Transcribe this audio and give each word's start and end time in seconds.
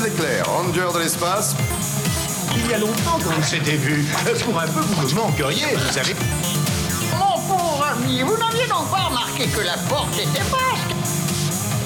Ranger 0.00 0.94
de 0.94 0.98
l'espace. 1.00 1.54
Il 2.56 2.70
y 2.70 2.72
a 2.72 2.78
longtemps 2.78 3.18
qu'on 3.22 3.42
s'était 3.42 3.76
vu. 3.76 4.02
Pour 4.46 4.58
un 4.58 4.66
peu, 4.66 4.80
vous 4.80 5.08
me 5.08 5.14
manqueriez, 5.14 5.76
vous 5.76 5.92
savez. 5.92 6.14
Mon 7.18 7.36
pauvre 7.46 7.84
ami, 7.84 8.22
vous 8.22 8.34
n'aviez 8.38 8.66
donc 8.66 8.90
pas 8.90 9.08
remarqué 9.08 9.44
que 9.44 9.60
la 9.60 9.74
porte 9.90 10.14
était 10.14 10.40
basque 10.50 10.96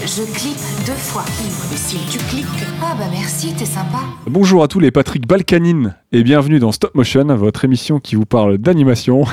Je 0.06 0.22
clique 0.32 0.60
deux 0.86 0.92
fois. 0.92 1.24
Mais 1.72 1.76
si 1.76 1.98
tu 2.08 2.18
cliques. 2.26 2.46
Ah 2.80 2.94
bah 2.96 3.06
merci, 3.10 3.52
t'es 3.52 3.64
sympa. 3.64 3.98
Bonjour 4.28 4.62
à 4.62 4.68
tous 4.68 4.78
les 4.78 4.92
Patrick 4.92 5.26
Balkanine 5.26 5.96
et 6.12 6.22
bienvenue 6.22 6.60
dans 6.60 6.70
Stop 6.70 6.94
Motion, 6.94 7.24
votre 7.34 7.64
émission 7.64 7.98
qui 7.98 8.14
vous 8.14 8.26
parle 8.26 8.58
d'animation. 8.58 9.24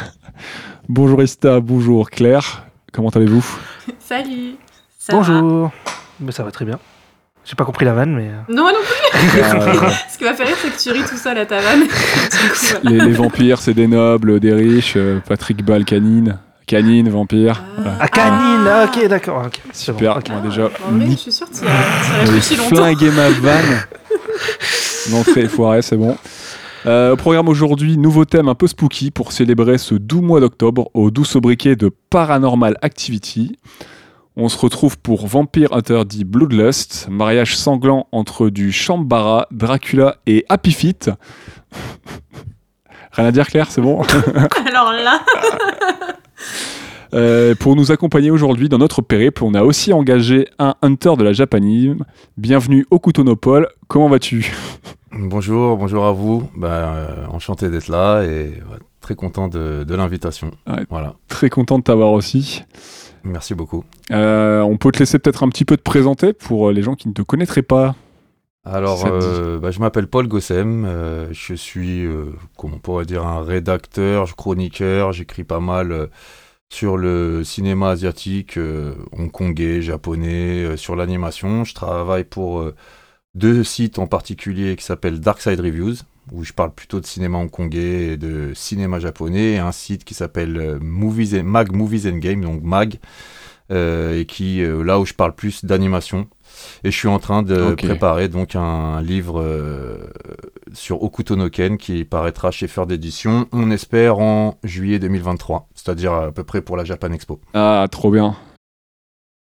bonjour 0.89 1.21
Ista, 1.21 1.59
bonjour 1.59 2.09
Claire, 2.09 2.65
comment 2.91 3.09
allez-vous? 3.09 3.45
Salut 3.99 4.55
ça 4.97 5.13
va? 5.13 5.19
Bonjour. 5.19 5.71
Mais 6.19 6.31
ça 6.31 6.43
va 6.43 6.49
très 6.49 6.65
bien. 6.65 6.79
J'ai 7.43 7.55
pas 7.55 7.65
compris 7.65 7.85
la 7.85 7.93
vanne, 7.93 8.15
mais. 8.15 8.27
euh, 8.29 8.53
Non, 8.53 8.63
moi 8.63 8.71
non 8.71 8.79
plus 8.79 9.39
Euh, 9.41 9.89
Ce 10.11 10.17
qui 10.17 10.23
m'a 10.23 10.33
fait 10.33 10.43
rire, 10.43 10.55
c'est 10.61 10.69
que 10.69 10.79
tu 10.81 10.91
ris 10.91 11.07
tout 11.09 11.17
seul 11.17 11.37
à 11.37 11.45
ta 11.45 11.59
vanne. 11.59 11.81
Coup, 11.87 11.87
voilà. 12.83 12.89
les, 12.97 12.99
les 13.05 13.11
vampires, 13.13 13.59
c'est 13.59 13.73
des 13.73 13.87
nobles, 13.87 14.39
des 14.39 14.53
riches, 14.53 14.93
euh, 14.95 15.19
Patrick 15.27 15.63
Balkanine, 15.65 16.37
canine, 16.67 17.09
vampire. 17.09 17.63
voilà. 17.77 17.97
Ah, 17.99 18.07
canine 18.07 18.67
ah, 18.67 18.85
Ok, 18.85 19.07
d'accord. 19.07 19.43
c'est 19.73 19.91
bon, 19.91 19.97
Super, 19.97 20.17
ok. 20.17 20.25
on 20.31 20.37
a 20.37 20.41
déjà 20.41 20.65
En 20.87 20.91
vrai, 20.91 21.05
ni- 21.05 21.11
je 21.13 21.17
suis 21.17 21.31
sûre 21.31 21.49
que 21.49 21.55
tu 21.57 21.65
as, 21.67 22.19
réfléchi 22.21 22.55
longtemps. 22.57 22.75
flingué 22.75 23.09
ma 23.11 23.29
vanne. 23.29 23.83
L'entrée 25.11 25.41
est 25.41 25.47
foirée, 25.47 25.81
c'est 25.81 25.97
bon. 25.97 26.15
Euh, 26.85 27.13
au 27.13 27.15
programme 27.15 27.47
aujourd'hui, 27.49 27.97
nouveau 27.97 28.25
thème 28.25 28.47
un 28.47 28.55
peu 28.55 28.67
spooky 28.67 29.11
pour 29.11 29.31
célébrer 29.31 29.77
ce 29.77 29.93
doux 29.95 30.21
mois 30.21 30.39
d'octobre 30.39 30.89
au 30.93 31.11
doux 31.11 31.25
sobriquet 31.25 31.75
de 31.75 31.91
Paranormal 32.09 32.75
Activity. 32.81 33.57
On 34.37 34.47
se 34.47 34.57
retrouve 34.57 34.97
pour 34.97 35.27
Vampire 35.27 35.73
Hunter 35.73 36.03
dit 36.05 36.23
Bloodlust, 36.23 37.07
mariage 37.09 37.57
sanglant 37.57 38.07
entre 38.13 38.49
du 38.49 38.71
Shambhala, 38.71 39.47
Dracula 39.51 40.15
et 40.25 40.45
Happy 40.47 40.71
Feet. 40.71 41.11
Rien 43.11 43.25
à 43.27 43.31
dire 43.33 43.47
Claire, 43.47 43.69
c'est 43.69 43.81
bon 43.81 44.01
Alors 44.67 44.93
là, 44.93 45.21
Euh, 47.13 47.55
pour 47.55 47.75
nous 47.75 47.91
accompagner 47.91 48.31
aujourd'hui 48.31 48.69
dans 48.69 48.77
notre 48.77 49.01
périple, 49.01 49.43
on 49.43 49.53
a 49.53 49.63
aussi 49.63 49.91
engagé 49.91 50.47
un 50.59 50.75
hunter 50.81 51.17
de 51.17 51.25
la 51.25 51.33
Japanime. 51.33 52.05
Bienvenue 52.37 52.85
au 52.89 52.99
Coutonopole. 52.99 53.67
Comment 53.89 54.07
vas-tu 54.07 54.53
Bonjour, 55.11 55.75
bonjour 55.75 56.05
à 56.05 56.13
vous. 56.13 56.49
Ben, 56.55 56.69
euh, 56.69 57.25
enchanté 57.27 57.67
d'être 57.69 57.89
là 57.89 58.23
et 58.23 58.45
ouais, 58.53 58.79
très 59.01 59.15
content 59.15 59.49
de, 59.49 59.83
de 59.83 59.93
l'invitation. 59.95 60.51
Ouais. 60.65 60.85
Voilà, 60.89 61.15
Très 61.27 61.49
content 61.49 61.79
de 61.79 61.83
t'avoir 61.83 62.13
aussi. 62.13 62.63
Merci 63.23 63.55
beaucoup. 63.55 63.83
Euh, 64.11 64.61
on 64.61 64.77
peut 64.77 64.91
te 64.91 64.99
laisser 64.99 65.19
peut-être 65.19 65.43
un 65.43 65.49
petit 65.49 65.65
peu 65.65 65.77
te 65.77 65.81
présenter 65.81 66.33
pour 66.33 66.71
les 66.71 66.83
gens 66.83 66.95
qui 66.95 67.07
ne 67.07 67.13
te 67.13 67.21
connaîtraient 67.21 67.61
pas. 67.61 67.95
Alors, 68.63 69.05
euh, 69.07 69.59
bah, 69.59 69.71
je 69.71 69.79
m'appelle 69.79 70.07
Paul 70.07 70.27
Gossem. 70.27 70.85
euh, 70.85 71.27
je 71.31 71.55
suis, 71.55 72.05
euh, 72.05 72.25
comment 72.57 72.75
on 72.75 72.79
pourrait 72.79 73.05
dire, 73.05 73.25
un 73.25 73.43
rédacteur, 73.43 74.35
chroniqueur. 74.35 75.13
J'écris 75.13 75.43
pas 75.43 75.59
mal 75.59 75.91
euh, 75.91 76.07
sur 76.69 76.95
le 76.95 77.43
cinéma 77.43 77.89
asiatique, 77.89 78.57
euh, 78.57 78.93
hongkongais, 79.13 79.81
japonais, 79.81 80.63
euh, 80.63 80.77
sur 80.77 80.95
l'animation. 80.95 81.63
Je 81.63 81.73
travaille 81.73 82.23
pour 82.23 82.59
euh, 82.59 82.75
deux 83.33 83.63
sites 83.63 83.97
en 83.97 84.05
particulier 84.07 84.75
qui 84.75 84.85
s'appellent 84.85 85.19
Dark 85.19 85.41
Side 85.41 85.59
Reviews, 85.59 85.95
où 86.31 86.43
je 86.43 86.53
parle 86.53 86.71
plutôt 86.73 86.99
de 86.99 87.05
cinéma 87.05 87.37
hongkongais 87.37 88.13
et 88.13 88.17
de 88.17 88.51
cinéma 88.53 88.99
japonais, 88.99 89.53
et 89.53 89.57
un 89.57 89.71
site 89.71 90.03
qui 90.03 90.13
s'appelle 90.13 90.57
euh, 90.57 90.79
Movies 90.81 91.35
and- 91.39 91.43
Mag 91.43 91.71
Movies 91.73 92.07
and 92.07 92.17
Games, 92.17 92.41
donc 92.41 92.61
Mag, 92.63 92.99
euh, 93.71 94.19
et 94.19 94.25
qui 94.25 94.61
euh, 94.61 94.83
là 94.83 94.99
où 94.99 95.05
je 95.05 95.13
parle 95.13 95.33
plus 95.33 95.65
d'animation. 95.65 96.27
Et 96.83 96.91
je 96.91 96.97
suis 96.97 97.07
en 97.07 97.17
train 97.17 97.43
de 97.43 97.73
préparer 97.75 98.27
donc 98.27 98.55
un 98.55 99.01
livre 99.01 99.41
euh, 99.41 100.11
sur 100.73 101.01
Okuto 101.01 101.35
no 101.37 101.49
Ken 101.49 101.77
qui 101.77 102.03
paraîtra 102.05 102.51
chez 102.51 102.67
Feur 102.67 102.85
d'édition, 102.87 103.47
on 103.53 103.71
espère 103.71 104.19
en 104.19 104.59
juillet 104.63 104.99
2023, 104.99 105.69
c'est-à-dire 105.73 106.13
à 106.13 106.31
peu 106.31 106.43
près 106.43 106.61
pour 106.61 106.75
la 106.77 106.83
Japan 106.83 107.11
Expo. 107.13 107.39
Ah, 107.53 107.87
trop 107.89 108.11
bien. 108.11 108.35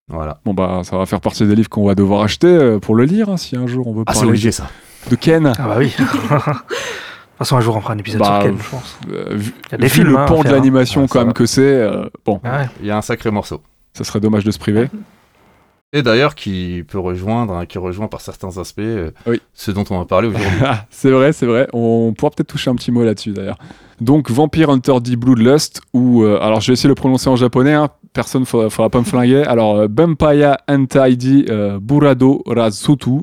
Voilà. 0.09 0.41
Bon 0.45 0.55
bah, 0.55 0.81
ça 0.85 0.97
va 0.99 1.07
faire 1.07 1.21
partie 1.21 1.47
des 1.47 1.55
livres 1.55 1.69
qu'on 1.69 1.87
va 1.87 1.95
devoir 1.95 2.23
acheter 2.23 2.79
pour 2.83 2.95
le 2.95 3.05
lire, 3.05 3.29
hein, 3.29 3.37
si 3.37 3.57
un 3.57 3.67
jour 3.67 3.87
on 3.89 3.93
veut 3.95 4.05
Ah, 4.07 4.13
c'est 4.13 4.21
parler 4.21 4.31
obligé 4.31 4.53
ça. 4.53 4.69
De 5.09 5.17
Ken. 5.17 5.53
Ah 5.59 5.63
bah 5.69 5.75
oui. 5.79 5.95
de 5.99 6.05
toute 6.05 7.39
façon, 7.39 7.57
un 7.57 7.61
jour, 7.61 7.77
on 7.77 7.81
fera 7.81 7.95
un 7.95 7.99
épisode 7.99 8.21
Bah, 8.21 8.41
sur 8.43 8.51
Ken, 8.51 8.59
je 8.63 8.71
pense. 8.71 8.99
Euh, 9.13 9.25
vu, 9.35 9.55
Il 9.67 9.73
y 9.73 9.75
a 9.75 9.79
des 9.79 9.85
vu 9.87 9.91
films, 9.91 10.09
le 10.11 10.19
hein, 10.19 10.27
pan 10.27 10.43
de 10.43 10.49
hein. 10.49 10.53
l'animation 10.53 11.07
quand 11.07 11.19
même 11.21 11.29
va. 11.29 11.33
que 11.35 11.47
c'est, 11.47 11.63
euh, 11.63 12.07
bon, 12.25 12.41
Ah 12.45 12.59
ouais. 12.59 12.69
Il 12.81 12.87
y 12.87 12.91
a 12.91 12.97
un 12.97 13.03
sacré 13.03 13.31
morceau. 13.31 13.61
ça 13.95 14.05
serait 14.05 14.21
dommage 14.21 14.45
de 14.45 14.51
se 14.51 14.59
priver. 14.59 14.89
Et 15.95 16.03
d'ailleurs, 16.03 16.35
qui 16.35 16.85
peut 16.87 16.99
rejoindre, 16.99 17.55
hein, 17.55 17.65
qui 17.65 17.79
rejoint 17.79 18.09
par 18.09 18.21
certains 18.21 18.59
aspects 18.59 18.81
euh, 18.81 19.11
Oui. 19.27 19.41
ce 19.55 19.71
dont 19.71 19.85
on 19.89 19.99
va 19.99 20.05
parler 20.05 20.29
aujourd'hui. 20.29 20.49
Ah, 20.63 20.85
c'est 20.91 21.11
vrai, 21.11 21.33
c'est 21.33 21.47
vrai. 21.47 21.67
On 21.73 22.13
pourra 22.13 22.31
peut-être 22.31 22.49
toucher 22.49 22.69
un 22.71 22.75
petit 22.75 22.93
mot 22.93 23.03
là-dessus 23.05 23.33
d'ailleurs. 23.33 23.57
Donc 24.01 24.31
Vampire 24.31 24.69
Hunter 24.69 25.01
D 25.01 25.17
Bloodlust, 25.17 25.81
ou 25.95 26.23
euh, 26.25 26.39
alors 26.43 26.61
je 26.61 26.67
vais 26.69 26.73
essayer 26.75 26.89
de 26.89 26.93
le 26.93 26.95
prononcer 26.95 27.29
en 27.31 27.37
japonais. 27.37 27.73
hein. 27.73 27.89
Personne 28.13 28.43
ne 28.43 28.47
faudra, 28.47 28.69
faudra 28.69 28.91
pas 28.91 28.99
me 28.99 29.05
flinguer. 29.05 29.45
Alors 29.45 29.77
euh, 29.77 29.89
Vampire 29.91 30.57
Hentai 30.69 31.17
D 31.17 31.47
euh, 31.49 31.79
Burado 31.81 32.43
Razutu. 32.47 33.21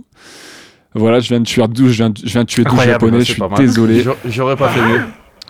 Voilà, 0.96 1.20
je 1.20 1.28
viens 1.30 1.40
de 1.42 1.46
tuer 1.46 1.68
12, 1.68 1.92
je 1.92 1.96
viens 1.98 2.10
de, 2.10 2.20
je 2.24 2.32
viens 2.32 2.42
de 2.44 2.48
tuer 2.48 2.64
12 2.64 2.72
Incroyable, 2.74 3.06
japonais. 3.06 3.20
Je 3.26 3.32
suis 3.34 3.44
désolé. 3.58 4.02
J'a- 4.02 4.16
J'aurais 4.26 4.56
pas 4.56 4.70
fait 4.70 4.82
mieux. 4.82 5.02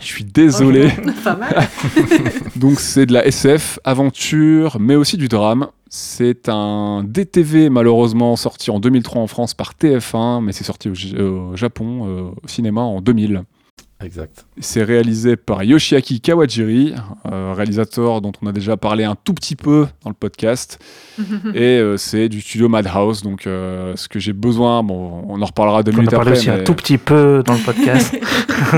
Je 0.01 0.05
suis 0.05 0.23
désolé. 0.25 0.89
pas 1.23 1.35
mal. 1.35 1.67
Donc 2.57 2.79
c'est 2.79 3.05
de 3.05 3.13
la 3.13 3.25
SF, 3.25 3.79
aventure, 3.83 4.77
mais 4.79 4.95
aussi 4.95 5.17
du 5.17 5.27
drame. 5.29 5.67
C'est 5.89 6.49
un 6.49 7.03
DTV 7.07 7.69
malheureusement 7.69 8.35
sorti 8.35 8.69
en 8.71 8.79
2003 8.79 9.21
en 9.21 9.27
France 9.27 9.53
par 9.53 9.73
TF1, 9.81 10.43
mais 10.43 10.51
c'est 10.51 10.63
sorti 10.65 10.89
au 10.89 11.55
Japon 11.55 12.07
euh, 12.07 12.21
au 12.43 12.47
cinéma 12.47 12.81
en 12.81 12.99
2000. 13.01 13.43
Exact. 14.03 14.45
C'est 14.59 14.83
réalisé 14.83 15.37
par 15.37 15.63
Yoshiaki 15.63 16.19
Kawajiri, 16.19 16.93
euh, 17.31 17.53
réalisateur 17.55 18.19
dont 18.19 18.33
on 18.41 18.47
a 18.47 18.51
déjà 18.51 18.75
parlé 18.75 19.05
un 19.05 19.15
tout 19.15 19.33
petit 19.33 19.55
peu 19.55 19.87
dans 20.03 20.09
le 20.09 20.15
podcast. 20.15 20.83
et 21.53 21.79
euh, 21.79 21.95
c'est 21.95 22.27
du 22.27 22.41
studio 22.41 22.67
Madhouse. 22.67 23.23
Donc, 23.23 23.47
euh, 23.47 23.93
ce 23.95 24.09
que 24.09 24.19
j'ai 24.19 24.33
besoin, 24.33 24.83
bon, 24.83 25.23
on 25.29 25.41
en 25.41 25.45
reparlera 25.45 25.81
deux 25.81 25.91
On 25.93 25.95
a 25.95 25.97
minutes 25.99 26.11
parlé 26.11 26.31
après. 26.31 26.39
aussi 26.39 26.49
mais 26.49 26.59
un 26.59 26.63
tout 26.65 26.73
petit 26.73 26.97
peu 26.97 27.41
dans 27.45 27.53
le 27.53 27.59
podcast. 27.59 28.13
De 28.15 28.19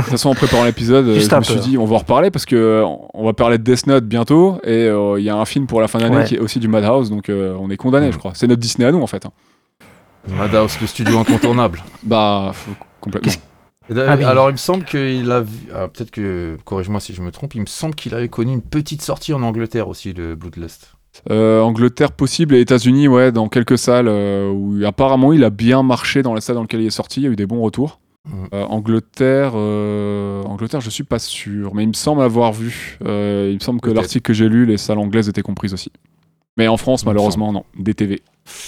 toute 0.02 0.04
façon, 0.12 0.30
en 0.30 0.36
préparant 0.36 0.64
l'épisode, 0.66 1.06
je 1.08 1.36
me 1.36 1.42
suis 1.44 1.60
dit, 1.62 1.78
on 1.80 1.86
va 1.86 1.96
en 1.96 2.00
reparler 2.00 2.30
parce 2.30 2.46
que 2.46 2.84
on 3.14 3.26
va 3.26 3.34
parler 3.34 3.58
de 3.58 3.64
Death 3.64 3.88
Note 3.88 4.06
bientôt. 4.06 4.60
Et 4.64 4.70
euh, 4.86 5.20
il 5.20 5.24
y 5.26 5.30
a 5.30 5.36
un 5.36 5.46
film 5.46 5.66
pour 5.66 5.82
la 5.82 5.88
fin 5.88 5.98
d'année 6.00 6.18
Ouais. 6.18 6.26
qui 6.26 6.36
est 6.36 6.40
aussi 6.40 6.60
du 6.60 6.68
Madhouse. 6.68 7.10
Donc, 7.10 7.30
euh, 7.30 7.56
on 7.60 7.70
est 7.72 7.78
condamné, 7.78 8.12
je 8.12 8.18
crois. 8.20 8.32
C'est 8.36 8.46
notre 8.48 8.62
Disney 8.62 8.88
à 8.88 8.92
nous, 8.92 9.02
en 9.02 9.08
fait. 9.08 9.26
hein. 9.26 9.32
Madhouse, 10.30 10.78
le 10.80 10.86
studio 10.88 11.18
incontournable. 11.18 11.82
Bah, 12.04 12.52
faut- 12.54 12.72
complètement. 13.02 13.32
Ah 13.96 14.16
oui. 14.18 14.24
Alors, 14.24 14.50
il 14.50 14.54
me 14.54 14.58
semble 14.58 14.84
qu'il 14.86 15.30
a 15.32 15.42
vu. 15.42 15.68
ah, 15.74 15.88
Peut-être 15.88 16.12
que. 16.12 16.58
Corrige-moi 16.66 17.00
si 17.00 17.14
je 17.14 17.22
me 17.22 17.32
trompe. 17.32 17.56
Il 17.56 17.62
me 17.62 17.66
semble 17.68 17.96
qu'il 17.96 18.14
avait 18.14 18.30
connu 18.30 18.54
une 18.54 18.62
petite 18.62 19.02
sortie 19.02 19.34
en 19.34 19.42
Angleterre 19.42 19.88
aussi, 19.88 20.14
le 20.14 20.36
Bloodlust. 20.36 20.94
Euh, 21.32 21.62
Angleterre 21.62 22.12
possible 22.12 22.54
et 22.56 22.62
États-Unis, 22.62 23.08
ouais, 23.08 23.32
dans 23.32 23.50
quelques 23.50 23.78
salles 23.78 24.08
euh, 24.08 24.52
où 24.52 24.86
apparemment 24.86 25.34
il 25.34 25.44
a 25.44 25.50
bien 25.50 25.82
marché 25.82 26.22
dans 26.22 26.36
les 26.36 26.42
salles 26.42 26.56
dans 26.58 26.62
lesquelles 26.62 26.82
il 26.82 26.88
est 26.88 26.92
sorti, 26.92 27.22
il 27.22 27.24
y 27.24 27.28
a 27.28 27.32
eu 27.32 27.36
des 27.36 27.48
bons 27.48 27.62
retours. 27.62 28.00
Mhm. 28.28 28.48
Euh, 28.54 28.64
Angleterre, 28.66 29.54
euh, 29.56 30.44
Angleterre, 30.44 30.82
je 30.82 30.90
suis 30.90 31.04
pas 31.04 31.20
sûr, 31.20 31.74
mais 31.74 31.84
il 31.84 31.88
me 31.88 31.94
semble 31.94 32.22
avoir 32.22 32.54
vu. 32.54 32.98
Euh, 33.06 33.48
il 33.50 33.56
me 33.56 33.60
semble 33.60 33.82
que 33.82 33.90
l'article 33.90 34.22
que 34.22 34.34
j'ai 34.34 34.50
lu, 34.50 34.66
les 34.66 34.78
salles 34.78 35.00
anglaises 35.00 35.30
étaient 35.30 35.42
comprises 35.42 35.74
aussi. 35.74 35.92
Mais 36.58 36.68
en 36.68 36.78
France, 36.78 37.06
malheureusement, 37.06 37.54
non. 37.54 37.64
DTV. 37.80 38.22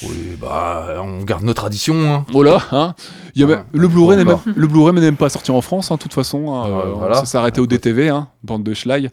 Oui, 0.04 0.38
bah, 0.40 0.96
on 1.02 1.24
garde 1.24 1.44
nos 1.44 1.54
traditions. 1.54 1.96
Hein. 2.14 2.26
Oh 2.34 2.44
là, 2.44 2.60
hein 2.72 2.96
il 3.36 3.42
y 3.42 3.44
a 3.44 3.48
Ouais. 3.48 3.56
même- 3.58 3.66
Le 3.74 3.88
Blu-ray 3.88 4.18
n'est 4.18 4.26
même, 4.26 4.38
le 4.56 4.68
Blu-ray 4.68 4.94
n'est 4.94 5.02
même 5.02 5.18
pas 5.18 5.30
sorti 5.30 5.52
en 5.52 5.62
France, 5.62 5.92
hein, 5.92 5.96
de 5.96 6.00
toute 6.02 6.14
façon. 6.14 6.54
hein, 6.54 6.64
Ah, 6.66 6.68
euh, 6.88 6.92
voilà. 6.96 7.16
Ça 7.16 7.26
s'est 7.26 7.38
arrêté 7.38 7.62
au 7.62 7.68
DTV, 7.68 8.10
hein, 8.10 8.28
bande 8.44 8.64
de 8.64 8.74
schlag. 8.74 9.10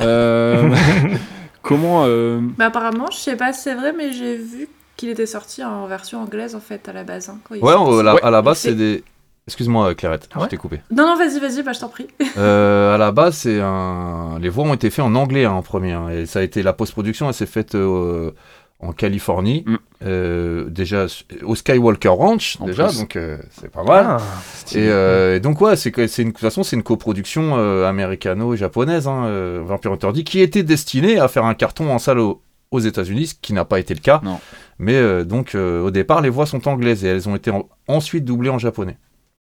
Euh, 0.00 0.70
comment. 1.62 2.04
euh, 2.06 2.40
bah, 2.58 2.66
apparemment, 2.66 3.06
je 3.10 3.18
sais 3.18 3.36
pas 3.36 3.52
si 3.52 3.62
c'est 3.62 3.74
vrai, 3.74 3.92
mais 3.96 4.12
j'ai 4.12 4.36
vu 4.36 4.68
qu'il 4.96 5.08
était 5.08 5.26
sorti 5.26 5.64
en 5.64 5.86
version 5.86 6.22
anglaise 6.22 6.54
en 6.54 6.60
fait 6.60 6.88
à 6.88 6.92
la 6.92 7.04
base. 7.04 7.28
hein, 7.28 7.38
quand 7.44 7.54
il 7.54 7.58
est 7.58 7.64
Ouais, 7.64 7.72
sorti. 7.72 7.90
on- 7.92 8.02
la- 8.02 8.16
à 8.22 8.30
la 8.30 8.42
base, 8.42 8.58
C'est- 8.58 8.74
des. 8.74 9.04
Excuse-moi, 9.46 9.94
Clarette, 9.94 10.26
Ah 10.32 10.38
ouais 10.38 10.44
je 10.46 10.50
t'ai 10.50 10.56
coupé. 10.56 10.80
Non, 10.90 11.04
non, 11.06 11.16
vas-y, 11.18 11.38
vas-y, 11.38 11.62
bah, 11.62 11.72
je 11.74 11.80
t'en 11.80 11.88
prie. 11.88 12.06
Euh, 12.38 12.94
à 12.94 12.98
la 12.98 13.12
base, 13.12 13.36
c'est 13.36 13.60
un. 13.60 14.38
Les 14.40 14.48
voix 14.48 14.64
ont 14.64 14.72
été 14.72 14.88
faites 14.88 15.04
en 15.04 15.14
anglais 15.14 15.44
hein, 15.44 15.52
en 15.52 15.60
premier. 15.62 15.92
hein, 15.92 16.08
et 16.08 16.24
ça 16.24 16.38
a 16.38 16.42
été 16.42 16.62
la 16.62 16.72
post-production, 16.72 17.28
elle 17.28 17.34
s'est 17.34 17.44
faite 17.44 17.74
euh, 17.74 18.30
en 18.84 18.92
Californie. 18.92 19.64
Mm. 19.66 19.76
Euh, 20.06 20.68
déjà 20.68 21.06
au 21.44 21.54
Skywalker 21.54 22.08
Ranch, 22.08 22.58
En 22.60 22.66
déjà, 22.66 22.88
plus. 22.88 22.98
donc 22.98 23.16
euh, 23.16 23.38
c'est 23.50 23.70
pas 23.70 23.82
mal. 23.84 24.04
Ah, 24.06 24.18
Et, 24.74 24.88
euh, 24.88 25.36
et 25.36 25.40
donc 25.40 25.60
ouais, 25.62 25.76
c'est 25.76 25.90
une 25.96 26.28
de 26.28 26.30
toute 26.32 26.38
façon 26.40 26.62
c'est 26.62 26.76
une 26.76 26.82
coproduction 26.82 27.54
euh, 27.56 27.88
américano-japonaise, 27.88 29.08
hein, 29.08 29.24
euh, 29.26 29.62
Vampire 29.64 29.92
Hunter 29.92 30.12
D, 30.12 30.24
qui 30.24 30.40
était 30.40 30.62
destinée 30.62 31.18
à 31.18 31.28
faire 31.28 31.44
un 31.44 31.54
carton 31.54 31.90
en 31.90 31.98
salle 31.98 32.18
au- 32.18 32.42
aux 32.70 32.80
États-Unis, 32.80 33.28
ce 33.28 33.34
qui 33.40 33.52
n'a 33.52 33.64
pas 33.64 33.78
été 33.78 33.94
le 33.94 34.00
cas. 34.00 34.20
Non. 34.24 34.38
Mais 34.78 34.94
euh, 34.96 35.24
donc 35.24 35.54
euh, 35.54 35.80
au 35.82 35.90
départ, 35.90 36.20
les 36.20 36.28
voix 36.30 36.44
sont 36.46 36.66
anglaises 36.68 37.04
et 37.04 37.08
elles 37.08 37.28
ont 37.28 37.36
été 37.36 37.50
en- 37.50 37.68
ensuite 37.88 38.24
doublées 38.24 38.50
en 38.50 38.58
japonais. 38.58 38.98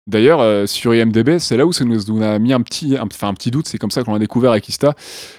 D'ailleurs, 0.09 0.41
euh, 0.41 0.67
sur 0.67 0.93
IMDb, 0.95 1.39
c'est 1.39 1.57
là 1.57 1.65
où 1.65 1.73
ça 1.73 1.85
nous, 1.85 1.97
nous 2.09 2.23
a 2.25 2.39
mis 2.41 2.53
un 2.53 2.61
petit, 2.61 2.97
un, 2.97 3.05
enfin, 3.07 3.29
un 3.29 3.35
petit 3.35 3.53
doute. 3.53 3.69
C'est 3.69 3.79
comme 3.79 3.93
ça 3.93 4.03
qu'on 4.03 4.13
l'a 4.15 4.19
découvert 4.19 4.51
avec 4.51 4.69
Ista. 4.69 4.95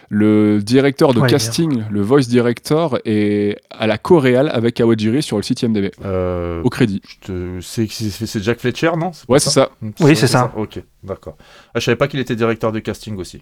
Le 0.10 0.62
directeur 0.62 1.14
de 1.14 1.20
Ouais, 1.20 1.30
casting, 1.30 1.84
le 1.92 2.02
voice 2.02 2.22
director, 2.30 2.98
est 3.04 3.58
à 3.70 3.88
la 3.88 3.98
coréale 3.98 4.50
avec 4.54 4.76
Kawajiri 4.76 5.22
sur 5.22 5.36
le 5.36 5.44
site 5.44 5.62
IMDb, 5.64 5.92
Euh, 6.06 6.62
au 6.64 6.70
crédit. 6.70 7.02
te- 7.22 7.60
c'est 7.62 8.42
Jack 8.42 8.60
Fletcher, 8.60 8.92
non? 8.98 9.12
Ouais, 9.28 9.40
c'est 9.40 9.50
ça. 9.50 9.70
Oui, 10.00 10.16
c'est 10.16 10.28
ça. 10.28 10.54
Ok, 10.56 10.82
d'accord. 11.04 11.36
Ah, 11.76 11.80
je 11.80 11.86
savais 11.86 11.98
pas 11.98 12.08
qu'il 12.08 12.20
était 12.22 12.36
directeur 12.36 12.72
de 12.72 12.80
casting 12.80 13.18
aussi. 13.18 13.42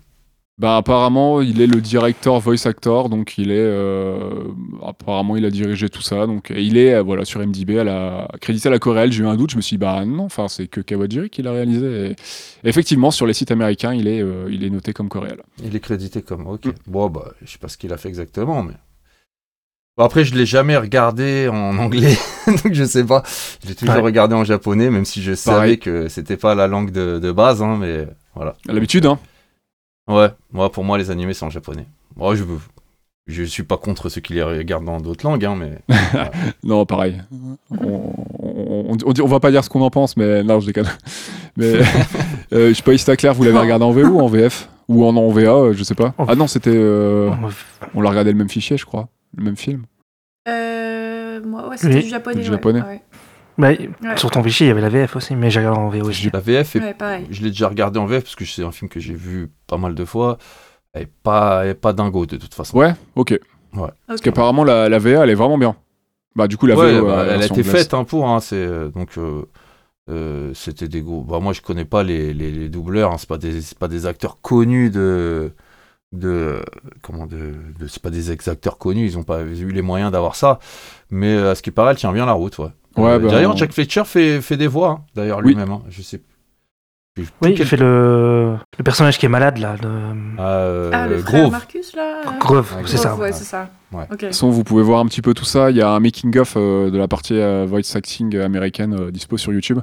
Bah, 0.61 0.77
apparemment, 0.77 1.41
il 1.41 1.59
est 1.59 1.65
le 1.65 1.81
directeur 1.81 2.39
voice 2.39 2.67
actor, 2.67 3.09
donc 3.09 3.39
il 3.39 3.49
est. 3.49 3.55
euh, 3.57 4.43
apparemment, 4.85 5.35
il 5.35 5.43
a 5.43 5.49
dirigé 5.49 5.89
tout 5.89 6.03
ça. 6.03 6.27
Donc, 6.27 6.51
et 6.51 6.61
il 6.61 6.77
est 6.77 6.93
euh, 6.93 7.01
voilà, 7.01 7.25
sur 7.25 7.39
MDB 7.39 7.79
à 7.79 7.83
la, 7.83 8.27
crédité 8.39 8.67
à 8.67 8.71
la 8.71 8.77
coréale. 8.77 9.11
J'ai 9.11 9.23
eu 9.23 9.25
un 9.25 9.35
doute, 9.35 9.49
je 9.49 9.57
me 9.57 9.61
suis 9.61 9.77
dit, 9.77 9.79
bah 9.79 10.05
non, 10.05 10.25
enfin, 10.25 10.47
c'est 10.47 10.67
que 10.67 10.79
Kawajiri 10.79 11.31
qui 11.31 11.41
l'a 11.41 11.51
réalisé. 11.51 12.11
Et 12.11 12.15
effectivement, 12.69 13.09
sur 13.09 13.25
les 13.25 13.33
sites 13.33 13.49
américains, 13.49 13.91
il 13.95 14.07
est, 14.07 14.21
euh, 14.21 14.49
il 14.51 14.63
est 14.63 14.69
noté 14.69 14.93
comme 14.93 15.09
coréal. 15.09 15.41
Il 15.63 15.75
est 15.75 15.79
crédité 15.79 16.21
comme. 16.21 16.45
Ok. 16.45 16.67
Mm. 16.67 16.71
Bon, 16.85 17.09
bah, 17.09 17.31
je 17.43 17.51
sais 17.51 17.57
pas 17.57 17.67
ce 17.67 17.77
qu'il 17.79 17.91
a 17.91 17.97
fait 17.97 18.09
exactement, 18.09 18.61
mais. 18.61 18.73
Bon, 19.97 20.03
après, 20.03 20.23
je 20.25 20.35
l'ai 20.35 20.45
jamais 20.45 20.77
regardé 20.77 21.47
en 21.51 21.75
anglais, 21.79 22.15
donc 22.47 22.71
je 22.73 22.83
sais 22.83 23.03
pas. 23.03 23.23
J'ai 23.67 23.73
toujours 23.73 23.95
Ouais. 23.95 24.01
regardé 24.01 24.35
en 24.35 24.43
japonais, 24.43 24.91
même 24.91 25.05
si 25.05 25.23
je 25.23 25.33
savais 25.33 25.55
Pareil. 25.57 25.79
que 25.79 26.07
c'était 26.07 26.37
pas 26.37 26.53
la 26.53 26.67
langue 26.67 26.91
de, 26.91 27.17
de 27.17 27.31
base, 27.31 27.63
hein, 27.63 27.77
mais 27.79 28.05
voilà. 28.35 28.53
À 28.69 28.73
l'habitude, 28.73 29.07
hein. 29.07 29.17
Ouais, 30.11 30.29
moi, 30.51 30.71
pour 30.71 30.83
moi, 30.83 30.97
les 30.97 31.09
animés 31.11 31.33
sont 31.33 31.47
en 31.47 31.49
japonais. 31.49 31.85
Moi, 32.15 32.35
je 32.35 32.43
je 33.27 33.43
suis 33.43 33.63
pas 33.63 33.77
contre 33.77 34.09
ceux 34.09 34.19
qui 34.19 34.33
les 34.33 34.43
regardent 34.43 34.85
dans 34.85 34.99
d'autres 34.99 35.25
langues, 35.25 35.45
hein, 35.45 35.55
mais. 35.55 35.77
Non, 36.63 36.85
pareil. 36.85 37.21
On, 37.69 38.07
on, 38.39 38.97
on, 39.21 39.27
va 39.27 39.39
pas 39.39 39.51
dire 39.51 39.63
ce 39.63 39.69
qu'on 39.69 39.81
en 39.81 39.89
pense, 39.89 40.17
mais 40.17 40.43
non, 40.43 40.59
je 40.59 40.65
déconne. 40.67 40.87
Mais 41.57 41.65
euh, 42.53 42.69
je 42.69 42.73
sais 42.73 42.81
pas, 42.81 42.93
Ista 42.93 43.17
Claire, 43.17 43.33
vous 43.33 43.43
l'avez 43.43 43.57
regardé 43.59 43.83
en 43.83 43.91
VO 43.91 44.05
ou 44.07 44.21
en 44.21 44.27
VF 44.27 44.69
Ou 44.87 45.05
en, 45.05 45.13
en 45.17 45.27
VA, 45.29 45.41
euh, 45.53 45.73
je 45.73 45.83
sais 45.83 45.95
pas. 45.95 46.13
Ah 46.17 46.33
non, 46.35 46.47
c'était. 46.47 46.71
euh, 46.73 47.29
on 47.93 47.99
l'a 48.01 48.09
regardé 48.09 48.31
le 48.31 48.37
même 48.37 48.49
fichier, 48.49 48.77
je 48.77 48.85
crois. 48.85 49.09
Le 49.37 49.43
même 49.43 49.57
film. 49.57 49.83
Euh, 50.47 51.41
moi, 51.45 51.67
ouais, 51.69 51.75
c'était 51.77 51.95
Oui. 51.95 52.03
du 52.03 52.09
japonais. 52.09 52.41
Du 52.41 52.43
japonais. 52.49 52.81
ouais. 52.81 53.01
Bah, 53.57 53.69
Ouais. 53.69 53.89
Sur 54.17 54.31
ton 54.31 54.41
fichier, 54.43 54.65
il 54.67 54.69
y 54.69 54.71
avait 54.71 54.81
la 54.81 54.89
VF 54.89 55.15
aussi, 55.15 55.35
mais 55.35 55.49
j'ai 55.49 55.59
regardé 55.59 55.79
en 55.79 55.89
VO 55.89 56.07
aussi. 56.09 56.29
La 56.31 56.39
VF, 56.39 56.75
Ouais, 56.75 56.95
je 57.29 57.41
l'ai 57.41 57.49
déjà 57.49 57.67
regardé 57.67 57.99
en 57.99 58.05
VF 58.05 58.23
parce 58.23 58.35
que 58.35 58.45
c'est 58.45 58.63
un 58.63 58.71
film 58.71 58.89
que 58.89 58.99
j'ai 58.99 59.13
vu 59.13 59.49
pas 59.67 59.77
mal 59.77 59.95
de 59.95 60.05
fois. 60.05 60.37
Elle 60.93 61.03
est 61.03 61.11
pas, 61.23 61.63
elle 61.63 61.69
est 61.71 61.73
pas 61.75 61.93
dingo 61.93 62.25
de 62.25 62.37
toute 62.37 62.53
façon. 62.53 62.77
Ouais, 62.77 62.93
ok. 63.15 63.39
Parce 63.73 63.91
Ok. 64.19 64.21
qu'apparemment, 64.21 64.63
la, 64.63 64.89
la 64.89 64.99
VA, 64.99 65.23
elle 65.23 65.29
est 65.29 65.35
vraiment 65.35 65.57
bien. 65.57 65.75
Bah, 66.35 66.47
du 66.47 66.57
coup, 66.57 66.65
la 66.65 66.75
Ouais, 66.75 66.99
VO, 66.99 67.05
bah, 67.05 67.19
euh, 67.21 67.35
elle 67.35 67.41
a 67.41 67.45
été 67.45 67.63
faite 67.63 67.93
hein, 67.93 68.03
pour, 68.03 68.27
hein, 68.27 68.39
c'est 68.39 68.55
euh, 68.55 68.89
donc 68.89 69.17
euh, 69.17 69.43
euh, 70.09 70.53
c'était 70.53 70.87
des 70.87 71.01
gros. 71.01 71.21
Bah, 71.23 71.39
moi, 71.39 71.53
je 71.53 71.61
connais 71.61 71.85
pas 71.85 72.03
les, 72.03 72.33
les, 72.33 72.51
les 72.51 72.69
doubleurs. 72.69 73.11
hein, 73.11 73.17
c'est 73.17 73.29
pas 73.29 73.37
des, 73.37 73.61
c'est 73.61 73.77
pas 73.77 73.87
des 73.87 74.05
acteurs 74.05 74.41
connus 74.41 74.89
de 74.89 75.53
de 76.13 76.61
comment 77.01 77.25
de, 77.25 77.53
de- 77.79 77.87
c'est 77.87 78.01
pas 78.01 78.09
des 78.09 78.31
ex 78.31 78.47
acteurs 78.49 78.77
connus. 78.77 79.05
Ils 79.05 79.17
ont 79.17 79.23
pas 79.23 79.41
eu 79.43 79.71
les 79.71 79.81
moyens 79.81 80.11
d'avoir 80.11 80.35
ça. 80.35 80.59
Mais 81.09 81.33
euh, 81.35 81.51
à 81.51 81.55
ce 81.55 81.61
qui 81.61 81.71
paraît, 81.71 81.91
elle 81.91 81.97
tient 81.97 82.11
bien 82.11 82.25
la 82.25 82.33
route, 82.33 82.57
ouais. 82.59 82.67
Ouais, 82.97 83.11
Euh, 83.11 83.19
bah, 83.19 83.29
D'ailleurs, 83.31 83.53
on- 83.53 83.57
Jack 83.57 83.71
Fletcher 83.73 84.03
fait, 84.05 84.41
fait 84.41 84.57
des 84.57 84.67
voix, 84.67 84.89
hein, 84.89 85.05
d'ailleurs 85.15 85.39
Oui. 85.39 85.49
lui-même. 85.49 85.71
hein, 85.71 85.81
je 85.89 86.01
sais 86.01 86.17
plus. 86.17 87.25
Oui, 87.41 87.53
quel- 87.53 87.59
il 87.59 87.65
fait 87.65 87.77
le... 87.77 88.55
le 88.77 88.83
personnage 88.83 89.17
qui 89.19 89.25
est 89.25 89.29
malade, 89.29 89.57
là. 89.57 89.75
De... 89.75 89.87
Ah, 90.37 90.41
euh, 90.59 90.89
Ah, 90.93 91.07
le 91.07 91.17
frère 91.19 91.41
Grove. 91.41 91.51
Marcus, 91.51 91.93
là 91.95 92.21
euh, 92.25 92.37
Grove, 92.39 92.73
Ouais, 92.77 92.83
c'est 92.85 92.97
ça. 92.97 93.15
Ouais, 93.17 93.31
c'est 93.33 93.43
ça. 93.43 93.69
Ouais. 93.91 94.05
De 94.05 94.11
toute 94.11 94.21
façon, 94.27 94.49
vous 94.49 94.63
pouvez 94.63 94.81
voir 94.83 94.99
un 95.01 95.05
petit 95.05 95.21
peu 95.21 95.33
tout 95.33 95.43
ça. 95.45 95.71
Il 95.71 95.77
y 95.77 95.81
a 95.81 95.89
un 95.89 95.99
making-of 95.99 96.53
euh, 96.55 96.89
de 96.89 96.97
la 96.97 97.09
partie 97.09 97.33
euh, 97.37 97.65
voice 97.67 97.95
acting 97.95 98.37
américaine 98.37 98.93
euh, 98.97 99.11
dispo 99.11 99.37
sur 99.37 99.51
YouTube. 99.51 99.79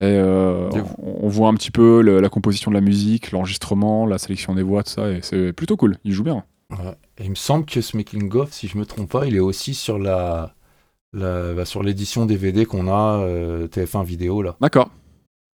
Et 0.00 0.06
euh, 0.06 0.68
on, 0.98 1.26
on 1.26 1.28
voit 1.28 1.48
un 1.48 1.54
petit 1.54 1.70
peu 1.70 2.02
le- 2.02 2.20
la 2.20 2.28
composition 2.28 2.72
de 2.72 2.74
la 2.74 2.80
musique, 2.80 3.30
l'enregistrement, 3.30 4.04
la 4.06 4.18
sélection 4.18 4.52
des 4.56 4.62
voix, 4.64 4.82
tout 4.82 4.90
ça. 4.90 5.10
Et 5.10 5.20
c'est 5.22 5.52
plutôt 5.52 5.76
cool. 5.76 5.96
Il 6.04 6.12
joue 6.12 6.24
bien. 6.24 6.42
Ouais. 6.70 6.96
Et 7.18 7.24
il 7.24 7.30
me 7.30 7.34
semble 7.36 7.66
que 7.66 7.80
ce 7.80 7.96
making 7.96 8.28
of, 8.34 8.50
si 8.52 8.66
je 8.66 8.76
me 8.78 8.84
trompe 8.84 9.10
pas, 9.12 9.26
il 9.26 9.36
est 9.36 9.40
aussi 9.40 9.74
sur 9.74 10.00
la, 10.00 10.54
la 11.12 11.52
bah, 11.54 11.64
sur 11.64 11.82
l'édition 11.82 12.26
DVD 12.26 12.64
qu'on 12.66 12.88
a 12.88 13.18
euh, 13.20 13.66
TF1 13.68 14.04
vidéo 14.04 14.42
là. 14.42 14.56
D'accord. 14.60 14.90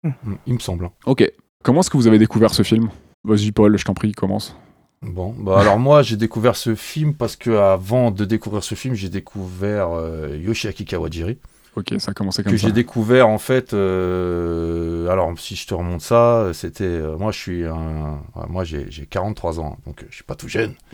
Mm, 0.03 0.09
Il 0.47 0.53
me 0.55 0.59
semble. 0.59 0.85
hein. 0.85 0.91
Ok. 1.05 1.29
Comment 1.63 1.79
est-ce 1.81 1.89
que 1.89 1.97
vous 1.97 2.07
avez 2.07 2.19
découvert 2.19 2.53
ce 2.53 2.63
film? 2.63 2.89
Vas-y, 3.23 3.51
Paul, 3.51 3.77
je 3.77 3.85
t'en 3.85 3.93
prie, 3.93 4.11
commence. 4.11 4.55
Bon, 5.01 5.33
bah 5.37 5.59
alors 5.59 5.77
moi 5.79 6.01
j'ai 6.01 6.15
découvert 6.15 6.55
ce 6.55 6.75
film 6.75 7.13
parce 7.13 7.35
que 7.35 7.51
avant 7.51 8.09
de 8.11 8.23
découvrir 8.25 8.63
ce 8.63 8.73
film, 8.75 8.95
j'ai 8.95 9.09
découvert 9.09 9.89
euh, 9.91 10.37
Yoshiaki 10.41 10.85
Kawajiri 10.85 11.37
Ok, 11.75 11.93
ça 11.97 12.11
a 12.11 12.13
commencé 12.13 12.41
comme 12.43 12.51
que 12.53 12.57
ça. 12.57 12.67
j'ai 12.67 12.71
découvert 12.73 13.27
en 13.27 13.37
fait. 13.39 13.73
euh, 13.73 15.07
alors 15.09 15.33
si 15.37 15.55
je 15.55 15.67
te 15.67 15.73
remonte 15.73 16.01
ça, 16.01 16.51
c'était 16.53 16.83
euh, 16.85 17.17
moi 17.17 17.31
je 17.31 17.37
suis 17.39 17.65
un, 17.65 18.19
ouais, 18.35 18.45
moi 18.47 18.63
j'ai 18.63 18.85
j'ai 18.89 19.05
43 19.05 19.59
ans 19.59 19.77
donc 19.85 20.05
je 20.09 20.15
suis 20.15 20.23
pas 20.23 20.35
tout 20.35 20.47
jeune. 20.47 20.73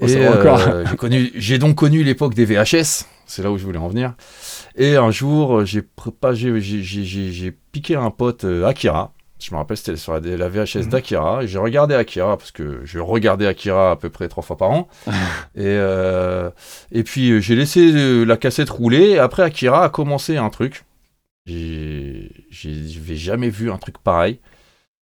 Oh, 0.00 0.06
Et 0.06 0.08
ça 0.08 0.18
va 0.20 0.38
encore. 0.38 0.86
j'ai 0.90 0.96
connu, 0.96 1.30
j'ai 1.34 1.58
donc 1.58 1.74
connu 1.76 2.02
l'époque 2.02 2.34
des 2.34 2.44
VHS. 2.46 3.06
C'est 3.26 3.42
là 3.42 3.50
où 3.50 3.58
je 3.58 3.64
voulais 3.64 3.78
en 3.78 3.88
venir. 3.88 4.14
Et 4.76 4.96
un 4.96 5.10
jour, 5.10 5.60
euh, 5.60 5.64
j'ai 5.64 5.82
piqué 7.72 7.96
un 7.96 8.10
pote 8.10 8.44
euh, 8.44 8.66
Akira. 8.66 9.12
Je 9.40 9.50
me 9.52 9.56
rappelle, 9.58 9.76
c'était 9.76 9.96
sur 9.96 10.14
la, 10.14 10.20
la 10.20 10.48
VHS 10.48 10.84
Mhm. 10.84 10.88
d'Akira. 10.88 11.42
Et 11.42 11.48
j'ai 11.48 11.58
regardé 11.58 11.94
Akira 11.94 12.36
parce 12.38 12.50
que 12.50 12.80
je 12.84 12.98
regardais 12.98 13.46
Akira 13.46 13.90
à 13.90 13.96
peu 13.96 14.08
près 14.08 14.28
trois 14.28 14.42
fois 14.42 14.56
par 14.56 14.70
an. 14.70 14.88
et, 15.06 15.10
euh, 15.64 16.50
et 16.92 17.02
puis 17.02 17.42
j'ai 17.42 17.54
laissé 17.54 18.24
la 18.24 18.36
cassette 18.36 18.70
rouler. 18.70 19.10
Et 19.10 19.18
après, 19.18 19.42
Akira 19.42 19.84
a 19.84 19.88
commencé 19.90 20.36
un 20.38 20.48
truc. 20.50 20.84
J'avais 21.46 23.16
jamais 23.16 23.50
vu 23.50 23.70
un 23.70 23.76
truc 23.78 23.98
pareil. 23.98 24.38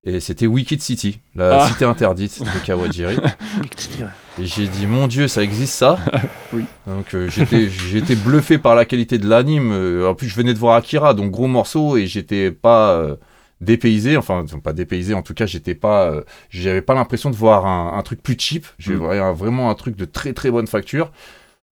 Et 0.04 0.18
c'était 0.18 0.46
Wicked 0.48 0.80
City, 0.80 1.20
la 1.36 1.62
Ah. 1.62 1.68
cité 1.68 1.84
interdite 1.84 2.40
de 2.42 2.66
Kawajiri. 2.66 3.16
Et 4.40 4.46
j'ai 4.46 4.66
dit, 4.66 4.86
mon 4.86 5.08
Dieu, 5.08 5.28
ça 5.28 5.42
existe 5.42 5.74
ça 5.74 5.98
Oui. 6.54 6.64
Donc 6.86 7.14
euh, 7.14 7.28
j'étais 7.28 7.68
j'étais 7.68 8.14
bluffé 8.16 8.56
par 8.58 8.74
la 8.74 8.84
qualité 8.86 9.18
de 9.18 9.28
l'anime. 9.28 9.70
Euh, 9.72 10.08
en 10.08 10.14
plus, 10.14 10.28
je 10.28 10.34
venais 10.36 10.54
de 10.54 10.58
voir 10.58 10.76
Akira, 10.76 11.12
donc 11.14 11.30
gros 11.30 11.48
morceau, 11.48 11.96
et 11.98 12.06
j'étais 12.06 12.50
pas 12.50 12.92
euh, 12.92 13.16
dépaysé. 13.60 14.16
Enfin, 14.16 14.44
pas 14.64 14.72
dépaysé, 14.72 15.12
en 15.12 15.22
tout 15.22 15.34
cas, 15.34 15.44
j'étais 15.44 15.74
pas. 15.74 16.10
euh, 16.10 16.22
J'avais 16.48 16.80
pas 16.82 16.94
l'impression 16.94 17.30
de 17.30 17.36
voir 17.36 17.66
un, 17.66 17.96
un 17.98 18.02
truc 18.02 18.22
plus 18.22 18.36
cheap. 18.38 18.66
J'ai 18.78 18.94
Mm. 18.94 19.32
vraiment- 19.34 19.70
un 19.70 19.74
truc 19.74 19.96
de 19.96 20.06
très 20.06 20.32
très 20.32 20.50
bonne 20.50 20.66
facture. 20.66 21.12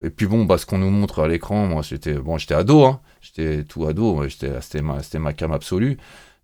Et 0.04 0.10
puis 0.10 0.28
bon, 0.28 0.46
bah, 0.46 0.58
ce 0.58 0.66
qu'on 0.66 0.78
nous 0.80 0.90
montre 0.90 1.20
à 1.24 1.28
l'écran, 1.30 1.66
moi, 1.66 1.82
j'étais 1.82 2.14
bon, 2.14 2.38
j'étais 2.38 2.56
ado, 2.56 2.84
hein. 2.86 3.00
J'étais 3.22 3.64
tout 3.64 3.86
ado. 3.86 4.22
C'était 4.30 4.82
ma, 4.82 5.02
c'était 5.02 5.20
ma 5.20 5.32
cam 5.34 5.52
absolue. 5.54 5.98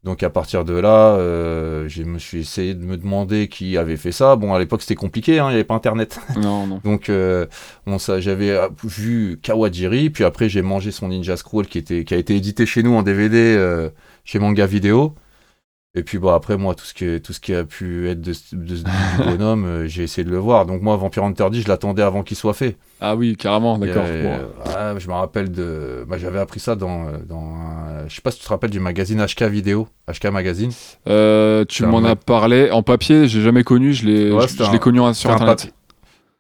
Donc 0.05 0.21
à 0.21 0.29
partir 0.29 0.63
de 0.65 0.75
là, 0.75 1.15
euh, 1.15 1.89
je 1.89 2.03
me 2.03 2.19
suis 2.19 2.41
essayé 2.41 2.75
de 2.75 2.85
me 2.85 2.95
demander 2.95 3.47
qui 3.47 3.75
avait 3.75 3.97
fait 3.97 4.11
ça. 4.11 4.35
Bon, 4.35 4.53
à 4.53 4.59
l'époque, 4.59 4.83
c'était 4.83 4.93
compliqué, 4.93 5.39
hein, 5.39 5.47
il 5.47 5.49
n'y 5.49 5.55
avait 5.55 5.63
pas 5.63 5.73
Internet. 5.73 6.19
Non, 6.35 6.67
non. 6.67 6.79
Donc, 6.83 7.09
euh, 7.09 7.47
bon, 7.87 7.97
ça, 7.97 8.19
j'avais 8.19 8.51
euh, 8.51 8.67
vu 8.83 9.39
Kawajiri, 9.41 10.11
puis 10.11 10.23
après 10.23 10.47
j'ai 10.47 10.61
mangé 10.61 10.91
son 10.91 11.07
Ninja 11.07 11.37
Scroll 11.37 11.65
qui, 11.65 11.79
était, 11.79 12.03
qui 12.03 12.13
a 12.13 12.17
été 12.17 12.35
édité 12.35 12.65
chez 12.67 12.83
nous 12.83 12.93
en 12.93 13.01
DVD 13.01 13.55
euh, 13.57 13.89
chez 14.25 14.37
Manga 14.37 14.67
Vidéo. 14.67 15.15
Et 15.97 16.03
puis 16.03 16.17
bon, 16.17 16.29
après 16.33 16.57
moi, 16.57 16.75
tout 16.75 16.83
ce 16.85 16.93
qui, 16.93 17.21
tout 17.21 17.31
ce 17.31 17.39
qui 17.39 17.53
a 17.55 17.63
pu 17.63 18.09
être 18.09 18.19
de, 18.21 18.33
de 18.51 18.75
du 18.75 18.83
bonhomme, 19.25 19.65
euh, 19.65 19.87
j'ai 19.87 20.03
essayé 20.03 20.25
de 20.25 20.29
le 20.29 20.37
voir. 20.37 20.65
Donc 20.65 20.81
moi, 20.81 20.95
Vampire 20.97 21.23
Hunter 21.23 21.47
D, 21.51 21.61
je 21.61 21.67
l'attendais 21.69 22.01
avant 22.01 22.21
qu'il 22.23 22.35
soit 22.35 22.53
fait. 22.53 22.75
Ah 22.99 23.15
oui, 23.15 23.35
carrément, 23.37 23.77
d'accord. 23.77 24.03
Bon. 24.03 24.09
euh, 24.11 24.47
ah, 24.75 24.93
je 24.97 25.07
me 25.07 25.13
rappelle 25.13 25.51
de... 25.51 26.05
Bah, 26.07 26.17
j'avais 26.17 26.39
appris 26.39 26.59
ça 26.59 26.75
dans... 26.75 27.05
dans 27.27 27.39
un- 27.39 28.07
Je 28.09 28.15
sais 28.15 28.21
pas 28.21 28.31
si 28.31 28.39
tu 28.39 28.43
te 28.45 28.49
rappelles 28.49 28.69
du 28.71 28.79
magazine 28.81 29.23
HK 29.25 29.43
Vidéo, 29.43 29.87
HK 30.11 30.25
Magazine. 30.25 30.71
Euh, 31.07 31.63
tu 31.67 31.85
m'en 31.85 32.03
as 32.03 32.15
parlé. 32.15 32.71
En 32.71 32.83
papier, 32.83 33.27
j'ai 33.27 33.41
jamais 33.41 33.63
connu. 33.63 33.93
Je 33.93 34.05
l'ai 34.05 34.31
Ouais, 34.31 34.47
je- 34.47 34.63
un- 34.63 34.77
connu 34.77 34.99
sur 35.13 35.31
Internet. 35.31 35.73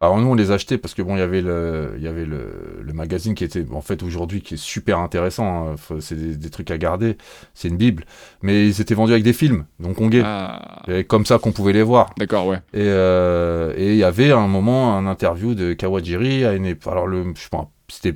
Alors 0.01 0.17
nous 0.19 0.27
on 0.27 0.33
les 0.35 0.51
achetait 0.51 0.77
parce 0.77 0.93
que 0.93 1.01
bon 1.01 1.15
il 1.15 1.19
y 1.19 1.21
avait 1.21 1.41
le 1.41 1.93
il 1.97 2.03
y 2.03 2.07
avait 2.07 2.25
le, 2.25 2.81
le 2.83 2.93
magazine 2.93 3.33
qui 3.33 3.45
était 3.45 3.65
en 3.71 3.79
fait 3.81 4.03
aujourd'hui 4.03 4.41
qui 4.41 4.55
est 4.55 4.57
super 4.57 4.99
intéressant 4.99 5.69
hein. 5.69 5.75
C'est 6.01 6.15
des, 6.15 6.35
des 6.35 6.49
trucs 6.49 6.69
à 6.69 6.77
garder 6.77 7.17
c'est 7.53 7.69
une 7.69 7.77
bible 7.77 8.05
mais 8.41 8.67
ils 8.67 8.81
étaient 8.81 8.93
vendus 8.93 9.13
avec 9.13 9.23
des 9.23 9.31
films 9.33 9.65
donc 9.79 10.01
on 10.01 10.09
Ah, 10.21 10.83
et 10.89 11.05
comme 11.05 11.25
ça 11.25 11.39
qu'on 11.39 11.53
pouvait 11.53 11.71
les 11.71 11.81
voir 11.81 12.13
d'accord, 12.17 12.45
ouais. 12.47 12.57
et 12.73 12.81
euh, 12.83 13.73
et 13.77 13.91
il 13.93 13.97
y 13.97 14.03
avait 14.03 14.31
à 14.31 14.37
un 14.37 14.47
moment 14.47 14.97
un 14.97 15.07
interview 15.07 15.55
de 15.55 15.71
Kawajiri 15.73 16.43
à 16.43 16.53
une 16.53 16.75
alors 16.87 17.07
le 17.07 17.23
je 17.35 17.41
sais 17.41 17.49
pas 17.49 17.69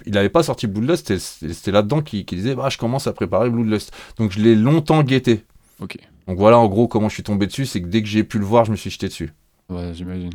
il 0.05 0.11
n'avait 0.13 0.29
pas 0.29 0.43
sorti 0.43 0.67
Bloodlust 0.67 1.17
c'était 1.17 1.71
là-dedans 1.71 2.01
qu'il 2.01 2.25
qu'il 2.25 2.39
disait 2.39 2.55
bah 2.55 2.67
je 2.69 2.77
commence 2.77 3.07
à 3.07 3.13
préparer 3.13 3.49
Bloodlust 3.49 3.93
donc 4.17 4.31
je 4.31 4.41
l'ai 4.41 4.53
longtemps 4.55 5.01
guetté 5.01 5.45
Ok. 5.79 5.97
donc 6.27 6.37
voilà 6.37 6.57
en 6.57 6.67
gros 6.67 6.89
comment 6.89 7.07
je 7.07 7.13
suis 7.13 7.23
tombé 7.23 7.47
dessus 7.47 7.65
c'est 7.65 7.81
que 7.81 7.87
dès 7.87 8.01
que 8.01 8.07
j'ai 8.09 8.25
pu 8.25 8.37
le 8.37 8.45
voir 8.45 8.65
je 8.65 8.71
me 8.71 8.75
suis 8.75 8.89
jeté 8.89 9.07
dessus 9.07 9.31
Ouais, 9.69 9.91
j'imagine. 9.93 10.31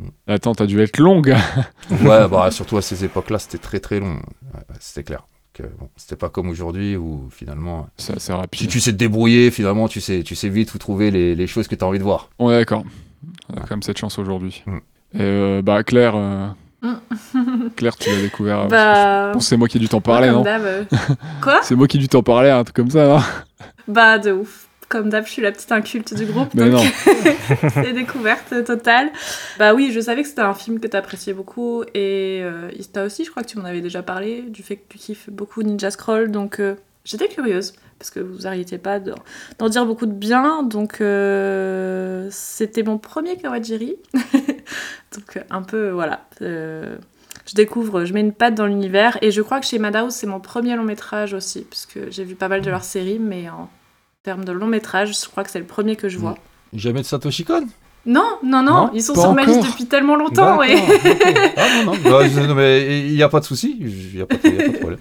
Mm. 0.00 0.08
Attends, 0.28 0.54
t'as 0.54 0.66
dû 0.66 0.80
être 0.80 0.98
longue. 0.98 1.34
Ouais, 1.90 2.28
bah, 2.28 2.50
surtout 2.50 2.76
à 2.76 2.82
ces 2.82 3.04
époques-là, 3.04 3.38
c'était 3.38 3.58
très 3.58 3.80
très 3.80 4.00
long. 4.00 4.14
Ouais, 4.54 4.60
c'était 4.78 5.04
clair. 5.04 5.26
Bon, 5.78 5.90
c'était 5.94 6.16
pas 6.16 6.30
comme 6.30 6.48
aujourd'hui 6.48 6.96
où 6.96 7.28
finalement, 7.30 7.88
C'est 7.98 8.14
assez 8.14 8.26
si 8.26 8.32
rapide. 8.32 8.70
tu 8.70 8.80
sais 8.80 8.92
te 8.92 8.96
débrouiller, 8.96 9.50
finalement, 9.50 9.88
tu 9.88 10.00
sais, 10.00 10.22
tu 10.22 10.34
sais 10.34 10.48
vite 10.48 10.72
où 10.72 10.78
trouver 10.78 11.10
les, 11.10 11.34
les 11.34 11.46
choses 11.46 11.68
que 11.68 11.74
tu 11.74 11.84
as 11.84 11.86
envie 11.86 11.98
de 11.98 12.04
voir. 12.04 12.30
D'accord. 12.38 12.82
On 13.50 13.58
a 13.58 13.60
quand 13.60 13.72
même 13.72 13.82
cette 13.82 13.98
chance 13.98 14.18
aujourd'hui. 14.18 14.62
Mm. 14.64 14.76
Et 14.76 15.18
euh, 15.20 15.60
bah, 15.60 15.82
Claire, 15.82 16.14
euh, 16.16 16.48
Mm. 16.82 17.68
Claire, 17.76 17.96
tu 17.96 18.10
l'as 18.10 18.20
découvert. 18.22 18.68
Bah. 18.68 19.32
C'est 19.40 19.56
moi 19.56 19.68
qui 19.68 19.76
ai 19.76 19.80
dû 19.80 19.88
t'en 19.88 20.00
parler, 20.00 20.30
non 20.30 20.44
euh. 20.46 20.84
Quoi? 21.42 21.60
C'est 21.62 21.74
moi 21.74 21.86
qui 21.86 21.96
ai 21.96 22.00
dû 22.00 22.08
t'en 22.08 22.22
parler, 22.22 22.50
un 22.50 22.64
truc 22.64 22.76
comme 22.76 22.90
ça, 22.90 23.06
non? 23.06 23.20
Bah, 23.86 24.18
de 24.18 24.32
ouf. 24.32 24.68
Comme 24.90 25.08
d'hab, 25.08 25.24
je 25.24 25.30
suis 25.30 25.40
la 25.42 25.52
petite 25.52 25.70
inculte 25.70 26.12
du 26.14 26.26
groupe. 26.26 26.48
Mais 26.54 26.68
donc 26.68 26.82
non. 26.82 27.70
c'est 27.74 27.92
découverte 27.92 28.64
totale. 28.64 29.08
Bah 29.56 29.72
oui, 29.72 29.92
je 29.94 30.00
savais 30.00 30.22
que 30.22 30.28
c'était 30.28 30.40
un 30.42 30.52
film 30.52 30.80
que 30.80 30.88
t'appréciais 30.88 31.32
beaucoup. 31.32 31.84
Et 31.94 32.40
euh, 32.42 32.68
Ista 32.76 33.04
aussi, 33.04 33.24
je 33.24 33.30
crois 33.30 33.44
que 33.44 33.48
tu 33.48 33.56
m'en 33.58 33.64
avais 33.64 33.80
déjà 33.82 34.02
parlé, 34.02 34.42
du 34.42 34.64
fait 34.64 34.76
que 34.76 34.82
tu 34.88 34.98
kiffes 34.98 35.30
beaucoup 35.30 35.62
Ninja 35.62 35.92
Scroll. 35.92 36.32
Donc 36.32 36.58
euh, 36.58 36.74
j'étais 37.04 37.28
curieuse, 37.28 37.72
parce 38.00 38.10
que 38.10 38.18
vous 38.18 38.48
arrêtiez 38.48 38.78
pas 38.78 38.98
de- 38.98 39.14
d'en 39.58 39.68
dire 39.68 39.86
beaucoup 39.86 40.06
de 40.06 40.12
bien. 40.12 40.64
Donc 40.64 41.00
euh, 41.00 42.26
c'était 42.32 42.82
mon 42.82 42.98
premier 42.98 43.36
Kawajiri. 43.36 43.94
donc 45.14 45.40
un 45.50 45.62
peu, 45.62 45.90
voilà. 45.90 46.26
euh, 46.42 46.96
je 47.46 47.54
découvre, 47.54 48.04
je 48.04 48.12
mets 48.12 48.20
une 48.20 48.32
patte 48.32 48.54
dans 48.56 48.66
l'univers. 48.66 49.18
Et 49.22 49.30
je 49.30 49.40
crois 49.40 49.60
que 49.60 49.66
chez 49.66 49.78
Madhouse, 49.78 50.12
c'est 50.14 50.26
mon 50.26 50.40
premier 50.40 50.74
long 50.74 50.82
métrage 50.82 51.32
aussi, 51.32 51.60
parce 51.62 51.86
que 51.86 52.10
j'ai 52.10 52.24
vu 52.24 52.34
pas 52.34 52.48
mal 52.48 52.60
de 52.60 52.70
leurs 52.70 52.82
séries, 52.84 53.20
mais 53.20 53.48
en 53.48 53.68
termes 54.22 54.44
de 54.44 54.52
long 54.52 54.66
métrage, 54.66 55.18
je 55.18 55.28
crois 55.28 55.44
que 55.44 55.50
c'est 55.50 55.58
le 55.58 55.64
premier 55.64 55.96
que 55.96 56.08
je 56.08 56.18
vois. 56.18 56.34
Jamais 56.74 57.00
de 57.00 57.06
Satoshi 57.06 57.44
Kon? 57.44 57.66
Non, 58.06 58.38
non, 58.44 58.62
non, 58.62 58.72
Non, 58.72 58.90
ils 58.94 59.02
sont 59.02 59.14
sur 59.14 59.32
ma 59.34 59.44
liste 59.44 59.62
depuis 59.64 59.86
tellement 59.86 60.16
longtemps. 60.16 60.58
Ouais. 60.58 60.76
Ah 61.56 61.84
non, 61.84 61.92
non, 61.92 61.98
bah, 62.04 62.28
je- 62.28 62.40
non, 62.46 62.54
mais 62.54 63.06
il 63.08 63.14
n'y 63.14 63.22
a 63.22 63.28
pas 63.28 63.40
de 63.40 63.44
souci, 63.44 63.76
il 63.80 64.16
n'y 64.16 64.20
a, 64.22 64.26
pas 64.26 64.36
de- 64.36 64.48
y 64.48 64.58
a 64.58 64.62
pas 64.62 64.68
de 64.72 64.76
problème. 64.78 64.98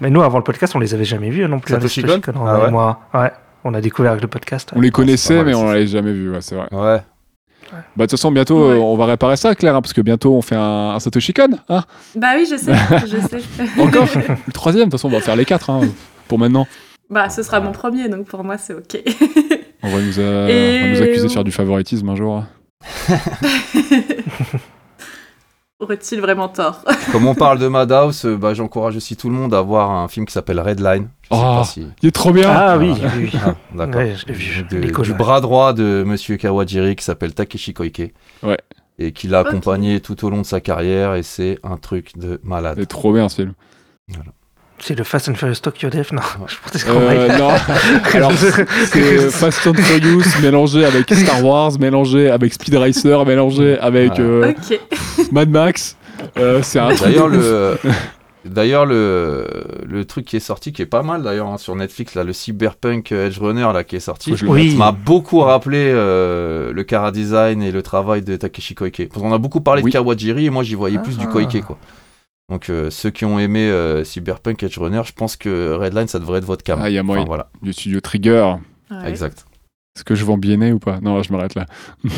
Mais 0.00 0.10
nous, 0.10 0.22
avant 0.22 0.38
le 0.38 0.44
podcast, 0.44 0.74
on 0.74 0.78
les 0.80 0.94
avait 0.94 1.04
jamais 1.04 1.30
vus 1.30 1.46
non 1.48 1.60
plus. 1.60 1.74
Satoshi 1.74 2.02
les 2.02 2.20
Kon? 2.20 2.32
Ah 2.46 2.60
ouais, 2.64 2.70
Moi, 2.70 3.00
ouais. 3.14 3.32
On 3.64 3.74
a 3.74 3.80
découvert 3.80 4.10
avec 4.12 4.22
le 4.22 4.28
podcast. 4.28 4.70
On 4.74 4.80
les 4.80 4.90
connaissait, 4.90 5.36
mal, 5.36 5.46
mais 5.46 5.54
on 5.54 5.66
c'est 5.68 5.72
l'avait 5.74 5.86
jamais 5.86 6.12
vu, 6.12 6.30
ouais, 6.32 6.40
c'est 6.40 6.56
vrai. 6.56 6.68
Ouais. 6.72 7.00
Bah, 7.72 7.78
de 7.96 8.02
toute 8.02 8.10
façon, 8.12 8.32
bientôt, 8.32 8.68
Ouais. 8.68 8.74
euh, 8.76 8.80
on 8.80 8.96
va 8.96 9.06
réparer 9.06 9.36
ça, 9.36 9.54
Claire, 9.54 9.76
hein, 9.76 9.82
parce 9.82 9.92
que 9.92 10.00
bientôt, 10.00 10.34
on 10.34 10.42
fait 10.42 10.56
un, 10.56 10.90
un 10.94 10.98
Satoshi 11.00 11.32
Kon. 11.32 11.48
Hein? 11.68 11.82
Bah 12.16 12.28
oui, 12.36 12.46
je 12.50 12.56
sais, 12.56 12.72
je 13.06 13.16
sais. 13.18 13.40
Encore? 13.80 14.06
Le 14.46 14.52
troisième, 14.52 14.86
de 14.86 14.90
toute 14.90 15.00
façon, 15.00 15.08
on 15.08 15.12
va 15.12 15.20
faire 15.20 15.36
les 15.36 15.44
quatre 15.44 15.70
hein, 15.70 15.80
pour 16.28 16.38
maintenant. 16.38 16.66
Bah, 17.12 17.28
ce 17.30 17.42
sera 17.44 17.60
mon 17.60 17.70
premier, 17.72 18.08
donc 18.08 18.26
pour 18.26 18.42
moi, 18.42 18.58
c'est 18.58 18.74
ok. 18.74 18.98
On 19.84 19.88
va 19.90 20.00
nous, 20.00 20.18
Et- 20.20 20.22
on 20.22 20.82
va 20.82 20.88
nous 20.88 21.02
accuser 21.02 21.26
de 21.28 21.32
faire 21.32 21.44
du 21.44 21.52
favoritisme 21.52 22.08
un 22.08 22.16
jour. 22.16 22.42
Aurait-il 25.78 26.20
vraiment 26.20 26.48
tort? 26.48 26.84
Comme 27.12 27.26
on 27.26 27.34
parle 27.34 27.58
de 27.58 27.66
Madhouse, 27.66 28.24
euh, 28.24 28.36
bah, 28.36 28.54
j'encourage 28.54 28.96
aussi 28.96 29.16
tout 29.16 29.28
le 29.28 29.34
monde 29.34 29.52
à 29.52 29.60
voir 29.62 29.90
un 29.90 30.06
film 30.06 30.26
qui 30.26 30.32
s'appelle 30.32 30.60
Redline. 30.60 31.08
Oh. 31.30 31.62
si... 31.64 31.86
Il 32.02 32.08
est 32.08 32.12
trop 32.12 32.30
bien 32.30 32.48
Ah 32.48 32.78
oui, 32.78 32.92
Voilà. 32.96 33.12
oui, 33.16 33.30
oui. 33.32 33.40
Ah, 33.44 33.54
d'accord. 33.74 34.00
Ouais, 34.00 34.14
du 35.02 35.14
bras 35.14 35.40
droit 35.40 35.72
de 35.72 36.04
Monsieur 36.06 36.36
Kawajiri 36.36 36.94
qui 36.94 37.02
s'appelle 37.04 37.34
Takeshi 37.34 37.74
Koike. 37.74 38.14
Ouais. 38.44 38.58
Et 38.98 39.10
qui 39.10 39.26
l'a 39.26 39.40
accompagné 39.40 39.98
tout 40.00 40.24
au 40.24 40.30
long 40.30 40.42
de 40.42 40.46
sa 40.46 40.60
carrière 40.60 41.14
et 41.16 41.24
c'est 41.24 41.58
un 41.64 41.78
truc 41.78 42.16
de 42.16 42.40
malade. 42.44 42.76
C'est 42.78 42.86
trop 42.86 43.12
bien 43.12 43.28
ce 43.28 43.36
film. 43.36 43.54
C'est 44.84 44.98
le 44.98 45.04
Fast 45.04 45.28
and 45.28 45.34
Furious 45.34 45.54
Tokyo 45.62 45.88
Death 45.90 46.10
Non, 46.12 46.20
je 46.48 46.56
pensais 46.60 46.84
qu'on 46.84 46.98
Euh, 46.98 47.38
non, 47.38 47.50
alors 48.14 48.32
c'est 48.32 49.30
Fast 49.30 49.64
and 49.68 49.74
Furious 49.74 50.22
mélangé 50.42 50.84
avec 50.84 51.08
Star 51.14 51.44
Wars, 51.44 51.78
mélangé 51.78 52.28
avec 52.30 52.52
Speed 52.52 52.74
Racer, 52.74 53.24
mélangé 53.24 53.78
avec 53.78 54.18
euh. 54.18 54.52
Mad 55.32 55.50
Max. 55.50 55.96
Euh, 56.36 56.60
c'est 56.62 56.80
un 56.80 56.88
truc 56.94 57.00
D'ailleurs, 57.02 57.28
le. 57.28 57.78
D'ailleurs, 58.44 58.86
le, 58.86 59.46
le 59.86 60.04
truc 60.04 60.24
qui 60.24 60.34
est 60.36 60.40
sorti, 60.40 60.72
qui 60.72 60.82
est 60.82 60.86
pas 60.86 61.04
mal 61.04 61.22
d'ailleurs 61.22 61.46
hein, 61.46 61.58
sur 61.58 61.76
Netflix, 61.76 62.16
là, 62.16 62.24
le 62.24 62.32
Cyberpunk 62.32 63.12
Edge 63.12 63.38
Runner 63.38 63.68
là, 63.72 63.84
qui 63.84 63.94
est 63.94 64.00
sorti, 64.00 64.34
Oui. 64.44 64.74
m'a 64.74 64.90
beaucoup 64.90 65.38
rappelé 65.38 65.78
euh, 65.94 66.72
le 66.72 66.82
Kara 66.82 67.12
Design 67.12 67.62
et 67.62 67.70
le 67.70 67.82
travail 67.82 68.22
de 68.22 68.34
Takeshi 68.34 68.74
Koike. 68.74 69.10
Parce 69.12 69.22
qu'on 69.22 69.32
a 69.32 69.38
beaucoup 69.38 69.60
parlé 69.60 69.82
Oui. 69.82 69.92
de 69.92 69.96
Kawajiri 69.96 70.46
et 70.46 70.50
moi 70.50 70.64
j'y 70.64 70.74
voyais 70.74 70.98
plus 70.98 71.16
du 71.18 71.26
Ah. 71.28 71.30
Koike. 71.32 71.62
Quoi. 71.64 71.78
Donc 72.52 72.68
euh, 72.68 72.90
ceux 72.90 73.08
qui 73.08 73.24
ont 73.24 73.38
aimé 73.38 73.60
euh, 73.60 74.04
Cyberpunk 74.04 74.62
Edge 74.62 74.76
Runner, 74.76 75.00
je 75.06 75.14
pense 75.14 75.36
que 75.36 75.72
Redline 75.72 76.06
ça 76.06 76.18
devrait 76.18 76.36
être 76.36 76.44
votre 76.44 76.62
cam. 76.62 76.78
Ah, 76.82 76.90
il 76.90 76.92
y 76.92 76.98
a 76.98 77.02
moyen. 77.02 77.22
Enfin, 77.22 77.28
voilà, 77.28 77.48
du 77.62 77.72
studio 77.72 77.98
Trigger. 78.00 78.56
Ouais. 78.90 79.08
exact. 79.08 79.46
Est-ce 79.96 80.04
que 80.04 80.14
je 80.14 80.22
vends 80.26 80.36
BNA 80.36 80.72
ou 80.72 80.78
pas? 80.78 81.00
Non, 81.00 81.22
je 81.22 81.32
m'arrête 81.32 81.54
là. 81.54 81.64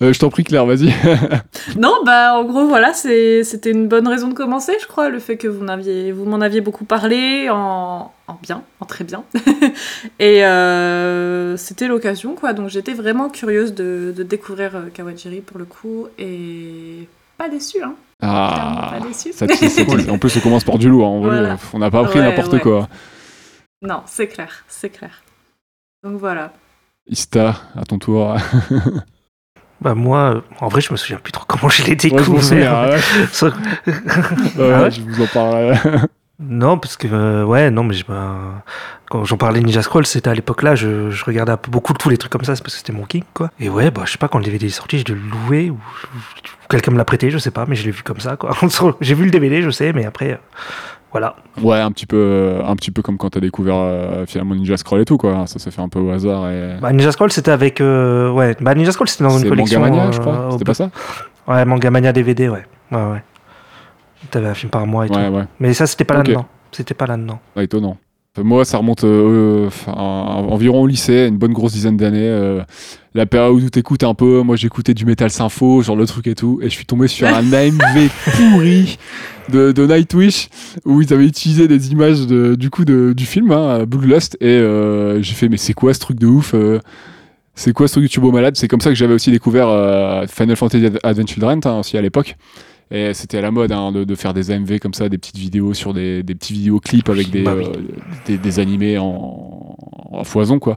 Euh, 0.00 0.12
je 0.12 0.20
t'en 0.20 0.30
prie, 0.30 0.44
Claire, 0.44 0.64
vas-y. 0.64 0.94
Non, 1.76 2.04
bah 2.06 2.34
en 2.36 2.44
gros, 2.44 2.68
voilà, 2.68 2.92
c'était 2.94 3.42
une 3.72 3.88
bonne 3.88 4.06
raison 4.06 4.28
de 4.28 4.34
commencer, 4.34 4.74
je 4.80 4.86
crois, 4.86 5.08
le 5.08 5.18
fait 5.18 5.36
que 5.36 5.48
vous, 5.48 5.64
m'en 5.64 6.40
aviez 6.40 6.60
beaucoup 6.60 6.84
parlé, 6.84 7.48
en, 7.50 8.12
en 8.28 8.38
bien, 8.40 8.62
en 8.78 8.86
très 8.86 9.02
bien. 9.02 9.24
Et 10.20 10.44
euh, 10.44 11.56
c'était 11.56 11.88
l'occasion, 11.88 12.36
quoi. 12.36 12.52
Donc 12.52 12.68
j'étais 12.68 12.94
vraiment 12.94 13.28
curieuse 13.28 13.74
de, 13.74 14.14
de 14.16 14.22
découvrir 14.22 14.76
euh, 14.76 14.82
Kawajiri 14.94 15.40
pour 15.40 15.58
le 15.58 15.64
coup, 15.64 16.06
et 16.16 17.08
pas 17.38 17.48
déçue, 17.48 17.82
hein. 17.82 17.94
Ah, 18.20 18.96
pas 19.00 19.12
ça 19.14 19.46
tisse. 19.46 19.80
En 20.10 20.18
plus, 20.18 20.36
on 20.36 20.40
commence 20.40 20.64
par 20.64 20.76
du 20.78 20.88
lourd. 20.88 21.06
hein, 21.08 21.20
Voilà. 21.22 21.56
On 21.72 21.78
n'a 21.78 21.90
pas 21.90 22.00
appris 22.00 22.18
Ouais, 22.18 22.24
n'importe 22.28 22.52
ouais. 22.54 22.60
quoi. 22.60 22.88
Non, 23.80 24.02
c'est 24.06 24.26
clair, 24.26 24.64
c'est 24.68 24.90
clair. 24.90 25.22
Donc 26.02 26.18
voilà. 26.18 26.52
Ista, 27.08 27.54
à 27.76 27.84
ton 27.84 27.98
tour. 27.98 28.36
Bah 29.80 29.94
moi, 29.94 30.34
euh, 30.34 30.40
en 30.60 30.66
vrai, 30.66 30.80
je 30.80 30.90
me 30.92 30.96
souviens 30.96 31.18
plus 31.18 31.30
trop 31.30 31.44
comment 31.46 31.68
je 31.68 31.84
l'ai 31.84 31.92
Ouais, 31.92 31.98
je 32.02 32.08
m'en 32.08 32.16
découvert. 32.16 32.42
souviens, 32.42 32.88
ouais. 32.88 32.98
Ça- 33.30 33.46
Ouais, 33.46 33.52
Ah 34.74 34.82
ouais 34.82 34.90
je 34.90 35.00
vous 35.02 35.22
en 35.22 35.26
parlerai. 35.28 35.78
Non, 36.40 36.78
parce 36.78 36.96
que 36.96 37.06
euh, 37.06 37.44
ouais, 37.44 37.70
non, 37.70 37.84
mais 37.84 37.94
je- 37.94 38.04
ben, 38.04 38.60
quand 39.10 39.24
j'en 39.24 39.36
parlais 39.36 39.60
Ninja 39.60 39.82
Scroll, 39.82 40.06
c'était 40.06 40.28
à 40.30 40.34
l'époque 40.34 40.62
là, 40.62 40.74
je, 40.74 41.10
je 41.10 41.24
regardais 41.24 41.52
un 41.52 41.56
peu 41.56 41.70
beaucoup 41.70 41.92
tous 41.94 42.08
les 42.10 42.16
trucs 42.18 42.32
comme 42.32 42.44
ça, 42.44 42.54
c'est 42.56 42.62
parce 42.62 42.74
que 42.74 42.78
c'était 42.80 42.92
mon 42.92 43.04
king, 43.04 43.22
quoi. 43.34 43.50
Et 43.58 43.68
ouais, 43.68 43.90
bah 43.90 44.02
je 44.04 44.12
sais 44.12 44.18
pas 44.18 44.28
quand 44.28 44.38
le 44.38 44.44
DVD 44.44 44.66
est 44.66 44.70
sorti, 44.70 44.98
je 44.98 45.04
l'ai 45.12 45.18
loué 45.18 45.70
ou, 45.70 45.74
ou 45.74 46.18
quelqu'un 46.68 46.90
me 46.92 46.98
l'a 46.98 47.04
prêté, 47.04 47.30
je 47.30 47.38
sais 47.38 47.50
pas, 47.50 47.64
mais 47.66 47.74
je 47.76 47.84
l'ai 47.84 47.90
vu 47.90 48.02
comme 48.02 48.20
ça, 48.20 48.36
quoi. 48.36 48.50
J'ai 49.00 49.14
vu 49.14 49.24
le 49.24 49.30
DVD, 49.30 49.62
je 49.62 49.70
sais, 49.70 49.92
mais 49.92 50.04
après, 50.04 50.32
euh, 50.32 50.36
voilà. 51.10 51.36
Ouais, 51.62 51.80
un 51.80 51.90
petit 51.90 52.04
peu, 52.04 52.58
un 52.64 52.76
petit 52.76 52.90
peu 52.90 53.00
comme 53.00 53.16
quand 53.16 53.30
t'as 53.30 53.40
découvert 53.40 53.76
euh, 53.76 54.26
finalement 54.26 54.54
Ninja 54.54 54.76
Scroll 54.76 55.00
et 55.00 55.04
tout, 55.06 55.16
quoi. 55.16 55.46
Ça 55.46 55.58
s'est 55.58 55.70
fait 55.70 55.80
un 55.80 55.88
peu 55.88 55.98
au 56.00 56.10
hasard. 56.10 56.50
Et... 56.50 56.76
Bah, 56.80 56.92
Ninja 56.92 57.12
Scroll, 57.12 57.32
c'était 57.32 57.50
avec, 57.50 57.80
euh, 57.80 58.30
ouais, 58.30 58.56
bah 58.60 58.74
Ninja 58.74 58.92
Scroll, 58.92 59.08
c'était 59.08 59.24
dans 59.24 59.38
une 59.38 59.48
collection. 59.48 59.80
Mangamania, 59.80 60.12
je 60.12 60.18
euh, 60.18 60.20
crois. 60.20 60.48
C'était 60.52 60.64
pas 60.64 60.74
ça? 60.74 60.90
Ouais, 61.46 61.64
Mangamania 61.64 62.12
DVD, 62.12 62.50
ouais, 62.50 62.66
ouais, 62.92 62.98
ouais. 62.98 63.22
T'avais 64.30 64.48
un 64.48 64.54
film 64.54 64.68
par 64.70 64.86
mois 64.86 65.06
et 65.06 65.10
Ouais, 65.10 65.28
tout. 65.28 65.34
ouais. 65.34 65.44
Mais 65.60 65.72
ça, 65.72 65.86
c'était 65.86 66.04
pas 66.04 66.14
là-dedans. 66.18 66.46
C'était 66.72 66.92
pas 66.92 67.06
là-dedans. 67.06 67.40
Pas 67.54 67.62
étonnant. 67.62 67.96
Enfin, 68.38 68.46
moi, 68.46 68.64
ça 68.64 68.78
remonte 68.78 69.04
euh, 69.04 69.68
environ 69.86 70.82
au 70.82 70.86
lycée, 70.86 71.26
une 71.28 71.38
bonne 71.38 71.52
grosse 71.52 71.72
dizaine 71.72 71.96
d'années. 71.96 72.18
euh, 72.22 72.60
la 73.14 73.26
période 73.26 73.54
où 73.62 73.68
t'écoutes 73.70 74.04
un 74.04 74.14
peu, 74.14 74.42
moi 74.42 74.54
j'écoutais 74.54 74.94
du 74.94 75.04
Metal 75.04 75.28
Sympho, 75.30 75.82
genre 75.82 75.96
le 75.96 76.06
truc 76.06 76.26
et 76.28 76.34
tout, 76.36 76.60
et 76.62 76.66
je 76.68 76.74
suis 76.74 76.84
tombé 76.86 77.08
sur 77.08 77.26
un 77.26 77.52
AMV 77.52 78.08
pourri 78.36 78.96
de, 79.48 79.72
de 79.72 79.86
Nightwish 79.86 80.48
où 80.84 81.02
ils 81.02 81.12
avaient 81.12 81.26
utilisé 81.26 81.66
des 81.66 81.90
images 81.90 82.26
de- 82.28 82.54
du 82.54 82.70
coup 82.70 82.84
de- 82.84 83.12
du 83.16 83.24
film, 83.26 83.50
hein, 83.50 83.84
Bloodlust, 83.86 84.36
et 84.40 84.46
euh, 84.46 85.20
j'ai 85.22 85.34
fait 85.34 85.48
mais 85.48 85.56
c'est 85.56 85.72
quoi 85.72 85.94
ce 85.94 85.98
truc 86.00 86.18
de 86.20 86.26
ouf 86.26 86.52
euh, 86.54 86.78
c'est 87.56 87.72
quoi 87.72 87.88
ce 87.88 87.94
truc 87.94 88.04
du 88.04 88.08
turbo 88.10 88.30
malade? 88.30 88.54
C'est 88.56 88.68
comme 88.68 88.80
ça 88.80 88.90
que 88.90 88.94
j'avais 88.94 89.14
aussi 89.14 89.32
découvert 89.32 89.66
euh, 89.68 90.24
Final 90.28 90.54
Fantasy 90.54 90.86
Ad- 90.86 91.00
Advent 91.02 91.26
Children 91.26 91.60
hein, 91.64 91.78
aussi 91.80 91.96
à 91.98 92.02
l'époque. 92.02 92.36
Et 92.90 93.12
c'était 93.12 93.38
à 93.38 93.42
la 93.42 93.50
mode 93.50 93.70
hein, 93.72 93.92
de, 93.92 94.04
de 94.04 94.14
faire 94.14 94.32
des 94.32 94.50
AMV 94.50 94.78
comme 94.78 94.94
ça, 94.94 95.08
des 95.08 95.18
petites 95.18 95.36
vidéos 95.36 95.74
sur 95.74 95.92
des, 95.92 96.22
des 96.22 96.34
petits 96.34 96.54
vidéoclips 96.54 97.08
avec 97.10 97.30
des, 97.30 97.42
Bah 97.42 97.54
oui. 97.56 97.64
euh, 97.66 97.82
des, 98.26 98.38
des 98.38 98.58
animés 98.60 98.96
en, 98.98 99.76
en 100.10 100.24
foison 100.24 100.58
quoi. 100.58 100.76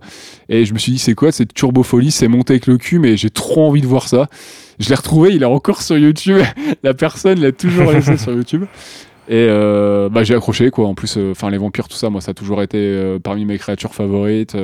Et 0.50 0.65
je 0.65 0.74
me 0.74 0.77
suis 0.80 0.91
dit 0.91 1.00
c'est 1.00 1.13
quoi 1.15 1.32
cette 1.32 1.53
turbo 1.53 1.84
folie, 1.84 2.12
c'est 2.12 2.27
monté 2.27 2.53
avec 2.53 2.68
le 2.68 2.77
cul, 2.77 3.00
mais 3.00 3.15
j'ai 3.15 3.30
trop 3.30 3.65
envie 3.65 3.82
de 3.82 3.88
voir 3.88 4.08
ça. 4.10 4.27
Je 4.80 4.89
l'ai 4.89 4.96
retrouvé, 4.96 5.34
il 5.34 5.41
est 5.44 5.46
encore 5.46 5.82
sur 5.82 5.98
YouTube. 5.98 6.41
la 6.84 6.94
personne 6.94 7.39
l'a 7.39 7.51
toujours 7.53 7.91
laissé 7.91 8.18
sur 8.18 8.34
YouTube. 8.34 8.65
Et 9.30 9.36
euh, 9.50 10.10
bah, 10.10 10.24
j'ai 10.24 10.36
accroché 10.36 10.72
quoi. 10.72 10.88
En 10.88 10.96
plus, 10.96 11.15
euh, 11.18 11.34
les 11.50 11.58
vampires 11.58 11.88
tout 11.88 11.96
ça, 11.96 12.10
moi 12.10 12.20
ça 12.20 12.32
a 12.32 12.34
toujours 12.34 12.62
été 12.62 12.77
euh, 12.77 13.20
parmi 13.20 13.46
mes 13.46 13.58
créatures 13.58 13.94
favorites. 13.96 14.58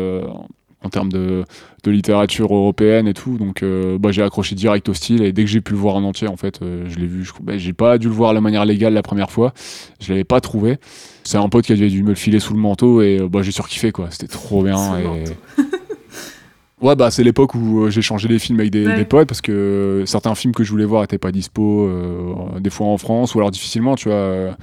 En 0.87 0.89
termes 0.89 1.11
de, 1.11 1.43
de 1.83 1.91
littérature 1.91 2.53
européenne 2.55 3.07
et 3.07 3.13
tout. 3.13 3.37
Donc 3.37 3.61
euh, 3.61 3.97
bah, 3.99 4.11
j'ai 4.11 4.23
accroché 4.23 4.55
direct 4.55 4.89
au 4.89 4.93
style 4.93 5.21
et 5.21 5.31
dès 5.33 5.43
que 5.43 5.49
j'ai 5.49 5.61
pu 5.61 5.73
le 5.73 5.77
voir 5.77 5.95
en 5.95 6.03
entier, 6.03 6.27
en 6.27 6.37
fait, 6.37 6.59
euh, 6.61 6.85
je 6.89 6.97
l'ai 6.97 7.05
vu. 7.07 7.23
Je- 7.23 7.33
bah, 7.41 7.57
j'ai 7.57 7.73
pas 7.73 7.97
dû 7.97 8.07
le 8.07 8.13
voir 8.13 8.31
de 8.31 8.35
la 8.35 8.41
manière 8.41 8.65
légale 8.65 8.93
la 8.93 9.03
première 9.03 9.29
fois. 9.29 9.53
Je 10.01 10.09
l'avais 10.11 10.23
pas 10.23 10.41
trouvé. 10.41 10.77
C'est 11.23 11.37
un 11.37 11.49
pote 11.49 11.65
qui 11.65 11.73
avait 11.73 11.89
dû 11.89 12.01
me 12.03 12.09
le 12.09 12.15
filer 12.15 12.39
sous 12.39 12.53
le 12.53 12.59
manteau 12.59 13.01
et 13.01 13.19
euh, 13.19 13.27
bah, 13.29 13.41
j'ai 13.43 13.51
surkiffé 13.51 13.91
quoi. 13.91 14.07
C'était 14.09 14.27
trop 14.27 14.63
bien. 14.63 14.97
Et-. 14.99 15.23
Ouais, 16.79 16.95
bah 16.95 17.09
c'est 17.09 17.23
l'époque 17.23 17.55
où 17.55 17.89
j'ai 17.89 18.03
changé 18.03 18.27
des 18.27 18.37
films 18.37 18.59
avec 18.59 18.71
des, 18.71 18.85
Ouais. 18.85 18.95
des 18.97 19.03
potes 19.05 19.27
parce 19.27 19.41
que 19.41 20.03
certains 20.05 20.35
films 20.35 20.53
que 20.53 20.63
je 20.63 20.69
voulais 20.69 20.85
voir 20.85 21.03
étaient 21.03 21.17
pas 21.17 21.31
dispo, 21.31 21.89
des 22.59 22.69
fois 22.69 22.85
en 22.85 22.99
France 22.99 23.33
ou 23.33 23.39
alors 23.39 23.49
difficilement, 23.49 23.95
tu 23.95 24.09
vois. 24.09 24.55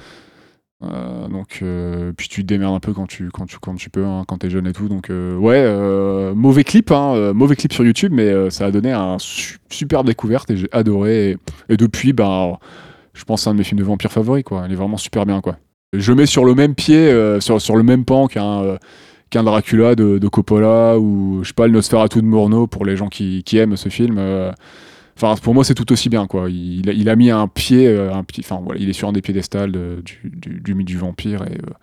Euh, 0.83 1.27
donc, 1.29 1.59
euh, 1.61 2.11
puis 2.15 2.27
tu 2.27 2.41
te 2.41 2.47
démerdes 2.47 2.75
un 2.75 2.79
peu 2.79 2.93
quand 2.93 3.07
tu, 3.07 3.29
quand 3.31 3.45
tu, 3.45 3.57
quand 3.59 3.75
tu 3.75 3.89
peux, 3.89 4.05
hein, 4.05 4.23
quand 4.27 4.39
t'es 4.39 4.49
jeune 4.49 4.67
et 4.67 4.73
tout. 4.73 4.87
Donc, 4.87 5.09
euh, 5.09 5.35
ouais, 5.37 6.33
mauvais 6.33 6.63
clip, 6.63 6.91
hein, 6.91 7.33
mauvais 7.33 7.55
clip 7.55 7.73
sur 7.73 7.85
YouTube, 7.85 8.11
mais 8.13 8.49
ça 8.49 8.65
a 8.65 8.71
donné 8.71 8.91
un 8.91 9.17
su- 9.19 9.57
super 9.69 10.03
découverte 10.03 10.49
et 10.51 10.57
j'ai 10.57 10.69
adoré. 10.71 11.37
Et, 11.69 11.77
depuis, 11.77 12.13
ben, 12.13 12.57
je 13.13 13.23
pense 13.23 13.43
c'est 13.43 13.49
un 13.49 13.53
de 13.53 13.59
mes 13.59 13.63
films 13.63 13.79
de 13.79 13.85
vampires 13.85 14.11
favoris, 14.11 14.43
quoi. 14.43 14.63
Il 14.67 14.73
est 14.73 14.77
vraiment 14.77 14.97
super 14.97 15.25
bien, 15.25 15.41
quoi. 15.41 15.57
Je 15.93 16.11
mets 16.11 16.25
sur 16.25 16.43
le 16.45 16.55
même 16.55 16.75
pied, 16.75 17.09
sur, 17.39 17.75
le 17.75 17.83
même 17.83 18.03
pan 18.03 18.27
qu'un 18.27 19.43
Dracula 19.43 19.95
de, 19.95 20.27
Coppola 20.27 20.99
ou 20.99 21.39
je 21.43 21.49
sais 21.49 21.53
pas 21.53 21.67
le 21.67 21.73
Nosferatu 21.73 22.21
de 22.21 22.27
Murnau 22.27 22.67
pour 22.67 22.85
les 22.85 22.97
gens 22.97 23.07
qui 23.07 23.43
aiment 23.57 23.77
ce 23.77 23.89
film. 23.89 24.19
Euh, 25.15 25.27
Enfin, 25.27 25.35
pour 25.41 25.53
moi, 25.53 25.63
c'est 25.63 25.75
tout 25.75 25.91
aussi 25.91 26.09
bien, 26.09 26.27
quoi. 26.27 26.49
Il, 26.49 26.89
a- 26.89 26.93
il 26.93 27.07
a 27.09 27.15
mis 27.15 27.31
un 27.31 27.47
pied, 27.47 27.87
euh, 27.87 28.13
un 28.13 28.23
pied, 28.23 28.43
enfin 28.45 28.61
voilà, 28.63 28.79
il 28.81 28.89
est 28.89 28.93
sur 28.93 29.07
un 29.07 29.13
des 29.13 29.21
piédestals 29.21 29.71
de- 29.71 30.01
du, 30.03 30.19
du, 30.29 30.59
du 30.61 30.73
mythe 30.75 30.87
du 30.87 30.97
vampire 30.97 31.43
et 31.43 31.53
euh, 31.55 31.73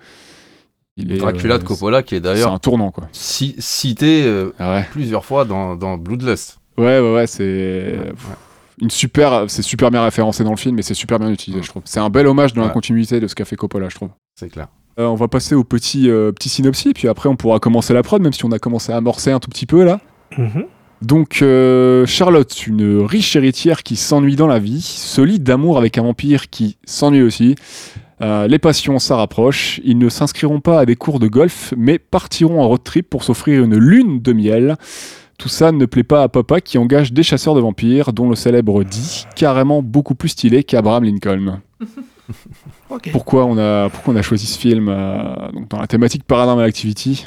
Il 0.99 1.13
est, 1.13 1.17
Dracula 1.17 1.57
de 1.59 1.63
euh, 1.63 1.67
Coppola, 1.67 2.03
qui 2.03 2.15
est 2.15 2.19
C'est 2.19 2.23
d'ailleurs 2.23 2.53
un 2.53 2.59
tournant, 2.59 2.91
quoi. 2.91 3.09
ci- 3.13 3.55
cité 3.59 4.25
euh, 4.27 4.53
Ah 4.59 4.73
ouais. 4.75 4.89
plusieurs 4.93 5.25
fois 5.25 5.45
dans, 5.47 5.77
dans 5.77 5.97
Bloodlust. 5.97 6.59
Ouais, 6.77 7.01
ouais, 7.01 7.15
ouais, 7.15 7.27
c'est 7.27 7.99
une 8.81 8.91
super, 8.91 9.45
c'est 9.49 9.63
super 9.63 9.91
bien 9.91 10.03
référencé 10.03 10.43
dans 10.45 10.51
le 10.51 10.57
film 10.57 10.79
et 10.79 10.83
c'est 10.83 10.95
super 10.95 11.19
bien 11.19 11.31
utilisé, 11.31 11.63
je 11.63 11.69
trouve. 11.69 11.83
C'est 11.87 12.01
un 12.01 12.11
bel 12.11 12.27
hommage 12.27 12.53
dans 12.55 12.63
la 12.63 12.71
continuité 12.71 13.21
de 13.21 13.27
ce 13.27 13.35
qu'a 13.35 13.45
fait 13.45 13.57
Coppola, 13.57 13.89
je 13.89 13.95
trouve. 13.95 14.09
C'est 14.39 14.49
clair. 14.51 14.69
Euh, 14.99 15.07
on 15.07 15.15
va 15.15 15.29
passer 15.29 15.55
au 15.55 15.65
petit, 15.65 16.11
euh, 16.11 16.33
petit 16.33 16.49
synopsis, 16.51 16.93
puis 16.95 17.09
après 17.09 17.29
on 17.31 17.37
pourra 17.37 17.59
commencer 17.61 17.95
la 17.95 18.03
prod, 18.03 18.21
même 18.21 18.33
si 18.35 18.45
on 18.45 18.53
a 18.53 18.59
commencé 18.59 18.93
à 18.93 18.97
amorcer 18.97 19.31
un 19.31 19.39
tout 19.41 19.49
petit 19.49 19.65
peu 19.67 19.85
là. 19.85 20.01
Mhm. 20.37 20.65
Donc, 21.03 21.43
euh, 21.43 22.07
Charlotte, 22.07 22.67
une 22.67 23.01
riche 23.01 23.35
héritière 23.35 23.83
qui 23.83 23.97
s'ennuie 23.97 24.37
dans 24.37 24.47
la 24.47 24.61
vie, 24.61 24.81
se 24.81 25.21
lie 25.21 25.41
d'amour 25.41 25.77
avec 25.77 25.99
un 25.99 26.03
vampire 26.03 26.49
qui 26.49 26.77
s'ennuie 26.85 27.23
aussi. 27.23 27.57
Euh, 28.21 28.47
les 28.47 28.61
passions 28.61 28.99
rapprochent. 29.11 29.81
Ils 29.85 29.99
ne 29.99 30.09
s'inscriront 30.09 30.61
pas 30.61 30.79
à 30.79 30.87
des 30.87 30.95
cours 30.95 31.19
de 31.19 31.27
golf, 31.27 31.75
mais 31.77 31.99
partiront 31.99 32.63
en 32.63 32.69
road 32.69 32.85
trip 32.85 33.11
pour 33.11 33.25
s'offrir 33.25 33.65
une 33.65 33.77
lune 33.77 34.23
de 34.23 34.33
miel. 34.33 34.77
Tout 35.39 35.49
ça 35.49 35.73
ne 35.73 35.87
plaît 35.87 36.05
pas 36.05 36.23
à 36.23 36.29
papa 36.29 36.61
qui 36.61 36.79
engage 36.79 37.13
des 37.13 37.25
chasseurs 37.25 37.57
de 37.57 37.61
vampires, 37.61 38.13
dont 38.13 38.29
le 38.29 38.37
célèbre 38.37 38.85
dit 38.85 39.27
carrément 39.35 39.83
beaucoup 39.83 40.15
plus 40.15 40.29
stylé 40.29 40.63
qu'Abraham 40.63 41.03
Lincoln. 41.03 41.61
Pourquoi 43.11 43.47
on 43.47 43.59
a, 43.59 43.91
pourquoi 43.91 44.15
on 44.15 44.17
a 44.17 44.23
choisi 44.23 44.47
ce 44.47 44.59
film 44.59 44.89
euh, 44.89 45.51
donc 45.53 45.69
dans 45.69 45.81
la 45.81 45.87
thématique 45.87 46.25
Paranormal 46.25 46.65
Activity? 46.65 47.27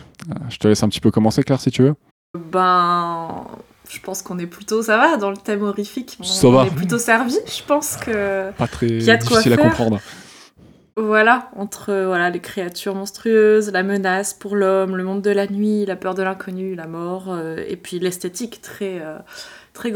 Je 0.49 0.57
te 0.57 0.67
laisse 0.67 0.81
un 0.83 0.89
petit 0.89 1.01
peu 1.01 1.11
commencer, 1.11 1.43
Claire, 1.43 1.59
si 1.59 1.69
tu 1.69 1.83
veux. 1.83 1.95
Ben, 2.35 3.45
je 3.89 3.99
pense 3.99 4.21
qu'on 4.21 4.39
est 4.39 4.47
plutôt, 4.47 4.81
ça 4.81 4.97
va, 4.97 5.17
dans 5.17 5.29
le 5.31 5.37
thème 5.37 5.63
horrifique. 5.63 6.17
On, 6.19 6.23
Ça 6.23 6.47
on 6.47 6.51
va. 6.51 6.65
est 6.65 6.69
plutôt 6.75 6.97
servi. 6.97 7.35
Je 7.45 7.63
pense 7.63 7.97
que, 7.97 8.51
Pas 8.51 8.67
très 8.67 8.87
y 8.87 9.09
a 9.11 9.17
de 9.17 9.23
quoi 9.23 9.37
difficile 9.37 9.53
à 9.53 9.57
comprendre. 9.57 9.99
voilà, 10.97 11.49
entre 11.55 11.93
voilà 12.05 12.29
les 12.29 12.39
créatures 12.39 12.95
monstrueuses, 12.95 13.71
la 13.71 13.83
menace 13.83 14.33
pour 14.33 14.55
l'homme, 14.55 14.95
le 14.95 15.03
monde 15.03 15.21
de 15.21 15.29
la 15.31 15.47
nuit, 15.47 15.85
la 15.85 15.95
peur 15.95 16.15
de 16.15 16.23
l'inconnu, 16.23 16.73
la 16.75 16.87
mort, 16.87 17.25
euh, 17.29 17.57
et 17.67 17.75
puis 17.75 17.99
l'esthétique 17.99 18.61
très, 18.61 18.99
euh, 19.01 19.17
très 19.73 19.91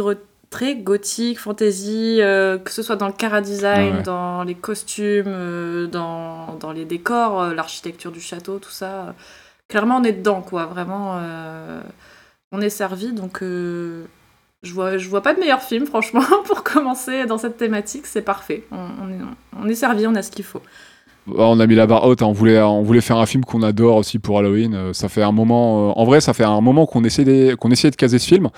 très 0.49 0.75
gothique, 0.75 1.39
fantasy, 1.39 2.17
euh, 2.21 2.57
que 2.57 2.71
ce 2.71 2.81
soit 2.81 2.95
dans 2.95 3.07
le 3.07 3.13
chara-design, 3.19 3.97
Ouais. 3.97 4.01
dans 4.03 4.43
les 4.43 4.55
costumes, 4.55 5.87
dans, 5.91 6.55
dans 6.59 6.71
les 6.71 6.85
décors, 6.85 7.53
l'architecture 7.53 8.11
du 8.11 8.19
château, 8.21 8.57
tout 8.59 8.71
ça. 8.71 9.13
Clairement, 9.67 9.97
on 9.97 10.03
est 10.03 10.11
dedans, 10.13 10.41
quoi. 10.41 10.65
Vraiment, 10.65 11.19
on 12.51 12.61
est 12.61 12.69
servi, 12.69 13.13
donc 13.13 13.41
euh, 13.43 14.05
je 14.63 14.73
vois, 14.73 14.97
je 14.97 15.07
vois 15.09 15.21
pas 15.21 15.33
de 15.33 15.39
meilleur 15.39 15.61
film, 15.61 15.85
franchement, 15.85 16.23
pour 16.45 16.63
commencer 16.63 17.25
dans 17.25 17.37
cette 17.37 17.57
thématique, 17.57 18.05
c'est 18.05 18.21
parfait. 18.21 18.63
On, 18.71 18.77
on 18.77 19.09
est, 19.11 19.19
on 19.61 19.67
est 19.69 19.75
servi, 19.75 20.05
on 20.07 20.15
a 20.15 20.21
ce 20.23 20.31
qu'il 20.31 20.45
faut. 20.45 20.61
Ah, 21.37 21.43
On 21.43 21.59
a 21.59 21.67
mis 21.67 21.75
la 21.75 21.85
barre 21.85 22.05
haute, 22.05 22.21
hein. 22.23 22.25
on, 22.27 22.31
voulait, 22.31 22.59
on 22.59 22.81
voulait 22.81 23.01
faire 23.01 23.17
un 23.17 23.25
film 23.25 23.45
qu'on 23.45 23.61
adore 23.61 23.97
aussi 23.97 24.17
pour 24.19 24.39
Halloween. 24.39 24.73
Euh, 24.73 24.93
Ça 24.93 25.09
fait 25.09 25.21
un 25.21 25.31
moment, 25.31 25.89
euh, 25.89 25.93
en 25.95 26.05
vrai, 26.05 26.21
ça 26.21 26.33
fait 26.33 26.43
un 26.43 26.59
moment 26.61 26.85
qu'on 26.87 27.03
essayait, 27.03 27.55
qu'on 27.55 27.69
essayait 27.71 27.91
de 27.91 27.95
caser 27.95 28.17
ce 28.19 28.27
film. 28.27 28.49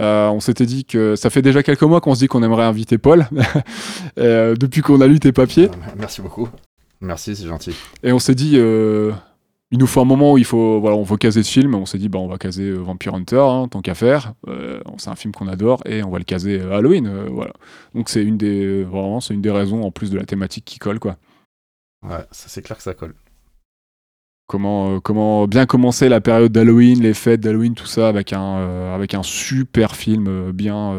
Euh, 0.00 0.28
on 0.28 0.40
s'était 0.40 0.66
dit 0.66 0.84
que 0.84 1.14
ça 1.16 1.30
fait 1.30 1.42
déjà 1.42 1.62
quelques 1.62 1.82
mois 1.82 2.00
qu'on 2.00 2.14
se 2.14 2.20
dit 2.20 2.26
qu'on 2.26 2.42
aimerait 2.42 2.64
inviter 2.64 2.98
Paul, 2.98 3.26
Euh, 4.18 4.54
depuis 4.54 4.82
qu'on 4.82 5.00
a 5.00 5.06
lu 5.06 5.18
tes 5.20 5.32
papiers. 5.32 5.70
Merci 5.96 6.20
beaucoup. 6.20 6.48
Merci, 7.00 7.34
c'est 7.36 7.46
gentil. 7.46 7.74
Et 8.02 8.12
on 8.12 8.18
s'est 8.18 8.34
dit, 8.34 8.54
euh, 8.56 9.12
il 9.72 9.78
nous 9.78 9.86
faut 9.86 10.00
un 10.00 10.04
moment 10.04 10.32
où 10.32 10.38
il 10.38 10.44
faut, 10.44 10.80
voilà, 10.80 10.96
on 10.96 11.04
veut 11.04 11.16
caser 11.16 11.44
ce 11.44 11.50
film. 11.50 11.74
On 11.76 11.86
s'est 11.86 11.98
dit, 11.98 12.08
bah, 12.08 12.18
on 12.18 12.26
va 12.26 12.38
caser 12.38 12.64
euh, 12.64 12.78
Vampire 12.78 13.14
Hunter, 13.14 13.40
hein, 13.40 13.68
tant 13.68 13.80
qu'à 13.82 13.94
faire. 13.94 14.34
Euh, 14.48 14.80
c'est 14.98 15.10
un 15.10 15.14
film 15.14 15.32
qu'on 15.32 15.46
adore 15.46 15.80
et 15.86 16.02
on 16.02 16.10
va 16.10 16.18
le 16.18 16.24
caser 16.24 16.60
euh, 16.60 16.76
Halloween. 16.76 17.06
euh, 17.06 17.28
voilà. 17.30 17.52
Donc 17.94 18.08
c'est 18.08 18.22
une 18.24 18.36
des, 18.36 18.82
vraiment, 18.82 19.20
c'est 19.20 19.32
une 19.34 19.42
des 19.42 19.50
raisons 19.50 19.82
en 19.84 19.92
plus 19.92 20.10
de 20.10 20.18
la 20.18 20.24
thématique 20.24 20.64
qui 20.64 20.78
colle, 20.80 20.98
quoi. 20.98 21.16
Ouais, 22.02 22.24
ça 22.32 22.48
c'est 22.48 22.62
clair 22.62 22.78
que 22.78 22.82
ça 22.82 22.94
colle. 22.94 23.14
Comment, 24.48 24.96
euh, 24.96 24.98
comment 25.00 25.46
bien 25.46 25.66
commencer 25.66 26.08
la 26.08 26.20
période 26.20 26.50
d'Halloween, 26.50 27.00
les 27.00 27.14
fêtes 27.14 27.40
d'Halloween, 27.40 27.74
tout 27.74 27.86
ça, 27.86 28.08
avec 28.08 28.32
un, 28.32 28.92
avec 28.92 29.14
un 29.14 29.22
super 29.22 29.94
film 29.94 30.50
bien, 30.50 30.98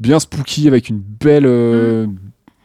bien 0.00 0.18
spooky, 0.18 0.68
avec 0.68 0.88
une 0.88 1.00
belle, 1.00 1.44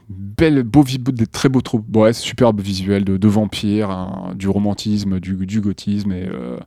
belle 0.10 0.64
beau, 0.64 0.84
des 0.84 1.28
très 1.28 1.50
beaux, 1.50 1.62
trop, 1.62 1.82
ouais, 1.96 2.14
superbe 2.14 2.62
visuel 2.62 3.06
de, 3.06 3.18
de 3.18 3.28
vampires, 3.28 3.90
un- 3.90 4.34
du 4.36 4.48
romantisme, 4.48 5.20
du, 5.20 5.46
du 5.46 5.62
gothisme, 5.62 6.12
et 6.12 6.28
euh, 6.28 6.58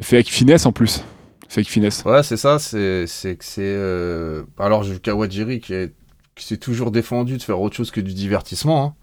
fait 0.00 0.16
avec 0.16 0.28
finesse 0.30 0.66
en 0.66 0.72
plus. 0.72 1.02
Fait 1.48 1.60
avec 1.60 1.68
finesse. 1.70 2.02
Ouais, 2.04 2.22
c'est 2.22 2.36
ça, 2.36 2.58
c'est 2.58 3.06
c'est 3.06 3.36
que 3.36 3.44
c'est. 3.44 3.62
euh, 3.62 4.44
Alors, 4.58 4.84
Kawajiri 5.02 5.60
qui, 5.60 5.74
est- 5.74 5.94
qui 6.34 6.44
s'est 6.46 6.56
toujours 6.56 6.90
défendu 6.90 7.36
de 7.36 7.42
faire 7.42 7.60
autre 7.60 7.76
chose 7.76 7.90
que 7.90 8.00
du 8.00 8.14
divertissement. 8.14 8.84
hein. 8.84 8.94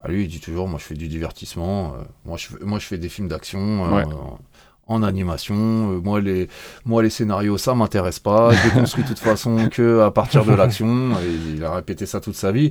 Ah, 0.00 0.08
lui, 0.08 0.24
il 0.24 0.28
dit 0.28 0.40
toujours 0.40 0.68
Moi, 0.68 0.78
je 0.78 0.84
fais 0.84 0.94
du 0.94 1.08
divertissement. 1.08 1.94
euh, 1.94 2.02
moi, 2.24 2.36
je, 2.36 2.46
fais- 2.48 2.64
moi, 2.64 2.78
je 2.78 2.86
fais 2.86 2.98
des 2.98 3.08
films 3.08 3.28
d'action. 3.28 3.86
euh, 3.86 3.96
Ouais. 4.04 4.04
En, 4.86 5.02
animation, 5.02 5.54
Euh, 5.92 6.00
moi 6.02 6.20
les, 6.20 6.48
moi 6.84 7.02
les 7.02 7.10
scénarios 7.10 7.58
ça 7.58 7.74
m'intéresse 7.74 8.18
pas, 8.20 8.52
je 8.52 8.64
les 8.64 8.70
construis 8.70 9.04
de 9.04 9.08
toute 9.08 9.18
façon 9.18 9.68
que 9.70 10.00
à 10.00 10.10
partir 10.10 10.44
de 10.44 10.52
l'action, 10.54 11.10
il 11.54 11.64
a 11.64 11.74
répété 11.74 12.06
ça 12.06 12.20
toute 12.20 12.36
sa 12.36 12.52
vie. 12.52 12.70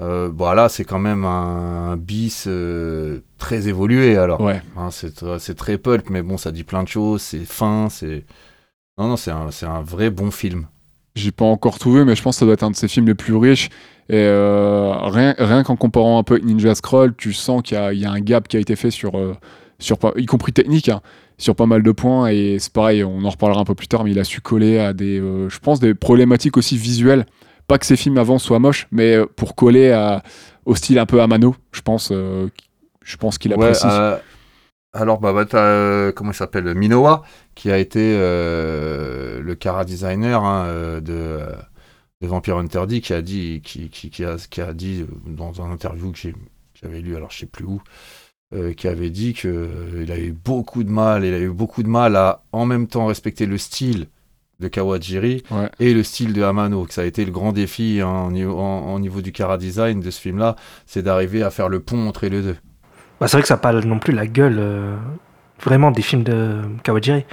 Euh, 0.00 0.28
bon 0.30 0.52
là 0.52 0.68
c'est 0.68 0.84
quand 0.84 1.00
même 1.00 1.24
un, 1.24 1.96
bis 1.96 2.44
euh, 2.46 3.20
très 3.38 3.66
évolué 3.68 4.16
alors. 4.16 4.40
Ouais. 4.40 4.62
Hein, 4.76 4.90
c'est 4.90 5.22
tr- 5.22 5.38
c'est 5.38 5.56
très 5.56 5.76
pulp, 5.78 6.08
mais 6.10 6.22
bon, 6.22 6.36
ça 6.38 6.52
dit 6.52 6.64
plein 6.64 6.82
de 6.82 6.88
choses, 6.88 7.22
c'est 7.22 7.44
fin, 7.44 7.88
c'est. 7.90 8.24
Non, 8.98 9.08
non, 9.08 9.16
c'est 9.16 9.30
un, 9.30 9.50
c'est 9.50 9.66
un 9.66 9.80
vrai 9.82 10.10
bon 10.10 10.30
film. 10.30 10.66
J'ai 11.14 11.32
pas 11.32 11.44
encore 11.44 11.78
tout 11.78 11.92
vu, 11.92 12.04
mais 12.04 12.14
je 12.14 12.22
pense 12.22 12.36
que 12.36 12.40
ça 12.40 12.44
doit 12.44 12.54
être 12.54 12.62
un 12.64 12.70
de 12.70 12.76
ses 12.76 12.88
films 12.88 13.06
les 13.06 13.14
plus 13.14 13.34
riches. 13.34 13.70
Et 14.08 14.16
euh, 14.16 14.92
rien, 15.02 15.34
rien 15.38 15.62
qu'en 15.64 15.76
comparant 15.76 16.18
un 16.18 16.22
peu 16.22 16.38
Ninja 16.38 16.74
Scroll, 16.74 17.14
tu 17.16 17.32
sens 17.32 17.62
qu'il 17.62 17.76
y 17.76 17.80
a, 17.80 17.92
il 17.92 18.00
y 18.00 18.06
a 18.06 18.10
un 18.10 18.20
gap 18.20 18.48
qui 18.48 18.56
a 18.56 18.60
été 18.60 18.76
fait 18.76 18.90
sur, 18.90 19.12
sur 19.78 19.98
y 20.16 20.26
compris 20.26 20.52
technique, 20.52 20.88
hein, 20.88 21.00
sur 21.38 21.56
pas 21.56 21.66
mal 21.66 21.82
de 21.82 21.92
points. 21.92 22.28
Et 22.28 22.58
c'est 22.58 22.72
pareil, 22.72 23.04
on 23.04 23.24
en 23.24 23.30
reparlera 23.30 23.60
un 23.60 23.64
peu 23.64 23.74
plus 23.74 23.88
tard, 23.88 24.04
mais 24.04 24.10
il 24.12 24.18
a 24.18 24.24
su 24.24 24.40
coller 24.40 24.78
à 24.78 24.92
des, 24.92 25.20
euh, 25.20 25.48
je 25.48 25.58
pense, 25.60 25.80
des 25.80 25.94
problématiques 25.94 26.56
aussi 26.56 26.76
visuelles. 26.76 27.26
Pas 27.66 27.78
que 27.78 27.86
ses 27.86 27.96
films 27.96 28.18
avant 28.18 28.38
soient 28.38 28.58
moches, 28.58 28.86
mais 28.92 29.14
euh, 29.16 29.26
pour 29.26 29.54
coller 29.54 29.90
à, 29.92 30.22
au 30.66 30.74
style 30.74 30.98
un 30.98 31.06
peu 31.06 31.20
Amano, 31.22 31.54
je 31.72 31.82
pense, 31.82 32.10
euh, 32.12 32.48
je 33.04 33.16
pense 33.16 33.38
qu'il 33.38 33.52
Ouais, 33.54 33.54
apprécie. 33.54 33.86
euh, 33.86 34.16
alors, 34.92 35.20
bah, 35.20 35.32
bah, 35.32 35.44
t'as, 35.46 36.12
comment 36.12 36.32
il 36.32 36.34
s'appelle 36.34 36.74
Minowa, 36.74 37.22
qui 37.54 37.70
a 37.70 37.78
été 37.78 38.00
le 38.18 39.54
cara 39.54 39.84
designer 39.84 40.42
hein, 40.44 41.00
de, 41.00 41.40
de 42.20 42.26
Vampire 42.26 42.56
Hunter 42.58 42.86
D, 42.88 43.00
qui 43.00 43.12
a 43.12 43.22
dit, 43.22 43.60
qui, 43.62 43.90
qui, 43.90 44.10
qui 44.10 44.24
a, 44.24 44.36
qui 44.50 44.60
a 44.60 44.72
dit 44.72 45.06
dans 45.26 45.62
un 45.62 45.70
interview 45.72 46.12
que 46.12 46.18
j'avais 46.74 47.00
lu, 47.00 47.16
alors 47.16 47.30
je 47.30 47.38
sais 47.40 47.46
plus 47.46 47.64
où, 47.64 47.82
euh, 48.54 48.72
qui 48.72 48.88
avait 48.88 49.10
dit 49.10 49.34
que 49.34 49.48
euh, 49.48 50.06
a 50.10 50.18
eu 50.18 50.32
beaucoup 50.32 50.82
de 50.84 50.90
mal, 50.90 51.24
il 51.24 51.34
a 51.34 51.38
eu 51.38 51.50
beaucoup 51.50 51.82
de 51.82 51.88
mal 51.88 52.16
à 52.16 52.42
en 52.52 52.64
même 52.66 52.86
temps 52.86 53.06
respecter 53.06 53.46
le 53.46 53.58
style 53.58 54.06
de 54.60 54.68
Kawajiri 54.68 55.42
Ouais. 55.50 55.68
et 55.78 55.94
le 55.94 56.02
style 56.02 56.32
de 56.32 56.42
Amano, 56.42 56.84
que 56.84 56.92
ça 56.94 57.02
a 57.02 57.04
été 57.04 57.24
le 57.24 57.30
grand 57.30 57.52
défi 57.52 58.00
hein, 58.02 58.24
au 58.26 58.30
niveau, 58.32 58.58
en- 58.58 58.94
au 58.94 58.98
niveau 58.98 59.20
du 59.20 59.30
cara 59.32 59.56
design 59.58 60.00
de 60.00 60.10
ce 60.10 60.20
film-là, 60.20 60.56
c'est 60.86 61.02
d'arriver 61.02 61.42
à 61.42 61.50
faire 61.50 61.68
le 61.68 61.80
pont 61.80 62.08
entre 62.08 62.26
les 62.26 62.42
deux. 62.42 62.56
Bah, 63.20 63.28
c'est 63.28 63.36
vrai 63.36 63.42
que 63.42 63.48
ça 63.48 63.54
n'a 63.54 63.60
pas 63.60 63.72
non 63.72 63.98
plus 63.98 64.12
la 64.12 64.26
gueule 64.26 64.56
euh, 64.58 64.96
vraiment 65.62 65.90
des 65.90 66.02
films 66.02 66.22
de 66.24 66.62
Kawajiri. 66.82 67.24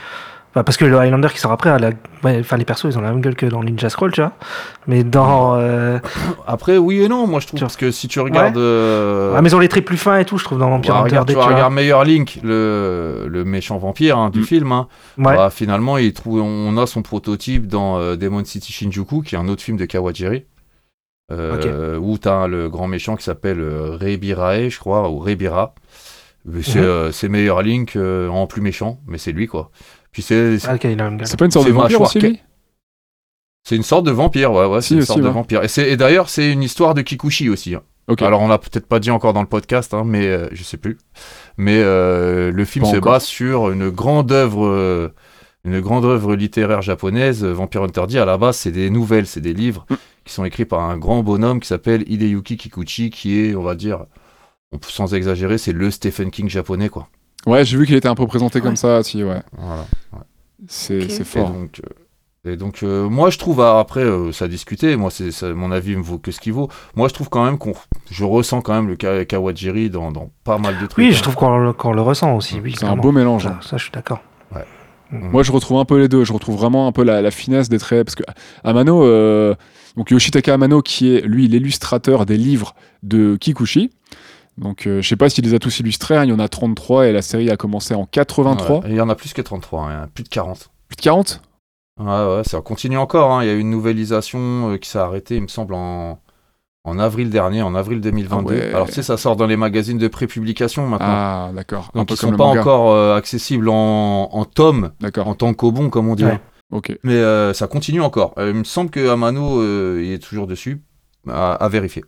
Enfin, 0.56 0.64
parce 0.64 0.78
que 0.78 0.86
le 0.86 0.98
Highlander 0.98 1.28
qui 1.34 1.40
sort 1.40 1.52
après, 1.52 1.70
a 1.70 1.78
la... 1.78 1.90
ouais, 2.24 2.40
enfin, 2.40 2.56
les 2.56 2.64
persos 2.64 2.86
ils 2.90 2.98
ont 2.98 3.02
la 3.02 3.10
même 3.12 3.20
gueule 3.20 3.36
que 3.36 3.46
dans 3.46 3.62
Ninja 3.62 3.90
Scroll, 3.90 4.14
tu 4.14 4.22
vois. 4.22 4.32
Mais 4.88 5.04
dans. 5.04 5.56
euh, 5.58 6.00
Après, 6.48 6.78
oui 6.78 7.02
et 7.02 7.10
non, 7.10 7.28
moi 7.28 7.42
je 7.42 7.48
trouve, 7.48 7.60
parce 7.60 7.76
que 7.76 7.92
si 7.92 8.08
tu 8.08 8.22
regardes. 8.22 8.56
euh, 8.58 9.34
Ah, 9.36 9.42
mais 9.42 9.50
ils 9.50 9.56
ont 9.56 9.60
les 9.60 9.68
traits 9.68 9.84
plus 9.84 9.98
fins 9.98 10.18
et 10.18 10.24
tout, 10.24 10.38
je 10.38 10.46
trouve, 10.46 10.60
dans 10.60 10.70
Vampire 10.70 10.94
bah, 10.94 11.00
Hunter 11.02 11.10
regarde, 11.10 11.28
D, 11.28 11.34
tu 11.34 11.36
vois, 11.36 11.46
vois. 11.48 11.54
regarde 11.56 11.74
Meilleur 11.74 12.06
Link, 12.06 12.40
le, 12.42 13.26
le 13.28 13.44
méchant 13.44 13.78
vampire 13.78 14.18
hein, 14.18 14.30
du 14.30 14.40
Mm. 14.40 14.44
film. 14.46 14.72
hein. 14.72 14.88
Ouais. 15.18 15.36
Bah, 15.36 15.50
finalement, 15.50 15.98
il 15.98 16.14
trouve, 16.14 16.40
on 16.42 16.78
a 16.78 16.88
son 16.88 17.02
prototype 17.02 17.68
dans 17.68 18.00
euh, 18.00 18.16
Demon 18.16 18.46
City 18.46 18.72
Shinjuku, 18.72 19.24
qui 19.24 19.36
est 19.36 19.38
un 19.38 19.50
autre 19.50 19.62
film 19.62 19.76
de 19.76 19.84
Kawajiri. 19.86 20.46
Euh, 21.32 21.98
Où 21.98 22.18
tu 22.18 22.28
as 22.30 22.48
le 22.48 22.70
grand 22.70 22.88
méchant 22.88 23.16
qui 23.18 23.24
s'appelle 23.24 23.60
Rebirae, 23.62 24.70
je 24.70 24.80
crois, 24.80 25.10
ou 25.10 25.20
Rebira. 25.20 25.74
C'est 26.62 26.78
euh, 26.78 27.12
c'est 27.12 27.28
Meilleur 27.28 27.64
Link 27.64 27.96
euh, 27.96 28.30
en 28.30 28.46
plus 28.46 28.62
méchant, 28.62 29.00
mais 29.08 29.18
c'est 29.18 29.32
lui 29.32 29.48
quoi. 29.48 29.72
Puis 30.16 30.22
c'est 30.22 30.56
Ah. 30.66 30.78
C'est 31.26 31.38
pas 31.38 31.44
une 31.44 31.52
sorte 31.52 31.68
de 31.68 31.72
vampire 31.74 32.00
mâchoire 32.00 32.02
aussi, 32.10 32.20
lui 32.22 32.40
c'est 33.68 33.76
une 33.76 33.84
sorte 33.84 34.06
de 34.06 34.12
vampire, 34.12 34.54
ouais, 34.54 34.66
ouais, 34.66 34.80
Si, 34.80 34.90
c'est 34.90 34.94
une 34.94 35.00
aussi, 35.00 35.08
sorte 35.08 35.20
de 35.22 35.26
ouais. 35.26 35.32
vampire. 35.34 35.62
Et, 35.78 35.98
d'ailleurs, 35.98 36.30
c'est 36.30 36.50
une 36.54 36.62
histoire 36.64 36.94
de 36.94 37.02
Kikuchi 37.02 37.50
aussi. 37.50 37.76
hein. 37.76 37.82
Alors 38.22 38.40
on 38.42 38.48
l'a 38.48 38.60
peut-être 38.60 38.86
pas 38.88 39.00
dit 39.00 39.10
encore 39.12 39.34
dans 39.34 39.42
le 39.42 39.48
podcast, 39.48 39.94
hein, 39.94 40.04
mais 40.06 40.26
euh, 40.28 40.48
je 40.54 40.64
sais 40.64 40.78
plus. 40.78 40.98
Mais 41.58 41.80
euh, 41.84 42.52
le 42.52 42.64
film 42.66 42.86
Pas 42.86 42.92
se 42.92 42.98
encore. 42.98 43.12
base 43.14 43.24
sur 43.26 43.72
une 43.72 43.90
grande 43.90 44.32
œuvre, 44.32 44.66
euh, 44.68 45.10
une 45.66 45.82
grande 45.82 46.06
œuvre 46.06 46.36
littéraire 46.36 46.82
japonaise. 46.84 47.44
euh, 47.44 47.52
Vampire 47.54 47.82
Hunter 47.84 48.06
D. 48.08 48.18
À 48.20 48.26
la 48.26 48.38
base, 48.38 48.56
c'est 48.58 48.72
des 48.72 48.90
nouvelles, 48.92 49.26
c'est 49.28 49.42
des 49.42 49.54
livres 49.54 49.86
Mm. 49.90 49.96
qui 50.26 50.34
sont 50.34 50.46
écrits 50.46 50.66
par 50.66 50.82
un 50.82 50.98
grand 51.00 51.24
bonhomme 51.24 51.60
qui 51.60 51.68
s'appelle 51.68 52.04
Hideyuki 52.08 52.58
Kikuchi, 52.58 53.10
qui 53.10 53.40
est, 53.40 53.56
on 53.56 53.64
va 53.64 53.74
dire, 53.74 54.06
on 54.72 54.78
peut- 54.78 54.92
sans 54.92 55.16
exagérer, 55.16 55.58
c'est 55.58 55.74
le 55.74 55.90
Stephen 55.90 56.30
King 56.30 56.48
japonais, 56.48 56.90
quoi. 56.90 57.10
Ouais, 57.46 57.64
j'ai 57.66 57.78
vu 57.78 57.86
qu'il 57.86 57.96
était 57.96 58.08
un 58.08 58.16
peu 58.16 58.26
présenté 58.28 58.60
Ouais. 58.60 58.66
comme 58.66 58.76
ça, 58.76 59.04
si, 59.04 59.24
ouais. 59.24 59.42
Voilà. 59.58 59.86
C'est 60.68 61.04
Ok. 61.04 61.06
c'est 61.10 61.22
Et 61.22 61.26
fort. 61.26 61.50
donc, 61.52 61.80
euh, 61.86 61.90
Et 62.52 62.58
donc, 62.58 62.84
euh, 62.84 63.10
moi, 63.10 63.30
je 63.32 63.38
trouve, 63.40 63.60
ah, 63.62 63.80
après, 63.80 64.04
euh, 64.04 64.32
ça 64.32 64.46
a 64.46 64.48
discuté, 64.48 64.96
moi, 64.98 65.10
c'est, 65.12 65.32
mon 65.54 65.72
avis 65.72 65.96
me 65.96 66.02
vaut 66.04 66.18
que 66.20 66.32
ce 66.32 66.40
qu'il 66.40 66.54
vaut. 66.54 66.70
Moi, 66.96 67.08
je 67.08 67.14
trouve 67.16 67.28
quand 67.30 67.44
même 67.44 67.58
qu'on, 67.58 67.74
je 68.12 68.24
ressens 68.24 68.62
quand 68.62 68.74
même 68.74 68.88
le 68.88 68.96
Ka- 68.96 69.26
Kawajiri 69.26 69.90
dans, 69.90 70.12
dans 70.12 70.30
pas 70.44 70.58
mal 70.60 70.76
de 70.80 70.86
trucs. 70.86 70.98
Oui, 71.04 71.08
hein. 71.12 71.16
je 71.16 71.24
trouve 71.24 71.36
qu'on 71.36 71.58
le, 71.58 72.02
ressent 72.02 72.36
aussi. 72.36 72.60
Oui, 72.64 72.76
C'est 72.78 72.86
un 72.86 72.96
beau 72.96 73.12
mélange. 73.12 73.48
hein. 73.48 73.58
Ça, 73.64 73.70
ça, 73.72 73.78
je 73.78 73.84
suis 73.84 73.92
d'accord. 73.92 74.20
Moi, 75.12 75.44
je 75.44 75.52
retrouve 75.52 75.78
un 75.80 75.86
peu 75.86 75.98
les 76.00 76.08
deux. 76.10 76.24
Je 76.26 76.34
retrouve 76.34 76.56
vraiment 76.58 76.88
un 76.88 76.92
peu 76.92 77.04
la, 77.04 77.22
la 77.22 77.32
finesse 77.32 77.70
des 77.70 77.78
traits. 77.78 78.06
Parce 78.06 78.16
que 78.16 78.24
Amano, 78.64 79.04
euh, 79.06 79.54
donc 79.96 80.10
Yoshitaka 80.12 80.56
Amano, 80.56 80.82
qui 80.82 81.16
est 81.16 81.22
lui 81.22 81.48
l'illustrateur 81.48 82.26
des 82.26 82.38
livres 82.38 82.76
de 83.04 83.38
Kikuchi. 83.38 83.92
Donc, 84.58 84.88
euh, 84.88 85.02
je 85.02 85.08
sais 85.08 85.16
pas 85.18 85.30
s'il 85.30 85.44
les 85.46 85.54
a 85.54 85.60
tous 85.60 85.80
illustrés. 85.80 86.16
hein, 86.16 86.24
il 86.24 86.30
y 86.30 86.34
en 86.34 86.40
a 86.40 86.48
33 86.48 87.08
et 87.08 87.12
la 87.12 87.22
série 87.22 87.50
a 87.50 87.58
commencé 87.58 87.94
en 87.94 88.06
83. 88.06 88.80
Ouais, 88.80 88.88
et 88.88 88.92
il 88.92 88.96
y 88.96 89.02
en 89.02 89.10
a 89.10 89.16
plus 89.16 89.34
que 89.34 89.42
33, 89.42 89.84
hein, 89.90 90.08
plus 90.14 90.24
de 90.24 90.30
40. 90.30 90.70
Plus 90.88 90.96
de 90.96 91.02
40 91.02 91.42
Ouais, 92.00 92.06
ouais, 92.06 92.42
ça 92.46 92.60
continue 92.62 92.98
encore. 92.98 93.32
hein. 93.32 93.44
Il 93.44 93.48
y 93.48 93.50
a 93.50 93.54
eu 93.54 93.60
une 93.60 93.70
nouvellisation 93.70 94.72
euh, 94.72 94.78
qui 94.78 94.90
s'est 94.90 95.00
arrêtée, 95.00 95.36
il 95.38 95.42
me 95.44 95.48
semble, 95.48 95.74
en, 95.74 96.20
en 96.84 97.00
avril 97.00 97.30
dernier, 97.30 97.62
en 97.62 97.74
avril 97.74 98.02
2022. 98.02 98.54
Ah 98.54 98.58
ouais. 98.58 98.74
Alors, 98.74 98.88
tu 98.88 98.94
sais, 98.94 99.04
ça 99.04 99.16
sort 99.18 99.36
dans 99.38 99.46
les 99.48 99.56
magazines 99.58 99.98
de 99.98 100.08
prépublication 100.10 100.88
maintenant. 100.88 101.08
Ah, 101.10 101.52
d'accord. 101.54 101.92
Donc, 101.96 102.12
ils 102.12 102.18
comme 102.18 102.32
sont 102.32 102.38
pas 102.38 102.46
manga. 102.48 102.62
encore 102.62 102.92
euh, 102.92 103.16
accessibles 103.16 103.70
en, 103.70 104.30
en 104.32 104.46
tome, 104.46 104.92
D'accord. 105.00 105.28
en 105.28 105.36
tant 105.36 105.54
qu'obon, 105.54 105.90
comme 105.90 106.10
on 106.10 106.16
dirait. 106.16 106.42
Ok. 106.72 106.98
Mais 107.04 107.14
euh, 107.14 107.54
ça 107.54 107.68
continue 107.68 108.02
encore. 108.02 108.34
Il 108.40 108.54
me 108.54 108.64
semble 108.66 108.90
que 108.90 109.08
Amano 109.10 109.62
euh, 109.62 110.02
il 110.04 110.12
est 110.12 110.20
toujours 110.20 110.48
dessus. 110.48 110.82
À, 111.30 111.54
à 111.54 111.70
vérifier. 111.70 112.04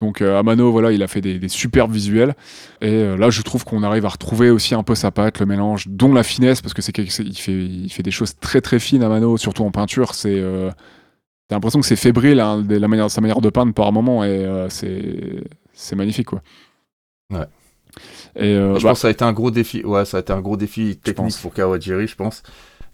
Donc 0.00 0.20
euh, 0.20 0.38
Amano, 0.38 0.70
voilà, 0.70 0.92
il 0.92 1.02
a 1.02 1.08
fait 1.08 1.20
des, 1.20 1.38
des 1.38 1.48
superbes 1.48 1.92
visuels. 1.92 2.34
Et 2.80 2.90
euh, 2.90 3.16
là, 3.16 3.30
je 3.30 3.42
trouve 3.42 3.64
qu'on 3.64 3.82
arrive 3.82 4.04
à 4.04 4.10
retrouver 4.10 4.50
aussi 4.50 4.74
un 4.74 4.82
peu 4.82 4.94
sa 4.94 5.10
patte, 5.10 5.40
le 5.40 5.46
mélange, 5.46 5.86
dont 5.88 6.12
la 6.12 6.22
finesse, 6.22 6.60
parce 6.60 6.74
que 6.74 6.82
c'est 6.82 6.96
il 6.98 7.10
fait, 7.10 7.52
il 7.52 7.88
fait 7.90 8.02
des 8.02 8.10
choses 8.10 8.36
très 8.38 8.60
très 8.60 8.78
fines, 8.78 9.02
Amano, 9.02 9.36
surtout 9.38 9.64
en 9.64 9.70
peinture. 9.70 10.14
C'est, 10.14 10.38
euh, 10.38 10.70
t'as 11.48 11.56
l'impression 11.56 11.80
que 11.80 11.86
c'est 11.86 11.96
fébrile, 11.96 12.40
hein, 12.40 12.60
de 12.62 12.76
la 12.76 12.88
manière, 12.88 13.10
sa 13.10 13.20
manière 13.20 13.40
de 13.40 13.50
peindre 13.50 13.72
par 13.72 13.92
moment, 13.92 14.24
et 14.24 14.28
euh, 14.28 14.68
c'est, 14.68 15.44
c'est 15.72 15.96
magnifique, 15.96 16.26
quoi. 16.26 16.42
Ouais. 17.30 17.46
Et 18.36 18.54
euh, 18.54 18.78
je 18.78 18.82
bah, 18.82 18.90
pense 18.90 18.98
que 18.98 19.02
ça 19.02 19.08
a 19.08 19.10
été 19.12 19.24
un 19.24 19.32
gros 19.32 19.50
défi. 19.50 19.84
Ouais, 19.84 20.04
ça 20.04 20.16
a 20.18 20.20
été 20.20 20.32
un 20.32 20.40
gros 20.40 20.56
défi 20.56 20.96
technique 20.96 21.38
pour 21.40 21.54
Kawajiri, 21.54 22.08
je 22.08 22.16
pense. 22.16 22.42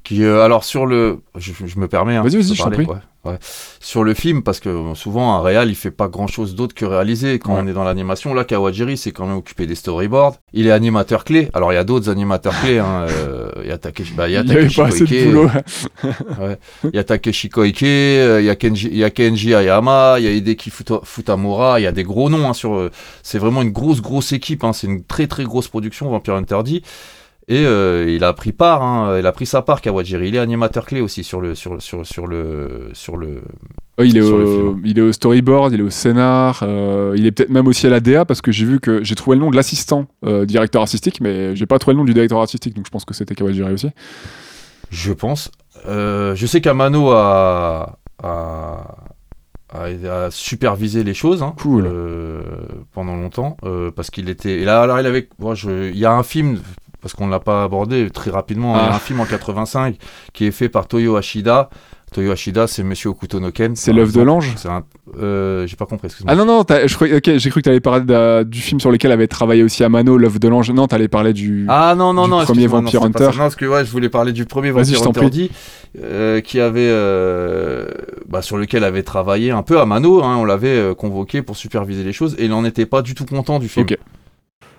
Qui, 0.03 0.25
euh, 0.25 0.43
alors 0.43 0.65
sur 0.65 0.87
le, 0.87 1.21
je, 1.37 1.53
je 1.67 1.79
me 1.79 1.87
permets. 1.87 2.17
hein, 2.17 2.23
Vas-y, 2.23 2.37
vas-y, 2.37 2.55
je 2.55 2.63
t'en 2.63 2.71
parler, 2.71 2.85
prie. 2.85 2.95
ouais, 3.25 3.31
ouais. 3.33 3.39
Sur 3.81 4.03
le 4.03 4.15
film, 4.15 4.43
parce 4.43 4.59
que 4.59 4.95
souvent 4.95 5.35
un 5.37 5.43
réal, 5.43 5.69
il 5.69 5.75
fait 5.75 5.91
pas 5.91 6.09
grand-chose 6.09 6.55
d'autre 6.55 6.75
que 6.75 6.85
réaliser. 6.87 7.39
Quand 7.39 7.55
Ouais. 7.55 7.61
on 7.63 7.67
est 7.69 7.75
dans 7.75 7.85
l'animation, 7.85 8.33
là, 8.35 8.45
Kawajiri, 8.45 8.97
c'est 8.97 9.13
quand 9.13 9.27
même 9.27 9.37
occupé 9.37 9.67
des 9.67 9.75
storyboards. 9.75 10.37
Il 10.55 10.67
est 10.67 10.71
animateur 10.73 11.23
clé. 11.25 11.49
Alors 11.53 11.71
il 11.73 11.75
y 11.77 11.79
a 11.79 11.85
d'autres 11.85 12.09
animateurs 12.09 12.59
clés. 12.61 12.79
hein, 12.79 13.07
euh, 13.11 13.51
Il 13.63 13.69
y 13.69 13.73
a 13.73 13.79
Takeshi, 13.79 14.15
bah, 14.15 14.27
il 14.29 14.33
y 14.33 14.37
a 14.37 14.43
Takeshi 14.43 14.77
pas 14.81 14.87
assez 14.87 15.05
de 15.05 15.33
Koike. 15.35 15.65
Il 16.85 16.97
y 16.97 16.99
a 16.99 17.05
Takeshi 17.05 17.49
Koike, 17.51 17.83
il 17.83 18.45
y 18.45 18.51
a 18.51 18.57
Kenji, 18.57 18.89
il 18.91 18.97
y 18.99 19.05
a 19.05 19.11
Kenji 19.11 19.55
Ayama, 19.55 20.15
il 20.19 20.25
y 20.25 20.29
a 20.29 20.31
Hideki 20.33 20.71
Futa- 20.71 21.05
Futamura, 21.05 21.79
il 21.79 21.83
y 21.83 21.87
a 21.87 21.93
des 21.93 22.05
gros 22.05 22.31
noms 22.31 22.49
hein, 22.49 22.55
sur. 22.55 22.75
euh, 22.75 22.91
c'est 23.23 23.39
vraiment 23.39 23.63
une 23.63 23.71
grosse 23.71 24.01
grosse 24.01 24.33
équipe. 24.33 24.65
hein, 24.65 24.73
c'est 24.73 24.87
une 24.87 25.05
très 25.05 25.27
très 25.27 25.45
grosse 25.45 25.69
production 25.69 26.09
Vampire 26.09 26.35
Interdit. 26.37 26.83
Et 27.53 27.67
euh, 27.67 28.07
il 28.09 28.23
a 28.23 28.33
pris 28.33 28.53
part, 28.53 28.83
hein, 28.85 29.19
il 29.19 29.27
a 29.27 29.33
pris 29.33 29.45
sa 29.45 29.61
part 29.61 29.81
Kawajiri. 29.81 30.29
Il 30.29 30.37
est 30.37 30.39
animateur 30.39 30.87
clé 30.87 31.01
aussi 31.01 31.25
sur 31.25 31.41
le 31.41 31.57
sur 31.57 31.83
sur 31.83 32.07
sur 32.07 32.27
le 32.29 32.91
sur 32.93 33.17
le. 33.17 33.43
Il, 33.99 34.17
est 34.17 34.23
sur 34.23 34.37
au, 34.37 34.77
il 34.85 34.99
est 34.99 35.03
au 35.03 35.13
storyboard, 35.13 35.73
il 35.75 35.81
est 35.81 35.83
au 35.83 35.91
scénar, 35.91 36.61
euh, 36.63 37.13
il 37.19 37.27
est 37.27 37.33
peut-être 37.33 37.51
même 37.51 37.67
aussi 37.67 37.87
à 37.87 37.91
la 37.91 37.99
DA 38.01 38.25
parce 38.25 38.41
que 38.41 38.53
j'ai 38.53 38.65
vu 38.65 38.79
que 38.81 39.03
j'ai 39.05 39.15
trouvé 39.17 39.37
le 39.37 39.43
nom 39.43 39.51
de 39.51 39.57
l'assistant 39.57 40.07
euh, 40.25 40.47
directeur 40.47 40.81
artistique, 40.81 41.21
mais 41.21 41.55
j'ai 41.57 41.67
pas 41.67 41.79
trouvé 41.79 41.95
le 41.95 41.99
nom 41.99 42.05
du 42.05 42.15
directeur 42.15 42.39
artistique, 42.41 42.75
donc 42.75 42.87
je 42.87 42.91
pense 42.91 43.05
que 43.05 43.13
c'était 43.15 43.35
Kawajiri 43.35 43.73
aussi. 43.75 43.91
Je 44.91 45.13
pense. 45.13 45.51
Je 45.87 46.47
sais 46.47 46.61
qu'Amano 46.61 47.11
a, 47.11 47.99
a, 48.23 48.85
a, 49.73 50.31
supervisé 50.31 51.05
les 51.05 51.15
choses. 51.15 51.43
hein, 51.43 51.55
Cool. 51.59 51.85
euh, 51.87 52.43
pendant 52.93 53.17
longtemps. 53.17 53.57
euh, 53.65 53.91
parce 53.91 54.11
qu'il 54.11 54.29
était. 54.29 54.61
Et 54.61 54.65
là, 54.65 54.83
alors, 54.83 55.01
il 55.01 55.07
avait. 55.07 55.29
je- 55.55 55.91
il 55.91 55.99
y 55.99 56.05
a 56.07 56.13
un 56.13 56.23
film, 56.23 56.59
parce 57.01 57.15
qu'on 57.15 57.27
ne 57.27 57.31
l'a 57.31 57.41
pas 57.41 57.65
abordé 57.65 58.09
très 58.11 58.31
rapidement, 58.31 58.75
il 58.77 58.79
y 58.79 58.81
a 58.81 58.91
Ah. 58.93 58.97
un 58.97 58.99
film 58.99 59.21
en 59.21 59.25
85 59.27 59.97
qui 60.33 60.47
est 60.47 60.51
fait 60.51 60.69
par 60.69 60.87
Toyo 60.87 61.17
Ashida. 61.17 61.71
Toyo 62.13 62.33
Ashida, 62.33 62.67
c'est 62.67 62.83
Monsieur 62.83 63.11
Okutonoken. 63.11 63.77
C'est 63.77 63.93
l'œuvre 63.93 64.13
de 64.13 64.21
l'ange 64.21 64.53
un. 64.65 64.83
euh, 65.23 65.65
J'ai 65.69 65.77
pas 65.77 65.87
compris, 65.87 66.07
excuse-moi. 66.07 66.33
Ah 66.33 66.37
non, 66.37 66.45
non, 66.45 66.65
j'ai 66.69 67.51
cru 67.51 67.61
que 67.61 67.61
tu 67.61 67.69
allais 67.69 67.79
parler 67.79 68.05
de- 68.05 68.43
du 68.43 68.59
film 68.61 68.81
sur 68.81 68.91
lequel 68.91 69.13
avait 69.13 69.29
travaillé 69.29 69.63
aussi 69.63 69.85
Amano, 69.85 70.17
L'œuvre 70.19 70.41
de 70.41 70.49
l'ange. 70.49 70.73
Non, 70.73 70.89
t'allais 70.89 71.07
parler 71.07 71.33
du. 71.33 71.67
Ah 71.69 71.95
non, 71.97 72.13
non, 72.13 72.25
du 72.25 72.31
non, 72.31 72.45
premier 72.45 72.67
Vampire 72.67 73.05
Hunter. 73.05 73.27
Non, 73.27 73.31
parce 73.37 73.55
que 73.55 73.65
ouais, 73.65 73.85
je 73.85 73.93
voulais 73.93 74.09
parler 74.09 74.33
du 74.33 74.45
premier 74.45 74.73
Vampire 74.73 75.07
Hunter 75.07 75.31
dit, 75.31 75.53
euh, 76.03 76.41
qui 76.41 76.59
avait, 76.59 76.81
euh, 76.91 77.87
bah, 78.29 78.43
sur 78.43 78.57
lequel 78.59 78.83
avait 78.83 79.05
travaillé 79.05 79.53
un 79.53 79.63
peu 79.63 79.79
à 79.81 79.87
Mano, 79.87 80.25
hein, 80.25 80.37
on 80.37 80.45
l'avait 80.45 80.67
euh, 80.69 80.95
convoqué 80.95 81.43
pour 81.43 81.57
superviser 81.57 82.03
les 82.03 82.13
choses, 82.13 82.35
et 82.39 82.47
il 82.47 82.51
n'en 82.51 82.65
était 82.65 82.87
pas 82.87 83.03
du 83.03 83.15
tout 83.15 83.25
content 83.25 83.61
du 83.61 83.69
film. 83.69 83.87
Ok. 83.89 83.97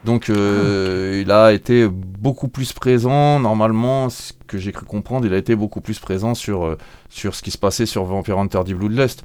Donc 0.04 0.30
euh, 0.30 1.20
il 1.24 1.32
a 1.32 1.52
été 1.54 1.88
beaucoup 1.88 2.48
plus 2.48 2.74
présent, 2.74 3.40
normalement, 3.40 4.10
ce 4.10 4.34
que 4.48 4.58
j'ai 4.58 4.72
cru 4.72 4.86
comprendre, 4.86 5.26
il 5.28 5.34
a 5.34 5.38
été 5.38 5.56
beaucoup 5.56 5.82
plus 5.82 6.00
présent 6.00 6.34
sur, 6.34 6.66
euh, 6.66 6.78
sur 7.10 7.36
ce 7.36 7.42
qui 7.44 7.52
se 7.52 7.58
passait 7.58 7.86
sur 7.86 8.04
Vampire 8.06 8.40
Hunter 8.40 8.62
The 8.66 8.74
Bloodlust. 8.74 9.24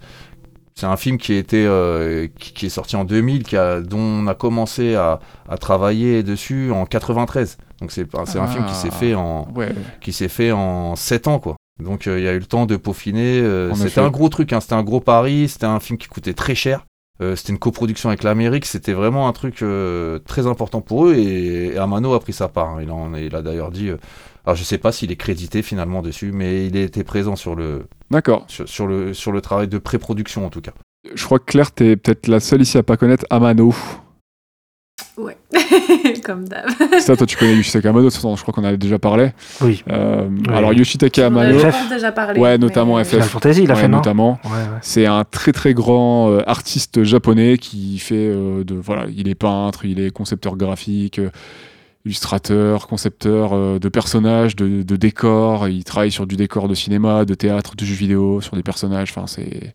C'est 0.75 0.85
un 0.87 0.99
film 0.99 1.17
qui, 1.17 1.33
été, 1.33 1.65
euh, 1.67 2.29
qui, 2.39 2.53
qui 2.53 2.67
est 2.67 2.71
sorti 2.71 2.97
en 2.97 3.05
2000, 3.05 3.45
qui 3.45 3.57
a, 3.57 3.81
dont 3.81 3.99
on 3.99 4.27
a 4.27 4.35
commencé 4.35 4.95
à, 4.95 5.21
à 5.49 5.57
travailler 5.57 6.23
dessus 6.23 6.71
en 6.71 6.85
93. 6.85 7.57
Donc 7.81 7.91
c'est 7.93 8.07
un 8.15 8.47
film 8.47 8.67
qui 8.67 8.75
s'est 8.75 8.89
Ah. 8.93 8.95
fait 8.95 9.15
en 9.15 9.49
Ouais. 9.55 9.75
qui 10.03 10.13
s'est 10.13 10.29
fait 10.29 10.53
en 10.53 10.95
7 10.95 11.29
ans 11.29 11.39
quoi. 11.39 11.57
Donc 11.83 12.07
euh, 12.07 12.19
il 12.19 12.25
y 12.25 12.29
a 12.29 12.33
eu 12.35 12.39
le 12.39 12.45
temps 12.47 12.67
de 12.67 12.77
peaufiner. 12.77 13.41
euh, 13.41 13.75
c'était 13.75 14.01
un 14.01 14.11
gros 14.11 14.29
truc, 14.29 14.53
hein, 14.53 14.61
c'était 14.61 14.75
un 14.75 14.83
gros 14.83 15.01
pari, 15.01 15.49
c'était 15.49 15.65
un 15.67 15.81
film 15.81 15.99
qui 15.99 16.09
coûtait 16.09 16.35
très 16.35 16.55
cher. 16.55 16.85
Euh, 17.23 17.35
c'était 17.35 17.53
une 17.53 17.59
coproduction 17.59 18.11
avec 18.11 18.23
l'Amérique, 18.23 18.67
c'était 18.67 18.93
vraiment 18.93 19.27
un 19.27 19.33
truc 19.33 19.63
euh, 19.63 20.19
très 20.19 20.47
important 20.47 20.83
pour 20.83 21.07
eux 21.07 21.15
et, 21.15 21.69
et 21.69 21.79
Amano 21.79 22.13
a 22.13 22.21
pris 22.21 22.35
sa 22.35 22.49
part. 22.49 22.77
hein. 22.77 22.83
Il, 22.83 22.91
en, 22.91 23.15
il 23.15 23.35
a 23.35 23.41
d'ailleurs 23.41 23.71
dit, 23.71 23.89
euh, 23.89 23.97
alors 24.45 24.55
je 24.55 24.63
sais 24.63 24.77
pas 24.77 24.93
s'il 24.93 25.11
est 25.11 25.17
crédité 25.17 25.63
finalement 25.63 26.03
dessus, 26.03 26.31
mais 26.33 26.67
il 26.67 26.77
était 26.77 27.05
présent 27.05 27.35
sur 27.35 27.55
le, 27.55 27.87
D'accord. 28.11 28.45
sur, 28.49 28.69
sur 28.69 28.87
le, 28.87 29.15
sur 29.15 29.33
le 29.33 29.41
travail 29.41 29.67
de 29.67 29.79
pré-production 29.79 30.45
en 30.45 30.51
tout 30.51 30.61
cas. 30.61 30.73
Je 31.15 31.25
crois 31.25 31.39
que 31.39 31.47
Claire, 31.47 31.73
t'es 31.73 31.97
peut-être 31.97 32.27
la 32.27 32.39
seule 32.41 32.61
ici 32.61 32.77
à 32.77 32.83
pas 32.83 32.97
connaître 32.99 33.25
Amano. 33.31 33.75
Ouais, 35.17 35.37
comme 36.25 36.47
d'hab. 36.47 36.67
Ça, 37.01 37.17
toi, 37.17 37.27
tu 37.27 37.37
connais 37.39 37.55
Yoshitaka 37.57 37.89
Amano, 37.89 38.05
de 38.05 38.09
toute 38.11 38.17
façon, 38.17 38.37
je 38.37 38.43
crois 38.43 38.53
qu'on 38.53 38.61
en 38.63 38.67
avait 38.67 38.77
déjà 38.77 38.99
parlé. 38.99 39.31
Oui. 39.63 39.83
Euh, 39.91 40.29
Ouais. 40.29 40.55
Alors, 40.55 40.73
Yoshitaka 40.75 41.29
On 41.31 41.35
en 41.35 41.37
a 41.39 41.41
Amano, 41.45 41.59
FF. 41.59 41.65
je 41.67 41.71
pense, 41.83 41.89
déjà 41.91 42.13
parlé. 42.13 42.39
Ouais, 42.41 42.59
notamment 42.59 43.03
FF. 43.03 43.11
Final 43.11 43.29
Fantasy, 43.29 43.63
il 43.63 43.71
a 43.71 43.75
ouais, 43.75 43.81
fait, 43.81 43.89
non 43.89 43.97
notamment. 43.99 44.39
Ouais, 44.45 44.51
ouais. 44.51 44.79
C'est 44.83 45.07
un 45.07 45.25
très 45.25 45.53
très 45.53 45.73
grand 45.73 46.31
euh, 46.31 46.43
artiste 46.47 47.03
japonais 47.05 47.57
qui 47.59 47.99
fait 47.99 48.15
euh, 48.31 48.63
de 48.65 48.75
voilà, 48.75 49.07
il 49.17 49.29
est 49.29 49.35
peintre, 49.35 49.85
il 49.87 50.01
est 50.01 50.11
concepteur 50.11 50.57
graphique, 50.57 51.19
euh, 51.19 51.31
illustrateur, 52.05 52.87
concepteur 52.87 53.53
euh, 53.55 53.79
de 53.79 53.89
personnages, 53.89 54.55
de, 54.57 54.83
de 54.83 54.97
décors. 54.97 55.69
Il 55.69 55.85
travaille 55.85 56.13
sur 56.13 56.27
du 56.27 56.37
décor 56.37 56.69
de 56.69 56.75
cinéma, 56.75 57.25
de 57.25 57.35
théâtre, 57.35 57.75
de 57.77 57.85
jeux 57.85 57.95
vidéo, 57.97 58.41
sur 58.41 58.55
des 58.57 58.63
personnages. 58.63 59.11
Enfin, 59.17 59.27
c'est 59.27 59.75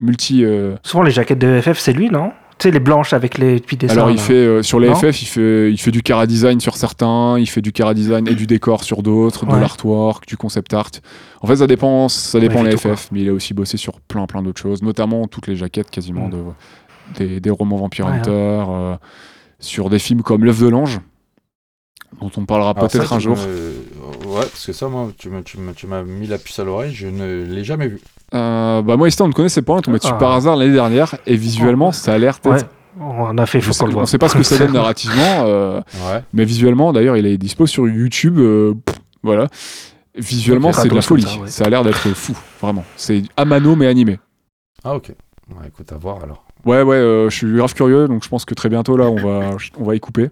multi. 0.00 0.44
euh, 0.44 0.74
Souvent, 0.82 1.02
les 1.02 1.10
jaquettes 1.10 1.38
de 1.38 1.60
FF, 1.60 1.78
c'est 1.78 1.92
lui, 1.92 2.10
non 2.10 2.32
Tu 2.60 2.68
sais, 2.68 2.70
les 2.70 2.78
blanches 2.80 3.12
avec 3.14 3.38
les 3.38 3.58
petits 3.58 3.76
dessins. 3.78 3.94
Alors 3.94 4.10
il 4.10 4.16
là. 4.16 4.22
fait 4.22 4.34
euh, 4.34 4.62
sur 4.62 4.78
les 4.80 4.88
Non 4.90 4.94
FF, 4.94 5.22
il 5.22 5.26
fait 5.26 5.72
il 5.72 5.78
fait 5.78 5.90
du 5.90 6.02
cara 6.02 6.26
design 6.26 6.60
sur 6.60 6.76
certains, 6.76 7.38
il 7.38 7.46
fait 7.48 7.62
du 7.62 7.72
cara 7.72 7.94
design 7.94 8.28
et 8.28 8.34
du 8.34 8.46
décor 8.46 8.84
sur 8.84 9.02
d'autres, 9.02 9.46
de 9.46 9.56
l'artwork, 9.56 10.26
du 10.28 10.36
concept 10.36 10.74
art. 10.74 10.90
En 11.40 11.46
fait, 11.46 11.56
ça 11.56 11.66
dépend, 11.66 12.08
ça 12.10 12.38
dépend 12.38 12.62
Ouais, 12.62 12.70
il 12.70 12.70
les 12.72 12.76
FF, 12.76 13.08
mais 13.12 13.20
il 13.22 13.28
a 13.30 13.32
aussi 13.32 13.54
bossé 13.54 13.76
sur 13.78 14.00
plein 14.00 14.26
plein 14.26 14.42
d'autres 14.42 14.60
choses, 14.60 14.82
notamment 14.82 15.26
toutes 15.26 15.46
les 15.46 15.56
jaquettes 15.56 15.90
quasiment 15.90 16.28
Mm. 16.28 16.30
de 16.30 16.38
des, 17.18 17.40
des 17.40 17.50
romans 17.50 17.76
Vampire 17.78 18.06
Ouais, 18.06 18.12
Hunter, 18.12 18.30
euh, 18.68 18.96
sur 19.58 19.90
des 19.90 19.98
films 19.98 20.22
comme 20.22 20.44
L'œuf 20.44 20.60
de 20.60 20.68
l'ange, 20.68 21.00
dont 22.20 22.30
on 22.36 22.44
parlera 22.44 22.74
peut-être 22.74 23.12
un 23.12 23.18
jour. 23.18 23.36
me- 23.36 24.28
Ouais, 24.28 24.40
parce 24.42 24.66
que 24.66 24.72
ça, 24.72 24.86
moi, 24.88 25.10
tu 25.18 25.28
me- 25.30 25.42
tu 25.42 25.58
me- 25.58 25.72
tu 25.72 25.86
m'as 25.86 26.02
mis 26.02 26.26
la 26.26 26.38
puce 26.38 26.58
à 26.58 26.64
l'oreille, 26.64 26.92
je 26.92 27.06
ne 27.08 27.42
l'ai 27.44 27.64
jamais 27.64 27.88
vu. 27.88 28.00
Euh, 28.34 28.82
bah 28.82 28.96
moi, 28.96 29.08
ici, 29.08 29.20
on 29.22 29.28
ne 29.28 29.32
connaissait 29.32 29.62
pas, 29.62 29.72
on 29.74 29.78
est 29.78 29.82
tombé 29.82 29.98
dessus 29.98 30.12
Ah. 30.14 30.18
par 30.18 30.32
hasard 30.32 30.56
l'année 30.56 30.72
dernière, 30.72 31.16
et 31.26 31.36
visuellement, 31.36 31.90
ça 31.92 32.12
a 32.12 32.18
l'air 32.18 32.38
Ouais. 32.44 32.52
peut-être. 32.52 32.70
On 33.00 33.38
a 33.38 33.46
fait, 33.46 33.60
faut 33.60 33.72
sais- 33.72 33.80
qu'on 33.80 33.86
le 33.86 33.92
on 33.92 33.98
voit. 33.98 34.06
sait 34.06 34.18
pas 34.18 34.28
ce 34.28 34.36
que 34.36 34.42
ça 34.42 34.58
donne 34.58 34.72
narrativement, 34.72 35.44
euh, 35.46 35.80
Ouais. 36.10 36.22
mais 36.32 36.44
visuellement, 36.44 36.92
d'ailleurs, 36.92 37.16
il 37.16 37.26
est 37.26 37.38
dispo 37.38 37.66
sur 37.66 37.88
YouTube. 37.88 38.38
euh, 38.38 38.74
pff, 38.84 38.96
voilà. 39.22 39.46
Visuellement, 40.16 40.72
c'est 40.72 40.88
de 40.88 40.94
la 40.94 41.02
folie. 41.02 41.22
ça, 41.22 41.38
ouais. 41.38 41.48
Ça 41.48 41.64
a 41.64 41.68
l'air 41.70 41.82
d'être 41.84 42.08
fou, 42.14 42.36
vraiment. 42.60 42.84
C'est 42.96 43.22
Amano, 43.36 43.76
mais 43.76 43.86
animé. 43.86 44.18
Ah 44.84 44.94
ok. 44.96 45.08
Ouais, 45.50 45.66
écoute, 45.68 45.90
à 45.92 45.96
voir 45.96 46.22
alors. 46.22 46.44
Ouais, 46.66 46.82
ouais, 46.82 46.96
euh, 46.96 47.30
je 47.30 47.36
suis 47.36 47.52
grave 47.56 47.72
curieux, 47.74 48.06
donc 48.08 48.22
je 48.24 48.28
pense 48.28 48.44
que 48.44 48.54
très 48.54 48.68
bientôt, 48.68 48.96
là, 48.96 49.06
on 49.06 49.16
va, 49.16 49.50
on 49.78 49.84
va 49.84 49.94
y 49.94 50.00
couper. 50.00 50.30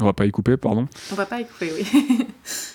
On 0.00 0.04
va 0.06 0.12
pas 0.12 0.26
y 0.26 0.30
couper, 0.30 0.56
pardon. 0.56 0.86
On 1.12 1.14
va 1.14 1.26
pas 1.26 1.40
y 1.40 1.44
couper, 1.46 1.70
oui. 1.76 2.26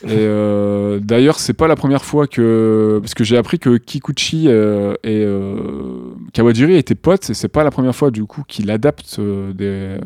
Et 0.04 0.08
euh, 0.12 1.00
d'ailleurs, 1.00 1.40
c'est 1.40 1.54
pas 1.54 1.68
la 1.68 1.76
première 1.76 2.06
fois 2.06 2.28
que. 2.28 3.00
Parce 3.02 3.14
que 3.14 3.24
j'ai 3.24 3.38
appris 3.38 3.60
que 3.60 3.78
Kikuchi 3.78 4.46
euh, 4.48 4.94
et 5.04 5.24
euh, 5.24 6.14
Kawajiri 6.34 6.76
étaient 6.76 6.96
potes, 6.96 7.30
et 7.30 7.34
c'est 7.34 7.48
pas 7.48 7.64
la 7.64 7.72
première 7.72 7.96
fois, 7.96 8.12
du 8.12 8.26
coup, 8.26 8.44
qu'il 8.48 8.70
adapte 8.72 9.18
euh, 9.20 9.54
des, 9.54 9.98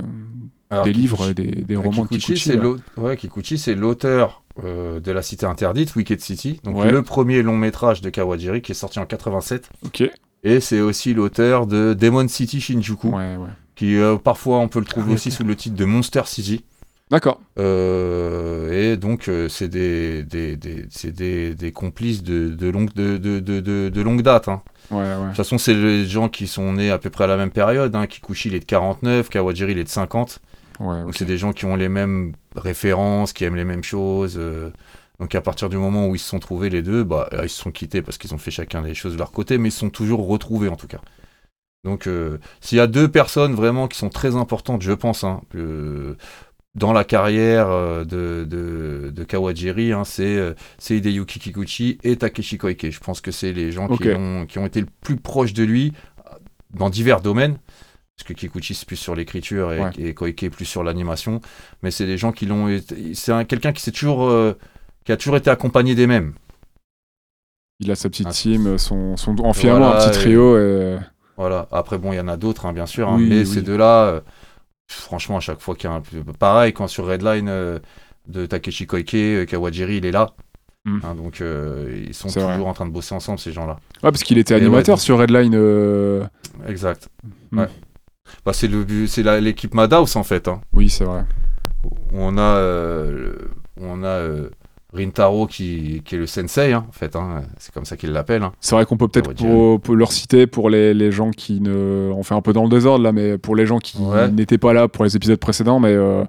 Alors, 0.69 0.85
des 0.85 0.91
Kikuchi- 0.91 0.95
livres, 0.95 1.29
et 1.29 1.33
des, 1.33 1.75
romans 1.75 2.03
de 2.03 2.07
Kikuchi, 2.09 2.19
Kikuchi. 2.33 2.49
c'est 2.49 2.55
là. 2.55 2.63
l'au- 2.63 2.77
ouais, 2.97 3.17
Kikuchi, 3.17 3.57
c'est 3.57 3.75
l'auteur 3.75 4.43
euh, 4.63 4.99
de 4.99 5.11
la 5.11 5.21
cité 5.21 5.45
interdite, 5.45 5.95
Wicked 5.95 6.21
City. 6.21 6.59
Donc 6.63 6.77
Ouais. 6.77 6.91
le 6.91 7.01
premier 7.03 7.41
long 7.43 7.57
métrage 7.57 8.01
de 8.01 8.09
Kawajiri 8.09 8.61
qui 8.61 8.71
est 8.71 8.75
sorti 8.75 8.99
en 8.99 9.05
87. 9.05 9.69
Ok. 9.85 10.03
Et 10.43 10.59
c'est 10.61 10.79
aussi 10.79 11.13
l'auteur 11.13 11.67
de 11.67 11.93
Demon 11.93 12.27
City 12.29 12.61
Shinjuku, 12.61 13.09
ouais. 13.09 13.35
qui 13.75 13.97
euh, 13.97 14.15
parfois 14.15 14.59
on 14.59 14.69
peut 14.69 14.79
le 14.79 14.85
trouver 14.85 15.07
Ah 15.11 15.13
aussi 15.15 15.31
sous 15.31 15.43
le 15.43 15.53
titre 15.55 15.75
de 15.75 15.83
Monster 15.85 16.21
City. 16.25 16.63
D'accord. 17.11 17.41
Euh, 17.57 18.71
et 18.93 18.97
donc 18.97 19.27
euh, 19.29 19.49
c'est 19.49 19.67
des, 19.67 20.23
des, 20.23 20.55
des- 20.57 20.85
c'est 20.91 21.11
des, 21.11 21.55
des 21.55 21.71
complices 21.71 22.21
de, 22.21 22.49
de, 22.49 22.69
longue, 22.69 22.93
de, 22.93 23.17
de, 23.17 23.39
de, 23.39 23.89
de- 23.89 24.01
longue 24.01 24.21
date. 24.21 24.47
hein. 24.47 24.61
Ouais, 24.91 24.97
ouais. 24.99 25.15
De 25.21 25.27
toute 25.27 25.35
façon, 25.37 25.57
c'est 25.57 25.73
les 25.73 26.05
gens 26.05 26.29
qui 26.29 26.45
sont 26.47 26.73
nés 26.73 26.91
à 26.91 26.97
peu 26.99 27.09
près 27.09 27.23
à 27.23 27.27
la 27.27 27.37
même 27.37 27.49
période. 27.51 27.95
Hein. 27.95 28.05
Kikuchi, 28.05 28.49
il 28.49 28.55
est 28.55 28.59
de 28.59 28.65
49, 28.65 29.29
Kawajiri, 29.29 29.71
il 29.71 29.79
est 29.79 29.83
de 29.83 29.89
50. 29.89 30.39
ouais 30.81 31.01
Donc 31.03 31.15
c'est 31.15 31.25
des 31.25 31.37
gens 31.39 31.51
qui 31.51 31.65
ont 31.65 31.75
les 31.75 31.89
mêmes 31.89 32.33
références, 32.55 33.33
qui 33.33 33.43
aiment 33.43 33.55
les 33.55 33.65
mêmes 33.65 33.83
choses. 33.83 34.35
euh. 34.37 34.69
donc 35.19 35.33
à 35.33 35.41
partir 35.41 35.69
du 35.69 35.77
moment 35.77 36.07
où 36.07 36.15
ils 36.15 36.19
se 36.19 36.29
sont 36.29 36.39
trouvés 36.39 36.69
les 36.69 36.83
deux, 36.83 37.03
bah, 37.03 37.27
ils 37.41 37.49
se 37.49 37.59
sont 37.61 37.71
quittés 37.71 38.03
parce 38.03 38.19
qu'ils 38.19 38.35
ont 38.35 38.37
fait 38.39 38.51
chacun 38.51 38.83
des 38.83 38.93
choses 38.93 39.13
de 39.13 39.17
leur 39.17 39.31
côté, 39.31 39.57
mais 39.57 39.69
ils 39.69 39.71
se 39.71 39.79
sont 39.79 39.89
toujours 39.89 40.27
retrouvés 40.27 40.69
en 40.69 40.75
tout 40.75 40.87
cas. 40.87 41.01
Donc 41.85 42.07
euh, 42.07 42.39
s'il 42.61 42.77
y 42.77 42.81
a 42.81 42.87
deux 42.87 43.07
personnes 43.07 43.53
vraiment 43.55 43.87
qui 43.87 43.97
sont 43.97 44.09
très 44.09 44.35
importantes, 44.35 44.81
je 44.81 44.91
pense, 44.91 45.23
hein, 45.23 45.41
euh, 45.55 46.15
dans 46.75 46.93
la 46.93 47.03
carrière 47.03 47.67
euh, 47.69 48.03
de, 48.05 48.45
de, 48.47 49.09
de 49.09 49.23
Kawajiri, 49.23 49.91
hein, 49.91 50.03
c'est 50.03 50.37
euh, 50.37 50.53
c'est 50.77 50.95
Hideyuki 50.97 51.39
Kikuchi 51.39 51.97
et 52.03 52.15
Takeshi 52.15 52.57
Koike. 52.57 52.89
Je 52.91 52.99
pense 52.99 53.21
que 53.21 53.31
c'est 53.31 53.51
les 53.53 53.71
gens 53.71 53.87
qui, 53.87 54.09
ont, 54.09 54.45
qui 54.45 54.59
ont 54.59 54.65
été 54.65 54.81
le 54.81 54.87
plus 55.01 55.17
proches 55.17 55.53
de 55.53 55.63
lui 55.63 55.93
euh, 56.27 56.35
dans 56.73 56.89
divers 56.89 57.21
domaines. 57.21 57.57
Parce 58.15 58.27
que 58.27 58.33
Kikuchi 58.33 58.75
c'est 58.75 58.85
plus 58.87 58.97
sur 58.97 59.15
l'écriture 59.15 59.71
et, 59.73 59.79
Ouais. 59.79 59.91
et 59.97 60.13
Koike 60.13 60.49
plus 60.51 60.65
sur 60.65 60.83
l'animation. 60.83 61.41
Mais 61.83 61.89
c'est 61.91 62.05
des 62.05 62.17
gens 62.17 62.31
qui 62.31 62.45
l'ont. 62.45 62.79
C'est 63.13 63.31
un- 63.31 63.45
quelqu'un 63.45 63.71
qui 63.71 63.81
s'est 63.81 63.91
toujours. 63.91 64.27
euh, 64.29 64.53
qui 65.05 65.11
a 65.13 65.17
toujours 65.17 65.37
été 65.37 65.49
accompagné 65.49 65.95
des 65.95 66.05
mêmes. 66.05 66.33
Il 67.79 67.89
a 67.91 67.95
sa 67.95 68.09
petite 68.09 68.27
Ah. 68.29 68.33
team, 68.33 68.77
son, 68.77 69.15
son, 69.17 69.39
en 69.39 69.53
finalement 69.53 69.87
Voilà, 69.91 70.03
un 70.05 70.09
petit 70.09 70.19
et- 70.19 70.21
trio. 70.21 70.57
Et... 70.57 70.97
Voilà. 71.37 71.67
Après, 71.71 71.97
bon, 71.97 72.11
il 72.11 72.17
y 72.17 72.19
en 72.19 72.27
a 72.27 72.35
d'autres, 72.35 72.65
hein, 72.65 72.73
bien 72.73 72.85
sûr. 72.85 73.07
hein, 73.09 73.15
Oui, 73.17 73.27
mais 73.29 73.39
oui. 73.39 73.45
ces 73.47 73.61
deux-là, 73.61 74.05
euh, 74.07 74.21
franchement, 74.89 75.37
à 75.37 75.39
chaque 75.39 75.59
fois 75.61 75.75
qu'il 75.75 75.89
y 75.89 75.93
a 75.93 75.95
un. 75.95 76.01
Pareil, 76.37 76.73
quand 76.73 76.87
sur 76.87 77.05
Redline 77.07 77.47
euh, 77.49 77.79
de 78.27 78.45
Takeshi 78.45 78.85
Koike, 78.87 79.13
euh, 79.15 79.45
Kawajiri, 79.45 79.97
il 79.97 80.05
est 80.05 80.11
là. 80.11 80.31
Mm. 80.85 80.99
Hein, 81.03 81.15
donc, 81.15 81.41
euh, 81.41 82.03
ils 82.07 82.13
sont 82.13 82.27
toujours 82.29 82.43
vrai. 82.49 82.57
en 82.61 82.73
train 82.73 82.85
de 82.85 82.91
bosser 82.91 83.13
ensemble, 83.15 83.39
ces 83.39 83.51
gens-là. 83.51 83.73
Ouais, 84.03 84.11
parce 84.11 84.23
qu'il 84.23 84.37
était 84.37 84.53
Et 84.53 84.57
animateur 84.57 84.99
sur 84.99 85.17
Redline. 85.19 85.53
euh, 85.55 86.23
Exact. 86.67 87.09
Mm. 87.51 87.59
Ouais. 87.59 87.67
Bah, 88.45 88.53
c'est 88.53 88.67
le- 88.67 89.07
c'est 89.07 89.23
la- 89.23 89.39
l'équipe 89.41 89.73
Madhouse, 89.73 90.15
en 90.15 90.23
fait. 90.23 90.47
hein. 90.47 90.61
Oui, 90.73 90.89
c'est 90.89 91.03
vrai. 91.03 91.23
On 92.13 92.37
a, 92.37 92.61
on 93.79 94.03
a 94.03 94.27
Rintaro 94.91 95.45
qui, 95.45 96.01
qui 96.03 96.15
est 96.15 96.17
le 96.17 96.25
sensei, 96.25 96.73
hein, 96.73 96.83
en 96.89 96.91
fait. 96.91 97.15
hein. 97.15 97.43
C'est 97.57 97.73
comme 97.73 97.85
ça 97.85 97.95
qu'il 97.95 98.11
l'appelle. 98.11 98.41
hein. 98.43 98.51
C'est 98.59 98.73
vrai 98.75 98.85
qu'on 98.85 98.97
peut 98.97 99.07
peut-être 99.07 99.33
pour, 99.33 99.79
pour 99.79 99.95
leur 99.95 100.11
citer 100.11 100.47
pour 100.47 100.69
les, 100.69 100.93
les 100.95 101.11
gens 101.11 101.29
qui 101.31 101.61
ne. 101.61 102.11
On 102.15 102.23
fait 102.23 102.33
un 102.33 102.41
peu 102.41 102.53
dans 102.53 102.63
le 102.63 102.69
désordre 102.69 103.03
là, 103.03 103.11
mais 103.11 103.37
pour 103.37 103.55
les 103.55 103.65
gens 103.67 103.77
qui 103.79 103.97
Ouais. 103.99 104.29
n'étaient 104.31 104.57
pas 104.57 104.73
là 104.73 104.87
pour 104.87 105.03
les 105.03 105.15
épisodes 105.15 105.39
précédents, 105.39 105.79
mais 105.79 105.93
euh, 105.93 106.23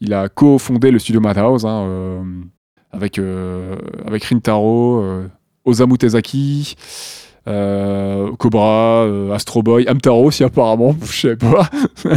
il 0.00 0.14
a 0.14 0.28
co-fondé 0.30 0.90
le 0.90 0.98
studio 0.98 1.20
Madhouse 1.20 1.66
hein, 1.66 1.84
euh, 1.86 2.22
avec, 2.90 3.18
euh, 3.18 3.76
avec 4.06 4.24
Rintaro, 4.24 5.04
Osamu 5.66 5.98
Tezaki. 5.98 6.74
Euh, 7.48 8.32
Cobra, 8.36 9.04
euh, 9.04 9.32
Astro 9.32 9.62
Boy, 9.62 9.86
Amtaro 9.88 10.24
aussi 10.24 10.42
apparemment, 10.44 10.96
je 11.04 11.28
sais 11.28 11.36
pas. 11.36 11.68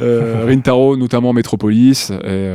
Euh, 0.00 0.46
Rintaro 0.46 0.96
notamment 0.96 1.34
Metropolis 1.34 2.10
et 2.10 2.50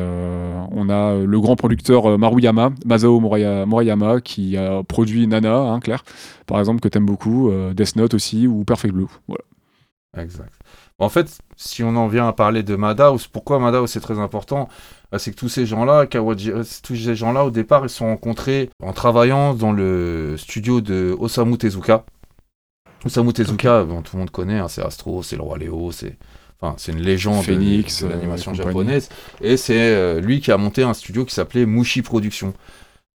on 0.72 0.90
a 0.90 1.14
le 1.16 1.40
grand 1.40 1.56
producteur 1.56 2.18
Maruyama, 2.18 2.72
Masao 2.84 3.20
Moriyama 3.20 4.22
qui 4.22 4.58
a 4.58 4.82
produit 4.84 5.28
Nana, 5.28 5.56
hein, 5.56 5.80
Claire, 5.80 6.04
par 6.48 6.60
exemple 6.60 6.82
que 6.82 6.90
t'aimes 6.90 7.06
beaucoup, 7.06 7.52
Death 7.74 7.96
Note 7.96 8.16
aussi 8.16 8.48
ou 8.48 8.66
Perfect 8.66 8.94
Blue. 8.94 9.08
Voilà. 9.28 9.44
Exact. 10.22 10.52
En 11.00 11.10
fait, 11.10 11.38
si 11.56 11.84
on 11.84 11.96
en 11.96 12.08
vient 12.08 12.28
à 12.28 12.34
parler 12.34 12.64
de 12.64 12.76
Madhouse, 12.76 13.28
pourquoi 13.28 13.60
Madhouse 13.60 13.90
c'est 13.92 14.00
très 14.00 14.18
important? 14.20 14.68
Bah, 15.12 15.20
C'est 15.20 15.32
que 15.32 15.36
tous 15.38 15.50
ces 15.50 15.66
gens-là, 15.68 16.06
Kawajiri- 16.06 16.82
tous 16.82 16.96
ces 16.96 17.16
gens-là, 17.16 17.46
au 17.46 17.52
départ, 17.52 17.84
ils 17.86 17.90
se 17.90 17.98
sont 17.98 18.08
rencontrés 18.08 18.70
en 18.82 18.94
travaillant 18.94 19.54
dans 19.54 19.72
le 19.72 20.36
studio 20.38 20.82
de 20.82 21.16
Osamu 21.20 21.58
Tezuka. 21.58 22.04
Osamu 23.06 23.32
Tezuka, 23.32 23.84
bon, 23.84 24.02
tout 24.02 24.16
le 24.16 24.22
monde 24.22 24.32
connaît, 24.32 24.58
hein, 24.58 24.68
c'est 24.68 24.82
Astro, 24.84 25.22
c'est 25.22 25.36
le 25.36 25.44
roi 25.44 25.58
Léo, 25.60 25.92
c'est 25.92 26.18
enfin, 26.60 26.76
une 26.92 27.00
légende 27.02 27.44
Phoenix, 27.44 28.02
de, 28.02 28.08
de 28.08 28.12
euh, 28.12 28.16
l'animation 28.16 28.52
japonaise. 28.56 29.10
Et 29.42 29.56
c'est 29.56 29.78
euh, 29.78 30.20
lui 30.20 30.42
qui 30.42 30.52
a 30.52 30.58
monté 30.58 30.82
un 30.82 30.96
studio 30.96 31.26
qui 31.26 31.34
s'appelait 31.36 31.68
Mushi 31.68 32.02
Productions. 32.02 32.54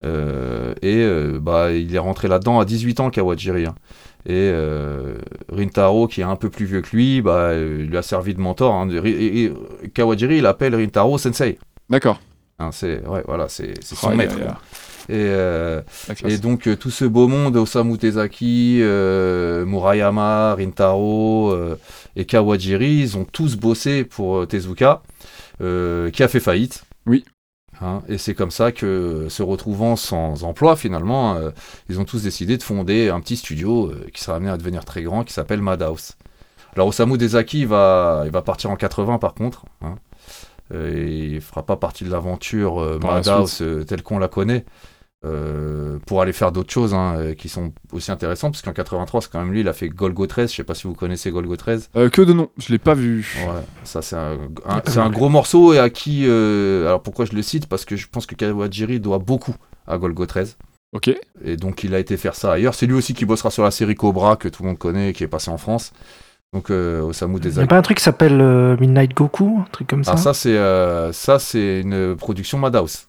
Euh, 0.05 0.75
et 0.83 0.97
euh, 0.97 1.39
bah, 1.41 1.71
il 1.73 1.95
est 1.95 1.99
rentré 1.99 2.27
là-dedans 2.27 2.59
à 2.59 2.65
18 2.65 3.01
ans, 3.01 3.11
Kawajiri. 3.11 3.67
hein. 3.67 3.75
Et 4.25 4.51
euh, 4.53 5.15
Rintaro, 5.51 6.07
qui 6.07 6.21
est 6.21 6.25
un 6.25 6.37
peu 6.37 6.49
plus 6.49 6.65
vieux 6.67 6.81
que 6.81 6.95
lui, 6.95 7.23
bah, 7.23 7.49
euh, 7.51 7.85
lui 7.85 7.97
a 7.97 8.03
servi 8.03 8.35
de 8.35 8.41
mentor. 8.41 8.73
hein. 8.75 8.89
Et- 9.05 9.11
et- 9.45 9.53
et 9.83 9.89
Kawajiri, 9.89 10.39
il 10.39 10.47
appelle 10.47 10.75
Rintaro 10.77 11.19
Sensei. 11.19 11.59
D'accord. 11.91 12.21
Hein, 12.61 12.71
c'est 12.73 13.05
ouais, 13.09 13.23
voilà, 13.27 13.49
c'est 13.49 13.75
c'est 13.83 13.97
son 13.97 14.11
Oh, 14.13 14.15
maître. 14.17 14.37
Et, 15.09 15.15
euh, 15.17 15.81
et 16.25 16.39
donc 16.39 16.69
euh, 16.69 16.77
tout 16.77 16.91
ce 16.91 17.05
beau 17.05 17.27
monde, 17.27 17.57
Osamu 17.57 17.99
Tezaki, 17.99 18.79
euh, 18.83 19.65
Murayama, 19.65 20.55
Rintaro 20.55 21.53
et 22.15 22.25
Kawajiri, 22.25 23.01
ils 23.01 23.17
ont 23.17 23.25
tous 23.25 23.57
bossé 23.57 24.05
pour 24.05 24.47
Tezuka, 24.47 25.03
qui 25.59 26.23
a 26.23 26.29
fait 26.29 26.39
faillite. 26.41 26.85
Oui. 27.07 27.25
Hein, 27.83 28.03
et 28.09 28.19
c'est 28.19 28.35
comme 28.35 28.51
ça 28.51 28.73
que, 28.73 29.27
se 29.29 29.43
retrouvant 29.43 29.97
sans 29.97 30.45
emploi 30.45 30.77
finalement, 30.77 31.35
euh, 31.35 31.51
ils 31.89 31.99
ont 31.99 32.05
tous 32.05 32.23
décidé 32.23 32.57
de 32.57 32.63
fonder 32.63 33.09
un 33.09 33.21
petit 33.21 33.37
studio 33.37 33.87
euh, 33.87 34.07
qui 34.13 34.23
sera 34.23 34.37
amené 34.37 34.51
à 34.51 34.57
devenir 34.57 34.85
très 34.85 35.03
grand, 35.03 35.25
qui 35.25 35.33
s'appelle 35.33 35.61
Madhouse. 35.61 36.13
Alors 36.75 36.89
Osamu 36.89 37.19
Tezaki 37.19 37.61
il 37.61 37.67
va, 37.67 38.23
il 38.25 38.31
va 38.31 38.43
partir 38.43 38.71
en 38.71 38.77
80 38.77 39.19
par 39.19 39.35
contre. 39.35 39.65
Hein, 39.83 39.97
Euh, 40.73 40.97
et 40.97 41.35
il 41.35 41.41
fera 41.41 41.65
pas 41.65 41.77
partie 41.77 42.05
de 42.05 42.11
l'aventure 42.11 42.81
euh, 42.81 42.99
la 43.03 43.15
Madhouse 43.15 43.61
euh, 43.63 43.85
telle 43.85 44.03
qu'on 44.03 44.19
la 44.19 44.29
connaît. 44.29 44.65
Euh, 45.25 45.99
pour 46.07 46.21
aller 46.21 46.33
faire 46.33 46.51
d'autres 46.53 46.73
choses 46.73 46.95
hein, 46.95 47.15
euh, 47.17 47.35
qui 47.35 47.49
sont 47.49 47.73
aussi 47.93 48.11
intéressantes, 48.11 48.53
parce 48.53 48.63
qu'en 48.63 48.73
83, 48.73 49.23
c'est 49.23 49.31
quand 49.31 49.39
même 49.41 49.53
lui, 49.53 49.61
il 49.61 49.69
a 49.69 49.73
fait 49.73 49.89
Golgo 49.89 50.27
13, 50.27 50.51
je 50.51 50.57
sais 50.57 50.65
pas 50.65 50.75
si 50.75 50.87
vous 50.87 50.95
connaissez 50.95 51.31
Golgo 51.31 51.57
13. 51.57 51.91
Euh, 51.97 52.09
que 52.11 52.23
de 52.23 52.33
nom, 52.33 52.49
je 52.59 52.73
l'ai 52.73 52.79
pas 52.79 52.95
vu. 52.95 53.27
Ouais, 53.47 53.63
ça 53.85 54.03
c'est 54.03 54.17
un, 54.17 54.39
un- 54.67 54.83
c'est 54.87 54.99
un 54.99 55.11
gros 55.11 55.29
morceau 55.29 55.73
et 55.75 55.79
à 55.79 55.91
qui. 55.91 56.25
euh, 56.27 56.87
alors 56.87 57.03
pourquoi 57.03 57.25
je 57.25 57.33
le 57.35 57.43
cite? 57.43 57.67
Parce 57.67 57.85
que 57.85 57.95
je 57.97 58.09
pense 58.09 58.27
que 58.27 58.35
Kawajiri 58.35 58.99
doit 59.01 59.19
beaucoup 59.19 59.55
à 59.87 59.97
Golgo 59.99 60.27
13. 60.27 60.57
Ok. 60.95 61.11
Et 61.45 61.57
donc 61.57 61.85
il 61.85 61.95
a 61.95 61.99
été 61.99 62.17
faire 62.17 62.35
ça 62.35 62.53
ailleurs. 62.53 62.75
C'est 62.75 62.87
lui 62.87 62.95
aussi 62.95 63.15
qui 63.15 63.25
bossera 63.25 63.51
sur 63.51 63.63
la 63.65 63.71
série 63.71 63.95
Cobra 63.95 64.37
que 64.37 64.49
tout 64.49 64.63
le 64.63 64.69
monde 64.69 64.79
connaît 64.79 65.11
et 65.11 65.13
qui 65.13 65.25
est 65.25 65.29
passé 65.29 65.51
en 65.51 65.57
France. 65.57 65.93
Donc 66.53 66.71
euh, 66.71 67.01
Osamu 67.01 67.39
Il 67.43 67.51
n'y 67.51 67.61
a 67.63 67.67
pas 67.67 67.79
un 67.79 67.83
truc 67.83 67.97
qui 67.97 68.05
s'appelle 68.05 68.39
euh, 68.43 68.77
Midnight 68.79 69.15
Goku, 69.15 69.61
un 69.61 69.71
truc 69.73 69.87
comme 69.89 70.05
ça? 70.05 70.13
Ah 70.15 70.17
ça 70.19 70.35
c'est 70.35 70.59
euh, 70.59 71.11
ça 71.13 71.39
c'est 71.39 71.81
une 71.81 72.15
production 72.15 72.59
Madhouse. 72.59 73.07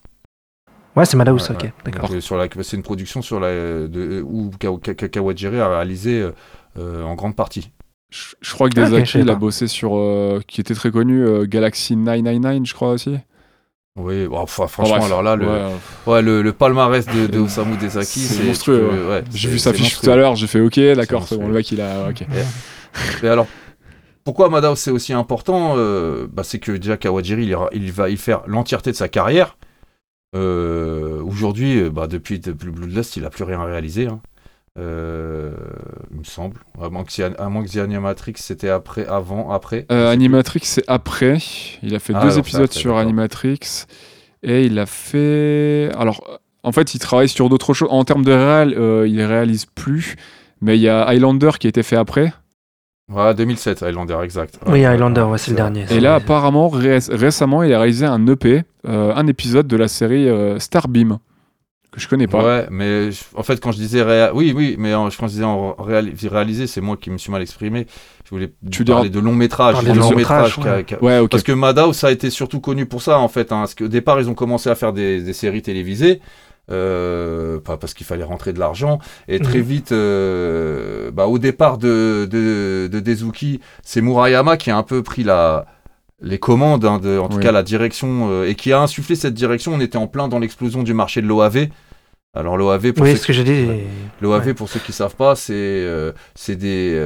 Ouais, 0.95 1.05
c'est 1.05 1.17
Madhouse, 1.17 1.49
Ouais, 1.49 1.55
ok, 1.55 1.63
ouais. 1.63 1.73
d'accord. 1.85 2.09
Euh, 2.11 2.63
c'est 2.63 2.77
une 2.77 2.83
production 2.83 3.21
sur 3.21 3.39
la 3.39 3.49
de, 3.87 4.21
où 4.25 4.51
Ka- 4.59 4.93
Ka- 4.93 5.07
Kawajiri 5.09 5.59
a 5.59 5.69
réalisé 5.69 6.21
euh, 6.21 6.31
euh, 6.77 7.03
en 7.03 7.15
grande 7.15 7.35
partie. 7.35 7.71
Je, 8.11 8.35
je 8.41 8.53
crois 8.53 8.69
que 8.69 8.79
Ah, 8.79 8.85
Dezaki, 8.85 9.11
savais 9.13 9.25
il 9.25 9.29
a 9.31 9.35
bossé 9.35 9.67
sur. 9.67 9.95
euh, 9.97 10.39
qui 10.47 10.61
était 10.61 10.75
très 10.75 10.91
connu, 10.91 11.25
euh, 11.25 11.45
Galaxy 11.47 11.95
999, 11.95 12.65
je 12.67 12.73
crois 12.75 12.89
aussi. 12.91 13.17
Oui, 13.95 14.27
bon, 14.27 14.37
enfin, 14.39 14.65
franchement 14.67 15.05
alors 15.05 15.21
là 15.21 15.35
le, 15.35 15.45
Ouais, 15.45 15.51
euh, 15.53 15.69
ouais, 16.07 16.21
le, 16.23 16.41
le 16.41 16.51
palmarès 16.51 17.05
de, 17.05 17.27
de 17.27 17.39
Osamu 17.39 17.77
Dezaki 17.77 18.19
C'est 18.21 18.43
monstrueux, 18.43 19.07
ouais, 19.09 19.23
J'ai 19.33 19.49
vu 19.49 19.59
sa 19.59 19.71
fiche 19.71 19.99
tout 19.99 20.09
à 20.09 20.15
l'heure, 20.15 20.35
j'ai 20.35 20.47
fait 20.47 20.59
ok, 20.61 20.79
d'accord, 20.95 21.27
c'est 21.27 21.37
bon, 21.37 21.47
le 21.47 21.53
mec 21.53 21.71
il 21.71 21.79
a. 21.81 22.09
Ok. 22.09 22.23
Et 23.23 23.27
alors, 23.27 23.45
pourquoi 24.23 24.49
Madhouse 24.49 24.79
c'est 24.79 24.89
aussi 24.91 25.13
important 25.13 25.75
euh, 25.77 26.27
bah, 26.31 26.43
C'est 26.43 26.57
que 26.59 26.71
déjà 26.71 26.97
Kawajiri, 26.97 27.43
il, 27.43 27.49
ira- 27.49 27.69
il 27.73 27.91
va 27.91 28.09
y 28.09 28.17
faire 28.17 28.41
l'entièreté 28.47 28.91
de 28.91 28.95
sa 28.95 29.09
carrière. 29.09 29.57
Euh, 30.35 31.21
Aujourd'hui, 31.23 31.79
euh, 31.79 31.89
bah, 31.89 32.07
depuis, 32.07 32.39
depuis 32.39 32.69
Bloodlust, 32.71 33.17
il 33.17 33.25
a 33.25 33.29
plus 33.29 33.43
rien 33.43 33.63
réalisé. 33.63 34.07
hein. 34.07 34.19
Euh, 34.79 35.53
il 36.11 36.19
me 36.19 36.23
semble. 36.23 36.57
À 36.81 36.89
moins 36.89 37.03
que, 37.03 37.11
si- 37.11 37.21
à 37.23 37.49
moins 37.49 37.63
que 37.63 37.69
The 37.69 37.77
Animatrix, 37.77 38.33
c'était 38.37 38.69
après, 38.69 39.05
avant, 39.05 39.51
après. 39.51 39.85
Euh, 39.91 40.11
Animatrix, 40.11 40.61
c'est 40.63 40.83
après. 40.87 41.37
Il 41.83 41.93
a 41.95 41.99
fait 41.99 42.13
Ah, 42.15 42.21
deux 42.21 42.27
alors, 42.29 42.39
épisodes 42.39 42.63
après, 42.63 42.79
sur. 42.79 42.97
Animatrix. 42.97 43.59
Et 44.41 44.65
il 44.65 44.79
a 44.79 44.85
fait. 44.87 45.91
Alors, 45.95 46.39
en 46.63 46.71
fait, 46.71 46.95
il 46.95 46.99
travaille 46.99 47.29
sur 47.29 47.49
d'autres 47.49 47.73
choses. 47.75 47.89
En 47.91 48.03
termes 48.03 48.25
de 48.25 48.31
réel, 48.31 48.73
euh, 48.77 49.07
il 49.07 49.21
réalise 49.21 49.65
plus. 49.67 50.15
Mais 50.61 50.77
il 50.77 50.81
y 50.81 50.89
a 50.89 51.03
Highlander 51.07 51.51
qui 51.59 51.67
a 51.67 51.69
été 51.69 51.83
fait 51.83 51.95
après. 51.97 52.33
Voilà, 53.09 53.33
2007, 53.33 53.83
Highlander, 53.83 54.17
exact. 54.23 54.59
Oui, 54.65 54.71
Ouais, 54.73 54.85
Highlander, 54.85 55.21
ouais, 55.21 55.31
ouais, 55.31 55.37
c'est 55.37 55.51
le 55.51 55.57
dernier. 55.57 55.85
Et 55.91 55.99
là, 55.99 56.15
apparemment, 56.15 56.69
ré- 56.69 56.99
récemment, 57.11 57.61
il 57.63 57.73
a 57.73 57.77
réalisé 57.79 58.05
un 58.05 58.25
EP, 58.27 58.63
euh, 58.87 59.13
un 59.15 59.27
épisode 59.27 59.67
de 59.67 59.75
la 59.77 59.87
série 59.89 60.29
euh, 60.29 60.57
Starbeam. 60.59 61.17
que 61.91 61.99
je 61.99 62.07
connais 62.07 62.25
pas. 62.25 62.43
Ouais, 62.43 62.67
mais 62.71 63.11
je- 63.11 63.21
en 63.35 63.43
fait, 63.43 63.59
quand 63.59 63.71
je 63.71 63.77
disais 63.77 64.01
réa- 64.01 64.31
oui, 64.33 64.51
oui, 64.55 64.75
mais 64.79 64.95
en- 64.95 65.09
quand 65.09 65.27
je 65.27 65.33
disais 65.33 65.43
en 65.43 65.73
réali- 65.73 66.27
réaliser, 66.27 66.65
c'est 66.65 66.81
moi 66.81 66.97
qui 66.97 67.11
me 67.11 67.19
suis 67.19 67.31
mal 67.31 67.43
exprimé. 67.43 67.85
Je 68.25 68.31
voulais 68.31 68.51
Tu 68.71 68.83
parler 68.83 69.11
de 69.11 69.19
long 69.19 69.35
métrage, 69.35 69.75
de 69.83 69.93
long 69.99 70.09
métrage. 70.15 70.57
ouais. 70.57 70.85
Ouais. 71.01 71.27
Parce 71.27 71.43
que 71.43 71.51
Madhouse 71.51 71.95
ça 71.95 72.07
a 72.07 72.11
été 72.11 72.31
surtout 72.31 72.59
connu 72.61 72.87
pour 72.87 73.03
ça 73.03 73.19
en 73.19 73.27
fait. 73.27 73.51
Hein, 73.51 73.57
parce 73.59 73.75
qu'au 73.75 73.89
départ, 73.89 74.19
ils 74.19 74.27
ont 74.27 74.33
commencé 74.33 74.71
à 74.71 74.75
faire 74.75 74.91
des, 74.91 75.21
des 75.21 75.33
séries 75.33 75.61
télévisées. 75.61 76.19
Euh, 76.71 77.59
pas 77.59 77.77
parce 77.77 77.93
qu'il 77.93 78.05
fallait 78.05 78.23
rentrer 78.23 78.53
de 78.53 78.59
l'argent 78.59 78.99
et 79.27 79.39
très 79.39 79.57
Mhm. 79.59 79.63
vite 79.65 79.91
euh, 79.91 81.11
bah, 81.11 81.27
au 81.27 81.37
départ 81.39 81.77
de, 81.77 82.27
de, 82.29 82.87
de 82.91 82.99
Dezuki 82.99 83.59
c'est 83.83 84.01
Murayama 84.01 84.55
qui 84.57 84.71
a 84.71 84.77
un 84.77 84.83
peu 84.83 85.03
pris 85.03 85.23
la 85.23 85.65
les 86.21 86.39
commandes 86.39 86.85
hein, 86.85 86.99
de, 86.99 87.17
en 87.17 87.27
tout 87.27 87.37
Oui. 87.37 87.43
cas 87.43 87.51
la 87.51 87.63
direction 87.63 88.29
euh, 88.31 88.47
et 88.49 88.55
qui 88.55 88.71
a 88.71 88.79
insufflé 88.79 89.15
cette 89.15 89.33
direction 89.33 89.73
on 89.73 89.81
était 89.81 89.97
en 89.97 90.07
plein 90.07 90.29
dans 90.29 90.39
l'explosion 90.39 90.83
du 90.83 90.93
marché 90.93 91.21
de 91.21 91.27
l'OAV 91.27 91.67
alors 92.33 92.55
l'OAV 92.57 92.93
pour 92.93 93.03
Oui, 93.05 93.11
ceux 93.11 93.17
ce 93.17 93.27
que 93.27 93.33
j'ai 93.33 93.43
dit. 93.43 93.67
L'OAV, 94.21 94.47
Ouais. 94.47 94.53
pour 94.55 94.67
ceux 94.69 94.79
qui 94.79 94.89
ne 94.91 94.95
savent 94.95 95.15
pas, 95.15 95.35
c'est 95.35 95.85
c'est 96.33 96.55
des 96.55 96.99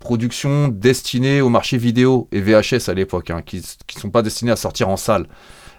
productions 0.00 0.66
destinées 0.68 1.40
au 1.40 1.48
marché 1.48 1.76
vidéo 1.76 2.28
et 2.32 2.40
VHS 2.40 2.88
à 2.88 2.94
l'époque, 2.94 3.30
hein, 3.30 3.42
qui 3.44 3.58
ne 3.58 4.00
sont 4.00 4.10
pas 4.10 4.22
destinées 4.22 4.50
à 4.50 4.56
sortir 4.56 4.88
en 4.88 4.96
salle. 4.96 5.26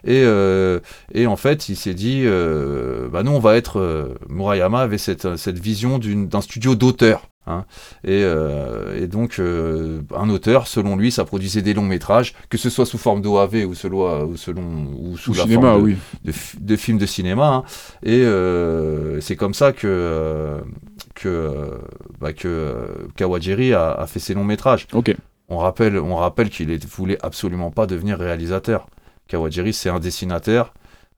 Et, 0.06 0.24
euh, 0.24 0.80
et 1.14 1.28
en 1.28 1.36
fait, 1.36 1.70
il 1.70 1.76
s'est 1.76 1.94
dit, 1.94 2.24
euh, 2.26 3.10
bah 3.10 3.24
nous, 3.24 3.32
on 3.32 3.40
va 3.40 3.56
être... 3.58 3.80
euh, 3.80 4.16
Murayama 4.30 4.80
avait 4.82 4.98
cette, 4.98 5.36
cette 5.38 5.60
vision 5.60 6.00
d'un 6.00 6.42
studio 6.42 6.76
d'auteur. 6.76 7.28
hein. 7.48 7.66
et, 8.04 8.22
euh, 8.24 9.02
et 9.02 9.08
donc, 9.08 9.40
euh, 9.40 10.02
un 10.16 10.30
auteur, 10.30 10.68
selon 10.68 10.96
lui, 10.96 11.12
ça 11.12 11.26
produisait 11.26 11.62
des 11.64 11.74
longs 11.74 11.86
métrages, 11.86 12.34
que 12.50 12.58
ce 12.58 12.70
soit 12.70 12.86
sous 12.86 12.98
forme 13.00 13.22
d'OAV 13.22 13.66
ou 13.68 13.74
selon, 13.74 14.24
ou 14.24 14.38
selon 14.38 14.64
ou 15.00 15.18
sous 15.18 15.34
la 15.34 15.44
cinéma, 15.44 15.62
forme 15.72 15.80
de, 15.82 15.86
oui. 15.86 15.96
de, 16.26 16.32
fi- 16.32 16.58
de 16.60 16.76
films 16.76 16.98
de 17.00 17.06
cinéma. 17.08 17.48
hein. 17.48 17.64
Et 18.04 18.22
euh, 18.24 19.20
c'est 19.22 19.36
comme 19.36 19.54
ça 19.56 19.72
que, 19.74 20.60
que, 21.16 21.72
bah, 22.22 22.34
que 22.34 23.08
Kawajiri 23.16 23.74
a, 23.74 23.92
a 23.94 24.08
fait 24.08 24.20
ses 24.20 24.34
longs 24.34 24.44
métrages. 24.46 24.88
On 25.52 25.58
rappelle, 25.58 25.98
on 25.98 26.16
rappelle 26.16 26.50
qu'il 26.50 26.70
est- 26.70 26.86
voulait 26.86 27.18
absolument 27.24 27.72
pas 27.72 27.88
devenir 27.88 28.20
réalisateur. 28.20 28.88
Kawajiri, 29.30 29.74
c'est 29.74 29.89
un 29.89 30.00
dessinateur 30.00 30.74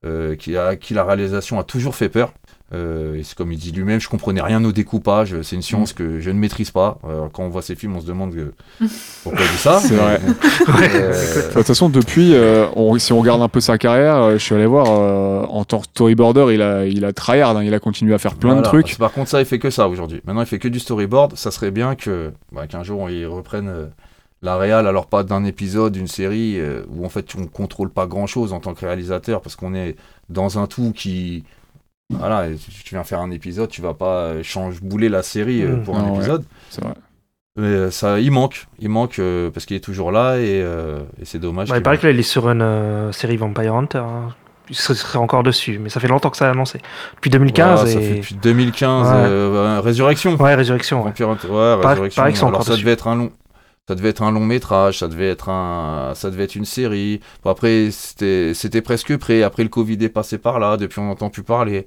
euh, 0.06 0.36
qui, 0.36 0.56
a, 0.58 0.76
qui 0.76 0.94
la 0.94 1.04
réalisation 1.04 1.60
a 1.60 1.64
toujours 1.64 1.96
fait 1.96 2.10
peur. 2.10 2.34
Euh, 2.74 3.16
et 3.16 3.24
c'est 3.24 3.36
comme 3.38 3.52
il 3.52 3.60
dit 3.60 3.74
lui-même, 3.74 4.00
je 4.00 4.08
comprenais 4.08 4.42
rien 4.42 4.64
au 4.64 4.72
découpage, 4.72 5.36
c'est 5.42 5.56
une 5.58 5.60
Mm. 5.60 5.62
science 5.62 5.94
que 5.94 6.22
je 6.22 6.30
ne 6.30 6.40
maîtrise 6.40 6.72
pas. 6.72 7.00
Euh, 7.04 7.28
quand 7.34 7.44
on 7.44 7.50
voit 7.50 7.62
ces 7.62 7.76
films, 7.76 7.98
on 7.98 8.02
se 8.02 8.06
demande 8.06 8.34
que- 8.34 8.54
pourquoi 9.24 9.42
il 9.42 9.52
dit 9.52 9.58
ça. 9.58 9.80
C'est 9.80 9.94
vrai. 9.96 10.22
Euh, 10.70 11.50
De 11.50 11.54
toute 11.54 11.68
façon, 11.68 11.90
depuis, 11.90 12.34
euh, 12.34 12.68
on- 12.78 12.98
si 12.98 13.12
on 13.12 13.20
regarde 13.20 13.42
un 13.42 13.50
peu 13.50 13.60
sa 13.60 13.78
carrière, 13.78 14.16
euh, 14.16 14.32
je 14.34 14.38
suis 14.44 14.56
allé 14.56 14.66
voir, 14.66 14.88
euh, 14.90 15.44
en 15.50 15.66
tant 15.66 15.80
que 15.80 15.86
storyboarder, 15.88 16.48
il 16.54 16.62
a, 16.62 16.86
il 16.86 17.04
a 17.04 17.12
tryhard, 17.12 17.58
hein, 17.58 17.64
il 17.64 17.74
a 17.74 17.80
continué 17.80 18.14
à 18.14 18.18
faire 18.20 18.36
plein 18.36 18.56
de 18.56 18.62
trucs. 18.62 18.98
Par 18.98 19.12
contre, 19.12 19.30
ça, 19.30 19.40
il 19.42 19.46
fait 19.46 19.60
que 19.60 19.70
ça 19.70 19.90
aujourd'hui. 19.90 20.22
Maintenant, 20.26 20.42
il 20.42 20.48
fait 20.48 20.60
que 20.60 20.70
du 20.70 20.80
storyboard. 20.80 21.36
Ça 21.36 21.52
serait 21.52 21.72
bien 21.72 21.96
que 21.96 22.32
bah, 22.54 22.68
qu'un 22.68 22.84
jour, 22.84 23.10
ils 23.10 23.26
reprennent 23.28 23.68
euh, 23.70 23.86
la 24.42 24.58
réal, 24.58 24.88
alors 24.88 25.06
pas 25.08 25.24
d'un 25.24 25.44
épisode, 25.46 25.94
d'une 25.94 26.08
série, 26.08 26.60
euh, 26.60 26.84
où 26.90 27.06
en 27.06 27.10
fait, 27.10 27.36
on 27.38 27.46
contrôle 27.46 27.90
pas 27.92 28.08
grand-chose 28.08 28.54
en 28.54 28.60
tant 28.60 28.74
que 28.74 28.86
réalisateur, 28.86 29.42
parce 29.42 29.56
qu'on 29.56 29.74
est 29.76 29.96
dans 30.30 30.58
un 30.60 30.68
tout 30.68 30.92
qui... 30.96 31.44
Voilà, 32.14 32.48
tu 32.84 32.96
viens 32.96 33.04
faire 33.06 33.20
un 33.22 33.32
épisode, 33.32 33.70
tu 33.70 33.82
vas 33.82 33.94
pas 33.94 34.24
euh, 34.26 34.44
changer, 34.44 34.80
bouler 34.82 35.08
la 35.10 35.24
série 35.24 35.62
euh, 35.64 35.78
Mm. 35.78 35.84
pour 35.84 35.96
Non, 35.98 36.06
un 36.06 36.10
ouais. 36.12 36.16
épisode. 36.18 36.44
C'est 36.70 36.84
vrai. 36.84 36.94
Mais 37.58 37.92
ça, 37.92 38.20
il 38.20 38.32
manque. 38.32 38.68
Il 38.80 38.90
manque 38.90 39.20
euh, 39.20 39.50
parce 39.52 39.66
qu'il 39.66 39.78
est 39.78 39.82
toujours 39.82 40.12
là 40.12 40.38
et, 40.38 40.60
et 40.60 41.26
c'est 41.26 41.40
dommage. 41.40 41.68
Bah, 41.70 41.76
il 41.76 41.78
qu'il 41.80 41.84
paraît 41.84 41.96
manque. 41.98 42.02
que 42.02 42.08
là, 42.08 42.14
il 42.14 42.20
est 42.20 42.24
sur 42.24 42.50
une 42.50 43.12
série 43.14 43.38
Vampire 43.38 43.76
Hunter. 43.76 44.00
hein. 44.00 44.30
Il 44.70 44.76
serait- 44.76 45.18
encore 45.20 45.44
dessus, 45.44 45.80
mais 45.80 45.90
ça 45.90 46.00
fait 46.00 46.08
longtemps 46.08 46.30
que 46.30 46.38
ça 46.38 46.48
a 46.48 46.52
annoncé. 46.52 46.80
Depuis 47.16 47.30
2015 47.30 47.82
Voilà, 47.82 47.92
ça 47.94 48.00
fait 48.00 48.16
depuis 48.16 48.36
2015, 48.36 49.08
Ouais. 49.08 49.14
euh, 49.28 49.82
Résurrection. 49.84 50.36
Ouais, 50.36 50.56
Résurrection. 50.56 51.00
Ouais. 51.00 51.06
Vampire 51.10 51.30
Hunter- 51.30 51.48
ouais, 51.50 51.74
Résurrection. 51.76 52.22
pareil 52.22 52.38
Alors 52.42 52.64
ça 52.64 52.76
devait 52.78 52.92
être 52.92 53.08
un 53.10 53.16
long, 53.16 53.32
ça 53.92 53.96
devait 53.96 54.08
être 54.10 54.24
un 54.24 54.32
long 54.32 54.46
métrage, 54.46 55.00
ça 55.00 55.10
devait 55.10 55.30
être 55.30 55.50
un, 55.50 56.14
ça 56.16 56.30
devait 56.32 56.46
être 56.46 56.56
une 56.56 56.64
série. 56.64 57.20
Bon, 57.44 57.50
après 57.50 57.90
c'était, 57.92 58.54
c'était 58.54 58.82
presque 58.82 59.18
prêt. 59.18 59.44
Après 59.44 59.64
le 59.64 59.70
Covid 59.70 59.98
est 60.02 60.08
passé 60.10 60.38
par 60.38 60.60
là. 60.60 60.78
Depuis 60.78 61.00
on 61.00 61.08
n'entend 61.08 61.30
plus 61.30 61.44
parler. 61.44 61.86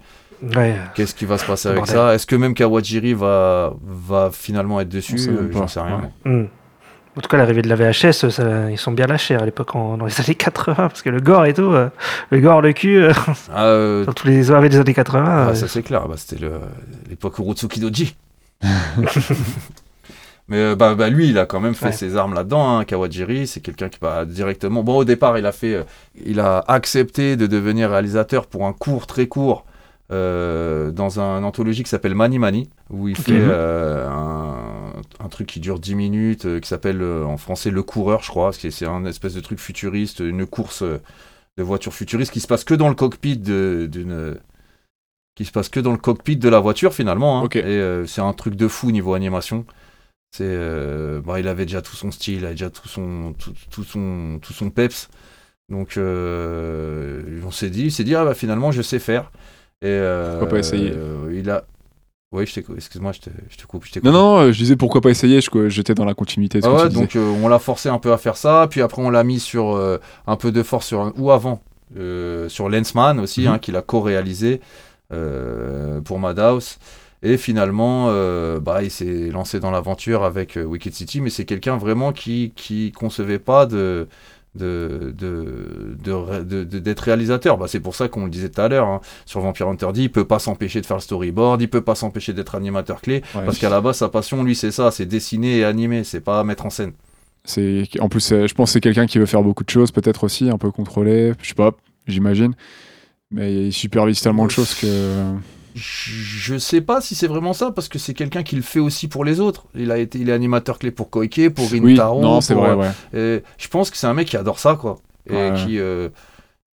Ouais. 0.54 0.74
Qu'est-ce 0.94 1.14
qui 1.14 1.24
va 1.24 1.38
se 1.38 1.46
passer 1.46 1.68
avec 1.68 1.78
Bordel. 1.78 1.96
ça? 1.96 2.14
Est-ce 2.14 2.26
que 2.26 2.36
même 2.36 2.52
Kawajiri 2.52 3.14
va, 3.14 3.72
va 3.82 4.28
finalement 4.30 4.80
être 4.82 4.90
dessus? 4.90 5.18
J'en 5.50 5.66
sais 5.66 5.80
rien. 5.80 6.10
Ouais. 6.26 6.30
Hmm. 6.30 6.46
En 7.16 7.20
tout 7.22 7.28
cas, 7.28 7.38
l'arrivée 7.38 7.62
de 7.62 7.68
la 7.70 7.76
VHS, 7.76 8.28
ça- 8.28 8.70
ils 8.70 8.76
sont 8.76 8.92
bien 8.92 9.06
lâchés 9.06 9.36
à 9.36 9.44
l'époque, 9.46 9.72
dans 9.72 10.04
les 10.04 10.20
années 10.20 10.34
80, 10.34 10.74
parce 10.74 11.00
que 11.00 11.08
le 11.08 11.20
gore 11.20 11.46
et 11.46 11.54
tout, 11.54 11.72
euh, 11.72 11.88
le 12.30 12.40
gore, 12.40 12.60
le 12.60 12.72
cul, 12.74 12.98
euh, 13.04 13.12
Ah, 13.54 13.64
euh, 13.66 14.04
dans 14.06 14.12
tous 14.12 14.26
les 14.26 14.50
OAV 14.50 14.68
des 14.68 14.76
années 14.78 14.92
80. 14.92 15.46
ah, 15.50 15.54
ça 15.54 15.68
c'est 15.68 15.82
clair. 15.82 16.06
Bah, 16.06 16.16
c'était 16.18 16.44
l'époque 17.08 17.38
Urotsuki 17.38 17.80
Doji. 17.80 18.14
Mais 20.48 20.59
euh, 20.59 20.76
bah, 20.76 20.94
bah, 20.94 21.09
lui, 21.09 21.28
il 21.30 21.38
a 21.38 21.46
quand 21.46 21.61
même 21.61 21.74
fait 21.74 21.87
Ouais. 21.87 21.92
ses 21.92 22.16
armes 22.16 22.35
là-dedans. 22.35 22.76
Hein. 22.78 22.85
Kawajiri, 22.85 23.46
c'est 23.46 23.61
quelqu'un 23.61 23.88
qui 23.88 23.98
va 24.00 24.24
directement. 24.26 24.83
Bon, 24.83 24.96
au 24.98 25.04
départ, 25.04 25.38
il 25.38 25.46
a 25.46 25.52
fait, 25.52 25.74
euh, 25.74 25.83
il 26.24 26.38
a 26.40 26.59
accepté 26.68 27.37
de 27.37 27.46
devenir 27.46 27.90
réalisateur 27.90 28.46
pour 28.46 28.66
un 28.66 28.72
cours 28.74 29.07
très 29.07 29.26
court 29.26 29.64
euh, 30.12 30.90
dans 30.90 31.18
un 31.18 31.42
anthologie 31.44 31.83
qui 31.83 31.88
s'appelle 31.88 32.14
Mani 32.14 32.38
Mani, 32.38 32.68
où 32.90 33.09
il 33.09 33.16
fait 33.16 33.33
euh, 33.40 34.07
un, 34.07 34.92
un 35.18 35.28
truc 35.28 35.46
qui 35.46 35.61
dure 35.61 35.78
10 35.80 35.94
minutes, 35.94 36.61
qui 36.61 36.68
s'appelle 36.68 37.02
en 37.02 37.38
français 37.38 37.70
Le 37.70 37.83
Coureur, 37.83 38.22
je 38.22 38.28
crois, 38.28 38.46
parce 38.48 38.59
que 38.59 38.68
c'est 38.68 38.87
un 38.87 39.07
espèce 39.07 39.33
de 39.33 39.40
truc 39.40 39.59
futuriste, 39.59 40.20
une 40.20 40.44
course 40.46 40.83
de 40.83 41.62
voiture 41.62 41.94
futuriste 41.94 42.33
qui 42.33 42.40
se 42.40 42.46
passe 42.46 42.64
que 42.64 42.74
dans 42.74 42.88
le 42.90 42.94
cockpit 42.94 43.38
de- 43.38 43.88
d'une 43.90 44.37
qui 45.37 45.44
se 45.44 45.52
passe 45.52 45.68
que 45.68 45.80
dans 45.80 45.92
le 45.92 45.98
cockpit 45.98 46.37
de 46.37 46.48
la 46.48 46.61
voiture 46.61 46.92
finalement. 46.94 47.42
hein. 47.42 47.48
Et 47.54 47.62
euh, 47.64 48.07
c'est 48.07 48.20
un 48.20 48.33
truc 48.35 48.54
de 48.57 48.68
fou 48.68 48.90
niveau 48.92 49.14
animation. 49.14 49.64
C'est, 50.36 50.42
euh, 50.48 51.20
bah, 51.20 51.38
il 51.38 51.46
avait 51.46 51.64
déjà 51.64 51.80
tout 51.80 51.94
son 51.94 52.10
style, 52.10 52.38
il 52.38 52.44
avait 52.44 52.54
déjà 52.54 52.68
tout 52.68 52.88
son, 52.88 53.34
tout, 53.38 53.52
tout 53.70 53.84
son, 53.84 54.40
tout 54.42 54.52
son 54.52 54.68
peps. 54.68 55.08
Donc 55.68 55.96
euh, 55.96 57.22
on 57.46 57.52
s'est 57.52 57.70
dit, 57.70 57.84
il 57.84 57.92
s'est 57.92 58.02
dit 58.02 58.16
ah 58.16 58.24
bah 58.24 58.34
finalement 58.34 58.72
je 58.72 58.82
sais 58.82 58.98
faire. 58.98 59.30
Et 59.80 59.86
euh, 59.86 60.32
Pourquoi 60.40 60.48
pas 60.48 60.58
essayer 60.58 60.90
euh, 60.92 61.32
Il 61.32 61.48
a. 61.50 61.64
Oui, 62.32 62.42
excuse-moi, 62.42 63.12
je 63.12 63.20
te, 63.20 63.30
je 63.48 63.56
te 63.56 63.64
coupe. 63.64 63.84
Je 63.84 64.00
Non, 64.00 64.10
non, 64.10 64.50
je 64.50 64.58
disais 64.58 64.74
pourquoi 64.74 65.00
pas 65.00 65.10
essayer, 65.10 65.38
j'étais 65.68 65.94
dans 65.94 66.04
la 66.04 66.14
continuité 66.14 66.58
de 66.58 66.64
ce 66.64 66.68
Ah 66.68 66.74
ouais, 66.74 66.88
donc 66.88 67.16
on 67.16 67.46
l'a 67.46 67.60
forcé 67.60 67.88
un 67.88 68.00
peu 68.00 68.12
à 68.12 68.18
faire 68.18 68.36
ça, 68.36 68.66
puis 68.68 68.82
après 68.82 69.02
on 69.02 69.10
l'a 69.10 69.22
mis 69.22 69.38
sur 69.38 69.80
un 70.26 70.36
peu 70.36 70.50
de 70.50 70.64
force 70.64 70.88
sur 70.88 71.12
ou 71.16 71.30
avant 71.30 71.62
sur 72.48 72.68
Lensman 72.68 73.20
aussi, 73.20 73.42
Mhm. 73.42 73.46
hein, 73.46 73.58
qu'il 73.60 73.76
a 73.76 73.82
co-réalisé 73.82 74.60
pour 76.04 76.18
Madhouse. 76.18 76.78
Et 77.24 77.37
finalement, 77.38 78.08
euh, 78.10 78.60
bah, 78.60 78.82
il 78.82 78.90
s'est 78.90 79.30
lancé 79.30 79.58
dans 79.58 79.70
l'aventure 79.70 80.22
avec 80.24 80.56
euh, 80.58 80.62
Wicked 80.64 80.92
City, 80.94 81.20
mais 81.20 81.30
c'est 81.30 81.44
quelqu'un 81.46 81.76
vraiment 81.78 82.12
qui 82.12 82.52
qui 82.54 82.92
concevait 82.92 83.38
pas 83.38 83.64
de 83.66 84.06
de 84.54 85.12
de- 85.18 85.96
de- 86.04 86.42
de- 86.44 86.64
de- 86.64 86.78
d'être 86.78 87.00
réalisateur. 87.00 87.56
Bah, 87.58 87.66
c'est 87.66 87.80
pour 87.80 87.94
ça 87.96 88.06
qu'on 88.08 88.24
le 88.24 88.30
disait 88.30 88.50
tout 88.50 88.60
à 88.60 88.68
l'heure, 88.68 88.87
hein, 88.87 89.00
sur 89.26 89.40
Vampire 89.40 89.66
Hunter 89.68 89.88
D, 89.92 90.02
il 90.02 90.12
peut 90.12 90.26
pas 90.26 90.38
s'empêcher 90.38 90.80
de 90.80 90.87
faire 90.87 90.98
le 90.98 91.02
storyboard, 91.02 91.60
il 91.62 91.68
peut 91.68 91.80
pas 91.80 91.94
s'empêcher 91.96 92.32
d'être 92.34 92.54
animateur 92.54 93.00
clé, 93.00 93.22
Ouais. 93.34 93.44
parce 93.46 93.58
qu'à 93.58 93.68
la 93.70 93.80
base, 93.80 93.96
sa 93.96 94.08
passion, 94.10 94.44
lui, 94.44 94.54
c'est 94.54 94.70
ça, 94.70 94.90
c'est 94.92 95.06
dessiner 95.06 95.58
et 95.58 95.64
animer, 95.64 96.04
c'est 96.04 96.20
pas 96.20 96.44
mettre 96.44 96.66
en 96.66 96.70
scène. 96.70 96.92
C'est 97.44 97.84
en 98.00 98.08
plus, 98.08 98.28
je 98.30 98.54
pense 98.54 98.68
que 98.70 98.72
c'est 98.74 98.80
quelqu'un 98.80 99.06
qui 99.06 99.18
veut 99.18 99.26
faire 99.26 99.42
beaucoup 99.42 99.64
de 99.64 99.70
choses, 99.70 99.90
peut-être 99.90 100.24
aussi 100.24 100.48
un 100.50 100.56
peu 100.58 100.70
contrôlé, 100.70 101.32
je 101.42 101.48
sais 101.48 101.54
pas, 101.54 101.72
j'imagine. 102.06 102.54
Mais 103.32 103.66
il 103.66 103.72
supervise 103.72 104.20
tellement 104.20 104.46
de 104.46 104.50
choses 104.52 104.74
que. 104.74 104.87
Je 105.74 106.56
sais 106.56 106.80
pas 106.80 107.00
si 107.00 107.14
c'est 107.14 107.26
vraiment 107.26 107.52
ça, 107.52 107.70
parce 107.72 107.88
que 107.88 107.98
c'est 107.98 108.14
quelqu'un 108.14 108.42
qui 108.42 108.56
le 108.56 108.62
fait 108.62 108.78
aussi 108.80 109.08
pour 109.08 109.24
les 109.24 109.40
autres. 109.40 109.64
Il 109.74 109.90
a 109.90 109.98
été, 109.98 110.18
il 110.20 110.28
est 110.28 110.32
animateur 110.32 110.78
clé 110.78 110.90
pour 110.90 111.10
Koike, 111.10 111.50
pour 111.54 111.66
Oui, 111.72 111.80
Rintaro. 111.80 112.20
non, 112.22 112.40
c'est 112.40 112.54
vrai, 112.54 112.70
euh, 112.70 112.76
ouais. 112.76 113.38
et 113.38 113.42
je 113.58 113.68
pense 113.68 113.90
que 113.90 113.96
c'est 113.96 114.06
un 114.06 114.14
mec 114.14 114.28
qui 114.28 114.37
adore 114.37 114.58
ça, 114.58 114.76
quoi. 114.76 114.96
Et 115.28 115.34
Ouais. 115.34 115.52
qui, 115.56 115.78
euh, 115.80 116.10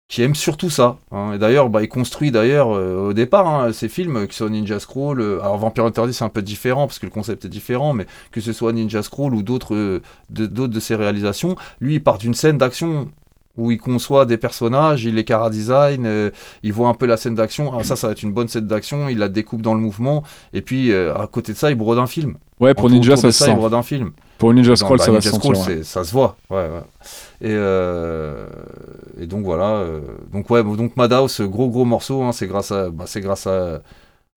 qui 0.07 0.21
aime 0.23 0.35
surtout 0.35 0.69
ça. 0.69 0.97
hein. 1.11 1.31
Et 1.33 1.37
d'ailleurs, 1.39 1.69
bah, 1.69 1.81
il 1.81 1.87
construit 1.87 2.31
d'ailleurs 2.31 2.75
euh, 2.75 3.07
au 3.09 3.13
départ 3.13 3.47
hein, 3.47 3.71
ses 3.73 3.87
films, 3.89 4.27
que 4.27 4.33
ce 4.33 4.39
soit 4.39 4.49
Ninja 4.49 4.77
Scroll. 4.79 5.21
euh, 5.21 5.39
alors 5.41 5.57
Vampire 5.57 5.85
Hunter 5.85 6.05
D, 6.05 6.13
c'est 6.13 6.25
un 6.25 6.29
peu 6.29 6.41
différent 6.41 6.85
parce 6.85 6.99
que 6.99 7.05
le 7.05 7.11
concept 7.11 7.45
est 7.45 7.49
différent, 7.49 7.93
mais 7.93 8.05
que 8.31 8.41
ce 8.41 8.51
soit 8.53 8.73
Ninja 8.73 9.03
Scroll 9.03 9.33
ou 9.33 9.41
d'autres 9.41 9.73
de, 10.29 10.45
d'autres 10.45 10.73
de 10.73 10.79
ses 10.81 10.95
réalisations, 10.95 11.55
lui, 11.79 11.95
il 11.95 12.03
part 12.03 12.17
d'une 12.17 12.33
scène 12.33 12.57
d'action 12.57 13.09
où 13.57 13.71
il 13.71 13.77
conçoit 13.77 14.25
des 14.25 14.37
personnages, 14.37 15.03
il 15.05 15.15
les 15.15 15.23
cara 15.23 15.49
design, 15.49 16.05
euh, 16.05 16.29
il 16.63 16.73
voit 16.73 16.87
un 16.87 16.93
peu 16.93 17.05
la 17.05 17.17
scène 17.17 17.35
d'action. 17.35 17.71
Ah, 17.77 17.83
ça, 17.83 17.95
ça 17.95 18.07
va 18.07 18.13
être 18.13 18.23
une 18.23 18.31
bonne 18.33 18.47
scène 18.47 18.67
d'action. 18.67 19.09
Il 19.09 19.17
la 19.17 19.27
découpe 19.29 19.61
dans 19.61 19.73
le 19.73 19.79
mouvement. 19.81 20.23
Et 20.53 20.61
puis 20.61 20.91
euh, 20.91 21.13
à 21.15 21.27
côté 21.27 21.53
de 21.53 21.57
ça, 21.57 21.69
il 21.69 21.75
brode 21.75 21.97
un 21.99 22.07
film. 22.07 22.35
Ouais, 22.59 22.73
pour 22.73 22.89
Ninja, 22.89 23.15
ça 23.17 23.31
se 23.31 23.43
il 23.43 23.47
sent. 23.47 23.55
brode 23.55 23.73
un 23.73 23.81
film. 23.83 24.11
Pour 24.37 24.53
Ninja 24.53 24.75
Scroll, 24.75 24.97
bah, 24.97 25.05
ça 25.05 25.11
va 25.11 25.17
Ninja 25.17 25.31
Scroll, 25.31 25.55
sentir. 25.55 25.77
ouais. 25.77 25.83
ça 25.83 26.03
se 26.03 26.11
voit. 26.11 26.37
Ouais, 26.49 26.57
ouais. 26.57 26.81
Et, 27.41 27.49
euh, 27.51 28.47
et 29.19 29.25
donc 29.27 29.43
voilà. 29.45 29.69
euh, 29.77 30.01
donc 30.31 30.49
ouais, 30.49 30.63
donc 30.63 30.95
Madhouse, 30.95 31.41
gros 31.41 31.69
gros 31.69 31.85
morceau. 31.85 32.23
hein, 32.23 32.31
c'est 32.31 32.47
grâce 32.47 32.71
à, 32.71 32.89
bah, 32.89 33.05
c'est 33.07 33.21
grâce 33.21 33.45
à, 33.47 33.81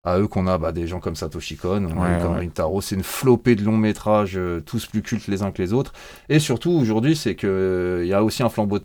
à 0.05 0.19
eux 0.19 0.27
qu'on 0.29 0.47
a 0.47 0.59
bah, 0.59 0.73
des 0.73 0.87
gens 0.87 1.01
comme 1.01 1.17
Satoshi 1.17 1.57
Kon, 1.57 1.87
on 1.91 2.01
a 2.01 2.11
Ouais, 2.11 2.19
eu 2.19 2.23
comme 2.23 2.33
ouais. 2.35 2.41
Rintaro. 2.41 2.81
C'est 2.81 2.95
une 2.95 3.03
flopée 3.03 3.55
de 3.57 3.65
longs 3.65 3.77
métrages, 3.79 4.35
euh, 4.37 4.61
tous 4.65 4.87
plus 4.87 5.03
cultes 5.03 5.27
les 5.29 5.43
uns 5.43 5.51
que 5.51 5.63
les 5.63 5.73
autres. 5.73 5.93
Et 6.29 6.39
surtout 6.39 6.71
aujourd'hui, 6.73 7.17
c'est 7.17 7.35
que 7.35 7.47
euh, 7.47 8.05
il 8.05 8.09
y 8.09 8.13
a 8.13 8.23
aussi 8.23 8.43
un 8.43 8.49
flambeau 8.49 8.79
de 8.81 8.85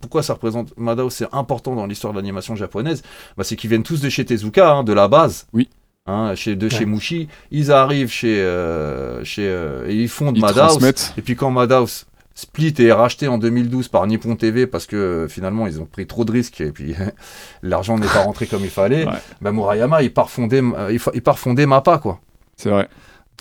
pourquoi 0.00 0.22
ça 0.22 0.34
représente 0.34 0.72
Madhouse, 0.78 1.12
c'est 1.12 1.26
important 1.32 1.74
dans 1.74 1.86
l'histoire 1.86 2.12
de 2.12 2.18
l'animation 2.18 2.54
japonaise, 2.54 3.02
bah, 3.36 3.42
c'est 3.42 3.56
qu'ils 3.56 3.70
viennent 3.70 3.82
tous 3.82 4.00
de 4.00 4.08
chez 4.08 4.24
Tezuka, 4.24 4.70
hein, 4.70 4.84
de 4.84 4.92
la 4.92 5.08
base. 5.08 5.46
Oui. 5.52 5.68
Hein, 6.06 6.34
chez, 6.34 6.54
de 6.54 6.66
Ouais. 6.66 6.70
chez 6.70 6.84
Mushi, 6.86 7.28
ils 7.50 7.72
arrivent 7.72 8.10
chez, 8.12 8.38
euh, 8.40 9.24
chez 9.24 9.48
euh, 9.48 9.88
et 9.88 9.94
ils 9.96 10.08
fondent 10.08 10.36
Ils 10.36 10.42
Madhouse. 10.42 10.78
Et 11.16 11.22
puis 11.22 11.34
quand 11.34 11.50
Madhouse 11.50 12.04
split 12.34 12.74
et 12.78 12.86
est 12.86 12.92
racheté 12.92 13.28
en 13.28 13.38
2012 13.38 13.88
par 13.88 14.06
Nippon 14.06 14.34
TV 14.36 14.66
parce 14.66 14.86
que 14.86 14.96
euh, 14.96 15.28
finalement 15.28 15.66
ils 15.66 15.80
ont 15.80 15.84
pris 15.86 16.06
trop 16.06 16.24
de 16.24 16.32
risques 16.32 16.60
et 16.60 16.72
puis 16.72 16.94
l'argent 17.62 17.96
n'est 17.98 18.06
pas 18.06 18.20
rentré 18.22 18.46
comme 18.46 18.62
il 18.62 18.70
fallait, 18.70 19.04
Ouais. 19.06 19.12
bah, 19.40 19.52
Murayama 19.52 20.02
il 20.02 20.12
part 20.12 20.30
fonder, 20.30 20.62
il, 20.90 20.98
fa- 20.98 21.12
il 21.14 21.22
part 21.22 21.38
fonder 21.38 21.66
Mappa 21.66 21.98
quoi. 21.98 22.20
C'est 22.56 22.70
vrai. 22.70 22.88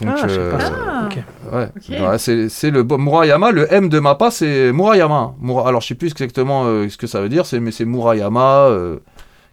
Donc, 0.01 0.09
Ah, 0.11 0.27
je 0.27 0.33
sais 0.33 0.39
euh. 0.39 0.57
Ah. 0.59 1.05
Ok. 1.05 1.19
Ouais. 1.51 1.99
Ouais, 2.01 2.17
c'est 2.17 2.49
c'est 2.49 2.71
le 2.71 2.83
Murayama, 2.83 3.51
le 3.51 3.71
M 3.71 3.89
de 3.89 3.99
Mappa, 3.99 4.31
c'est 4.31 4.71
Murayama. 4.73 5.35
Mura- 5.39 5.67
alors 5.67 5.81
je 5.81 5.87
sais 5.89 5.95
plus 5.95 6.09
exactement 6.09 6.63
euh, 6.65 6.89
ce 6.89 6.97
que 6.97 7.05
ça 7.05 7.21
veut 7.21 7.29
dire, 7.29 7.45
c'est 7.45 7.59
mais 7.59 7.71
c'est 7.71 7.85
Murayama, 7.85 8.65
euh, 8.69 8.97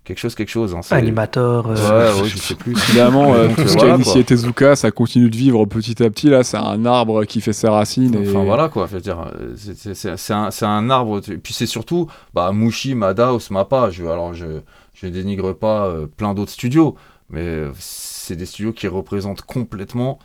quelque 0.05 0.19
chose, 0.19 0.35
quelque 0.35 0.49
chose. 0.51 0.75
Hein, 0.75 0.81
Animateur. 0.91 1.67
euh, 1.69 2.15
Ouais, 2.17 2.23
ouais, 2.23 2.29
je 2.29 2.37
sais 2.39 2.55
plus. 2.55 2.77
Finalement, 2.79 3.35
euh, 3.35 3.49
tout 3.49 3.67
ce 3.69 3.75
voilà, 3.75 3.91
qu'a 3.91 3.95
initié. 3.97 4.25
Tezuka, 4.25 4.77
ça 4.77 4.91
continue 4.91 5.31
de 5.31 5.37
vivre 5.37 5.65
petit 5.67 6.03
à 6.03 6.11
petit. 6.11 6.29
Là, 6.29 6.43
c'est 6.43 6.57
un 6.57 6.85
arbre 6.87 7.25
qui 7.25 7.41
fait 7.41 7.53
ses 7.53 7.69
racines. 7.69 8.15
Et... 8.15 8.29
Enfin 8.31 8.45
voilà 8.45 8.69
quoi, 8.69 8.87
je 8.87 8.95
veux 8.97 9.01
dire, 9.01 9.21
euh, 9.21 9.55
c'est- 9.57 9.77
c'est- 9.77 9.95
c'est 9.95 10.17
c'est 10.17 10.33
un, 10.33 10.51
c'est 10.51 10.67
un 10.67 10.91
arbre. 10.91 11.21
Et 11.31 11.37
puis 11.39 11.53
c'est 11.55 11.67
surtout, 11.67 12.09
bah, 12.35 12.51
Mushi, 12.53 12.95
Madhouse, 12.95 13.51
Mappa. 13.51 13.91
Je, 13.91 14.05
alors 14.05 14.35
je, 14.35 14.47
je 14.95 15.07
dénigre 15.07 15.53
pas 15.55 15.87
euh, 15.87 16.07
plein 16.07 16.35
d'autres 16.35 16.53
studios, 16.53 16.97
mais 17.29 17.41
euh, 17.43 17.71
c'est 17.79 18.37
des 18.37 18.47
studios 18.47 18.73
qui 18.73 18.89
représentent 18.89 19.43
complètement 19.43 20.19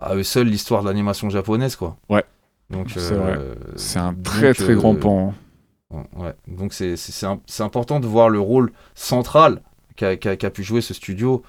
à 0.00 0.14
eux 0.14 0.22
seuls 0.22 0.46
l'histoire 0.48 0.82
de 0.82 0.88
l'animation 0.88 1.30
japonaise 1.30 1.74
quoi. 1.76 1.96
Ouais. 2.08 2.24
Donc 2.70 2.88
C'est 2.94 3.12
euh, 3.12 3.16
vrai. 3.18 3.38
C'est 3.76 3.98
un 3.98 4.12
donc, 4.12 4.22
très 4.24 4.52
très 4.52 4.72
euh, 4.72 4.76
grand 4.76 4.94
pan. 4.94 5.34
Ouais, 5.90 6.34
donc 6.48 6.72
c'est- 6.72 6.96
important 7.60 8.00
de 8.00 8.06
voir 8.06 8.28
le 8.28 8.40
rôle 8.40 8.72
central 8.94 9.62
qu'a 9.96 10.50
pu 10.50 10.62
jouer 10.64 10.80
ce 10.80 10.92
studio, 10.94 11.42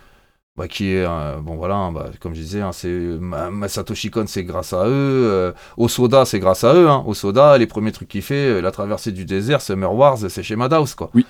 bah, 0.56 0.68
qui 0.68 0.92
est, 0.94 1.06
euh, 1.08 1.38
bon 1.42 1.56
voilà, 1.56 1.76
hein, 1.76 1.92
bah, 1.92 2.10
comme 2.20 2.34
je 2.34 2.42
disais, 2.42 2.62
hein, 2.62 2.72
c'est 2.72 2.90
Masatoshi 2.90 4.10
Kon, 4.12 4.26
c'est 4.28 4.44
grâce 4.44 4.74
à 4.74 4.88
eux, 4.88 4.92
euh, 4.92 5.52
Osoda, 5.78 6.26
c'est 6.26 6.40
grâce 6.40 6.64
à 6.64 6.74
eux, 6.76 6.88
hein, 6.90 7.04
Osoda, 7.08 7.58
les 7.58 7.68
premiers 7.68 7.92
trucs 7.92 8.08
qu'il 8.10 8.22
fait, 8.22 8.58
euh, 8.58 8.62
la 8.62 8.72
traversée 8.72 9.12
du 9.12 9.26
désert, 9.26 9.62
Summer 9.62 9.94
Wars, 9.94 10.18
c'est 10.30 10.44
chez 10.44 10.56
Madhouse, 10.56 10.96
quoi. 10.96 11.10
Oui. 11.14 11.26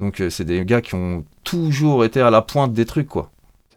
Donc 0.00 0.20
euh, 0.20 0.30
c'est 0.30 0.44
des 0.44 0.64
gars 0.64 0.80
qui 0.80 0.94
ont 0.94 1.24
toujours 1.44 2.04
été 2.04 2.20
à 2.20 2.30
la 2.30 2.42
pointe 2.42 2.72
des 2.72 2.86
trucs, 2.86 3.08
quoi. 3.08 3.30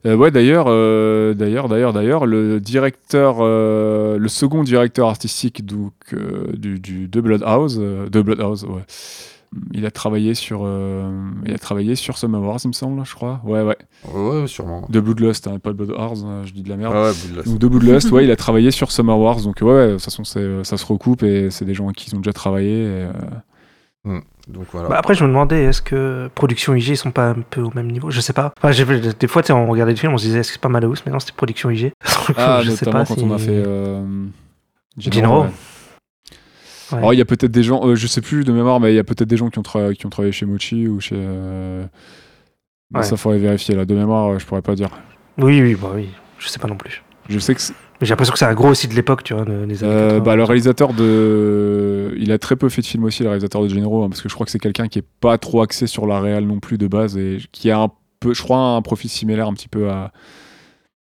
Euh, 0.06 0.16
ouais, 0.16 0.32
d'ailleurs, 0.32 0.66
euh, 0.68 1.34
d'ailleurs, 1.34 1.68
d'ailleurs, 1.70 1.94
d'ailleurs, 1.94 2.26
le 2.26 2.60
directeur, 2.60 3.38
euh, 3.40 4.18
le 4.18 4.28
second 4.28 4.64
directeur 4.64 5.08
artistique 5.08 5.66
donc, 5.66 5.94
euh, 6.14 6.48
du, 6.54 6.80
du 6.80 7.08
de 7.08 7.22
Bloodhouse, 7.22 7.78
euh, 7.80 8.10
de 8.10 8.22
Bloodhouse, 8.22 8.64
ouais. 8.64 8.82
Il 9.74 9.86
a 9.86 9.92
travaillé 9.92 10.34
sur, 10.34 10.62
euh, 10.64 11.12
il 11.46 11.54
a 11.54 11.58
travaillé 11.58 11.96
sur 11.96 12.18
Summer 12.18 12.42
Wars, 12.42 12.60
il 12.64 12.70
me 12.70 12.74
semble, 12.74 13.06
je 13.06 13.14
crois. 13.14 13.42
Ouais, 13.44 13.62
ouais. 13.62 13.76
Ouais, 14.14 14.48
sûrement. 14.48 14.88
De 14.88 15.02
Bloodlust, 15.02 15.46
hein, 15.48 15.60
pas 15.60 15.72
de 15.72 15.76
Bloodhouse, 15.76 16.26
hein, 16.26 16.44
je 16.46 16.54
dis 16.54 16.64
de 16.64 16.70
la 16.70 16.78
merde. 16.78 16.94
Ah 16.96 17.04
ouais, 17.04 17.12
Bloodlust. 17.26 17.50
Donc 17.50 17.60
de 17.60 17.68
Bloodlust, 17.68 18.12
ouais, 18.12 18.24
il 18.24 18.32
a 18.32 18.38
travaillé 18.38 18.72
sur 18.72 18.92
Summer 18.94 19.20
Wars, 19.20 19.42
donc 19.42 19.58
ouais, 19.62 19.68
ouais, 19.68 19.88
de 19.88 19.92
toute 19.94 20.04
façon, 20.04 20.24
ça 20.24 20.78
se 20.78 20.86
recoupe 20.86 21.24
et 21.24 21.52
c'est 21.52 21.66
des 21.66 21.74
gens 21.74 21.90
qui 21.90 22.16
ont 22.16 22.20
déjà 22.20 22.32
travaillé. 22.34 22.86
et, 22.86 23.08
Donc 24.06 24.66
voilà. 24.72 24.90
Bah, 24.90 24.98
après, 24.98 25.14
je 25.14 25.24
me 25.24 25.30
demandais, 25.30 25.64
est-ce 25.66 25.82
que 25.82 26.30
Production 26.34 26.74
IG 26.74 26.90
ils 26.90 26.98
sont 26.98 27.12
pas 27.12 27.30
un 27.30 27.42
peu 27.42 27.62
au 27.62 27.72
même 27.76 27.92
niveau? 27.92 28.10
Je 28.10 28.20
sais 28.20 28.34
pas. 28.34 28.52
Enfin, 28.58 28.72
j'ai- 28.72 28.86
des 29.14 29.28
fois, 29.28 29.44
on 29.52 29.68
regardait 29.68 29.94
le 29.94 29.98
film, 29.98 30.14
on 30.14 30.18
se 30.18 30.26
disait, 30.26 30.40
est-ce 30.40 30.50
que 30.50 30.54
c'est 30.54 30.62
pas 30.62 30.70
Madhouse 30.70 31.04
Mais 31.06 31.12
non, 31.12 31.20
c'était 31.20 31.34
Production 31.34 31.70
IG. 31.70 31.92
Ah, 32.38 32.62
je 32.64 32.72
sais 32.72 32.86
notamment 32.86 33.04
pas 33.04 33.06
quand 33.06 33.20
si- 33.20 33.24
on 33.26 33.34
a 33.34 33.38
fait 33.38 33.64
euh, 33.66 34.04
Jinro. 34.98 35.44
ouais. 35.44 35.50
Ouais. 36.92 36.98
Alors, 36.98 37.14
il 37.14 37.18
y 37.18 37.22
a 37.22 37.26
peut-être 37.26 37.52
des 37.52 37.64
gens, 37.64 37.86
euh, 37.88 37.96
je 37.96 38.06
sais 38.08 38.22
plus 38.22 38.44
de 38.44 38.52
mémoire, 38.52 38.80
mais 38.80 38.92
il 38.92 38.96
y 38.96 39.00
a 39.00 39.04
peut-être 39.04 39.28
des 39.30 39.38
gens 39.38 39.50
qui 39.50 39.60
ont, 39.60 39.64
tra- 39.64 39.94
qui 39.94 40.06
ont 40.06 40.10
travaillé 40.10 40.32
chez 40.34 40.46
Mochi 40.46 40.88
ou 40.88 41.00
chez. 41.00 41.16
euh, 41.18 41.86
Ouais. 42.94 43.04
Ça 43.04 43.16
faudrait 43.16 43.40
vérifier 43.40 43.74
là. 43.76 43.86
De 43.86 43.96
mémoire, 43.96 44.34
euh, 44.34 44.40
je 44.40 44.46
pourrais 44.46 44.62
pas 44.62 44.76
dire. 44.76 44.90
Oui, 45.38 45.62
oui, 45.62 45.76
bah 45.76 45.92
oui. 45.96 46.10
Je 46.40 46.50
sais 46.50 46.60
pas 46.60 46.68
non 46.68 46.76
plus. 46.76 47.02
Je 47.30 47.40
sais 47.40 47.56
que 47.56 47.62
c'est- 47.62 47.74
Mais 48.02 48.08
j'ai 48.08 48.12
l'impression 48.12 48.34
que 48.34 48.40
c'est 48.40 48.46
un 48.46 48.54
gros 48.56 48.70
aussi 48.70 48.88
de 48.88 48.96
l'époque, 48.96 49.24
tu 49.24 49.36
vois, 49.36 49.46
des 49.46 49.52
années 49.54 49.78
euh, 49.84 50.10
80. 50.10 50.20
bah, 50.24 50.36
le 50.36 50.44
réalisateur 50.44 50.94
de. 50.94 52.16
Il 52.18 52.32
a 52.32 52.40
très 52.40 52.56
peu 52.56 52.68
fait 52.68 52.82
de 52.82 52.88
films 52.88 53.04
aussi, 53.04 53.22
le 53.22 53.30
réalisateur 53.30 53.62
de 53.62 53.68
Genro, 53.68 54.04
hein, 54.04 54.10
parce 54.10 54.22
que 54.22 54.28
je 54.28 54.34
crois 54.34 54.46
que 54.46 54.52
c'est 54.52 54.60
quelqu'un 54.60 54.88
qui 54.88 55.00
est 55.00 55.06
pas 55.20 55.38
trop 55.38 55.62
axé 55.62 55.86
sur 55.86 56.08
la 56.08 56.20
réal 56.20 56.46
non 56.46 56.60
plus 56.60 56.80
de 56.80 56.88
base 56.88 57.16
et 57.18 57.38
qui 57.52 57.70
a 57.70 57.80
un 57.80 57.92
peu, 58.20 58.34
je 58.34 58.42
crois, 58.42 58.58
un 58.58 58.82
profil 58.82 59.10
similaire 59.10 59.48
un 59.48 59.54
petit 59.54 59.68
peu 59.68 59.90
à, 59.90 60.12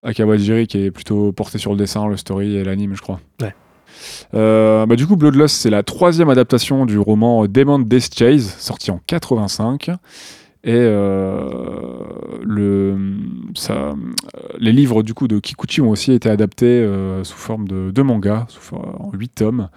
à 0.04 0.14
Kawajiri, 0.14 0.68
qui 0.68 0.84
est 0.84 0.92
plutôt 0.92 1.32
porté 1.32 1.58
sur 1.58 1.72
le 1.72 1.78
dessin, 1.78 2.08
le 2.08 2.18
story 2.18 2.58
et 2.58 2.64
l'anime, 2.64 2.94
je 2.96 3.02
crois. 3.02 3.22
Ouais. 3.42 3.56
Euh, 4.34 4.86
bah, 4.86 4.96
du 4.96 5.08
coup, 5.08 5.16
Bloodlust, 5.16 5.56
c'est 5.56 5.70
la 5.70 5.84
troisième 5.84 6.30
adaptation 6.30 6.86
du 6.86 6.98
roman 6.98 7.46
Demon 7.48 7.80
Death 7.80 8.18
Chase, 8.18 8.56
sorti 8.60 8.92
en 8.92 9.00
85. 9.08 9.92
Et 10.64 10.74
euh, 10.76 12.38
le, 12.44 12.96
les 14.60 14.72
livres 14.72 15.02
du 15.02 15.14
coup 15.16 15.28
de 15.28 15.40
Kikuchi 15.40 15.82
ont 15.82 15.90
aussi 15.90 16.12
été 16.14 16.30
adaptés 16.30 16.66
euh, 16.68 17.24
sous 17.24 17.38
forme 17.38 17.68
de, 17.68 18.02
manga, 18.04 18.46
sous 18.48 18.76
en 18.76 19.12
8 19.14 19.30
tomes. 19.30 19.70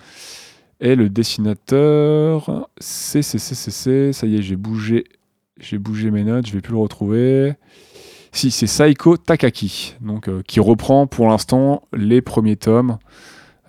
Et 0.81 0.95
le 0.97 1.09
dessinateur, 1.09 2.69
c'est, 2.79 3.23
c'est, 3.23 3.39
c'est, 3.39 4.13
ça 4.13 4.27
y 4.27 4.37
est, 4.37 4.43
j'ai 4.43 4.57
bougé, 4.57 5.05
j'ai 5.59 5.79
bougé 5.79 6.11
mes 6.11 6.25
notes, 6.25 6.47
je 6.47 6.53
vais 6.53 6.61
plus 6.61 6.73
le 6.73 6.79
retrouver. 6.81 7.55
Si, 8.33 8.51
c'est 8.51 8.67
Saiko 8.67 9.17
Takaki, 9.17 9.95
donc 10.03 10.29
euh, 10.29 10.43
qui 10.47 10.61
reprend 10.61 11.07
pour 11.07 11.29
l'instant 11.29 11.85
les 11.95 12.21
premiers 12.21 12.57
tomes, 12.57 12.99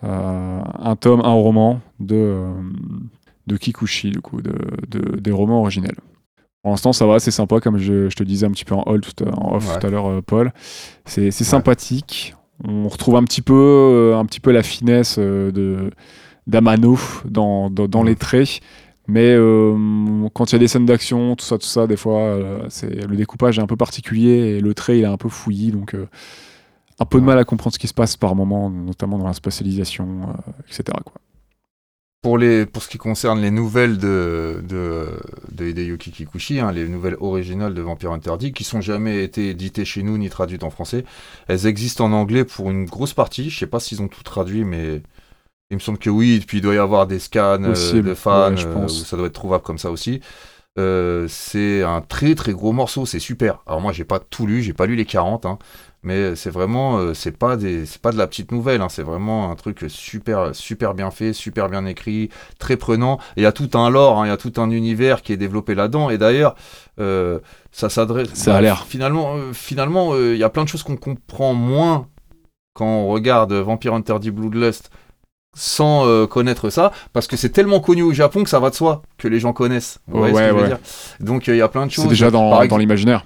un 0.02 0.96
tome, 1.00 1.20
un 1.20 1.32
roman 1.32 1.80
de, 1.98 2.42
de 3.46 3.56
Kikuchi, 3.56 4.10
du 4.10 4.20
coup, 4.20 4.40
de- 4.42 5.16
des 5.18 5.30
romans 5.32 5.60
originels. 5.60 5.96
Pour 6.66 6.72
l'instant, 6.72 6.92
ça 6.92 7.06
va, 7.06 7.20
c'est 7.20 7.30
sympa, 7.30 7.60
comme 7.60 7.78
je, 7.78 8.08
je 8.10 8.16
te 8.16 8.24
disais 8.24 8.44
un 8.44 8.50
petit 8.50 8.64
peu 8.64 8.74
en, 8.74 8.82
hall 8.86 9.00
tout 9.00 9.22
en 9.22 9.54
off 9.54 9.68
Ouais. 9.72 9.78
tout 9.78 9.86
à 9.86 9.88
l'heure, 9.88 10.06
euh, 10.10 10.20
Paul. 10.20 10.52
C'est 11.04 11.30
sympathique. 11.30 12.34
On 12.64 12.88
retrouve 12.88 13.14
un 13.14 13.22
petit 13.22 13.40
peu, 13.40 13.54
euh, 13.54 14.18
un 14.18 14.24
petit 14.24 14.40
peu 14.40 14.50
la 14.50 14.64
finesse 14.64 15.14
euh, 15.20 15.52
de 15.52 15.92
d'Amano 16.48 16.98
dans, 17.24 17.70
dans, 17.70 17.86
dans 17.86 18.00
Ouais. 18.02 18.08
les 18.08 18.16
traits. 18.16 18.58
Mais 19.06 19.28
euh, 19.32 20.26
quand 20.34 20.50
il 20.50 20.54
y 20.54 20.56
a 20.56 20.58
des 20.58 20.66
scènes 20.66 20.86
d'action, 20.86 21.36
tout 21.36 21.44
ça, 21.44 21.56
tout 21.56 21.66
ça, 21.68 21.86
des 21.86 21.96
fois, 21.96 22.18
euh, 22.22 22.66
c'est 22.68 23.06
le 23.06 23.14
découpage 23.14 23.60
est 23.60 23.62
un 23.62 23.68
peu 23.68 23.76
particulier 23.76 24.56
et 24.56 24.60
le 24.60 24.74
trait 24.74 24.98
il 24.98 25.02
est 25.04 25.06
un 25.06 25.16
peu 25.18 25.28
fouillis, 25.28 25.70
donc 25.70 25.94
euh, 25.94 26.08
un 26.98 27.04
peu 27.04 27.20
de 27.20 27.24
mal 27.24 27.38
à 27.38 27.44
comprendre 27.44 27.74
ce 27.74 27.78
qui 27.78 27.86
se 27.86 27.94
passe 27.94 28.16
par 28.16 28.34
moment, 28.34 28.70
notamment 28.70 29.18
dans 29.18 29.26
la 29.28 29.34
spatialisation, 29.34 30.22
etc. 30.68 30.82
Quoi. 31.04 31.12
Pour, 32.22 32.38
les, 32.38 32.66
pour 32.66 32.82
ce 32.82 32.88
qui 32.88 32.98
concerne 32.98 33.40
les 33.40 33.52
nouvelles 33.52 33.98
de, 33.98 34.60
de, 34.68 35.06
de 35.52 35.66
Hideyuki 35.66 36.10
Kikuchi, 36.10 36.58
hein, 36.58 36.72
les 36.72 36.88
nouvelles 36.88 37.16
originales 37.20 37.72
de 37.72 37.82
Vampire 37.82 38.10
Interdit, 38.10 38.52
qui 38.52 38.64
sont 38.64 38.80
jamais 38.80 39.22
été 39.22 39.50
éditées 39.50 39.84
chez 39.84 40.02
nous 40.02 40.18
ni 40.18 40.28
traduites 40.28 40.64
en 40.64 40.70
français, 40.70 41.04
elles 41.46 41.66
existent 41.66 42.06
en 42.06 42.12
anglais 42.12 42.44
pour 42.44 42.70
une 42.70 42.86
grosse 42.86 43.14
partie. 43.14 43.48
Je 43.48 43.58
sais 43.58 43.68
pas 43.68 43.78
s'ils 43.78 44.02
ont 44.02 44.08
tout 44.08 44.24
traduit, 44.24 44.64
mais 44.64 45.02
il 45.70 45.74
me 45.76 45.80
semble 45.80 45.98
que 45.98 46.10
oui. 46.10 46.36
Et 46.36 46.40
puis 46.40 46.58
il 46.58 46.60
doit 46.62 46.74
y 46.74 46.78
avoir 46.78 47.06
des 47.06 47.18
scans 47.18 47.62
euh, 47.62 48.02
de 48.02 48.14
fans, 48.14 48.50
ouais, 48.50 48.56
je 48.56 48.66
euh, 48.66 48.72
pense. 48.72 49.00
où 49.00 49.04
ça 49.04 49.16
doit 49.16 49.26
être 49.26 49.32
trouvable 49.32 49.62
comme 49.62 49.78
ça 49.78 49.90
aussi. 49.90 50.20
Euh, 50.78 51.26
c'est 51.28 51.82
un 51.82 52.02
très 52.02 52.34
très 52.34 52.52
gros 52.52 52.72
morceau, 52.72 53.06
c'est 53.06 53.18
super. 53.18 53.62
Alors 53.66 53.80
moi 53.80 53.92
j'ai 53.92 54.04
pas 54.04 54.18
tout 54.18 54.46
lu, 54.46 54.62
j'ai 54.62 54.74
pas 54.74 54.86
lu 54.86 54.94
les 54.94 55.06
40, 55.06 55.46
hein, 55.46 55.58
mais 56.02 56.36
c'est 56.36 56.50
vraiment, 56.50 56.98
euh, 56.98 57.14
c'est 57.14 57.36
pas 57.36 57.56
des, 57.56 57.84
c'est 57.86 58.00
pas 58.00 58.12
de 58.12 58.16
la 58.18 58.26
petite 58.26 58.52
nouvelle, 58.52 58.80
hein, 58.80 58.88
c'est 58.88 59.02
vraiment 59.02 59.50
un 59.50 59.54
truc 59.56 59.84
super 59.88 60.54
super 60.54 60.94
bien 60.94 61.10
fait, 61.10 61.32
super 61.32 61.68
bien 61.68 61.84
écrit, 61.86 62.28
très 62.58 62.76
prenant. 62.76 63.18
Et 63.36 63.40
Il 63.40 63.42
y 63.42 63.46
a 63.46 63.52
tout 63.52 63.70
un 63.74 63.90
lore, 63.90 64.18
hein, 64.20 64.26
il 64.26 64.28
y 64.28 64.32
a 64.32 64.36
tout 64.36 64.52
un 64.58 64.70
univers 64.70 65.22
qui 65.22 65.32
est 65.32 65.36
développé 65.36 65.74
là-dedans. 65.74 66.10
Et 66.10 66.18
d'ailleurs, 66.18 66.54
euh, 67.00 67.40
ça 67.72 67.88
s'adresse. 67.88 68.28
Ça 68.34 68.56
a 68.56 68.60
l'air. 68.60 68.84
Finalement, 68.86 69.34
euh, 69.36 69.52
finalement, 69.52 70.10
euh, 70.14 70.34
il 70.34 70.38
y 70.38 70.44
a 70.44 70.48
plein 70.50 70.62
de 70.64 70.68
choses 70.68 70.82
qu'on 70.84 70.96
comprend 70.96 71.54
moins 71.54 72.06
quand 72.74 72.86
on 72.86 73.08
regarde 73.08 73.52
Vampire 73.52 73.94
Interdit 73.94 74.30
Bloodlust 74.30 74.90
sans 75.58 76.06
euh, 76.06 76.26
connaître 76.26 76.68
ça, 76.68 76.92
parce 77.14 77.26
que 77.26 77.38
c'est 77.38 77.48
tellement 77.48 77.80
connu 77.80 78.02
au 78.02 78.12
Japon 78.12 78.44
que 78.44 78.50
ça 78.50 78.60
va 78.60 78.68
de 78.68 78.74
soi 78.74 79.00
que 79.16 79.26
les 79.26 79.40
gens 79.40 79.54
connaissent. 79.54 80.00
Vous 80.06 80.18
voyez 80.18 80.34
ce 80.34 80.38
Ouais, 80.38 80.44
que 80.44 80.50
je 80.50 80.54
veux 80.54 80.62
ouais. 80.62 80.68
dire? 80.68 80.78
Donc 81.20 81.48
euh, 81.48 81.54
il 81.54 81.58
y 81.58 81.62
a 81.62 81.68
plein 81.68 81.86
de 81.86 81.90
choses. 81.90 82.04
C'est 82.04 82.10
déjà 82.10 82.30
dans, 82.30 82.50
Par 82.50 82.68
dans 82.68 82.76
l'imaginaire. 82.76 83.24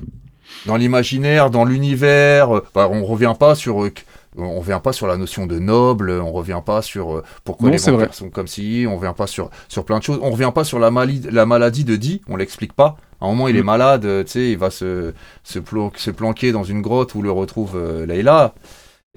Dans 0.67 0.77
l'imaginaire, 0.77 1.51
dans 1.51 1.65
l'univers. 1.65 2.57
euh, 2.57 2.65
bah, 2.75 2.89
on 2.91 3.05
revient 3.05 3.35
pas 3.39 3.55
sur, 3.55 3.85
euh, 3.85 3.93
on 4.37 4.61
revient 4.61 4.81
pas 4.83 4.93
sur 4.93 5.07
la 5.07 5.17
notion 5.17 5.47
de 5.47 5.59
noble. 5.59 6.11
On 6.11 6.33
revient 6.33 6.61
pas 6.65 6.83
sur 6.83 7.17
euh, 7.19 7.25
pourquoi 7.45 7.69
Non, 7.69 7.73
les 7.77 7.79
vampires 7.79 8.15
sont 8.15 8.31
comme 8.31 8.47
si. 8.47 8.87
On 8.89 8.97
revient 8.97 9.15
pas 9.17 9.27
sur 9.27 9.51
sur 9.69 9.85
plein 9.85 9.99
de 9.99 10.03
choses. 10.05 10.19
On 10.23 10.31
revient 10.31 10.53
pas 10.55 10.65
sur 10.65 10.79
la 10.79 10.91
maladie, 10.91 11.29
la 11.31 11.47
maladie 11.47 11.85
de 11.85 11.97
Dee. 11.97 12.23
On 12.29 12.37
l'explique 12.37 12.73
pas. 12.73 12.97
À 13.21 13.27
un 13.27 13.29
moment, 13.29 13.49
il 13.49 13.57
est 13.57 13.63
Mm. 13.63 13.67
malade. 13.67 14.07
Tu 14.27 14.31
sais, 14.33 14.51
il 14.53 14.59
va 14.59 14.71
se 14.71 15.13
se, 15.45 15.59
plan- 15.59 15.93
se 15.97 16.11
planquer 16.11 16.53
dans 16.53 16.65
une 16.65 16.81
grotte 16.83 17.15
où 17.15 17.23
le 17.23 17.31
retrouve 17.31 17.73
euh, 17.77 18.07
Layla. 18.07 18.55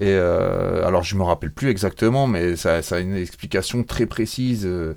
Et 0.00 0.06
euh, 0.08 0.84
alors, 0.86 1.04
je 1.04 1.14
me 1.16 1.22
rappelle 1.22 1.52
plus 1.52 1.70
exactement, 1.70 2.26
mais 2.26 2.56
ça, 2.56 2.82
ça 2.82 2.96
a 2.96 2.98
une 2.98 3.14
explication 3.16 3.84
très 3.84 4.06
précise 4.06 4.66
euh, 4.66 4.94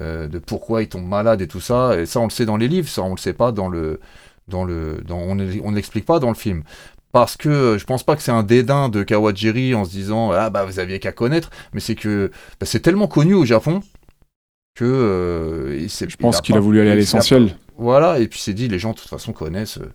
de 0.00 0.38
pourquoi 0.38 0.82
il 0.82 0.88
tombe 0.88 1.06
malade 1.06 1.42
et 1.42 1.46
tout 1.48 1.60
ça. 1.60 1.98
Et 2.00 2.06
ça, 2.06 2.20
on 2.20 2.24
le 2.24 2.30
sait 2.30 2.46
dans 2.46 2.56
les 2.56 2.66
livres, 2.68 2.88
ça, 2.88 3.02
on 3.02 3.10
le 3.12 3.18
sait 3.18 3.34
pas 3.34 3.52
dans 3.52 3.68
le, 3.68 4.00
dans 4.48 4.64
le, 4.64 5.02
dans, 5.06 5.18
on 5.18 5.34
ne 5.34 5.74
l'explique 5.74 6.04
pas 6.06 6.18
dans 6.18 6.28
le 6.28 6.34
film. 6.34 6.62
Parce 7.12 7.36
que 7.36 7.48
euh, 7.48 7.78
je 7.78 7.84
pense 7.86 8.02
pas 8.02 8.16
que 8.16 8.22
c'est 8.22 8.30
un 8.32 8.42
dédain 8.42 8.88
de 8.90 9.02
Kawajiri 9.02 9.74
en 9.74 9.84
se 9.84 9.90
disant 9.90 10.30
ah 10.32 10.50
bah 10.50 10.64
vous 10.66 10.78
aviez 10.78 10.98
qu'à 10.98 11.12
connaître, 11.12 11.50
mais 11.72 11.80
c'est 11.80 11.94
que 11.94 12.30
bah, 12.60 12.66
c'est 12.66 12.80
tellement 12.80 13.06
connu 13.08 13.34
au 13.34 13.44
Japon 13.46 13.80
que 14.74 14.84
euh, 14.84 15.76
il 15.80 15.88
Je 15.88 16.16
pense 16.16 16.38
a 16.38 16.40
qu'il 16.42 16.56
a 16.56 16.60
voulu 16.60 16.80
aller 16.80 16.90
à 16.90 16.94
l'essentiel. 16.94 17.56
Voilà, 17.78 18.18
et 18.18 18.28
puis 18.28 18.38
il 18.38 18.42
s'est 18.42 18.54
dit, 18.54 18.68
les 18.68 18.78
gens 18.78 18.90
de 18.92 18.96
toute 18.98 19.08
façon 19.08 19.32
connaissent, 19.32 19.78
euh, 19.78 19.92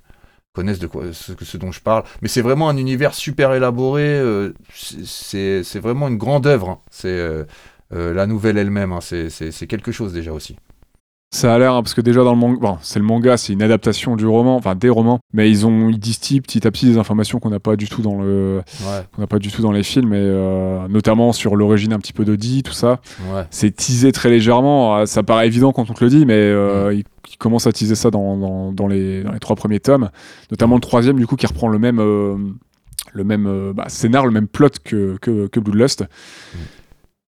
connaissent 0.53 0.79
de 0.79 0.87
quoi, 0.87 1.03
ce, 1.13 1.33
ce 1.39 1.57
dont 1.57 1.71
je 1.71 1.81
parle. 1.81 2.03
Mais 2.21 2.27
c'est 2.27 2.41
vraiment 2.41 2.67
un 2.69 2.77
univers 2.77 3.13
super 3.13 3.53
élaboré. 3.53 4.03
euh, 4.05 4.53
c'est- 4.73 5.05
c'est 5.05 5.63
c'est 5.63 5.79
vraiment 5.79 6.07
une 6.07 6.17
grande 6.17 6.47
œuvre. 6.47 6.69
hein. 6.69 6.79
C'est 6.89 7.07
euh, 7.09 7.43
la 7.91 8.25
nouvelle 8.25 8.57
elle-même. 8.57 8.91
hein. 8.91 9.01
C'est- 9.01 9.29
C'est 9.29 9.51
c'est 9.51 9.67
quelque 9.67 9.91
chose 9.91 10.13
déjà 10.13 10.33
aussi. 10.33 10.55
Ça 11.35 11.51
a 11.53 11.57
l'air, 11.57 11.73
hein, 11.73 11.81
parce 11.81 11.95
que 11.95 12.01
déjà 12.01 12.23
dans 12.23 12.33
le 12.33 12.37
manga, 12.39 12.59
bon, 12.61 12.77
c'est 12.81 12.99
le 12.99 13.05
manga, 13.05 13.37
c'est 13.37 13.53
une 13.53 13.63
adaptation 13.63 14.15
du 14.15 14.27
roman, 14.27 14.55
enfin 14.55 14.75
des 14.75 14.89
romans, 14.89 15.19
mais 15.33 15.49
ils 15.49 15.65
ont 15.65 15.89
ils 15.89 15.97
distillent 15.97 16.41
petit 16.41 16.67
à 16.67 16.69
petit 16.71 16.85
des 16.85 16.99
informations 16.99 17.39
qu'on 17.39 17.49
n'a 17.49 17.59
pas 17.59 17.75
du 17.75 17.89
tout 17.89 18.03
dans 18.03 18.21
le, 18.21 18.61
Ouais, 18.81 19.01
qu'on 19.15 19.21
n'a 19.21 19.27
pas 19.27 19.39
du 19.39 19.51
tout 19.51 19.63
dans 19.63 19.71
les 19.71 19.81
films, 19.81 20.13
et 20.13 20.17
euh, 20.19 20.87
notamment 20.89 21.33
sur 21.33 21.55
l'origine 21.55 21.91
un 21.91 21.97
petit 21.97 22.13
peu 22.13 22.23
d'Audi, 22.23 22.61
tout 22.61 22.71
ça. 22.73 23.01
ouais. 23.33 23.41
C'est 23.49 23.75
teasé 23.75 24.11
très 24.11 24.29
légèrement. 24.29 24.97
euh, 24.97 25.05
Ça 25.07 25.23
paraît 25.23 25.47
évident 25.47 25.71
quand 25.71 25.89
on 25.89 25.93
te 25.93 26.03
le 26.03 26.11
dit, 26.11 26.25
mais 26.27 26.33
euh, 26.35 26.93
il, 26.93 27.03
il 27.31 27.37
commence 27.37 27.65
à 27.65 27.71
teaser 27.71 27.95
ça 27.95 28.11
dans, 28.11 28.37
dans, 28.37 28.71
dans 28.71 28.87
les, 28.87 29.23
dans 29.23 29.31
les 29.31 29.39
trois 29.39 29.55
premiers 29.55 29.79
tomes, 29.79 30.09
notamment 30.51 30.75
le 30.75 30.81
troisième 30.81 31.17
du 31.17 31.25
coup 31.25 31.35
qui 31.35 31.47
reprend 31.47 31.67
le 31.67 31.79
même 31.79 31.99
euh, 31.99 32.35
le 33.11 33.23
même 33.23 33.47
euh, 33.47 33.73
bah, 33.73 33.85
scénar, 33.87 34.25
le 34.27 34.31
même 34.31 34.47
plot 34.47 34.69
que 34.83 35.17
que, 35.19 35.47
que 35.47 35.59
Bloodlust. 35.59 36.05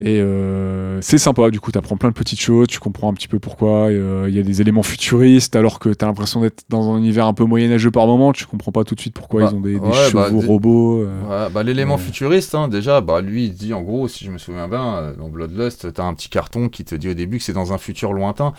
Et 0.02 0.20
euh, 0.20 1.00
c'est 1.02 1.18
sympa, 1.18 1.50
du 1.52 1.62
coup, 1.62 1.72
tu 1.72 1.78
apprends 1.78 1.96
plein 1.96 2.10
de 2.10 2.14
petites 2.14 2.42
choses, 2.42 2.68
tu 2.68 2.80
comprends 2.80 3.10
un 3.10 3.14
petit 3.14 3.30
peu 3.30 3.40
pourquoi. 3.40 3.88
euh, 3.90 4.26
Il 4.28 4.36
y 4.36 4.40
a 4.40 4.44
des 4.44 4.60
éléments 4.60 4.84
futuristes, 4.84 5.56
alors 5.56 5.80
que 5.80 5.88
tu 5.88 6.04
as 6.04 6.08
l'impression 6.08 6.42
d'être 6.42 6.64
dans 6.68 6.94
un 6.94 6.98
univers 6.98 7.26
un 7.28 7.34
peu 7.34 7.46
moyenâgeux 7.46 7.92
par 7.92 8.06
moment, 8.06 8.34
tu 8.34 8.46
comprends 8.46 8.74
pas 8.74 8.84
tout 8.84 8.94
de 8.94 9.00
suite 9.00 9.14
pourquoi 9.14 9.44
Bah, 9.44 9.50
ils 9.52 9.56
ont 9.56 9.62
des, 9.62 9.74
des 9.76 9.80
ouais, 9.80 9.94
chevaux 10.10 10.42
bah, 10.42 10.48
robots. 10.48 11.02
euh. 11.04 11.46
Ouais, 11.46 11.50
bah, 11.50 11.64
L'élément 11.64 11.98
futuriste, 11.98 12.56
hein, 12.56 12.68
déjà, 12.68 13.00
bah, 13.00 13.22
lui, 13.22 13.46
il 13.46 13.54
dit 13.54 13.74
en 13.74 13.84
gros, 13.84 14.10
si 14.10 14.26
je 14.26 14.32
me 14.32 14.38
souviens 14.38 14.68
bien, 14.68 15.14
dans 15.18 15.30
Bloodlust, 15.30 15.94
t'as 15.94 16.04
un 16.04 16.14
petit 16.14 16.28
carton 16.30 16.68
qui 16.68 16.84
te 16.84 16.94
dit 16.94 17.08
au 17.10 17.14
début 17.14 17.38
que 17.38 17.44
c'est 17.46 17.54
dans 17.54 17.72
un 17.72 17.78
futur 17.78 18.12
lointain. 18.12 18.52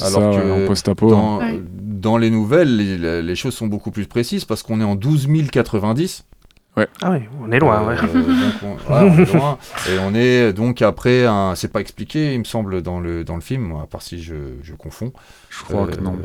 Alors 0.00 0.32
ça, 0.32 0.40
que 0.40 0.44
ouais, 0.52 0.64
en 0.64 0.66
post-apo. 0.66 1.10
Dans, 1.10 1.38
Ouais. 1.38 1.60
dans 1.70 2.16
les 2.16 2.30
nouvelles, 2.30 2.76
les, 2.76 3.22
les 3.22 3.34
choses 3.36 3.54
sont 3.54 3.66
beaucoup 3.66 3.90
plus 3.90 4.06
précises 4.06 4.46
parce 4.46 4.62
qu'on 4.62 4.80
est 4.80 4.84
en 4.84 4.94
12 4.96 5.28
090. 6.86 6.88
Ah 7.02 7.10
oui, 7.12 7.20
on 7.40 7.50
est 7.52 7.58
loin, 7.58 7.82
Euh, 7.82 7.88
ouais. 7.88 7.96
donc 7.96 8.78
on, 8.90 9.18
est 9.22 9.34
loin. 9.34 9.58
Et 9.90 9.98
on 10.00 10.14
est 10.14 10.52
donc 10.52 10.82
après 10.82 11.26
un. 11.26 11.54
C'est 11.54 11.72
pas 11.72 11.80
expliqué, 11.80 12.32
il 12.34 12.38
me 12.40 12.44
semble, 12.44 12.82
dans 12.82 13.00
le, 13.00 13.24
dans 13.24 13.34
le 13.34 13.40
film, 13.40 13.72
à 13.82 13.86
part 13.86 14.02
si 14.02 14.22
je, 14.22 14.34
je 14.62 14.74
confonds. 14.74 15.12
Je 15.50 15.64
crois 15.64 15.86
que 15.86 15.98
Euh, 15.98 16.00
non. 16.00 16.16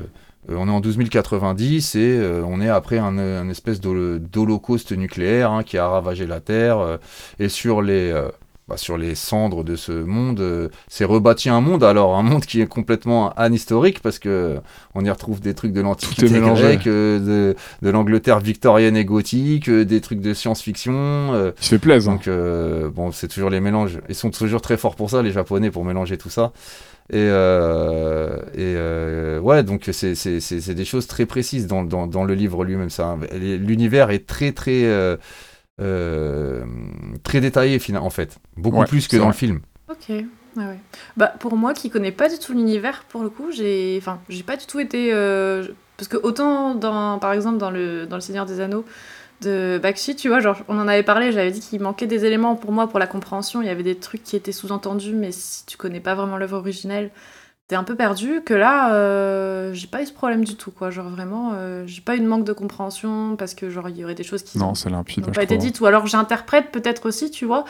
euh, 0.49 0.55
on 0.57 0.67
est 0.67 0.71
en 0.71 0.81
12 0.81 0.97
090 1.09 1.95
et 1.95 1.99
euh, 2.19 2.43
on 2.45 2.59
est 2.59 2.67
après 2.69 2.97
un, 2.97 3.17
un 3.17 3.49
espèce 3.49 3.79
d'holo- 3.79 4.19
d'holocauste 4.19 4.91
nucléaire 4.91 5.51
hein, 5.51 5.63
qui 5.63 5.77
a 5.77 5.87
ravagé 5.87 6.27
la 6.27 6.41
Terre. 6.41 6.79
euh, 6.79 6.97
et 7.39 7.47
sur 7.49 7.81
les, 7.81 8.11
euh, 8.11 8.27
bah, 8.67 8.77
sur 8.77 8.97
les 8.97 9.13
cendres 9.15 9.63
de 9.63 9.75
ce 9.75 9.91
monde, 9.91 10.39
euh, 10.39 10.69
c'est 10.87 11.03
rebâti 11.05 11.49
un 11.49 11.59
monde. 11.61 11.83
Alors, 11.83 12.15
un 12.15 12.23
monde 12.23 12.45
qui 12.45 12.61
est 12.61 12.65
complètement 12.67 13.31
anhistorique 13.33 13.99
parce 14.01 14.19
que 14.19 14.57
on 14.95 15.03
y 15.03 15.09
retrouve 15.09 15.41
des 15.41 15.53
trucs 15.53 15.73
de 15.73 15.81
l'Antiquité 15.81 16.39
grecque, 16.39 16.87
euh, 16.87 17.19
de, 17.19 17.55
de 17.81 17.89
l'Angleterre 17.89 18.39
victorienne 18.39 18.95
et 18.95 19.05
gothique, 19.05 19.67
euh, 19.69 19.83
des 19.83 19.99
trucs 20.01 20.21
de 20.21 20.33
science-fiction. 20.33 20.93
euh, 20.95 21.51
Il 21.59 21.63
se 21.65 21.69
fait 21.71 21.79
plaisir. 21.79 22.11
donc 22.13 22.27
euh, 22.27 22.89
bon, 22.89 23.11
c'est 23.11 23.27
toujours 23.27 23.49
les 23.49 23.59
mélanges. 23.59 23.99
Ils 24.09 24.15
sont 24.15 24.29
toujours 24.31 24.61
très 24.61 24.77
forts 24.77 24.95
pour 24.95 25.09
ça, 25.09 25.21
les 25.21 25.31
Japonais, 25.31 25.69
pour 25.69 25.83
mélanger 25.83 26.17
tout 26.17 26.29
ça. 26.29 26.53
Et, 27.11 27.17
euh, 27.17 28.37
et 28.53 28.59
euh, 28.77 29.39
ouais, 29.41 29.61
donc 29.63 29.89
c'est 29.91 30.73
des 30.73 30.85
choses 30.85 31.05
très 31.05 31.25
précises 31.25 31.67
dans, 31.67 31.83
dans, 31.83 32.07
dans 32.07 32.23
le 32.23 32.33
livre 32.33 32.63
lui-même. 32.63 32.89
ça. 32.89 33.17
L'univers 33.33 34.09
est 34.09 34.25
très 34.25 34.53
très 34.53 34.85
euh, 34.85 35.03
euh, 35.03 35.17
très 35.77 37.41
détaillé 37.41 37.79
en 37.97 38.09
fait, 38.09 38.37
beaucoup 38.57 38.77
Ouais, 38.79 38.85
plus 38.85 39.07
que 39.07 39.17
dans 39.17 39.23
vrai. 39.23 39.33
le 39.33 39.37
film. 39.37 39.59
Ok. 39.89 40.09
Ouais, 40.09 40.65
ouais. 40.65 40.79
Bah, 41.17 41.33
pour 41.39 41.55
moi 41.55 41.73
qui 41.73 41.89
connais 41.89 42.11
pas 42.11 42.29
du 42.29 42.37
tout 42.37 42.53
l'univers, 42.53 43.05
pour 43.09 43.23
le 43.23 43.29
coup, 43.29 43.51
j'ai 43.51 43.97
enfin, 43.99 44.19
j'ai 44.29 44.43
pas 44.43 44.55
du 44.55 44.65
tout 44.67 44.79
été. 44.79 45.11
euh, 45.11 45.67
Parce 45.97 46.07
que 46.07 46.17
autant, 46.17 46.75
dans, 46.75 47.17
par 47.19 47.33
exemple, 47.33 47.57
dans 47.57 47.71
le, 47.71 48.05
dans 48.05 48.17
le 48.17 48.21
Seigneur 48.21 48.45
des 48.45 48.59
Anneaux 48.59 48.85
de 49.41 49.79
Bakshi, 49.81 50.15
tu 50.15 50.29
vois, 50.29 50.39
genre, 50.39 50.57
on 50.67 50.79
en 50.79 50.87
avait 50.87 51.03
parlé, 51.03 51.31
j'avais 51.31 51.51
dit 51.51 51.59
qu'il 51.59 51.81
manquait 51.81 52.07
des 52.07 52.25
éléments 52.25 52.55
pour 52.55 52.71
moi 52.71 52.87
pour 52.87 52.99
la 52.99 53.07
compréhension. 53.07 53.61
Il 53.61 53.67
y 53.67 53.71
avait 53.71 53.83
des 53.83 53.95
trucs 53.95 54.23
qui 54.23 54.35
étaient 54.35 54.51
sous-entendus, 54.51 55.13
mais 55.13 55.31
si 55.31 55.65
tu 55.65 55.77
connais 55.77 55.99
pas 55.99 56.15
vraiment 56.15 56.37
l'œuvre 56.37 56.57
originelle, 56.57 57.11
un 57.75 57.83
peu 57.83 57.95
perdu. 57.95 58.41
Que 58.45 58.53
là, 58.53 58.93
euh, 58.93 59.73
j'ai 59.73 59.87
pas 59.87 60.01
eu 60.01 60.05
ce 60.05 60.13
problème 60.13 60.43
du 60.43 60.55
tout, 60.55 60.71
quoi. 60.71 60.89
Genre, 60.89 61.09
vraiment, 61.09 61.51
euh, 61.53 61.83
j'ai 61.85 62.01
pas 62.01 62.15
eu 62.15 62.19
de 62.19 62.25
manque 62.25 62.45
de 62.45 62.53
compréhension 62.53 63.35
parce 63.37 63.53
que, 63.53 63.69
genre, 63.69 63.89
il 63.89 63.97
y 63.97 64.03
aurait 64.03 64.15
des 64.15 64.23
choses 64.23 64.43
qui. 64.43 64.57
N'ont 65.27 65.33
pas 65.33 65.43
été 65.43 65.57
dites, 65.57 65.79
ou 65.79 65.85
alors 65.85 66.07
j'interprète 66.07 66.71
peut-être 66.71 67.07
aussi, 67.07 67.31
tu 67.31 67.45
vois. 67.45 67.65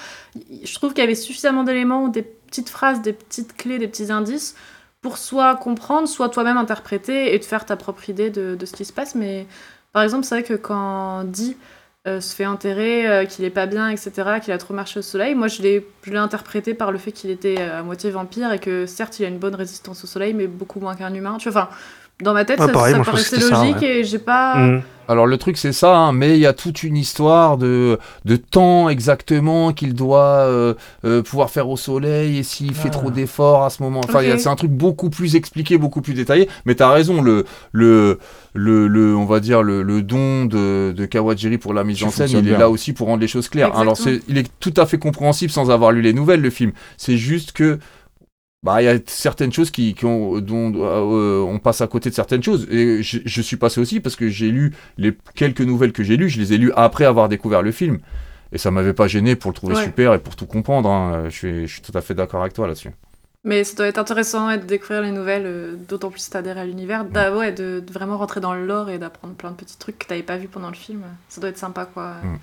Je 0.64 0.74
trouve 0.76 0.94
qu'il 0.94 1.04
y 1.04 1.08
avait 1.08 1.16
suffisamment 1.16 1.64
d'éléments, 1.64 2.08
des 2.08 2.24
petites 2.24 2.70
phrases, 2.70 3.02
des 3.02 3.14
petites 3.14 3.56
clés, 3.56 3.80
des 3.80 3.88
petits 3.88 4.12
indices 4.12 4.56
pour 5.02 5.18
soit 5.18 5.56
comprendre, 5.56 6.08
soit 6.08 6.30
toi-même 6.30 6.58
interpréter 6.58 7.36
et 7.36 7.40
te 7.40 7.46
faire 7.46 7.66
ta 7.66 7.76
propre 7.76 8.10
idée 8.10 8.30
de, 8.30 8.56
de 8.56 8.66
ce 8.66 8.74
qui 8.74 8.86
se 8.86 8.94
passe. 8.94 9.16
Mais 9.16 9.48
par 9.92 10.02
exemple, 10.02 10.24
c'est 10.24 10.36
vrai 10.36 10.44
que 10.44 10.54
quand 10.54 11.26
Dee 11.26 11.58
euh, 12.06 12.20
se 12.20 12.36
fait 12.36 12.46
enterrer, 12.46 13.08
euh, 13.08 13.24
qu'il 13.26 13.46
est 13.46 13.50
pas 13.50 13.66
bien, 13.66 13.88
etc., 13.88 14.40
qu'il 14.44 14.52
a 14.52 14.58
trop 14.58 14.74
marché 14.74 15.00
au 15.00 15.02
soleil, 15.02 15.36
moi 15.36 15.48
je 15.48 15.62
l'ai 15.62 15.86
interprété 16.16 16.74
par 16.74 16.92
le 16.92 16.98
fait 16.98 17.14
qu'il 17.14 17.30
était 17.30 17.56
euh, 17.58 17.80
à 17.80 17.82
moitié 17.82 18.12
vampire 18.12 18.52
et 18.52 18.60
que 18.60 18.86
certes 18.86 19.22
il 19.22 19.26
a 19.26 19.30
une 19.30 19.38
bonne 19.38 19.56
résistance 19.56 20.04
au 20.04 20.08
soleil, 20.08 20.34
mais 20.34 20.48
beaucoup 20.48 20.82
moins 20.82 20.96
qu'un 20.96 21.14
humain. 21.14 21.38
Tu 21.38 21.50
vois, 21.50 21.70
dans 22.22 22.34
ma 22.34 22.46
tête, 22.46 22.60
Ouais, 22.60 22.68
ça, 22.68 22.72
pareil, 22.72 22.96
moi, 22.96 23.04
paraissait 23.06 23.40
ça, 23.40 23.60
logique 23.64 23.82
ouais. 23.82 24.00
et 24.00 24.04
j'ai 24.04 24.20
pas. 24.20 24.56
Mm. 24.58 24.82
Alors 25.10 25.28
le 25.28 25.38
truc 25.38 25.58
c'est 25.58 25.74
ça, 25.74 25.98
hein, 25.98 26.14
mais 26.14 26.38
il 26.38 26.40
y 26.40 26.46
a 26.46 26.54
toute 26.54 26.82
une 26.82 26.96
histoire 26.96 27.58
de, 27.58 28.00
de 28.24 28.38
temps 28.38 28.88
exactement 28.88 29.74
qu'il 29.74 29.94
doit 29.94 30.46
euh, 30.48 30.76
euh, 31.04 31.22
pouvoir 31.22 31.50
faire 31.50 31.68
au 31.68 31.76
soleil 31.76 32.38
et 32.38 32.44
s'il 32.44 32.74
fait 32.74 32.88
Ah. 32.88 32.92
trop 32.92 33.12
d'efforts 33.12 33.66
à 33.66 33.70
ce 33.70 33.84
moment. 33.84 34.00
Enfin, 34.08 34.22
c'est 34.38 34.48
un 34.48 34.56
truc 34.56 34.72
beaucoup 34.72 35.10
plus 35.10 35.36
expliqué, 35.36 35.78
beaucoup 35.78 36.02
plus 36.02 36.14
détaillé. 36.14 36.48
Mais 36.66 36.76
t'as 36.76 36.90
raison, 36.90 37.22
le, 37.22 37.44
le, 37.74 38.18
le, 38.54 38.88
le- 38.88 39.14
on 39.18 39.26
va 39.26 39.42
dire 39.42 39.62
le, 39.62 39.84
le 39.84 40.02
don 40.04 40.46
de, 40.46 40.94
de 40.96 41.06
Kawajiri 41.06 41.58
pour 41.58 41.74
la 41.74 41.84
mise 41.84 42.02
en 42.06 42.10
scène, 42.10 42.30
il 42.32 42.48
est 42.48 42.58
là 42.58 42.70
aussi 42.70 42.94
pour 42.94 43.08
rendre 43.08 43.20
les 43.22 43.28
choses 43.28 43.50
claires. 43.50 43.78
Alors 43.78 43.98
il 44.30 44.38
est 44.38 44.50
tout 44.62 44.74
à 44.78 44.86
fait 44.86 44.98
compréhensible 45.00 45.52
sans 45.52 45.70
avoir 45.70 45.92
lu 45.92 46.02
les 46.02 46.14
nouvelles, 46.14 46.40
le 46.42 46.50
film. 46.50 46.72
C'est 46.96 47.18
juste 47.18 47.52
que 47.52 47.78
bah, 48.64 48.82
il 48.82 48.86
y 48.86 48.88
a 48.88 48.98
certaines 49.06 49.52
choses 49.52 49.70
qui, 49.72 49.94
qui 49.94 50.06
ont, 50.06 50.40
dont 50.40 50.72
euh, 50.76 51.42
on 51.42 51.60
passe 51.60 51.82
à 51.82 51.88
côté 51.88 52.10
de 52.10 52.16
certaines 52.16 52.42
choses. 52.44 52.68
Et 52.72 53.04
je, 53.04 53.20
je 53.26 53.42
suis 53.42 53.58
passé 53.58 53.82
aussi 53.82 54.00
parce 54.00 54.16
que 54.16 54.30
j'ai 54.30 54.50
lu 54.50 54.74
les 54.98 55.16
quelques 55.36 55.62
nouvelles 55.62 55.92
que 55.92 56.04
j'ai 56.04 56.16
lues, 56.18 56.30
je 56.30 56.40
les 56.40 56.54
ai 56.54 56.58
lues 56.58 56.72
après 56.76 57.06
avoir 57.06 57.28
découvert 57.30 57.62
le 57.62 57.72
film. 57.72 58.00
Et 58.52 58.58
ça 58.58 58.70
m'avait 58.72 58.94
pas 58.94 59.08
gêné 59.08 59.36
pour 59.36 59.52
le 59.52 59.56
trouver 59.56 59.76
Ouais. 59.76 59.84
super 59.84 60.14
et 60.14 60.20
pour 60.20 60.36
tout 60.36 60.46
comprendre. 60.46 60.90
hein. 60.90 61.24
Je, 61.26 61.36
suis, 61.36 61.68
je 61.68 61.74
suis 61.74 61.82
tout 61.82 61.92
à 61.98 62.02
fait 62.02 62.14
d'accord 62.14 62.42
avec 62.42 62.54
toi 62.54 62.68
là-dessus. 62.68 62.92
Mais 63.46 63.66
ça 63.66 63.76
doit 63.76 63.88
être 63.88 63.98
intéressant 63.98 64.48
ouais, 64.48 64.58
de 64.58 64.64
découvrir 64.66 65.02
les 65.02 65.12
nouvelles, 65.12 65.44
euh, 65.46 65.76
d'autant 65.90 66.10
plus 66.10 66.22
si 66.22 66.30
t'adhères 66.30 66.58
à 66.58 66.64
l'univers, 66.66 67.04
d'a- 67.04 67.36
ouais, 67.36 67.52
de, 67.52 67.84
de 67.86 67.92
vraiment 67.92 68.18
rentrer 68.18 68.40
dans 68.40 68.54
le 68.54 68.66
lore 68.66 68.90
et 68.90 69.00
d'apprendre 69.00 69.34
plein 69.34 69.52
de 69.52 69.56
petits 69.58 69.78
trucs 69.78 70.00
que 70.00 70.08
t'avais 70.08 70.24
pas 70.24 70.38
vu 70.38 70.48
pendant 70.48 70.70
le 70.70 70.76
film. 70.76 71.02
Ça 71.28 71.42
doit 71.42 71.50
être 71.50 71.58
sympa, 71.58 71.84
quoi. 71.94 72.14
Mm. 72.24 72.38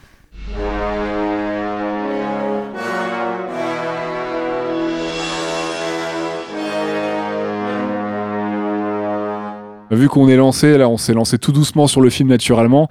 Vu 9.90 10.08
qu'on 10.08 10.28
est 10.28 10.36
lancé, 10.36 10.78
là, 10.78 10.88
on 10.88 10.96
s'est 10.96 11.14
lancé 11.14 11.38
tout 11.38 11.52
doucement 11.52 11.86
sur 11.86 12.00
le 12.00 12.10
film 12.10 12.28
naturellement. 12.28 12.88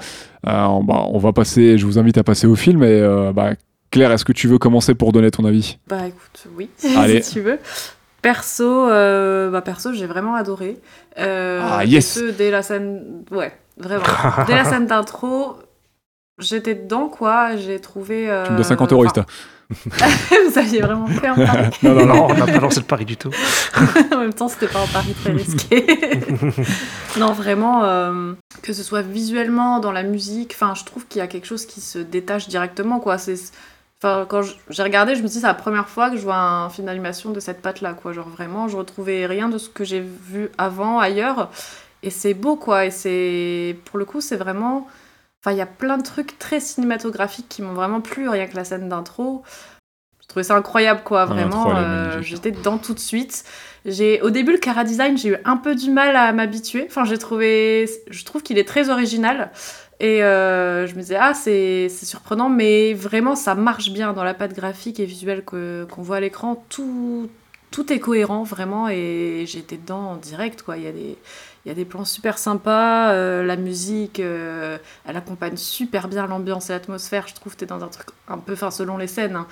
Euh, 0.48 0.64
on, 0.64 0.84
bah, 0.84 1.06
on 1.08 1.18
va 1.18 1.32
passer, 1.32 1.78
je 1.78 1.86
vous 1.86 1.98
invite 1.98 2.18
à 2.18 2.24
passer 2.24 2.46
au 2.46 2.56
film. 2.56 2.84
Et 2.84 2.88
euh, 2.88 3.32
bah, 3.34 3.52
Claire, 3.92 4.12
est-ce 4.12 4.26
que 4.26 4.34
tu 4.34 4.48
veux 4.48 4.58
commencer 4.58 4.96
pour 4.96 5.12
donner 5.12 5.32
ton 5.32 5.46
avis? 5.46 5.78
Bah 5.88 6.08
écoute, 6.08 6.48
oui, 6.58 6.70
Allez. 6.98 7.22
si 7.22 7.34
tu 7.34 7.42
veux. 7.42 7.60
Perso, 8.22 8.90
euh, 8.90 9.50
bah 9.50 9.62
perso, 9.62 9.94
j'ai 9.94 10.06
vraiment 10.06 10.36
adoré. 10.36 10.78
Ah, 11.18 11.86
yes. 11.86 12.16
ce, 12.16 12.32
dès 12.32 12.52
la 12.52 12.62
scène, 12.62 13.24
ouais, 13.32 13.54
vraiment. 13.78 14.04
dès 14.48 14.56
la 14.56 14.66
scène 14.66 14.88
d'intro, 14.88 15.56
j'étais 16.38 16.76
dedans, 16.76 17.08
quoi. 17.08 17.56
J'ai 17.56 17.80
trouvé. 17.80 18.30
Tu 18.46 18.52
me 18.52 18.58
dois 18.58 18.66
50 18.66 18.92
euros. 18.92 19.06
Vous 20.50 20.58
aviez 20.58 20.82
vraiment 20.82 21.06
fait 21.08 21.28
un 21.28 21.36
pari. 21.36 21.70
Non, 21.84 21.94
non, 21.94 22.06
non. 22.06 22.28
On 22.30 22.34
n'a 22.34 22.46
pas 22.48 22.60
lancé 22.60 22.80
le 22.80 22.86
pari 22.86 23.06
du 23.06 23.18
tout. 23.18 23.30
en 24.12 24.18
même 24.18 24.34
temps, 24.34 24.48
c'était 24.48 24.68
pas 24.68 24.82
un 24.82 24.88
pari 24.88 25.14
très 25.14 25.32
risqué. 25.32 25.86
non, 27.20 27.34
vraiment, 27.34 27.84
euh, 27.84 28.34
que 28.64 28.74
ce 28.74 28.82
soit 28.82 29.04
visuellement, 29.04 29.80
dans 29.80 29.92
la 29.92 30.02
musique, 30.02 30.54
enfin, 30.56 30.74
je 30.74 30.84
trouve 30.86 31.06
qu'il 31.06 31.20
y 31.20 31.22
a 31.22 31.28
quelque 31.28 31.46
chose 31.46 31.68
qui 31.68 31.82
se 31.82 32.00
détache 32.00 32.48
directement, 32.48 33.00
quoi. 33.00 33.20
C'est, 33.20 33.36
enfin, 34.02 34.26
quand 34.28 34.42
j'ai 34.70 34.84
regardé, 34.84 35.14
je 35.14 35.22
me 35.22 35.28
dis 35.28 35.40
c'est 35.40 35.46
la 35.46 35.54
première 35.54 35.88
fois 35.88 36.10
que 36.10 36.18
je 36.18 36.24
vois 36.24 36.38
un 36.38 36.70
film 36.70 36.88
d'animation 36.88 37.30
de 37.30 37.40
cette 37.40 37.62
patte-là, 37.62 37.94
quoi. 37.94 38.12
Genre 38.12 38.28
vraiment, 38.28 38.68
je 38.68 38.76
retrouvais 38.78 39.28
rien 39.28 39.50
de 39.50 39.60
ce 39.60 39.70
que 39.70 39.84
j'ai 39.84 40.02
vu 40.02 40.50
avant 40.58 41.00
ailleurs, 41.00 41.52
et 42.02 42.10
c'est 42.10 42.34
beau, 42.34 42.56
quoi. 42.56 42.86
Et 42.88 42.92
c'est, 42.92 43.78
pour 43.86 44.00
le 44.00 44.06
coup, 44.06 44.20
c'est 44.20 44.38
vraiment, 44.38 44.88
enfin, 45.42 45.54
il 45.54 45.58
y 45.58 45.62
a 45.62 45.66
plein 45.66 45.98
de 45.98 46.04
trucs 46.04 46.38
très 46.40 46.60
cinématographiques 46.60 47.50
qui 47.50 47.62
m'ont 47.62 47.74
vraiment 47.74 48.02
plu, 48.02 48.30
rien 48.30 48.48
que 48.48 48.56
la 48.56 48.64
scène 48.64 48.90
d'intro. 48.90 49.44
Je 50.22 50.28
trouvais 50.28 50.44
ça 50.44 50.56
incroyable, 50.56 51.02
quoi. 51.04 51.26
Vraiment, 51.26 51.76
euh, 51.76 52.10
magnifique. 52.10 52.36
j'étais 52.36 52.52
dedans 52.52 52.78
tout 52.78 52.94
de 52.94 53.00
suite. 53.00 53.44
J'ai 53.86 54.22
au 54.22 54.30
début 54.30 54.52
le 54.52 54.58
Cara 54.60 54.84
Design, 54.84 55.18
j'ai 55.18 55.30
eu 55.30 55.38
un 55.46 55.58
peu 55.58 55.76
du 55.76 55.90
mal 55.90 56.16
à 56.16 56.32
m'habituer. 56.34 56.86
Enfin, 56.88 57.06
j'ai 57.06 57.18
trouvé, 57.18 57.90
je 58.10 58.26
trouve 58.26 58.44
qu'il 58.44 58.58
est 58.58 58.68
très 58.68 58.90
original. 58.90 59.52
Et 60.00 60.24
euh, 60.24 60.88
je 60.88 60.96
me 60.96 61.02
disais 61.02 61.18
ah 61.20 61.34
c'est 61.34 61.90
surprenant, 61.90 62.50
mais 62.50 62.94
vraiment 62.94 63.36
ça 63.36 63.54
marche 63.54 63.92
bien 63.92 64.14
dans 64.14 64.24
la 64.24 64.34
patte 64.34 64.54
graphique 64.54 65.00
et 65.00 65.06
visuelle 65.06 65.44
qu'on 65.44 66.02
voit 66.02 66.18
à 66.18 66.20
l'écran. 66.22 66.64
Tout 66.70 67.30
tout 67.72 67.94
est 67.94 68.00
cohérent 68.00 68.44
vraiment 68.44 68.90
et 68.90 69.46
j'étais 69.48 69.78
dedans 69.78 70.12
en 70.12 70.16
direct 70.16 70.64
quoi. 70.64 70.78
Il 70.78 70.84
y 70.84 70.88
a 70.88 70.92
des, 70.92 71.18
il 71.66 71.68
y 71.68 71.72
a 71.72 71.74
des 71.76 71.86
plans 71.86 72.06
super 72.06 72.38
sympas, 72.38 73.12
euh, 73.12 73.44
la 73.44 73.56
musique, 73.56 74.20
euh, 74.20 74.78
elle 75.06 75.18
accompagne 75.18 75.58
super 75.58 76.08
bien 76.08 76.26
l'ambiance 76.28 76.70
et 76.70 76.74
l'atmosphère. 76.74 77.28
Je 77.28 77.36
trouve 77.36 77.54
que 77.54 77.60
t'es 77.60 77.66
dans 77.66 77.84
un 77.84 77.88
truc 77.88 78.08
un 78.28 78.38
peu, 78.38 78.54
enfin 78.54 78.72
selon 78.72 78.98
les 78.98 79.08
scènes, 79.08 79.36
hein, 79.36 79.48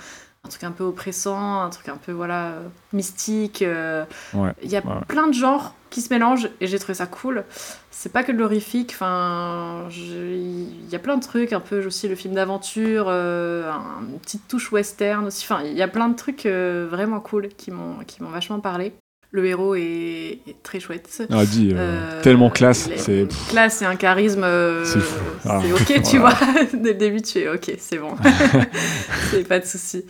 un 0.48 0.50
truc 0.50 0.64
un 0.64 0.70
peu 0.72 0.84
oppressant, 0.84 1.60
un 1.60 1.68
truc 1.68 1.88
un 1.90 1.98
peu 1.98 2.12
voilà 2.12 2.54
mystique. 2.94 3.60
euh, 3.60 4.04
Ouais. 4.32 4.52
Il 4.62 4.70
y 4.70 4.76
a 4.76 4.80
ouais, 4.80 4.92
plein 5.06 5.26
de 5.26 5.34
genres 5.34 5.74
qui 5.90 6.00
se 6.00 6.12
mélangent 6.12 6.48
et 6.62 6.66
j'ai 6.66 6.78
trouvé 6.78 6.94
ça 6.94 7.06
cool. 7.06 7.44
C'est 7.90 8.12
pas 8.12 8.22
que 8.24 8.32
de 8.32 8.38
l'horrifique, 8.38 8.92
enfin, 8.94 9.88
il 9.90 10.88
y 10.88 10.94
a 10.94 10.98
plein 10.98 11.16
de 11.16 11.22
trucs, 11.22 11.52
un 11.52 11.60
peu 11.60 11.84
aussi 11.86 12.08
le 12.08 12.14
film 12.14 12.34
d'aventure, 12.34 13.06
euh, 13.08 13.70
un- 13.70 14.02
une 14.08 14.18
petite 14.20 14.46
touche 14.48 14.70
western 14.72 15.26
aussi. 15.26 15.44
Enfin, 15.50 15.62
il 15.64 15.74
y 15.74 15.82
a 15.82 15.88
plein 15.88 16.08
de 16.08 16.14
trucs 16.16 16.46
euh, 16.46 16.86
vraiment 16.90 17.20
cool 17.20 17.48
qui 17.48 17.70
m'ont 17.70 17.98
qui 18.06 18.22
m'ont 18.22 18.30
vachement 18.30 18.60
parlé. 18.60 18.92
Le 19.30 19.44
héros 19.44 19.74
est, 19.74 20.38
est 20.46 20.62
très 20.62 20.80
chouette. 20.80 21.22
Ah, 21.30 21.44
dis, 21.44 21.70
euh, 21.72 21.76
Euh, 21.76 22.22
tellement 22.22 22.48
classe. 22.48 22.88
C'est 22.96 23.26
Classe 23.50 23.82
et 23.82 23.84
un 23.84 23.96
charisme. 23.96 24.42
euh, 24.42 24.84
C'est 24.86 25.00
fou. 25.00 25.22
Ah, 25.44 25.60
c'est 25.62 25.72
ok, 25.72 26.02
tu 26.02 26.18
voilà. 26.18 26.34
vois. 26.36 26.64
Dès 26.72 26.88
le 26.92 26.94
début, 26.94 27.20
tu 27.20 27.38
es 27.40 27.48
ok, 27.48 27.72
c'est 27.78 27.98
bon. 27.98 28.14
c'est 29.30 29.46
pas 29.46 29.58
de 29.58 29.66
souci. 29.66 30.04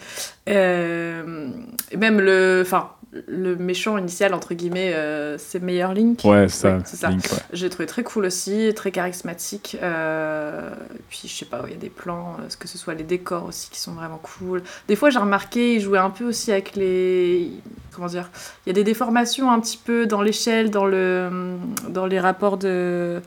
Euh, 0.49 1.49
même 1.97 2.21
le, 2.21 2.63
enfin, 2.65 2.91
le 3.27 3.57
méchant 3.57 3.99
initial 3.99 4.35
entre 4.35 4.55
guillemets, 4.55 4.93
euh, 4.95 5.37
c'est 5.39 5.61
Meilleur 5.63 5.95
Link. 5.95 6.21
Ouais, 6.25 6.49
ça, 6.49 6.77
Ouais, 6.77 6.83
ça. 6.85 7.11
Link, 7.11 7.25
ouais. 7.33 7.39
J'ai 7.53 7.69
trouvé 7.71 7.87
très 7.87 8.03
cool 8.03 8.27
aussi, 8.27 8.73
très 8.75 8.91
charismatique. 8.91 9.77
Euh, 9.83 10.71
puis 11.09 11.23
je 11.25 11.33
sais 11.33 11.45
pas, 11.47 11.63
il 11.67 11.73
y 11.73 11.75
a 11.75 11.79
des 11.79 11.91
plans, 11.91 12.37
euh, 12.41 12.49
que 12.59 12.69
ce 12.69 12.79
soit 12.79 12.95
les 12.95 13.05
décors 13.05 13.45
aussi 13.47 13.71
qui 13.71 13.81
sont 13.81 13.93
vraiment 13.93 14.21
cool. 14.23 14.63
Des 14.89 14.97
fois 14.97 15.11
j'ai 15.11 15.19
remarqué, 15.19 15.75
il 15.75 15.81
jouait 15.81 15.99
un 15.99 16.11
peu 16.11 16.25
aussi 16.25 16.53
avec 16.53 16.77
les, 16.77 17.51
comment 17.93 18.07
dire, 18.09 18.31
il 18.67 18.69
y 18.69 18.71
a 18.71 18.75
des 18.75 18.85
déformations 18.85 19.51
un 19.51 19.61
petit 19.61 19.79
peu 19.83 20.07
dans 20.07 20.23
l'échelle, 20.23 20.71
dans 20.71 20.87
le, 20.87 21.31
dans 21.89 22.07
les 22.07 22.21
rapports 22.21 22.57
de 22.59 23.21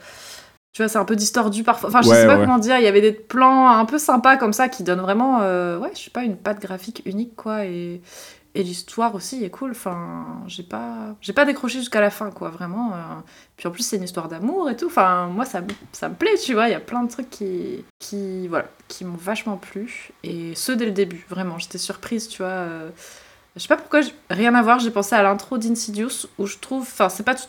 tu 0.74 0.82
vois, 0.82 0.88
c'est 0.88 0.98
un 1.00 1.04
peu 1.06 1.18
distordu 1.18 1.64
parfois. 1.64 1.90
Enfin, 1.90 2.02
je 2.02 2.08
Ouais, 2.10 2.16
sais 2.16 2.26
pas 2.26 2.36
ouais. 2.38 2.46
comment 2.46 2.58
dire. 2.58 2.78
Il 2.78 2.84
y 2.84 2.88
avait 2.88 3.02
des 3.02 3.12
plans 3.12 3.68
un 3.70 3.84
peu 3.84 3.98
sympas 3.98 4.38
comme 4.38 4.54
ça 4.54 4.70
qui 4.70 4.84
donnent 4.84 5.02
vraiment, 5.02 5.40
euh, 5.42 5.78
ouais, 5.78 5.92
je 5.94 6.00
sais 6.04 6.10
pas, 6.10 6.24
une 6.24 6.38
patte 6.38 6.62
graphique 6.62 7.02
unique, 7.06 7.36
quoi. 7.36 7.66
Et, 7.66 8.02
et 8.56 8.64
l'histoire 8.64 9.16
aussi 9.16 9.44
est 9.44 9.50
cool. 9.50 9.72
Enfin, 9.72 10.26
j'ai 10.48 10.64
pas, 10.64 11.16
j'ai 11.22 11.34
pas 11.34 11.46
décroché 11.46 11.80
jusqu'à 11.80 12.02
la 12.02 12.10
fin, 12.10 12.32
quoi, 12.32 12.50
vraiment. 12.50 12.92
euh. 12.94 12.98
Puis 13.58 13.68
en 13.68 13.72
plus, 13.72 13.84
c'est 13.84 13.98
une 13.98 14.04
histoire 14.04 14.28
d'amour 14.28 14.70
et 14.70 14.76
tout. 14.76 14.88
Enfin, 14.88 15.28
moi, 15.28 15.46
ça, 15.46 15.62
me- 15.62 15.68
ça 15.92 16.10
me 16.10 16.16
plaît, 16.16 16.36
tu 16.44 16.54
vois. 16.54 16.68
Il 16.68 16.72
y 16.72 16.76
a 16.76 16.80
plein 16.80 17.04
de 17.04 17.10
trucs 17.12 17.30
qui, 17.30 17.84
qui, 18.00 18.48
voilà, 18.48 18.66
qui 18.88 19.06
m'ont 19.06 19.18
vachement 19.18 19.58
plu. 19.58 20.10
Et 20.24 20.54
ce 20.56 20.72
dès 20.72 20.86
le 20.86 20.92
début, 20.92 21.26
vraiment. 21.30 21.58
J'étais 21.60 21.78
surprise, 21.78 22.28
tu 22.28 22.42
vois. 22.42 22.52
euh. 22.52 22.90
Je 23.56 23.62
sais 23.62 23.68
pas 23.68 23.78
pourquoi, 23.78 24.00
rien 24.30 24.56
à 24.56 24.62
voir. 24.62 24.80
J'ai 24.80 24.92
pensé 24.92 25.14
à 25.16 25.24
l'intro 25.24 25.58
d'Insidious 25.58 26.28
où 26.38 26.46
je 26.48 26.58
trouve, 26.58 26.84
enfin, 26.84 27.10
c'est 27.10 27.24
pas 27.24 27.36
tout- 27.36 27.44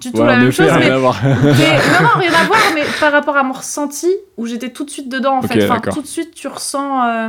du 0.00 0.10
tout 0.12 0.18
Ouais, 0.18 0.26
la 0.26 0.36
même 0.36 0.50
chose, 0.50 0.68
rien 0.70 0.78
mais 0.78 0.90
à 0.90 0.98
voir. 0.98 1.20
mais- 1.22 1.30
non, 1.42 2.02
non, 2.02 2.08
rien 2.18 2.32
à 2.34 2.44
voir, 2.44 2.60
mais 2.74 2.82
par 3.00 3.12
rapport 3.12 3.36
à 3.36 3.42
mon 3.42 3.52
ressenti, 3.54 4.12
où 4.36 4.46
j'étais 4.46 4.70
tout 4.70 4.84
de 4.84 4.90
suite 4.90 5.08
dedans, 5.08 5.38
en 5.38 5.42
fait. 5.42 5.64
Enfin, 5.64 5.80
tout 5.80 6.02
de 6.02 6.06
suite, 6.06 6.34
tu 6.34 6.46
ressens, 6.48 7.04
euh, 7.08 7.28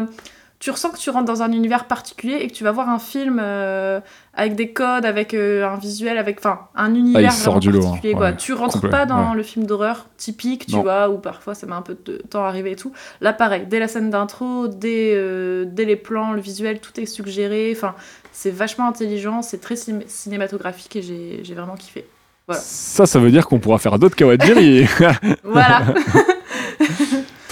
tu 0.59 0.71
ressens 0.71 0.89
que 0.89 0.97
tu 0.97 1.09
rentres 1.09 1.25
dans 1.25 1.41
un 1.41 1.51
univers 1.53 1.85
particulier 1.85 2.35
et 2.41 2.47
que 2.47 2.53
tu 2.53 2.65
vas 2.65 2.71
voir 2.73 2.89
un 2.89 2.99
film 2.99 3.39
euh, 3.41 4.01
avec 4.33 4.55
des 4.55 4.73
codes, 4.73 5.05
avec 5.05 5.33
euh, 5.33 5.65
un 5.65 5.77
visuel, 5.77 6.17
avec 6.17 6.39
enfin 6.39 6.59
un 6.75 6.93
univers 6.95 7.29
Ah, 7.31 7.33
il 7.33 7.41
sort 7.41 7.59
du 7.61 7.71
lot, 7.71 7.79
hein. 7.79 7.83
particulier. 7.91 8.13
quoi. 8.13 8.25
Ouais, 8.31 8.35
Tu 8.35 8.51
rentres 8.53 8.89
pas 8.89 9.05
dans 9.05 9.29
ouais. 9.31 9.35
le 9.37 9.43
film 9.43 9.65
d'horreur 9.65 10.07
typique, 10.17 10.65
tu 10.65 10.75
Non. 10.75 10.81
vois, 10.81 11.09
où 11.09 11.17
parfois 11.17 11.55
ça 11.55 11.65
met 11.65 11.73
un 11.73 11.81
peu 11.81 11.95
de 12.05 12.17
temps 12.29 12.43
à 12.43 12.49
arriver 12.49 12.71
et 12.71 12.75
tout. 12.75 12.91
Là, 13.21 13.31
pareil, 13.31 13.67
dès 13.69 13.79
la 13.79 13.87
scène 13.87 14.09
d'intro, 14.09 14.67
dès, 14.67 15.13
euh, 15.15 15.63
dès 15.65 15.85
les 15.85 15.95
plans, 15.95 16.33
le 16.33 16.41
visuel, 16.41 16.79
tout 16.81 16.99
est 16.99 17.05
suggéré. 17.05 17.73
Enfin, 17.75 17.95
c'est 18.33 18.51
vachement 18.51 18.87
intelligent, 18.89 19.41
c'est 19.41 19.59
très 19.61 19.75
cin- 19.75 20.03
cinématographique 20.07 20.95
et 20.97 21.01
j'ai 21.01 21.39
j'ai 21.43 21.53
vraiment 21.55 21.75
kiffé. 21.75 22.05
Voilà. 22.47 22.61
Ça, 22.61 23.05
ça 23.05 23.19
veut 23.19 23.31
dire 23.31 23.47
qu'on 23.47 23.59
pourra 23.59 23.77
faire 23.77 23.97
d'autres 23.97 24.15
Kawajiri. 24.17 24.87
Voilà. 25.43 25.83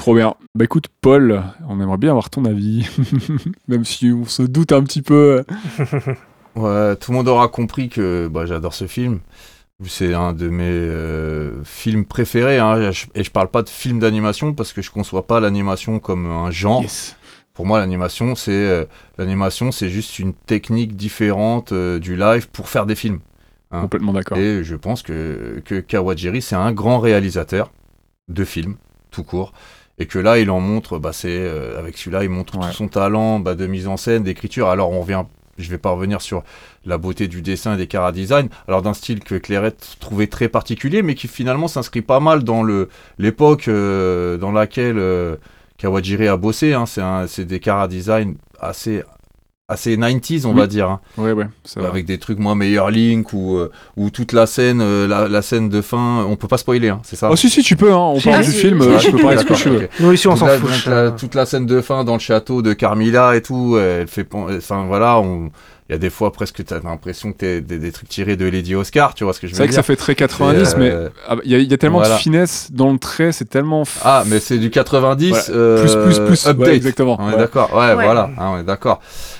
Trop 0.07 0.15
bien. 0.15 0.35
Bah 0.55 0.63
écoute, 0.63 0.87
Paul, 1.01 1.43
on 1.67 1.81
aimerait 1.81 1.97
bien 1.97 2.11
avoir 2.11 2.29
ton 2.29 2.45
avis. 2.45 2.87
Même 3.67 3.83
si 3.83 4.09
on 4.09 4.23
se 4.23 4.41
doute 4.41 4.71
un 4.71 4.81
petit 4.83 5.01
peu. 5.01 5.43
Ouais, 6.55 6.95
tout 6.95 7.11
le 7.11 7.17
monde 7.17 7.27
aura 7.27 7.49
compris 7.49 7.89
que 7.89 8.29
bah, 8.31 8.45
j'adore 8.45 8.73
ce 8.73 8.87
film. 8.87 9.19
C'est 9.85 10.13
un 10.13 10.31
de 10.31 10.47
mes 10.47 10.63
euh, 10.63 11.61
films 11.65 12.05
préférés. 12.05 12.57
hein. 12.57 12.91
Et 13.13 13.23
je 13.25 13.29
parle 13.31 13.49
pas 13.49 13.63
de 13.63 13.69
film 13.69 13.99
d'animation 13.99 14.53
parce 14.53 14.71
que 14.71 14.81
je 14.81 14.89
conçois 14.89 15.27
pas 15.27 15.41
l'animation 15.41 15.99
comme 15.99 16.25
un 16.25 16.51
genre. 16.51 16.81
Yes. 16.83 17.17
Pour 17.53 17.65
moi, 17.65 17.77
l'animation, 17.77 18.33
c'est 18.35 18.51
euh, 18.53 18.85
l'animation, 19.17 19.73
c'est 19.73 19.89
juste 19.89 20.19
une 20.19 20.33
technique 20.33 20.95
différente 20.95 21.73
euh, 21.73 21.99
du 21.99 22.15
live 22.15 22.47
pour 22.49 22.69
faire 22.69 22.85
des 22.85 22.95
films. 22.95 23.19
Hein. 23.71 23.81
Complètement 23.81 24.13
d'accord. 24.13 24.37
Et 24.37 24.63
je 24.63 24.75
pense 24.77 25.03
que, 25.03 25.61
que 25.65 25.81
Kawajiri, 25.81 26.41
c'est 26.41 26.55
un 26.55 26.71
grand 26.71 26.97
réalisateur 26.99 27.71
de 28.29 28.45
films, 28.45 28.77
tout 29.11 29.23
court. 29.23 29.51
Et 29.99 30.05
que 30.05 30.19
là, 30.19 30.37
il 30.37 30.51
en 30.51 30.59
montre, 30.59 30.99
bah, 30.99 31.11
c'est, 31.13 31.27
euh, 31.29 31.77
avec 31.79 31.97
celui-là, 31.97 32.23
il 32.23 32.29
montre 32.29 32.57
Ouais. 32.57 32.67
tout 32.67 32.73
son 32.73 32.87
talent 32.87 33.39
bah, 33.39 33.55
de 33.55 33.65
mise 33.65 33.87
en 33.87 33.97
scène, 33.97 34.23
d'écriture. 34.23 34.67
Alors, 34.69 34.91
on 34.91 35.01
revient, 35.01 35.23
je 35.57 35.69
vais 35.71 35.79
pas 35.79 35.89
revenir 35.89 36.21
sur 36.21 36.43
la 36.85 36.99
beauté 36.99 37.27
du 37.27 37.41
dessin 37.41 37.73
et 37.73 37.77
des 37.77 37.87
chara-design, 37.91 38.47
alors 38.67 38.83
d'un 38.83 38.93
style 38.93 39.21
que 39.23 39.35
Clairette 39.35 39.97
trouvait 39.99 40.27
très 40.27 40.49
particulier, 40.49 41.01
mais 41.01 41.15
qui 41.15 41.27
finalement 41.27 41.67
s'inscrit 41.67 42.03
pas 42.03 42.19
mal 42.19 42.43
dans 42.43 42.61
le, 42.61 42.89
l'époque 43.17 43.67
euh, 43.67 44.37
dans 44.37 44.51
laquelle 44.51 44.99
euh, 44.99 45.35
Kawajiri 45.79 46.27
a 46.27 46.37
bossé. 46.37 46.73
hein. 46.73 46.85
C'est 46.85 47.45
des 47.45 47.59
chara-design 47.59 48.35
assez, 48.59 49.01
assez 49.69 49.97
90s, 49.97 50.45
on 50.45 50.51
Oui. 50.51 50.59
va 50.59 50.67
dire. 50.67 50.89
hein 50.89 50.99
Ouais, 51.17 51.33
ouais, 51.33 51.45
c'est 51.65 51.79
vrai. 51.81 51.89
avec 51.89 52.05
des 52.05 52.17
trucs 52.19 52.39
moins 52.39 52.55
meilleur 52.55 52.89
Link 52.89 53.33
ou 53.33 53.57
euh, 53.57 53.69
ou 53.97 54.09
toute 54.09 54.31
la 54.31 54.45
scène 54.45 54.79
euh, 54.81 55.07
la, 55.07 55.27
la 55.27 55.41
scène 55.41 55.67
de 55.67 55.81
fin 55.81 56.23
on 56.29 56.37
peut 56.37 56.47
pas 56.47 56.57
spoiler 56.57 56.87
hein, 56.87 57.01
c'est 57.03 57.17
ça 57.17 57.29
Oh, 57.29 57.35
si, 57.35 57.49
si, 57.49 57.61
tu 57.63 57.75
peux, 57.75 57.91
hein. 57.91 57.97
on 57.97 58.19
Si, 58.19 58.29
parle 58.29 58.45
du 58.45 58.51
si. 58.51 58.57
film, 58.59 58.79
Ah, 58.81 58.85
euh, 58.85 58.99
je 58.99 59.11
peux 59.11 59.17
parler 59.21 59.37
ce 59.39 59.43
que 59.43 59.55
je 59.55 59.67
veux. 59.69 59.89
Nous 59.99 60.13
ici 60.13 60.25
on 60.27 60.31
Toute 60.31 60.39
s'en 60.39 60.45
la, 60.47 60.57
fout. 60.57 60.85
la- 60.87 61.11
toute 61.11 61.35
la 61.35 61.45
scène 61.45 61.65
de 61.65 61.81
fin 61.81 62.05
dans 62.05 62.13
le 62.13 62.19
château 62.19 62.61
de 62.61 62.71
Carmilla 62.71 63.35
et 63.35 63.41
tout 63.41 63.77
elle 63.77 64.07
fait 64.07 64.25
enfin 64.33 64.85
voilà 64.87 65.19
on 65.19 65.49
il 65.89 65.93
y 65.93 65.95
a 65.95 65.97
des 65.97 66.09
fois 66.09 66.33
presque 66.33 66.63
t'as 66.65 66.79
l'impression 66.81 67.31
que 67.31 67.37
t'es 67.37 67.61
des, 67.61 67.79
des 67.79 67.91
trucs 67.91 68.09
tirés 68.09 68.35
de 68.35 68.45
Lady 68.45 68.75
Oscar 68.75 69.13
tu 69.13 69.23
vois 69.23 69.33
ce 69.33 69.39
que 69.39 69.47
je 69.47 69.53
C'est 69.53 69.59
veux 69.59 69.63
vrai 69.63 69.67
que 69.69 69.73
ça 69.73 69.81
dire 69.81 69.85
fait 69.85 69.95
très 69.95 70.15
90, 70.15 70.65
C'est, 70.65 70.77
mais 70.77 70.89
euh, 70.91 71.09
ah, 71.27 71.35
il 71.45 71.51
y, 71.51 71.55
a- 71.55 71.59
il 71.59 71.71
y 71.71 71.73
a 71.73 71.77
tellement 71.77 71.99
voilà. 71.99 72.15
de 72.15 72.19
finesse 72.19 72.69
dans 72.71 72.91
le 72.91 72.99
trait, 72.99 73.31
c'est 73.31 73.45
tellement. 73.49 73.83
f- 73.83 73.99
ah 74.03 74.23
mais 74.27 74.39
c'est 74.39 74.57
du 74.57 74.69
90 74.69 75.29
Voilà. 75.29 75.43
euh, 75.51 75.81
Plus, 75.81 75.95
plus, 76.17 76.25
plus. 76.25 76.45
Ouais, 76.45 76.51
update 76.51 76.73
exactement. 76.75 77.17
On 77.19 77.29
est 77.29 77.33
Ouais. 77.33 77.37
d'accord, 77.37 77.73
ouais, 77.73 77.93
Ouais. 77.93 78.03
voilà, 78.03 78.29
hein, 78.37 78.51
on 78.55 78.59
est 78.59 78.63
d'accord. 78.65 78.99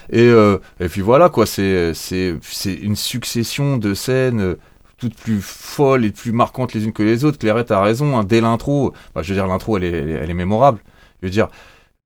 Et, 0.10 0.22
euh, 0.22 0.58
et 0.80 0.88
puis 0.88 1.02
voilà, 1.02 1.28
quoi, 1.30 1.46
c'est, 1.46 1.94
c'est, 1.94 2.36
c'est 2.42 2.74
une 2.74 2.96
succession 2.96 3.76
de 3.78 3.94
scènes 3.94 4.40
euh, 4.40 4.56
toutes 4.98 5.16
plus 5.16 5.42
folles 5.42 6.06
et 6.06 6.12
plus 6.12 6.32
marquantes 6.32 6.74
les 6.74 6.86
unes 6.86 6.94
que 6.94 7.04
les 7.04 7.26
autres. 7.26 7.38
Clairette 7.38 7.72
a 7.72 7.82
raison, 7.82 8.18
hein, 8.18 8.24
dès 8.24 8.40
l'intro, 8.42 8.94
bah, 9.14 9.22
je 9.22 9.30
veux 9.34 9.36
dire, 9.36 9.48
l'intro, 9.48 9.78
elle 9.78 9.84
est, 9.84 9.92
elle 10.24 10.30
est 10.30 10.34
mémorable. 10.34 10.80
Je 11.22 11.28
veux 11.28 11.32
dire, 11.32 11.50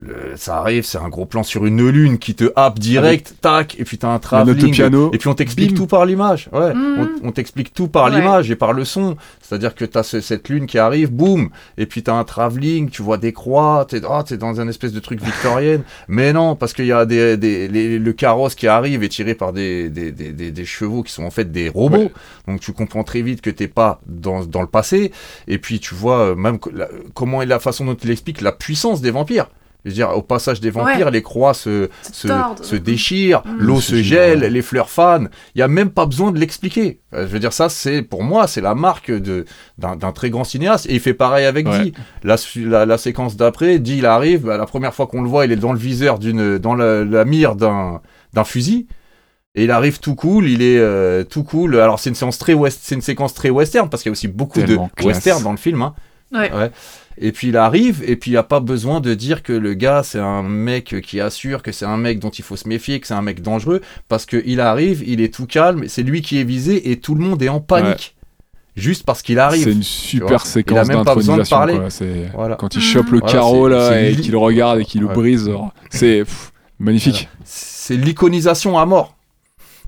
le- 0.02 0.36
ça 0.36 0.58
arrive, 0.58 0.84
c'est 0.84 0.98
un 0.98 1.10
gros 1.10 1.26
plan 1.28 1.44
sur 1.44 1.66
une 1.66 1.88
lune 1.88 2.18
qui 2.18 2.34
te 2.34 2.52
happe 2.56 2.80
direct, 2.80 3.36
tac, 3.40 3.76
et 3.80 3.84
puis 3.84 3.98
t'as 4.00 4.08
un 4.10 4.18
travelling. 4.20 4.72
piano, 4.72 5.12
et 5.14 5.18
puis 5.20 5.28
on 5.30 5.36
t'explique 5.36 5.76
tout 5.76 5.86
par 5.86 6.06
l'image, 6.08 6.50
ouais, 6.52 6.74
Mhm. 6.74 7.08
on, 7.24 7.28
on 7.28 7.32
t'explique 7.32 7.72
tout 7.74 7.88
par 7.88 8.06
Ouais. 8.06 8.12
l'image 8.20 8.50
et 8.50 8.56
par 8.56 8.74
le 8.74 8.84
son. 8.84 9.16
C'est-à-dire 9.42 9.76
que 9.76 9.86
t'as 9.86 10.02
ce- 10.02 10.20
cette 10.22 10.50
lune 10.50 10.66
qui 10.66 10.80
arrive, 10.80 11.12
boum, 11.12 11.50
et 11.78 11.86
puis 11.86 12.02
t'as 12.02 12.14
un 12.16 12.24
travelling, 12.24 12.90
tu 12.90 13.04
vois 13.04 13.18
des 13.18 13.32
croix, 13.32 13.86
t'es 13.88 14.02
oh, 14.10 14.24
t'es 14.26 14.38
dans 14.38 14.60
un 14.60 14.68
espèce 14.68 14.92
de 14.94 15.00
truc 15.00 15.22
victorienne. 15.22 15.84
Mais 16.08 16.34
non, 16.34 16.56
parce 16.56 16.74
qu'il 16.74 16.86
y 16.88 16.92
a 16.92 17.06
des, 17.06 17.38
des- 17.38 17.68
les- 17.68 18.00
le 18.00 18.14
carrosse 18.14 18.56
qui 18.56 18.68
arrive 18.68 19.04
est 19.04 19.10
tiré 19.10 19.36
par 19.36 19.54
des, 19.54 19.90
des, 19.90 20.12
des, 20.12 20.32
des- 20.32 20.52
des 20.52 20.66
chevaux 20.66 21.04
qui 21.04 21.12
sont 21.14 21.24
en 21.26 21.32
fait 21.32 21.52
des 21.52 21.70
robots. 21.70 21.98
Ouais. 21.98 22.12
Donc 22.48 22.60
tu 22.60 22.72
comprends 22.74 23.04
très 23.04 23.22
vite 23.22 23.42
que 23.42 23.52
t'es 23.52 23.68
pas 23.68 24.02
dans, 24.08 24.44
dans 24.46 24.62
le 24.62 24.68
passé. 24.68 25.12
Et 25.48 25.60
puis 25.60 25.80
tu 25.80 25.94
vois 25.94 26.20
euh, 26.32 26.36
même 26.36 26.58
la- 26.74 26.90
comment 27.14 27.42
est 27.44 27.46
la 27.46 27.60
façon 27.60 27.86
dont 27.86 27.94
il 27.96 28.10
explique 28.10 28.42
la 28.42 28.52
puissance 28.52 29.02
des 29.02 29.12
vampires. 29.12 29.48
Je 29.84 29.90
veux 29.90 29.96
dire, 29.96 30.12
au 30.16 30.22
passage 30.22 30.62
des 30.62 30.70
vampires, 30.70 31.10
les 31.10 31.24
croix 31.24 31.54
se, 31.56 31.90
Se 32.04 32.14
se, 32.14 32.28
tordent. 32.28 32.64
se 32.64 32.76
déchirent, 32.76 33.42
Mm. 33.46 33.58
l'eau 33.60 33.82
Se 33.82 33.96
gèle. 34.04 34.40
les 34.42 34.62
fleurs 34.62 34.90
fanent. 34.90 35.30
Il 35.56 35.60
n'y 35.60 35.64
a 35.64 35.68
même 35.68 35.90
pas 35.90 36.06
besoin 36.06 36.32
de 36.32 36.38
l'expliquer. 36.40 37.00
Euh, 37.16 37.22
je 37.28 37.32
veux 37.34 37.40
dire, 37.40 37.52
ça, 37.52 37.68
c'est 37.68 38.04
pour 38.04 38.24
moi, 38.24 38.46
c'est 38.48 38.62
la 38.62 38.76
marque 38.76 39.10
de- 39.12 39.46
d'un 39.80 40.12
très 40.12 40.30
grand 40.30 40.44
cinéaste. 40.44 40.86
Et 40.88 40.94
il 40.94 41.00
fait 41.00 41.16
pareil 41.16 41.46
avec 41.46 41.68
Ouais. 41.68 41.86
Dee. 41.86 41.94
La, 42.24 42.36
la, 42.58 42.86
la 42.86 42.98
séquence 43.00 43.36
d'après, 43.36 43.80
Dee, 43.80 43.98
il 43.98 44.06
arrive, 44.06 44.42
bah, 44.46 44.58
la 44.58 44.66
première 44.68 44.94
fois 44.94 45.08
qu'on 45.08 45.24
le 45.24 45.28
voit, 45.30 45.46
il 45.46 45.52
est 45.52 45.56
dans 45.56 45.74
le 45.74 45.80
viseur 45.80 46.20
d'une, 46.20 46.58
dans 46.60 46.76
la, 46.76 47.04
la 47.04 47.26
mire 47.26 47.56
d'un 47.56 48.02
d'un 48.34 48.44
fusil. 48.44 48.88
Et 49.56 49.66
il 49.66 49.72
arrive 49.72 50.00
tout 50.00 50.16
cool, 50.16 50.48
il 50.48 50.62
est 50.62 50.78
euh, 50.78 51.24
tout 51.26 51.44
cool. 51.44 51.78
Alors 51.80 52.00
c'est 52.00 52.10
une 52.10 52.16
séance 52.16 52.38
très 52.38 52.54
west, 52.54 52.80
c'est 52.84 52.96
une 52.96 53.02
séquence 53.02 53.34
très 53.34 53.50
western 53.50 53.90
parce 53.90 54.04
qu'il 54.04 54.10
y 54.10 54.12
a 54.12 54.14
aussi 54.14 54.30
beaucoup 54.30 54.62
Tellement 54.62 54.86
de 54.88 54.92
classe. 54.94 55.08
western 55.18 55.44
dans 55.44 55.52
le 55.52 55.58
film. 55.58 55.82
hein. 55.82 55.94
Ouais. 56.32 56.50
Et 57.18 57.32
puis 57.32 57.50
il 57.50 57.58
arrive, 57.58 58.04
et 58.06 58.16
puis 58.16 58.32
il 58.32 58.34
n'y 58.34 58.38
a 58.38 58.44
pas 58.44 58.60
besoin 58.60 59.00
de 59.00 59.14
dire 59.14 59.44
que 59.44 59.54
le 59.54 59.74
gars 59.74 60.02
c'est 60.04 60.20
un 60.20 60.44
mec 60.44 60.96
qui 61.02 61.20
assure, 61.20 61.62
que 61.62 61.72
c'est 61.72 61.86
un 61.86 61.98
mec 61.98 62.20
dont 62.20 62.30
il 62.30 62.44
faut 62.44 62.56
se 62.56 62.68
méfier, 62.68 63.00
que 63.00 63.08
c'est 63.08 63.14
un 63.14 63.22
mec 63.22 63.42
dangereux, 63.42 63.82
parce 64.08 64.26
qu'il 64.26 64.60
arrive, 64.60 65.04
il 65.06 65.22
est 65.22 65.34
tout 65.34 65.46
calme, 65.46 65.86
c'est 65.88 66.04
lui 66.04 66.22
qui 66.22 66.40
est 66.40 66.44
visé 66.44 66.92
et 66.92 67.00
tout 67.00 67.16
le 67.16 67.22
monde 67.22 67.42
est 67.42 67.50
en 67.50 67.60
panique. 67.60 68.16
Juste 68.76 69.06
parce 69.06 69.22
qu'il 69.22 69.38
arrive. 69.38 69.66
C'est 69.66 69.72
une 69.74 69.84
super 69.84 70.30
Il 70.30 70.36
a 70.36 70.40
séquence 70.40 70.88
même 70.88 71.04
pas 71.04 71.14
besoin 71.14 71.36
de 71.36 71.42
d'intronisation. 71.42 72.30
Voilà. 72.34 72.56
quand 72.56 72.74
il 72.74 72.82
chope 72.82 73.10
le 73.10 73.20
Voilà, 73.20 73.34
carreau 73.34 73.68
là 73.68 74.02
et 74.02 74.16
qu'il 74.16 74.32
le 74.32 74.38
regarde 74.38 74.80
et 74.80 74.86
qu'il 74.86 75.02
le 75.02 75.08
brise. 75.08 75.52
C'est 75.90 76.24
magnifique. 76.80 77.28
C'est 77.44 77.98
l'iconisation 77.98 78.80
à 78.80 78.86
mort. 78.86 79.18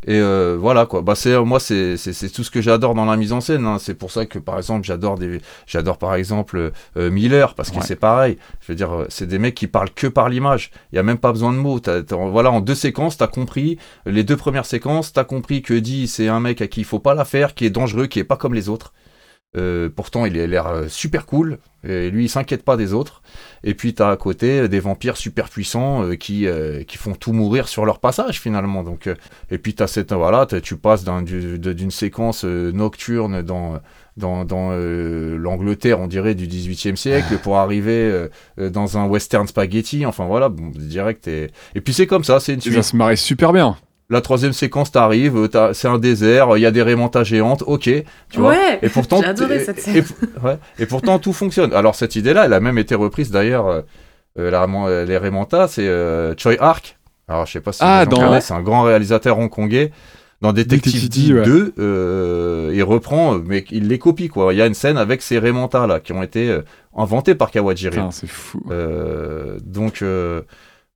Et 0.06 0.20
euh, 0.20 0.58
voilà 0.60 0.86
quoi. 0.86 1.02
Bah 1.02 1.16
c'est 1.16 1.38
moi 1.44 1.60
c'est 1.60 1.98
c'est 1.98 2.14
c'est 2.14 2.30
tout 2.30 2.44
ce 2.44 2.52
que 2.52 2.62
j'adore 2.62 2.94
dans 2.96 3.06
la 3.06 3.16
mise 3.18 3.34
en 3.34 3.42
scène. 3.42 3.66
hein. 3.66 3.78
C'est 3.80 3.94
pour 3.94 4.12
ça 4.12 4.26
que 4.26 4.40
par 4.40 4.58
exemple 4.58 4.86
j'adore 4.86 5.18
des 5.18 5.40
j'adore 5.66 5.98
par 5.98 6.16
exemple 6.16 6.72
euh, 6.98 7.10
Miller 7.12 7.54
parce 7.56 7.70
que 7.72 7.78
Ouais. 7.78 7.84
c'est 7.86 7.96
pareil. 7.96 8.38
Je 8.62 8.72
veux 8.72 8.76
dire 8.76 8.92
euh, 8.94 9.06
c'est 9.10 9.28
des 9.28 9.40
mecs 9.40 9.56
qui 9.56 9.68
parlent 9.68 9.90
que 9.92 10.08
par 10.08 10.30
l'image. 10.30 10.72
Il 10.92 10.96
y 10.98 11.00
a 11.00 11.04
même 11.04 11.18
pas 11.18 11.32
besoin 11.32 11.52
de 11.54 11.58
mots. 11.58 11.80
T'as- 11.80 12.04
t'as- 12.04 12.16
voilà 12.16 12.52
en 12.52 12.60
deux 12.62 12.76
séquences 12.76 13.18
t'as 13.18 13.28
compris 13.28 13.78
les 14.06 14.24
deux 14.24 14.38
premières 14.38 14.66
séquences 14.66 15.14
t'as 15.14 15.24
compris 15.24 15.62
que 15.62 15.74
dit 15.74 16.08
c'est 16.08 16.28
un 16.28 16.40
mec 16.40 16.62
à 16.62 16.68
qui 16.68 16.82
il 16.82 16.86
faut 16.86 17.00
pas 17.00 17.14
la 17.14 17.24
faire, 17.26 17.54
qui 17.56 17.66
est 17.66 17.70
dangereux, 17.70 18.08
qui 18.08 18.20
est 18.20 18.24
pas 18.26 18.36
comme 18.38 18.54
les 18.54 18.68
autres. 18.70 18.92
Euh, 19.56 19.90
pourtant, 19.94 20.26
il 20.26 20.38
a 20.40 20.48
l'air 20.48 20.68
euh, 20.68 20.88
super 20.88 21.26
cool. 21.26 21.60
Et 21.86 22.10
lui, 22.10 22.26
il 22.26 22.30
s'inquiète 22.30 22.64
pas 22.64 22.78
des 22.78 22.94
autres. 22.94 23.22
Et 23.64 23.74
puis, 23.74 23.94
t'as 23.94 24.10
à 24.10 24.16
côté 24.16 24.62
euh, 24.62 24.68
des 24.68 24.80
vampires 24.80 25.18
super 25.18 25.50
puissants 25.50 26.04
euh, 26.04 26.16
qui, 26.16 26.48
euh, 26.48 26.84
qui 26.84 26.98
font 26.98 27.14
tout 27.14 27.34
mourir 27.34 27.68
sur 27.68 27.86
leur 27.86 28.00
passage 28.00 28.40
finalement. 28.40 28.84
Donc, 28.84 29.10
et 29.52 29.58
puis, 29.58 29.74
t'as 29.74 29.88
cette 29.88 30.14
voilà, 30.14 30.46
tu 30.46 30.78
passes 30.78 31.04
d'une 31.04 31.92
séquence 31.92 32.44
nocturne 32.44 33.42
dans 33.42 33.80
dans, 34.16 34.46
dans 34.46 34.70
l'Angleterre, 34.70 36.00
on 36.00 36.06
dirait 36.06 36.36
du 36.36 36.46
18e 36.46 36.96
siècle, 36.96 37.40
pour 37.42 37.58
arriver 37.58 38.28
dans 38.58 38.98
un 39.00 39.08
western 39.08 39.48
spaghetti. 39.48 40.06
Enfin 40.06 40.26
voilà, 40.26 40.50
bon, 40.50 40.70
direct. 40.76 41.28
Et, 41.28 41.50
et 41.74 41.82
puis 41.82 41.94
c'est 41.94 42.06
comme 42.06 42.24
ça, 42.24 42.40
c'est 42.40 42.54
une 42.54 42.62
Ça 42.62 42.84
se 42.84 42.96
marrait 42.96 43.16
super 43.16 43.54
bien. 43.54 43.76
La 44.14 44.22
troisième 44.22 44.54
séquence 44.54 44.92
t'arrive, 44.92 45.36
euh, 45.36 45.74
c'est 45.74 45.88
un 45.90 45.98
désert, 45.98 46.56
il 46.56 46.62
y 46.62 46.66
a 46.66 46.72
des 46.72 46.82
rémantas 46.84 47.24
géantes, 47.24 47.64
ok, 47.68 47.90
tu 48.30 48.40
vois. 48.40 48.52
Ouais, 48.52 48.80
Et 48.82 48.90
pourtant, 48.90 49.20
j'ai 49.22 49.28
adoré 49.28 49.56
et- 49.58 49.60
cette 49.66 49.80
et- 49.80 49.82
scène. 49.82 49.98
et- 49.98 50.40
ouais, 50.46 50.58
et 50.80 50.86
pourtant 50.86 51.20
tout 51.20 51.34
fonctionne. 51.34 51.74
Alors 51.74 51.96
cette 51.96 52.16
idée-là, 52.16 52.46
elle 52.46 52.54
a 52.54 52.60
même 52.62 52.78
été 52.78 52.96
reprise 52.96 53.30
d'ailleurs. 53.32 53.68
euh, 53.68 53.82
euh, 54.40 54.52
euh, 54.52 55.06
les 55.06 55.18
Remontas, 55.18 55.68
c'est 55.68 55.88
euh, 55.88 56.34
Choi 56.38 56.56
Ark. 56.60 56.98
Alors 57.28 57.46
je 57.46 57.52
sais 57.54 57.62
pas 57.62 57.72
si 57.72 57.80
Ah, 57.82 58.06
dans- 58.06 58.40
c'est 58.42 58.54
un 58.54 58.62
grand 58.62 58.84
réalisateur 58.84 59.38
hongkongais. 59.38 59.92
Dans 60.42 60.52
Detective 60.52 61.04
Detective 61.04 61.10
D 61.10 61.32
D, 61.36 61.40
ouais. 61.40 61.46
2, 61.46 61.74
euh, 61.80 62.72
il 62.74 62.84
reprend, 62.84 63.36
mais 63.46 63.64
il 63.72 63.88
les 63.88 63.98
copie 63.98 64.28
quoi. 64.28 64.54
Il 64.54 64.58
y 64.58 64.62
a 64.62 64.66
une 64.68 64.74
scène 64.74 64.98
avec 64.98 65.22
ces 65.22 65.40
Remontas 65.40 65.88
là 65.88 66.02
qui 66.02 66.12
ont 66.12 66.22
été 66.22 66.50
euh, 66.50 66.62
inventés 66.98 67.34
par 67.34 67.50
Kawajiri. 67.50 67.98
C'est 68.12 68.28
fou. 68.28 68.62
Euh, 68.70 69.58
donc, 69.64 70.02
euh, 70.02 70.42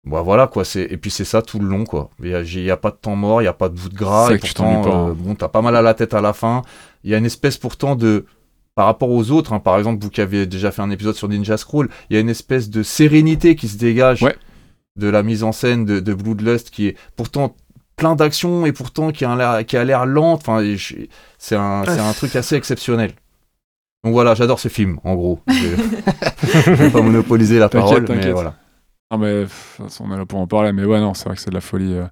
bah 0.09 0.21
voilà 0.21 0.47
quoi. 0.47 0.63
C'est 0.65 0.83
et 0.83 0.97
puis 0.97 1.11
c'est 1.11 1.25
ça 1.25 1.41
tout 1.41 1.59
le 1.59 1.67
long 1.67 1.83
quoi. 1.85 2.09
Il 2.23 2.29
y 2.29 2.35
a, 2.35 2.41
il 2.41 2.63
y 2.63 2.71
a 2.71 2.77
pas 2.77 2.91
de 2.91 2.95
temps 2.97 3.15
mort, 3.15 3.41
il 3.41 3.45
y 3.45 3.49
a 3.49 3.53
pas 3.53 3.69
de 3.69 3.75
bout 3.75 3.89
de 3.89 3.95
gras. 3.95 4.31
Et 4.33 4.37
pourtant, 4.37 4.81
pas, 4.81 4.89
hein. 4.89 5.09
euh, 5.09 5.13
bon, 5.13 5.35
t'as 5.35 5.47
pas 5.47 5.61
mal 5.61 5.75
à 5.75 5.81
la 5.81 5.93
tête 5.93 6.13
à 6.13 6.21
la 6.21 6.33
fin. 6.33 6.61
Il 7.03 7.11
y 7.11 7.15
a 7.15 7.17
une 7.17 7.25
espèce 7.25 7.57
pourtant 7.57 7.95
de 7.95 8.25
par 8.75 8.85
rapport 8.85 9.09
aux 9.09 9.31
autres, 9.31 9.53
hein, 9.53 9.59
par 9.59 9.77
exemple, 9.77 10.03
vous 10.03 10.09
qui 10.11 10.21
avez 10.21 10.45
déjà 10.45 10.71
fait 10.71 10.83
un 10.83 10.91
épisode 10.91 11.15
sur 11.15 11.27
Ninja 11.27 11.57
Scroll, 11.57 11.89
il 12.09 12.13
y 12.13 12.17
a 12.17 12.19
une 12.19 12.29
espèce 12.29 12.69
de 12.69 12.83
sérénité 12.83 13.55
qui 13.55 13.67
se 13.67 13.77
dégage 13.77 14.21
Ouais. 14.21 14.35
de 14.97 15.07
la 15.07 15.23
mise 15.23 15.43
en 15.43 15.51
scène 15.51 15.83
de, 15.83 15.99
de 15.99 16.13
Bloodlust 16.13 16.69
qui 16.69 16.87
est 16.87 16.95
pourtant 17.15 17.55
plein 17.95 18.15
d'actions 18.15 18.67
et 18.67 18.71
pourtant 18.71 19.11
qui 19.11 19.25
a 19.25 19.35
l'air 19.35 19.65
qui 19.65 19.77
a 19.77 19.83
l'air 19.83 20.05
lente. 20.05 20.41
Enfin, 20.47 20.63
c'est 21.39 21.55
un, 21.55 21.83
c'est 21.85 21.99
un 21.99 22.13
truc 22.13 22.35
assez 22.35 22.55
exceptionnel. 22.55 23.13
Donc 24.03 24.13
voilà, 24.13 24.35
j'adore 24.35 24.59
ce 24.59 24.67
film, 24.67 24.99
en 25.03 25.15
gros. 25.15 25.39
Je 25.49 25.75
je 26.61 26.71
vais 26.71 26.89
pas 26.91 27.01
monopoliser 27.01 27.57
la 27.57 27.67
parole, 27.69 28.05
mais 28.09 28.31
voilà. 28.31 28.53
Ah 29.09 29.17
mais 29.17 29.43
pff, 29.43 29.79
on 30.01 30.13
est 30.13 30.17
là 30.17 30.25
pour 30.25 30.39
en 30.39 30.47
parler, 30.47 30.73
mais 30.73 30.83
ouais 30.83 30.99
non, 30.99 31.13
c'est 31.13 31.25
vrai 31.25 31.35
que 31.35 31.41
c'est 31.41 31.49
de 31.49 31.55
la 31.55 31.61
folie. 31.61 31.93
euh. 31.95 32.05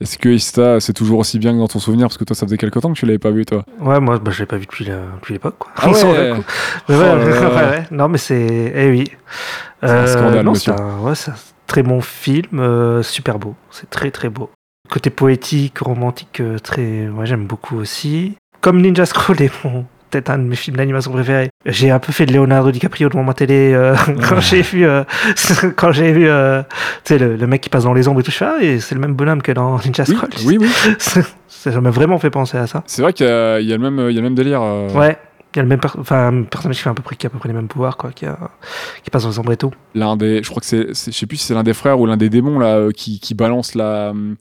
Est-ce 0.00 0.18
que 0.18 0.28
Ista, 0.28 0.78
c'est 0.80 0.92
toujours 0.92 1.20
aussi 1.20 1.38
bien 1.38 1.52
que 1.54 1.58
dans 1.58 1.68
ton 1.68 1.78
souvenir? 1.78 2.06
Parce 2.08 2.18
que 2.18 2.24
toi, 2.24 2.36
ça 2.36 2.44
faisait 2.44 2.58
quelque 2.58 2.78
temps 2.80 2.92
que 2.92 2.98
tu 2.98 3.06
l'avais 3.06 3.18
pas 3.18 3.30
vu, 3.30 3.46
toi. 3.46 3.64
Ouais, 3.80 3.98
moi, 3.98 4.18
bah, 4.18 4.30
je 4.30 4.40
l'ai 4.40 4.46
pas 4.46 4.56
vu 4.58 4.66
depuis 4.66 4.84
depuis 4.84 5.32
l'époque, 5.34 5.54
quoi. 5.58 5.72
Ah 5.76 5.88
ouais. 5.90 6.34
Mais 6.88 6.94
Oh 6.98 7.54
ouais. 7.56 7.86
Non, 7.90 8.08
mais 8.08 8.18
c'est. 8.18 8.72
Eh 8.74 8.90
oui. 8.90 9.10
C'est 9.82 9.88
un 9.90 10.06
scandale, 10.06 10.44
non, 10.44 10.52
monsieur. 10.52 10.74
c'est 10.76 10.82
un, 10.82 10.98
ouais, 11.00 11.14
c'est 11.14 11.30
un 11.30 11.34
très 11.66 11.82
bon 11.82 12.00
film, 12.02 12.58
euh, 12.60 13.02
super 13.02 13.38
beau. 13.38 13.54
C'est 13.70 13.88
très, 13.88 14.10
très 14.10 14.28
beau. 14.28 14.50
Côté 14.90 15.08
poétique, 15.10 15.78
romantique, 15.78 16.40
euh, 16.40 16.58
très. 16.58 17.08
Ouais, 17.08 17.24
j'aime 17.24 17.46
beaucoup 17.46 17.76
aussi. 17.78 18.36
Comme 18.60 18.82
Ninja 18.82 19.06
Scroll 19.06 19.40
est 19.42 19.64
mon- 19.64 19.86
peut-être 20.10 20.30
un 20.30 20.38
de 20.38 20.44
mes 20.44 20.56
films 20.56 20.76
d'animation 20.76 21.10
préférés. 21.12 21.50
J'ai 21.64 21.90
un 21.90 21.98
peu 21.98 22.12
fait 22.12 22.26
de 22.26 22.32
Leonardo 22.32 22.70
DiCaprio 22.70 23.08
devant 23.08 23.22
ma 23.24 23.34
télé 23.34 23.72
euh, 23.74 23.94
quand 24.28 24.40
j'ai 24.40 24.62
vu, 24.62 24.86
euh, 24.86 25.04
quand 25.76 25.92
j'ai 25.92 26.12
vu, 26.12 26.28
euh, 26.28 26.62
tu 27.04 27.14
sais, 27.14 27.18
le, 27.18 27.36
le 27.36 27.46
mec 27.46 27.60
qui 27.60 27.68
passe 27.68 27.84
dans 27.84 27.94
les 27.94 28.08
ombres 28.08 28.20
et 28.20 28.22
tout. 28.22 28.30
Fais, 28.30 28.44
ah, 28.44 28.56
et 28.62 28.80
c'est 28.80 28.94
le 28.94 29.00
même 29.00 29.14
bonhomme 29.14 29.42
que 29.42 29.52
dans 29.52 29.78
Ninja 29.78 30.04
Oui, 30.08 30.14
Scroll. 30.14 30.30
oui, 30.46 30.58
oui. 30.60 30.68
ça 30.98 31.20
ça 31.48 31.80
m'a 31.80 31.90
vraiment 31.90 32.18
fait 32.18 32.30
penser 32.30 32.56
à 32.58 32.66
ça. 32.66 32.82
C'est 32.86 33.02
vrai 33.02 33.12
qu'il 33.12 33.26
y, 33.26 33.30
a 33.30 33.58
il 33.60 33.66
y 33.66 33.72
a 33.72 33.76
le 33.76 33.82
même, 33.90 34.08
il 34.10 34.14
y 34.14 34.18
a 34.18 34.20
le 34.20 34.26
même 34.26 34.34
délire. 34.36 34.62
euh. 34.62 34.88
Ouais. 34.90 35.16
Il 35.54 35.58
y 35.58 35.60
a 35.60 35.62
le 35.62 35.68
même 35.70 35.80
per- 35.80 35.88
un 36.14 36.42
personnage 36.42 36.76
qui 36.76 36.82
fait 36.82 36.90
à 36.90 36.94
peu 36.94 37.02
près, 37.02 37.16
qui 37.16 37.26
a 37.26 37.28
à 37.28 37.30
peu 37.30 37.38
près 37.38 37.48
les 37.48 37.54
mêmes 37.54 37.66
pouvoirs, 37.66 37.96
quoi, 37.96 38.10
qui, 38.12 38.26
a- 38.26 38.38
qui 39.02 39.08
passe 39.10 39.22
dans 39.22 39.30
les 39.30 39.38
ombres 39.38 39.52
et 39.52 39.56
tout. 39.56 39.72
L'un 39.94 40.14
des, 40.16 40.42
je 40.42 40.50
crois 40.50 40.60
que 40.60 40.66
c'est, 40.66 40.88
je 40.88 41.10
sais 41.10 41.24
plus 41.26 41.38
si 41.38 41.46
c'est 41.46 41.54
l'un 41.54 41.62
des 41.62 41.72
frères 41.72 41.98
ou 41.98 42.04
l'un 42.04 42.18
des 42.18 42.28
démons 42.28 42.58
là 42.58 42.76
euh, 42.76 42.90
qui, 42.90 43.20
qui 43.20 43.32
balance 43.34 43.74
la, 43.74 44.10
hum, 44.10 44.36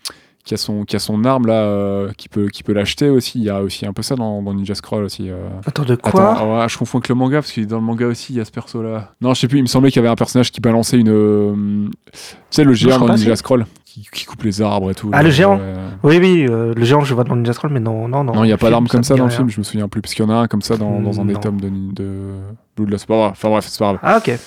qui 0.46 0.54
a 0.54 0.58
son, 0.58 0.86
qui 0.86 0.96
a 0.96 1.00
son 1.00 1.26
arme 1.26 1.48
là, 1.48 1.64
euh, 1.64 2.12
qui 2.18 2.30
peut, 2.30 2.48
qui 2.48 2.62
peut 2.64 2.72
l'acheter 2.74 3.10
aussi. 3.10 3.40
Il 3.40 3.46
y 3.46 3.50
a 3.50 3.62
aussi 3.62 3.86
un 3.86 3.94
peu 3.94 4.04
ça 4.04 4.16
dans, 4.16 4.42
dans 4.44 4.54
Ninja 4.54 4.76
Scroll 4.76 5.04
aussi. 5.04 5.30
euh. 5.30 5.36
Attends, 5.66 5.84
de 5.84 5.96
quoi 5.96 6.34
Attends, 6.34 6.60
ah 6.60 6.68
je 6.68 6.78
confonds 6.78 7.00
avec 7.00 7.10
le 7.10 7.16
manga 7.16 7.38
parce 7.40 7.58
est 7.58 7.66
dans 7.66 7.80
le 7.80 7.84
manga 7.84 8.06
aussi, 8.06 8.34
il 8.34 8.38
y 8.38 8.40
a 8.40 8.46
ce 8.46 8.52
perso 8.52 8.82
là. 8.84 9.14
Non, 9.22 9.34
je 9.34 9.40
sais 9.42 9.48
plus, 9.48 9.58
il 9.58 9.64
me 9.64 9.68
semblait 9.68 9.90
qu'il 9.90 9.98
y 10.02 10.06
avait 10.06 10.12
un 10.12 10.16
personnage 10.16 10.52
qui 10.52 10.62
balançait 10.62 11.00
une. 11.00 11.10
euh, 11.10 11.88
tu 12.14 12.20
sais, 12.52 12.64
le 12.64 12.74
géant 12.74 13.00
dans 13.00 13.08
Ninja. 13.08 13.36
Scroll 13.36 13.66
qui, 13.84 14.08
qui 14.12 14.26
coupe 14.26 14.44
les 14.44 14.62
arbres 14.62 14.92
et 14.92 14.96
tout. 14.96 15.10
Ah, 15.14 15.18
là, 15.18 15.24
le 15.24 15.30
géant. 15.32 15.60
Oui, 16.04 16.20
oui, 16.20 16.46
le 16.48 16.84
géant, 16.84 17.02
je 17.02 17.14
vois 17.16 17.24
dans 17.24 17.36
Ninja 17.36 17.54
Scroll, 17.54 17.72
mais 17.72 17.80
non, 17.80 18.08
non, 18.08 18.24
non. 18.24 18.34
Non, 18.34 18.44
il 18.44 18.48
n'y 18.48 18.54
a 18.54 18.58
pas 18.58 18.70
d'arme 18.70 18.88
comme 18.88 19.04
ça 19.04 19.16
dans 19.16 19.26
le 19.26 19.32
film, 19.32 19.50
je 19.50 19.60
me 19.60 19.64
souviens 19.64 19.88
plus. 19.88 20.02
Parce 20.02 20.14
qu'il 20.14 20.24
y 20.24 20.28
en 20.28 20.32
a 20.32 20.36
un 20.36 20.48
comme 20.48 20.62
ça 20.62 20.78
dans, 20.78 21.02
dans 21.02 21.20
un 21.20 21.26
des 21.26 21.36
tomes 21.36 21.60
de, 21.60 21.70
de 21.70 22.34
Bloodlust. 22.78 23.08
Pas 23.08 23.16
grave. 23.16 23.32
Enfin 23.32 23.50
bref, 23.50 23.66
c'est 23.68 23.80
pas 23.80 23.86
grave. 23.94 24.00
Ah, 24.04 24.18
ok. 24.18 24.38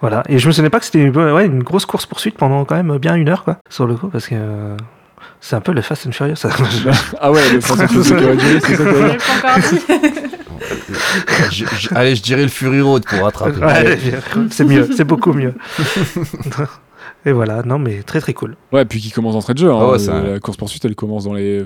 Voilà. 0.00 0.22
Et 0.28 0.38
je 0.38 0.46
me 0.46 0.52
souvenais 0.52 0.70
pas 0.70 0.78
que 0.78 0.86
c'était 0.86 1.06
ouais, 1.10 1.44
une 1.44 1.62
grosse 1.62 1.84
course-poursuite 1.84 2.36
pendant 2.38 2.64
quand 2.64 2.76
même 2.76 2.96
bien 2.96 3.14
une 3.16 3.28
heure, 3.28 3.44
quoi, 3.44 3.58
sur 3.68 3.86
le 3.86 3.96
coup, 3.96 4.08
parce 4.08 4.26
que 4.26 4.76
c'est 5.40 5.56
un 5.56 5.60
peu 5.60 5.72
le 5.72 5.80
Fast 5.82 6.06
and 6.06 6.12
Furious. 6.12 6.36
ça. 6.36 6.50
ah 7.20 7.30
ouais, 7.32 7.40
le 7.52 7.60
Fast 7.60 7.80
and 7.82 7.88
Furious 7.88 8.02
c'est 8.04 8.08
ça 8.10 8.16
que 8.16 8.72
Je 8.72 8.76
t'as 8.76 9.08
l'ai 9.08 9.16
pas 9.18 9.48
encore 9.48 9.70
dit. 9.70 10.28
Je- 11.50 11.64
je- 11.78 11.94
allez, 11.94 12.16
je 12.16 12.22
dirais 12.22 12.42
le 12.42 12.48
Fury 12.48 12.80
Road 12.80 13.04
pour 13.06 13.20
rattraper. 13.22 13.60
Ouais, 13.64 13.98
c'est 14.50 14.64
mieux, 14.64 14.88
c'est 14.96 15.04
beaucoup 15.04 15.32
mieux. 15.32 15.54
Et 17.26 17.32
voilà, 17.32 17.62
non, 17.62 17.78
mais 17.78 18.02
très 18.02 18.20
très 18.20 18.32
cool. 18.32 18.56
Ouais, 18.72 18.84
puis 18.84 19.00
qui 19.00 19.10
commence 19.10 19.34
d'entrée 19.34 19.54
de 19.54 19.58
jeu. 19.58 19.70
hein. 19.72 19.78
Ah 19.80 19.90
ouais, 19.92 19.98
ça- 19.98 20.20
La 20.20 20.40
course 20.40 20.56
poursuite, 20.56 20.84
elle 20.84 20.94
commence 20.94 21.24
dans 21.24 21.32
les 21.34 21.64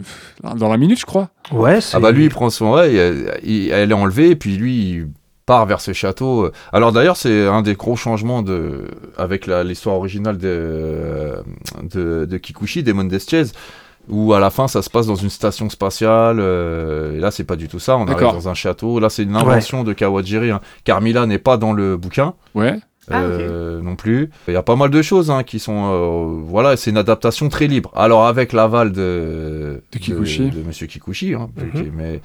dans 0.56 0.68
la 0.68 0.76
minute, 0.76 0.98
je 1.00 1.06
crois. 1.06 1.30
Ouais, 1.50 1.80
c'est. 1.80 1.96
Ah 1.96 2.00
bah 2.00 2.10
lui, 2.12 2.24
il 2.24 2.30
prend 2.30 2.48
son... 2.50 2.72
Ouais, 2.74 2.92
il- 2.92 3.32
il- 3.42 3.70
elle 3.70 3.90
est 3.90 3.94
enlevée, 3.94 4.30
et 4.30 4.36
puis 4.36 4.56
lui, 4.56 4.74
il 4.74 5.06
part 5.46 5.66
vers 5.66 5.80
ce 5.80 5.92
château. 5.92 6.50
Alors 6.72 6.92
d'ailleurs, 6.92 7.16
c'est 7.16 7.46
un 7.46 7.62
des 7.62 7.74
gros 7.74 7.96
changements 7.96 8.42
de... 8.42 8.84
avec 9.16 9.46
l'histoire 9.46 9.96
originale 9.96 10.38
de... 10.38 11.36
de, 11.82 12.24
de 12.24 12.38
Kikuchi, 12.38 12.82
Demon 12.82 13.08
Chase, 13.28 13.52
où 14.08 14.32
à 14.34 14.40
la 14.40 14.50
fin, 14.50 14.66
ça 14.68 14.82
se 14.82 14.90
passe 14.90 15.06
dans 15.06 15.14
une 15.14 15.30
station 15.30 15.68
spatiale. 15.70 16.38
euh, 16.40 17.16
Et 17.16 17.20
là, 17.20 17.30
c'est 17.30 17.44
pas 17.44 17.56
du 17.56 17.68
tout 17.68 17.78
ça. 17.78 17.96
On 17.96 18.06
arrive 18.06 18.20
dans 18.32 18.48
un 18.48 18.54
château. 18.54 18.98
Là, 18.98 19.08
c'est 19.10 19.22
une 19.22 19.36
invention 19.36 19.84
de 19.84 19.92
Kawajiri. 19.92 20.50
hein. 20.50 20.60
Carmilla 20.84 21.26
n'est 21.26 21.38
pas 21.38 21.56
dans 21.56 21.72
le 21.72 21.96
bouquin. 21.96 22.34
Ouais. 22.54 22.78
Ah, 23.10 23.20
euh, 23.20 23.80
non 23.80 23.96
plus. 23.96 24.30
Il 24.46 24.54
y 24.54 24.56
a 24.56 24.62
pas 24.62 24.76
mal 24.76 24.88
de 24.90 25.02
choses 25.02 25.28
hein, 25.30 25.42
qui 25.42 25.58
sont. 25.58 25.90
euh, 25.90 26.40
voilà, 26.46 26.76
c'est 26.76 26.90
une 26.90 26.96
adaptation 26.96 27.48
très 27.48 27.66
libre. 27.66 27.90
Alors, 27.96 28.26
avec 28.26 28.52
l'aval 28.52 28.92
de, 28.92 29.82
De 29.92 29.98
Kikuchi. 29.98 30.50
de, 30.50 30.62
Monsieur 30.62 30.86
Kikuchi, 30.86 31.34
hein, 31.34 31.48
Mhm. 31.56 31.70
qui- 31.82 31.90
mais, 31.92 32.20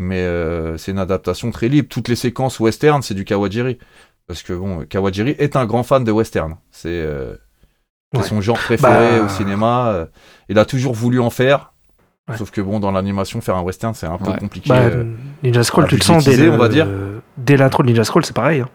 mais 0.00 0.22
euh, 0.22 0.76
c'est 0.78 0.90
une 0.92 0.98
adaptation 0.98 1.50
très 1.50 1.68
libre. 1.68 1.88
Toutes 1.88 2.08
les 2.08 2.16
séquences 2.16 2.58
western, 2.58 3.02
c'est 3.02 3.14
du 3.14 3.24
Kawajiri. 3.24 3.78
Parce 4.26 4.42
que 4.42 4.52
bon, 4.52 4.84
Kawajiri 4.86 5.32
est 5.38 5.56
un 5.56 5.66
grand 5.66 5.82
fan 5.82 6.02
de 6.04 6.10
western. 6.12 6.56
C'est 6.70 6.88
euh, 6.88 7.34
Ouais. 8.14 8.22
son 8.24 8.40
genre 8.40 8.56
préféré 8.58 9.18
Bah. 9.20 9.24
au 9.24 9.28
cinéma. 9.28 9.88
euh, 9.90 10.06
il 10.48 10.58
a 10.58 10.64
toujours 10.64 10.94
voulu 10.94 11.20
en 11.20 11.30
faire. 11.30 11.72
Ouais. 12.28 12.36
Sauf 12.36 12.50
que 12.50 12.60
bon, 12.60 12.80
dans 12.80 12.90
l'animation, 12.90 13.40
faire 13.40 13.56
un 13.56 13.62
western, 13.62 13.94
c'est 13.94 14.06
un 14.06 14.18
peu 14.18 14.30
Ouais. 14.30 14.38
compliqué. 14.38 14.68
Bah, 14.68 14.78
euh. 14.80 15.04
Ninja 15.44 15.62
Scroll, 15.62 15.86
tu 15.86 15.96
le 15.96 16.02
sens 16.02 16.24
dès, 16.24 16.36
le- 16.36 16.50
on 16.50 16.56
va 16.56 16.68
dire. 16.68 16.86
Dès 17.36 17.56
l'intro 17.56 17.82
de 17.82 17.88
Ninja 17.88 18.04
Scroll, 18.04 18.24
c'est 18.24 18.34
pareil. 18.36 18.60
hein. 18.60 18.68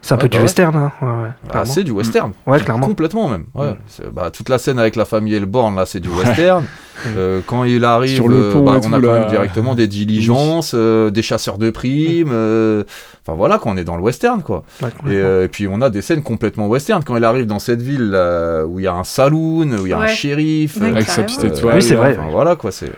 C'est 0.00 0.14
un 0.14 0.16
Ouais, 0.16 0.22
peu 0.22 0.26
bah 0.26 0.30
du 0.30 0.36
ouais. 0.38 0.42
western. 0.42 0.76
Hein. 0.76 0.92
Ouais, 1.00 1.08
ouais, 1.08 1.14
Ah, 1.44 1.48
clairement. 1.50 1.72
c'est 1.72 1.84
du 1.84 1.90
western. 1.92 2.32
Ouais, 2.46 2.58
clairement. 2.60 2.86
Complètement 2.86 3.28
même. 3.28 3.44
Ouais. 3.54 3.70
Mm. 3.70 3.76
C'est- 3.86 4.12
Bah, 4.12 4.30
toute 4.32 4.48
la 4.48 4.58
scène 4.58 4.78
avec 4.80 4.96
la 4.96 5.04
famille 5.04 5.34
Elborn, 5.34 5.76
là, 5.76 5.86
c'est 5.86 6.00
du 6.00 6.08
western. 6.08 6.64
Euh, 7.16 7.40
quand 7.46 7.64
il 7.64 7.84
arrive, 7.86 8.14
Sur 8.14 8.28
le 8.28 8.36
euh, 8.36 8.52
pont 8.52 8.62
bah, 8.64 8.72
on 8.84 8.92
a 8.92 9.00
quand 9.00 9.12
même 9.14 9.26
directement 9.28 9.74
des 9.74 9.88
diligences, 9.88 10.72
euh, 10.74 11.10
des 11.10 11.22
chasseurs 11.22 11.56
de 11.56 11.70
primes. 11.70 12.30
euh, 12.32 12.84
Enfin 13.26 13.34
voilà, 13.36 13.58
quand 13.58 13.70
on 13.72 13.76
est 13.78 13.82
dans 13.84 13.96
le 13.96 14.02
western, 14.02 14.42
quoi. 14.42 14.62
Ouais, 14.82 14.88
Et, 15.10 15.16
euh, 15.16 15.48
puis 15.50 15.66
on 15.66 15.80
a 15.80 15.88
des 15.90 16.02
scènes 16.02 16.22
complètement 16.22 16.66
western. 16.68 17.02
Quand 17.02 17.16
il 17.16 17.24
arrive 17.24 17.46
dans 17.46 17.58
cette 17.60 17.80
ville 17.80 18.10
là, 18.10 18.64
où 18.66 18.78
il 18.78 18.82
y 18.84 18.86
a 18.88 18.92
un 18.94 19.04
saloon, 19.04 19.72
où 19.80 19.86
il 19.86 19.88
y 19.88 19.92
a 19.94 19.98
un 20.00 20.06
shérif. 20.06 20.76
Euh, 20.82 20.90
Avec 20.90 21.04
sa 21.08 21.22
carrément. 21.22 21.26
petite 21.26 21.44
euh, 21.44 21.56
étoile. 21.56 21.74
Oui, 21.76 21.82
c'est 21.82 21.94
vrai. 21.94 22.16
Enfin, 22.18 22.28
voilà, 22.30 22.56
quoi. 22.56 22.70
C'est. 22.70 22.92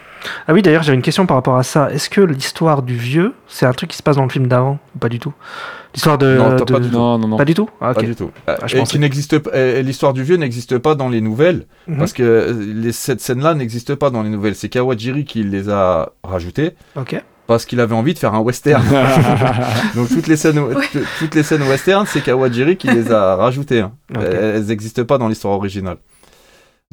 Ah 0.48 0.52
oui, 0.52 0.62
d'ailleurs, 0.62 0.82
j'avais 0.82 0.96
une 0.96 1.02
question 1.02 1.26
par 1.26 1.36
rapport 1.36 1.56
à 1.56 1.62
ça. 1.62 1.90
Est-ce 1.92 2.08
que 2.10 2.20
l'histoire 2.20 2.82
du 2.82 2.96
vieux, 2.96 3.34
c'est 3.48 3.66
un 3.66 3.72
truc 3.72 3.90
qui 3.90 3.96
se 3.96 4.02
passe 4.02 4.16
dans 4.16 4.22
le 4.24 4.28
film 4.30 4.46
d'avant 4.46 4.78
ou 4.94 4.98
Pas 4.98 5.08
du 5.08 5.18
tout? 5.18 5.32
L'histoire 5.94 6.18
de. 6.18 6.36
Non, 6.36 6.56
de- 6.56 6.64
pas 6.64 6.80
du 6.80 6.88
tout. 6.90 6.96
Non, 6.96 7.18
non, 7.18 7.28
non. 7.28 7.36
Pas 7.36 7.44
du 7.44 7.54
tout? 7.54 7.68
Ah, 7.80 7.90
ok. 7.90 7.96
Pas 7.96 8.02
du 8.02 8.16
tout. 8.16 8.30
Ah, 8.46 8.56
je 8.66 8.76
et 8.76 8.78
pensais. 8.80 8.92
qui 8.92 8.98
n'existe 8.98 9.36
L'histoire 9.82 10.12
du 10.12 10.22
vieux 10.24 10.36
n'existe 10.36 10.78
pas 10.78 10.94
dans 10.94 11.08
les 11.08 11.20
nouvelles. 11.20 11.66
Mhm. 11.86 11.98
Parce 11.98 12.12
que 12.12 12.22
euh, 12.22 12.52
les, 12.74 12.92
cette 12.92 13.20
scène-là 13.20 13.54
n'existe 13.54 13.94
pas 13.94 14.10
dans 14.10 14.22
les 14.22 14.30
nouvelles. 14.30 14.54
C'est 14.56 14.68
Kawajiri 14.68 15.24
qui 15.24 15.44
les 15.44 15.68
a 15.70 16.10
rajoutées 16.24 16.72
Ok. 16.96 17.22
parce 17.46 17.64
qu'il 17.64 17.78
avait 17.80 17.94
envie 17.94 18.14
de 18.14 18.18
faire 18.18 18.34
un 18.34 18.40
western. 18.40 18.82
Donc 19.94 20.08
toutes 20.08 20.26
les 20.26 20.36
scènes, 20.36 20.60
toutes 21.18 21.34
les 21.34 21.42
scènes 21.42 21.62
western, 21.62 22.06
c'est 22.08 22.22
Kawajiri 22.22 22.76
qui 22.76 22.88
les 22.88 23.12
a 23.12 23.36
rajoutées. 23.36 23.80
hein. 23.80 23.92
Elles 24.14 24.64
n'existent 24.66 25.04
pas 25.04 25.18
dans 25.18 25.28
l'histoire 25.28 25.54
originale. 25.54 25.98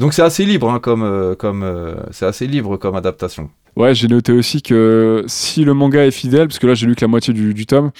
Donc 0.01 0.15
c'est 0.15 0.23
assez 0.23 0.45
libre 0.45 0.71
hein, 0.71 0.79
comme, 0.79 1.03
euh, 1.03 1.35
comme 1.35 1.61
euh, 1.61 1.93
c'est 2.09 2.25
assez 2.25 2.47
libre 2.47 2.75
comme 2.77 2.95
adaptation. 2.95 3.51
Ouais, 3.75 3.93
j'ai 3.93 4.07
noté 4.07 4.31
aussi 4.31 4.63
que 4.63 5.23
si 5.27 5.63
le 5.63 5.75
manga 5.75 6.03
est 6.03 6.11
fidèle, 6.11 6.47
parce 6.47 6.57
que 6.57 6.65
là 6.65 6.73
j'ai 6.73 6.87
lu 6.87 6.95
que 6.95 7.01
la 7.01 7.07
moitié 7.07 7.35
du, 7.35 7.53
du 7.53 7.67
tome, 7.67 7.91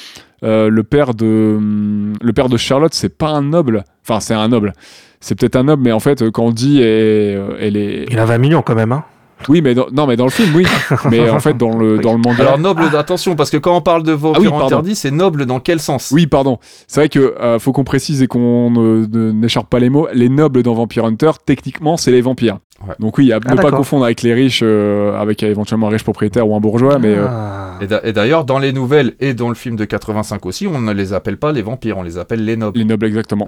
euh, 0.43 0.67
le 0.67 0.81
père 0.81 1.13
de 1.13 1.53
hum, 1.57 2.13
le 2.19 2.33
père 2.33 2.49
de 2.49 2.57
Charlotte, 2.57 2.95
c'est 2.95 3.15
pas 3.15 3.29
un 3.29 3.43
noble. 3.43 3.83
Enfin, 4.01 4.19
c'est 4.19 4.33
un 4.33 4.47
noble. 4.47 4.73
C'est 5.19 5.39
peut-être 5.39 5.55
un 5.55 5.65
noble, 5.65 5.83
mais 5.83 5.91
en 5.91 5.99
fait, 5.99 6.27
quand 6.31 6.43
on 6.43 6.51
dit 6.51 6.81
elle, 6.81 7.55
elle 7.59 7.77
est. 7.77 8.07
Il 8.09 8.17
a 8.17 8.25
20 8.25 8.39
millions 8.39 8.63
quand 8.63 8.73
même, 8.73 8.91
hein. 8.91 9.05
Oui, 9.49 9.61
mais 9.61 9.73
dans, 9.73 9.87
non, 9.91 10.07
mais 10.07 10.15
dans 10.15 10.25
le 10.25 10.31
film, 10.31 10.53
oui. 10.55 10.65
mais 11.09 11.29
en 11.29 11.39
fait, 11.39 11.57
dans 11.57 11.77
le 11.77 11.97
dans 12.03 12.13
le 12.13 12.19
manga. 12.19 12.41
Alors 12.41 12.59
noble, 12.59 12.83
attention, 12.97 13.35
parce 13.35 13.49
que 13.49 13.57
quand 13.57 13.75
on 13.75 13.81
parle 13.81 14.03
de 14.03 14.11
vampire 14.11 14.39
Ah 14.39 14.41
oui, 14.43 14.49
pardon. 14.49 14.65
interdit, 14.65 14.95
c'est 14.95 15.11
noble 15.11 15.45
dans 15.45 15.59
quel 15.59 15.79
sens? 15.79 16.11
Oui, 16.11 16.27
pardon. 16.27 16.59
C'est 16.87 17.01
vrai 17.01 17.09
que 17.09 17.19
euh, 17.19 17.59
faut 17.59 17.71
qu'on 17.71 17.83
précise 17.83 18.21
et 18.21 18.27
qu'on 18.27 18.71
n'écharpe 18.71 19.69
pas 19.69 19.79
les 19.79 19.89
mots. 19.89 20.07
Les 20.13 20.29
nobles 20.29 20.63
dans 20.63 20.73
Vampire 20.73 21.05
Hunter, 21.05 21.31
techniquement, 21.45 21.97
c'est 21.97 22.11
les 22.11 22.21
vampires. 22.21 22.59
Ouais. 22.87 22.95
Donc 22.99 23.17
oui, 23.19 23.31
à 23.31 23.35
ne 23.39 23.61
pas 23.61 23.71
confondre 23.71 24.05
avec 24.05 24.23
les 24.23 24.33
riches, 24.33 24.61
euh, 24.63 25.15
avec 25.19 25.43
éventuellement 25.43 25.87
un 25.87 25.91
riche 25.91 26.03
propriétaire 26.03 26.47
ou 26.47 26.55
un 26.55 26.59
bourgeois, 26.59 26.97
mais 26.97 27.13
euh, 27.15 27.27
Ah. 27.29 27.79
Et 28.03 28.13
d'ailleurs, 28.13 28.43
dans 28.45 28.59
les 28.59 28.73
nouvelles 28.73 29.13
et 29.19 29.33
dans 29.33 29.49
le 29.49 29.55
film 29.55 29.75
de 29.75 29.85
85 29.85 30.45
aussi, 30.45 30.67
on 30.67 30.79
ne 30.81 30.91
les 30.93 31.13
appelle 31.13 31.37
pas 31.37 31.51
les 31.51 31.61
vampires, 31.61 31.97
on 31.97 32.03
les 32.03 32.17
appelle 32.17 32.43
les 32.45 32.55
nobles. 32.57 32.77
les 32.77 32.85
nobles 32.85 33.05
exactement. 33.05 33.47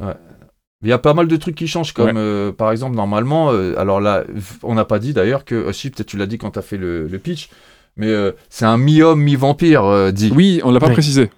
Il 0.83 0.89
y 0.89 0.93
a 0.93 0.97
pas 0.97 1.13
mal 1.13 1.27
de 1.27 1.35
trucs 1.37 1.55
qui 1.55 1.67
changent, 1.67 1.93
comme 1.93 2.17
euh, 2.17 2.51
par 2.51 2.71
exemple, 2.71 2.95
normalement, 2.95 3.51
euh, 3.51 3.73
alors 3.79 4.01
là, 4.01 4.23
v- 4.27 4.41
on 4.63 4.75
n'a 4.75 4.85
pas 4.85 4.99
dit 4.99 5.13
d'ailleurs 5.13 5.45
que, 5.45 5.55
aussi, 5.55 5.89
peut-être 5.89 6.07
tu 6.07 6.17
l'as 6.17 6.25
dit 6.25 6.37
quand 6.37 6.51
tu 6.51 6.59
as 6.59 6.61
fait 6.61 6.77
le, 6.77 7.07
le 7.07 7.19
pitch, 7.19 7.49
mais 7.95 8.07
euh, 8.07 8.31
c'est 8.49 8.65
un 8.65 8.77
mi-homme, 8.77 9.21
mi-vampire, 9.21 9.85
euh, 9.85 10.11
dit. 10.11 10.31
Oui, 10.35 10.59
on 10.63 10.71
l'a 10.71 10.79
pas 10.79 10.87
Oui. 10.87 10.93
précisé. 10.93 11.31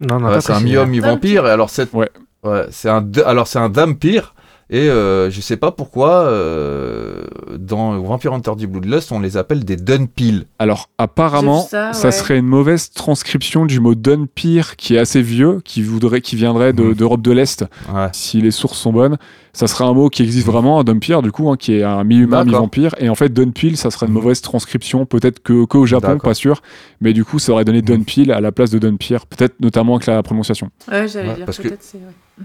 Non, 0.00 0.18
non, 0.18 0.28
Ouais, 0.30 0.40
c'est 0.40 0.52
un 0.52 0.60
mi-homme, 0.60 0.90
mi-vampire, 0.90 1.46
et 1.46 1.50
alors 1.50 1.70
cette... 1.70 1.92
Ouais. 1.92 2.10
Ouais, 2.44 2.66
c'est 2.70 2.88
un, 2.88 3.08
alors 3.24 3.46
c'est 3.46 3.60
un 3.60 3.68
vampire, 3.68 4.34
et 4.72 4.88
euh, 4.88 5.30
je 5.30 5.40
sais 5.40 5.56
pas 5.56 5.70
pourquoi, 5.70 6.22
euh, 6.24 7.24
dans 7.58 7.98
Vampire 8.00 8.32
Hunter 8.32 8.52
du 8.56 8.66
Bloodlust, 8.66 9.12
on 9.12 9.20
les 9.20 9.36
appelle 9.36 9.64
des 9.64 9.76
Dunpeel. 9.76 10.46
Alors 10.58 10.88
apparemment, 10.98 11.60
ça, 11.70 11.92
serait 11.92 12.38
une 12.38 12.46
mauvaise 12.46 12.90
transcription 12.90 13.66
du 13.66 13.78
mot 13.80 13.94
Dunpire 13.94 14.76
qui 14.76 14.96
est 14.96 14.98
assez 14.98 15.22
vieux, 15.22 15.60
qui 15.64 15.82
voudrait, 15.82 16.20
qui 16.22 16.36
viendrait 16.36 16.72
de- 16.72 16.82
Mhm. 16.82 16.94
d'Europe 16.94 17.22
de 17.22 17.30
l'Est. 17.32 17.64
Ouais. 17.92 18.08
Si 18.12 18.40
les 18.40 18.50
sources 18.50 18.78
sont 18.78 18.92
bonnes, 18.92 19.18
ça 19.52 19.66
serait 19.66 19.84
un 19.84 19.92
mot 19.92 20.08
qui 20.08 20.22
existe 20.22 20.46
vraiment, 20.46 20.80
un 20.80 20.84
Dunpire 20.84 21.20
du 21.22 21.30
coup, 21.30 21.50
hein, 21.50 21.56
qui 21.58 21.74
est 21.74 21.82
un 21.82 22.02
mi-humain, 22.04 22.44
mi-vampire. 22.44 22.94
Et 22.98 23.08
en 23.10 23.14
fait, 23.14 23.28
Dunpeel, 23.32 23.76
ça 23.76 23.90
serait 23.90 24.06
une 24.06 24.12
Mhm. 24.14 24.20
mauvaise 24.22 24.40
transcription, 24.40 25.04
peut-être 25.04 25.42
que 25.42 25.64
qu'au 25.66 25.84
Japon, 25.84 26.18
pas 26.18 26.34
sûr. 26.34 26.62
Mais 27.02 27.12
du 27.12 27.24
coup, 27.24 27.38
ça 27.38 27.52
aurait 27.52 27.64
donné 27.66 27.78
Mhm. 27.82 27.84
Dunpeel 28.04 28.32
à 28.32 28.40
la 28.40 28.52
place 28.52 28.70
de 28.70 28.78
Dunpire, 28.78 29.26
peut-être 29.26 29.60
notamment 29.60 29.96
avec 29.96 30.06
la 30.06 30.22
prononciation. 30.22 30.70
Ouais, 30.90 31.06
j'allais 31.08 31.28
Ouais, 31.28 31.34
dire 31.36 31.46
que- 31.46 31.62
peut-être 31.62 31.82
c'est. 31.82 31.98
ouais. 31.98 32.44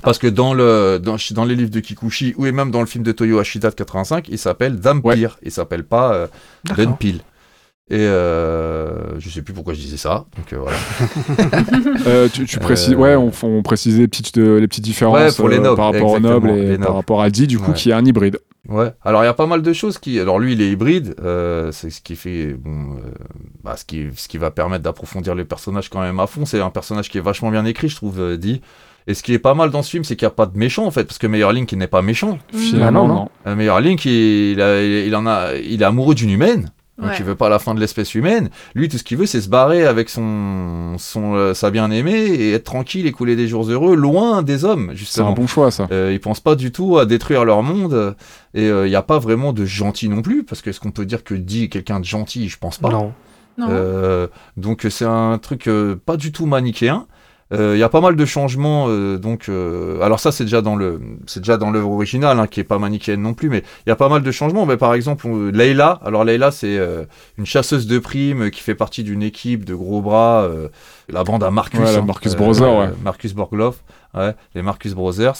Parce 0.00 0.18
que 0.18 0.26
dans, 0.26 0.54
le, 0.54 0.98
dans, 1.02 1.16
dans 1.32 1.44
les 1.44 1.54
livres 1.54 1.70
de 1.70 1.80
Kikuchi, 1.80 2.34
ou 2.36 2.46
et 2.46 2.52
même 2.52 2.70
dans 2.70 2.80
le 2.80 2.86
film 2.86 3.04
de 3.04 3.12
Toyo 3.12 3.38
Ashida 3.38 3.70
de 3.70 3.74
85, 3.74 4.28
il 4.30 4.38
s'appelle 4.38 4.80
Dampire, 4.80 5.38
il 5.42 5.50
s'appelle 5.52 5.84
pas 5.84 6.14
euh. 6.14 6.26
Dunpeel. 6.76 7.20
Et 7.90 7.96
euh, 7.98 9.18
je 9.20 9.28
sais 9.28 9.42
plus 9.42 9.52
pourquoi 9.52 9.74
je 9.74 9.80
disais 9.80 9.98
ça, 9.98 10.24
donc 10.36 10.52
euh, 10.52 10.58
voilà. 10.58 10.76
Euh, 12.06 12.28
tu, 12.32 12.46
tu 12.46 12.58
précises, 12.58 12.94
Euh, 12.94 12.96
ouais, 12.96 13.16
on, 13.16 13.30
on 13.42 13.62
précisait 13.62 14.00
les 14.00 14.08
petites, 14.08 14.36
les 14.36 14.66
petites 14.66 14.84
différences 14.84 15.18
Ouais, 15.20 15.32
pour 15.36 15.48
les 15.48 15.58
nobles, 15.58 15.76
par 15.76 15.92
rapport 15.92 16.12
aux 16.12 16.20
nobles 16.20 16.50
et 16.50 16.78
par 16.78 16.94
rapport 16.94 17.20
à 17.22 17.28
Di, 17.30 17.46
du 17.46 17.58
coup, 17.58 17.70
Ouais. 17.72 17.76
qui 17.76 17.90
est 17.90 17.92
un 17.92 18.04
hybride. 18.04 18.38
Ouais. 18.68 18.92
Alors 19.04 19.22
il 19.22 19.26
y 19.26 19.28
a 19.28 19.34
pas 19.34 19.46
mal 19.46 19.60
de 19.60 19.72
choses 19.72 19.98
qui. 19.98 20.18
Alors 20.20 20.38
lui 20.38 20.52
il 20.52 20.62
est 20.62 20.70
hybride, 20.70 21.14
c'est 21.72 21.90
ce 21.90 22.00
qui 22.00 22.14
fait 22.16 22.54
bon, 22.54 22.96
bah, 23.64 23.76
ce 23.76 23.84
qui 23.84 24.06
ce 24.16 24.28
qui 24.28 24.38
va 24.38 24.50
permettre 24.52 24.84
d'approfondir 24.84 25.34
les 25.34 25.44
personnages 25.44 25.88
quand 25.90 26.00
même 26.00 26.20
à 26.20 26.26
fond. 26.28 26.46
C'est 26.46 26.60
un 26.60 26.70
personnage 26.70 27.08
qui 27.10 27.18
est 27.18 27.22
vachement 27.22 27.50
bien 27.50 27.64
écrit, 27.64 27.88
je 27.88 27.96
trouve, 27.96 28.36
dit. 28.38 28.62
Et 29.06 29.14
ce 29.14 29.22
qui 29.22 29.32
est 29.34 29.38
pas 29.38 29.54
mal 29.54 29.70
dans 29.70 29.82
ce 29.82 29.90
film, 29.90 30.04
c'est 30.04 30.16
qu'il 30.16 30.26
n'y 30.26 30.32
a 30.32 30.34
pas 30.34 30.46
de 30.46 30.56
méchant 30.56 30.84
en 30.86 30.90
fait, 30.90 31.04
parce 31.04 31.18
que 31.18 31.26
Meilleur 31.26 31.52
Link 31.52 31.70
il 31.72 31.78
n'est 31.78 31.86
pas 31.86 32.02
méchant. 32.02 32.38
Finalement, 32.54 33.08
non, 33.08 33.14
non. 33.14 33.20
non. 33.22 33.28
Euh, 33.48 33.56
Meilleur 33.56 33.80
Link 33.80 34.04
il, 34.04 34.60
a- 34.60 34.82
il 34.82 35.14
en 35.16 35.26
a, 35.26 35.54
il 35.56 35.82
est 35.82 35.84
amoureux 35.84 36.14
d'une 36.14 36.30
humaine. 36.30 36.70
Donc 36.98 37.08
Ouais. 37.10 37.16
il 37.18 37.24
veut 37.24 37.34
pas 37.34 37.48
la 37.48 37.58
fin 37.58 37.74
de 37.74 37.80
l'espèce 37.80 38.14
humaine. 38.14 38.50
Lui 38.74 38.88
tout 38.88 38.98
ce 38.98 39.02
qu'il 39.02 39.16
veut 39.16 39.24
c'est 39.26 39.40
se 39.40 39.48
barrer 39.48 39.86
avec 39.86 40.08
son 40.10 40.94
son 40.98 41.34
euh, 41.34 41.54
sa 41.54 41.70
bien 41.70 41.90
aimée 41.90 42.12
et 42.26 42.52
être 42.52 42.64
tranquille 42.64 43.06
et 43.06 43.12
couler 43.12 43.34
des 43.34 43.48
jours 43.48 43.68
heureux 43.68 43.96
loin 43.96 44.42
des 44.42 44.64
hommes 44.64 44.88
C'est 44.92 44.98
justement. 44.98 45.30
un 45.30 45.32
bon 45.32 45.46
choix, 45.46 45.70
ça. 45.70 45.88
Euh, 45.90 46.10
ils 46.12 46.20
pensent 46.20 46.40
pas 46.40 46.54
du 46.54 46.70
tout 46.70 46.98
à 46.98 47.06
détruire 47.06 47.44
leur 47.44 47.62
monde 47.62 47.94
euh, 47.94 48.12
et 48.54 48.68
il 48.68 48.88
n'y 48.90 48.94
a 48.94 49.02
pas 49.02 49.18
vraiment 49.18 49.52
de 49.54 49.64
gentil 49.64 50.08
non 50.10 50.20
plus 50.22 50.44
parce 50.44 50.60
que 50.60 50.70
est-ce 50.70 50.80
qu'on 50.80 50.90
peut 50.92 51.06
dire 51.06 51.24
que 51.24 51.34
dit 51.34 51.70
quelqu'un 51.70 51.98
de 51.98 52.04
gentil 52.04 52.48
je 52.48 52.58
pense 52.58 52.78
pas 52.78 52.90
Non. 52.90 53.12
Non. 53.58 53.66
Euh, 53.70 54.28
donc 54.56 54.86
c'est 54.88 55.04
un 55.06 55.38
truc 55.38 55.68
euh, 55.68 55.96
pas 55.96 56.16
du 56.16 56.30
tout 56.30 56.46
manichéen 56.46 57.06
il 57.52 57.78
y 57.78 57.82
a 57.82 57.88
pas 57.88 58.00
mal 58.00 58.16
de 58.16 58.24
changements 58.24 58.86
euh, 58.88 59.18
donc 59.18 59.48
euh, 59.48 60.00
alors 60.00 60.18
ça 60.20 60.32
c'est 60.32 60.44
déjà 60.44 60.62
dans 60.62 60.74
le 60.76 61.00
c'est 61.26 61.40
déjà 61.40 61.56
dans 61.58 61.70
l'œuvre 61.70 61.90
originale 61.90 62.38
hein, 62.40 62.46
qui 62.46 62.60
est 62.60 62.64
pas 62.64 62.78
manichéenne 62.78 63.20
non 63.20 63.34
plus 63.34 63.50
mais 63.50 63.62
il 63.86 63.90
y 63.90 63.92
a 63.92 63.96
pas 63.96 64.08
mal 64.08 64.22
de 64.22 64.30
changements 64.30 64.64
mais 64.64 64.76
par 64.78 64.94
exemple 64.94 65.26
Leila 65.52 66.00
alors 66.04 66.24
Leila 66.24 66.50
c'est 66.50 66.78
euh, 66.78 67.04
une 67.36 67.44
chasseuse 67.46 67.86
de 67.86 67.98
primes 67.98 68.50
qui 68.50 68.60
fait 68.62 68.74
partie 68.74 69.02
d'une 69.04 69.22
équipe 69.22 69.64
de 69.64 69.74
gros 69.74 70.00
bras 70.00 70.42
euh, 70.44 70.68
la 71.10 71.24
bande 71.24 71.42
à 71.44 71.50
Marcus 71.50 71.80
Ouais, 71.80 71.96
hein, 71.96 72.02
Marcus 72.06 72.34
Brothers, 72.36 72.74
ouais. 72.78 72.88
Marcus 73.04 73.34
Borgloff 73.34 73.82
ouais, 74.14 74.34
les 74.54 74.62
Marcus 74.62 74.94
Brothers 74.94 75.34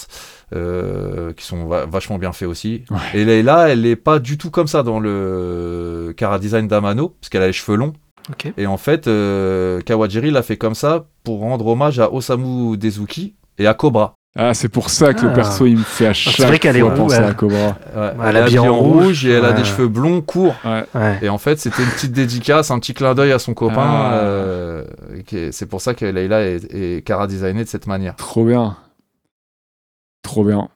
euh, 0.55 1.33
qui 1.33 1.45
sont 1.45 1.65
va- 1.65 1.85
vachement 1.85 2.17
bien 2.17 2.31
faits 2.31 2.47
aussi 2.47 2.83
Ouais. 2.91 2.97
et 3.21 3.25
Leila 3.25 3.69
elle 3.69 3.85
est 3.85 3.95
pas 3.95 4.19
du 4.19 4.37
tout 4.37 4.51
comme 4.51 4.67
ça 4.67 4.83
dans 4.83 4.99
le 4.99 6.13
Cara 6.15 6.37
Design 6.39 6.67
d'Amano 6.67 7.15
parce 7.19 7.29
qu'elle 7.29 7.41
a 7.43 7.47
les 7.47 7.53
cheveux 7.53 7.77
longs 7.77 7.93
Et 8.57 8.67
en 8.67 8.77
fait, 8.77 9.07
euh, 9.07 9.81
Kawajiri 9.81 10.31
l'a 10.31 10.43
fait 10.43 10.57
comme 10.57 10.75
ça 10.75 11.05
pour 11.23 11.39
rendre 11.39 11.67
hommage 11.67 11.99
à 11.99 12.11
Osamu 12.13 12.77
Dezuki 12.77 13.35
et 13.57 13.67
à 13.67 13.73
Cobra. 13.73 14.13
Ah, 14.35 14.55
c'est 14.55 14.69
pour 14.69 14.89
ça 14.89 15.13
que 15.13 15.21
le 15.21 15.29
Ah. 15.29 15.33
perso, 15.35 15.67
il 15.67 15.77
me 15.77 15.83
fait 15.83 16.07
à 16.07 16.13
chaque 16.13 16.47
vrai 16.47 16.57
qu'elle 16.57 16.75
est 16.77 16.81
roux, 16.81 17.11
elle. 17.13 17.23
à 17.23 17.33
Cobra. 17.35 17.77
Ouais, 17.95 18.13
Elle 18.25 18.35
est 18.35 18.39
habillée 18.39 18.59
en 18.59 18.73
rouge. 18.79 19.25
et 19.27 19.31
elle 19.31 19.45
a 19.45 19.53
des 19.53 19.63
cheveux 19.63 19.87
blonds 19.87 20.21
courts. 20.21 20.55
Ouais. 20.65 21.19
Et 21.21 21.29
en 21.29 21.37
fait, 21.37 21.59
c'était 21.59 21.83
une 21.83 21.89
petite 21.91 22.13
dédicace, 22.13 22.71
un 22.71 22.79
petit 22.79 22.95
clin 22.95 23.13
d'œil 23.13 23.31
à 23.31 23.37
son 23.39 23.53
copain. 23.53 23.75
Ah. 23.85 24.13
euh, 24.23 24.85
c'est 25.51 25.67
pour 25.67 25.81
ça 25.81 25.93
que 25.93 26.05
Leila 26.05 26.41
est, 26.43 26.73
est 26.73 27.05
cara 27.05 27.27
designée 27.27 27.63
de 27.63 27.69
cette 27.69 27.85
manière. 27.85 28.15
Trop 28.15 28.43
bien. 28.45 28.75
Trop 30.23 30.43
bien. 30.43 30.69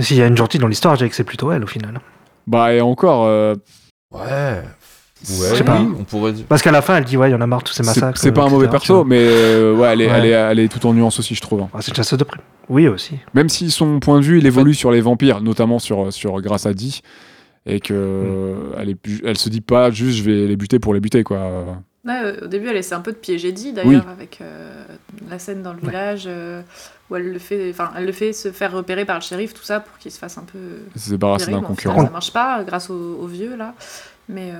S'il 0.00 0.16
y 0.16 0.22
a 0.22 0.26
une 0.26 0.36
gentille 0.36 0.60
dans 0.60 0.66
l'histoire, 0.66 0.94
je 0.94 0.98
dirais 0.98 1.10
que 1.10 1.16
c'est 1.16 1.22
plutôt 1.24 1.52
elle 1.52 1.62
au 1.62 1.68
final. 1.68 2.00
Bah, 2.48 2.72
et 2.74 2.80
encore, 2.80 3.26
euh, 3.26 3.54
Ouais. 4.12 4.62
Je 5.24 5.32
sais 5.32 5.64
pas. 5.64 5.80
oui, 5.80 5.92
on 5.98 6.04
pourrait 6.04 6.32
dire. 6.32 6.44
Parce 6.48 6.62
qu'à 6.62 6.70
la 6.70 6.80
fin, 6.82 6.96
elle 6.96 7.04
dit 7.04 7.16
ouais, 7.16 7.28
il 7.28 7.32
y 7.32 7.34
en 7.34 7.40
a 7.40 7.46
marre 7.46 7.60
de 7.60 7.64
tous 7.64 7.72
ces 7.74 7.82
massacres. 7.82 8.18
c'est 8.18 8.30
pas 8.32 8.42
un 8.42 8.44
etc., 8.44 8.54
mauvais 8.56 8.68
perso, 8.68 9.04
mais 9.04 9.18
euh, 9.20 9.74
ouais, 9.74 9.88
elle 9.92 10.00
est, 10.02 10.06
Ouais. 10.10 10.18
Elle, 10.18 10.24
est, 10.26 10.30
elle 10.30 10.58
est 10.60 10.68
tout 10.68 10.86
en 10.86 10.94
nuance 10.94 11.18
aussi, 11.18 11.34
je 11.34 11.40
trouve. 11.40 11.62
hein. 11.62 11.68
Ah, 11.74 11.78
c'est 11.80 11.88
une 11.90 11.96
chasseuse 11.96 12.18
de 12.18 12.24
prime. 12.24 12.42
Oui 12.68 12.86
aussi. 12.88 13.16
Même 13.34 13.48
si 13.48 13.70
son 13.70 13.98
point 14.00 14.20
de 14.20 14.24
vue, 14.24 14.38
il 14.38 14.46
évolue 14.46 14.74
sur 14.74 14.90
les 14.90 15.00
vampires, 15.00 15.40
notamment 15.40 15.78
sur, 15.78 16.12
sur 16.12 16.40
grâce 16.40 16.66
à 16.66 16.72
Di, 16.74 17.00
et 17.66 17.80
que 17.80 17.94
Mm. 17.94 18.74
elle, 18.80 18.88
est, 18.90 18.94
plus- 18.94 19.20
elle 19.24 19.36
se 19.38 19.48
dit 19.48 19.60
pas 19.60 19.90
juste 19.90 20.18
je 20.18 20.22
vais 20.22 20.46
les 20.46 20.56
buter 20.56 20.78
pour 20.78 20.94
les 20.94 21.00
buter, 21.00 21.24
quoi. 21.24 21.38
Ouais, 22.06 22.14
euh, 22.22 22.36
au 22.44 22.46
début, 22.46 22.68
elle 22.68 22.76
essaie 22.76 22.94
un 22.94 23.00
peu 23.00 23.10
de 23.12 23.16
piéger 23.16 23.50
Dee, 23.52 23.68
Oui. 23.68 23.74
d'ailleurs, 23.74 24.08
avec 24.08 24.38
euh, 24.40 24.84
la 25.28 25.38
scène 25.38 25.62
dans 25.62 25.72
le 25.72 25.80
village 25.80 26.24
euh, 26.26 26.62
où 27.10 27.16
elle 27.16 27.32
le 27.32 27.38
fait, 27.38 27.68
enfin, 27.70 27.90
elle 27.96 28.06
le 28.06 28.12
fait 28.12 28.32
se 28.32 28.50
faire 28.52 28.72
repérer 28.72 29.04
par 29.04 29.16
le 29.16 29.22
shérif, 29.22 29.52
tout 29.52 29.64
ça, 29.64 29.80
pour 29.80 29.98
qu'il 29.98 30.12
se 30.12 30.18
fasse 30.18 30.38
un 30.38 30.44
peu. 30.44 30.58
Se 30.96 31.10
débarrasser 31.10 31.50
d'un 31.50 31.60
concurrent. 31.60 31.94
final, 31.94 32.06
ça 32.06 32.12
marche 32.12 32.32
pas 32.32 32.62
grâce 32.64 32.88
au, 32.88 33.18
au 33.20 33.26
vieux 33.26 33.56
là, 33.56 33.74
mais 34.28 34.52
euh, 34.52 34.56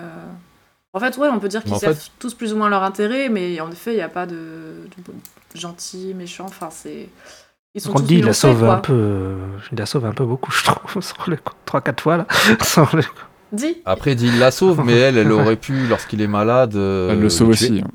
en 0.99 1.01
fait, 1.01 1.17
ouais, 1.17 1.29
on 1.29 1.39
peut 1.39 1.49
dire 1.49 1.63
qu'ils 1.65 1.77
servent 1.77 1.99
tous 2.19 2.35
plus 2.35 2.53
ou 2.53 2.57
moins 2.57 2.69
leur 2.69 2.83
intérêt, 2.83 3.29
mais 3.29 3.61
en 3.61 3.71
effet, 3.71 3.93
il 3.93 3.97
n'y 3.97 4.03
a 4.03 4.09
pas 4.09 4.27
de, 4.27 4.35
de 4.35 5.59
gentil, 5.61 6.13
méchant. 6.15 6.45
Enfin, 6.47 6.69
c'est 6.71 7.09
ils 7.75 7.81
sont 7.81 7.93
Quand 7.93 8.01
tous 8.01 8.07
dit, 8.07 8.19
il 8.19 8.25
la 8.25 8.33
sauve 8.33 8.61
quoi. 8.61 8.75
un 8.75 8.79
peu. 8.81 8.93
euh, 8.95 9.37
Il 9.73 9.79
la 9.79 9.87
sauve 9.87 10.05
un 10.07 10.13
peu 10.13 10.25
beaucoup, 10.25 10.51
je 10.53 10.65
trouve. 10.65 11.01
Sur 11.03 11.31
les 11.31 11.37
3-4 11.67 12.01
fois 12.01 12.17
là. 12.19 12.27
Sur 12.63 12.95
les- 12.97 13.03
Dis. 13.51 13.79
Après, 13.87 14.15
dit 14.15 14.27
il 14.27 14.39
la 14.39 14.51
sauve, 14.51 14.83
mais 14.85 14.93
elle, 14.93 15.17
elle 15.17 15.33
aurait 15.33 15.57
pu, 15.57 15.87
lorsqu'il 15.89 16.21
est 16.21 16.27
malade. 16.27 16.75
euh, 16.77 17.13
Elle 17.13 17.21
le 17.21 17.29
sauve 17.31 17.49
aussi. 17.51 17.81
hein. 17.85 17.89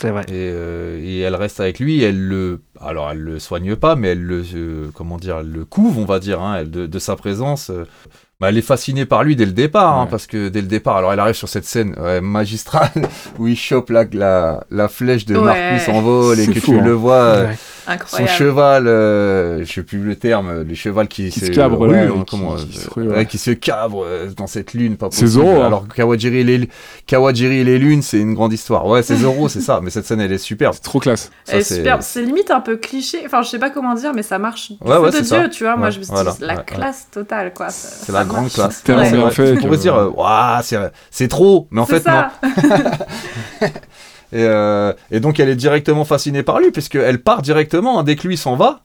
C'est 0.00 0.10
vrai. 0.10 0.22
Et, 0.28 0.32
euh, 0.32 1.00
et 1.02 1.18
elle 1.20 1.34
reste 1.34 1.58
avec 1.58 1.80
lui, 1.80 2.02
elle 2.02 2.20
le, 2.28 2.60
alors 2.80 3.10
elle 3.10 3.18
le 3.18 3.38
soigne 3.40 3.74
pas, 3.76 3.96
mais 3.96 4.08
elle 4.08 4.22
le, 4.22 4.44
euh, 4.54 4.90
comment 4.94 5.16
dire, 5.16 5.38
elle 5.38 5.50
le 5.50 5.64
couve, 5.64 5.98
on 5.98 6.04
va 6.04 6.18
dire, 6.20 6.40
hein, 6.40 6.56
elle, 6.58 6.70
de, 6.70 6.86
de 6.86 6.98
sa 6.98 7.16
présence. 7.16 7.72
Bah, 8.40 8.50
elle 8.50 8.58
est 8.58 8.62
fascinée 8.62 9.04
par 9.04 9.24
lui 9.24 9.34
dès 9.34 9.46
le 9.46 9.50
départ, 9.52 9.98
hein, 9.98 10.06
parce 10.08 10.28
que 10.28 10.48
dès 10.48 10.60
le 10.60 10.68
départ, 10.68 10.96
alors 10.96 11.12
elle 11.12 11.18
arrive 11.18 11.34
sur 11.34 11.48
cette 11.48 11.64
scène 11.64 11.96
ouais, 12.00 12.20
magistrale 12.20 12.88
où 13.40 13.48
il 13.48 13.56
chope 13.56 13.90
la, 13.90 14.04
la, 14.12 14.62
la 14.70 14.88
flèche 14.88 15.26
de 15.26 15.36
Ouais. 15.36 15.44
Marcus 15.70 15.88
en 15.88 16.00
vol 16.02 16.38
et 16.38 16.46
que 16.46 16.60
fou, 16.60 16.72
tu 16.72 16.78
hein. 16.78 16.84
le 16.84 16.92
vois, 16.92 17.14
euh, 17.14 17.46
Ouais. 17.88 17.96
son 18.06 18.26
cheval, 18.26 18.86
euh, 18.86 19.64
je 19.64 19.72
sais 19.72 19.82
plus 19.82 19.98
le 20.00 20.14
terme, 20.14 20.62
le 20.62 20.74
cheval 20.74 21.08
qui, 21.08 21.30
Qui 21.30 21.40
se 21.40 21.46
cabre, 21.50 21.86
lui, 21.86 21.94
qui- 22.06 22.24
comment, 22.30 22.54
qui 23.28 23.38
se 23.38 23.50
qui 23.50 23.58
cabre 23.58 24.04
euh, 24.04 24.28
dans 24.36 24.46
cette 24.46 24.72
lune, 24.74 24.96
pas 24.98 25.06
C'est 25.10 25.22
possible. 25.22 25.30
Zoro, 25.44 25.62
hein. 25.62 25.66
Alors 25.66 25.88
Kawajiri 25.88 26.38
et 26.40 26.44
les, 26.44 26.68
Kawajiri 27.06 27.60
et 27.60 27.64
les 27.64 27.78
lunes, 27.78 28.02
c'est 28.02 28.18
une 28.20 28.34
grande 28.34 28.52
histoire. 28.52 28.86
Ouais, 28.86 29.02
c'est 29.02 29.16
Zoro, 29.16 29.48
c'est 29.48 29.62
ça. 29.62 29.80
Mais 29.82 29.88
cette 29.90 30.04
scène, 30.04 30.20
elle 30.20 30.32
est 30.32 30.36
superbe. 30.38 30.74
C'est 30.74 30.82
trop 30.82 31.00
classe. 31.00 31.30
Ça, 31.44 31.54
Elle 31.54 31.60
est 31.60 31.62
c'est- 31.62 31.76
superbe. 31.76 32.02
C'est 32.02 32.22
limite 32.22 32.50
un 32.50 32.60
peu 32.60 32.76
cliché. 32.76 33.22
Enfin, 33.24 33.40
je 33.42 33.48
sais 33.48 33.58
pas 33.58 33.70
comment 33.70 33.94
dire, 33.94 34.12
mais 34.14 34.22
ça 34.22 34.38
marche. 34.38 34.70
Du 34.72 34.76
Ouais, 34.86 34.94
feu 34.96 35.00
ouais, 35.00 35.10
de 35.10 35.16
c'est 35.16 35.22
Dieu, 35.22 35.42
ça. 35.44 35.48
tu 35.48 35.64
vois. 35.64 35.76
Moi, 35.76 35.88
je 35.90 35.98
me 35.98 36.04
suis 36.04 36.12
voilà. 36.12 36.34
la 36.40 36.56
classe 36.56 37.08
totale, 37.10 37.54
quoi. 37.54 37.70
C'est 37.70 38.12
la 38.12 38.24
grande 38.28 38.50
classe. 38.52 38.82
Tellement 38.84 39.02
Ouais. 39.02 39.12
bien 39.12 39.24
Ouais, 39.24 39.30
fait 39.30 39.52
On 39.52 39.56
pourrait 39.56 39.76
se 39.76 39.82
dire, 39.82 39.96
euh, 39.96 40.60
c'est 40.62 40.78
c'est 41.10 41.28
trop. 41.28 41.66
Mais 41.70 41.80
en 41.80 41.86
fait, 41.86 42.04
non. 42.06 42.24
Et, 44.32 44.42
euh, 44.44 44.92
et 45.10 45.20
donc, 45.20 45.40
elle 45.40 45.48
est 45.48 45.56
directement 45.56 46.04
fascinée 46.04 46.42
par 46.42 46.60
lui, 46.60 46.70
puisqu'elle 46.70 47.22
part 47.22 47.40
directement. 47.40 47.98
hein, 47.98 48.04
dès 48.04 48.14
que 48.16 48.28
lui 48.28 48.36
s'en 48.36 48.56
va, 48.56 48.80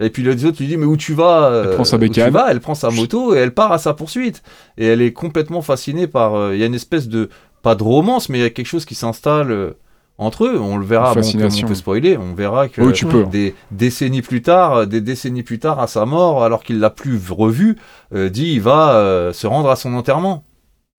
Et 0.00 0.10
puis 0.10 0.22
les 0.22 0.44
autres 0.44 0.58
lui 0.60 0.68
disent 0.68 0.76
mais 0.76 0.86
où 0.86 0.96
tu 0.96 1.12
vas 1.12 1.44
euh, 1.50 1.64
Elle 1.70 1.74
prend 1.74 1.84
sa 1.84 1.96
où 1.96 1.98
tu 1.98 2.08
bécane. 2.08 2.30
vas? 2.32 2.46
Elle 2.50 2.60
prend 2.60 2.74
sa 2.76 2.90
moto 2.90 3.34
et 3.34 3.38
elle 3.38 3.52
part 3.52 3.72
à 3.72 3.78
sa 3.78 3.94
poursuite. 3.94 4.42
Et 4.78 4.86
elle 4.86 5.02
est 5.02 5.12
complètement 5.12 5.60
fascinée 5.62 6.06
par. 6.06 6.34
euh, 6.34 6.54
Il 6.54 6.60
y 6.60 6.62
a 6.62 6.66
une 6.66 6.74
espèce 6.76 7.08
de 7.08 7.30
pas 7.62 7.74
de 7.74 7.82
romance, 7.82 8.28
mais 8.28 8.38
il 8.38 8.42
y 8.42 8.44
a 8.44 8.50
quelque 8.50 8.66
chose 8.68 8.84
qui 8.84 8.94
s'installe 8.94 9.50
euh, 9.50 9.76
entre 10.20 10.44
eux. 10.44 10.58
On 10.60 10.76
le 10.76 10.84
verra. 10.84 11.14
Bon, 11.14 11.20
on 11.22 11.66
peut 11.66 11.74
spoiler. 11.74 12.16
On 12.16 12.34
verra 12.34 12.68
que 12.68 12.80
Oui, 12.80 12.92
tu 12.92 13.06
peux. 13.06 13.24
des 13.24 13.54
décennies 13.70 14.22
plus 14.22 14.42
tard, 14.42 14.86
des 14.86 15.00
décennies 15.00 15.42
plus 15.42 15.58
tard, 15.58 15.80
à 15.80 15.86
sa 15.88 16.06
mort, 16.06 16.44
alors 16.44 16.62
qu'il 16.62 16.78
l'a 16.78 16.90
plus 16.90 17.18
revu, 17.28 17.76
euh, 18.14 18.28
dit 18.28 18.52
il 18.52 18.60
va 18.60 18.92
euh, 18.92 19.32
se 19.32 19.46
rendre 19.46 19.70
à 19.70 19.76
son 19.76 19.94
enterrement. 19.94 20.44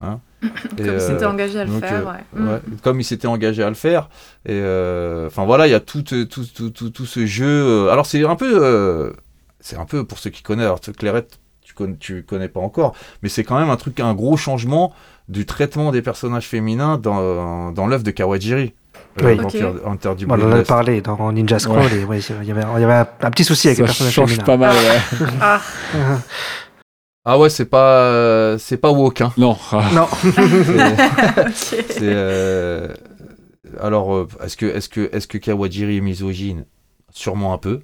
Hein 0.01 0.19
Et, 0.77 0.83
Comme 0.83 0.87
euh, 0.89 0.99
s'était 0.99 1.25
engagé 1.25 1.59
à 1.59 1.65
le 1.65 1.71
donc, 1.71 1.81
faire, 1.81 2.07
euh, 2.07 2.13
ouais. 2.55 2.59
Mm. 2.63 2.77
comme 2.81 2.99
il 2.99 3.03
s'était 3.03 3.27
engagé 3.27 3.61
à 3.61 3.69
le 3.69 3.75
faire. 3.75 4.09
Et 4.45 4.53
euh, 4.53 5.27
enfin 5.27 5.45
voilà, 5.45 5.67
il 5.67 5.71
y 5.71 5.75
a 5.75 5.79
tout, 5.79 6.01
tout, 6.01 6.25
tout, 6.25 6.69
tout, 6.71 6.89
tout 6.89 7.05
ce 7.05 7.25
jeu. 7.27 7.89
Alors 7.91 8.07
c'est 8.07 8.25
un 8.25 8.35
peu, 8.35 8.51
euh, 8.59 9.11
c'est 9.59 9.77
un 9.77 9.85
peu 9.85 10.03
pour 10.03 10.17
ceux 10.17 10.31
qui 10.31 10.41
connaissent. 10.41 10.65
Alors 10.65 10.79
Clairette, 10.81 11.39
tu 11.61 11.75
connais, 11.75 11.95
tu 11.99 12.23
connais 12.23 12.47
pas 12.47 12.59
encore, 12.59 12.95
mais 13.21 13.29
c'est 13.29 13.43
quand 13.43 13.59
même 13.59 13.69
un 13.69 13.77
truc, 13.77 13.99
un 13.99 14.15
gros 14.15 14.35
changement 14.35 14.93
du 15.29 15.45
traitement 15.45 15.91
des 15.91 16.01
personnages 16.01 16.47
féminins 16.47 16.97
dans, 16.97 17.71
dans 17.71 17.85
l'œuvre 17.85 18.03
de 18.03 18.11
Kawajiri. 18.11 18.73
Oui. 19.21 19.35
Bon, 19.35 19.47
on 20.29 20.41
en 20.41 20.51
a 20.51 20.63
parlé 20.63 21.01
dans 21.01 21.31
Ninja 21.31 21.59
Scroll 21.59 21.91
et 21.93 22.03
ouais, 22.05 22.19
il 22.19 22.47
y 22.47 22.51
avait, 22.51 22.61
il 22.75 22.81
y 22.81 22.83
avait 22.83 22.93
un, 22.93 23.07
un 23.21 23.31
petit 23.31 23.43
souci 23.43 23.67
avec 23.67 23.77
Ça 23.77 23.83
les 23.83 23.87
personnages 23.87 24.13
change 24.13 24.29
féminins. 24.31 24.45
pas 24.45 24.57
mal, 24.57 24.75
ouais. 24.75 25.27
Ah, 25.41 25.61
Ah 27.25 27.37
ouais, 27.37 27.49
c'est 27.49 27.65
pas, 27.65 28.03
euh, 28.05 28.57
c'est 28.57 28.77
pas 28.77 28.91
woke. 28.91 29.21
Hein. 29.21 29.31
Non, 29.37 29.57
ah, 29.71 29.83
Non, 29.93 30.07
C'est- 31.53 31.85
euh, 32.01 32.87
alors 33.79 34.15
euh, 34.15 34.27
est-ce 34.43 34.57
que 34.57 34.65
est-ce 34.65 34.89
que 34.89 35.09
est-ce 35.13 35.27
que 35.27 35.37
Kawajiri 35.37 35.97
est 35.97 36.01
misogyne? 36.01 36.65
Sûrement 37.13 37.53
un 37.53 37.57
peu. 37.57 37.81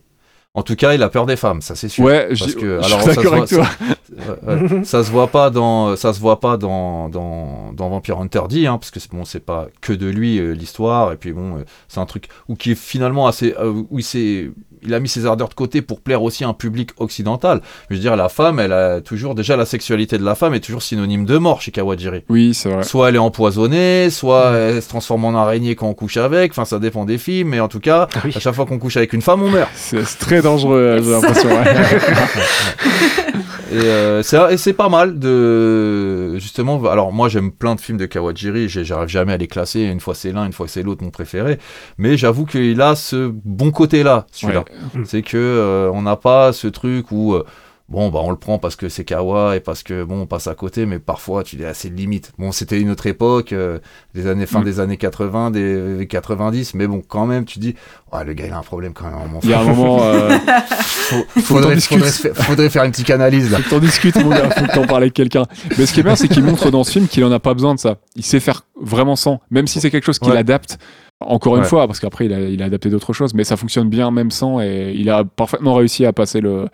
En 0.57 0.63
tout 0.63 0.75
cas, 0.75 0.93
il 0.95 1.03
a 1.03 1.09
peur 1.09 1.27
des 1.27 1.35
femmes, 1.35 1.61
ça 1.61 1.75
c'est 1.75 1.87
sûr. 1.87 2.03
ouais, 2.03 2.29
Parce 2.29 2.55
que- 2.55 2.81
je 2.81 2.85
alors, 2.85 3.01
suis 3.01 3.13
ça 3.13 3.13
se 3.13 3.29
d'accord 3.29 3.45
voit- 3.45 4.83
ça 4.83 5.03
se 5.03 5.11
voit 5.11 5.27
pas 5.27 5.49
dans 5.51 5.95
ça 5.95 6.13
se 6.13 6.19
voit 6.19 6.39
pas 6.39 6.57
dans 6.57 7.09
dans, 7.09 7.71
dans 7.73 7.89
Vampire 7.89 8.17
Hunter 8.19 8.41
D 8.49 8.65
hein, 8.65 8.77
parce 8.79 8.89
que 8.89 8.99
c'est 8.99 9.11
bon 9.11 9.23
c'est 9.23 9.39
pas 9.39 9.67
que 9.81 9.93
de 9.93 10.07
lui 10.07 10.39
euh, 10.39 10.53
l'histoire 10.53 11.11
et 11.13 11.17
puis 11.17 11.31
bon 11.31 11.57
euh, 11.57 11.63
c'est 11.87 11.99
un 11.99 12.05
truc 12.07 12.27
où 12.47 12.55
qui 12.55 12.71
est 12.71 12.75
finalement 12.75 13.27
assez 13.27 13.53
euh, 13.59 13.71
où 13.91 13.99
il 13.99 14.03
s'est 14.03 14.49
il 14.83 14.93
a 14.93 14.99
mis 14.99 15.09
ses 15.09 15.25
ardeurs 15.25 15.49
de 15.49 15.53
côté 15.53 15.81
pour 15.81 16.01
plaire 16.01 16.23
aussi 16.23 16.43
à 16.43 16.47
un 16.47 16.53
public 16.53 16.91
occidental. 16.97 17.61
Je 17.89 17.95
veux 17.95 18.01
dire 18.01 18.15
la 18.15 18.29
femme 18.29 18.59
elle 18.59 18.73
a 18.73 19.01
toujours 19.01 19.35
déjà 19.35 19.55
la 19.55 19.65
sexualité 19.65 20.17
de 20.17 20.23
la 20.23 20.35
femme 20.35 20.53
est 20.53 20.59
toujours 20.59 20.81
synonyme 20.81 21.25
de 21.25 21.37
mort 21.37 21.61
chez 21.61 21.71
Kawajiri. 21.71 22.23
Oui, 22.29 22.53
c'est 22.53 22.69
vrai. 22.69 22.83
Soit 22.83 23.09
elle 23.09 23.15
est 23.15 23.19
empoisonnée, 23.19 24.09
soit 24.09 24.51
elle 24.51 24.81
se 24.81 24.89
transforme 24.89 25.25
en 25.25 25.35
araignée 25.35 25.75
quand 25.75 25.87
on 25.87 25.93
couche 25.93 26.17
avec. 26.17 26.51
Enfin, 26.51 26.65
ça 26.65 26.79
dépend 26.79 27.05
des 27.05 27.17
films, 27.17 27.49
mais 27.49 27.59
en 27.59 27.67
tout 27.67 27.79
cas, 27.79 28.07
oui. 28.23 28.31
à 28.35 28.39
chaque 28.39 28.55
fois 28.55 28.65
qu'on 28.65 28.79
couche 28.79 28.97
avec 28.97 29.13
une 29.13 29.21
femme, 29.21 29.43
on 29.43 29.49
meurt. 29.49 29.69
C'est 29.75 30.03
c'est 30.05 30.19
très 30.19 30.41
dangereux, 30.41 31.01
j'ai 31.03 31.11
l'impression. 31.11 31.49
ouais. 31.49 31.63
Et 33.71 33.75
euh, 33.75 34.23
c'est 34.23 34.73
pas 34.73 34.89
mal 34.89 35.19
de 35.19 36.37
justement. 36.37 36.83
Alors 36.85 37.11
moi, 37.11 37.29
j'aime 37.29 37.51
plein 37.51 37.75
de 37.75 37.81
films 37.81 37.97
de 37.97 38.05
Kawajiri. 38.05 38.69
J'arrive 38.69 39.09
jamais 39.09 39.33
à 39.33 39.37
les 39.37 39.47
classer. 39.47 39.81
Une 39.81 39.99
fois 39.99 40.15
c'est 40.15 40.31
l'un, 40.31 40.45
une 40.45 40.53
fois 40.53 40.67
c'est 40.67 40.83
l'autre, 40.83 41.03
mon 41.03 41.09
préféré. 41.09 41.59
Mais 41.97 42.17
j'avoue 42.17 42.45
qu'il 42.45 42.81
a 42.81 42.95
ce 42.95 43.31
bon 43.45 43.71
côté-là, 43.71 44.25
celui-là. 44.31 44.63
Ouais. 44.95 45.01
C'est 45.05 45.21
que 45.21 45.37
euh, 45.37 45.91
on 45.93 46.01
n'a 46.01 46.15
pas 46.15 46.53
ce 46.53 46.67
truc 46.67 47.11
où 47.11 47.33
euh, 47.33 47.45
bon 47.89 48.09
bah 48.09 48.19
on 48.21 48.31
le 48.31 48.35
prend 48.37 48.57
parce 48.59 48.75
que 48.75 48.89
c'est 48.89 49.05
Kawa 49.05 49.55
et 49.55 49.59
parce 49.61 49.81
que 49.81 50.03
bon 50.03 50.21
on 50.21 50.25
passe 50.25 50.47
à 50.47 50.55
côté, 50.55 50.85
mais 50.85 50.99
parfois 50.99 51.43
tu 51.43 51.55
dis 51.55 51.63
ah, 51.65 51.73
c'est 51.73 51.89
limite. 51.89 52.33
Bon 52.37 52.51
c'était 52.51 52.79
une 52.81 52.89
autre 52.89 53.07
époque, 53.07 53.53
euh, 53.53 53.79
des 54.13 54.27
années 54.27 54.45
fin 54.45 54.59
Mm. 54.59 54.63
des 54.65 54.79
années 54.79 54.97
80, 54.97 55.51
des 55.51 56.07
90, 56.09 56.73
mais 56.73 56.85
bon 56.87 57.01
quand 57.07 57.25
même 57.25 57.45
tu 57.45 57.59
dis 57.59 57.75
ouais 58.11 58.23
le 58.25 58.33
gars 58.33 58.45
il 58.47 58.51
a 58.53 58.57
un 58.57 58.61
problème 58.61 58.93
quand 58.93 59.05
même. 59.05 59.31
mon 59.31 59.39
Il 59.41 59.49
y 59.49 59.53
a 59.53 59.61
un 59.61 59.63
moment, 59.63 59.99
euh, 60.03 60.37
Faut- 60.69 61.23
faudrait, 61.41 61.79
faudrait, 61.79 62.09
faire- 62.11 62.35
faudrait 62.35 62.69
faire 62.69 62.83
une 62.83 62.91
petite 62.91 63.09
analyse 63.09 63.49
là. 63.51 63.57
faut 63.59 63.63
que 63.63 63.69
t'en 63.69 63.79
discutes, 63.79 64.15
mon 64.17 64.29
gars, 64.31 64.49
faut 64.49 64.65
que 64.65 64.73
t'en 64.73 64.85
parles 64.85 65.03
avec 65.03 65.13
quelqu'un. 65.13 65.45
Mais 65.77 65.85
ce 65.85 65.93
qui 65.93 66.01
est 66.01 66.03
bien, 66.03 66.15
c'est 66.17 66.27
qu'il 66.27 66.43
montre 66.43 66.69
dans 66.71 66.83
ce 66.83 66.91
film 66.91 67.07
qu'il 67.07 67.23
en 67.23 67.31
a 67.31 67.39
pas 67.39 67.53
besoin 67.53 67.73
de 67.75 67.79
ça. 67.79 67.95
Il 68.17 68.23
sait 68.25 68.41
faire 68.41 68.63
vraiment 68.81 69.15
sans, 69.15 69.39
même 69.49 69.67
si 69.67 69.79
c'est 69.79 69.89
quelque 69.91 70.05
chose 70.05 70.19
qu'il 70.19 70.31
Ouais. 70.33 70.37
adapte. 70.37 70.77
Encore 71.21 71.57
une 71.57 71.63
fois, 71.63 71.87
parce 71.87 71.99
qu'après 71.99 72.25
il 72.25 72.33
a, 72.33 72.39
il 72.41 72.61
a 72.61 72.65
adapté 72.65 72.89
d'autres 72.89 73.13
choses, 73.13 73.33
mais 73.33 73.43
ça 73.45 73.55
fonctionne 73.57 73.89
bien 73.89 74.11
même 74.11 74.29
sans, 74.29 74.59
et 74.61 74.93
il 74.95 75.09
a 75.09 75.23
parfaitement 75.23 75.73
réussi 75.73 76.05
à 76.05 76.13
passer 76.13 76.41
le 76.41 76.67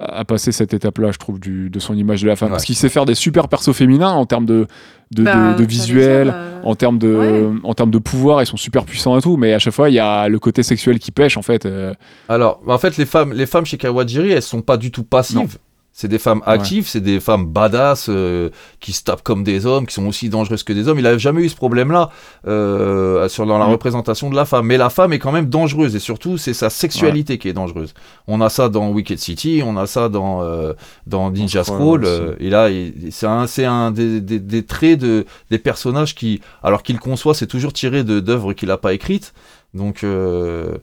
à 0.00 0.24
passer 0.24 0.50
cette 0.52 0.74
étape-là, 0.74 1.12
je 1.12 1.18
trouve, 1.18 1.38
du, 1.38 1.70
de 1.70 1.78
son 1.78 1.94
image 1.94 2.22
de 2.22 2.26
la 2.28 2.36
femme. 2.36 2.48
Ouais. 2.48 2.54
Parce 2.54 2.64
qu'il 2.64 2.74
sait 2.74 2.88
faire 2.88 3.04
des 3.06 3.14
super 3.14 3.48
persos 3.48 3.72
féminins 3.72 4.10
en 4.10 4.26
termes 4.26 4.44
de, 4.44 4.66
de, 5.12 5.22
Bah, 5.22 5.52
j'allais 5.52 5.66
visuel, 5.66 6.32
euh, 6.34 6.60
en 6.64 6.74
termes 6.74 6.98
de, 6.98 7.14
Ouais. 7.14 7.44
en 7.62 7.74
termes 7.74 7.90
de 7.92 7.98
pouvoir, 7.98 8.42
ils 8.42 8.46
sont 8.46 8.56
super 8.56 8.84
puissants 8.84 9.16
et 9.16 9.22
tout, 9.22 9.36
mais 9.36 9.54
à 9.54 9.58
chaque 9.60 9.72
fois, 9.74 9.88
il 9.90 9.94
y 9.94 10.00
a 10.00 10.28
le 10.28 10.38
côté 10.40 10.62
sexuel 10.64 10.98
qui 10.98 11.12
pêche, 11.12 11.36
en 11.36 11.42
fait. 11.42 11.64
euh, 11.64 11.94
Alors, 12.28 12.60
en 12.66 12.78
fait, 12.78 12.96
les 12.96 13.06
femmes, 13.06 13.32
les 13.32 13.46
femmes 13.46 13.64
chez 13.66 13.76
Kawajiri, 13.78 14.32
elles 14.32 14.42
sont 14.42 14.62
pas 14.62 14.76
du 14.76 14.90
tout 14.90 15.04
passives. 15.04 15.58
C'est 15.96 16.08
des 16.08 16.18
femmes 16.18 16.42
actives, 16.44 16.88
c'est 16.88 17.00
des 17.00 17.20
femmes 17.20 17.46
badass 17.46 18.08
euh, 18.08 18.50
qui 18.80 18.92
se 18.92 19.04
tapent 19.04 19.22
comme 19.22 19.44
des 19.44 19.64
hommes, 19.64 19.86
qui 19.86 19.94
sont 19.94 20.06
aussi 20.08 20.28
dangereuses 20.28 20.64
que 20.64 20.72
des 20.72 20.88
hommes. 20.88 20.98
Il 20.98 21.06
a 21.06 21.16
jamais 21.18 21.42
eu 21.42 21.48
ce 21.48 21.54
problème-là 21.54 22.10
euh, 22.48 23.28
sur 23.28 23.46
dans 23.46 23.58
la 23.58 23.66
Mm. 23.68 23.70
représentation 23.70 24.28
de 24.28 24.34
la 24.34 24.44
femme. 24.44 24.66
Mais 24.66 24.76
la 24.76 24.90
femme 24.90 25.12
est 25.12 25.20
quand 25.20 25.30
même 25.30 25.46
dangereuse 25.48 25.94
et 25.94 26.00
surtout 26.00 26.36
c'est 26.36 26.52
sa 26.52 26.68
sexualité 26.68 27.38
qui 27.38 27.48
est 27.48 27.52
dangereuse. 27.52 27.94
On 28.26 28.40
a 28.40 28.48
ça 28.48 28.68
dans 28.68 28.90
Wicked 28.90 29.18
City, 29.20 29.62
on 29.64 29.76
a 29.76 29.86
ça 29.86 30.08
dans 30.08 30.42
euh, 30.42 30.72
dans 31.06 31.30
Ninja 31.30 31.62
Scroll 31.62 32.04
euh, 32.04 32.34
et 32.40 32.50
là, 32.50 32.68
c'est 33.12 33.26
un 33.28 33.46
c'est 33.46 33.64
un 33.64 33.92
des, 33.92 34.20
des, 34.20 34.40
des 34.40 34.64
traits 34.64 34.98
de 34.98 35.24
des 35.50 35.58
personnages 35.58 36.16
qui, 36.16 36.40
alors 36.64 36.82
qu'il 36.82 36.98
conçoit, 36.98 37.34
c'est 37.34 37.46
toujours 37.46 37.72
tiré 37.72 38.02
de 38.02 38.18
d'œuvres 38.18 38.52
qu'il 38.52 38.72
a 38.72 38.78
pas 38.78 38.94
écrites. 38.94 39.32
Donc 39.74 40.02
euh, 40.04 40.78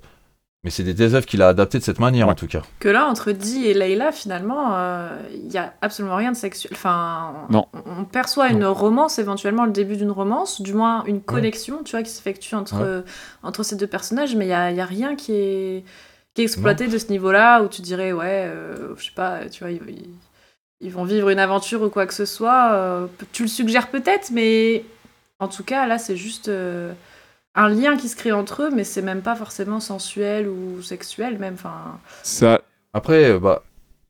mais 0.64 0.70
c'est 0.70 0.84
des, 0.84 0.93
des 0.93 1.16
œuvres 1.16 1.26
qu'il 1.26 1.41
a 1.41 1.47
adaptées 1.47 1.80
de 1.80 1.84
cette 1.84 1.99
manière 1.99 2.28
Ouais. 2.28 2.34
en 2.34 2.36
tout 2.36 2.47
cas. 2.47 2.62
Que 2.80 2.89
là, 2.89 3.05
entre 3.07 3.32
Dee 3.32 3.66
et 3.68 3.74
Layla, 3.74 4.12
finalement, 4.12 4.76
euh, 4.76 5.09
il 5.34 5.51
y 5.51 5.57
a 5.57 5.74
absolument 5.82 6.16
rien 6.16 6.32
de 6.32 6.38
sexuel. 6.38 6.72
Enfin, 6.76 7.34
Non. 7.49 7.66
on, 7.74 8.01
on 8.01 8.05
perçoit 8.05 8.49
une 8.49 8.66
romance, 8.66 9.18
éventuellement 9.18 9.66
le 9.66 9.72
début 9.72 9.97
d'une 9.97 10.12
romance, 10.12 10.62
du 10.62 10.74
moins 10.74 11.03
une 11.05 11.22
connexion, 11.22 11.82
tu 11.84 11.91
vois, 11.91 12.03
qui 12.03 12.12
s'effectue 12.12 12.53
entre, 12.55 13.03
entre 13.43 13.64
ces 13.64 13.76
deux 13.76 13.88
personnages, 13.88 14.36
mais 14.36 14.45
il 14.45 14.49
y 14.49 14.53
a, 14.53 14.72
y 14.72 14.82
a 14.82 14.86
rien 14.86 15.16
qui 15.16 15.34
est, 15.34 15.84
qui 16.36 16.41
est 16.41 16.45
exploité 16.45 16.88
de 16.88 16.97
ce 16.97 17.07
niveau-là, 17.09 17.64
où 17.64 17.68
tu 17.68 17.82
dirais, 17.82 18.12
ouais, 18.12 18.45
euh, 18.47 18.93
je 18.97 19.05
sais 19.05 19.12
pas, 19.16 19.49
tu 19.49 19.64
vois, 19.64 19.72
ils, 20.82 20.91
vont 20.91 21.03
vivre 21.05 21.30
une 21.30 21.39
aventure 21.39 21.82
ou 21.82 21.89
quoi 21.89 22.05
que 22.05 22.14
ce 22.14 22.26
soit. 22.26 22.72
euh, 22.74 23.07
tu 23.32 23.41
le 23.43 23.47
suggères 23.49 23.89
peut-être, 23.89 24.30
mais 24.32 24.86
en 25.39 25.47
tout 25.47 25.64
cas, 25.64 25.88
là, 25.88 25.97
c'est 25.97 26.18
juste... 26.18 26.49
euh, 27.57 27.61
un 27.61 27.69
lien 27.69 27.97
qui 27.97 28.07
se 28.07 28.15
crée 28.15 28.31
entre 28.31 28.63
eux, 28.63 28.69
mais 28.75 28.83
c'est 28.83 29.01
même 29.01 29.21
pas 29.21 29.35
forcément 29.35 29.79
sensuel 29.79 30.47
ou 30.47 30.81
sexuel, 30.81 31.37
même. 31.39 31.53
Enfin, 31.55 31.97
ça, 32.23 32.61
Après, 32.93 33.25
euh, 33.31 33.39
bah, 33.39 33.63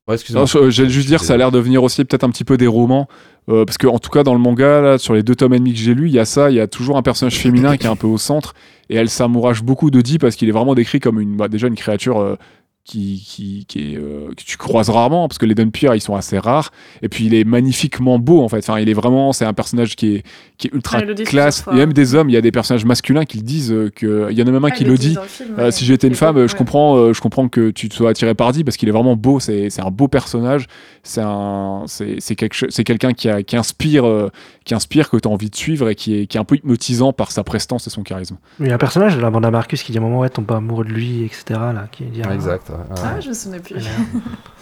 ouais, 0.07 0.15
excuse-moi. 0.15 0.45
Je- 0.45 0.69
J'allais 0.69 0.89
juste 0.89 1.07
dire, 1.07 1.23
ça 1.23 1.33
a 1.33 1.37
l'air 1.37 1.51
de 1.51 1.59
venir 1.59 1.83
aussi 1.83 2.03
peut-être 2.05 2.23
un 2.23 2.29
petit 2.29 2.43
peu 2.45 2.57
des 2.57 2.67
romans. 2.67 3.07
euh, 3.49 3.65
parce 3.65 3.79
que, 3.79 3.87
en 3.87 3.97
tout 3.97 4.11
cas, 4.11 4.21
dans 4.23 4.33
le 4.35 4.39
manga, 4.39 4.81
là, 4.81 4.97
sur 4.99 5.15
les 5.15 5.23
deux 5.23 5.33
tomes 5.35 5.53
et 5.55 5.57
demi 5.57 5.73
que 5.73 5.79
j'ai 5.79 5.95
lus, 5.95 6.07
il 6.07 6.13
y 6.13 6.19
a 6.19 6.25
ça, 6.25 6.51
il 6.51 6.55
y 6.55 6.59
a 6.59 6.67
toujours 6.67 6.95
un 6.97 7.01
personnage 7.01 7.39
féminin 7.39 7.75
qui 7.75 7.87
est 7.87 7.89
un 7.89 7.95
peu 7.95 8.05
au 8.05 8.19
centre. 8.19 8.53
Et 8.89 8.95
elle 8.95 9.09
s'amourage 9.09 9.63
beaucoup 9.63 9.89
de 9.89 9.99
Dee 10.01 10.19
parce 10.19 10.35
qu'il 10.35 10.47
est 10.47 10.51
vraiment 10.51 10.75
décrit 10.75 10.99
comme 10.99 11.19
une, 11.19 11.37
bah, 11.37 11.47
déjà 11.47 11.65
une 11.67 11.75
créature 11.75 12.19
euh, 12.19 12.35
qui, 12.83 13.23
qui, 13.25 13.65
qui 13.67 13.93
est, 13.93 13.97
euh, 13.97 14.29
que 14.29 14.43
tu 14.43 14.57
croises 14.57 14.89
rarement, 14.89 15.27
parce 15.27 15.37
que 15.37 15.45
les 15.45 15.53
Dunpire, 15.55 15.93
ils 15.95 16.01
sont 16.01 16.15
assez 16.15 16.39
rares. 16.39 16.71
Et 17.01 17.09
puis, 17.09 17.25
il 17.27 17.33
est 17.35 17.43
magnifiquement 17.43 18.17
beau, 18.19 18.41
en 18.41 18.49
fait. 18.49 18.57
Enfin, 18.57 18.79
il 18.79 18.89
est 18.89 18.93
vraiment, 18.93 19.33
c'est 19.33 19.45
un 19.45 19.53
personnage 19.53 19.95
qui 19.95 20.15
est, 20.15 20.23
qui 20.57 20.67
est 20.67 20.73
ultra 20.73 20.99
Ah, 21.01 21.13
classe. 21.23 21.63
Et 21.71 21.75
même 21.75 21.93
des 21.93 22.15
hommes, 22.15 22.29
il 22.29 22.33
y 22.33 22.37
a 22.37 22.41
des 22.41 22.51
personnages 22.51 22.85
masculins 22.85 23.23
qui 23.25 23.37
le 23.37 23.43
disent, 23.43 23.71
euh, 23.71 23.89
que, 23.95 24.27
il 24.31 24.37
y 24.37 24.41
en 24.43 24.47
a 24.47 24.51
même 24.51 24.65
un 24.65 24.69
ah, 24.69 24.71
qui 24.71 24.83
le 24.83 24.97
dit. 24.97 25.15
film, 25.27 25.55
Euh, 25.59 25.65
ouais. 25.65 25.71
si 25.71 25.85
j'étais 25.85 26.07
une 26.07 26.15
femme, 26.15 26.35
beau, 26.35 26.47
je 26.47 26.53
ouais. 26.53 26.57
comprends, 26.57 26.95
euh, 26.97 27.13
je 27.13 27.21
comprends 27.21 27.47
que 27.47 27.69
tu 27.69 27.87
te 27.87 27.93
sois 27.95 28.09
attiré 28.09 28.33
par 28.35 28.51
Dee 28.51 28.63
parce 28.63 28.77
qu'il 28.77 28.89
est 28.89 28.93
vraiment 28.93 29.15
beau. 29.15 29.39
C'est 29.39 29.69
c'est 29.69 29.81
un 29.81 29.91
beau 29.91 30.07
personnage. 30.07 30.65
C'est 31.03 31.21
un, 31.23 31.83
c'est 31.87 32.15
c'est 32.19 32.35
quelque, 32.35 32.65
quelqu'un 32.83 33.13
qui, 33.13 33.29
a- 33.29 33.43
qui 33.43 33.55
inspire, 33.57 34.07
euh, 34.07 34.29
qui 34.65 34.73
inspire 34.73 35.09
que 35.09 35.17
tu 35.17 35.27
as 35.27 35.31
envie 35.31 35.49
de 35.49 35.55
suivre 35.55 35.89
et 35.89 35.95
qui 35.95 36.15
est, 36.15 36.25
qui 36.27 36.37
est 36.37 36.39
un 36.39 36.43
peu 36.45 36.55
hypnotisant 36.55 37.13
par 37.13 37.31
sa 37.31 37.43
prestance 37.43 37.87
et 37.87 37.89
son 37.89 38.03
charisme. 38.03 38.37
Il 38.59 38.67
y 38.67 38.71
a 38.71 38.75
un 38.75 38.77
personnage 38.77 39.15
de 39.15 39.21
la 39.21 39.29
bande 39.29 39.45
à 39.45 39.51
Marcus 39.51 39.83
qui 39.83 39.91
dit 39.91 39.97
à 39.97 40.01
un 40.01 40.03
moment, 40.03 40.19
ouais, 40.19 40.29
tombe 40.29 40.45
pas 40.45 40.57
amoureux 40.57 40.85
de 40.85 40.91
lui, 40.91 41.23
etc. 41.23 41.43
Là, 41.49 41.87
qui 41.91 42.03
dit, 42.05 42.21
ah, 42.23 42.33
Exact. 42.33 42.70
Ah, 43.03 43.19
je 43.19 43.29
me 43.29 43.33
souvenais 43.33 43.59
plus. 43.59 43.75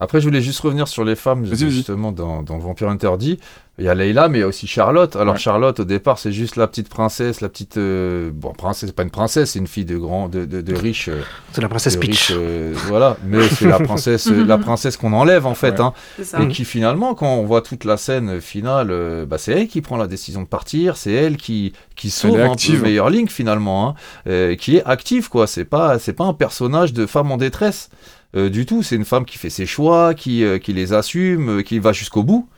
Après, 0.00 0.20
je 0.20 0.26
voulais 0.26 0.40
juste 0.40 0.60
revenir 0.60 0.86
sur 0.86 1.04
les 1.04 1.16
femmes, 1.16 1.44
justement, 1.44 2.12
dans, 2.12 2.44
dans 2.44 2.58
Vampire 2.58 2.88
Interdit. 2.88 3.40
Il 3.80 3.84
y 3.84 3.88
a 3.88 3.94
Leila, 3.96 4.28
mais 4.28 4.38
il 4.38 4.40
y 4.42 4.44
a 4.44 4.46
aussi 4.46 4.68
Charlotte. 4.68 5.16
Alors, 5.16 5.34
Ouais. 5.34 5.40
Charlotte, 5.40 5.80
au 5.80 5.84
départ, 5.84 6.20
c'est 6.20 6.30
juste 6.30 6.54
la 6.54 6.68
petite 6.68 6.88
princesse, 6.88 7.40
la 7.40 7.48
petite. 7.48 7.78
euh, 7.78 8.30
Bon, 8.32 8.52
princesse, 8.52 8.88
c'est 8.90 8.94
pas 8.94 9.02
une 9.02 9.10
princesse, 9.10 9.52
c'est 9.52 9.58
une 9.58 9.66
fille 9.66 9.84
de 9.84 9.96
grand, 9.98 10.28
de, 10.28 10.44
de, 10.44 10.60
de 10.60 10.74
riche. 10.76 11.08
euh, 11.08 11.22
C'est 11.52 11.62
la 11.62 11.68
princesse 11.68 11.96
Peach. 11.96 12.10
riche, 12.28 12.32
euh, 12.36 12.72
voilà, 12.86 13.16
mais 13.24 13.42
c'est 13.48 13.66
la 13.66 13.78
princesse, 13.80 14.28
la 14.30 14.58
princesse 14.58 14.96
qu'on 14.96 15.12
enlève, 15.12 15.46
en 15.46 15.54
fait. 15.54 15.72
Ouais. 15.78 15.80
Hein, 15.80 15.92
C'est 16.16 16.24
ça. 16.24 16.42
et 16.42 16.46
qui, 16.48 16.64
finalement, 16.64 17.14
quand 17.16 17.34
on 17.34 17.44
voit 17.44 17.62
toute 17.62 17.84
la 17.84 17.96
scène 17.96 18.40
finale, 18.40 18.88
euh, 18.92 19.26
bah, 19.26 19.38
c'est 19.38 19.50
elle 19.52 19.66
qui 19.68 19.80
prend 19.80 19.96
la 19.96 20.06
décision 20.06 20.42
de 20.42 20.48
partir, 20.48 20.96
c'est 20.96 21.12
elle 21.12 21.36
qui, 21.36 21.72
qui 21.96 22.10
sauve 22.10 22.38
un 22.40 22.46
peu 22.46 22.52
active. 22.52 22.82
Meilleur 22.82 23.10
Link, 23.10 23.30
finalement, 23.30 23.88
hein, 23.88 23.94
euh, 24.28 24.54
qui 24.54 24.76
est 24.76 24.84
active, 24.84 25.28
quoi. 25.28 25.48
C'est 25.48 25.64
pas, 25.64 25.98
c'est 25.98 26.12
pas 26.12 26.24
un 26.24 26.34
personnage 26.34 26.92
de 26.92 27.04
femme 27.06 27.32
en 27.32 27.36
détresse. 27.36 27.90
Euh, 28.36 28.50
du 28.50 28.66
tout, 28.66 28.82
c'est 28.82 28.96
une 28.96 29.04
femme 29.04 29.24
qui 29.24 29.38
fait 29.38 29.50
ses 29.50 29.66
choix, 29.66 30.14
qui, 30.14 30.44
euh, 30.44 30.58
qui 30.58 30.72
les 30.72 30.92
assume, 30.92 31.58
euh, 31.58 31.62
qui 31.62 31.78
va 31.78 31.92
jusqu'au 31.92 32.22
bout. 32.22 32.48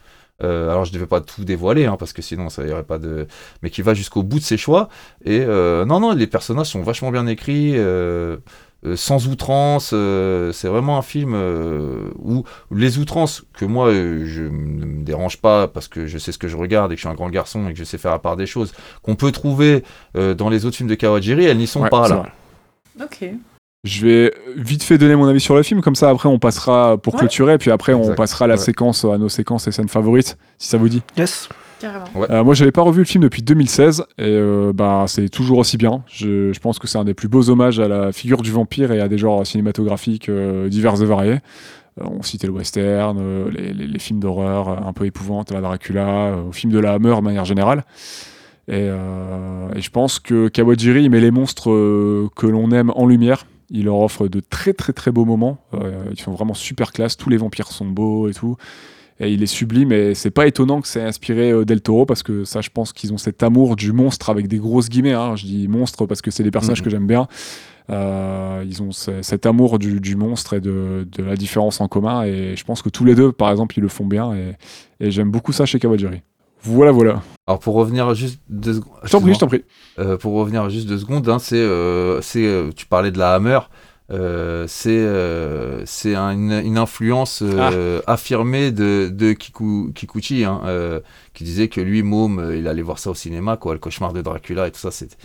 Euh, 0.43 0.71
alors 0.71 0.87
je 0.87 0.91
ne 0.91 0.95
devais 0.95 1.07
pas 1.07 1.21
tout 1.21 1.45
dévoiler 1.45 1.85
hein, 1.85 1.97
parce 1.99 2.15
que 2.15 2.23
sinon 2.23 2.49
ça 2.49 2.65
y 2.67 2.73
aurait 2.73 2.83
pas 2.83 2.97
de 2.99 3.27
mais 3.63 3.69
qui 3.69 3.83
va 3.83 3.93
jusqu'au 3.93 4.23
bout 4.23 4.39
de 4.39 4.43
ses 4.43 4.57
choix 4.57 4.89
et 5.23 5.41
euh, 5.43 5.85
non 5.85 6.01
non 6.01 6.15
les 6.15 6.27
personnages 6.27 6.69
sont 6.69 6.81
vachement 6.81 7.11
bien 7.11 7.27
écrits 7.27 7.75
euh, 7.77 8.39
euh, 8.87 8.97
sans 8.97 9.29
outrance 9.29 9.91
euh, 9.93 10.51
c'est 10.53 10.69
vraiment 10.69 10.97
un 10.97 11.03
film 11.03 11.35
euh, 11.35 12.09
où 12.19 12.45
les 12.75 12.97
outrances 12.97 13.45
que 13.53 13.67
moi 13.67 13.89
euh, 13.89 14.23
je 14.25 14.41
ne 14.45 14.49
me 14.87 15.05
dérange 15.05 15.37
pas 15.43 15.69
parce 15.69 15.89
que 15.89 16.07
je 16.07 16.17
sais 16.17 16.33
ce 16.33 16.39
que 16.39 16.49
je 16.49 16.57
regarde 16.57 16.91
et 16.91 16.95
que 16.95 17.01
je 17.03 17.07
suis 17.07 17.13
un 17.13 17.15
grand 17.15 17.29
garçon 17.29 17.69
et 17.69 17.75
que 17.75 17.79
je 17.79 17.85
sais 17.85 17.99
faire 17.99 18.13
la 18.13 18.19
part 18.19 18.37
des 18.37 18.47
choses 18.47 18.73
qu'on 19.03 19.17
peut 19.17 19.33
trouver 19.33 19.85
euh, 20.17 20.33
dans 20.33 20.49
les 20.49 20.65
autres 20.65 20.77
films 20.79 20.89
de 20.89 20.95
Kawajiri 20.95 21.45
elles 21.45 21.59
n'y 21.59 21.67
sont 21.67 21.83
Ouais, 21.83 21.91
pas 21.91 22.09
là 22.09 22.17
vrai. 22.17 22.33
Ok. 23.05 23.25
Je 23.85 24.07
vais 24.07 24.35
vite 24.57 24.83
fait 24.83 24.99
donner 24.99 25.17
mon 25.17 25.27
avis 25.27 25.41
sur 25.41 25.55
le 25.57 25.63
film, 25.63 25.81
comme 25.81 25.95
ça 25.95 26.11
après 26.11 26.29
on 26.29 26.39
passera 26.39 26.99
pour 26.99 27.15
Ouais. 27.15 27.21
clôturer, 27.21 27.57
puis 27.57 27.71
après 27.71 27.95
on 27.95 28.15
passera 28.15 28.45
à 28.45 28.49
la 28.49 28.55
Ouais. 28.55 28.61
séquence, 28.61 29.07
à 29.07 29.17
nos 29.17 29.31
séquences 29.31 29.69
et 29.69 29.73
scènes 29.73 29.89
favorites, 29.89 30.37
si 30.59 30.69
ça 30.69 30.77
vous 30.77 30.89
dit. 30.91 31.03
Yes. 31.17 31.49
Carrément. 31.81 32.05
Euh, 32.29 32.45
moi 32.45 32.53
j'avais 32.53 32.73
pas 32.73 32.83
revu 32.83 32.99
le 32.99 33.05
film 33.07 33.25
depuis 33.25 33.41
2016, 33.43 34.05
et 34.19 34.25
euh, 34.27 34.73
bah, 34.75 35.07
c'est 35.09 35.31
toujours 35.31 35.57
aussi 35.57 35.79
bien. 35.79 36.03
Je, 36.09 36.53
je 36.53 36.61
pense 36.61 36.79
que 36.79 36.87
c'est 36.87 36.99
un 36.99 37.05
des 37.05 37.15
plus 37.15 37.29
beaux 37.29 37.49
hommages 37.49 37.81
à 37.81 37.89
la 37.89 38.13
figure 38.13 38.43
du 38.43 38.51
vampire 38.51 38.93
et 38.93 39.01
à 39.01 39.09
des 39.09 39.17
genres 39.17 39.47
cinématographiques 39.47 40.29
euh, 40.29 40.69
divers 40.69 41.01
et 41.01 41.07
variés. 41.07 41.39
Euh, 42.01 42.05
on 42.05 42.23
citait 42.23 42.49
le 42.49 42.53
western, 42.53 43.17
euh, 43.19 43.51
les, 43.51 43.73
les- 43.73 43.87
les 43.87 43.99
films 43.99 44.21
d'horreur 44.21 44.69
euh, 44.69 44.77
un 44.87 44.93
peu 44.93 45.07
épouvantes, 45.07 45.53
la 45.53 45.63
Dracula, 45.63 46.07
euh, 46.07 46.43
au 46.51 46.53
film 46.53 46.71
de 46.71 46.79
la 46.79 46.93
Hammer 46.93 47.17
de 47.17 47.23
manière 47.23 47.47
générale. 47.47 47.85
Et, 48.69 48.75
euh, 48.77 49.69
et 49.75 49.81
je 49.81 49.91
pense 49.91 50.19
que 50.19 50.49
Kawajiri 50.49 51.05
il 51.05 51.11
met 51.11 51.21
les 51.21 51.31
monstres 51.31 51.71
euh, 51.71 52.29
que 52.37 52.47
l'on 52.47 52.71
aime 52.73 52.93
en 52.95 53.07
lumière. 53.07 53.47
Il 53.71 53.85
leur 53.85 53.97
offre 53.99 54.27
de 54.29 54.41
très 54.41 54.73
très 54.73 54.93
très 54.93 55.13
beaux 55.13 55.25
moments. 55.25 55.59
Euh, 55.75 56.03
ils 56.11 56.21
sont 56.21 56.33
vraiment 56.33 56.55
super 56.55 56.93
classe. 56.93 57.17
Tous 57.17 57.31
les 57.31 57.37
vampires 57.37 57.69
sont 57.69 57.87
beaux 57.87 58.29
et 58.29 58.35
tout. 58.35 58.57
Et 59.21 59.31
il 59.33 59.43
est 59.43 59.47
sublime. 59.47 59.93
Et 59.93 60.15
c'est 60.15 60.31
pas 60.31 60.47
étonnant 60.47 60.81
que 60.81 60.89
c'est 60.89 61.03
inspiré 61.03 61.51
euh, 61.53 61.65
Del 61.65 61.81
Toro 61.81 62.05
parce 62.07 62.23
que 62.23 62.45
ça, 62.45 62.63
je 62.63 62.71
pense 62.71 62.93
qu'ils 62.93 63.13
ont 63.13 63.19
cet 63.19 63.43
amour 63.43 63.77
du 63.77 63.93
monstre 63.93 64.31
avec 64.31 64.49
des 64.49 64.59
grosses 64.59 64.89
guillemets. 64.89 65.13
hein. 65.13 65.37
Je 65.37 65.45
dis 65.47 65.69
monstre 65.69 66.07
parce 66.07 66.21
que 66.23 66.31
c'est 66.31 66.43
des 66.43 66.51
personnages 66.51 66.81
Mhm. 66.81 66.85
que 66.85 66.91
j'aime 66.91 67.07
bien. 67.07 67.29
Euh, 67.91 68.65
ils 68.67 68.83
ont 68.83 68.93
ce- 68.93 69.23
cet 69.23 69.47
amour 69.47 69.79
du, 69.79 70.01
du 70.01 70.17
monstre 70.17 70.55
et 70.55 70.61
de, 70.61 71.07
de 71.11 71.23
la 71.23 71.37
différence 71.37 71.81
en 71.81 71.89
commun. 71.89 72.25
Et 72.25 72.55
je 72.57 72.65
pense 72.65 72.83
que 72.83 72.89
tous 72.89 73.05
les 73.05 73.15
deux, 73.15 73.33
par 73.33 73.51
exemple, 73.51 73.79
ils 73.79 73.83
le 73.83 73.89
font 73.89 74.07
bien. 74.07 74.33
Et, 74.35 74.55
et 75.01 75.11
j'aime 75.11 75.31
beaucoup 75.31 75.53
ça 75.53 75.67
chez 75.67 75.79
Kawajiri. 75.79 76.23
Voilà, 76.63 76.93
voilà. 76.93 77.23
Alors 77.51 77.59
pour 77.59 77.75
revenir 77.75 78.15
juste 78.15 78.41
deux 78.49 78.75
secondes 78.75 78.93
Je 79.05 79.11
t'en 79.11 79.21
prie, 79.21 79.35
je 79.35 79.39
t'en 79.41 79.47
prie. 79.49 79.65
Euh, 79.99 80.17
pour 80.17 80.35
revenir 80.35 80.71
juste 80.71 80.89
deux 80.89 80.99
secondes, 80.99 81.29
hein, 81.29 81.39
c'est, 81.39 81.57
euh, 81.57 82.21
c'est, 82.23 82.47
euh, 82.47 82.71
tu 82.75 82.87
parlais 82.87 83.11
de 83.11 83.19
la 83.19 83.35
Hammer, 83.35 83.59
euh, 84.13 84.67
c'est, 84.69 85.85
c'est 85.87 86.15
un- 86.15 86.31
une, 86.31 86.53
une 86.65 86.79
influence 86.79 87.43
euh, 87.45 88.01
affirmée 88.07 88.71
de, 88.71 89.11
de 89.13 89.33
Kiku, 89.33 89.91
Kikuchi, 89.95 90.45
hein, 90.45 90.61
qui 91.35 91.45
disait 91.45 91.69
que 91.69 91.81
lui, 91.81 92.03
Môme, 92.03 92.53
il 92.57 92.69
allait 92.69 92.83
voir 92.83 92.99
ça 93.01 93.11
au 93.11 93.15
cinéma, 93.15 93.57
quoi, 93.57 93.73
le 93.73 93.79
cauchemar 93.81 94.13
de 94.13 94.23
Dracula 94.23 94.69
et 94.69 94.71
tout 94.71 94.81
ça. 94.81 94.91
C'est... 94.93 95.17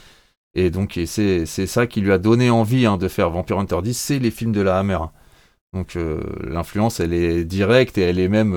Et 0.56 0.70
donc 0.72 0.98
et 0.98 1.06
c'est, 1.06 1.46
c'est 1.46 1.68
ça 1.68 1.86
qui 1.86 2.00
lui 2.02 2.12
a 2.12 2.18
donné 2.18 2.50
envie 2.50 2.86
hein, 2.86 2.98
de 2.98 3.08
faire 3.08 3.30
Vampire 3.30 3.60
Hunter 3.60 3.78
10, 3.84 3.96
c'est 3.98 4.20
les 4.20 4.32
films 4.32 4.52
de 4.54 4.62
la 4.62 4.80
Hammer. 4.80 5.00
Donc 5.74 5.98
l'influence, 6.48 7.00
elle 7.02 7.14
est 7.14 7.44
directe 7.44 7.98
et 7.98 8.02
elle 8.04 8.18
est 8.20 8.30
même, 8.30 8.54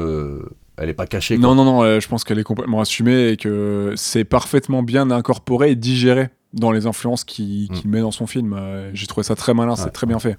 elle 0.78 0.88
est 0.88 0.94
pas 0.94 1.06
cachée. 1.06 1.36
quoi. 1.38 1.48
Non, 1.48 1.54
non, 1.54 1.64
non, 1.64 1.82
euh, 1.82 2.00
je 2.00 2.08
pense 2.08 2.24
qu'elle 2.24 2.38
est 2.38 2.44
complètement 2.44 2.80
assumée 2.80 3.28
et 3.30 3.36
que 3.36 3.92
c'est 3.96 4.24
parfaitement 4.24 4.82
bien 4.82 5.10
incorporé 5.10 5.70
et 5.72 5.76
digéré 5.76 6.28
dans 6.54 6.70
les 6.72 6.86
influences 6.86 7.24
qu'il 7.24 7.64
Mm. 7.70 7.74
qu'il 7.74 7.90
met 7.90 8.00
dans 8.00 8.10
son 8.10 8.26
film. 8.26 8.54
Euh, 8.54 8.90
J'ai 8.94 9.06
trouvé 9.06 9.24
ça 9.24 9.34
très 9.34 9.54
malin, 9.54 9.76
c'est 9.76 9.90
très 9.90 10.06
bien 10.06 10.18
fait. 10.18 10.36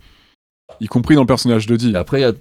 Y 0.82 0.88
compris 0.88 1.16
dans 1.16 1.22
le 1.22 1.28
personnage 1.28 1.66
de 1.68 1.76
Dee. 1.76 1.92
Et 1.92 1.96
après, 1.96 2.22
y 2.22 2.24
a- 2.24 2.34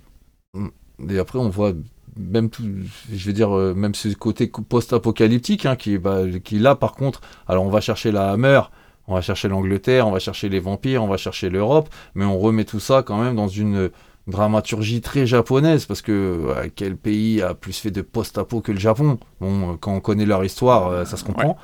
et 1.08 1.18
après, 1.18 1.38
on 1.38 1.48
voit 1.48 1.72
même 2.16 2.50
tout, 2.50 2.64
je 3.12 3.26
veux 3.26 3.32
dire, 3.32 3.56
euh, 3.56 3.74
même 3.74 3.94
ce 3.94 4.08
côté 4.08 4.50
post-apocalyptique, 4.68 5.66
hein, 5.66 5.76
qui, 5.76 5.98
bah, 5.98 6.22
qui 6.42 6.58
là, 6.58 6.74
par 6.74 6.92
contre, 6.94 7.20
alors 7.46 7.64
on 7.64 7.68
va 7.70 7.80
chercher 7.80 8.10
la 8.10 8.30
Hammer, 8.32 8.60
on 9.06 9.14
va 9.14 9.20
chercher 9.20 9.48
l'Angleterre, 9.48 10.06
on 10.08 10.10
va 10.10 10.18
chercher 10.18 10.48
les 10.48 10.60
vampires, 10.60 11.02
on 11.04 11.08
va 11.08 11.16
chercher 11.16 11.48
l'Europe, 11.50 11.88
mais 12.14 12.24
on 12.24 12.38
remet 12.38 12.64
tout 12.64 12.80
ça 12.80 13.02
quand 13.02 13.18
même 13.22 13.36
dans 13.36 13.48
une 13.48 13.90
dramaturgie 14.28 15.00
très 15.00 15.26
japonaise, 15.26 15.86
parce 15.86 16.02
que 16.02 16.12
euh, 16.12 16.68
quel 16.76 16.96
pays 16.96 17.42
a 17.42 17.54
plus 17.54 17.78
fait 17.78 17.90
de 17.90 18.02
post-apo 18.02 18.60
que 18.60 18.70
le 18.72 18.78
Japon? 18.78 19.18
Bon, 19.40 19.72
euh, 19.72 19.76
quand 19.80 19.94
on 19.94 20.00
connaît 20.00 20.26
leur 20.26 20.44
histoire, 20.44 20.88
euh, 20.88 21.04
ça 21.04 21.16
se 21.16 21.24
comprend. 21.24 21.56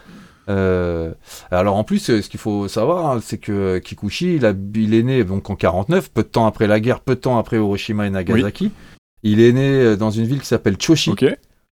Euh, 0.50 1.12
alors 1.50 1.76
en 1.76 1.84
plus, 1.84 1.98
ce 2.20 2.28
qu'il 2.28 2.40
faut 2.40 2.68
savoir, 2.68 3.10
hein, 3.12 3.20
c'est 3.22 3.38
que 3.38 3.78
Kikuchi, 3.78 4.36
il, 4.36 4.44
a- 4.46 4.52
il 4.74 4.92
est 4.94 5.02
né 5.02 5.24
donc 5.24 5.48
en 5.48 5.56
49, 5.56 6.10
peu 6.10 6.22
de 6.22 6.28
temps 6.28 6.46
après 6.46 6.66
la 6.66 6.80
guerre, 6.80 7.00
peu 7.00 7.14
de 7.14 7.20
temps 7.20 7.38
après 7.38 7.56
Hiroshima 7.56 8.06
et 8.06 8.10
Nagasaki. 8.10 8.70
Il 9.22 9.40
est 9.40 9.52
né 9.52 9.96
dans 9.96 10.10
une 10.10 10.26
ville 10.26 10.40
qui 10.40 10.46
s'appelle 10.46 10.76
Choshi, 10.78 11.12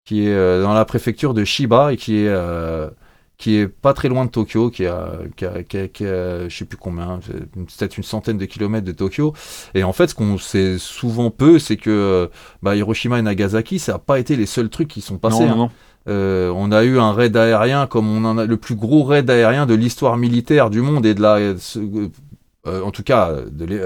qui 0.05 0.27
est 0.27 0.61
dans 0.63 0.75
la 0.75 0.85
préfecture 0.85 1.33
de 1.33 1.45
Shiba 1.45 1.95
et 1.95 1.97
qui 1.97 2.17
est 2.19 2.29
euh, 2.29 2.91
qui 3.39 3.57
est 3.57 3.69
pas 3.69 3.95
très 3.95 4.09
loin 4.09 4.25
de 4.25 4.31
Tokyo, 4.31 4.69
qui 4.69 4.85
a- 4.85 5.13
qui 5.37 5.47
a- 5.47 5.63
qui 5.63 6.05
a- 6.05 6.49
je 6.49 6.57
sais 6.57 6.65
plus 6.65 6.77
combien, 6.77 7.21
peut-être 7.55 7.97
une 7.97 8.03
centaine 8.03 8.37
de 8.37 8.45
kilomètres 8.45 8.85
de 8.87 8.93
Tokyo. 8.93 9.33
Et 9.75 9.85
en 9.85 9.93
fait, 9.93 10.09
ce 10.09 10.15
qu'on 10.17 10.39
sait 10.39 10.77
souvent 10.79 11.31
peu, 11.31 11.61
c'est 11.61 11.77
que 11.77 12.29
bah, 12.63 12.75
Hiroshima 12.75 13.19
et 13.21 13.23
Nagasaki, 13.23 13.79
ça 13.79 13.93
n'a 13.93 13.99
pas 14.01 14.19
été 14.19 14.35
les 14.35 14.47
seuls 14.47 14.69
trucs 14.69 14.89
qui 14.89 15.01
sont 15.01 15.19
passés. 15.19 15.45
non, 15.47 15.53
hein. 15.53 15.57
non. 15.57 15.71
Euh, 16.09 16.51
on 16.57 16.73
a 16.73 16.85
eu 16.85 16.99
un 16.99 17.13
raid 17.13 17.37
aérien 17.37 17.87
comme 17.87 18.09
on 18.09 18.25
en 18.25 18.39
a 18.39 18.47
le 18.47 18.57
plus 18.57 18.75
gros 18.77 19.05
raid 19.05 19.29
aérien 19.29 19.67
de 19.67 19.75
l'histoire 19.75 20.17
militaire 20.17 20.71
du 20.71 20.81
monde 20.81 21.05
et 21.05 21.13
de 21.15 21.21
la 21.21 21.35
euh, 21.37 22.83
en 22.83 22.91
tout 22.91 23.03
cas 23.03 23.33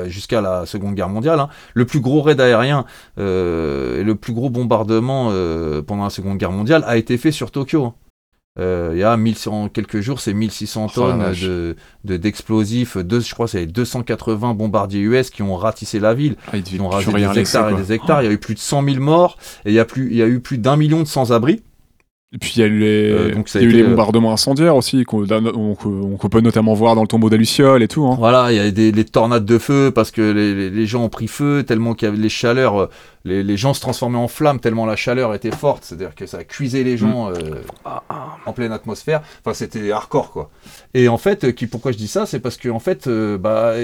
jusqu'à 0.07 0.41
la 0.41 0.65
Seconde 0.67 0.95
Guerre 0.95 1.09
mondiale, 1.09 1.41
hein. 1.41 1.49
le 1.75 1.85
plus 1.85 2.01
gros 2.01 2.23
raid 2.23 2.41
aérien 2.41 2.85
euh, 3.19 4.01
et 4.01 4.05
le 4.05 4.15
plus 4.15 4.33
gros 4.33 4.51
bombardement 4.51 5.29
euh, 5.33 5.83
pendant 5.83 6.05
la 6.05 6.11
Seconde 6.11 6.39
Guerre 6.39 6.53
mondiale 6.53 6.85
a 6.87 6.97
été 6.97 7.19
fait 7.19 7.33
sur 7.33 7.51
Tokyo. 7.51 7.93
Euh, 8.59 8.91
Il 8.93 8.99
y 8.99 9.03
a 9.03 9.17
1000 9.17 9.35
en 9.47 9.69
quelques 9.71 10.01
jours, 10.01 10.21
c'est 10.21 10.35
1600 10.35 10.87
Oh, 10.89 10.93
tonnes 10.95 11.33
de 11.41 11.75
de- 12.05 12.17
d'explosifs, 12.19 12.99
deux- 12.99 13.21
je 13.21 13.33
crois 13.33 13.49
c'est 13.49 13.65
280 13.67 14.53
bombardiers 14.53 15.01
US 15.01 15.31
qui 15.31 15.43
ont 15.43 15.57
ratissé 15.57 15.99
la 16.01 16.13
ville. 16.13 16.37
Ah, 16.53 16.57
Ils 16.59 16.83
ont 16.83 16.89
rasé 16.91 17.07
des 17.07 17.13
laisser, 17.29 17.57
hectares 17.57 17.71
et 17.71 17.83
des 17.83 17.93
hectares. 17.95 18.23
Il 18.23 18.27
y 18.27 18.29
a 18.29 18.33
eu 18.33 18.39
plus 18.39 18.55
de 18.55 18.59
100 18.59 18.83
000 18.83 19.01
morts 19.01 19.39
et 19.65 19.71
il 19.71 19.75
y 19.75 19.79
a, 19.79 19.87
plus, 19.87 20.11
il 20.11 20.17
y 20.19 20.23
a 20.23 20.27
eu 20.27 20.41
plus 20.41 20.59
d'un 20.59 20.77
million 20.77 20.99
de 21.01 21.07
sans-abri. 21.07 21.63
Et 22.35 22.39
puis 22.39 22.55
il 22.57 22.61
y 22.61 22.63
a 22.63 22.67
eu 22.67 22.79
les, 22.79 23.11
Euh, 23.11 23.31
donc 23.35 23.47
a 23.55 23.59
il 23.61 23.63
y 23.63 23.67
a 23.67 23.69
eu 23.69 23.73
les 23.73 23.83
euh, 23.83 23.89
bombardements 23.89 24.33
incendiaires 24.33 24.75
aussi, 24.75 25.05
qu'on 25.05 25.27
on- 25.31 25.77
on- 25.85 26.17
qu'on 26.17 26.29
peut 26.31 26.41
notamment 26.41 26.73
voir 26.73 26.95
dans 26.95 27.03
le 27.03 27.07
tombeau 27.07 27.29
d'Aluciole 27.29 27.83
et 27.83 27.89
tout. 27.89 28.07
hein. 28.07 28.17
Voilà, 28.19 28.51
il 28.51 28.57
y 28.57 28.59
a 28.59 28.71
des, 28.71 28.91
des 28.91 29.05
tornades 29.05 29.45
de 29.45 29.59
feu 29.59 29.91
parce 29.95 30.11
que 30.11 30.23
les, 30.71 30.87
gens 30.87 31.05
ont 31.05 31.09
pris 31.11 31.29
feu 31.29 31.63
tellement 31.63 31.93
qu'il 31.93 32.07
y 32.07 32.09
avait 32.11 32.17
les 32.17 32.31
chaleurs, 32.31 32.81
euh, 32.81 32.87
les, 33.27 33.43
les 33.43 33.57
gens 33.59 33.75
se 33.75 33.83
transformaient 33.83 34.17
en 34.17 34.29
flammes 34.29 34.61
tellement 34.61 34.87
la 34.87 34.97
chaleur 34.97 35.35
était 35.35 35.51
forte, 35.51 35.85
c'est-à-dire 35.85 36.15
que 36.15 36.25
ça 36.25 36.39
a 36.39 36.45
cuisé 36.45 36.85
les 36.85 36.97
gens 36.97 37.29
euh, 37.29 37.35
en 38.47 38.53
pleine 38.55 38.73
atmosphère. 38.73 39.21
Enfin, 39.45 39.53
c'était 39.53 39.93
hardcore 39.93 40.31
quoi. 40.31 40.51
Et 40.95 41.09
en 41.09 41.19
fait, 41.19 41.45
euh, 41.45 41.53
qui, 41.53 41.67
pourquoi 41.67 41.93
je 41.93 41.99
dis 41.99 42.09
ça, 42.09 42.25
c'est 42.25 42.41
parce 42.41 42.57
que 42.57 42.71
en 42.71 42.79
fait, 42.81 43.09
euh, 43.09 43.37
bah, 43.37 43.75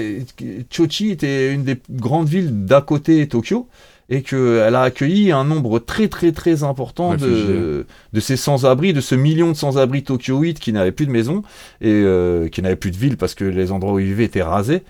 Chochi 0.71 1.11
était 1.11 1.53
une 1.53 1.63
des 1.63 1.77
grandes 1.91 2.27
villes 2.27 2.65
d'à 2.65 2.81
côté 2.81 3.27
Tokyo 3.27 3.67
et 4.11 4.23
qu'elle 4.23 4.73
a 4.75 4.81
accueilli 4.81 5.31
un 5.31 5.43
nombre 5.45 5.77
très 5.77 6.07
très 6.07 6.31
très 6.31 6.63
important 6.63 7.13
de, 7.15 7.85
de 8.11 8.19
ces 8.19 8.37
sans-abri, 8.37 8.91
de 8.91 9.01
ce 9.01 9.13
million 9.15 9.49
de 9.51 9.55
sans-abri 9.55 10.03
tokyoïdes 10.03 10.57
qui 10.57 10.73
n'avaient 10.73 10.91
plus 10.91 11.05
de 11.05 11.11
maison 11.11 11.43
et 11.79 11.91
euh, 11.91 12.47
qui 12.47 12.61
n'avaient 12.63 12.75
plus 12.75 12.89
de 12.91 12.97
ville 12.97 13.17
parce 13.17 13.35
que 13.35 13.45
les 13.45 13.71
endroits 13.71 13.93
où 13.93 13.99
ils 13.99 14.07
vivaient 14.07 14.23
étaient 14.25 14.41
rasés 14.41 14.83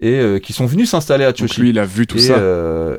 et 0.00 0.12
euh, 0.20 0.38
qui 0.38 0.52
sont 0.52 0.66
venus 0.66 0.90
s'installer 0.90 1.24
à 1.24 1.28
Donc 1.32 1.38
Choshi. 1.38 1.62
lui, 1.62 1.70
il 1.70 1.78
a 1.78 1.86
vu 1.86 2.06
tout 2.06 2.18
et, 2.18 2.20
ça. 2.20 2.36
euh, 2.36 2.98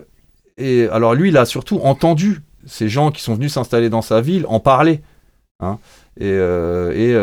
et 0.58 0.88
alors 0.88 1.14
lui, 1.14 1.30
il 1.30 1.38
a 1.38 1.46
surtout 1.46 1.80
entendu 1.84 2.42
ces 2.66 2.90
gens 2.90 3.12
qui 3.12 3.22
sont 3.22 3.36
venus 3.36 3.54
s'installer 3.54 3.90
dans 3.92 4.02
sa 4.02 4.20
ville 4.20 4.46
en 4.50 4.60
parler. 4.60 5.02
hein. 5.60 5.78
Et, 6.20 6.28
et 6.32 7.14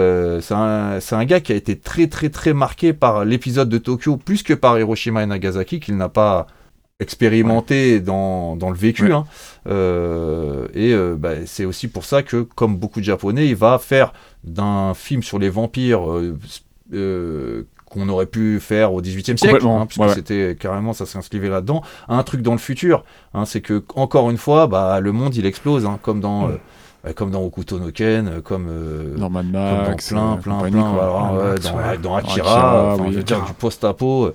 c'est 0.40 0.54
un, 0.54 1.00
c'est 1.00 1.16
un 1.16 1.24
gars 1.24 1.40
qui 1.40 1.50
a 1.50 1.56
été 1.56 1.76
très 1.76 2.06
très 2.06 2.28
très 2.28 2.52
marqué 2.54 2.92
par 2.92 3.24
l'épisode 3.24 3.68
de 3.68 3.78
Tokyo 3.78 4.16
plus 4.16 4.44
que 4.44 4.54
par 4.54 4.78
Hiroshima 4.78 5.24
et 5.24 5.26
Nagasaki 5.26 5.80
qu'il 5.80 5.96
n'a 5.96 6.08
pas 6.08 6.46
expérimenté 7.00 8.00
dans, 8.00 8.56
dans 8.56 8.70
le 8.70 8.76
vécu. 8.76 9.04
Ouais. 9.04 9.12
hein. 9.12 9.24
Euh, 9.66 10.68
et 10.74 10.92
euh, 10.92 11.16
bah, 11.18 11.30
c'est 11.46 11.64
aussi 11.64 11.88
pour 11.88 12.04
ça 12.04 12.22
que, 12.22 12.42
comme 12.42 12.76
beaucoup 12.76 13.00
de 13.00 13.04
Japonais, 13.04 13.46
il 13.48 13.56
va 13.56 13.78
faire 13.78 14.12
d'un 14.44 14.94
film 14.94 15.22
sur 15.22 15.38
les 15.38 15.48
vampires 15.48 16.08
euh, 16.10 16.38
euh, 16.92 17.62
qu'on 17.86 18.08
aurait 18.08 18.26
pu 18.26 18.60
faire 18.60 18.92
au 18.92 19.00
XVIIIe 19.00 19.38
siècle, 19.38 19.66
hein, 19.66 19.86
puisque 19.86 20.02
ouais, 20.02 20.14
c'était 20.14 20.56
carrément 20.58 20.92
ça 20.92 21.06
s'inscrivait 21.06 21.48
là-dedans, 21.48 21.82
un 22.08 22.22
truc 22.22 22.42
dans 22.42 22.52
le 22.52 22.58
futur. 22.58 23.04
hein, 23.34 23.44
c'est 23.44 23.60
que 23.60 23.84
encore 23.94 24.30
une 24.30 24.36
fois, 24.38 24.66
bah, 24.66 25.00
le 25.00 25.12
monde 25.12 25.34
il 25.36 25.46
explose, 25.46 25.86
hein, 25.86 25.98
comme 26.02 26.20
dans 26.20 26.48
euh, 26.48 27.12
comme 27.14 27.30
dans 27.30 27.42
Hokuto 27.42 27.78
no 27.78 27.90
Ken, 27.92 28.40
comme 28.42 28.66
euh, 28.68 29.16
Dans 29.16 29.30
Mad 29.30 29.44
comme 29.44 29.52
dans 29.52 29.88
Max, 29.88 30.08
plein, 30.08 30.36
plein, 30.36 30.54
compagnie, 30.56 30.72
plein, 30.76 30.92
quoi. 30.92 31.10
voilà, 31.10 31.32
Mad 31.32 31.36
ouais, 31.44 31.50
Max, 31.52 31.64
dans, 31.70 31.76
ouais. 31.76 31.98
dans 31.98 32.14
Akira, 32.16 32.32
Akira, 32.48 32.92
enfin, 32.94 33.02
oui, 33.04 33.12
je 33.12 33.16
veux 33.18 33.22
dire, 33.24 33.36
Akira. 33.36 33.48
du 33.52 33.54
post-apo, 33.54 34.32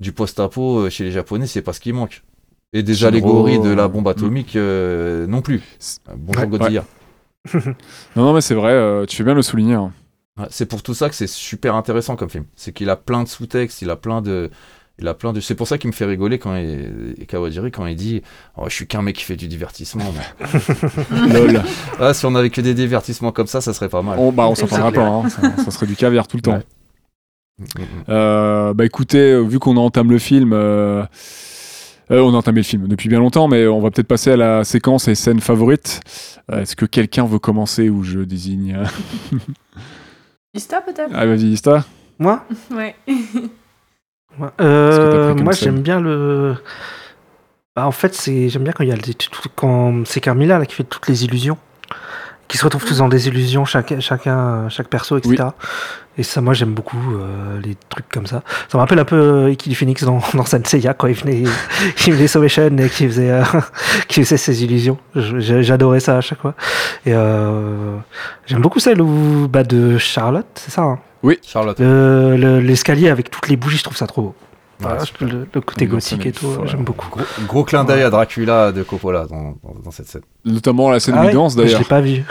du 0.00 0.12
post-apo 0.12 0.78
euh, 0.80 0.90
chez 0.90 1.04
les 1.04 1.10
Japonais, 1.10 1.46
c'est 1.46 1.62
pas 1.62 1.72
ce 1.72 1.80
qui 1.80 1.92
manque. 1.92 2.22
Et 2.72 2.82
des 2.82 2.94
Shinro, 2.94 3.08
allégories 3.08 3.58
de 3.60 3.70
la 3.70 3.84
euh, 3.84 3.88
bombe 3.88 4.08
atomique 4.08 4.56
euh, 4.56 5.26
non 5.26 5.40
plus. 5.40 5.62
Bonjour 6.16 6.42
Ouais, 6.42 6.48
Godzilla. 6.48 6.84
Non, 8.16 8.24
non, 8.24 8.32
mais 8.32 8.40
c'est 8.40 8.54
vrai, 8.54 8.72
euh, 8.72 9.06
tu 9.06 9.16
fais 9.16 9.24
bien 9.24 9.34
le 9.34 9.42
souligner. 9.42 9.74
hein. 9.74 9.92
C'est 10.50 10.66
pour 10.66 10.82
tout 10.82 10.92
ça 10.94 11.08
que 11.08 11.14
c'est 11.14 11.28
super 11.28 11.74
intéressant 11.76 12.16
comme 12.16 12.28
film. 12.28 12.44
C'est 12.56 12.72
qu'il 12.72 12.90
a 12.90 12.96
plein 12.96 13.22
de 13.22 13.28
sous-textes, 13.28 13.80
il 13.82 13.88
a 13.90 13.96
plein 13.96 14.20
de. 14.20 14.50
Il 14.98 15.06
a 15.08 15.14
plein 15.14 15.32
de. 15.32 15.40
C'est 15.40 15.54
pour 15.54 15.68
ça 15.68 15.78
qu'il 15.78 15.88
me 15.88 15.94
fait 15.94 16.04
rigoler 16.06 16.38
quand 16.38 16.56
il... 16.56 17.14
Kawajiri 17.28 17.70
quand 17.70 17.86
il 17.86 17.96
dit 17.96 18.22
oh, 18.56 18.64
Je 18.68 18.74
suis 18.74 18.86
qu'un 18.86 19.00
mec 19.02 19.16
qui 19.16 19.24
fait 19.24 19.36
du 19.36 19.46
divertissement. 19.46 20.04
mais- 20.40 21.32
Lol. 21.32 21.62
ah, 22.00 22.12
si 22.14 22.24
on 22.26 22.34
avait 22.34 22.50
que 22.50 22.60
des 22.62 22.74
divertissements 22.74 23.30
comme 23.32 23.46
ça, 23.46 23.60
ça 23.60 23.72
serait 23.74 23.88
pas 23.90 24.02
mal. 24.02 24.18
On, 24.18 24.32
bah, 24.32 24.46
on 24.48 24.54
s'en 24.54 24.66
clair. 24.66 24.92
pas, 24.92 25.06
hein. 25.06 25.28
ça, 25.28 25.56
ça 25.64 25.70
serait 25.70 25.86
du 25.86 25.96
caviar 25.96 26.26
tout 26.26 26.36
le 26.36 26.42
temps. 26.42 26.52
Ouais. 26.54 26.66
Euh, 28.08 28.74
bah 28.74 28.84
écoutez, 28.84 29.32
euh, 29.32 29.40
vu 29.42 29.58
qu'on 29.58 29.76
entame 29.76 30.10
le 30.10 30.18
film, 30.18 30.52
euh, 30.52 31.04
euh, 32.10 32.20
on 32.20 32.34
a 32.34 32.36
entamé 32.36 32.60
le 32.60 32.64
film 32.64 32.86
depuis 32.86 33.08
bien 33.08 33.18
longtemps, 33.18 33.48
mais 33.48 33.66
on 33.66 33.80
va 33.80 33.90
peut-être 33.90 34.06
passer 34.08 34.32
à 34.32 34.36
la 34.36 34.64
séquence 34.64 35.08
et 35.08 35.14
scène 35.14 35.40
favorite. 35.40 36.00
Euh, 36.52 36.60
Est-ce 36.62 36.76
que 36.76 36.84
quelqu'un 36.86 37.24
veut 37.24 37.38
commencer 37.38 37.88
ou 37.88 38.02
je 38.02 38.20
désigne 38.20 38.76
euh, 38.76 39.36
Ista 40.54 40.80
peut-être? 40.82 41.10
Ah 41.14 41.26
vas-y, 41.26 41.52
Ista. 41.52 41.84
Moi? 42.18 42.44
Ouais. 42.70 42.94
Euh, 44.60 45.34
moi, 45.34 45.54
j'aime 45.54 45.80
bien 45.80 45.98
le. 45.98 46.56
Bah, 47.74 47.86
en 47.86 47.90
fait, 47.90 48.12
c'est 48.14 48.50
j'aime 48.50 48.64
bien 48.64 48.72
quand 48.74 48.84
il 48.84 48.90
y 48.90 48.92
a 48.92 48.96
les- 48.96 49.14
tout- 49.14 49.48
quand 49.54 50.06
c'est 50.06 50.20
Carmilla 50.20 50.58
là 50.58 50.66
qui 50.66 50.74
fait 50.74 50.84
toutes 50.84 51.08
les 51.08 51.24
illusions, 51.24 51.56
qui 52.48 52.58
se 52.58 52.64
retrouvent 52.64 52.84
tous 52.84 52.98
dans 52.98 53.08
des 53.08 53.28
illusions, 53.28 53.64
chaque, 53.64 53.98
chacun, 54.00 54.68
chaque 54.68 54.88
perso, 54.88 55.18
etc. 55.18 55.34
Et 56.18 56.22
ça, 56.22 56.40
moi, 56.40 56.54
j'aime 56.54 56.72
beaucoup 56.72 56.96
euh, 57.14 57.60
les 57.62 57.76
trucs 57.90 58.08
comme 58.08 58.26
ça. 58.26 58.42
Ça 58.70 58.78
me 58.78 58.80
rappelle 58.80 58.98
un 58.98 59.04
peu 59.04 59.16
euh, 59.50 59.54
du 59.54 59.74
Phoenix 59.74 60.02
dans, 60.04 60.20
dans 60.34 60.44
Senseiya 60.46 60.94
quand 60.94 61.08
il 61.08 61.14
venait, 61.14 61.42
il 62.06 62.12
venait 62.14 62.26
sauver 62.26 62.48
Shen 62.48 62.80
et 62.80 62.88
qui 62.88 63.06
faisait, 63.06 63.30
euh, 63.30 63.42
qui 64.08 64.22
faisait 64.24 64.36
ses 64.38 64.64
illusions. 64.64 64.96
J'adorais 65.14 66.00
ça 66.00 66.16
à 66.16 66.20
chaque 66.22 66.40
fois. 66.40 66.54
Et 67.04 67.12
euh, 67.12 67.96
j'aime 68.46 68.62
beaucoup 68.62 68.80
celle 68.80 69.02
où, 69.02 69.46
bah, 69.48 69.62
de 69.64 69.98
Charlotte, 69.98 70.46
c'est 70.54 70.70
ça. 70.70 70.82
hein? 70.82 70.98
Charlotte. 71.44 71.78
Le- 71.80 72.36
le- 72.36 72.60
L'escalier 72.60 73.08
avec 73.10 73.30
toutes 73.30 73.48
les 73.48 73.56
bougies, 73.56 73.78
je 73.78 73.84
trouve 73.84 73.96
ça 73.96 74.06
trop 74.06 74.22
beau. 74.22 74.34
Voilà, 74.78 75.02
le, 75.20 75.46
le 75.54 75.60
côté 75.62 75.86
gothique 75.86 76.26
et 76.26 76.32
tout, 76.32 76.48
m'est- 76.48 76.66
j'aime 76.68 76.84
beaucoup. 76.84 77.08
Gros, 77.08 77.24
gros 77.46 77.64
clin 77.64 77.84
d'œil 77.84 78.02
à 78.02 78.10
Dracula 78.10 78.72
de 78.72 78.82
Coppola 78.82 79.26
dans, 79.26 79.54
dans, 79.62 79.74
dans 79.84 79.90
cette 79.90 80.06
scène. 80.08 80.22
Notamment 80.44 80.90
la 80.90 81.00
scène 81.00 81.14
Ah 81.16 81.20
où 81.20 81.24
il 81.24 81.26
ouais 81.28 81.32
danse 81.32 81.54
Je 81.56 81.62
d'ailleurs. 81.62 81.78
l'ai 81.80 81.86
pas 81.86 82.00
vu. 82.02 82.24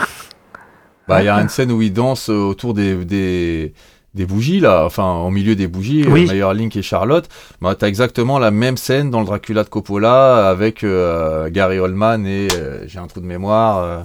Bah, 1.08 1.22
il 1.22 1.26
y 1.26 1.30
a 1.30 1.40
une 1.42 1.50
scène 1.50 1.72
où 1.72 1.82
il 1.82 1.94
danse 1.94 2.30
euh, 2.30 2.34
autour 2.34 2.74
des, 2.74 2.96
des, 3.06 3.74
des 4.14 4.26
bougies, 4.26 4.60
là, 4.60 4.86
enfin, 4.86 5.14
au 5.18 5.30
milieu 5.30 5.56
des 5.56 5.68
bougies, 5.68 6.06
Oui. 6.08 6.26
euh, 6.28 6.32
Meyer 6.34 6.54
Link 6.56 6.76
et 6.76 6.82
Charlotte. 6.82 7.28
Bah, 7.62 7.76
t'as 7.76 7.88
exactement 7.88 8.38
la 8.40 8.50
même 8.52 8.78
scène 8.78 9.10
dans 9.12 9.20
le 9.20 9.26
Dracula 9.26 9.64
de 9.64 9.70
Coppola 9.70 10.48
avec 10.50 10.84
euh, 10.84 11.50
Gary 11.50 11.80
Oldman 11.80 12.26
et 12.28 12.48
euh, 12.56 12.88
j'ai 12.88 13.00
un 13.00 13.08
trou 13.08 13.22
de 13.22 13.26
mémoire. 13.28 13.78
Euh, 13.80 14.00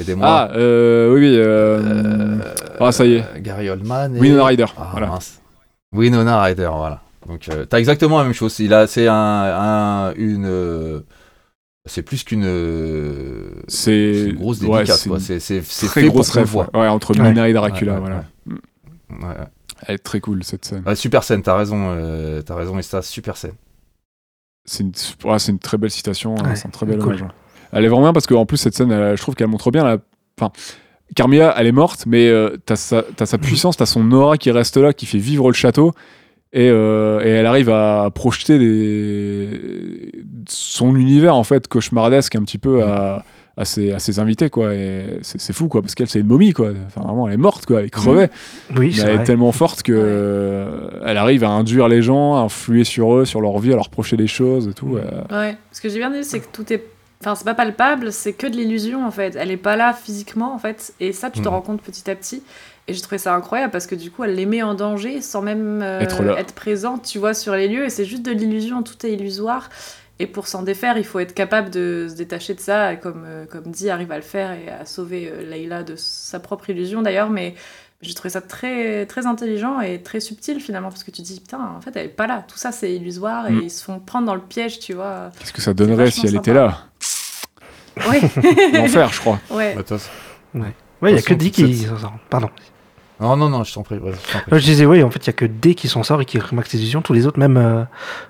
Aidez-moi. 0.00 0.26
Ah, 0.28 0.50
euh, 0.56 1.14
oui, 1.14 1.20
oui. 1.20 1.36
euh, 1.38 1.78
Euh, 1.80 2.38
ah, 2.80 2.92
ça 2.92 3.04
y 3.06 3.14
est. 3.14 3.20
euh, 3.20 3.38
Gary 3.40 3.70
Oldman 3.70 4.16
et. 4.16 4.20
Winona 4.20 4.44
Ryder. 4.46 4.66
Ah, 4.76 4.88
voilà. 4.92 5.06
mince. 5.06 5.40
Winona 5.92 6.42
Ryder, 6.42 6.70
voilà. 6.74 7.00
Donc, 7.26 7.48
euh, 7.48 7.64
t'as 7.64 7.78
exactement 7.78 8.18
la 8.18 8.24
même 8.24 8.34
chose. 8.34 8.58
Il 8.58 8.74
a, 8.74 8.86
c'est 8.86 9.08
un, 9.08 9.14
un- 9.14 10.14
une. 10.14 10.44
euh, 10.46 11.00
c'est 11.86 12.02
plus 12.02 12.24
qu'une. 12.24 12.44
euh, 12.44 13.50
C'est 13.68 14.28
une 14.30 14.36
grosse 14.36 14.60
ouais, 14.60 14.78
dédicace, 14.78 15.00
c'est 15.02 15.08
quoi. 15.08 15.18
une 15.18 15.24
C'est, 15.24 15.40
c'est, 15.40 15.62
c'est 15.62 15.86
très 15.86 16.02
fait 16.02 16.08
grosse 16.08 16.30
pour 16.30 16.44
voit. 16.44 16.70
Ouais, 16.74 16.86
entre 16.88 17.14
Ouais. 17.18 17.28
Mina 17.28 17.48
et 17.48 17.52
Dracula, 17.52 17.94
Ouais, 17.94 17.98
ouais, 17.98 18.04
voilà. 18.06 18.24
ouais. 18.46 19.28
Ouais. 19.28 19.44
Elle 19.86 19.94
est 19.96 19.98
très 19.98 20.20
cool 20.20 20.44
cette 20.44 20.64
scène. 20.64 20.82
Ouais, 20.86 20.96
super 20.96 21.22
scène, 21.24 21.42
t'as 21.42 21.56
raison, 21.56 21.88
euh, 21.90 22.42
t'as 22.42 22.54
raison, 22.54 22.78
Esta, 22.78 23.02
super 23.02 23.36
scène. 23.36 23.54
C'est 24.66 24.82
une, 24.82 24.92
ouais, 25.24 25.38
c'est 25.38 25.52
une 25.52 25.58
très 25.58 25.76
belle 25.76 25.90
citation, 25.90 26.34
hein, 26.38 26.48
Ouais, 26.50 26.56
c'est 26.56 26.66
un 26.66 26.70
très 26.70 26.86
bel 26.86 26.98
cool. 26.98 27.08
hommage. 27.08 27.22
ouais. 27.22 27.28
Elle 27.72 27.84
est 27.84 27.88
vraiment 27.88 28.04
bien 28.04 28.12
parce 28.12 28.26
qu'en 28.26 28.46
plus, 28.46 28.56
cette 28.56 28.74
scène, 28.74 28.90
elle- 28.92 29.16
je 29.16 29.20
trouve 29.22 29.34
qu'elle 29.34 29.48
montre 29.48 29.70
bien 29.70 29.84
la. 29.84 29.98
Enfin, 30.40 30.52
Carmilla, 31.16 31.54
elle 31.58 31.66
est 31.66 31.72
morte, 31.72 32.04
mais 32.06 32.28
euh, 32.28 32.56
t'as 32.64 32.76
sa, 32.76 33.02
t'as 33.02 33.26
sa 33.26 33.36
puissance, 33.36 33.76
t'as 33.76 33.84
son 33.86 34.10
aura 34.12 34.38
qui 34.38 34.50
reste 34.50 34.76
là, 34.78 34.92
qui 34.92 35.04
fait 35.06 35.18
vivre 35.18 35.48
le 35.48 35.54
château. 35.54 35.92
Et, 36.56 36.70
euh, 36.70 37.20
et 37.24 37.28
elle 37.30 37.46
arrive 37.46 37.68
à 37.68 38.08
projeter 38.14 38.58
des... 38.60 40.12
son 40.48 40.94
univers, 40.96 41.34
en 41.34 41.44
fait, 41.44 41.68
cauchemardesque 41.68 42.36
un 42.36 42.42
petit 42.44 42.58
peu 42.58 42.82
à, 42.84 43.24
à, 43.56 43.64
ses, 43.64 43.92
à 43.92 43.98
ses 43.98 44.20
invités, 44.20 44.50
quoi. 44.50 44.72
Et 44.74 45.18
c'est, 45.22 45.40
c'est 45.40 45.52
fou, 45.52 45.66
quoi, 45.68 45.82
parce 45.82 45.94
qu'elle, 45.96 46.08
c'est 46.08 46.20
une 46.20 46.26
momie, 46.28 46.52
quoi. 46.52 46.70
Enfin, 46.86 47.00
vraiment, 47.02 47.26
elle 47.26 47.34
est 47.34 47.38
morte, 47.38 47.66
quoi. 47.66 47.80
Elle 47.80 47.86
est 47.86 47.90
crevée. 47.90 48.28
Oui, 48.76 48.86
Mais 48.86 48.92
c'est 48.92 49.02
elle 49.02 49.20
est 49.20 49.24
tellement 49.24 49.50
forte 49.52 49.82
que 49.82 49.92
euh, 49.94 50.90
elle 51.04 51.16
arrive 51.16 51.42
à 51.44 51.50
induire 51.50 51.88
les 51.88 52.02
gens, 52.02 52.36
à 52.36 52.40
influer 52.40 52.84
sur 52.84 53.14
eux, 53.16 53.24
sur 53.24 53.40
leur 53.40 53.58
vie, 53.58 53.72
à 53.72 53.76
leur 53.76 53.88
projeter 53.90 54.16
des 54.16 54.28
choses 54.28 54.68
et 54.68 54.74
tout. 54.74 54.96
euh. 54.96 55.02
Ouais. 55.36 55.56
Ce 55.72 55.80
que 55.80 55.88
j'ai 55.88 55.98
bien 55.98 56.10
dit, 56.10 56.22
c'est 56.24 56.38
que 56.40 56.46
tout 56.52 56.72
est. 56.72 56.84
Enfin, 57.20 57.34
c'est 57.36 57.44
pas 57.44 57.54
palpable, 57.54 58.12
c'est 58.12 58.34
que 58.34 58.46
de 58.46 58.54
l'illusion 58.54 59.06
en 59.06 59.10
fait. 59.10 59.34
Elle 59.38 59.50
est 59.50 59.56
pas 59.56 59.76
là 59.76 59.94
physiquement 59.94 60.54
en 60.54 60.58
fait. 60.58 60.92
Et 61.00 61.12
ça, 61.12 61.30
tu 61.30 61.40
te 61.40 61.48
Mhm. 61.48 61.54
rends 61.54 61.60
compte 61.62 61.80
petit 61.80 62.10
à 62.10 62.14
petit. 62.14 62.42
Et 62.86 62.92
j'ai 62.94 63.00
trouvé 63.00 63.18
ça 63.18 63.34
incroyable 63.34 63.70
parce 63.72 63.86
que 63.86 63.94
du 63.94 64.10
coup, 64.10 64.24
elle 64.24 64.34
les 64.34 64.44
met 64.46 64.62
en 64.62 64.74
danger 64.74 65.22
sans 65.22 65.40
même 65.40 65.80
euh, 65.82 66.00
Être 66.36 66.54
présente, 66.54 67.04
tu 67.04 67.18
vois, 67.18 67.32
sur 67.32 67.54
les 67.54 67.66
lieux. 67.68 67.84
Et 67.84 67.90
c'est 67.90 68.04
juste 68.04 68.22
de 68.22 68.30
l'illusion, 68.30 68.82
tout 68.82 69.06
est 69.06 69.12
illusoire. 69.12 69.70
Et 70.18 70.26
pour 70.26 70.46
s'en 70.46 70.62
défaire, 70.62 70.98
il 70.98 71.04
faut 71.04 71.18
être 71.18 71.34
capable 71.34 71.70
de 71.70 72.06
se 72.10 72.14
détacher 72.14 72.54
de 72.54 72.60
ça. 72.60 72.92
Et 72.92 73.00
comme, 73.00 73.24
euh, 73.26 73.46
comme 73.46 73.70
dit, 73.70 73.88
arrive 73.88 74.12
à 74.12 74.16
le 74.16 74.22
faire 74.22 74.52
et 74.52 74.68
à 74.68 74.84
sauver 74.84 75.30
euh, 75.32 75.42
Leila 75.50 75.82
de 75.82 75.94
sa 75.96 76.40
propre 76.40 76.68
illusion 76.70 77.00
d'ailleurs. 77.00 77.30
Mais 77.30 77.54
j'ai 78.02 78.12
trouvé 78.12 78.28
ça 78.28 78.42
très, 78.42 79.06
très 79.06 79.24
intelligent 79.26 79.80
et 79.80 80.02
très 80.02 80.20
subtil 80.20 80.60
finalement. 80.60 80.90
Parce 80.90 81.04
que 81.04 81.10
tu 81.10 81.22
te 81.22 81.26
dis, 81.26 81.40
putain, 81.40 81.60
en 81.76 81.80
fait, 81.80 81.96
elle 81.96 82.06
est 82.06 82.08
pas 82.10 82.26
là. 82.26 82.44
Tout 82.46 82.58
ça, 82.58 82.70
c'est 82.70 82.94
illusoire. 82.94 83.50
Mm. 83.50 83.60
Et 83.60 83.64
ils 83.64 83.70
se 83.70 83.82
font 83.82 83.98
prendre 83.98 84.26
dans 84.26 84.34
le 84.34 84.42
piège, 84.42 84.78
tu 84.78 84.92
vois. 84.92 85.30
Qu'est-ce 85.38 85.54
que 85.54 85.62
ça 85.62 85.72
donnerait 85.72 86.10
si 86.10 86.26
elle 86.26 86.36
était 86.36 86.52
là 86.52 86.84
Ouais. 88.10 88.20
L'enfer, 88.74 89.10
je 89.10 89.20
crois. 89.20 89.40
ouais. 89.50 89.74
Bah, 89.74 89.96
Ouais, 91.02 91.12
il 91.12 91.16
y 91.16 91.18
a 91.18 91.22
que 91.22 91.34
D 91.34 91.50
façon, 91.50 91.66
qui 91.66 91.76
cette- 91.76 91.88
s'en 91.90 91.98
sort. 91.98 92.14
Pardon. 92.30 92.48
Non, 93.24 93.36
non, 93.36 93.48
non, 93.48 93.64
je 93.64 93.72
t'en 93.74 93.82
prie. 93.82 93.96
je 93.96 94.32
t'en 94.32 94.38
prie. 94.40 94.60
Je 94.60 94.64
disais, 94.64 94.86
oui, 94.86 95.02
en 95.02 95.10
fait, 95.10 95.24
il 95.24 95.26
y 95.26 95.30
a 95.30 95.32
que 95.34 95.44
D 95.46 95.74
qui 95.74 95.88
s'en 95.88 96.02
sort 96.02 96.20
et 96.20 96.24
qui 96.24 96.38
remarque 96.38 96.68
ses 96.68 96.78
illusions. 96.78 97.02
Tous 97.02 97.12
les 97.12 97.26
autres, 97.26 97.38
même 97.38 97.56
euh, 97.56 97.82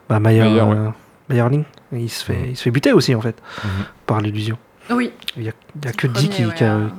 bah, 0.08 0.20
Mayer, 0.20 0.42
Mayer, 0.44 0.60
ouais. 0.62 0.76
euh, 0.76 1.60
il 1.92 2.10
se, 2.10 2.24
fait, 2.24 2.34
Mhm. 2.36 2.46
il 2.50 2.56
se 2.56 2.62
fait 2.62 2.70
buter 2.70 2.92
aussi, 2.92 3.14
en 3.14 3.20
fait, 3.20 3.36
Mhm. 3.64 3.70
par 4.06 4.20
l'illusion. 4.20 4.56
Oui. 4.90 5.10
Il 5.36 5.42
y 5.44 5.48
a, 5.48 5.52
il 5.76 5.84
y 5.84 5.88
a 5.88 5.92
que 5.92 6.06
D 6.06 6.20
qui, 6.20 6.28
qui, 6.28 6.44
ouais, 6.44 6.52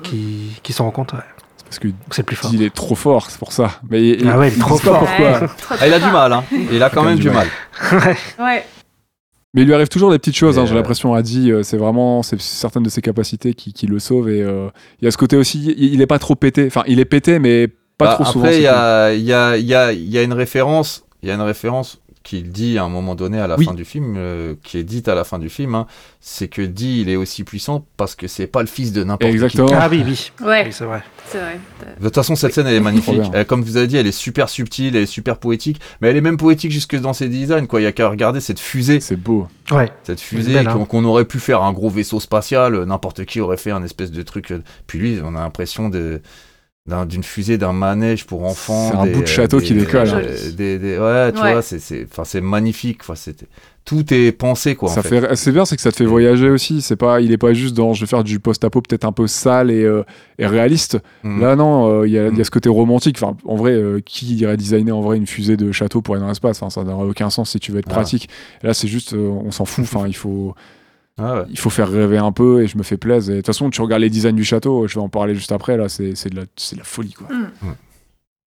qui, 0.04 0.60
qui 0.64 0.74
s'en 0.74 0.86
rend 0.86 0.92
compte. 0.92 1.14
ouais. 1.14 1.20
C'est 1.58 1.66
parce 1.66 1.80
que 1.80 1.88
C'est 2.12 2.24
plus 2.24 2.36
fort. 2.36 2.52
il 2.54 2.62
est 2.64 2.74
trop 2.74 2.96
fort, 2.96 3.30
c'est 3.30 3.40
pour 3.40 3.52
ça. 3.52 3.80
Mais 3.90 4.08
il- 4.10 4.30
Ah 4.30 4.38
ouais, 4.38 4.50
il 4.50 4.56
est 4.56 4.60
trop 4.60 4.78
fort. 4.78 5.00
pourquoi. 5.00 5.40
Ouais, 5.42 5.48
trop, 5.58 5.76
Ah, 5.80 5.88
il 5.88 5.94
a 5.94 6.00
du 6.00 6.12
mal, 6.12 6.32
hein. 6.34 6.44
Il 6.72 6.82
a 6.84 6.90
quand 6.90 7.04
même 7.04 7.18
du 7.18 7.30
mal. 7.30 7.48
Ouais. 8.40 8.66
Mais 9.54 9.62
il 9.62 9.68
lui 9.68 9.74
arrive 9.74 9.88
toujours 9.88 10.12
des 10.12 10.20
petites 10.20 10.36
choses, 10.36 10.60
hein, 10.60 10.66
j'ai 10.66 10.74
euh, 10.74 10.76
l'impression, 10.76 11.14
a 11.14 11.22
dit, 11.22 11.50
euh, 11.50 11.64
c'est 11.64 11.78
vraiment 11.78 12.24
c'est 12.24 12.40
certaines 12.42 12.84
de 12.84 12.90
ses 12.90 13.02
capacités 13.02 13.54
qui, 13.54 13.72
qui 13.72 13.88
le 13.88 14.00
sauvent. 14.00 14.28
Et 14.30 14.42
euh, 14.42 14.68
il 15.02 15.06
y 15.06 15.08
a 15.08 15.12
ce 15.12 15.18
côté 15.18 15.38
aussi, 15.38 15.74
il, 15.78 15.94
il 15.94 16.02
est 16.02 16.08
pas 16.08 16.20
trop 16.20 16.36
pété. 16.36 16.66
Enfin, 16.68 16.84
il 16.88 17.00
est 17.00 17.06
pété, 17.06 17.40
mais 17.40 17.70
pas 17.98 18.06
Bah, 18.06 18.14
trop 18.16 18.26
souvent. 18.26 18.46
Après, 18.46 18.58
il 18.58 18.64
y 18.64 18.68
a, 18.68 19.14
il 19.14 19.22
y, 19.24 19.34
a, 19.34 19.58
il 19.58 19.66
y, 19.66 19.74
a, 19.76 19.92
il 19.94 20.10
y 20.10 20.18
a 20.18 20.24
une 20.24 20.34
référence, 20.34 21.06
il 21.24 21.30
y 21.30 21.32
a 21.32 21.36
une 21.36 21.42
référence 21.42 22.00
qu'il 22.24 22.50
dit 22.52 22.80
à 22.80 22.84
un 22.84 22.90
moment 22.90 23.14
donné 23.14 23.40
à 23.40 23.46
la 23.46 23.56
Oui. 23.56 23.66
fin 23.66 23.76
du 23.76 23.86
film, 23.86 24.16
euh, 24.18 24.56
qui 24.64 24.80
est 24.80 24.84
dite 24.84 25.08
à 25.08 25.14
la 25.14 25.24
fin 25.24 25.38
du 25.38 25.48
film, 25.48 25.76
hein, 25.76 25.86
c'est 26.20 26.48
que 26.48 26.64
dit 26.64 27.02
il 27.02 27.10
est 27.10 27.16
aussi 27.18 27.44
puissant 27.44 27.86
parce 27.98 28.16
que 28.16 28.26
c'est 28.28 28.48
pas 28.48 28.62
le 28.62 28.68
fils 28.68 28.92
de 28.92 29.04
n'importe 29.04 29.30
qui. 29.30 29.36
Exactement. 29.36 29.70
Ah 29.80 29.88
oui, 29.92 30.02
oui. 30.04 30.32
Ouais, 30.44 30.64
Oui, 30.66 30.72
c'est 30.74 30.86
vrai. 30.86 31.04
c'est 31.28 31.38
vrai. 31.38 31.60
De 32.00 32.06
toute 32.06 32.16
façon, 32.16 32.36
cette 32.36 32.52
scène, 32.56 32.66
elle 32.66 32.74
est 32.74 32.80
magnifique. 32.82 33.22
Elle- 33.32 33.46
comme 33.46 33.62
vous 33.62 33.78
avez 33.78 33.86
dit, 33.86 33.98
elle 33.98 34.08
est 34.08 34.12
super 34.12 34.50
subtile, 34.50 34.96
elle 34.96 35.04
est 35.04 35.06
super 35.06 35.38
poétique, 35.38 35.80
mais 36.02 36.08
elle 36.10 36.18
est 36.18 36.22
même 36.22 36.38
poétique 36.38 36.72
jusque 36.72 36.96
dans 37.00 37.14
ses 37.14 37.30
designs. 37.30 37.68
Quoi. 37.68 37.82
Il 37.82 37.84
y 37.84 37.88
a 37.88 37.92
qu'à 37.92 38.10
regarder 38.10 38.40
cette 38.42 38.60
fusée, 38.60 39.02
C'est 39.02 39.18
beau. 39.18 39.48
Ouais. 39.72 39.92
cette 40.02 40.20
fusée 40.20 40.52
belle, 40.54 40.68
hein. 40.68 40.86
qu'on 40.90 41.06
aurait 41.06 41.26
pu 41.26 41.40
faire 41.40 41.62
un 41.62 41.74
gros 41.74 41.92
vaisseau 41.92 42.20
spatial. 42.20 42.74
euh, 42.74 42.86
N'importe 42.88 43.26
qui 43.26 43.40
aurait 43.40 43.58
fait 43.58 43.70
un 43.72 43.84
espèce 43.84 44.10
de 44.10 44.24
truc. 44.24 44.50
euh, 44.50 44.64
Puis 44.88 44.98
lui, 44.98 45.20
on 45.24 45.36
a 45.36 45.42
l'impression 45.42 45.90
de 45.90 46.22
d'une 47.08 47.24
fusée, 47.24 47.58
d'un 47.58 47.74
manège 47.74 48.26
pour 48.26 48.44
enfants. 48.44 48.90
C'est 48.92 48.98
un 48.98 49.06
des- 49.06 49.12
bout 49.14 49.22
de 49.22 49.26
château 49.28 49.60
des- 49.60 49.66
qui 49.66 49.74
décolle, 49.74 50.08
des- 50.12 50.52
des- 50.52 50.78
des- 50.80 51.00
ouais, 51.00 51.32
tu 51.34 51.42
Ouais. 51.42 51.54
vois, 51.54 51.62
c'est 51.64 51.80
c'est 51.80 52.06
enfin, 52.12 52.24
c'est 52.26 52.42
magnifique. 52.42 53.00
Enfin, 53.02 53.16
c'est- 53.16 53.48
tout 53.86 54.14
est 54.14 54.32
pensé 54.32 54.76
quoi. 54.76 54.90
en 54.92 54.94
ça 54.94 55.02
fait. 55.02 55.20
fait, 55.22 55.36
c'est 55.36 55.52
bien, 55.52 55.66
c'est 55.66 55.76
que 55.76 55.82
ça 55.82 55.92
te 55.92 55.96
fait 55.98 56.06
voyager 56.06 56.48
aussi. 56.48 56.84
C'est 56.84 56.96
pas, 56.96 57.22
il 57.22 57.32
est 57.32 57.38
pas 57.40 57.54
juste 57.54 57.76
dans, 57.76 57.94
je 57.94 58.02
vais 58.02 58.06
faire 58.08 58.24
du 58.24 58.40
post-apo 58.40 58.82
peut-être 58.84 59.04
un 59.06 59.12
peu 59.12 59.26
sale 59.26 59.72
et, 59.72 59.84
euh, 59.84 60.04
et 60.38 60.46
réaliste. 60.46 61.00
Mhm. 61.24 61.42
Là, 61.42 61.56
non, 61.56 62.02
euh, 62.02 62.08
il 62.08 62.14
y, 62.14 62.20
a- 62.20 62.28
y 62.28 62.32
Mm. 62.32 62.40
a 62.42 62.44
ce 62.44 62.52
côté 62.52 62.70
romantique. 62.70 63.18
Enfin, 63.20 63.36
en 63.46 63.56
vrai, 63.56 63.72
euh, 63.72 64.00
qui 64.06 64.36
irait 64.36 64.56
designer 64.58 64.96
en 64.96 65.02
vrai 65.02 65.18
une 65.18 65.26
fusée 65.28 65.58
de 65.58 65.72
château 65.72 66.04
pour 66.04 66.14
aller 66.14 66.22
dans 66.22 66.28
l'espace 66.28 66.62
Enfin, 66.62 66.70
Ça 66.70 66.84
n'aurait 66.84 67.10
aucun 67.10 67.32
sens 67.32 67.50
si 67.50 67.60
tu 67.60 67.72
veux 67.72 67.80
être 67.80 67.88
Ah. 67.90 67.94
pratique. 67.96 68.30
Là, 68.62 68.76
c'est 68.76 68.88
juste, 68.88 69.14
euh, 69.14 69.28
on 69.28 69.50
s'en 69.50 69.66
fout. 69.66 69.84
Enfin, 69.92 70.06
il 70.08 70.16
faut, 70.16 70.54
Ah 71.18 71.36
ouais. 71.36 71.42
il 71.50 71.58
faut 71.58 71.70
faire 71.70 71.90
rêver 71.90 72.18
un 72.18 72.32
peu 72.34 72.62
et 72.64 72.68
je 72.68 72.78
me 72.78 72.84
fais 72.84 72.98
plaisir. 72.98 73.34
Et 73.34 73.38
De 73.38 73.42
toute 73.42 73.48
façon, 73.48 73.70
tu 73.70 73.82
regardes 73.82 74.02
les 74.02 74.10
designs 74.10 74.34
du 74.36 74.44
château. 74.44 74.86
Je 74.88 74.96
vais 74.96 75.02
en 75.02 75.10
parler 75.10 75.34
juste 75.36 75.52
après. 75.54 75.78
Là, 75.78 75.88
c'est 75.90 76.14
c'est 76.16 76.30
de 76.30 76.36
la, 76.36 76.44
c'est 76.58 76.76
de 76.76 76.80
la 76.82 76.86
folie, 76.86 77.14
quoi. 77.14 77.28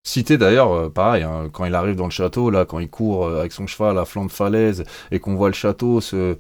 Cité 0.04 0.38
d'ailleurs, 0.38 0.72
euh, 0.72 0.88
pareil, 0.88 1.22
hein, 1.22 1.48
quand 1.52 1.64
il 1.66 1.74
arrive 1.74 1.96
dans 1.96 2.04
le 2.06 2.10
château, 2.10 2.48
là, 2.50 2.64
quand 2.64 2.78
il 2.78 2.88
court 2.88 3.26
euh, 3.26 3.40
avec 3.40 3.52
son 3.52 3.66
cheval 3.66 3.98
à 3.98 4.04
flanc 4.06 4.24
de 4.24 4.30
falaise 4.30 4.84
et 5.10 5.18
qu'on 5.18 5.34
voit 5.34 5.48
le 5.48 5.54
château 5.54 6.00
se, 6.00 6.36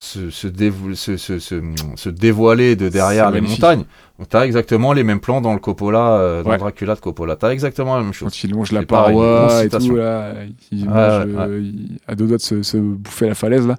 se, 0.00 0.30
se, 0.30 0.46
dévo- 0.48 0.94
se, 0.94 1.16
se- 1.18 1.38
se- 1.38 1.60
se 1.96 2.08
dévoiler 2.08 2.76
de 2.76 2.88
derrière 2.88 3.30
les 3.30 3.40
magnifique. 3.42 3.62
montagnes, 3.62 3.84
t'as 4.30 4.46
exactement 4.46 4.92
les 4.94 5.02
mêmes 5.02 5.20
plans 5.20 5.42
dans 5.42 5.52
le 5.52 5.58
Coppola, 5.58 6.12
euh, 6.16 6.42
dans 6.42 6.50
Ouais. 6.50 6.56
Dracula 6.58 6.94
de 6.94 7.00
Coppola. 7.00 7.36
T'as 7.36 7.50
exactement 7.50 7.96
la 7.96 8.02
même 8.02 8.12
chose. 8.14 8.30
Quand 8.32 8.44
il 8.44 8.50
longe 8.52 8.72
la 8.72 8.84
paroi 8.84 9.64
et 9.64 9.68
tout, 9.68 9.96
là, 9.96 10.32
il 10.72 10.84
Ouais, 10.84 10.88
mange, 10.88 11.26
ouais, 11.26 11.40
euh, 11.40 11.60
il- 11.62 11.98
à 12.06 12.14
deux 12.14 12.26
doigts 12.26 12.38
de 12.38 12.42
se, 12.42 12.62
se 12.62 12.76
bouffer 12.78 13.28
la 13.28 13.34
falaise, 13.34 13.66
là. 13.66 13.76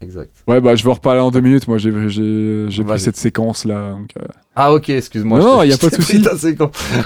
Exact. 0.00 0.30
Ouais, 0.46 0.60
bah, 0.60 0.74
je 0.76 0.84
vais 0.84 0.90
en 0.90 0.94
reparler 0.94 1.20
en 1.20 1.30
deux 1.30 1.40
minutes. 1.40 1.66
Moi, 1.68 1.78
j'ai 1.78 1.90
pris 1.92 3.00
cette 3.00 3.16
séquence-là. 3.16 3.92
donc, 3.92 4.10
euh, 4.20 4.26
Ah 4.54 4.72
ok, 4.72 4.88
excuse-moi. 4.90 5.38
Non, 5.38 5.44
je 5.44 5.50
t'ai- 5.50 5.56
non, 5.56 5.62
y 5.64 5.72
a 5.72 5.78
pas 5.90 5.96
de 5.96 6.02
souci. 6.02 6.22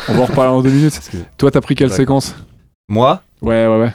on 0.08 0.12
va 0.14 0.20
en 0.20 0.24
reparler 0.26 0.50
en 0.50 0.62
deux 0.62 0.70
minutes. 0.70 0.96
Excuse- 0.96 1.24
Toi, 1.38 1.50
t'as 1.50 1.60
pris 1.60 1.74
quelle 1.74 1.92
séquence? 1.92 2.34
Moi, 2.88 3.22
Ouais, 3.42 3.66
ouais, 3.66 3.80
ouais. 3.80 3.92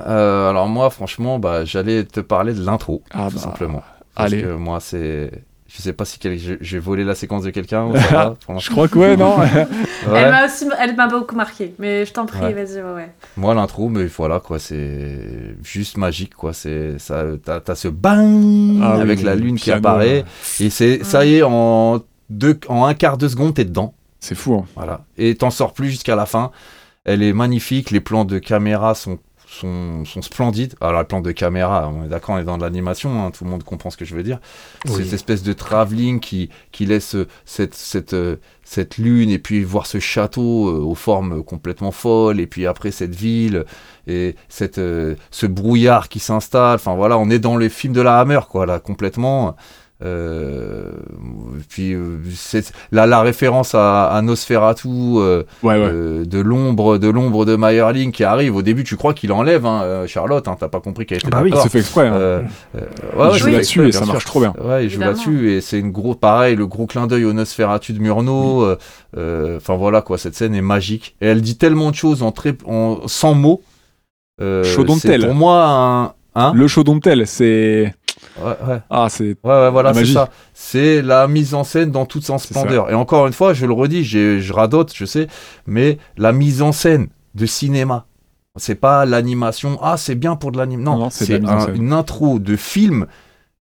Euh, 0.00 0.50
alors 0.50 0.68
moi, 0.68 0.90
franchement, 0.90 1.38
bah, 1.38 1.64
j'allais 1.64 2.04
te 2.04 2.18
parler 2.20 2.52
de 2.52 2.64
l'intro, 2.64 3.02
Ah 3.12 3.28
tout 3.30 3.36
bah, 3.36 3.40
simplement. 3.42 3.82
Parce 4.14 4.32
allez. 4.32 4.42
que 4.42 4.54
moi, 4.54 4.80
c'est... 4.80 5.30
Je 5.76 5.82
sais 5.82 5.92
pas 5.92 6.04
si 6.04 6.20
quel- 6.20 6.38
j'ai- 6.60 6.78
volé 6.78 7.02
la 7.02 7.16
séquence 7.16 7.42
de 7.42 7.50
quelqu'un 7.50 7.84
ou 7.86 7.96
ça 7.96 8.08
va, 8.12 8.34
pour 8.46 8.60
Je 8.60 8.70
crois 8.70 8.86
que 8.86 8.96
ouais, 8.96 9.16
non 9.16 9.36
Ouais. 9.40 9.66
Elle 10.14 10.30
m'a 10.30 10.46
aussi, 10.46 10.66
elle 10.80 10.94
m'a 10.94 11.08
beaucoup 11.08 11.34
marqué. 11.34 11.74
Mais 11.80 12.06
je 12.06 12.12
t'en 12.12 12.26
prie, 12.26 12.40
Ouais. 12.40 12.52
vas-y, 12.52 12.80
ouais. 12.80 13.10
Moi, 13.36 13.54
l'intro, 13.54 13.88
mais 13.88 14.04
voilà, 14.06 14.38
quoi, 14.38 14.58
c'est 14.60 15.18
juste 15.64 15.96
magique, 15.96 16.34
quoi. 16.34 16.52
C'est 16.52 16.98
ça, 17.00 17.24
t'as, 17.44 17.58
t'as 17.60 17.74
ce 17.74 17.88
bang 17.88 18.78
Ah 18.82 18.94
avec 18.94 19.18
oui, 19.18 19.24
la 19.24 19.34
lune 19.34 19.56
qui 19.56 19.72
apparaît, 19.72 20.24
et 20.60 20.70
c'est 20.70 21.02
ça 21.02 21.24
y 21.26 21.36
est 21.36 21.42
en 21.42 22.00
deux, 22.30 22.58
en 22.68 22.84
un 22.86 22.94
quart 22.94 23.18
de 23.18 23.26
seconde, 23.26 23.54
t'es 23.54 23.64
dedans, 23.64 23.94
C'est 24.20 24.34
fou. 24.36 24.54
hein. 24.54 24.64
voilà. 24.76 25.04
Et 25.18 25.34
t'en 25.34 25.50
sors 25.50 25.72
plus 25.72 25.90
jusqu'à 25.90 26.14
la 26.16 26.26
fin. 26.26 26.52
Elle 27.04 27.22
est 27.22 27.32
magnifique, 27.34 27.90
les 27.90 28.00
plans 28.00 28.24
de 28.24 28.38
caméra 28.38 28.94
sont 28.94 29.18
sont, 29.54 30.04
sont 30.04 30.22
splendides. 30.22 30.74
Alors, 30.80 31.00
les 31.00 31.06
plans 31.06 31.20
de 31.20 31.32
caméra, 31.32 31.90
on 31.94 32.04
est 32.04 32.08
d'accord, 32.08 32.34
on 32.34 32.38
est 32.38 32.44
dans 32.44 32.58
de 32.58 32.62
l'animation, 32.62 33.24
hein, 33.24 33.30
tout 33.30 33.44
le 33.44 33.50
monde 33.50 33.62
comprend 33.62 33.90
ce 33.90 33.96
que 33.96 34.04
je 34.04 34.14
veux 34.14 34.22
dire. 34.22 34.40
Oui. 34.86 34.92
Cette 34.96 35.12
espèce 35.12 35.42
de 35.42 35.52
travelling 35.52 36.20
qui, 36.20 36.50
qui 36.72 36.86
laisse 36.86 37.14
euh, 37.14 37.26
cette, 37.44 37.74
cette, 37.74 38.14
euh, 38.14 38.36
cette 38.64 38.98
lune 38.98 39.30
et 39.30 39.38
puis 39.38 39.62
voir 39.62 39.86
ce 39.86 39.98
château 40.00 40.68
euh, 40.68 40.80
aux 40.80 40.94
formes 40.94 41.42
complètement 41.42 41.92
folles 41.92 42.40
et 42.40 42.46
puis 42.46 42.66
après 42.66 42.90
cette 42.90 43.14
ville 43.14 43.64
et 44.06 44.36
cette, 44.48 44.76
ce 44.76 45.46
brouillard 45.46 46.08
qui 46.08 46.18
s'installe. 46.18 46.76
Enfin 46.76 46.94
voilà, 46.94 47.18
on 47.18 47.30
est 47.30 47.38
dans 47.38 47.56
les 47.56 47.68
films 47.68 47.94
de 47.94 48.02
la 48.02 48.20
Hammer, 48.20 48.40
quoi, 48.50 48.66
là, 48.66 48.78
complètement. 48.78 49.56
Euh, 50.02 50.90
puis 51.68 51.92
euh, 51.94 52.18
c'est 52.34 52.72
là 52.90 53.06
la 53.06 53.22
référence 53.22 53.74
à, 53.76 54.06
à 54.06 54.22
Nosferatu 54.22 54.88
euh, 54.88 55.44
Ouais, 55.62 55.74
ouais. 55.74 55.88
euh, 55.92 56.24
de 56.24 56.40
l'ombre 56.40 56.98
de 56.98 57.08
l'ombre 57.08 57.44
de 57.44 57.54
Meyerling 57.54 58.10
qui 58.10 58.24
arrive 58.24 58.56
au 58.56 58.62
début 58.62 58.82
tu 58.82 58.96
crois 58.96 59.14
qu'il 59.14 59.30
enlève 59.32 59.64
hein, 59.64 59.82
euh, 59.84 60.06
Charlotte 60.08 60.46
hein, 60.48 60.56
t'as 60.58 60.68
pas 60.68 60.80
compris 60.80 61.06
qu'elle 61.06 61.18
était 61.18 61.30
Bah 61.30 61.40
oui, 61.44 61.50
tort. 61.52 61.62
c'est 61.62 61.68
fait 61.68 61.78
exprès. 61.78 62.08
hein. 62.08 62.14
Euh, 62.14 62.42
euh, 62.76 62.80
ouais, 63.16 63.28
Il 63.34 63.38
joue 63.38 63.46
là-dessus 63.48 63.86
et 63.88 63.92
ça 63.92 64.04
marche 64.04 64.24
trop 64.24 64.40
bien. 64.40 64.52
Ouais, 64.62 64.84
il 64.84 64.90
joue 64.90 65.00
là-dessus 65.00 65.52
et 65.52 65.60
c'est 65.60 65.78
une 65.78 65.92
gros 65.92 66.14
pareil 66.16 66.56
le 66.56 66.66
gros 66.66 66.86
clin 66.86 67.06
d'œil 67.06 67.24
au 67.24 67.32
Nosferatu 67.32 67.92
de 67.92 68.00
Murnau. 68.00 68.62
euh, 68.62 68.76
euh, 69.16 69.56
Enfin 69.58 69.76
voilà 69.76 70.02
quoi, 70.02 70.18
cette 70.18 70.34
scène 70.34 70.56
est 70.56 70.60
magique 70.60 71.14
et 71.20 71.28
elle 71.28 71.40
dit 71.40 71.56
tellement 71.56 71.90
de 71.92 71.96
choses 71.96 72.22
en 72.24 72.32
très 72.32 72.54
en 72.66 73.06
100 73.06 73.34
mots. 73.34 73.62
Euh, 74.40 74.64
Chaudon 74.64 74.96
de 74.96 75.00
c'est 75.00 75.08
tel. 75.08 75.24
Pour 75.26 75.34
moi 75.34 75.64
un 75.64 76.02
hein? 76.34 76.52
Le 76.56 76.66
chaudon 76.66 76.96
de 76.96 77.00
tel, 77.00 77.26
c'est. 77.28 77.94
Ouais, 78.38 78.56
ouais. 78.68 78.80
Ah, 78.90 79.06
c'est. 79.10 79.36
Ouais, 79.44 79.50
ouais, 79.50 79.70
voilà, 79.70 79.92
La 79.92 79.98
c'est 80.04 80.12
ça. 80.12 80.28
C'est 80.52 81.02
la 81.02 81.26
mise 81.28 81.54
en 81.54 81.64
scène 81.64 81.90
dans 81.90 82.06
toute 82.06 82.24
sa 82.24 82.38
splendeur. 82.38 82.90
Et 82.90 82.94
encore 82.94 83.26
une 83.26 83.32
fois, 83.32 83.52
je 83.54 83.66
le 83.66 83.72
redis, 83.72 84.04
je 84.04 84.52
radote, 84.52 84.92
je 84.94 85.04
sais, 85.04 85.26
mais 85.66 85.98
la 86.16 86.32
mise 86.32 86.62
en 86.62 86.72
scène 86.72 87.08
de 87.34 87.46
cinéma, 87.46 88.06
c'est 88.56 88.76
pas 88.76 89.04
l'animation. 89.04 89.78
Ah, 89.82 89.96
c'est 89.96 90.14
bien 90.14 90.36
pour 90.36 90.52
de 90.52 90.58
l'animation. 90.58 90.92
Non, 90.92 90.98
Non, 91.04 91.10
c'est 91.10 91.44
un- 91.44 91.72
une 91.74 91.92
intro 91.92 92.38
de 92.38 92.56
film, 92.56 93.06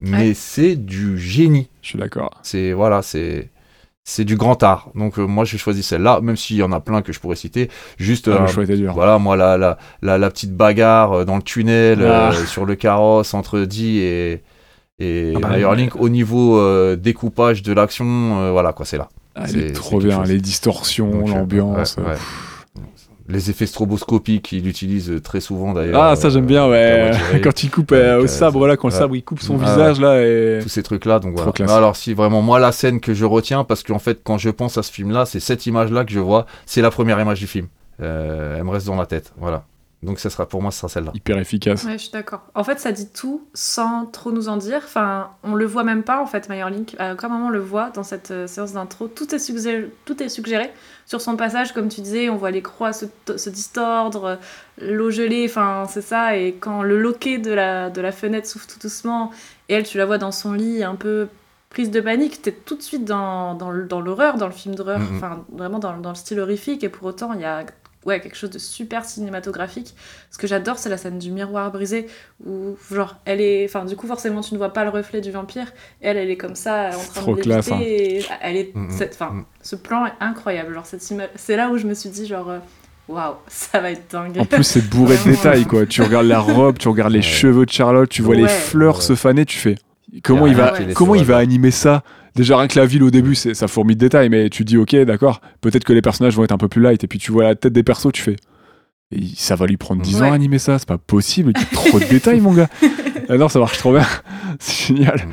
mais 0.01 0.29
Ouais. 0.29 0.35
c'est 0.35 0.77
du 0.77 1.19
génie. 1.19 1.69
Je 1.81 1.89
suis 1.89 1.99
d'accord. 1.99 2.31
C'est 2.43 2.73
voilà, 2.73 3.03
c'est 3.03 3.49
c'est 4.05 4.25
du 4.25 4.35
grand 4.37 4.61
art. 4.65 4.91
Donc 4.97 5.17
euh, 5.19 5.23
moi, 5.27 5.45
j'ai 5.45 5.59
choisi 5.59 5.83
celle-là, 5.85 6.21
même 6.21 6.37
s'il 6.37 6.57
y 6.57 6.63
en 6.65 6.73
a 6.73 6.81
plein 6.81 7.03
que 7.03 7.13
je 7.13 7.21
pourrais 7.21 7.37
citer. 7.37 7.71
Juste 7.99 8.27
Ah, 8.27 8.33
euh, 8.33 8.41
le 8.41 8.47
choix 8.49 8.65
était 8.65 8.77
dur. 8.77 8.93
voilà, 8.95 9.19
moi, 9.21 9.37
la, 9.37 9.57
la, 9.57 9.79
la, 10.03 10.19
la 10.19 10.29
petite 10.31 10.57
bagarre 10.57 11.13
euh, 11.21 11.25
dans 11.25 11.37
le 11.37 11.43
tunnel, 11.43 12.03
Ah. 12.05 12.31
euh, 12.33 12.45
sur 12.47 12.65
le 12.67 12.75
carrosse 12.75 13.33
entre 13.33 13.61
Dee 13.61 13.99
et, 14.01 14.43
et 15.03 15.33
Ah 15.37 15.41
bah, 15.41 15.49
Meyerling, 15.51 15.91
au 15.99 16.09
niveau 16.09 16.59
euh, 16.59 16.97
découpage 16.97 17.63
de 17.63 17.73
l'action, 17.73 18.41
euh, 18.41 18.51
voilà, 18.53 18.73
quoi, 18.73 18.87
c'est 18.87 18.99
là. 18.99 19.09
Ah, 19.35 19.45
elle 19.49 19.59
est 19.61 19.73
trop 19.73 19.99
bien. 19.99 20.19
chose. 20.21 20.29
Les 20.31 20.41
distorsions, 20.41 21.25
euh, 21.27 21.31
l'ambiance. 21.31 21.97
ouais, 21.97 22.05
ouais. 22.05 22.17
Les 23.29 23.51
effets 23.51 23.67
stroboscopiques, 23.67 24.53
il 24.53 24.67
utilise 24.67 25.21
très 25.23 25.41
souvent 25.41 25.73
d'ailleurs. 25.73 26.03
Ah, 26.03 26.17
ça 26.17 26.29
j'aime 26.29 26.45
bien, 26.45 26.69
ouais. 26.69 27.13
Quand 27.43 27.63
il 27.63 27.71
coupe 27.71 27.93
Avec, 27.93 28.25
au 28.25 28.27
sabre, 28.27 28.59
voilà, 28.59 28.77
quand 28.77 28.89
le 28.89 28.93
sabre 28.95 29.15
il 29.17 29.23
coupe 29.23 29.41
son 29.41 29.59
Ah, 29.63 29.65
visage 29.71 30.01
là 30.01 30.21
et. 30.21 30.59
tous 30.61 30.69
ces 30.69 30.83
trucs 30.83 31.05
là 31.07 31.19
donc 31.21 31.37
voilà. 31.37 31.53
Non, 31.61 31.73
alors 31.75 31.97
si 31.97 32.15
vraiment 32.15 32.43
moi 32.43 32.59
la 32.59 32.73
scène 32.73 32.99
que 33.01 33.15
je 33.15 33.25
retiens 33.25 33.63
parce 33.65 33.85
qu'en 33.85 34.01
fait 34.01 34.21
quand 34.25 34.39
je 34.39 34.51
pense 34.51 34.77
à 34.77 34.83
ce 34.83 34.91
film 34.93 35.13
là 35.13 35.25
c'est 35.25 35.41
cette 35.41 35.67
image 35.67 35.91
là 35.93 36.05
que 36.05 36.13
je 36.13 36.19
vois 36.19 36.47
c'est 36.67 36.83
la 36.83 36.91
première 36.91 37.19
image 37.21 37.39
du 37.39 37.47
film 37.47 37.69
elle 38.01 38.65
me 38.65 38.71
reste 38.71 38.87
dans 38.89 38.97
la 38.97 39.07
tête 39.07 39.33
voilà 39.39 39.65
donc 40.03 40.19
ça 40.19 40.31
sera 40.31 40.47
pour 40.49 40.61
moi 40.63 40.71
ce 40.71 40.79
sera 40.81 40.89
celle 40.89 41.05
là 41.05 41.13
Hyper 41.15 41.39
efficace. 41.39 41.85
Ouais, 41.85 41.93
je 41.93 41.99
suis 42.05 42.11
d'accord. 42.11 42.43
En 42.55 42.65
fait, 42.65 42.81
ça 42.81 42.91
dit 42.93 43.09
tout 43.11 43.47
sans 43.55 44.07
trop 44.07 44.33
nous 44.33 44.49
en 44.49 44.57
dire. 44.57 44.81
Enfin, 44.85 45.31
on 45.45 45.55
le 45.55 45.65
voit 45.65 45.85
même 45.85 46.03
pas, 46.03 46.21
en 46.21 46.27
fait, 46.27 46.49
Meyerlink. 46.49 46.97
À 46.99 47.13
aucun 47.15 47.29
moment 47.29 47.47
on 47.47 47.51
le 47.51 47.61
voit 47.61 47.91
dans 47.91 48.03
cette 48.03 48.31
euh, 48.33 48.47
séance 48.47 48.73
d'intro. 48.73 49.07
Tout 49.09 49.35
est, 49.35 49.39
suggéré, 49.39 49.91
tout 50.05 50.23
est 50.23 50.29
suggéré. 50.29 50.71
Sur 51.07 51.21
son 51.21 51.37
passage, 51.37 51.73
comme 51.73 51.89
tu 51.89 52.01
disais, 52.01 52.29
on 52.31 52.37
voit 52.37 52.51
les 52.51 52.63
croix 52.63 52.93
se, 52.93 53.05
se 53.37 53.51
distordre, 53.51 54.25
euh, 54.25 54.37
l'eau 54.81 55.11
gelée, 55.11 55.47
enfin, 55.49 55.85
c'est 55.89 56.03
ça. 56.03 56.37
Et 56.37 56.55
quand 56.55 56.83
le 56.83 56.99
loquet 56.99 57.39
de 57.39 57.53
la, 57.53 57.91
de 57.91 58.01
la 58.01 58.13
fenêtre 58.13 58.47
s'ouvre 58.49 58.67
tout 58.67 58.79
doucement, 58.81 59.31
et 59.69 59.75
elle, 59.75 59.85
tu 59.85 59.99
la 59.99 60.07
vois 60.07 60.19
dans 60.19 60.33
son 60.33 60.53
lit, 60.53 60.83
un 60.85 60.95
peu 60.97 61.29
prise 61.71 61.91
de 61.91 62.01
panique, 62.01 62.43
t'es 62.43 62.53
tout 62.53 62.77
de 62.77 62.83
suite 62.83 63.05
dans, 63.05 63.55
dans, 63.55 63.71
le- 63.71 63.85
dans 63.87 64.01
l'horreur, 64.01 64.37
dans 64.37 64.47
le 64.47 64.53
film 64.53 64.75
d'horreur, 64.75 64.99
Mhm. 64.99 65.17
enfin, 65.17 65.45
vraiment 65.53 65.79
dans, 65.79 65.97
dans 65.97 66.11
le 66.11 66.15
style 66.17 66.39
horrifique. 66.41 66.85
Et 66.85 66.89
pour 66.89 67.07
autant, 67.07 67.33
il 67.35 67.41
y 67.41 67.45
a 67.45 67.65
ouais, 68.07 68.21
quelque 68.21 68.37
chose 68.37 68.51
de 68.51 68.59
super 68.59 69.05
cinématographique. 69.05 69.95
Ce 70.31 70.39
que 70.39 70.47
j'adore, 70.47 70.79
c'est 70.79 70.89
la 70.89 70.97
scène 70.97 71.19
du 71.19 71.31
miroir 71.31 71.71
brisé 71.73 72.07
où, 72.45 72.77
genre, 72.93 73.17
elle 73.25 73.41
est. 73.41 73.65
Enfin, 73.65 73.85
du 73.85 73.97
coup, 73.97 74.07
forcément, 74.07 74.41
tu 74.41 74.55
ne 74.55 74.59
vois 74.59 74.73
pas 74.73 74.85
le 74.85 74.91
reflet 74.91 75.21
du 75.21 75.31
vampire. 75.31 75.67
Et 76.01 76.09
elle, 76.09 76.17
elle 76.17 76.31
est 76.31 76.37
comme 76.37 76.55
ça, 76.57 76.91
en 76.95 77.13
train 77.13 77.21
trop 77.23 77.37
de 77.37 77.41
classe, 77.43 77.71
hein. 77.73 77.79
et 77.81 78.23
Elle 78.41 78.57
est. 78.57 78.75
Mhm, 78.75 78.91
cette- 78.91 79.15
Enfin, 79.15 79.31
mhm. 79.33 79.45
ce 79.63 79.77
plan 79.77 80.07
est 80.07 80.13
incroyable. 80.21 80.75
Genre, 80.75 80.87
cette 80.87 81.03
ima- 81.11 81.29
C'est 81.37 81.57
là 81.57 81.71
où 81.71 81.77
je 81.79 81.87
me 81.87 81.95
suis 81.95 82.11
dit, 82.11 82.27
genre, 82.27 82.51
euh, 82.51 82.59
waouh, 83.09 83.35
ça 83.49 83.81
va 83.81 83.91
être 83.91 84.11
dingue. 84.11 84.39
En 84.39 84.45
plus, 84.45 84.65
c'est 84.65 84.89
bourré 84.89 85.17
de 85.17 85.31
détails, 85.31 85.65
quoi. 85.67 85.87
Tu 85.87 86.03
regardes 86.03 86.27
la 86.27 86.41
robe, 86.41 86.79
tu 86.79 86.89
regardes 86.89 87.13
les 87.13 87.19
Ouais. 87.19 87.23
cheveux 87.23 87.67
de 87.67 87.71
Charlotte, 87.73 88.09
tu 88.09 88.23
vois 88.23 88.35
les 88.35 88.49
fleurs 88.49 88.97
Ouais. 88.97 89.03
se 89.03 89.15
faner, 89.15 89.45
tu 89.45 89.59
fais. 89.59 89.75
Comment 90.23 90.47
Y 90.47 90.51
a 90.51 90.53
il 90.53 90.57
va, 90.89 90.95
comment 90.95 91.15
il 91.15 91.25
va 91.25 91.39
animer 91.39 91.71
ça? 91.71 92.03
Déjà 92.35 92.57
rien 92.57 92.67
que 92.67 92.79
la 92.79 92.87
ville 92.87 93.03
au 93.03 93.11
début, 93.11 93.35
c'est 93.35 93.55
ça 93.55 93.69
fourmille 93.69 93.97
de 93.97 94.01
détails, 94.01 94.29
mais 94.31 94.49
tu 94.49 94.65
dis 94.65 94.77
ok, 94.79 94.97
d'accord. 95.05 95.41
Peut-être 95.61 95.85
que 95.85 95.93
les 95.93 96.03
personnages 96.03 96.35
vont 96.35 96.45
être 96.45 96.53
un 96.53 96.59
peu 96.59 96.69
plus 96.69 96.81
light, 96.81 97.05
et 97.05 97.07
puis 97.07 97.19
tu 97.19 97.31
vois 97.33 97.45
la 97.45 97.55
tête 97.55 97.73
des 97.73 97.83
persos, 97.83 98.13
tu 98.13 98.23
fais. 98.23 98.37
Et 99.15 99.25
ça 99.37 99.57
va 99.57 99.67
lui 99.67 99.77
prendre 99.77 100.01
10 100.01 100.23
ans 100.23 100.33
à 100.33 100.35
animer 100.35 100.59
ça, 100.59 100.79
c'est 100.79 100.89
pas 100.89 100.97
possible. 100.97 101.53
Il 101.55 101.61
y 101.61 101.65
a 101.65 101.67
trop 101.67 102.01
de 102.01 102.05
détails, 102.07 102.41
mon 102.41 102.53
gars. 102.53 102.69
Ah 103.29 103.37
non, 103.39 103.49
ça 103.49 103.61
marche 103.61 103.79
trop 103.79 103.93
bien. 103.93 104.05
C'est 104.59 104.89
génial. 104.89 105.27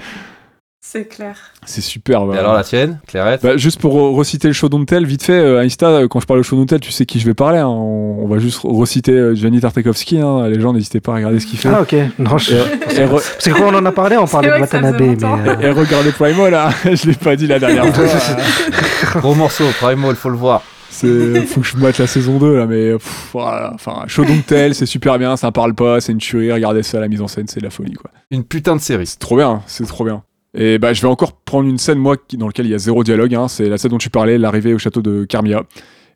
C'est 0.81 1.05
clair. 1.09 1.35
C'est 1.65 1.81
super. 1.81 2.21
et 2.23 2.27
bah. 2.27 2.39
alors 2.39 2.53
la 2.53 2.63
tienne 2.63 2.99
Clairette 3.05 3.43
Bah, 3.43 3.57
juste 3.57 3.81
pour 3.81 3.93
re- 3.95 4.15
reciter 4.15 4.47
le 4.47 4.53
show 4.53 4.69
tel, 4.85 5.05
vite 5.05 5.23
fait, 5.23 5.33
euh, 5.33 5.59
Insta, 5.61 5.87
euh, 5.87 6.07
quand 6.07 6.19
je 6.21 6.25
parle 6.25 6.39
de 6.39 6.43
show 6.43 6.63
tel, 6.65 6.79
tu 6.79 6.91
sais 6.91 7.05
qui 7.05 7.19
je 7.19 7.25
vais 7.25 7.33
parler. 7.33 7.59
hein. 7.59 7.67
On, 7.67 8.19
on 8.23 8.27
va 8.27 8.39
juste 8.39 8.63
re- 8.63 8.75
reciter 8.79 9.11
euh, 9.11 9.35
Gianni 9.35 9.59
Tartakovsky. 9.59 10.19
Hein. 10.19 10.47
Les 10.47 10.59
gens, 10.59 10.71
n'hésitez 10.71 11.01
pas 11.01 11.11
à 11.11 11.15
regarder 11.15 11.39
ce 11.41 11.47
qu'il 11.47 11.59
fait. 11.59 11.67
Ah, 11.69 11.81
ok. 11.81 11.95
Non, 12.17 12.37
je... 12.37 12.53
Et, 12.55 12.57
et 13.03 13.05
que 13.07 13.49
quand 13.57 13.73
on 13.73 13.75
en 13.77 13.85
a 13.85 13.91
parlé, 13.91 14.17
on 14.17 14.25
parlait 14.25 14.49
de 14.55 14.59
Watanabe, 14.61 14.95
mais. 14.99 15.17
euh, 15.23 15.59
et 15.59 15.69
regardez 15.71 16.11
Primo 16.11 16.49
là, 16.49 16.69
je 16.85 17.07
l'ai 17.07 17.13
pas 17.13 17.35
dit 17.35 17.47
la 17.47 17.59
dernière 17.59 17.93
fois. 17.93 18.05
gros 19.19 19.35
morceau 19.35 19.65
Primal 19.81 20.15
faut 20.15 20.29
le 20.29 20.37
voir 20.37 20.63
C'est, 20.89 21.41
faut 21.45 21.59
que 21.61 21.67
je 21.67 21.75
mette 21.77 21.97
la 21.97 22.07
saison 22.07 22.37
2 22.39 22.57
là, 22.57 22.65
mais 22.65 22.93
pff, 22.93 23.29
voilà. 23.33 23.71
Enfin, 23.75 24.03
show 24.07 24.23
tel, 24.47 24.73
c'est 24.73 24.85
super 24.85 25.19
bien, 25.19 25.35
ça 25.37 25.51
parle 25.51 25.73
pas, 25.75 25.99
c'est 26.01 26.13
une 26.13 26.17
tuerie. 26.19 26.51
Regardez 26.53 26.83
ça, 26.83 26.99
la 26.99 27.07
mise 27.09 27.21
en 27.21 27.27
scène, 27.27 27.47
c'est 27.47 27.59
de 27.59 27.65
la 27.65 27.69
folie 27.69 27.93
quoi. 27.93 28.11
une 28.31 28.43
putain 28.45 28.75
de 28.77 28.81
série 28.81 29.05
C'est 29.07 29.19
trop 29.19 29.35
bien, 29.35 29.61
c'est 29.67 29.85
trop 29.85 30.05
bien. 30.05 30.23
Et 30.57 30.79
bah, 30.79 30.93
je 30.93 31.01
vais 31.01 31.07
encore 31.07 31.33
prendre 31.33 31.67
une 31.69 31.77
scène, 31.77 31.99
moi, 31.99 32.15
qui- 32.17 32.37
dans 32.37 32.47
laquelle 32.47 32.65
il 32.65 32.71
y 32.71 32.75
a 32.75 32.79
zéro 32.79 33.03
dialogue. 33.03 33.35
hein. 33.35 33.47
C'est 33.47 33.69
la 33.69 33.77
scène 33.77 33.91
dont 33.91 33.97
tu 33.97 34.09
parlais, 34.09 34.37
l'arrivée 34.37 34.73
au 34.73 34.79
château 34.79 35.01
de 35.01 35.23
Carmia. 35.25 35.63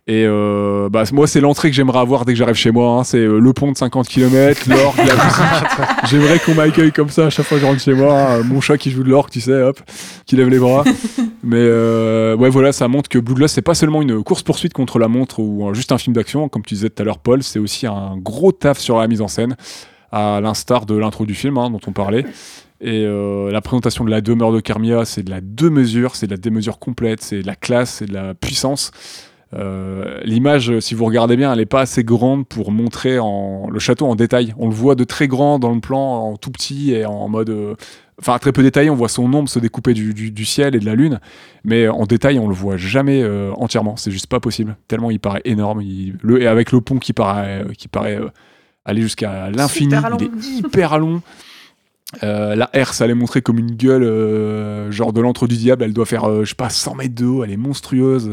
Et 0.06 0.26
euh, 0.28 0.90
bah, 0.90 1.04
moi, 1.14 1.28
c'est 1.28 1.40
l'entrée 1.40 1.70
que 1.70 1.76
j'aimerais 1.78 2.00
avoir 2.00 2.26
dès 2.26 2.34
que 2.34 2.38
j'arrive 2.38 2.56
chez 2.56 2.72
moi. 2.72 2.98
hein. 3.00 3.04
C'est 3.06 3.20
euh, 3.20 3.40
le 3.40 3.54
pont 3.54 3.72
de 3.72 3.78
50 3.78 4.06
km, 4.08 4.68
l'orgue, 4.70 4.98
la 4.98 5.04
musique. 5.04 6.10
J'aimerais 6.10 6.40
qu'on 6.40 6.56
m'accueille 6.56 6.92
comme 6.92 7.08
ça 7.08 7.28
à 7.28 7.30
chaque 7.30 7.46
fois 7.46 7.58
que 7.58 7.62
je 7.62 7.68
rentre 7.68 7.80
chez 7.80 7.94
moi. 7.94 8.14
hein. 8.34 8.42
Mon 8.44 8.60
chat 8.60 8.78
qui 8.78 8.92
joue 8.92 9.04
de 9.04 9.10
l'orgue, 9.10 9.30
tu 9.30 9.40
sais, 9.40 9.62
hop, 9.62 9.80
qui 10.26 10.36
lève 10.36 10.50
les 10.50 10.60
bras. 10.60 10.84
Mais 11.44 11.58
euh, 11.60 12.36
ouais, 12.36 12.50
voilà, 12.50 12.74
ça 12.74 12.88
montre 12.90 13.08
que 13.10 13.18
Bloodlust, 13.20 13.56
c'est 13.56 13.62
pas 13.62 13.76
seulement 13.76 14.02
une 14.02 14.24
course-poursuite 14.24 14.74
contre 14.74 15.00
la 15.00 15.08
montre 15.08 15.40
ou 15.40 15.74
juste 15.74 15.92
un 15.94 15.98
film 15.98 16.14
d'action, 16.16 16.50
comme 16.50 16.64
tu 16.64 16.74
disais 16.74 16.90
tout 16.90 17.02
à 17.02 17.06
l'heure, 17.06 17.20
Paul. 17.20 17.42
C'est 17.44 17.60
aussi 17.60 17.86
un 17.88 18.18
gros 18.18 18.52
taf 18.52 18.80
sur 18.80 18.98
la 19.00 19.08
mise 19.08 19.22
en 19.22 19.28
scène, 19.30 19.56
à 20.12 20.42
l'instar 20.42 20.86
de 20.86 20.96
l'intro 20.98 21.26
du 21.26 21.34
film 21.34 21.58
hein, 21.58 21.70
dont 21.70 21.80
on 21.88 21.92
parlait. 21.94 22.26
Et 22.82 23.06
euh, 23.06 23.52
la 23.52 23.62
présentation 23.62 24.04
de 24.04 24.10
la 24.10 24.22
demeure 24.22 24.52
de 24.52 24.60
Carmia, 24.60 25.06
c'est 25.06 25.24
de 25.24 25.30
la 25.30 25.40
deux 25.42 25.70
mesures, 25.70 26.16
c'est 26.16 26.26
de 26.28 26.32
la 26.32 26.38
démesure 26.38 26.80
complète, 26.80 27.22
c'est 27.22 27.42
de 27.42 27.48
la 27.48 27.56
classe, 27.56 27.92
c'est 28.00 28.06
de 28.08 28.14
la 28.14 28.34
puissance. 28.34 28.92
Euh, 29.54 30.20
L'image, 30.26 30.72
euh, 30.72 30.82
si 30.82 30.96
vous 30.96 31.06
regardez 31.06 31.38
bien, 31.38 31.52
elle 31.54 31.60
n'est 31.60 31.66
pas 31.68 31.82
assez 31.82 32.04
grande 32.04 32.48
pour 32.48 32.72
montrer 32.72 33.20
en, 33.20 33.70
le 33.70 33.80
château 33.80 34.08
en 34.08 34.16
détail. 34.16 34.54
On 34.58 34.68
le 34.68 34.74
voit 34.74 34.96
de 34.96 35.04
très 35.04 35.28
grand 35.28 35.60
dans 35.60 35.74
le 35.74 35.80
plan, 35.80 36.00
en 36.32 36.36
tout 36.38 36.50
petit 36.52 36.92
et 36.94 37.06
en 37.06 37.28
mode. 37.30 37.50
euh, 37.52 37.76
Enfin, 38.22 38.38
très 38.38 38.52
peu 38.52 38.62
détaillé, 38.62 38.90
on 38.92 38.96
voit 38.96 39.10
son 39.10 39.24
ombre 39.34 39.50
se 39.50 39.58
découper 39.60 39.94
du, 39.96 40.14
du- 40.14 40.30
du 40.32 40.46
ciel 40.46 40.76
et 40.76 40.80
de 40.80 40.86
la 40.86 40.94
lune, 40.94 41.20
mais 41.64 41.88
en 41.88 42.06
détail, 42.06 42.38
on 42.38 42.48
le 42.48 42.54
voit 42.54 42.78
jamais 42.78 43.24
euh, 43.24 43.52
entièrement. 43.58 43.96
C'est 43.96 44.12
juste 44.12 44.28
pas 44.28 44.40
possible. 44.40 44.76
Tellement 44.88 45.10
il 45.10 45.20
paraît 45.20 45.42
énorme. 45.46 45.82
il- 45.82 46.16
le, 46.22 46.42
et 46.42 46.46
avec 46.48 46.72
le 46.72 46.80
pont 46.80 47.00
qui 47.00 47.12
paraît, 47.14 47.66
qui 47.78 47.88
paraît 47.88 48.20
aller 48.86 49.02
jusqu'à 49.02 49.50
l'infini, 49.50 49.90
il 50.20 50.26
est 50.26 50.30
hyper 50.60 51.00
long. 51.00 51.22
Euh, 52.22 52.56
la 52.56 52.70
R, 52.76 52.94
ça 52.94 53.06
allait 53.06 53.14
montrer 53.14 53.42
comme 53.42 53.58
une 53.58 53.76
gueule, 53.76 54.04
euh, 54.04 54.92
genre 54.92 55.14
de 55.14 55.22
l'antre 55.22 55.48
du 55.48 55.58
diable. 55.58 55.84
Elle 55.84 55.94
doit 55.94 56.06
faire, 56.06 56.26
euh, 56.26 56.44
je 56.44 56.50
sais 56.50 56.56
pas, 56.56 56.70
100 56.70 56.96
mètres 56.96 57.16
de 57.16 57.26
haut. 57.26 57.44
Elle 57.44 57.52
est 57.52 57.58
monstrueuse. 57.58 58.30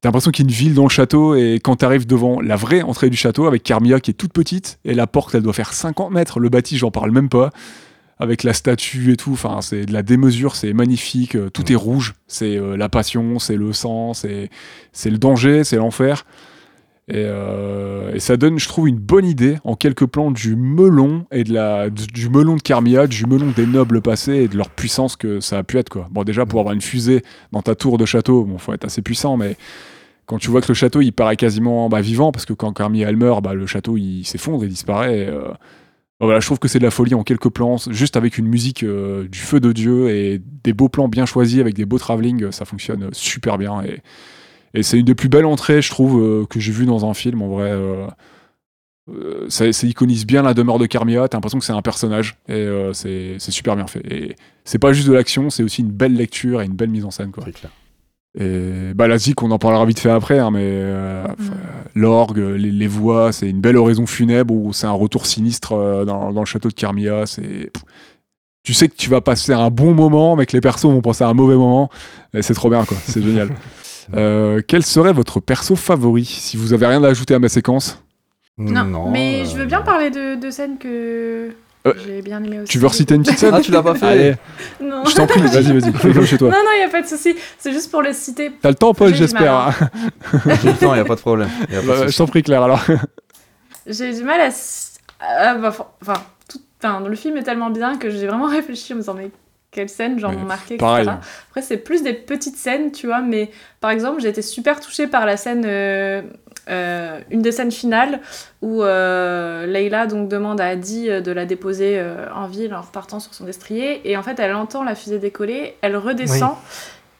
T'as 0.00 0.08
l'impression 0.08 0.30
qu'il 0.30 0.44
y 0.44 0.48
a 0.48 0.50
une 0.50 0.56
ville 0.56 0.74
dans 0.74 0.84
le 0.84 0.90
château. 0.90 1.34
Et 1.34 1.60
quand 1.62 1.76
t'arrives 1.76 2.06
devant 2.06 2.40
la 2.40 2.56
vraie 2.56 2.82
entrée 2.82 3.10
du 3.10 3.16
château 3.16 3.46
avec 3.46 3.62
Carmilla 3.62 3.98
qui 3.98 4.12
est 4.12 4.14
toute 4.14 4.32
petite 4.32 4.78
et 4.84 4.94
la 4.94 5.06
porte 5.06 5.34
elle 5.34 5.42
doit 5.42 5.52
faire 5.52 5.72
50 5.72 6.12
mètres, 6.12 6.38
le 6.38 6.48
bâti 6.48 6.76
j'en 6.78 6.92
parle 6.92 7.10
même 7.10 7.28
pas, 7.28 7.50
avec 8.20 8.44
la 8.44 8.52
statue 8.52 9.12
et 9.12 9.16
tout, 9.16 9.32
enfin 9.32 9.60
c'est 9.60 9.86
de 9.86 9.92
la 9.92 10.02
démesure, 10.04 10.54
c'est 10.54 10.72
magnifique, 10.72 11.36
tout 11.52 11.72
est 11.72 11.76
rouge, 11.76 12.14
c'est 12.28 12.60
la 12.76 12.88
passion, 12.88 13.40
c'est 13.40 13.56
le 13.56 13.72
sang, 13.72 14.14
c'est 14.14 14.50
c'est 14.92 15.10
le 15.10 15.18
danger, 15.18 15.64
c'est 15.64 15.76
l'enfer. 15.76 16.24
Et, 17.08 17.14
euh, 17.16 18.12
et 18.14 18.20
ça 18.20 18.36
donne, 18.36 18.58
je 18.58 18.68
trouve, 18.68 18.86
une 18.86 18.98
bonne 18.98 19.24
idée 19.24 19.56
en 19.64 19.76
quelques 19.76 20.04
plans 20.04 20.30
du 20.30 20.56
melon 20.56 21.24
et 21.32 21.42
de 21.42 21.54
la, 21.54 21.88
du, 21.88 22.06
du 22.06 22.28
melon 22.28 22.56
de 22.56 22.60
Carmilla, 22.60 23.06
du 23.06 23.24
melon 23.24 23.50
des 23.56 23.66
nobles 23.66 24.02
passés 24.02 24.34
et 24.34 24.48
de 24.48 24.56
leur 24.58 24.68
puissance 24.68 25.16
que 25.16 25.40
ça 25.40 25.58
a 25.58 25.62
pu 25.62 25.78
être. 25.78 25.88
Quoi. 25.88 26.08
Bon, 26.10 26.22
déjà, 26.22 26.44
pour 26.44 26.60
avoir 26.60 26.74
une 26.74 26.82
fusée 26.82 27.22
dans 27.52 27.62
ta 27.62 27.74
tour 27.74 27.96
de 27.96 28.04
château, 28.04 28.44
bon, 28.44 28.58
faut 28.58 28.74
être 28.74 28.84
assez 28.84 29.00
puissant, 29.00 29.38
mais 29.38 29.56
quand 30.26 30.36
tu 30.36 30.50
vois 30.50 30.60
que 30.60 30.68
le 30.68 30.74
château 30.74 31.00
il 31.00 31.12
paraît 31.12 31.36
quasiment 31.36 31.88
bah, 31.88 32.02
vivant, 32.02 32.30
parce 32.30 32.44
que 32.44 32.52
quand 32.52 32.72
Carmilla 32.74 33.08
elle 33.08 33.16
meurt, 33.16 33.42
bah, 33.42 33.54
le 33.54 33.66
château 33.66 33.96
il 33.96 34.24
s'effondre, 34.24 34.62
il 34.64 34.68
disparaît. 34.68 35.20
et, 35.20 35.28
euh, 35.28 35.48
voilà, 36.20 36.40
je 36.40 36.46
trouve 36.46 36.58
que 36.58 36.68
c'est 36.68 36.80
de 36.80 36.84
la 36.84 36.90
folie 36.90 37.14
en 37.14 37.22
quelques 37.22 37.48
plans, 37.48 37.76
juste 37.90 38.16
avec 38.16 38.38
une 38.38 38.48
musique 38.48 38.82
euh, 38.82 39.26
du 39.28 39.38
feu 39.38 39.60
de 39.60 39.72
Dieu 39.72 40.10
et 40.10 40.42
des 40.64 40.72
beaux 40.72 40.88
plans 40.88 41.08
bien 41.08 41.26
choisis 41.26 41.60
avec 41.60 41.74
des 41.74 41.86
beaux 41.86 41.98
travelling, 41.98 42.50
ça 42.50 42.64
fonctionne 42.64 43.08
super 43.12 43.56
bien. 43.56 43.82
Et, 43.82 44.02
et 44.74 44.82
c'est 44.82 44.98
une 44.98 45.04
des 45.04 45.14
plus 45.14 45.28
belles 45.28 45.46
entrées, 45.46 45.82
je 45.82 45.90
trouve, 45.90 46.22
euh, 46.22 46.46
que 46.46 46.60
j'ai 46.60 46.72
vues 46.72 46.86
dans 46.86 47.08
un 47.08 47.14
film. 47.14 47.42
En 47.42 47.48
vrai, 47.48 47.70
euh, 47.70 48.06
euh, 49.10 49.46
ça, 49.48 49.72
ça 49.72 49.86
iconise 49.86 50.26
bien 50.26 50.42
la 50.42 50.54
demeure 50.54 50.78
de 50.78 50.86
Carmilla. 50.86 51.28
T'as 51.28 51.36
l'impression 51.36 51.58
que 51.58 51.64
c'est 51.64 51.72
un 51.72 51.82
personnage 51.82 52.36
et 52.48 52.52
euh, 52.52 52.92
c'est 52.92 53.38
super 53.38 53.76
bien 53.76 53.86
fait. 53.86 54.02
Et 54.10 54.36
c'est 54.64 54.78
pas 54.78 54.92
juste 54.92 55.08
de 55.08 55.12
l'action, 55.12 55.50
c'est 55.50 55.62
aussi 55.62 55.82
une 55.82 55.90
belle 55.90 56.14
lecture 56.14 56.60
et 56.62 56.66
une 56.66 56.74
belle 56.74 56.90
mise 56.90 57.04
en 57.04 57.10
scène. 57.10 57.30
Quoi. 57.30 57.44
C'est 57.46 57.52
clair. 57.52 57.72
Et 58.38 58.92
bah, 58.94 59.08
la 59.08 59.18
zik, 59.18 59.42
on 59.42 59.50
en 59.50 59.58
parlera 59.58 59.84
vite 59.86 59.98
fait 59.98 60.10
après, 60.10 60.38
hein, 60.38 60.50
mais 60.50 60.60
euh, 60.62 61.24
enfin, 61.24 61.56
l'orgue, 61.94 62.38
les, 62.38 62.70
les 62.70 62.86
voix, 62.86 63.32
c'est 63.32 63.48
une 63.48 63.60
belle 63.60 63.76
oraison 63.76 64.06
funèbre 64.06 64.54
où 64.54 64.72
c'est 64.72 64.86
un 64.86 64.92
retour 64.92 65.26
sinistre 65.26 65.72
euh, 65.72 66.04
dans, 66.04 66.32
dans 66.32 66.40
le 66.40 66.46
château 66.46 66.68
de 66.68 66.74
Carmilla. 66.74 67.26
C'est 67.26 67.72
tu 68.62 68.74
sais 68.74 68.88
que 68.88 68.96
tu 68.96 69.08
vas 69.08 69.22
passer 69.22 69.54
un 69.54 69.70
bon 69.70 69.94
moment, 69.94 70.36
mais 70.36 70.44
que 70.44 70.52
les 70.52 70.60
persos 70.60 70.84
vont 70.84 71.00
passer 71.00 71.24
un 71.24 71.32
mauvais 71.32 71.56
moment. 71.56 71.88
Et 72.34 72.42
c'est 72.42 72.54
trop 72.54 72.68
bien, 72.68 72.84
quoi. 72.84 72.98
C'est 73.06 73.22
génial. 73.22 73.48
Euh, 74.16 74.60
quel 74.66 74.82
serait 74.84 75.12
votre 75.12 75.40
perso 75.40 75.76
favori 75.76 76.24
si 76.24 76.56
vous 76.56 76.72
avez 76.72 76.86
rien 76.86 77.02
à 77.04 77.08
ajouter 77.08 77.34
à 77.34 77.38
ma 77.38 77.48
séquence? 77.48 78.02
Non, 78.56 79.10
mais 79.10 79.42
euh, 79.42 79.44
je 79.44 79.56
veux 79.56 79.66
bien 79.66 79.82
parler 79.82 80.10
de, 80.10 80.34
de 80.34 80.50
scènes 80.50 80.78
que 80.78 81.50
Euh, 81.86 81.92
j'ai 82.04 82.22
bien 82.22 82.42
aimé 82.42 82.60
aussi. 82.60 82.68
Tu 82.72 82.78
veux 82.78 82.88
reciter 82.88 83.14
une 83.14 83.22
petite 83.22 83.38
scène? 83.38 83.54
Ah, 83.54 83.60
tu 83.60 83.70
l'as 83.70 83.82
pas 83.84 83.94
fait 83.94 84.06
Allez, 84.06 84.34
Non. 84.80 85.04
je 85.04 85.14
t'en 85.14 85.26
prie, 85.28 85.40
vas-y, 85.42 85.78
vas-y, 85.78 85.92
fais 85.92 86.12
comme 86.12 86.26
chez 86.26 86.38
toi. 86.38 86.50
Non, 86.50 86.56
non, 86.56 86.70
il 86.74 86.78
n'y 86.80 86.84
a 86.84 86.88
pas 86.88 87.02
de 87.02 87.06
souci. 87.06 87.36
C'est 87.58 87.72
juste 87.72 87.90
pour 87.90 88.02
le 88.02 88.12
citer. 88.12 88.50
T'as 88.60 88.70
le 88.70 88.74
temps, 88.74 88.94
Paul, 88.94 89.14
j'espère. 89.14 89.54
hein. 89.54 89.70
J'ai 90.62 90.72
le 90.72 90.76
temps, 90.76 90.94
y 90.94 90.98
a 90.98 91.04
pas 91.04 91.14
de 91.14 91.20
problème. 91.20 91.48
A 91.72 91.80
Bah, 91.86 92.06
je 92.08 92.16
t'en 92.16 92.26
prie, 92.26 92.42
Claire, 92.42 92.62
alors. 92.64 92.82
J'ai 93.86 94.12
du 94.12 94.24
mal 94.24 94.40
à. 94.40 95.54
bah, 95.54 95.72
Enfin, 96.02 96.14
tout... 96.48 96.58
enfin, 96.82 97.06
le 97.08 97.14
film 97.14 97.36
est 97.36 97.42
tellement 97.44 97.70
bien 97.70 97.96
que 97.96 98.10
j'ai 98.10 98.26
vraiment 98.26 98.48
réfléchi 98.50 98.92
en 98.92 98.96
me 98.96 99.00
disant, 99.02 99.14
mais 99.14 99.30
quelle 99.78 99.88
scène, 99.88 100.18
genre, 100.18 100.32
m'ont 100.32 100.44
marqué, 100.44 100.74
etc. 100.74 100.86
pareil. 100.86 101.08
Après, 101.50 101.62
c'est 101.62 101.76
plus 101.76 102.02
des 102.02 102.12
petites 102.14 102.56
scènes, 102.56 102.90
tu 102.90 103.06
vois, 103.06 103.20
mais 103.20 103.48
par 103.80 103.92
exemple, 103.92 104.20
j'ai 104.20 104.28
été 104.28 104.42
super 104.42 104.80
touchée 104.80 105.06
par 105.06 105.24
la 105.24 105.36
scène. 105.36 105.62
euh, 105.64 106.22
euh, 106.68 107.20
une 107.30 107.40
des 107.40 107.52
scènes 107.52 107.70
finales 107.72 108.20
où 108.60 108.82
euh, 108.82 109.64
Leila 109.64 110.06
donc 110.06 110.28
demande 110.28 110.60
à 110.60 110.66
Adi 110.66 111.08
euh, 111.08 111.22
de 111.22 111.32
la 111.32 111.46
déposer 111.46 111.98
euh, 111.98 112.26
en 112.34 112.46
ville 112.46 112.74
en 112.74 112.82
repartant 112.82 113.20
sur 113.20 113.32
son 113.32 113.44
destrier 113.44 114.02
et 114.04 114.18
en 114.18 114.22
fait 114.22 114.38
elle 114.38 114.54
entend 114.54 114.84
la 114.84 114.94
fusée 114.94 115.18
décoller, 115.18 115.76
elle 115.80 115.96
redescend 115.96 116.56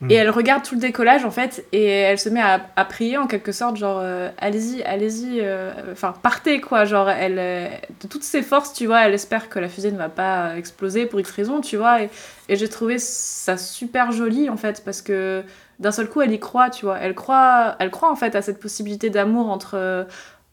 Mm. 0.01 0.11
et 0.12 0.15
elle 0.15 0.31
regarde 0.31 0.62
tout 0.62 0.77
le 0.77 0.81
décollage 0.81 1.25
en 1.25 1.33
fait 1.33 1.65
et 1.73 1.85
elle 1.85 2.20
se 2.20 2.29
met 2.29 2.41
à, 2.41 2.61
à 2.77 2.85
prier 2.85 3.19
en 3.19 3.27
quelque 3.27 3.51
sorte 3.51 3.77
genre 3.77 3.99
euh, 4.01 4.31
allez-y 4.39 4.81
allez-y 4.85 5.41
euh, 5.41 5.73
enfin 5.91 6.15
partez 6.23 6.61
quoi 6.61 6.85
genre 6.85 7.11
elle 7.11 7.39
euh, 7.41 7.69
de 8.01 8.07
toutes 8.07 8.23
ses 8.23 8.43
forces 8.43 8.73
tu 8.73 8.87
vois 8.87 9.05
elle 9.05 9.15
espère 9.15 9.49
que 9.49 9.59
la 9.59 9.69
fusée 9.69 9.91
ne 9.91 9.99
va 9.99 10.09
pas 10.09 10.57
exploser 10.57 11.07
pour 11.07 11.19
X 11.19 11.33
raison 11.33 11.61
tu 11.61 11.77
vois 11.77 12.03
et, 12.03 12.11
et 12.49 12.55
j'ai 12.55 12.69
trouvé 12.69 12.99
ça 13.01 13.57
super 13.57 14.12
joli 14.12 14.49
en 14.49 14.57
fait 14.57 14.83
parce 14.85 15.03
que 15.03 15.43
d'un 15.81 15.91
seul 15.91 16.09
coup 16.09 16.20
elle 16.20 16.33
y 16.33 16.39
croit 16.39 16.70
tu 16.70 16.85
vois 16.85 16.99
elle 17.01 17.16
croit 17.16 17.75
elle 17.81 17.91
croit 17.91 18.12
en 18.12 18.16
fait 18.16 18.37
à 18.37 18.43
cette 18.43 18.61
possibilité 18.61 19.11
d'amour 19.11 19.51
entre 19.51 19.73
euh, 19.75 20.05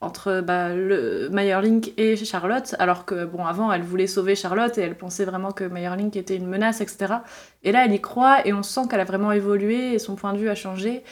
entre 0.02 0.42
bah, 0.42 0.74
le 0.76 1.30
Meyerlink 1.30 1.94
et 1.98 2.16
Charlotte, 2.18 2.76
alors 2.80 3.06
que 3.06 3.26
bon 3.26 3.46
avant 3.46 3.72
elle 3.72 3.82
voulait 3.84 4.08
sauver 4.08 4.36
Charlotte 4.36 4.78
et 4.78 4.82
elle 4.82 4.96
pensait 4.96 5.26
vraiment 5.26 5.52
que 5.52 5.64
Meyerlink 5.64 6.16
était 6.16 6.36
une 6.36 6.48
menace, 6.48 6.82
etc. 6.82 7.16
Et 7.64 7.72
là 7.72 7.86
elle 7.86 7.94
y 7.94 8.02
croit 8.02 8.46
et 8.46 8.54
on 8.54 8.62
sent 8.62 8.82
qu'elle 8.90 9.00
a 9.00 9.06
vraiment 9.06 9.32
évolué 9.32 9.94
et 9.94 10.00
son 10.00 10.16
point 10.16 10.34
de 10.34 10.38
vue 10.38 10.50
a 10.50 10.56
changé, 10.56 11.04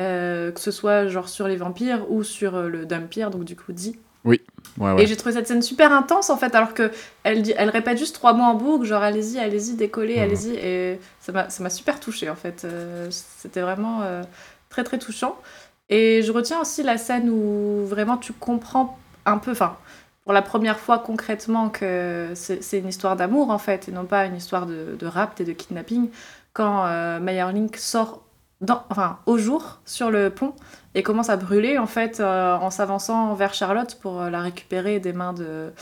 euh, 0.00 0.52
que 0.52 0.60
ce 0.60 0.70
soit 0.70 1.08
genre 1.08 1.28
sur 1.28 1.48
les 1.48 1.56
vampires 1.56 2.10
ou 2.10 2.22
sur 2.22 2.54
euh, 2.54 2.68
le 2.68 2.86
Dampire, 2.86 3.30
donc 3.30 3.44
du 3.44 3.56
coup 3.56 3.72
dit. 3.72 3.98
Ouais, 4.24 4.40
ouais. 4.78 5.02
Et 5.02 5.06
j'ai 5.06 5.16
trouvé 5.16 5.32
cette 5.34 5.46
scène 5.48 5.62
super 5.62 5.92
intense 5.92 6.30
en 6.30 6.36
fait, 6.36 6.54
alors 6.54 6.74
que 6.74 6.90
elle, 7.24 7.42
dit, 7.42 7.54
elle 7.56 7.70
répète 7.70 7.98
juste 7.98 8.14
trois 8.14 8.32
mots 8.34 8.44
en 8.44 8.54
boucle, 8.54 8.84
genre 8.84 9.02
allez-y, 9.02 9.38
allez-y, 9.38 9.74
décollez, 9.74 10.16
Mhm. 10.16 10.22
allez-y, 10.22 10.54
et 10.54 11.00
ça 11.20 11.32
m'a 11.32 11.50
ça 11.50 11.62
m'a 11.62 11.70
super 11.70 11.98
touchée 12.00 12.30
en 12.30 12.34
fait. 12.36 12.64
Euh, 12.64 13.08
C'était 13.10 13.60
vraiment 13.60 14.02
euh, 14.02 14.22
très 14.70 14.84
très 14.84 14.98
touchant. 14.98 15.36
Et 15.90 16.22
je 16.22 16.32
retiens 16.32 16.60
aussi 16.60 16.82
la 16.82 16.98
scène 16.98 17.30
où 17.30 17.86
vraiment 17.86 18.16
tu 18.18 18.32
comprends 18.32 18.98
un 19.24 19.38
peu, 19.38 19.52
enfin, 19.52 19.76
pour 20.24 20.32
la 20.32 20.42
première 20.42 20.78
fois 20.78 20.98
concrètement 20.98 21.70
que 21.70 22.32
c'est 22.34 22.78
une 22.78 22.88
histoire 22.88 23.16
d'amour 23.16 23.50
en 23.50 23.58
fait, 23.58 23.88
et 23.88 23.92
non 23.92 24.04
pas 24.04 24.26
une 24.26 24.36
histoire 24.36 24.66
de, 24.66 24.96
de 24.98 25.06
rapt 25.06 25.40
et 25.40 25.44
de 25.44 25.52
kidnapping, 25.52 26.10
quand 26.52 26.86
euh, 26.86 27.20
Meyerlink 27.20 27.76
sort 27.76 28.22
enfin, 28.90 29.18
au 29.26 29.38
jour 29.38 29.80
sur 29.86 30.10
le 30.10 30.30
pont 30.30 30.54
et 30.94 31.02
commence 31.02 31.30
à 31.30 31.36
brûler 31.36 31.78
en 31.78 31.86
fait 31.86 32.20
euh, 32.20 32.56
en 32.56 32.70
s'avançant 32.70 33.34
vers 33.34 33.54
Charlotte 33.54 33.96
pour 34.00 34.20
euh, 34.20 34.30
la 34.30 34.40
récupérer 34.40 35.00
des 35.00 35.12
mains 35.12 35.32
de. 35.32 35.72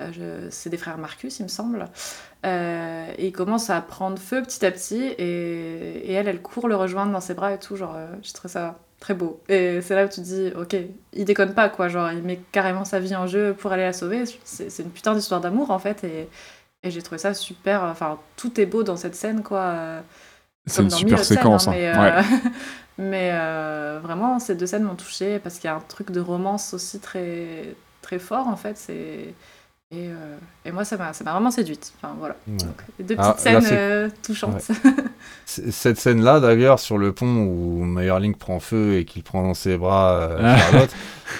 euh, 0.00 0.48
c'est 0.50 0.70
des 0.70 0.76
frères 0.78 0.98
Marcus, 0.98 1.38
il 1.38 1.44
me 1.44 1.48
semble. 1.48 1.86
Et 2.44 3.26
il 3.26 3.32
commence 3.32 3.70
à 3.70 3.80
prendre 3.80 4.18
feu 4.18 4.42
petit 4.42 4.64
à 4.66 4.70
petit 4.72 5.02
et, 5.02 6.10
et 6.10 6.12
elle, 6.12 6.28
elle 6.28 6.42
court 6.42 6.68
le 6.68 6.74
rejoindre 6.76 7.12
dans 7.12 7.20
ses 7.20 7.34
bras 7.34 7.52
et 7.52 7.58
tout. 7.58 7.76
Genre, 7.76 7.94
euh, 7.96 8.08
je 8.22 8.32
trouve 8.32 8.50
ça 8.50 8.78
très 9.02 9.14
beau. 9.14 9.42
Et 9.48 9.82
c'est 9.82 9.94
là 9.96 10.04
où 10.06 10.08
tu 10.08 10.16
te 10.16 10.20
dis, 10.22 10.52
ok, 10.56 10.76
il 11.12 11.24
déconne 11.26 11.54
pas 11.54 11.68
quoi. 11.68 11.88
Genre, 11.88 12.10
il 12.12 12.22
met 12.22 12.40
carrément 12.52 12.84
sa 12.86 13.00
vie 13.00 13.16
en 13.16 13.26
jeu 13.26 13.54
pour 13.58 13.72
aller 13.72 13.82
la 13.82 13.92
sauver. 13.92 14.24
C'est 14.44 14.70
c'est 14.70 14.84
une 14.84 14.90
putain 14.92 15.14
d'histoire 15.14 15.40
d'amour 15.42 15.70
en 15.72 15.78
fait. 15.80 16.04
Et, 16.04 16.28
et 16.84 16.90
j'ai 16.90 17.02
trouvé 17.02 17.18
ça 17.18 17.34
super. 17.34 17.82
Enfin, 17.84 18.18
tout 18.36 18.60
est 18.60 18.66
beau 18.66 18.82
dans 18.84 18.96
cette 18.96 19.14
scène 19.16 19.42
quoi. 19.42 20.02
C'est 20.66 20.82
une 20.82 20.90
super 20.90 21.24
scènes, 21.24 21.38
séquence. 21.38 21.68
hein, 21.68 21.72
hein. 21.72 21.76
mais 21.76 21.92
Ouais. 21.98 22.12
euh, 22.18 22.22
mais, 22.98 23.30
euh, 23.34 24.00
vraiment, 24.02 24.38
ces 24.38 24.54
deux 24.54 24.66
scènes 24.66 24.84
m'ont 24.84 24.94
touchée 24.96 25.38
parce 25.40 25.56
qu'il 25.58 25.66
y 25.68 25.72
a 25.72 25.76
un 25.76 25.80
truc 25.80 26.10
de 26.12 26.20
romance 26.20 26.74
aussi 26.74 27.00
très, 27.00 27.76
très 28.02 28.18
fort 28.20 28.46
en 28.48 28.56
fait. 28.56 28.76
C'est 28.78 29.34
et, 29.92 30.08
euh, 30.08 30.36
et 30.64 30.72
moi, 30.72 30.84
ça 30.84 30.96
m'a 30.96 31.12
vraiment 31.32 31.50
séduite. 31.50 31.92
Enfin 31.98 32.14
voilà. 32.18 32.34
Ouais. 32.48 32.56
Donc, 32.56 32.76
les 32.98 33.04
deux 33.04 33.14
petites 33.16 33.38
scènes 33.38 33.66
euh, 33.70 34.08
touchantes. 34.22 34.70
Cette 35.44 35.98
scène-là, 35.98 36.40
d'ailleurs, 36.40 36.78
sur 36.78 36.96
le 36.96 37.12
pont 37.12 37.26
où 37.44 37.84
Meyerling 37.84 38.34
prend 38.34 38.58
feu 38.58 38.96
et 38.96 39.04
qu'il 39.04 39.22
prend 39.22 39.42
dans 39.42 39.54
ses 39.54 39.76
bras 39.76 40.12
euh. 40.14 40.56
Charlotte, 40.70 40.90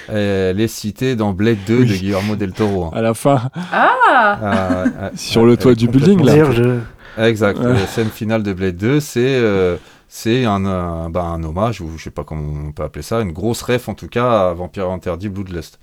elle 0.08 0.60
est 0.60 0.68
citée 0.68 1.16
dans 1.16 1.32
Blade 1.32 1.58
2 1.66 1.78
Oui. 1.78 1.88
de 1.88 1.94
Guillermo 1.94 2.36
del 2.36 2.52
Toro. 2.52 2.84
hein. 2.86 2.90
À 2.94 3.00
la 3.00 3.14
fin, 3.14 3.50
Ah 3.72 3.90
Ah, 4.04 5.10
sur 5.16 5.46
le 5.46 5.56
toit 5.56 5.74
du 5.74 5.88
building, 5.88 6.18
là. 6.22 6.32
D'ailleurs, 6.32 6.52
je... 6.52 6.78
Exact. 7.18 7.58
Ouais. 7.58 7.72
La 7.72 7.86
scène 7.86 8.08
finale 8.10 8.42
de 8.42 8.52
Blade 8.52 8.76
2, 8.76 9.00
c'est 9.00 9.20
euh, 9.24 9.76
c'est 10.08 10.44
un, 10.44 10.64
un, 10.66 11.08
bah, 11.08 11.22
un 11.22 11.42
hommage, 11.42 11.80
ou 11.80 11.90
je 11.96 12.04
sais 12.04 12.10
pas 12.10 12.24
comment 12.24 12.66
on 12.68 12.72
peut 12.72 12.82
appeler 12.82 13.02
ça, 13.02 13.20
une 13.22 13.32
grosse 13.32 13.62
ref 13.62 13.88
en 13.88 13.94
tout 13.94 14.08
cas 14.08 14.50
à 14.50 14.52
Vampire 14.52 14.90
Interdit 14.90 15.30
Bloodlust. 15.30 15.78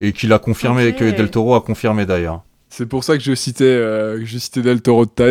Et 0.00 0.12
qu'il 0.12 0.32
a 0.32 0.38
confirmé, 0.38 0.94
que 0.94 1.10
Del 1.16 1.30
Toro 1.30 1.54
a 1.54 1.60
confirmé 1.62 2.04
d'ailleurs. 2.06 2.42
C'est 2.68 2.86
pour 2.86 3.02
ça 3.04 3.16
que 3.16 3.22
je 3.22 3.34
citais, 3.34 3.64
euh, 3.64 4.18
que 4.18 4.24
je 4.26 4.38
citais 4.38 4.60
Del 4.62 4.82
Toro 4.82 5.06
tout 5.06 5.22
à 5.22 5.26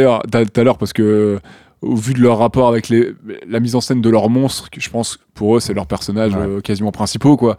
l'heure, 0.63 0.77
parce 0.77 0.93
que 0.93 1.03
euh, 1.03 1.39
au 1.81 1.95
vu 1.95 2.13
de 2.13 2.19
leur 2.21 2.39
rapport 2.39 2.67
avec 2.67 2.89
les, 2.89 3.13
la 3.47 3.59
mise 3.59 3.75
en 3.75 3.81
scène 3.81 4.01
de 4.01 4.09
leurs 4.09 4.29
monstres, 4.29 4.69
que 4.71 4.81
je 4.81 4.89
pense 4.89 5.19
pour 5.35 5.55
eux 5.55 5.59
c'est 5.59 5.73
leurs 5.73 5.85
personnages 5.85 6.33
Ouais. 6.33 6.41
euh, 6.41 6.61
quasiment 6.61 6.91
principaux 6.91 7.37
quoi. 7.37 7.57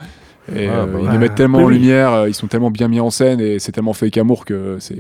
Et 0.49 0.67
Ouais, 0.67 0.69
euh, 0.69 0.87
bah 0.87 0.99
ils 1.05 1.11
les 1.11 1.19
mettent 1.19 1.35
tellement 1.37 1.59
Oui, 1.59 1.65
en 1.65 1.69
oui. 1.69 1.75
lumière, 1.79 2.13
euh, 2.13 2.29
ils 2.29 2.35
sont 2.35 2.47
tellement 2.49 2.71
bien 2.71 2.89
mis 2.89 2.99
en 3.01 3.11
scène 3.11 3.41
et 3.41 3.59
c'est 3.61 3.71
tellement 3.73 3.93
fait 3.93 4.11
qu'amour 4.11 4.45
que 4.45 4.79
c'est, 4.81 4.97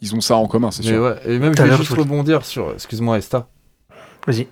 ils 0.00 0.14
ont 0.16 0.20
ça 0.20 0.36
en 0.36 0.46
commun, 0.46 0.70
c'est 0.72 0.82
sûr. 0.82 1.00
ouais, 1.02 1.14
et 1.26 1.38
même 1.38 1.52
je 1.56 1.62
vais 1.62 1.76
juste 1.76 1.92
rebondir 1.92 2.44
sur, 2.44 2.72
excuse-moi 2.72 3.18
Esta, 3.18 3.48
Vas-y. 4.26 4.48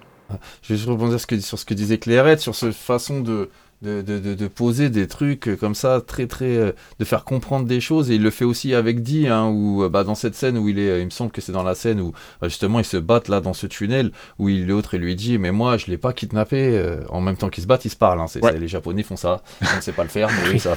je 0.62 0.72
vais 0.72 0.76
juste 0.76 0.88
rebondir 0.88 1.18
sur 1.20 1.58
ce 1.58 1.64
que 1.64 1.74
disait 1.74 1.98
Clairette, 1.98 2.40
sur 2.40 2.54
cette 2.54 2.74
façon 2.74 3.20
de, 3.20 3.48
de, 3.82 4.00
de, 4.02 4.18
de- 4.18 4.34
de 4.34 4.48
poser 4.48 4.88
des 4.88 5.06
trucs 5.06 5.50
comme 5.60 5.74
ça, 5.74 6.00
très 6.00 6.26
très, 6.26 6.56
euh, 6.56 6.72
de 6.98 7.04
faire 7.04 7.24
comprendre 7.24 7.66
des 7.66 7.80
choses, 7.80 8.10
et 8.10 8.14
il 8.14 8.22
le 8.22 8.30
fait 8.30 8.44
aussi 8.46 8.74
avec 8.74 9.02
Dee, 9.02 9.28
hein, 9.28 9.48
où, 9.48 9.82
euh, 9.84 9.88
bah, 9.88 10.02
dans 10.02 10.14
cette 10.14 10.34
scène 10.34 10.56
où 10.56 10.68
il 10.68 10.78
est, 10.78 11.00
il 11.00 11.04
me 11.04 11.10
semble 11.10 11.30
que 11.30 11.40
c'est 11.40 11.52
dans 11.52 11.62
la 11.62 11.74
scène 11.74 12.00
où 12.00 12.12
bah, 12.40 12.48
justement 12.48 12.78
ils 12.78 12.84
se 12.86 12.96
battent 12.96 13.28
là 13.28 13.40
dans 13.40 13.52
ce 13.52 13.66
tunnel, 13.66 14.12
où 14.38 14.48
il 14.48 14.66
l'autre 14.66 14.94
et 14.94 14.98
lui 14.98 15.14
dit, 15.14 15.36
mais 15.38 15.52
moi 15.52 15.76
je 15.76 15.86
l'ai 15.86 15.98
pas 15.98 16.12
kidnappé, 16.12 16.76
euh, 16.78 17.00
en 17.10 17.20
même 17.20 17.36
temps 17.36 17.48
qu'ils 17.50 17.62
se 17.64 17.68
battent, 17.68 17.84
ils 17.84 17.90
se 17.90 17.96
parlent, 17.96 18.20
hein, 18.20 18.26
Ouais. 18.42 18.58
les 18.58 18.68
Japonais 18.68 19.02
font 19.02 19.16
ça, 19.16 19.42
on 19.60 19.76
ne 19.76 19.80
sait 19.82 19.92
pas 19.92 20.02
le 20.04 20.08
faire, 20.08 20.28
mais 20.30 20.50
oui, 20.52 20.58
ça, 20.58 20.74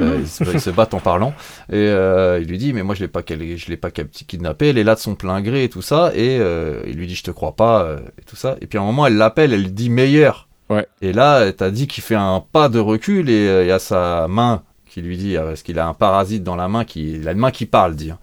euh, 0.00 0.18
ils, 0.20 0.28
se, 0.28 0.44
ils 0.44 0.60
se 0.60 0.70
battent 0.70 0.94
en 0.94 1.00
parlant, 1.00 1.34
et 1.70 1.76
euh, 1.76 2.38
il 2.42 2.48
lui 2.48 2.58
dit, 2.58 2.72
mais 2.72 2.82
moi 2.82 2.94
je 2.94 3.00
l'ai 3.00 3.08
pas, 3.08 3.22
je 3.26 3.68
l'ai 3.68 3.76
pas 3.78 3.90
kidnappé, 3.90 4.68
elle 4.68 4.78
est 4.78 4.84
là 4.84 4.94
de 4.94 5.00
son 5.00 5.14
plein 5.14 5.40
gré 5.40 5.64
et 5.64 5.68
tout 5.70 5.82
ça, 5.82 6.12
et 6.14 6.38
euh, 6.40 6.82
il 6.86 6.96
lui 6.96 7.06
dit, 7.06 7.14
je 7.14 7.22
te 7.24 7.30
crois 7.30 7.56
pas, 7.56 7.84
euh, 7.84 8.00
et 8.18 8.22
tout 8.26 8.36
ça, 8.36 8.56
et 8.60 8.66
puis 8.66 8.78
à 8.78 8.82
un 8.82 8.84
moment 8.84 9.06
elle 9.06 9.16
l'appelle, 9.16 9.52
elle 9.54 9.72
dit 9.72 9.88
meilleur. 9.90 10.48
Ouais. 10.70 10.86
Et 11.02 11.12
là, 11.12 11.52
t'as 11.52 11.70
dit 11.70 11.86
qu'il 11.86 12.02
fait 12.02 12.14
un 12.14 12.42
pas 12.52 12.68
de 12.68 12.78
recul 12.78 13.28
et 13.28 13.48
euh, 13.48 13.64
il 13.64 13.68
y 13.68 13.72
a 13.72 13.78
sa 13.78 14.26
main 14.28 14.62
qui 14.86 15.02
lui 15.02 15.16
dit, 15.16 15.36
euh, 15.36 15.48
parce 15.48 15.62
qu'il 15.62 15.78
a 15.78 15.86
un 15.86 15.94
parasite 15.94 16.44
dans 16.44 16.54
la 16.56 16.68
main, 16.68 16.84
qui, 16.84 17.14
il 17.14 17.28
a 17.28 17.32
une 17.32 17.38
main 17.38 17.50
qui 17.50 17.66
parle, 17.66 17.96
dit. 17.96 18.12
hein, 18.12 18.18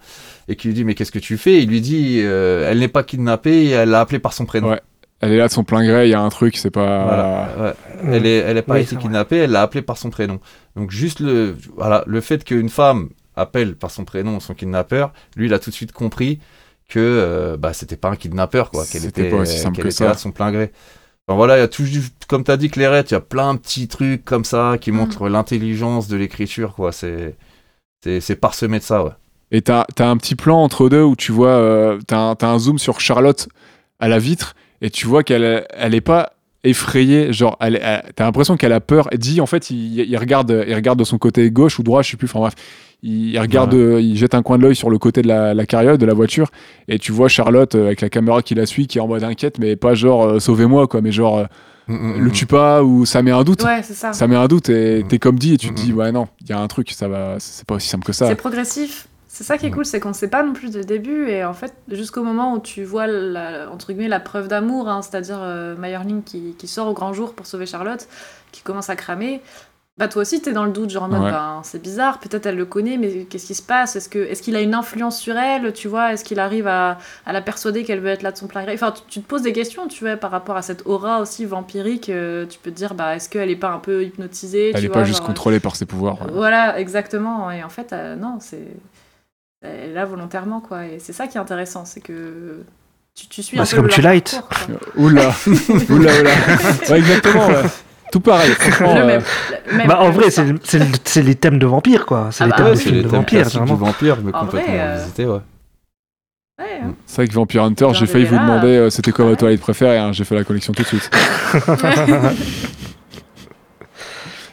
et 0.48 0.56
qui 0.56 0.68
lui 0.68 0.74
dit, 0.74 0.84
mais 0.84 0.94
qu'est-ce 0.94 1.12
que 1.12 1.18
tu 1.18 1.36
fais? 1.36 1.62
Il 1.62 1.68
lui 1.68 1.80
dit, 1.82 2.20
euh, 2.22 2.66
elle 2.70 2.78
n'est 2.78 2.88
pas 2.88 3.02
kidnappée, 3.02 3.64
et 3.66 3.70
elle 3.70 3.90
l'a 3.90 4.00
appelé 4.00 4.18
par 4.18 4.32
son 4.32 4.46
prénom. 4.46 4.70
Ouais. 4.70 4.80
Elle 5.20 5.32
est 5.32 5.36
là 5.36 5.48
de 5.48 5.52
son 5.52 5.64
plein 5.64 5.84
gré, 5.86 6.06
il 6.08 6.10
y 6.10 6.14
a 6.14 6.20
un 6.20 6.30
truc, 6.30 6.56
c'est 6.56 6.70
pas. 6.70 7.04
Voilà, 7.04 7.48
ouais. 7.60 7.72
Elle 8.12 8.26
est, 8.26 8.38
elle 8.38 8.56
est 8.56 8.62
pas 8.62 8.74
Oui, 8.74 8.80
été 8.80 8.96
kidnappée, 8.96 9.36
elle 9.36 9.50
l'a 9.52 9.62
appelé 9.62 9.82
par 9.82 9.96
son 9.98 10.10
prénom. 10.10 10.40
Donc 10.74 10.90
juste 10.90 11.20
le, 11.20 11.54
voilà, 11.76 12.02
le 12.06 12.20
fait 12.20 12.42
qu'une 12.42 12.70
femme 12.70 13.10
appelle 13.36 13.76
par 13.76 13.90
son 13.92 14.04
prénom 14.04 14.40
son 14.40 14.54
kidnappeur, 14.54 15.12
lui, 15.36 15.46
il 15.46 15.54
a 15.54 15.58
tout 15.60 15.70
de 15.70 15.74
suite 15.74 15.92
compris 15.92 16.40
que 16.88 16.98
euh, 16.98 17.56
bah 17.56 17.72
c'était 17.72 17.96
pas 17.96 18.08
un 18.08 18.16
kidnappeur 18.16 18.70
quoi, 18.70 18.84
qu'elle 18.84 19.02
C'était 19.02 19.20
était, 19.22 19.30
pas 19.30 19.36
aussi 19.36 19.58
simple 19.58 19.76
que 19.80 19.88
était 19.88 19.90
ça. 19.90 20.06
là 20.06 20.14
de 20.14 20.18
son 20.18 20.32
plein 20.32 20.50
gré. 20.50 20.72
Enfin 21.32 21.38
voilà, 21.38 21.56
il 21.56 21.60
y 21.60 21.62
a 21.62 21.68
tout, 21.68 21.84
comme 22.28 22.44
t'as 22.44 22.58
dit 22.58 22.68
Clairette, 22.68 23.10
il 23.10 23.14
y 23.14 23.16
a 23.16 23.20
plein 23.20 23.54
de 23.54 23.58
petits 23.58 23.88
trucs 23.88 24.22
comme 24.22 24.44
ça 24.44 24.76
qui 24.78 24.92
montrent 24.92 25.30
l'intelligence 25.30 26.06
de 26.06 26.16
l'écriture 26.18 26.74
quoi. 26.74 26.92
C'est, 26.92 27.36
c'est, 28.02 28.36
parsemé 28.36 28.80
de 28.80 28.84
ça 28.84 29.02
ouais. 29.02 29.12
Et 29.50 29.62
t'as 29.62 29.86
as 29.98 30.04
un 30.04 30.18
petit 30.18 30.34
plan 30.34 30.62
entre 30.62 30.90
deux 30.90 31.02
où 31.02 31.16
tu 31.16 31.32
vois, 31.32 31.52
euh, 31.52 31.98
t'as 32.06 32.18
un, 32.18 32.34
t'as 32.34 32.48
un 32.48 32.58
zoom 32.58 32.78
sur 32.78 33.00
Charlotte 33.00 33.48
à 33.98 34.08
la 34.08 34.18
vitre 34.18 34.54
et 34.82 34.90
tu 34.90 35.06
vois 35.06 35.22
qu'elle 35.22 35.66
elle 35.70 35.94
est 35.94 36.02
pas 36.02 36.34
effrayée, 36.64 37.32
genre 37.32 37.56
elle, 37.60 37.76
elle- 37.82 38.12
t'as 38.14 38.24
l'impression 38.24 38.58
qu'elle 38.58 38.72
a 38.74 38.80
peur. 38.80 39.08
Elle 39.10 39.18
dit 39.18 39.40
en 39.40 39.46
fait, 39.46 39.70
il, 39.70 40.00
il 40.00 40.16
regarde, 40.18 40.64
il 40.68 40.74
regarde 40.74 40.98
de 40.98 41.04
son 41.04 41.16
côté 41.16 41.50
gauche 41.50 41.78
ou 41.78 41.82
droit, 41.82 42.02
je 42.02 42.10
sais 42.10 42.18
plus. 42.18 42.26
Enfin 42.26 42.40
bref, 42.40 42.54
il, 43.02 43.30
il 43.30 43.38
regarde, 43.40 43.74
euh, 43.74 44.00
il 44.00 44.16
jette 44.16 44.34
un 44.34 44.42
coin 44.42 44.58
de 44.58 44.62
l'œil 44.62 44.76
sur 44.76 44.90
le 44.90 44.98
côté 44.98 45.22
de 45.22 45.28
la, 45.28 45.54
la 45.54 45.66
carriole 45.66 45.98
de 45.98 46.06
la 46.06 46.14
voiture 46.14 46.50
et 46.88 46.98
tu 46.98 47.12
vois 47.12 47.28
Charlotte 47.28 47.74
euh, 47.74 47.86
avec 47.86 48.00
la 48.00 48.08
caméra 48.08 48.42
qui 48.42 48.54
la 48.54 48.66
suit, 48.66 48.86
qui 48.86 48.98
est 48.98 49.00
en 49.00 49.08
mode 49.08 49.24
inquiète, 49.24 49.58
mais 49.58 49.76
pas 49.76 49.94
genre 49.94 50.24
euh, 50.24 50.38
sauvez-moi 50.40 50.86
quoi, 50.86 51.00
mais 51.00 51.12
genre 51.12 51.38
euh, 51.38 51.44
Mm, 51.88 52.20
le 52.20 52.30
tue 52.30 52.46
pas 52.46 52.84
ou 52.84 53.04
ça 53.04 53.22
met 53.22 53.32
un 53.32 53.42
doute. 53.42 53.64
Ouais, 53.64 53.82
c'est 53.82 53.94
ça. 53.94 54.12
Ça 54.12 54.28
met 54.28 54.36
un 54.36 54.46
doute 54.46 54.68
et 54.68 55.02
Mm. 55.02 55.08
t'es 55.08 55.18
comme 55.18 55.36
dit 55.36 55.54
et 55.54 55.58
tu 55.58 55.66
te 55.66 55.72
Mm, 55.72 55.84
dis 55.84 55.92
mm. 55.92 55.96
ouais 55.98 56.12
non, 56.12 56.28
il 56.40 56.48
y 56.48 56.52
a 56.52 56.60
un 56.60 56.68
truc, 56.68 56.92
ça 56.92 57.08
va, 57.08 57.34
c'est 57.40 57.66
pas 57.66 57.74
aussi 57.74 57.88
simple 57.88 58.04
que 58.06 58.12
ça. 58.12 58.28
C'est 58.28 58.36
progressif. 58.36 59.08
C'est 59.26 59.42
ça 59.42 59.58
qui 59.58 59.66
est 59.66 59.70
cool, 59.72 59.84
c'est 59.84 59.98
qu'on 59.98 60.10
ne 60.10 60.14
sait 60.14 60.28
pas 60.28 60.44
non 60.44 60.52
plus 60.52 60.70
dès 60.70 60.78
le 60.78 60.84
début, 60.84 61.28
et 61.28 61.42
en 61.42 61.54
fait, 61.54 61.72
jusqu'au 61.90 62.22
moment 62.22 62.54
où 62.54 62.60
tu 62.60 62.84
vois, 62.84 63.06
la, 63.08 63.68
entre 63.72 63.86
guillemets, 63.92 64.06
la 64.08 64.20
preuve 64.20 64.46
d'amour, 64.46 64.88
hein, 64.88 65.00
c'est-à-dire 65.02 65.38
euh, 65.40 65.74
Meyerling 65.76 66.22
qui, 66.22 66.54
qui 66.56 66.68
sort 66.68 66.86
au 66.86 66.92
grand 66.92 67.14
jour 67.14 67.32
pour 67.34 67.46
sauver 67.46 67.64
Charlotte, 67.66 68.06
qui 68.52 68.60
commence 68.62 68.90
à 68.90 68.94
cramer, 68.94 69.40
bah 69.98 70.08
toi 70.08 70.22
aussi 70.22 70.40
t'es 70.40 70.52
dans 70.52 70.64
le 70.64 70.72
doute, 70.72 70.88
genre 70.90 71.02
en 71.04 71.08
mode, 71.08 71.22
Ouais. 71.22 71.30
ben, 71.30 71.60
c'est 71.64 71.80
bizarre, 71.82 72.18
peut-être 72.18 72.46
elle 72.46 72.56
le 72.56 72.64
connaît, 72.64 72.96
mais 72.96 73.24
qu'est-ce 73.24 73.46
qui 73.46 73.54
se 73.54 73.62
passe? 73.62 73.94
Est-ce 73.94 74.08
que- 74.08 74.18
est-ce 74.18 74.40
qu'il 74.42 74.56
a 74.56 74.60
une 74.62 74.72
influence 74.74 75.18
sur 75.20 75.36
elle, 75.36 75.72
tu 75.74 75.86
vois? 75.86 76.12
Est-ce 76.14 76.24
qu'il 76.24 76.40
arrive 76.40 76.66
à, 76.66 76.96
à 77.26 77.32
la 77.34 77.42
persuader 77.42 77.84
qu'elle 77.84 78.00
veut 78.00 78.08
être 78.08 78.22
là 78.22 78.32
de 78.32 78.36
son 78.38 78.46
plein 78.46 78.62
gré? 78.62 78.72
Enfin, 78.72 78.92
tu, 78.92 79.02
tu 79.06 79.20
te 79.20 79.26
poses 79.28 79.42
des 79.42 79.52
questions, 79.52 79.88
tu 79.88 80.02
vois, 80.04 80.16
par 80.16 80.30
rapport 80.30 80.56
à 80.56 80.62
cette 80.62 80.86
aura 80.86 81.20
aussi 81.20 81.44
vampirique, 81.44 82.08
euh, 82.08 82.46
tu 82.46 82.58
peux 82.58 82.70
te 82.70 82.76
dire, 82.76 82.94
bah, 82.94 83.16
est-ce 83.16 83.28
qu'elle 83.28 83.50
est 83.50 83.56
pas 83.56 83.70
un 83.70 83.78
peu 83.78 84.02
hypnotisée 84.02 84.70
Elle 84.70 84.80
tu 84.80 84.84
est 84.84 84.88
vois, 84.88 84.96
pas 84.98 85.04
juste 85.04 85.18
genre, 85.18 85.26
contrôlée 85.26 85.60
par 85.60 85.76
ses 85.76 85.84
pouvoirs. 85.84 86.20
ouais. 86.22 86.28
voilà, 86.32 86.80
exactement. 86.80 87.50
Et 87.50 87.62
en 87.62 87.68
fait, 87.68 87.92
euh, 87.92 88.16
non, 88.16 88.38
c'est. 88.40 88.66
Elle 89.60 89.90
est 89.90 89.92
là 89.92 90.06
volontairement, 90.06 90.60
quoi. 90.60 90.86
Et 90.86 90.98
c'est 90.98 91.12
ça 91.12 91.26
qui 91.28 91.36
est 91.36 91.40
intéressant, 91.40 91.84
c'est 91.84 92.00
que 92.00 92.64
tu, 93.14 93.28
tu 93.28 93.42
suis 93.42 93.56
Bah, 93.58 93.62
un 93.62 93.66
c'est 93.66 93.76
peu 93.76 93.82
comme 93.82 93.88
leur 93.88 93.94
Twilight. 93.94 94.40
parcours, 94.40 94.48
quoi. 94.66 95.04
Oula, 95.04 95.32
oula, 95.90 96.10
oula. 96.20 96.30
Ouais, 96.90 96.98
exactement, 96.98 97.46
ouais. 97.48 97.62
Tout 98.12 98.20
pareil. 98.20 98.50
Le 98.80 98.86
euh, 98.86 99.06
même- 99.06 99.22
le 99.70 99.76
même- 99.78 99.88
Bah, 99.88 100.00
en 100.00 100.10
vrai, 100.10 100.30
c'est 100.30 100.44
c'est 100.62 100.78
le- 100.78 100.86
c'est 101.02 101.22
les 101.22 101.34
thèmes 101.34 101.58
de 101.58 101.66
vampires, 101.66 102.06
quoi. 102.06 102.28
C'est 102.30 102.44
Ah 102.44 102.46
les 102.46 102.50
bah 102.50 102.56
thèmes 102.58 102.66
ouais, 102.66 102.70
de 102.72 102.76
c'est 102.76 102.82
films 102.84 102.96
les 102.96 103.02
de 103.02 103.08
thèmes 103.08 103.18
vampires, 103.20 103.48
vraiment. 103.48 103.74
vampire 103.74 104.16
mais 104.22 104.32
En 104.34 104.40
complètement 104.40 104.72
vrai, 104.72 104.80
euh, 104.80 105.26
ouais. 105.26 105.40
Ouais, 106.60 106.80
hein. 106.84 106.94
C'est 107.06 107.16
vrai 107.16 107.28
que 107.28 107.32
Vampire 107.32 107.64
Hunter, 107.64 107.88
j'ai 107.94 108.06
failli 108.06 108.24
vous 108.26 108.38
demander 108.38 108.68
euh, 108.68 108.90
c'était 108.90 109.10
quoi 109.10 109.24
ouais. 109.24 109.30
votre 109.30 109.40
toilette 109.40 109.60
préférée, 109.62 109.96
hein, 109.98 110.12
j'ai 110.12 110.24
fait 110.24 110.34
la 110.34 110.44
connexion 110.44 110.72
tout 110.74 110.82
de 110.82 110.86
suite. 110.88 111.10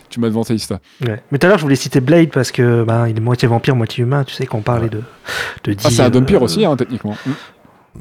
tu 0.09 0.19
m'as 0.19 0.27
devancé, 0.29 0.55
Ista. 0.55 0.79
Ouais. 1.05 1.21
Mais 1.31 1.37
tout 1.37 1.45
à 1.45 1.49
l'heure, 1.49 1.57
je 1.59 1.63
voulais 1.63 1.75
citer 1.75 1.99
Blade 1.99 2.29
parce 2.31 2.51
que 2.51 2.83
bah, 2.83 3.07
il 3.09 3.17
est 3.17 3.21
moitié 3.21 3.47
vampire, 3.47 3.75
moitié 3.75 4.03
humain. 4.03 4.23
Tu 4.23 4.33
sais 4.33 4.45
qu'on 4.45 4.61
parlait 4.61 4.89
de, 4.89 5.03
de 5.65 5.75
Ah, 5.83 5.89
c'est 5.91 6.01
un 6.01 6.09
vampire 6.09 6.39
euh, 6.41 6.45
aussi, 6.45 6.65
hein, 6.65 6.75
techniquement. 6.75 7.15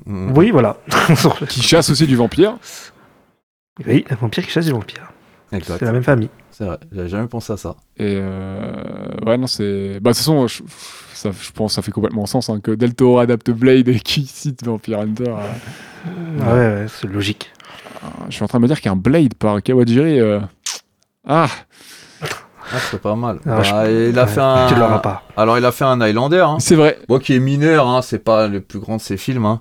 Mm. 0.06 0.32
Oui, 0.36 0.50
voilà. 0.50 0.76
Qui 1.48 1.62
chasse 1.62 1.90
aussi 1.90 2.06
du 2.06 2.16
vampire. 2.16 2.56
oui, 3.86 4.04
un 4.10 4.14
vampire 4.14 4.44
qui 4.44 4.50
chasse 4.50 4.66
du 4.66 4.72
vampire. 4.72 5.02
Exact. 5.52 5.78
C'est 5.78 5.84
la 5.86 5.92
même 5.92 6.02
famille. 6.02 6.28
C'est 6.50 6.64
vrai, 6.64 6.78
j'avais 6.92 7.08
jamais 7.08 7.26
pensé 7.28 7.52
à 7.52 7.56
ça. 7.56 7.76
Et 7.96 8.16
euh, 8.16 8.72
ouais, 9.24 9.38
non, 9.38 9.46
c'est. 9.46 10.00
Bah, 10.00 10.10
de 10.10 10.14
toute 10.14 10.18
façon, 10.18 10.46
je, 10.46 10.62
ça, 11.14 11.30
je 11.30 11.50
pense 11.52 11.72
que 11.72 11.74
ça 11.76 11.82
fait 11.82 11.92
complètement 11.92 12.26
sens 12.26 12.50
hein, 12.50 12.60
que 12.60 12.72
Del 12.72 12.94
Toro 12.94 13.18
adapte 13.18 13.50
Blade 13.50 13.88
et 13.88 13.98
qui 14.00 14.26
cite 14.26 14.64
Vampire 14.64 15.00
Hunter. 15.00 15.24
euh, 15.28 15.36
Ah 16.42 16.52
ouais, 16.54 16.58
ouais, 16.82 16.86
c'est 16.88 17.06
logique. 17.08 17.50
je 18.28 18.34
suis 18.34 18.42
en 18.44 18.48
train 18.48 18.58
de 18.58 18.62
me 18.64 18.68
dire 18.68 18.76
qu'il 18.78 18.86
y 18.86 18.88
a 18.88 18.92
un 18.92 18.96
Blade 18.96 19.34
par 19.34 19.62
Kawajiri. 19.62 20.20
euh, 20.20 20.40
Ah, 21.26 21.48
Ah, 22.70 22.76
c'est 22.90 23.00
pas 23.00 23.14
mal. 23.16 23.38
Ah, 23.46 23.56
Bah, 23.56 23.62
je- 23.62 24.10
il 24.10 24.18
a 24.18 24.24
ouais, 24.24 24.28
fait 24.30 24.40
un. 24.40 24.66
Tu 24.68 24.74
l'auras 24.74 24.98
pas. 24.98 25.22
Alors, 25.38 25.56
il 25.58 25.64
a 25.64 25.72
fait 25.72 25.84
un 25.84 25.98
Highlander, 26.02 26.40
hein. 26.46 26.56
c'est 26.58 26.74
vrai. 26.76 26.98
Bon, 27.08 27.18
qui 27.18 27.34
est 27.34 27.38
mineur, 27.38 27.86
hein, 27.88 28.02
c'est 28.02 28.18
pas 28.18 28.46
le 28.48 28.60
plus 28.60 28.78
grand 28.80 28.96
de 28.96 29.00
ses 29.00 29.16
films, 29.16 29.46
hein. 29.46 29.60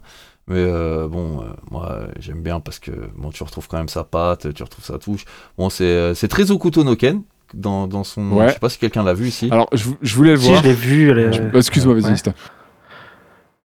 Mais 0.49 0.55
euh, 0.59 1.07
bon, 1.09 1.41
euh, 1.41 1.43
moi 1.71 1.99
j'aime 2.19 2.41
bien 2.41 2.59
parce 2.61 2.79
que 2.79 2.91
bon, 3.17 3.31
tu 3.31 3.43
retrouves 3.43 3.67
quand 3.67 3.77
même 3.77 3.89
sa 3.89 4.03
patte, 4.05 4.53
tu 4.53 4.63
retrouves 4.63 4.85
sa 4.85 4.97
touche. 4.97 5.25
Bon, 5.57 5.69
c'est 5.69 5.83
euh, 5.83 6.13
c'est 6.13 6.27
très 6.29 6.51
Okuto 6.51 6.83
no 6.85 6.95
Ken 6.95 7.21
dans, 7.53 7.87
dans 7.87 8.03
son. 8.05 8.31
Ouais. 8.31 8.47
Je 8.49 8.53
sais 8.53 8.59
pas 8.59 8.69
si 8.69 8.77
quelqu'un 8.77 9.03
l'a 9.03 9.13
vu 9.13 9.27
ici. 9.27 9.49
Alors, 9.51 9.67
je, 9.73 9.89
je 10.01 10.15
voulais 10.15 10.31
le 10.31 10.37
Si, 10.39 10.47
voir. 10.49 10.63
je 10.63 10.67
l'ai 10.69 10.73
vu. 10.73 11.07
Je- 11.33 11.57
Excuse-moi, 11.57 11.95
vas-y, 11.95 12.11
Ouais. 12.13 12.33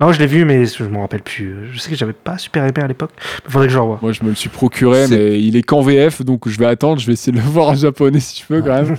Non, 0.01 0.11
je 0.11 0.19
l'ai 0.19 0.27
vu, 0.27 0.45
mais 0.45 0.67
je 0.67 0.83
me 0.83 0.99
rappelle 0.99 1.23
plus. 1.23 1.69
Je 1.73 1.79
sais 1.79 1.89
que 1.89 1.95
j'avais 1.95 2.13
pas 2.13 2.37
super 2.37 2.65
aimé 2.65 2.73
à 2.83 2.89
l'époque. 2.89 3.13
Il 3.47 3.53
faudrait 3.53 3.69
que 3.69 3.73
je 3.73 3.77
le 3.79 3.83
revoie. 3.83 3.99
Moi, 4.03 4.11
je 4.13 4.25
me 4.25 4.31
le 4.31 4.35
suis 4.35 4.49
procuré, 4.49 5.07
mais 5.09 5.41
il 5.41 5.55
est 5.55 5.63
qu'en 5.63 5.81
VF, 5.83 6.23
donc 6.23 6.49
je 6.49 6.59
vais 6.59 6.67
attendre. 6.67 7.01
Je 7.01 7.07
vais 7.07 7.13
essayer 7.13 7.31
de 7.31 7.41
le 7.41 7.45
voir 7.49 7.69
en 7.69 7.75
japonais 7.77 8.19
si 8.19 8.43
je 8.43 8.47
peux, 8.49 8.61
quand 8.63 8.75
même. 8.83 8.97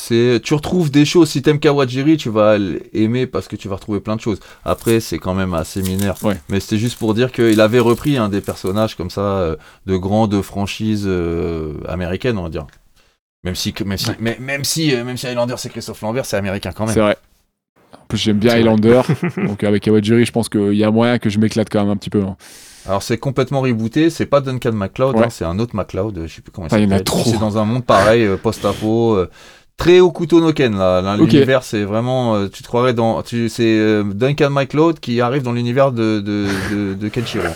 C'est, 0.00 0.40
tu 0.44 0.54
retrouves 0.54 0.90
des 0.90 1.04
choses. 1.04 1.28
Si 1.30 1.42
t'aimes 1.42 1.58
Kawajiri, 1.58 2.16
tu 2.16 2.30
vas 2.30 2.56
l'aimer 2.58 3.26
parce 3.26 3.48
que 3.48 3.56
tu 3.56 3.68
vas 3.68 3.74
retrouver 3.74 3.98
plein 4.00 4.14
de 4.16 4.20
choses. 4.20 4.38
Après, 4.64 5.00
c'est 5.00 5.18
quand 5.18 5.34
même 5.34 5.54
assez 5.54 5.82
mineur. 5.82 6.16
Ouais. 6.22 6.36
Mais 6.48 6.60
c'était 6.60 6.78
juste 6.78 6.98
pour 6.98 7.14
dire 7.14 7.32
qu'il 7.32 7.60
avait 7.60 7.80
repris 7.80 8.16
un 8.16 8.28
des 8.28 8.40
personnages 8.40 8.94
comme 8.96 9.10
ça 9.10 9.20
euh, 9.20 9.56
de 9.86 9.96
grandes 9.96 10.40
franchises 10.42 11.04
euh, 11.06 11.74
américaines, 11.88 12.38
on 12.38 12.44
va 12.44 12.48
dire. 12.48 12.66
Même 13.44 13.54
si, 13.56 13.74
même 13.84 13.98
si, 13.98 14.10
mais- 14.20 14.36
même 14.40 14.64
si, 14.64 14.94
euh, 14.94 15.04
même 15.04 15.16
si 15.16 15.26
Highlander 15.26 15.54
c'est 15.58 15.68
Christophe 15.68 16.00
Lambert, 16.02 16.26
c'est 16.26 16.36
américain 16.36 16.70
quand 16.72 16.86
même. 16.86 16.94
C'est 16.94 17.00
vrai. 17.00 17.16
En 17.94 18.06
plus, 18.06 18.18
j'aime 18.18 18.38
bien. 18.38 18.54
Highlander. 18.54 19.02
donc, 19.36 19.64
avec 19.64 19.82
Kawajiri, 19.82 20.24
je 20.24 20.32
pense 20.32 20.48
qu'il 20.48 20.74
y 20.74 20.84
a 20.84 20.90
moyen 20.90 21.18
que 21.18 21.28
je 21.30 21.38
m'éclate 21.38 21.68
quand 21.70 21.80
même 21.80 21.90
un 21.90 21.96
petit 21.96 22.10
peu. 22.10 22.22
hein. 22.22 22.36
Alors 22.86 23.02
c'est 23.02 23.18
complètement 23.18 23.60
rebooté, 23.60 24.08
c'est 24.08 24.24
pas 24.24 24.40
Duncan 24.40 24.72
MacLeod, 24.72 25.14
Ouais. 25.16 25.24
hein, 25.24 25.30
c'est 25.30 25.44
un 25.44 25.58
autre 25.58 25.76
MacLeod, 25.76 26.22
je 26.26 26.34
sais 26.36 26.40
plus 26.40 26.50
comment 26.50 26.68
il 26.68 26.74
Ah, 26.74 26.78
s'appelle. 26.80 27.04
trop. 27.04 27.22
C'est 27.22 27.38
dans 27.38 27.58
un 27.58 27.66
monde 27.66 27.84
pareil, 27.84 28.26
post-apo, 28.42 29.18
très 29.78 30.00
au 30.00 30.10
couteau 30.12 30.40
no 30.42 30.52
Ken 30.52 30.76
là. 30.76 31.00
L'univers 31.16 31.62
c'est 31.62 31.84
vraiment, 31.84 32.34
euh, 32.34 32.48
tu 32.48 32.62
te 32.62 32.68
croirais 32.68 32.92
dans, 32.92 33.22
tu, 33.22 33.48
c'est 33.48 33.62
euh, 33.78 34.02
Duncan 34.04 34.50
MacLeod 34.50 35.00
qui 35.00 35.22
arrive 35.22 35.42
dans 35.42 35.52
l'univers 35.52 35.90
de, 35.92 36.20
de, 36.20 36.46
de, 36.70 36.94
de 36.94 37.08
Kenshiro. 37.08 37.46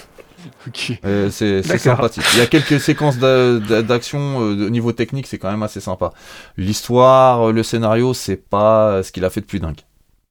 Ok. 0.66 0.92
Euh, 1.04 1.28
c'est 1.30 1.62
sympathique. 1.78 2.22
Il 2.34 2.38
y 2.38 2.42
a 2.42 2.46
quelques 2.46 2.80
séquences 2.80 3.18
d'a- 3.18 3.58
d'a- 3.58 3.82
d'action 3.82 4.40
euh, 4.40 4.66
au 4.66 4.70
niveau 4.70 4.92
technique, 4.92 5.26
c'est 5.26 5.38
quand 5.38 5.50
même 5.50 5.62
assez 5.64 5.80
sympa. 5.80 6.12
L'histoire, 6.56 7.52
le 7.52 7.62
scénario, 7.64 8.14
c'est 8.14 8.36
pas 8.36 9.02
ce 9.02 9.10
qu'il 9.12 9.24
a 9.24 9.30
fait 9.30 9.40
de 9.40 9.46
plus 9.46 9.58
dingue. 9.60 9.80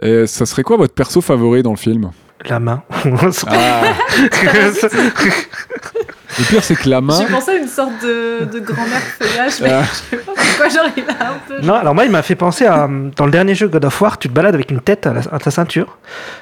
Et 0.02 0.28
ça 0.28 0.46
serait 0.46 0.64
quoi 0.64 0.78
votre 0.78 0.94
perso 0.94 1.20
favori 1.22 1.64
dans 1.64 1.72
le 1.72 1.78
film? 1.78 2.12
La 2.50 2.60
main. 2.60 2.82
ah. 3.48 3.94
Le 6.40 6.46
pire, 6.46 6.64
c'est 6.64 6.76
que 6.76 6.90
la 6.90 7.02
main. 7.02 7.18
J'ai 7.20 7.26
pensé 7.34 7.52
à 7.52 7.56
une 7.56 7.68
sorte 7.68 7.92
de, 8.04 8.46
de 8.46 8.60
grand-mère 8.60 9.02
feuillage, 9.20 9.54
mais 9.62 9.70
Ah. 9.72 9.84
je 9.84 9.96
sais 10.18 10.24
pas 10.24 10.32
pourquoi, 10.34 10.70
genre 10.70 10.86
il 10.96 11.04
a 11.04 11.30
un 11.32 11.38
peu. 11.48 11.62
non, 11.66 11.74
alors 11.76 11.94
moi, 11.94 12.06
il 12.06 12.12
m'a 12.12 12.22
fait 12.22 12.36
penser 12.36 12.66
à. 12.66 12.88
Dans 13.16 13.26
le 13.26 13.32
dernier 13.32 13.54
jeu 13.56 13.68
God 13.68 13.84
of 13.86 14.02
War, 14.02 14.18
tu 14.18 14.30
te 14.30 14.34
balades 14.34 14.56
avec 14.56 14.72
une 14.72 14.80
tête 14.82 15.06
à, 15.08 15.14
la- 15.14 15.22
à 15.32 15.40
ta 15.40 15.52
ceinture. 15.52 15.98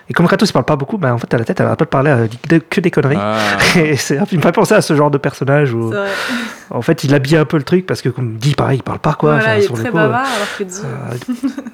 Et 0.09 0.13
comme 0.13 0.27
Kratos, 0.27 0.49
il 0.49 0.53
parle 0.53 0.65
pas 0.65 0.75
beaucoup, 0.75 0.97
bah, 0.97 1.13
en 1.13 1.17
fait, 1.17 1.33
à 1.33 1.37
la 1.37 1.45
tête, 1.45 1.59
elle 1.59 1.65
arrête 1.65 1.79
pas 1.79 1.85
de 1.85 1.89
parler 1.89 2.11
euh, 2.11 2.27
de- 2.49 2.59
que 2.59 2.81
des 2.81 2.91
conneries. 2.91 3.17
Ah. 3.19 3.37
Et 3.77 3.95
c'est, 3.97 4.19
il 4.31 4.37
m'a 4.37 4.43
fait 4.43 4.51
penser 4.51 4.75
à 4.75 4.81
ce 4.81 4.95
genre 4.95 5.09
de 5.11 5.17
personnage 5.17 5.73
où, 5.73 5.89
C'est 5.91 5.97
vrai. 5.97 6.07
en 6.69 6.81
fait, 6.81 7.03
il 7.03 7.13
habille 7.15 7.37
un 7.37 7.45
peu 7.45 7.57
le 7.57 7.63
truc 7.63 7.85
parce 7.85 8.01
que, 8.01 8.09
comme 8.09 8.35
dit, 8.37 8.53
pareil, 8.55 8.77
il 8.79 8.83
parle 8.83 8.99
pas 8.99 9.13
quoi. 9.13 9.35
voilà, 9.35 9.57
il 9.57 9.59
est 9.63 9.65
sur 9.65 9.73
très 9.75 9.89
coup, 9.89 9.95
bavard 9.97 10.21
alors 10.21 10.57
que 10.57 10.63
dit. 10.63 10.81
euh, 10.83 11.15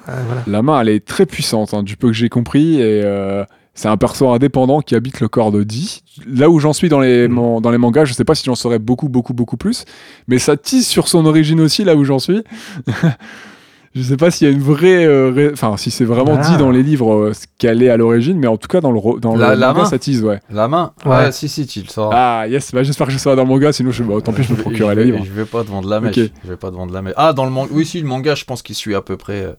euh, 0.08 0.12
voilà. 0.26 0.42
La 0.46 0.62
main, 0.62 0.80
elle 0.80 0.88
est 0.88 1.04
très 1.06 1.26
puissante, 1.26 1.74
hein, 1.74 1.82
du 1.82 1.96
peu 1.96 2.08
que 2.08 2.14
j'ai 2.14 2.28
compris. 2.28 2.80
Et 2.80 3.02
euh, 3.04 3.44
c'est 3.76 3.86
un 3.88 3.96
perso 3.96 4.28
indépendant 4.30 4.80
qui 4.80 4.94
habite 4.96 5.20
le 5.20 5.28
corps 5.28 5.52
de 5.52 5.62
Dee. 5.62 6.02
Là 6.26 6.50
où 6.50 6.58
j'en 6.58 6.72
suis 6.72 6.88
dans 6.88 6.98
les, 6.98 7.28
man- 7.28 7.60
dans 7.60 7.70
les 7.70 7.78
mangas, 7.78 8.06
je 8.06 8.14
sais 8.14 8.24
pas 8.24 8.34
si 8.34 8.44
j'en 8.46 8.54
saurais 8.56 8.78
beaucoup, 8.80 9.08
beaucoup, 9.08 9.34
beaucoup 9.34 9.56
plus. 9.56 9.84
Mais 10.26 10.38
ça 10.38 10.56
tease 10.56 10.86
sur 10.88 11.06
son 11.06 11.24
origine 11.26 11.60
aussi, 11.60 11.84
là 11.84 11.94
où 11.94 12.02
j'en 12.02 12.18
suis. 12.18 12.42
je 13.94 14.02
sais 14.02 14.16
pas 14.18 14.30
s'il 14.30 14.46
y 14.46 14.50
a 14.50 14.52
une 14.52 14.60
vraie. 14.62 15.06
euh, 15.06 15.30
ré- 15.30 15.50
Enfin, 15.52 15.76
si 15.78 15.90
c'est 15.90 16.04
vraiment 16.04 16.36
Ah. 16.38 16.48
dit 16.50 16.56
dans 16.58 16.70
les 16.70 16.82
livres 16.82 17.14
euh, 17.14 17.32
ce 17.32 17.46
qu'elle 17.58 17.82
est 17.82 17.88
à 17.88 17.96
l'origine, 17.96 18.38
mais 18.38 18.46
en 18.46 18.56
tout 18.58 18.68
cas, 18.68 18.80
dans 18.82 18.90
le, 18.92 19.20
dans 19.20 19.34
La- 19.36 19.54
le 19.54 19.60
la 19.60 19.68
manga, 19.68 19.82
main 19.82 19.88
ça 19.88 19.98
tease, 19.98 20.22
ouais. 20.22 20.40
La 20.50 20.68
main 20.68 20.92
Ouais. 21.04 21.12
Ouais, 21.16 21.32
si, 21.32 21.48
si, 21.48 21.66
tu 21.66 21.80
le 21.80 21.88
sors. 21.88 22.10
Ah, 22.14 22.46
yes, 22.48 22.72
bah, 22.72 22.82
j'espère 22.82 23.06
que 23.06 23.12
je 23.12 23.18
serai 23.18 23.36
dans 23.36 23.42
le 23.44 23.48
manga, 23.48 23.72
sinon 23.72 23.90
je, 23.92 24.02
bah, 24.02 24.14
tant 24.22 24.32
pis, 24.32 24.42
je 24.42 24.52
me 24.52 24.58
procurerai 24.58 24.94
les 24.96 25.04
livres. 25.04 25.24
Je 25.24 25.32
vais 25.32 25.44
pas 25.46 25.64
te 25.64 25.70
vendre 25.70 25.88
la 25.88 26.00
mèche. 26.00 26.16
Je 26.16 26.48
vais 26.48 26.56
pas 26.56 26.70
te 26.70 26.76
vendre 26.76 26.92
la 26.92 27.00
mèche. 27.02 27.14
Ah, 27.16 27.32
dans 27.32 27.44
le 27.44 27.50
manga. 27.50 27.70
Oui, 27.72 27.86
si, 27.86 28.00
le 28.00 28.06
manga, 28.06 28.34
je 28.34 28.44
pense 28.44 28.62
qu'il 28.62 28.74
suit 28.74 28.94
à 28.94 29.00
peu 29.02 29.16
près, 29.16 29.42
euh, 29.42 29.52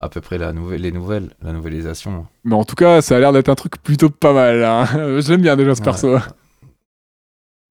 à 0.00 0.08
peu 0.08 0.20
près 0.20 0.38
la 0.38 0.52
nouvelle, 0.52 0.80
les 0.82 0.92
nouvelles, 0.92 1.30
la 1.42 1.52
novélisation. 1.52 2.26
Mais 2.44 2.54
en 2.54 2.64
tout 2.64 2.74
cas, 2.74 3.02
ça 3.02 3.16
a 3.16 3.20
l'air 3.20 3.32
d'être 3.32 3.48
un 3.50 3.54
truc 3.54 3.82
plutôt 3.82 4.08
pas 4.10 4.32
mal. 4.32 4.64
hein. 4.64 5.20
J'aime 5.20 5.42
bien 5.42 5.56
déjà 5.56 5.74
ce 5.74 5.80
Ouais. 5.80 5.84
perso. 5.84 6.16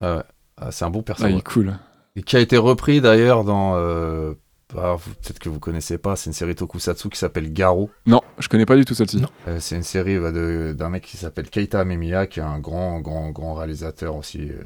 Ah 0.01 0.15
ouais. 0.17 0.23
Ah, 0.57 0.71
c'est 0.71 0.85
un 0.85 0.89
bon 0.89 1.01
perso. 1.03 1.23
Ah, 1.25 1.29
il 1.29 1.37
est 1.37 1.43
cool. 1.43 1.77
Et 2.15 2.23
qui 2.23 2.35
a 2.35 2.39
été 2.39 2.57
repris 2.57 3.01
d'ailleurs 3.01 3.43
dans. 3.43 3.75
euh, 3.77 4.33
bah, 4.73 4.97
Peut-être 5.23 5.39
que 5.39 5.49
vous 5.49 5.59
connaissez 5.59 5.97
pas, 5.97 6.15
c'est 6.15 6.29
une 6.29 6.33
série 6.33 6.55
tokusatsu 6.55 7.09
qui 7.09 7.17
s'appelle 7.17 7.51
Garo. 7.53 7.89
Non, 8.05 8.21
je 8.39 8.47
connais 8.49 8.65
pas 8.65 8.75
du 8.75 8.85
tout 8.85 8.93
celle-ci. 8.93 9.23
Euh, 9.47 9.57
c'est 9.59 9.75
une 9.75 9.83
série 9.83 10.19
bah, 10.19 10.31
d'un 10.31 10.89
mec 10.89 11.03
qui 11.03 11.17
s'appelle 11.17 11.49
Keita 11.49 11.79
Amemiya, 11.79 12.27
qui 12.27 12.39
est 12.39 12.43
un 12.43 12.59
grand, 12.59 12.99
grand, 12.99 13.31
grand 13.31 13.53
réalisateur 13.55 14.15
aussi, 14.15 14.49
euh, 14.51 14.63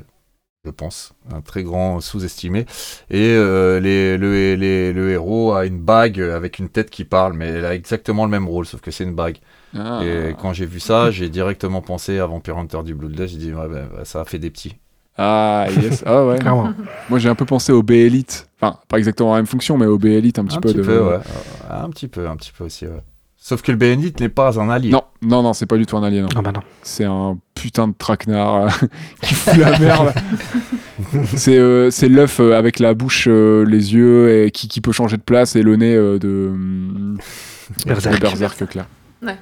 je 0.65 0.71
pense. 0.71 1.13
Un 1.31 1.41
très 1.41 1.63
grand 1.63 1.99
sous-estimé. 1.99 2.65
Et 3.09 3.33
euh, 3.35 3.79
les- 3.81 4.17
le, 4.17 4.55
les- 4.55 4.93
le 4.93 5.11
héros 5.11 5.53
a 5.53 5.65
une 5.65 5.77
bague 5.79 6.21
avec 6.21 6.57
une 6.59 6.69
tête 6.69 6.89
qui 6.89 7.03
parle, 7.03 7.33
mais 7.33 7.47
elle 7.47 7.65
a 7.65 7.75
exactement 7.75 8.23
le 8.23 8.31
même 8.31 8.47
rôle, 8.47 8.65
sauf 8.65 8.79
que 8.79 8.89
c'est 8.91 9.03
une 9.03 9.13
bague. 9.15 9.37
Ah. 9.77 10.01
Et 10.03 10.35
quand 10.39 10.53
j'ai 10.53 10.65
vu 10.65 10.79
ça, 10.79 11.11
j'ai 11.11 11.29
directement 11.29 11.81
pensé 11.81 12.17
à 12.19 12.27
Vampire 12.27 12.57
Hunter 12.57 12.79
du 12.85 12.95
Bloodlust. 12.95 13.33
J'ai 13.33 13.39
dit, 13.39 13.53
ouais, 13.53 13.67
bah, 13.67 13.81
bah, 13.93 14.05
ça 14.05 14.21
a 14.21 14.25
fait 14.25 14.39
des 14.39 14.49
petits. 14.51 14.75
Ah, 15.17 15.67
yes. 15.81 16.03
Ah 16.05 16.25
ouais. 16.25 16.39
Clairement. 16.39 16.73
Moi, 17.09 17.19
j'ai 17.19 17.29
un 17.29 17.35
peu 17.35 17.45
pensé 17.45 17.71
au 17.71 17.83
B-Elite. 17.83 18.47
Enfin, 18.61 18.79
pas 18.87 18.97
exactement 18.97 19.31
la 19.31 19.39
même 19.39 19.45
fonction, 19.47 19.77
mais 19.77 19.85
au 19.85 19.97
B-Elite 19.97 20.39
un 20.39 20.45
petit 20.45 20.57
un 20.57 20.61
peu. 20.61 20.69
petit 20.69 20.77
de... 20.77 20.83
peu, 20.83 21.01
ouais. 21.03 21.19
Un 21.69 21.89
petit 21.89 22.07
peu, 22.07 22.27
un 22.27 22.35
petit 22.37 22.51
peu 22.57 22.63
aussi, 22.63 22.85
ouais. 22.87 23.01
Sauf 23.45 23.61
que 23.61 23.73
le 23.73 23.77
BNIT 23.77 24.21
n'est 24.21 24.29
pas 24.29 24.57
un 24.57 24.69
allié. 24.69 24.89
Non, 24.89 25.01
non, 25.21 25.43
non, 25.43 25.51
c'est 25.51 25.65
pas 25.65 25.75
du 25.75 25.85
tout 25.85 25.97
un 25.97 26.03
alien. 26.03 26.23
non. 26.23 26.29
Ah 26.37 26.41
bah 26.41 26.53
non. 26.53 26.61
C'est 26.81 27.03
un 27.03 27.37
putain 27.55 27.89
de 27.89 27.93
traquenard 27.93 28.55
euh, 28.55 28.69
qui 29.21 29.33
fout 29.33 29.57
la 29.57 29.77
merde. 29.79 30.13
c'est 31.35 31.57
euh, 31.57 31.91
c'est 31.91 32.07
l'œuf 32.07 32.39
euh, 32.39 32.57
avec 32.57 32.79
la 32.79 32.93
bouche, 32.93 33.27
euh, 33.29 33.65
les 33.65 33.95
yeux, 33.95 34.45
et 34.45 34.51
qui, 34.51 34.69
qui 34.69 34.79
peut 34.79 34.93
changer 34.93 35.17
de 35.17 35.23
place, 35.23 35.57
et 35.57 35.61
le 35.61 35.75
nez 35.75 35.93
euh, 35.93 36.17
de. 36.19 36.53
Berserk. 37.85 38.21
Berserk, 38.21 38.65
clair. 38.69 38.85
ouais, 39.21 39.35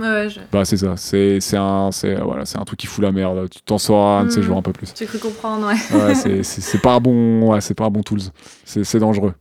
ouais, 0.00 0.28
je- 0.30 0.40
Bah, 0.50 0.64
c'est 0.64 0.76
ça. 0.76 0.94
C'est 0.96 1.38
c'est 1.40 1.56
un, 1.56 1.90
c'est- 1.92 2.16
voilà, 2.16 2.44
c'est 2.44 2.58
un 2.58 2.64
truc 2.64 2.80
qui 2.80 2.88
fout 2.88 3.04
la 3.04 3.12
merde. 3.12 3.48
Tu 3.50 3.60
t'en 3.62 3.78
sauras 3.78 4.18
un 4.18 4.24
de 4.24 4.30
ces 4.30 4.42
jours 4.42 4.56
un 4.56 4.62
peu 4.62 4.72
plus. 4.72 4.92
j'ai 4.98 5.06
cru 5.06 5.18
comprendre, 5.20 5.68
ouais. 5.68 5.96
Ouais, 5.96 6.14
c'est- 6.42 6.82
pas 6.82 6.94
un 6.94 7.00
bon, 7.00 7.52
ouais, 7.52 7.60
c'est 7.60 7.74
pas 7.74 7.84
un 7.84 7.90
bon 7.90 8.02
tools. 8.02 8.18
C'est 8.64 8.82
c'est 8.82 8.98
dangereux. 8.98 9.34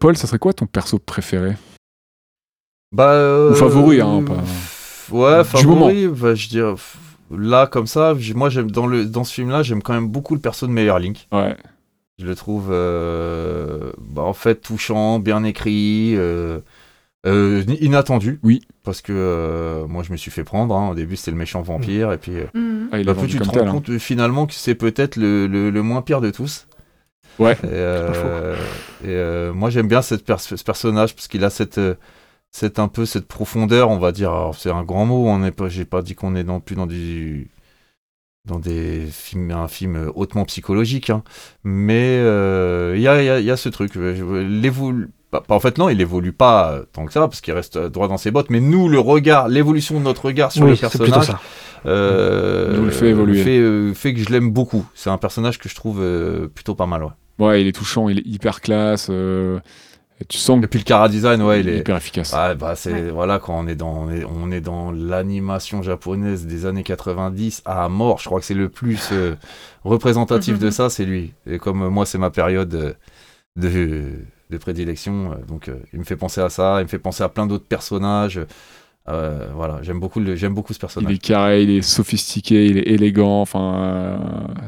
Paul, 0.00 0.18
ça 0.18 0.26
serait 0.26 0.38
quoi 0.38 0.52
ton 0.52 0.66
perso 0.66 0.98
préféré? 0.98 1.54
Bah, 2.92 3.10
euh, 3.12 3.50
Ou 3.52 3.54
favori, 3.54 4.00
hein, 4.00 4.22
pas- 4.26 5.14
Ouais, 5.14 5.44
favori, 5.44 6.08
bah, 6.08 6.34
je 6.34 6.48
dirais. 6.48 6.74
Là, 7.36 7.66
comme 7.66 7.86
ça, 7.86 8.14
moi, 8.34 8.48
j'aime 8.50 8.70
dans, 8.70 8.86
le, 8.86 9.04
dans 9.04 9.24
ce 9.24 9.34
film-là, 9.34 9.62
j'aime 9.62 9.82
quand 9.82 9.92
même 9.94 10.08
beaucoup 10.08 10.34
le 10.34 10.40
perso 10.40 10.66
de 10.66 10.72
Meyerlink. 10.72 11.26
Ouais. 11.32 11.56
Je 12.18 12.26
le 12.26 12.34
trouve, 12.34 12.68
euh, 12.70 13.92
bah, 13.98 14.22
en 14.22 14.32
fait, 14.32 14.56
touchant, 14.56 15.18
bien 15.18 15.42
écrit, 15.44 16.14
euh, 16.16 16.60
euh, 17.26 17.62
inattendu. 17.80 18.38
Oui. 18.42 18.62
Parce 18.84 19.02
que 19.02 19.12
euh, 19.12 19.86
moi, 19.88 20.02
je 20.04 20.12
me 20.12 20.16
suis 20.16 20.30
fait 20.30 20.44
prendre. 20.44 20.74
hein. 20.76 20.90
Au 20.90 20.94
début, 20.94 21.16
c'était 21.16 21.32
le 21.32 21.36
méchant 21.36 21.60
vampire, 21.62 22.12
et 22.12 22.18
puis. 22.18 22.32
Mhm. 22.54 22.88
Ah, 22.92 22.98
il 23.00 23.04
bah, 23.06 23.14
plus 23.14 23.26
tu 23.26 23.38
te 23.38 23.44
rends 23.44 23.50
tel. 23.52 23.66
hein. 23.68 23.72
compte 23.72 23.98
finalement 23.98 24.46
que 24.46 24.54
c'est 24.54 24.76
peut-être 24.76 25.16
le, 25.16 25.48
le- 25.48 25.70
le 25.70 25.82
moins 25.82 26.02
pire 26.02 26.20
de 26.20 26.30
tous. 26.30 26.68
Ouais. 27.40 27.52
Et, 27.64 27.66
euh, 27.66 28.54
et, 29.02 29.08
euh, 29.08 29.52
moi 29.52 29.68
j'aime 29.68 29.88
bien 29.88 30.00
cette 30.02 30.24
pers- 30.24 30.40
ce 30.40 30.54
personnage 30.62 31.14
parce 31.14 31.26
qu'il 31.28 31.44
a 31.44 31.50
cette, 31.50 31.76
euh, 31.78 31.94
cette 32.52 32.78
un 32.78 32.88
peu 32.88 33.04
cette 33.06 33.26
profondeur, 33.28 33.90
on 33.90 33.98
va 33.98 34.12
dire. 34.12 34.30
Alors 34.30 34.54
c'est 34.54 34.70
un 34.70 34.82
grand 34.84 35.04
mot. 35.06 35.26
On 35.28 35.38
n'est 35.40 35.50
pas, 35.52 35.68
j'ai 35.68 35.84
pas 35.84 36.02
dit 36.02 36.14
qu'on 36.14 36.34
est 36.34 36.44
non 36.44 36.60
plus 36.60 36.76
dans 36.76 36.86
du 36.86 37.50
dans 38.46 38.60
des 38.60 39.06
films, 39.10 39.50
un 39.50 39.66
film 39.66 40.10
hautement 40.14 40.44
psychologique, 40.44 41.10
hein. 41.10 41.24
mais 41.64 42.18
euh, 42.20 42.92
il 42.94 43.02
y, 43.02 43.08
a, 43.08 43.20
y 43.20 43.28
a- 43.28 43.40
y 43.40 43.50
a 43.50 43.56
ce 43.56 43.68
truc. 43.68 43.96
l'évolu- 43.96 45.08
bah, 45.32 45.42
en 45.48 45.58
fait, 45.58 45.78
non, 45.78 45.88
il 45.88 46.00
évolue 46.00 46.30
pas 46.32 46.82
tant 46.92 47.06
que 47.06 47.12
ça, 47.12 47.22
parce 47.22 47.40
qu'il 47.40 47.52
reste 47.54 47.76
droit 47.76 48.06
dans 48.06 48.18
ses 48.18 48.30
bottes. 48.30 48.48
Mais 48.48 48.60
nous, 48.60 48.88
le 48.88 49.00
regard, 49.00 49.48
l'évolution 49.48 49.98
de 49.98 50.04
notre 50.04 50.26
regard 50.26 50.52
sur 50.52 50.62
oui, 50.64 50.70
le 50.70 50.76
personnage, 50.76 51.24
ça. 51.26 51.40
euh, 51.86 52.84
le 52.84 52.90
fait 52.92 53.08
évoluer. 53.08 53.42
Fait, 53.42 53.58
euh, 53.58 53.92
fait 53.94 54.14
que 54.14 54.20
je 54.20 54.28
l'aime 54.30 54.52
beaucoup. 54.52 54.86
C'est 54.94 55.10
un 55.10 55.18
personnage 55.18 55.58
que 55.58 55.68
je 55.68 55.74
trouve 55.74 56.00
plutôt 56.54 56.76
pas 56.76 56.86
mal. 56.86 57.02
Ouais. 57.02 57.10
Ouais, 57.40 57.60
il 57.62 57.66
est 57.66 57.72
touchant, 57.72 58.08
il 58.08 58.20
est 58.20 58.26
hyper 58.26 58.60
classe. 58.60 59.08
Et 60.20 60.24
tu 60.24 60.38
sens 60.38 60.62
Et 60.62 60.66
puis 60.66 60.78
le 60.78 60.84
cara 60.84 61.08
design, 61.08 61.42
ouais, 61.42 61.60
il 61.60 61.68
est 61.68 61.78
hyper 61.78 61.96
efficace. 61.96 62.32
Ouais, 62.32 62.54
bah 62.54 62.74
c'est 62.74 63.10
voilà 63.10 63.38
quand 63.38 63.58
on 63.58 63.66
est 63.66 63.74
dans 63.76 64.04
on 64.04 64.10
est, 64.10 64.24
on 64.24 64.50
est 64.50 64.60
dans 64.60 64.90
l'animation 64.92 65.82
japonaise 65.82 66.46
des 66.46 66.66
années 66.66 66.82
90 66.82 67.62
à 67.64 67.88
mort. 67.88 68.18
Je 68.18 68.24
crois 68.24 68.40
que 68.40 68.46
c'est 68.46 68.54
le 68.54 68.68
plus 68.68 69.10
euh, 69.12 69.34
représentatif 69.84 70.58
de 70.58 70.70
ça, 70.70 70.88
c'est 70.90 71.04
lui. 71.04 71.34
Et 71.46 71.58
comme 71.58 71.82
euh, 71.82 71.90
moi, 71.90 72.06
c'est 72.06 72.18
ma 72.18 72.30
période 72.30 72.74
euh, 72.74 72.92
de, 73.56 74.12
de 74.50 74.58
prédilection, 74.58 75.36
donc 75.46 75.68
euh, 75.68 75.76
il 75.92 75.98
me 75.98 76.04
fait 76.04 76.16
penser 76.16 76.40
à 76.40 76.48
ça. 76.48 76.80
Il 76.80 76.84
me 76.84 76.88
fait 76.88 76.98
penser 76.98 77.22
à 77.22 77.28
plein 77.28 77.46
d'autres 77.46 77.66
personnages. 77.66 78.40
Euh, 79.08 79.48
voilà, 79.54 79.80
j'aime 79.82 80.00
beaucoup 80.00 80.18
le, 80.20 80.34
j'aime 80.34 80.54
beaucoup 80.54 80.72
ce 80.72 80.78
Il 80.78 80.80
personnage. 80.80 81.14
est 81.14 81.18
carré, 81.18 81.62
il 81.62 81.70
est 81.70 81.82
sophistiqué, 81.82 82.66
il 82.66 82.78
est 82.78 82.88
élégant. 82.88 83.40
Enfin, 83.40 83.78
euh, 83.78 84.18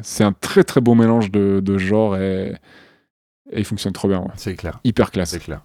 c'est 0.03 0.23
un 0.25 0.33
très 0.33 0.63
très 0.65 0.81
beau 0.81 0.95
mélange 0.95 1.31
de, 1.33 1.61
de 1.61 1.79
genres 1.79 2.17
et, 2.17 2.55
et 3.51 3.59
il 3.61 3.65
fonctionne 3.65 3.93
trop 3.93 4.09
bien. 4.09 4.19
ouais. 4.21 4.31
C'est 4.37 4.55
clair, 4.55 4.79
Hyper 4.85 5.11
classe. 5.11 5.31
c'est 5.31 5.39
clair. 5.41 5.61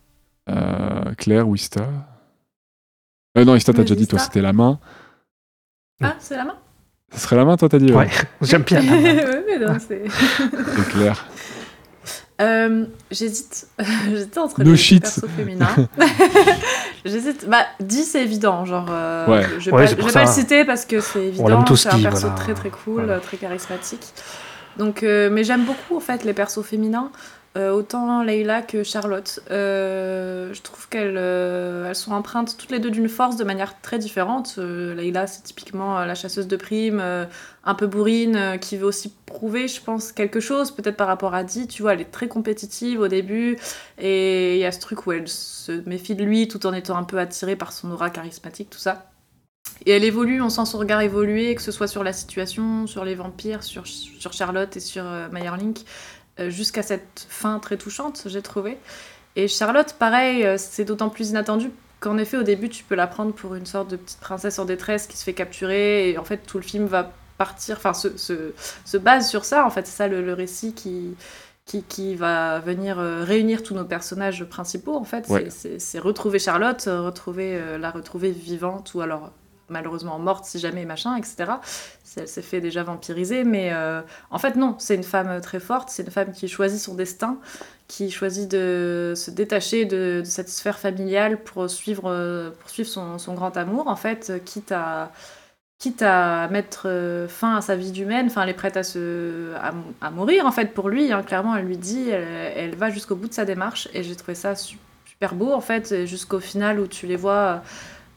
Euh, 0.49 1.14
Claire 1.18 1.47
ou 1.47 1.55
Ista 1.55 1.88
euh, 3.38 3.45
Non, 3.45 3.55
Ista, 3.55 3.72
t'as 3.73 3.81
déjà 3.84 3.95
dit, 3.95 4.07
toi, 4.07 4.19
c'était 4.19 4.41
la 4.41 4.51
main. 4.53 4.80
Ah, 6.01 6.15
c'est 6.19 6.35
la 6.35 6.43
main? 6.45 6.57
Ce 7.14 7.19
serait 7.19 7.35
la 7.38 7.45
main, 7.45 7.55
toi, 7.57 7.69
t'as 7.69 7.77
dit 7.80 7.93
Ouais, 7.93 8.10
j'aime 8.41 8.64
bien. 8.64 8.81
Ouais, 9.64 9.80
c'est- 9.88 10.89
clair. 10.89 11.26
Euh, 12.41 12.85
J'hésite. 13.11 13.68
J'hésite 14.10 14.38
entre 14.38 14.64
No 14.64 14.72
les 14.72 14.77
shit. 14.77 15.01
persos 15.03 15.26
féminins. 15.38 15.69
J'hésite. 17.05 17.47
Bah, 17.47 17.65
10 17.80 18.03
c'est 18.03 18.23
évident. 18.23 18.65
Genre, 18.65 18.88
euh, 18.89 19.27
Ouais. 19.27 19.43
je 19.60 19.69
vais 19.69 19.76
Ouais, 19.77 19.95
pas, 20.11 20.22
le 20.26 20.27
citer 20.27 20.65
parce 20.65 20.85
que 20.85 20.99
c'est 20.99 21.27
évident. 21.27 21.64
C'est 21.76 21.89
un 21.89 21.99
perso 22.01 22.27
voilà. 22.27 22.35
très 22.35 22.53
très 22.55 22.69
cool, 22.72 23.03
Voilà. 23.05 23.19
très 23.19 23.38
charismatique. 23.38 24.05
Donc, 24.77 25.03
euh, 25.03 25.30
mais 25.31 25.43
j'aime 25.43 25.64
beaucoup 25.65 25.95
en 25.95 25.99
fait 25.99 26.23
les 26.23 26.34
persos 26.34 26.64
féminins. 26.64 27.11
Euh, 27.55 27.71
autant 27.71 28.23
Leila 28.23 28.63
que 28.63 28.81
Charlotte. 28.84 29.39
Euh, 29.51 30.51
je 30.55 30.61
trouve 30.63 30.89
qu'elles 30.89 31.17
euh, 31.17 31.88
elles 31.88 31.95
sont 31.95 32.11
empreintes 32.11 32.57
toutes 32.57 32.71
les 32.71 32.80
deux 32.80 32.89
d'une 32.89 33.07
force 33.07 33.35
de 33.35 33.43
manière 33.43 33.80
très 33.81 33.99
différente. 33.99 34.57
Leila, 34.57 35.27
c'est 35.27 35.43
typiquement 35.43 36.03
la 36.03 36.15
chasseuse 36.15 36.47
de 36.47 36.55
primes, 36.55 37.03
un 37.63 37.75
peu 37.75 37.85
bourrine, 37.85 38.57
qui 38.59 38.77
veut 38.77 38.88
aussi 38.88 39.13
prouver, 39.27 39.67
je 39.67 39.81
pense, 39.81 40.11
quelque 40.11 40.39
chose, 40.39 40.71
peut-être 40.71 40.97
par 40.97 41.07
rapport 41.07 41.35
à 41.35 41.43
Dee. 41.43 41.67
Tu 41.67 41.84
vois, 41.84 41.93
elle 41.93 42.01
est 42.01 42.11
très 42.11 42.27
compétitive 42.27 42.99
au 42.99 43.07
début, 43.07 43.57
et 43.99 44.55
il 44.55 44.59
y 44.59 44.65
a 44.65 44.71
ce 44.71 44.80
truc 44.80 45.05
où 45.05 45.11
elle 45.11 45.27
se 45.27 45.88
méfie 45.88 46.15
de 46.15 46.23
lui 46.23 46.47
tout 46.47 46.65
en 46.65 46.73
étant 46.73 46.97
un 46.97 47.03
peu 47.03 47.19
attirée 47.19 47.55
par 47.55 47.71
son 47.71 47.91
aura 47.91 48.09
charismatique, 48.09 48.71
tout 48.71 48.80
ça. 48.80 49.11
Et 49.85 49.91
elle 49.91 50.03
évolue, 50.03 50.41
on 50.41 50.49
sent 50.49 50.65
son 50.65 50.80
regard 50.80 51.01
évoluer, 51.01 51.53
que 51.55 51.61
ce 51.61 51.71
soit 51.71 51.88
sur 51.88 52.03
la 52.03 52.13
situation, 52.13 52.88
sur 52.88 53.05
les 53.05 53.15
vampires, 53.15 53.63
sur, 53.63 53.85
sur 53.88 54.34
Charlotte 54.34 54.75
et 54.75 54.80
sur 54.80 55.03
Meyerlink, 55.31 55.85
jusqu'à 56.49 56.84
cette 56.84 57.26
fin 57.30 57.60
très 57.60 57.77
touchante, 57.77 58.23
j'ai 58.26 58.41
trouvé. 58.41 58.77
Et 59.35 59.47
Charlotte, 59.47 59.95
pareil, 59.97 60.43
euh, 60.45 60.57
c'est 60.57 60.85
d'autant 60.85 61.10
plus 61.10 61.30
inattendu 61.31 61.72
qu'en 61.99 62.18
effet, 62.18 62.38
au 62.38 62.43
début, 62.43 62.69
tu 62.69 62.84
peux 62.84 62.95
la 62.95 63.07
prendre 63.07 63.34
pour 63.34 63.55
une 63.55 63.65
sorte 63.65 63.89
de 63.89 63.95
petite 63.95 64.19
princesse 64.19 64.60
en 64.60 64.65
détresse 64.65 65.07
qui 65.07 65.18
se 65.18 65.23
fait 65.23 65.34
capturer, 65.34 66.10
et 66.11 66.18
en 66.18 66.23
fait, 66.23 66.38
tout 66.45 66.57
le 66.57 66.64
film 66.64 66.85
va 66.85 67.11
partir, 67.38 67.77
enfin, 67.77 67.93
se, 67.93 68.15
se, 68.18 68.53
se 68.85 68.97
base 68.97 69.30
sur 69.30 69.45
ça, 69.45 69.65
en 69.65 69.69
fait, 69.69 69.88
c'est 69.88 69.97
ça 69.97 70.07
le, 70.07 70.22
le 70.22 70.34
récit 70.34 70.73
qui, 70.73 71.15
qui, 71.65 71.81
qui 71.84 72.15
va 72.15 72.60
venir 72.60 72.99
euh, 72.99 73.23
réunir 73.23 73.64
tous 73.64 73.73
nos 73.73 73.85
personnages 73.85 74.43
principaux, 74.45 74.95
en 74.95 75.03
fait. 75.05 75.27
Ouais. 75.30 75.47
C'est- 75.49 75.99
retrouver 75.99 76.38
Charlotte, 76.39 76.84
euh, 76.88 77.01
retrouver, 77.01 77.55
euh, 77.55 77.77
la 77.77 77.89
retrouver 77.89 78.31
vivante, 78.31 78.93
ou 78.93 79.01
alors 79.01 79.31
malheureusement 79.69 80.19
morte 80.19 80.45
si 80.45 80.60
jamais, 80.60 80.85
machin, 80.85 81.15
etc. 81.15 81.53
Elle 82.15 82.27
s'est 82.27 82.41
fait 82.41 82.61
déjà 82.61 82.84
vampiriser, 82.84 83.44
mais 83.44 83.72
euh, 83.73 84.02
en 84.30 84.38
fait 84.38 84.56
non, 84.56 84.76
c'est 84.77 84.95
une 84.95 85.03
femme 85.03 85.41
très 85.41 85.60
forte, 85.60 85.90
c'est 85.90 86.03
une 86.03 86.11
femme 86.11 86.31
qui 86.31 86.48
choisit 86.48 86.80
son 86.80 86.94
destin, 86.95 87.40
qui 87.88 88.11
choisit 88.11 88.49
de 88.49 89.14
se 89.15 89.31
détacher 89.31 89.85
de, 89.85 90.22
cette 90.26 90.49
sphère 90.49 90.80
familiale 90.80 91.44
pour 91.44 91.69
suivre, 91.69 92.10
euh, 92.10 92.52
pour 92.52 92.69
son, 92.85 93.18
son 93.18 93.34
grand 93.34 93.56
amour, 93.57 93.88
en 93.88 93.95
fait, 93.95 94.30
euh, 94.30 94.40
quitte 94.40 94.72
à 94.72 95.11
quitte 95.80 96.02
à 96.02 96.48
mettre 96.49 96.84
euh, 96.88 97.27
fin 97.27 97.57
à 97.57 97.61
sa 97.61 97.76
vie 97.76 97.91
humaine, 98.02 98.27
enfin 98.27 98.44
elle 98.44 98.49
est 98.49 98.53
prête 98.53 98.77
à 98.77 98.84
se 98.84 99.53
à, 100.02 100.11
mourir 100.11 100.45
en 100.45 100.52
fait 100.52 100.73
pour 100.73 100.88
lui, 100.90 101.11
hein, 101.11 101.23
clairement 101.23 101.56
elle 101.57 101.65
lui 101.65 101.77
dit, 101.77 102.10
elle, 102.10 102.53
elle 102.56 102.76
va 102.76 102.90
jusqu'au 102.90 103.15
bout 103.15 103.27
de 103.27 103.34
sa 103.34 103.44
démarche 103.44 103.90
et 103.94 104.02
j'ai 104.03 104.15
trouvé 104.15 104.35
ça 104.35 104.56
su- 104.56 104.77
super 105.14 105.35
beau 105.35 105.53
en 105.53 105.61
fait, 105.61 106.06
jusqu'au 106.06 106.40
final 106.40 106.80
où 106.80 106.88
tu 106.88 107.07
les 107.07 107.15
vois 107.15 107.34
euh, 107.34 107.57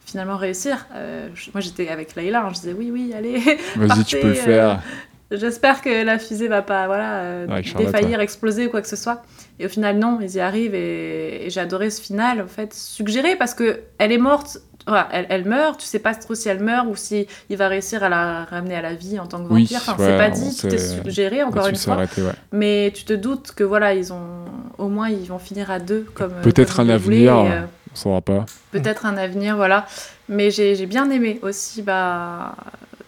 finalement 0.07 0.37
réussir. 0.39 0.87
Euh, 0.95 1.29
je- 1.35 1.51
moi 1.53 1.61
j'étais 1.61 1.89
avec 1.89 2.15
Layla, 2.15 2.43
hein, 2.45 2.49
je 2.51 2.55
disais 2.61 2.73
oui 2.73 2.91
oui 2.91 3.13
allez, 3.15 3.39
Vas-y, 3.77 4.05
tu 4.05 4.17
peux 4.19 4.29
le 4.29 4.35
faire. 4.35 4.81
J'espère 5.33 5.81
que 5.83 6.05
la 6.05 6.21
fusée 6.21 6.47
va 6.47 6.63
pas 6.63 6.87
voilà, 6.87 7.15
euh, 7.23 7.47
Ouais, 7.49 7.63
défaillir, 7.77 8.21
exploser 8.21 8.67
ou 8.67 8.71
quoi 8.71 8.81
que 8.81 8.87
ce 8.89 8.95
soit. 8.95 9.23
Et 9.59 9.67
au 9.67 9.69
final, 9.69 9.99
non, 9.99 10.21
ils 10.23 10.37
y 10.37 10.41
arrivent 10.41 10.75
et, 10.77 11.47
et 11.47 11.51
j'ai 11.51 11.59
adoré 11.61 11.91
ce 11.91 12.01
final, 12.01 12.41
en 12.41 12.47
fait, 12.47 12.73
suggéré 12.73 13.35
parce 13.35 13.53
que 13.53 13.81
elle 13.99 14.13
est 14.13 14.19
morte, 14.19 14.59
voilà, 14.87 15.09
elle, 15.11 15.27
elle 15.29 15.45
meurt, 15.45 15.81
tu 15.81 15.87
sais 15.87 15.99
pas 15.99 16.15
trop 16.15 16.37
si 16.37 16.49
elle 16.49 16.61
meurt 16.61 16.87
ou 16.89 16.95
si 16.95 17.27
il 17.51 17.57
va 17.57 17.67
réussir 17.67 18.05
à 18.05 18.09
la 18.09 18.45
ramener 18.45 18.77
à 18.77 18.83
la 18.83 18.95
vie 18.95 19.19
en 19.19 19.27
tant 19.27 19.43
que 19.45 19.53
Oui, 19.53 19.63
vampire. 19.65 19.81
Enfin, 19.89 19.97
ouais, 20.01 20.11
c'est 20.13 20.17
pas 20.17 20.31
dit, 20.31 20.57
tout 20.57 20.69
est 20.69 20.79
suggéré 21.03 21.43
encore 21.43 21.67
une 21.67 21.75
fois. 21.75 21.95
arrêté. 21.95 22.23
Mais 22.53 22.93
tu 22.95 23.03
te 23.05 23.13
doutes 23.13 23.51
que 23.51 23.65
voilà, 23.65 23.95
ils 23.95 24.13
ont 24.13 24.45
au 24.79 24.87
moins 24.89 25.09
ils 25.09 25.27
vont 25.27 25.41
finir 25.41 25.73
à 25.73 25.81
deux 25.81 26.07
comme 26.15 26.35
Peut-être 26.43 26.79
un 26.79 26.89
avenir. 26.89 27.33
et, 27.35 27.51
euh, 27.51 27.61
On 27.97 28.01
saura 28.03 28.21
pas. 28.21 28.45
peut-être 28.73 29.07
un 29.07 29.17
avenir, 29.17 29.57
voilà. 29.57 29.87
Mais 30.29 30.51
j'ai 30.51 30.75
j'ai 30.75 30.87
bien 30.87 31.11
aimé 31.11 31.39
aussi 31.43 31.83
bah, 31.83 32.55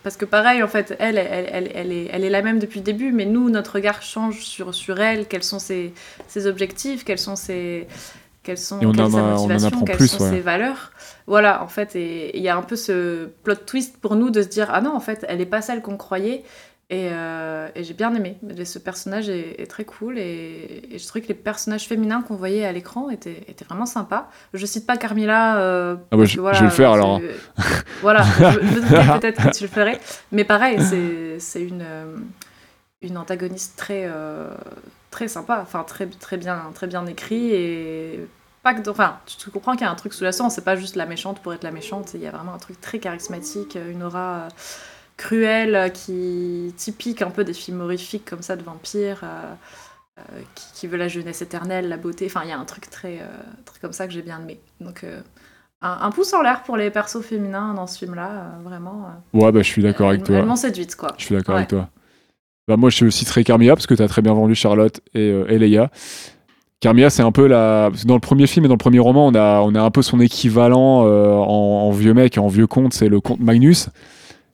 parce 0.02 0.16
que 0.16 0.24
pareil, 0.24 0.62
en 0.62 0.68
fait, 0.68 0.96
elle, 0.98 1.18
elle, 1.18 1.48
elle, 1.52 1.70
elle 1.74 1.92
est, 1.92 2.08
elle 2.12 2.24
est 2.24 2.30
la 2.30 2.40
même 2.42 2.58
depuis 2.58 2.78
le 2.80 2.84
début, 2.84 3.12
mais 3.12 3.26
nous, 3.26 3.50
notre 3.50 3.74
regard 3.74 4.00
change 4.02 4.40
sur, 4.40 4.74
sur 4.74 5.00
elle, 5.00 5.26
quels 5.26 5.42
sont 5.42 5.58
ses, 5.58 5.92
ses 6.28 6.46
objectifs, 6.46 7.04
quels 7.04 7.18
sont 7.18 7.36
ses, 7.36 7.86
quelles 8.42 8.56
sont 8.58 8.76
on 8.76 8.92
quelle 8.92 9.00
en 9.02 9.08
est 9.08 9.10
sa 9.12 9.18
a- 9.18 9.36
on 9.38 9.80
en 9.80 9.84
quelles 9.84 9.96
plus, 9.96 10.08
sont 10.08 10.24
ouais. 10.24 10.30
ses 10.30 10.40
valeurs. 10.40 10.92
Voilà, 11.26 11.62
en 11.62 11.68
fait, 11.68 11.94
et 11.96 12.34
il 12.36 12.42
y 12.42 12.48
a 12.48 12.56
un 12.56 12.62
peu 12.62 12.76
ce 12.76 13.26
plot 13.42 13.56
twist 13.56 13.98
pour 13.98 14.16
nous 14.16 14.30
de 14.30 14.40
se 14.40 14.48
dire, 14.48 14.68
ah 14.72 14.80
non, 14.80 14.94
en 14.96 15.00
fait, 15.00 15.26
elle 15.28 15.38
n'est 15.38 15.44
pas 15.46 15.60
celle 15.60 15.82
qu'on 15.82 15.98
croyait. 15.98 16.44
Et, 16.90 17.10
euh, 17.12 17.68
et 17.74 17.84
j'ai 17.84 17.92
bien 17.92 18.14
aimé. 18.14 18.38
Ce 18.64 18.78
personnage 18.78 19.28
est, 19.28 19.60
est 19.60 19.66
très 19.66 19.84
cool 19.84 20.18
et, 20.18 20.88
et 20.90 20.98
je 20.98 21.06
trouvais 21.06 21.20
que 21.20 21.28
les 21.28 21.34
personnages 21.34 21.86
féminins 21.86 22.22
qu'on 22.22 22.34
voyait 22.36 22.64
à 22.64 22.72
l'écran 22.72 23.10
étaient, 23.10 23.44
étaient 23.46 23.66
vraiment 23.66 23.84
sympas. 23.84 24.30
Je 24.54 24.64
cite 24.64 24.86
pas 24.86 24.96
Carmilla. 24.96 25.58
euh, 25.58 25.96
Ah 26.10 26.16
bah, 26.16 26.24
je- 26.24 26.40
voilà, 26.40 26.56
je 26.56 26.62
vais 26.64 26.70
le 26.70 26.74
faire, 26.74 26.92
alors. 26.92 27.20
c'est- 27.20 27.84
voilà, 28.00 28.22
je, 28.22 28.42
je 28.42 28.58
me 28.80 29.18
peut-être 29.20 29.42
que 29.50 29.54
tu 29.54 29.64
le 29.64 29.68
ferais. 29.68 30.00
Mais 30.32 30.44
pareil, 30.44 30.78
c'est 31.40 31.62
une, 31.62 31.82
euh, 31.82 32.16
une 33.02 33.18
antagoniste 33.18 33.76
très, 33.76 34.04
euh, 34.06 34.48
très 35.10 35.28
sympa, 35.28 35.60
enfin 35.60 35.84
très, 35.84 36.06
très, 36.06 36.38
bien, 36.38 36.58
très 36.74 36.86
bien 36.86 37.04
écrit 37.06 37.50
et 37.52 38.26
pas 38.62 38.72
que. 38.72 38.88
Enfin, 38.88 39.18
tu 39.26 39.50
comprends 39.50 39.72
qu'il 39.72 39.82
y 39.82 39.84
a 39.84 39.90
un 39.90 39.94
truc 39.94 40.14
sous 40.14 40.24
la 40.24 40.32
sang, 40.32 40.48
c'est 40.48 40.64
pas 40.64 40.74
juste 40.76 40.96
la 40.96 41.04
méchante 41.04 41.40
pour 41.42 41.52
être 41.52 41.64
la 41.64 41.70
méchante, 41.70 42.12
il 42.14 42.22
y 42.22 42.26
a 42.26 42.30
vraiment 42.30 42.54
un 42.54 42.58
truc 42.58 42.80
très 42.80 42.98
charismatique, 42.98 43.76
une 43.90 44.02
aura 44.02 44.48
cruelle 45.18 45.76
euh, 45.76 45.88
qui 45.90 46.72
typique 46.78 47.20
un 47.22 47.30
peu 47.30 47.44
des 47.44 47.52
films 47.52 47.82
horrifiques 47.82 48.24
comme 48.24 48.40
ça 48.42 48.56
de 48.56 48.62
vampires. 48.62 49.20
euh, 49.24 49.54
euh, 50.18 50.22
qui, 50.54 50.64
qui 50.74 50.86
veut 50.88 50.96
la 50.98 51.08
jeunesse 51.08 51.42
éternelle, 51.42 51.88
la 51.88 51.96
beauté. 51.98 52.26
Enfin, 52.26 52.40
il 52.44 52.48
y 52.48 52.52
a 52.52 52.58
un 52.58 52.64
truc 52.64 52.90
très, 52.90 53.20
très 53.66 53.78
comme 53.80 53.92
ça 53.92 54.06
que 54.06 54.12
j'ai 54.12 54.22
bien 54.22 54.40
aimé. 54.40 54.60
Donc, 54.80 55.04
un, 55.82 55.98
un 56.02 56.10
pouce 56.10 56.32
en 56.34 56.42
l'air 56.42 56.64
pour 56.64 56.76
les 56.76 56.90
persos 56.90 57.22
féminins 57.22 57.74
dans 57.74 57.86
ce 57.86 57.98
film-là, 57.98 58.58
vraiment. 58.64 59.10
Ouais, 59.32 59.52
bah, 59.52 59.62
je 59.62 59.68
suis 59.68 59.82
d'accord 59.82 60.08
avec 60.08 60.24
toi. 60.24 60.42
M'ont 60.42 60.56
séduite, 60.56 60.96
quoi. 60.96 61.14
Je 61.18 61.24
suis 61.24 61.36
d'accord 61.36 61.54
Ouais. 61.54 61.60
avec 61.60 61.70
toi. 61.70 61.88
Bah, 62.66 62.76
moi, 62.76 62.90
je 62.90 63.08
citerai 63.10 63.44
Carmilla 63.44 63.74
parce 63.76 63.86
que 63.86 63.94
tu 63.94 64.02
as 64.02 64.08
très 64.08 64.22
bien 64.22 64.34
vendu 64.34 64.56
Charlotte 64.56 65.00
et, 65.14 65.28
et 65.28 65.58
Leia. 65.58 65.90
Carmilla, 66.80 67.10
c'est 67.10 67.22
un 67.22 67.32
peu 67.32 67.46
la. 67.46 67.90
Dans 68.04 68.14
le 68.14 68.20
premier 68.20 68.46
film 68.46 68.64
et 68.64 68.68
dans 68.68 68.74
le 68.74 68.78
premier 68.78 69.00
roman, 69.00 69.26
on 69.28 69.34
a, 69.34 69.60
on 69.60 69.74
a 69.74 69.80
un 69.82 69.90
peu 69.90 70.02
son 70.02 70.20
équivalent 70.20 71.06
euh, 71.06 71.32
en, 71.32 71.88
en 71.88 71.90
vieux 71.92 72.14
mec, 72.14 72.38
en 72.38 72.48
vieux 72.48 72.66
conte, 72.66 72.92
c'est 72.92 73.08
le 73.08 73.20
comte 73.20 73.40
Magnus. 73.40 73.88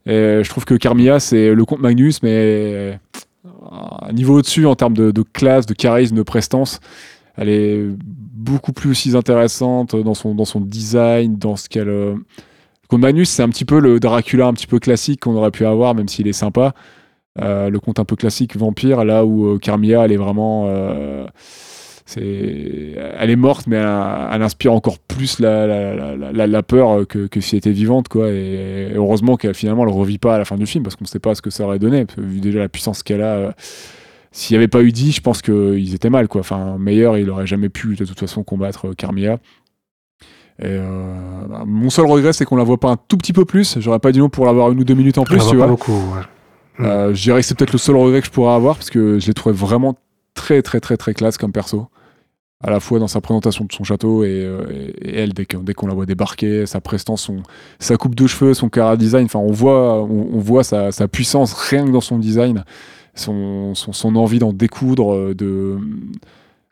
Je 0.06 0.48
trouve 0.48 0.64
que 0.64 0.74
Carmilla, 0.74 1.20
c'est 1.20 1.54
le 1.54 1.64
comte 1.64 1.80
Magnus, 1.80 2.22
mais 2.22 2.98
un 3.70 4.12
niveau 4.12 4.38
au-dessus 4.38 4.66
en 4.66 4.74
termes 4.74 4.94
de, 4.94 5.22
classe, 5.22 5.66
de 5.66 5.74
charisme, 5.74 6.16
de 6.16 6.22
prestance. 6.22 6.80
Elle 7.36 7.48
est 7.48 7.84
beaucoup 8.02 8.72
plus 8.72 8.90
aussi 8.90 9.16
intéressante 9.16 9.96
dans 9.96 10.14
son, 10.14 10.34
dans 10.34 10.44
son 10.44 10.60
design, 10.60 11.36
dans 11.36 11.56
ce 11.56 11.68
qu'elle. 11.68 11.88
euh, 11.88 12.14
Le 12.14 12.88
comte 12.88 13.00
Magnus, 13.00 13.28
c'est 13.30 13.42
un 13.42 13.48
petit 13.48 13.64
peu 13.64 13.80
le 13.80 13.98
Dracula 13.98 14.46
un 14.46 14.52
petit 14.52 14.66
peu 14.66 14.78
classique 14.78 15.20
qu'on 15.20 15.34
aurait 15.34 15.50
pu 15.50 15.66
avoir, 15.66 15.94
même 15.94 16.06
s'il 16.08 16.28
est 16.28 16.32
sympa. 16.32 16.74
Euh, 17.40 17.70
le 17.70 17.80
conte 17.80 17.98
un 17.98 18.04
peu 18.04 18.14
classique 18.14 18.56
vampire, 18.56 19.04
là 19.04 19.24
où 19.24 19.46
euh, 19.54 19.58
Carmilla, 19.58 20.04
elle 20.04 20.12
est 20.12 20.16
vraiment. 20.16 20.66
euh, 20.68 21.26
c'est, 22.06 22.94
elle 23.18 23.30
est 23.30 23.36
morte, 23.36 23.66
mais 23.66 23.76
elle, 23.76 23.88
elle 24.32 24.42
inspire 24.42 24.72
encore 24.72 24.98
plus 24.98 25.38
la, 25.38 25.66
la, 26.32 26.46
la, 26.46 26.62
peur 26.62 27.06
que, 27.06 27.26
que 27.26 27.40
si 27.40 27.54
elle 27.54 27.58
était 27.58 27.70
vivante, 27.70 28.08
quoi. 28.08 28.30
Et, 28.30 28.92
heureusement 28.94 29.36
qu'elle 29.36 29.54
finalement 29.54 29.84
elle 29.84 29.92
revit 29.92 30.18
pas 30.18 30.34
à 30.34 30.38
la 30.38 30.44
fin 30.44 30.56
du 30.56 30.66
film, 30.66 30.84
parce 30.84 30.96
qu'on 30.96 31.04
ne 31.04 31.08
sait 31.08 31.18
pas 31.18 31.34
ce 31.34 31.42
que 31.42 31.50
ça 31.50 31.64
aurait 31.64 31.78
donné. 31.78 32.04
parce 32.04 32.16
que 32.16 32.20
vu 32.20 32.40
déjà 32.40 32.58
la 32.58 32.68
puissance 32.68 33.02
qu'elle 33.02 33.22
a, 33.22 33.34
euh, 33.34 33.52
s'il 34.32 34.54
n'y 34.54 34.58
avait 34.58 34.68
pas 34.68 34.82
eu 34.82 34.90
dit, 34.90 35.12
je 35.12 35.20
pense 35.20 35.42
qu'ils 35.42 35.94
étaient 35.94 36.10
mal, 36.10 36.26
quoi. 36.26 36.40
Enfin, 36.40 36.76
meilleur, 36.76 37.16
il 37.16 37.30
aurait 37.30 37.46
jamais 37.46 37.68
pu 37.68 37.94
de 37.94 38.04
toute 38.04 38.18
façon 38.18 38.42
combattre 38.42 38.88
euh, 38.88 38.94
Carmilla. 38.94 39.38
Et 40.58 40.66
euh, 40.66 41.46
bah, 41.48 41.62
mon 41.64 41.88
seul 41.88 42.06
regret, 42.06 42.32
c'est 42.32 42.44
qu'on 42.44 42.56
la 42.56 42.64
voit 42.64 42.78
pas 42.78 42.90
un 42.90 42.96
tout 42.96 43.16
petit 43.16 43.32
peu 43.32 43.44
plus. 43.44 43.78
J'aurais 43.78 44.00
pas 44.00 44.10
dit 44.10 44.18
non 44.18 44.28
pour 44.28 44.44
l'avoir 44.44 44.72
une 44.72 44.80
ou 44.80 44.84
deux 44.84 44.94
minutes 44.94 45.18
en 45.18 45.24
plus, 45.24 45.38
tu 45.48 45.56
vois. 45.56 45.68
beaucoup. 45.68 45.92
ouais. 45.92 46.22
Euh, 46.80 47.14
je 47.14 47.22
dirais 47.22 47.40
que 47.40 47.46
c'est 47.46 47.56
peut-être 47.56 47.72
le 47.72 47.78
seul 47.78 47.94
regret 47.94 48.20
que 48.20 48.26
je 48.26 48.32
pourrais 48.32 48.54
avoir 48.54 48.74
parce 48.74 48.90
que 48.90 49.20
je 49.20 49.26
l'ai 49.28 49.34
trouvé 49.34 49.54
vraiment 49.54 49.96
très 50.34 50.60
très 50.62 50.80
très 50.80 50.96
très 50.96 51.14
classe 51.14 51.38
comme 51.38 51.52
perso. 51.52 51.86
À 52.66 52.70
la 52.70 52.80
fois 52.80 52.98
dans 52.98 53.08
sa 53.08 53.20
présentation 53.20 53.66
de 53.66 53.72
son 53.72 53.84
château 53.84 54.24
et, 54.24 54.28
euh, 54.42 54.62
et- 55.02 55.18
elle 55.20 55.34
dès 55.34 55.44
que- 55.44 55.58
dès 55.58 55.74
qu'on 55.74 55.86
la 55.86 55.92
voit 55.92 56.06
débarquer, 56.06 56.64
sa 56.64 56.80
prestance, 56.80 57.20
son, 57.22 57.36
sa 57.78 57.96
coupe 57.98 58.14
de 58.14 58.26
cheveux, 58.26 58.54
son 58.54 58.70
cara 58.70 58.96
design. 58.96 59.26
Enfin, 59.26 59.38
on 59.38 59.52
voit 59.52 60.02
on, 60.02 60.28
on 60.32 60.38
voit 60.38 60.64
sa, 60.64 60.90
sa 60.90 61.06
puissance 61.06 61.52
rien 61.52 61.84
que 61.84 61.90
dans 61.90 62.00
son 62.00 62.18
design, 62.18 62.64
son, 63.14 63.74
son, 63.74 63.92
son 63.92 64.16
envie 64.16 64.38
d'en 64.38 64.52
découdre, 64.54 65.12
euh, 65.14 65.34
de 65.34 65.76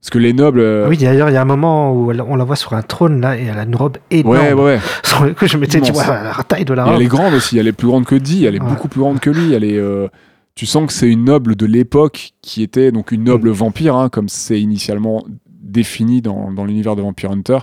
parce 0.00 0.10
que 0.10 0.18
les 0.18 0.32
nobles. 0.32 0.58
euh, 0.60 0.88
Oui, 0.88 0.96
d'ailleurs, 0.96 1.28
il 1.30 1.34
y 1.34 1.36
a 1.36 1.42
un 1.42 1.44
moment 1.44 1.92
où 1.92 2.10
on 2.10 2.34
la 2.36 2.44
voit 2.44 2.56
sur 2.56 2.72
un 2.72 2.82
trône 2.82 3.20
là 3.20 3.36
et 3.38 3.44
elle 3.44 3.58
a 3.58 3.62
une 3.64 3.76
robe 3.76 3.98
énorme. 4.10 4.36
ouais, 4.36 4.52
ouais. 4.54 4.80
Sur 5.04 5.24
le 5.24 5.32
coup, 5.34 5.46
je 5.46 5.56
m'étais 5.58 5.80
dit, 5.80 5.92
ouais, 5.92 6.04
la 6.08 6.34
taille 6.48 6.64
de 6.64 6.74
la 6.74 6.84
Et 6.84 6.88
elle 6.88 6.92
robe. 6.94 7.02
est 7.02 7.06
grande 7.06 7.34
aussi, 7.34 7.58
elle 7.58 7.68
est 7.68 7.72
plus 7.72 7.86
grande 7.86 8.04
que 8.06 8.16
Dee, 8.16 8.44
elle 8.46 8.56
est 8.56 8.60
Ouais. 8.62 8.68
beaucoup 8.68 8.88
plus 8.88 9.00
grande 9.00 9.20
que 9.20 9.30
lui. 9.30 9.52
Elle 9.52 9.62
est, 9.62 9.78
euh, 9.78 10.08
tu 10.56 10.66
sens 10.66 10.86
que 10.88 10.92
c'est 10.92 11.08
une 11.08 11.24
noble 11.24 11.54
de 11.54 11.66
l'époque 11.66 12.32
qui 12.42 12.62
était 12.64 12.90
donc 12.90 13.12
une 13.12 13.22
noble 13.24 13.50
vampire, 13.50 13.94
hein, 13.94 14.08
comme 14.08 14.28
c'est 14.28 14.60
initialement 14.60 15.24
défini 15.62 16.20
dans, 16.22 16.50
dans 16.52 16.64
l'univers 16.64 16.96
de 16.96 17.02
Vampire 17.02 17.30
Hunter. 17.30 17.58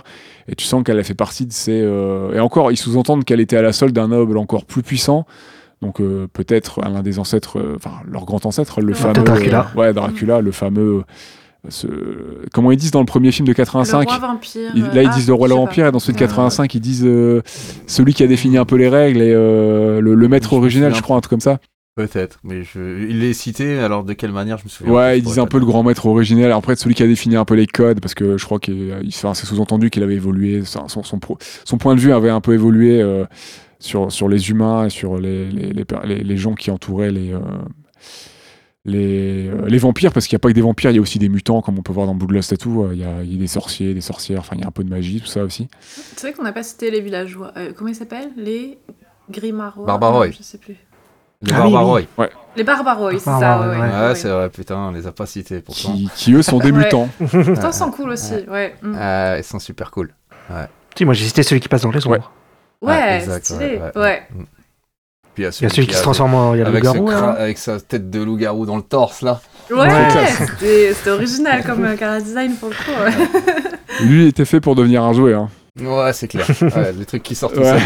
Et 0.48 0.54
tu 0.56 0.64
sens 0.64 0.82
qu'elle 0.82 0.98
a 0.98 1.04
fait 1.04 1.14
partie 1.14 1.46
de 1.46 1.52
ces. 1.52 1.80
euh, 1.82 2.32
Et 2.34 2.40
encore, 2.40 2.72
ils 2.72 2.76
sous-entendent 2.76 3.24
qu'elle 3.24 3.40
était 3.40 3.56
à 3.56 3.62
la 3.62 3.72
solde 3.72 3.92
d'un 3.94 4.08
noble 4.08 4.38
encore 4.38 4.64
plus 4.64 4.82
puissant. 4.82 5.26
Donc 5.82 6.00
euh, 6.00 6.26
peut-être 6.32 6.80
l'un 6.82 7.02
des 7.02 7.18
ancêtres, 7.18 7.58
euh, 7.58 7.74
enfin 7.76 7.92
leur 8.06 8.24
grand 8.26 8.44
ancêtre, 8.46 8.80
le 8.80 8.92
fameux. 8.94 9.14
Dracula. 9.24 9.68
euh, 9.74 9.78
ouais, 9.80 9.92
Dracula, 9.94 10.40
le 10.40 10.52
fameux. 10.52 11.04
ce- 11.68 11.86
Comment 12.52 12.70
ils 12.72 12.76
disent 12.76 12.90
dans 12.90 13.00
le 13.00 13.06
premier 13.06 13.32
film 13.32 13.46
de 13.46 13.50
Le 13.52 13.54
85 13.54 14.08
roi 14.08 14.18
vampire. 14.18 14.72
ils- 14.74 14.82
là, 14.82 15.02
ils 15.02 15.08
ah, 15.10 15.14
disent 15.14 15.28
le 15.28 15.34
roi 15.34 15.48
le 15.48 15.54
sais 15.54 15.58
vampire, 15.60 15.86
et 15.86 15.92
dans 15.92 15.98
celui 15.98 16.14
de 16.14 16.18
Ouais. 16.22 16.26
85, 16.26 16.74
ils 16.74 16.80
disent 16.80 17.04
euh, 17.06 17.42
celui 17.86 18.12
qui 18.14 18.22
a 18.22 18.26
défini 18.26 18.56
un 18.58 18.64
peu 18.64 18.76
les 18.76 18.88
règles 18.88 19.20
et 19.22 19.32
euh, 19.34 20.00
le, 20.00 20.14
le 20.14 20.28
maître 20.28 20.52
original, 20.52 20.94
je 20.94 21.00
crois, 21.02 21.16
un 21.16 21.20
truc 21.20 21.30
comme 21.30 21.40
ça. 21.40 21.58
Peut-être, 22.06 22.38
mais 22.44 22.62
je... 22.64 23.06
il 23.08 23.22
est 23.24 23.32
cité, 23.32 23.78
alors 23.78 24.04
de 24.04 24.12
quelle 24.12 24.32
manière 24.32 24.58
je 24.58 24.64
me 24.64 24.68
souviens 24.68 24.92
Ouais, 24.92 25.14
disent 25.16 25.24
pourrais 25.24 25.40
un 25.40 25.46
peu 25.46 25.58
le 25.58 25.66
grand 25.66 25.82
maître 25.82 26.06
originel. 26.06 26.52
Après, 26.52 26.76
celui 26.76 26.94
qui 26.94 27.02
a 27.02 27.06
défini 27.06 27.36
un 27.36 27.44
peu 27.44 27.54
les 27.54 27.66
codes, 27.66 28.00
parce 28.00 28.14
que 28.14 28.36
je 28.38 28.44
crois 28.44 28.58
qu'il 28.58 28.74
il- 29.02 29.08
enfin, 29.08 29.34
c'est 29.34 29.46
sous-entendu 29.46 29.90
qu'il 29.90 30.02
avait 30.02 30.14
évolué. 30.14 30.64
Son, 30.64 30.88
son, 30.88 31.02
son 31.02 31.18
pro- 31.18 31.38
son 31.64 31.78
point 31.78 31.94
de 31.94 32.00
vue 32.00 32.12
avait 32.12 32.30
un 32.30 32.40
peu 32.40 32.54
évolué 32.54 33.00
euh, 33.00 33.24
sur, 33.78 34.10
sur 34.12 34.28
les 34.28 34.50
humains 34.50 34.86
et 34.86 34.90
sur 34.90 35.18
les, 35.18 35.50
les, 35.50 35.72
les, 35.72 35.84
per- 35.84 36.00
les- 36.04 36.22
les 36.22 36.36
gens 36.36 36.54
qui 36.54 36.70
entouraient 36.70 37.10
les. 37.10 37.32
euh, 37.32 37.38
les, 38.86 39.46
euh, 39.48 39.66
les 39.66 39.76
vampires, 39.78 40.10
parce 40.12 40.26
qu'il 40.26 40.34
n'y 40.34 40.38
a 40.38 40.40
pas 40.40 40.48
que 40.48 40.54
des 40.54 40.62
vampires, 40.62 40.90
il 40.90 40.94
y 40.94 40.98
a 40.98 41.02
aussi 41.02 41.18
des 41.18 41.28
mutants, 41.28 41.60
comme 41.60 41.78
on 41.78 41.82
peut 41.82 41.92
voir 41.92 42.06
dans 42.06 42.14
Bloodlust 42.14 42.52
et 42.54 42.56
tout. 42.56 42.88
Il 42.92 42.98
y, 42.98 43.04
a, 43.04 43.22
il 43.22 43.32
y 43.32 43.36
a 43.36 43.38
des 43.38 43.46
sorciers, 43.46 43.92
des 43.92 44.00
sorcières, 44.00 44.40
enfin, 44.40 44.56
il 44.56 44.62
y 44.62 44.64
a 44.64 44.68
un 44.68 44.72
peu 44.72 44.84
de 44.84 44.88
magie, 44.88 45.20
tout 45.20 45.26
ça 45.26 45.44
aussi. 45.44 45.68
C'est 46.16 46.22
vrai 46.28 46.32
qu'on 46.32 46.42
n'a 46.42 46.52
pas 46.52 46.62
cité 46.62 46.90
les 46.90 47.00
villageois. 47.02 47.52
Euh, 47.58 47.72
comment 47.76 47.90
ils 47.90 47.94
s'appellent? 47.94 48.30
Les 48.38 48.78
Grimarois 49.30 49.84
Barbarois. 49.86 50.26
Non, 50.28 50.32
Je 50.32 50.42
sais 50.42 50.56
plus. 50.58 50.76
Les 51.42 51.52
Ah 51.54 51.64
oui, 51.66 51.72
Barbarois. 51.72 52.00
Les 52.56 52.64
Barbarois, 52.64 53.12
c'est 53.12 53.18
ça. 53.20 53.38
Ouais, 53.60 53.66
ouais. 53.68 53.76
ouais, 53.76 53.88
Ouais, 53.88 54.06
ouais. 54.08 54.14
c'est 54.14 54.28
vrai, 54.28 54.50
putain, 54.50 54.76
on 54.76 54.90
les 54.90 55.06
a 55.06 55.12
pas 55.12 55.24
cités 55.26 55.60
pourtant. 55.60 55.92
Qui, 55.92 56.10
qui, 56.14 56.32
eux 56.34 56.42
sont 56.42 56.58
Ouais. 56.58 56.70
Pourtant, 56.90 57.08
ils 57.68 57.72
sont 57.72 57.90
cool 57.90 58.10
aussi. 58.10 58.34
Ouais, 58.48 58.74
mm. 58.82 58.94
Euh, 58.98 59.36
ils 59.38 59.44
sont 59.44 59.58
super 59.58 59.90
cool. 59.90 60.12
Si, 60.96 61.04
moi 61.04 61.14
j'ai 61.14 61.24
cité 61.24 61.42
celui 61.42 61.60
qui 61.60 61.68
passe 61.68 61.82
dans 61.82 61.90
les 61.92 62.04
ombres. 62.06 62.30
ouais, 62.82 62.88
ouais, 62.92 63.16
exact, 63.18 63.44
stylé. 63.44 63.76
ouais, 63.76 63.78
Ouais, 63.78 63.90
ouais, 63.94 64.02
ouais. 64.02 64.22
Puis 65.32 65.42
il 65.42 65.42
y 65.44 65.46
a 65.46 65.50
Il 65.60 65.62
y 65.62 65.66
a 65.66 65.68
celui 65.70 65.86
qui 65.86 65.94
se 65.94 66.02
transforme 66.02 66.34
en. 66.34 66.54
Il 66.54 66.58
y 66.58 66.60
a 66.60 66.64
le 66.64 66.70
avec, 66.70 66.82
loup-garou, 66.84 67.08
cra- 67.08 67.20
là. 67.34 67.40
avec 67.40 67.56
sa 67.56 67.80
tête 67.80 68.10
de 68.10 68.20
loup-garou 68.22 68.66
dans 68.66 68.76
le 68.76 68.82
torse 68.82 69.22
là. 69.22 69.40
Ouais, 69.70 69.88
c'était 70.92 71.10
original 71.10 71.62
comme 71.64 71.84
euh, 71.84 71.94
cara 71.96 72.20
design 72.20 72.54
pour 72.56 72.70
le 72.70 72.74
coup. 72.74 72.90
ouais. 73.04 74.04
Lui, 74.04 74.24
il 74.24 74.28
était 74.28 74.44
fait 74.44 74.60
pour 74.60 74.74
devenir 74.74 75.04
un 75.04 75.12
jouet. 75.12 75.34
Hein. 75.34 75.48
Ouais, 75.78 76.12
c'est 76.12 76.28
clair. 76.28 76.46
Ouais, 76.62 76.92
les 76.98 77.04
trucs 77.04 77.22
qui 77.22 77.34
sortent 77.34 77.54
tout 77.54 77.60
Ouais. 77.60 77.78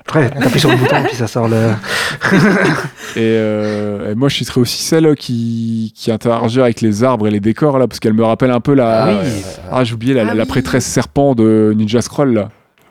Après, 0.00 0.30
t'appuies 0.30 0.60
sur 0.60 0.70
le 0.70 0.76
bouton 0.76 0.96
puis 1.06 1.16
ça 1.16 1.26
sort 1.26 1.48
le. 1.48 1.56
Et, 3.16 3.20
euh, 3.20 4.10
et 4.10 4.14
moi, 4.16 4.28
je 4.28 4.36
citerai 4.38 4.60
aussi 4.60 4.82
celle 4.82 5.14
qui, 5.14 5.92
qui 5.96 6.10
interagit 6.10 6.60
avec 6.60 6.80
les 6.80 7.04
arbres 7.04 7.28
et 7.28 7.30
les 7.30 7.38
décors, 7.40 7.78
là, 7.78 7.86
parce 7.86 8.00
qu'elle 8.00 8.12
me 8.14 8.24
rappelle 8.24 8.50
un 8.50 8.60
peu 8.60 8.74
la. 8.74 9.04
Ah, 9.04 9.12
oui. 9.22 9.42
Ah, 9.70 9.84
j'ai 9.84 9.94
oublié 9.94 10.14
la, 10.14 10.22
Ah 10.28 10.34
la 10.34 10.42
oui. 10.42 10.48
prêtresse 10.48 10.84
serpent 10.84 11.34
de 11.36 11.72
Ninja 11.76 12.02
Scroll, 12.02 12.34
là. 12.34 12.48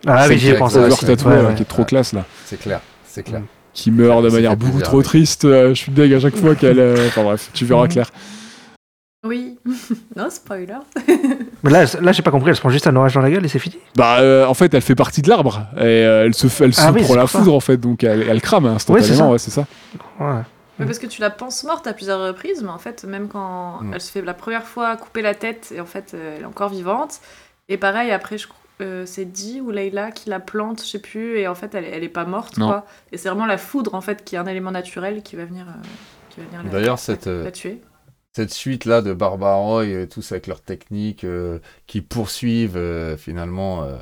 Ah 0.08 0.26
oui, 0.30 0.38
j'y 0.38 0.50
ai 0.50 0.54
pensé 0.54 0.80
c'est- 0.92 1.06
Tattoo, 1.06 1.30
Ouais, 1.30 1.36
là, 1.36 1.50
ouais. 1.50 1.56
qui 1.56 1.64
est 1.64 1.66
trop 1.66 1.84
classe, 1.84 2.14
là. 2.14 2.24
C'est 2.46 2.60
clair, 2.60 2.80
c'est 3.06 3.24
clair. 3.24 3.42
Qui 3.74 3.92
meurt 3.92 4.24
de 4.24 4.30
manière 4.30 4.56
beaucoup 4.56 4.80
trop 4.82 5.02
triste. 5.02 5.46
euh, 5.46 5.70
je 5.70 5.80
suis 5.80 5.92
deg 5.92 6.14
à 6.14 6.20
chaque 6.22 6.36
fois 6.38 6.56
qu'elle. 6.56 6.80
euh, 6.80 7.08
Enfin 7.08 7.24
bref, 7.24 7.50
tu 7.54 7.66
verras 7.66 7.84
Mhm. 7.84 7.90
clair. 7.90 8.10
Oui. 9.24 9.58
non, 10.16 10.30
spoiler. 10.30 10.78
Mais 11.64 11.72
là, 11.72 11.86
là 12.02 12.12
j'ai 12.12 12.22
pas 12.24 12.32
compris, 12.32 12.50
elle 12.50 12.56
se 12.56 12.62
prend 12.62 12.70
juste 12.70 12.88
un 12.88 12.96
orage 12.96 13.14
dans 13.14 13.22
la 13.22 13.32
gueule 13.32 13.46
et 13.46 13.48
c'est 13.48 13.60
fini? 13.60 13.78
Bah, 13.96 14.20
euh, 14.20 14.46
en 14.46 14.54
fait, 14.54 14.74
elle 14.74 14.82
fait 14.82 14.96
partie 14.96 15.22
de 15.22 15.30
l'arbre. 15.30 15.66
Et 15.78 15.82
euh, 15.82 16.26
elle 16.26 16.34
se, 16.34 16.48
fait- 16.48 16.66
elle 16.66 16.74
se 16.74 16.82
Ah 16.82 16.92
oui, 16.92 17.02
prend 17.04 17.14
c'est 17.14 17.20
la 17.20 17.28
ça. 17.28 17.40
foudre, 17.40 17.54
en 17.56 17.60
fait. 17.60 17.78
Donc, 17.78 18.04
elle, 18.04 18.24
elle 18.24 18.42
crame 18.42 18.66
instantanément. 18.66 19.28
Ouais, 19.28 19.32
Ouais, 19.34 19.38
c'est 19.40 19.52
ça. 19.52 19.66
Ouais. 20.20 20.42
Mais 20.80 20.86
parce 20.86 21.00
que 21.00 21.06
tu 21.08 21.22
la 21.22 21.30
penses 21.30 21.64
morte 21.64 21.86
à 21.88 21.94
plusieurs 21.94 22.20
reprises, 22.20 22.64
mais 22.64 22.70
en 22.72 22.80
fait, 22.80 23.04
même 23.06 23.28
quand 23.30 23.80
Mm. 23.82 23.94
elle 23.94 24.02
se 24.02 24.12
fait 24.12 24.22
la 24.22 24.34
première 24.34 24.64
fois 24.66 24.98
couper 24.98 25.22
la 25.22 25.36
tête, 25.36 25.72
et 25.74 25.80
en 25.80 25.86
fait, 25.86 26.14
euh, 26.14 26.36
elle 26.38 26.42
est 26.44 26.46
encore 26.46 26.70
vivante. 26.70 27.20
Et 27.70 27.78
pareil, 27.78 28.12
après, 28.12 28.38
je 28.38 28.48
euh, 28.82 29.06
c'est 29.06 29.24
Dee 29.26 29.62
ou 29.62 29.70
Leila 29.70 30.12
qui 30.12 30.30
la 30.32 30.40
plante, 30.40 30.82
je 30.82 30.88
sais 30.88 31.00
plus, 31.00 31.38
et 31.38 31.48
en 31.48 31.54
fait, 31.56 31.76
elle, 31.76 31.86
elle 31.86 32.04
est 32.04 32.10
pas 32.10 32.26
morte, 32.26 32.58
Non. 32.58 32.68
quoi. 32.68 32.86
Et 33.12 33.18
c'est 33.18 33.30
vraiment 33.30 33.46
la 33.46 33.60
foudre, 33.60 33.94
en 33.94 34.02
fait, 34.02 34.26
qui 34.26 34.36
est 34.36 34.40
un 34.40 34.48
élément 34.48 34.72
naturel 34.72 35.22
qui 35.22 35.36
va 35.36 35.46
venir, 35.46 35.66
euh, 35.70 35.88
qui 36.32 36.40
va 36.42 36.48
venir 36.48 36.64
la, 36.64 36.70
D'ailleurs, 36.72 36.98
cette, 37.00 37.28
la 37.28 37.52
tuer. 37.52 37.80
Cette 38.36 38.52
suite 38.54 38.86
là 38.86 39.02
de 39.02 39.14
Barbaroy, 39.14 39.86
euh, 39.86 40.06
tous 40.08 40.32
avec 40.32 40.48
leurs 40.48 40.62
techniques 40.62 41.24
euh, 41.24 41.60
qui 41.88 42.02
poursuivent 42.02 42.78
euh, 42.78 43.16
finalement 43.18 43.84
euh, 43.84 43.98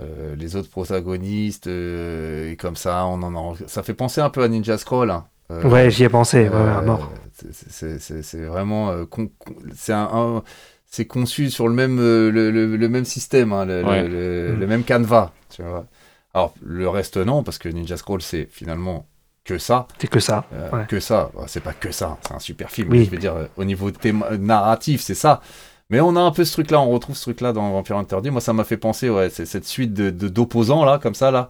euh, 0.00 0.34
les 0.36 0.56
autres 0.56 0.70
protagonistes, 0.70 1.66
euh, 1.66 2.50
et 2.52 2.56
comme 2.56 2.76
ça, 2.76 3.04
on 3.06 3.22
en 3.22 3.52
a- 3.54 3.56
ça 3.66 3.82
fait 3.82 3.94
penser 3.94 4.20
un 4.20 4.30
peu 4.30 4.42
à 4.42 4.48
Ninja 4.48 4.78
Scroll. 4.78 5.10
hein. 5.10 5.26
Euh, 5.50 5.68
Ouais, 5.68 5.90
j'y 5.90 6.04
ai 6.04 6.08
pensé, 6.08 6.48
ouais, 6.48 6.54
à 6.54 6.80
mort. 6.80 7.10
c'est- 7.32 8.44
vraiment. 8.46 8.90
euh, 8.90 9.04
con- 9.04 9.30
c'est 9.74 9.92
un, 9.92 10.08
un- 10.12 10.42
c'est 10.86 11.06
conçu 11.06 11.50
sur 11.50 11.66
le 11.68 11.74
même, 11.74 11.98
le, 11.98 12.30
le- 12.30 12.76
le 12.76 12.88
même 12.88 13.04
système, 13.04 13.52
hein, 13.52 13.64
le, 13.64 13.84
Ouais. 13.84 14.02
le- 14.06 14.08
le- 14.48 14.56
Mm. 14.56 14.60
le 14.60 14.66
même 14.68 14.84
canevas. 14.84 15.32
Tu 15.50 15.62
vois. 15.62 15.86
Alors, 16.34 16.54
le 16.62 16.88
reste, 16.88 17.16
non, 17.16 17.42
parce 17.42 17.58
que 17.58 17.68
Ninja 17.68 17.96
Scroll, 17.96 18.22
c'est 18.22 18.46
finalement 18.50 19.06
que 19.44 19.58
ça. 19.58 19.86
C'est 19.98 20.08
que 20.08 20.20
ça. 20.20 20.44
Euh, 20.52 20.70
Ouais. 20.70 20.86
Que 20.88 21.00
ça. 21.00 21.30
Bah, 21.34 21.44
C'est 21.46 21.60
pas 21.62 21.72
que 21.72 21.90
ça. 21.92 22.18
C'est 22.26 22.34
un 22.34 22.38
super 22.38 22.70
film. 22.70 22.88
Oui. 22.90 23.04
Je 23.06 23.10
veux 23.10 23.16
dire, 23.18 23.34
euh, 23.34 23.46
au 23.56 23.64
niveau 23.64 23.90
théma- 23.90 24.36
narratif, 24.38 25.00
c'est 25.00 25.14
ça. 25.14 25.40
Mais 25.88 25.98
on 26.00 26.14
a 26.14 26.20
un 26.20 26.30
peu 26.30 26.44
ce 26.44 26.52
truc-là, 26.52 26.80
on 26.80 26.90
retrouve 26.90 27.16
ce 27.16 27.22
truc-là 27.22 27.52
dans 27.52 27.68
Vampire 27.72 27.96
Interdit. 27.96 28.30
Moi, 28.30 28.40
ça 28.40 28.52
m'a 28.52 28.62
fait 28.64 28.76
penser, 28.76 29.10
ouais, 29.10 29.28
c'est 29.30 29.44
cette 29.46 29.66
suite 29.66 29.92
de 29.92 30.10
de- 30.10 30.28
d'opposants, 30.28 30.84
là, 30.84 30.98
comme 30.98 31.14
ça, 31.14 31.30
là, 31.32 31.48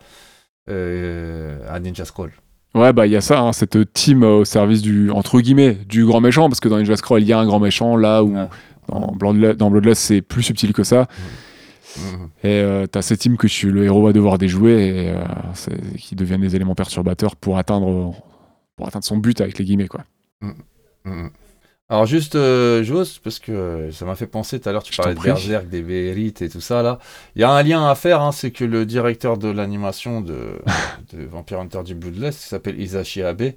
euh, 0.70 1.58
à 1.68 1.80
Ninja 1.80 2.04
Scroll. 2.04 2.32
Ouais, 2.74 2.92
bah 2.92 3.06
il 3.06 3.12
y 3.12 3.16
a 3.16 3.20
ça, 3.20 3.40
hein, 3.40 3.52
cette 3.52 3.92
team 3.92 4.22
euh, 4.22 4.38
au 4.38 4.44
service 4.44 4.80
du, 4.80 5.10
entre 5.10 5.40
guillemets, 5.40 5.72
du 5.74 6.06
grand 6.06 6.20
méchant, 6.20 6.48
parce 6.48 6.60
que 6.60 6.68
dans 6.68 6.78
Ninja 6.78 6.96
Scroll, 6.96 7.20
il 7.22 7.28
y 7.28 7.32
a 7.32 7.38
un 7.38 7.44
grand 7.46 7.58
méchant, 7.60 7.96
là 7.96 8.22
où 8.22 8.34
Ouais. 8.36 8.46
dans, 8.88 9.70
Bloodlust, 9.70 10.00
c'est 10.00 10.22
plus 10.22 10.42
subtil 10.42 10.72
que 10.72 10.84
ça. 10.84 11.06
Et 12.44 12.60
euh, 12.60 12.86
t'as 12.86 13.02
cette 13.02 13.20
team 13.20 13.36
que 13.36 13.46
tu, 13.46 13.70
le 13.70 13.84
héros 13.84 14.02
va 14.04 14.12
devoir 14.12 14.38
déjouer 14.38 14.88
et 14.88 15.10
euh, 15.10 15.24
c'est- 15.54 15.96
qui 15.98 16.14
deviennent 16.14 16.40
des 16.40 16.54
éléments 16.56 16.74
perturbateurs 16.74 17.36
pour 17.36 17.58
atteindre, 17.58 18.14
pour 18.76 18.86
atteindre 18.88 19.04
son 19.04 19.16
but 19.18 19.40
avec 19.40 19.58
les 19.58 19.64
guillemets, 19.64 19.88
quoi. 19.88 20.04
Mhm. 21.04 21.30
Alors 21.88 22.06
juste, 22.06 22.36
euh, 22.36 22.84
Jos, 22.84 23.18
parce 23.24 23.40
que 23.40 23.50
euh, 23.50 23.90
ça 23.92 24.04
m'a 24.04 24.14
fait 24.14 24.28
penser 24.28 24.60
tout 24.60 24.68
à 24.68 24.72
l'heure, 24.72 24.84
tu 24.84 24.92
Je 24.92 24.96
parlais 24.98 25.14
t'en 25.14 25.18
de 25.18 25.20
prie. 25.22 25.30
Berserk, 25.30 25.68
des 25.68 25.82
Vérites 25.82 26.40
et 26.40 26.48
tout 26.48 26.60
ça 26.60 26.82
là. 26.82 27.00
Il 27.34 27.40
y 27.40 27.44
a 27.44 27.50
un 27.50 27.62
lien 27.64 27.84
à 27.88 27.96
faire, 27.96 28.20
hein, 28.22 28.30
c'est 28.30 28.52
que 28.52 28.64
le 28.64 28.86
directeur 28.86 29.38
de 29.38 29.48
l'animation 29.48 30.20
de, 30.20 30.60
de 31.12 31.24
Vampire 31.24 31.58
Hunter 31.58 31.82
du 31.84 31.96
Bloodlust, 31.96 32.40
qui 32.42 32.46
s'appelle 32.46 32.80
Isashi 32.80 33.22
Abe, 33.24 33.52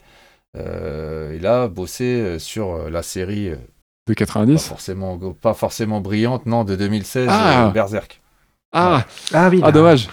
euh, 0.58 1.36
il 1.40 1.46
a 1.46 1.68
bossé 1.68 2.06
euh, 2.06 2.40
sur 2.40 2.70
euh, 2.74 2.90
la 2.90 3.04
série, 3.04 3.50
euh, 3.50 3.56
De 4.08 4.14
pas 4.14 4.16
90 4.16 4.68
forcément, 4.68 5.18
pas 5.40 5.54
forcément 5.54 6.02
brillante, 6.02 6.48
non, 6.48 6.64
de 6.64 6.76
2016, 6.76 7.28
Ah. 7.30 7.68
euh, 7.68 7.72
Berserk. 7.72 8.20
Ah, 8.74 9.04
Ah 9.34 9.50
oui. 9.50 9.62
ah 9.64 9.72
dommage. 9.72 10.08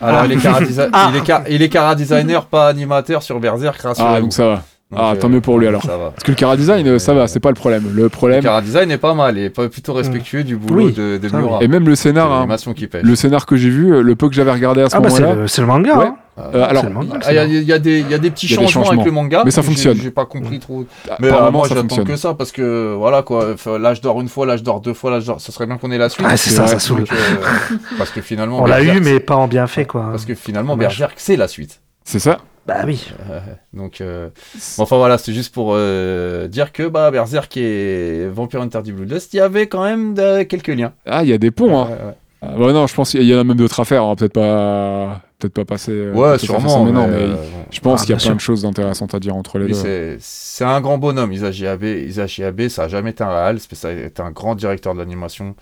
Alors 0.00 0.20
Ah. 0.22 0.26
il, 0.26 0.32
est 0.32 0.36
cara 0.36 0.60
desi- 0.60 0.88
Ah. 0.92 1.08
il, 1.10 1.16
est 1.16 1.26
ca- 1.26 1.44
il 1.48 1.62
est 1.62 1.68
cara 1.68 1.94
designer, 1.94 2.46
pas 2.46 2.68
animateur 2.68 3.22
sur 3.22 3.38
Berserk. 3.40 3.80
Ah, 3.98 4.20
donc 4.20 4.32
ça 4.32 4.46
va. 4.46 4.62
Donc, 4.92 5.00
ah, 5.02 5.14
tant 5.20 5.28
mieux 5.28 5.40
pour 5.40 5.58
lui, 5.58 5.66
alors. 5.66 5.82
Ça 5.82 5.96
va. 5.96 6.10
Parce 6.10 6.22
que 6.22 6.30
le 6.30 6.36
Cara 6.36 6.56
Design, 6.56 6.86
euh, 6.86 6.98
ça 7.00 7.12
va, 7.12 7.26
c'est 7.26 7.40
pas 7.40 7.48
le 7.48 7.56
problème. 7.56 7.90
Le 7.92 8.02
Le 8.04 8.08
problème, 8.08 8.40
Cara 8.40 8.62
Design 8.62 8.88
est 8.92 8.98
pas 8.98 9.14
mal, 9.14 9.36
il 9.36 9.42
est 9.46 9.50
plutôt 9.50 9.92
respectueux 9.94 10.44
du 10.44 10.54
boulot 10.56 10.86
Oui, 10.86 10.92
de, 10.92 11.18
de. 11.18 11.36
Miura. 11.36 11.58
et 11.60 11.66
même 11.66 11.88
le 11.88 11.96
scénar, 11.96 12.30
hein, 12.30 12.36
l'animation 12.36 12.72
qui 12.72 12.86
pêche. 12.86 13.02
le 13.02 13.16
scénar 13.16 13.46
que 13.46 13.56
j'ai 13.56 13.68
vu, 13.68 13.92
euh, 13.92 14.00
le 14.02 14.14
peu 14.14 14.28
que 14.28 14.34
j'avais 14.36 14.52
regardé 14.52 14.82
à 14.82 14.88
ce 14.88 14.94
Ah 14.96 15.00
bah 15.00 15.10
c'est 15.10 15.22
moment-là, 15.22 15.40
le, 15.40 15.48
c'est 15.48 15.60
le 15.60 15.66
manga. 15.66 15.98
Ouais. 15.98 16.04
hein. 16.06 16.16
euh, 16.54 16.64
alors, 16.68 16.82
C'est 16.84 16.88
le 16.88 16.94
manga, 16.94 17.14
le 17.16 17.20
Ah, 17.24 17.32
Il 17.32 17.34
y, 17.34 17.38
a- 17.40 17.44
il 17.46 17.62
y 17.64 17.72
a 17.72 17.78
des, 17.80 17.98
il 17.98 18.08
y 18.08 18.14
a 18.14 18.18
des 18.18 18.30
petits 18.30 18.46
Il 18.46 18.52
y 18.52 18.54
a 18.54 18.58
des 18.60 18.66
changements, 18.68 18.92
avec 18.92 19.04
le 19.06 19.10
manga, 19.10 19.42
Mais 19.44 19.50
ça 19.50 19.64
fonctionne. 19.64 19.98
J'ai 20.00 20.12
pas 20.12 20.24
compris 20.24 20.60
trop. 20.60 20.84
Mais 21.18 21.26
euh, 21.26 21.32
apparemment, 21.32 21.58
moi 21.58 21.68
ça 21.68 21.74
j'attends 21.74 22.04
que 22.04 22.14
ça 22.14 22.34
parce 22.34 22.52
que 22.52 22.94
voilà 22.96 23.22
quoi, 23.22 23.54
enfin, 23.54 23.78
l'âge 23.80 24.00
d'or 24.00 24.20
une 24.20 24.28
fois, 24.28 24.46
l'âge 24.46 24.62
d'or 24.62 24.80
deux 24.80 24.94
fois, 24.94 25.10
l'âge 25.10 25.26
d'or, 25.26 25.40
ça 25.40 25.50
serait 25.50 25.66
bien 25.66 25.78
qu'on 25.78 25.90
ait 25.90 25.98
la 25.98 26.08
suite. 26.10 26.24
Ah, 26.30 26.36
c'est 26.36 26.50
ça, 26.50 26.68
ça 26.68 26.78
saoule. 26.78 27.06
Euh, 27.10 27.76
parce 27.98 28.10
que 28.10 28.20
finalement, 28.20 28.60
On 28.62 28.66
l'a 28.66 28.84
eu, 28.84 29.00
mais 29.00 29.18
pas 29.18 29.34
en 29.34 29.48
bien 29.48 29.66
fait, 29.66 29.84
quoi. 29.86 30.06
Parce 30.12 30.24
que 30.26 30.36
finalement. 30.36 30.76
Berserk, 30.76 31.14
c'est 31.16 31.34
la 31.36 31.48
suite. 31.48 31.80
c'est 32.04 32.20
ça. 32.20 32.38
Bah 32.66 32.82
oui. 32.84 33.06
Euh, 33.30 33.40
donc, 33.72 34.00
euh, 34.00 34.28
bon, 34.76 34.82
enfin 34.82 34.96
voilà, 34.96 35.18
c'est 35.18 35.32
juste 35.32 35.54
pour 35.54 35.72
euh, 35.74 36.48
dire 36.48 36.72
que 36.72 36.88
bah, 36.88 37.10
Berserk 37.10 37.56
et 37.56 38.26
Vampire 38.28 38.60
Hunter 38.62 38.82
du 38.82 38.92
Bloodlust, 38.92 39.32
il 39.34 39.36
y 39.36 39.40
avait 39.40 39.66
quand 39.68 39.84
même 39.84 40.14
de- 40.14 40.42
quelques 40.42 40.68
liens. 40.68 40.92
Ah, 41.06 41.22
il 41.22 41.28
y 41.28 41.32
a 41.32 41.38
des 41.38 41.50
ponts, 41.50 41.78
hein. 41.78 41.88
Ouais. 41.90 42.14
Ah, 42.42 42.48
bah 42.58 42.72
non, 42.72 42.86
je 42.86 42.94
pense 42.94 43.12
qu'il 43.12 43.22
y 43.22 43.34
en 43.34 43.38
a 43.38 43.44
même 43.44 43.56
d'autres 43.56 43.80
à 43.80 43.84
faire. 43.84 44.14
Peut-être 44.14 44.34
pas, 44.34 45.22
peut-être 45.38 45.54
pas 45.54 45.64
passer. 45.64 45.90
euh, 45.92 46.12
Ouais, 46.12 46.38
sûrement. 46.38 46.84
mais, 46.84 46.92
mais 46.92 46.98
euh, 47.00 47.28
bon. 47.34 47.38
je 47.70 47.80
pense 47.80 48.02
Ah, 48.02 48.04
qu'il 48.04 48.10
y 48.10 48.14
a 48.14 48.16
plein 48.18 48.24
sûr. 48.26 48.34
de 48.34 48.40
choses 48.40 48.66
intéressantes 48.66 49.14
à 49.14 49.20
dire 49.20 49.34
entre 49.34 49.58
les 49.58 49.68
deux. 49.68 49.72
c'est 49.74 50.16
c'est 50.20 50.64
un 50.64 50.80
grand 50.82 50.98
bonhomme, 50.98 51.32
Isashi 51.32 51.66
Abe. 51.66 51.84
Isashi 51.84 52.44
Abe, 52.44 52.68
ça 52.68 52.84
a 52.84 52.88
jamais 52.88 53.10
été 53.10 53.24
un 53.24 53.30
réal, 53.30 53.58
c'est- 53.58 53.74
ça 53.74 53.88
a 53.88 53.92
été 53.92 54.20
un 54.22 54.32
grand 54.32 54.54
directeur 54.54 54.92
de 54.92 54.98
l'animation. 54.98 55.54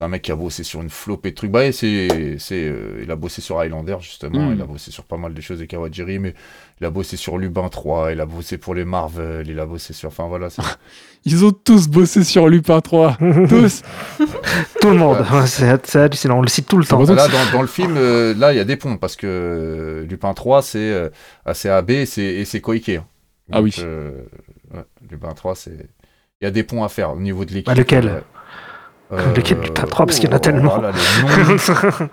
Un 0.00 0.06
mec 0.06 0.22
qui 0.22 0.30
a 0.30 0.36
bossé 0.36 0.62
sur 0.62 0.80
une 0.80 0.90
flopée 0.90 1.30
de 1.30 1.34
trucs. 1.34 1.50
Bah, 1.50 1.72
c'est, 1.72 2.36
c'est, 2.38 2.68
euh, 2.68 3.00
il 3.02 3.10
a 3.10 3.16
bossé 3.16 3.40
sur 3.42 3.58
Highlander, 3.58 3.96
justement. 4.00 4.50
Mm. 4.50 4.54
Il 4.54 4.62
a 4.62 4.64
bossé 4.64 4.92
sur 4.92 5.02
pas 5.02 5.16
mal 5.16 5.34
de 5.34 5.40
choses 5.40 5.58
de 5.58 5.64
Kawajiri, 5.64 6.20
mais 6.20 6.34
il 6.80 6.86
a 6.86 6.90
bossé 6.90 7.16
sur 7.16 7.36
Lubin 7.36 7.68
3, 7.68 8.12
il 8.12 8.20
a 8.20 8.24
bossé 8.26 8.58
pour 8.58 8.76
les 8.76 8.84
Marvel, 8.84 9.48
il 9.48 9.58
a 9.58 9.66
bossé 9.66 9.92
sur. 9.92 10.06
Enfin, 10.10 10.28
voilà. 10.28 10.50
c'est- 10.50 10.62
Ils 11.24 11.44
ont 11.44 11.50
tous 11.50 11.88
bossé 11.88 12.22
sur 12.22 12.46
Lupin 12.48 12.80
3. 12.80 13.16
tous. 13.48 13.82
Tout 14.80 14.90
le 14.90 14.96
monde. 14.98 15.18
Ouais, 15.32 15.46
c'est 15.82 15.96
hallucinant. 15.96 16.38
On 16.38 16.42
le 16.42 16.48
cite 16.48 16.68
tout 16.68 16.78
le 16.78 16.84
temps. 16.84 17.02
Là, 17.02 17.26
dans, 17.26 17.52
dans 17.54 17.62
le 17.62 17.66
film, 17.68 17.96
euh, 17.96 18.34
là, 18.34 18.52
il 18.52 18.56
y 18.56 18.60
a 18.60 18.64
des 18.64 18.76
ponts, 18.76 18.98
parce 18.98 19.16
que 19.16 19.26
euh, 19.26 20.06
Lupin 20.06 20.32
3, 20.32 20.62
c'est, 20.62 20.78
euh, 20.78 21.08
c'est 21.54 21.70
Abe 21.70 21.90
et 21.90 22.06
c'est, 22.06 22.60
Koike. 22.60 22.90
hein. 22.90 23.04
Ah 23.50 23.60
oui. 23.62 23.74
euh, 23.80 24.12
ouais, 24.72 24.84
Lupin 25.10 25.32
3, 25.34 25.56
c'est. 25.56 25.88
Il 26.40 26.44
y 26.44 26.46
a 26.46 26.52
des 26.52 26.62
ponts 26.62 26.84
à 26.84 26.88
faire 26.88 27.14
au 27.14 27.18
niveau 27.18 27.44
de 27.44 27.50
l'équipe. 27.50 27.66
Bah, 27.66 27.74
lequel? 27.74 28.22
Euh, 29.10 29.34
Lequel, 29.34 29.58
Lupin 29.60 29.84
3, 29.86 30.04
parce 30.06 30.18
qu'il 30.18 30.28
y 30.28 30.32
en 30.32 30.36
a 30.36 30.38
oh, 30.38 30.40
tellement. 30.40 30.78
voilà. 30.78 30.92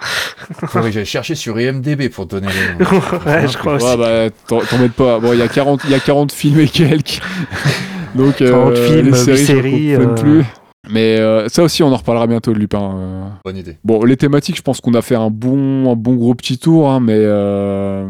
Faudrait 0.67 0.89
que 0.89 0.93
j'aille 0.95 1.05
chercher 1.05 1.35
sur 1.35 1.59
IMDB 1.59 2.09
pour 2.09 2.25
te 2.27 2.35
donner 2.35 2.47
les 2.47 2.85
noms. 2.85 2.91
ouais, 3.25 3.47
je 3.47 3.57
crois 3.57 3.73
aussi. 3.73 3.85
Ouais, 3.85 4.31
bah, 4.49 4.77
mettes 4.79 4.93
pas. 4.93 5.19
Bon, 5.19 5.33
il 5.33 5.39
y 5.39 5.41
a 5.41 5.47
40, 5.49 5.81
il 5.85 5.91
y 5.91 5.93
a 5.93 5.99
40 5.99 6.31
films 6.31 6.59
et 6.61 6.67
quelques. 6.67 7.19
Donc, 8.15 8.35
40 8.37 8.77
films, 8.77 9.11
les 9.27 9.35
séries, 9.37 9.93
je 9.95 9.99
euh. 10.01 10.15
plus. 10.15 10.45
Mais 10.89 11.19
euh, 11.19 11.49
ça 11.49 11.63
aussi, 11.63 11.83
on 11.83 11.91
en 11.91 11.97
reparlera 11.97 12.27
bientôt 12.27 12.53
de 12.53 12.59
Lupin. 12.59 12.79
euh. 12.95 13.23
Bonne 13.43 13.57
idée. 13.57 13.77
Bon, 13.83 14.03
les 14.05 14.15
thématiques, 14.15 14.55
je 14.55 14.61
pense 14.61 14.79
qu'on 14.79 14.93
a 14.93 15.01
fait 15.01 15.15
un 15.15 15.29
bon, 15.29 15.91
un 15.91 15.95
bon 15.95 16.13
gros 16.13 16.33
petit 16.35 16.57
tour, 16.59 16.89
hein, 16.89 16.99
mais. 17.01 17.17
Euh... 17.17 18.07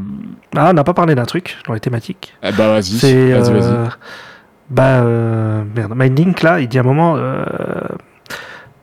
Ah, 0.55 0.67
on 0.69 0.73
n'a 0.73 0.83
pas 0.83 0.93
parlé 0.93 1.15
d'un 1.15 1.25
truc 1.25 1.57
dans 1.67 1.73
les 1.73 1.79
thématiques. 1.79 2.33
eh 2.43 2.51
bah, 2.51 2.67
vas-y. 2.67 2.97
C'est. 2.99 3.31
Vas-y, 3.31 3.51
vas-y. 3.51 3.63
euh, 3.63 3.85
Bah, 4.69 4.99
euh, 5.01 5.63
merde. 5.75 5.93
Mindlink, 5.95 6.43
là, 6.43 6.59
il 6.59 6.67
dit 6.67 6.77
à 6.77 6.81
un 6.81 6.83
moment. 6.83 7.17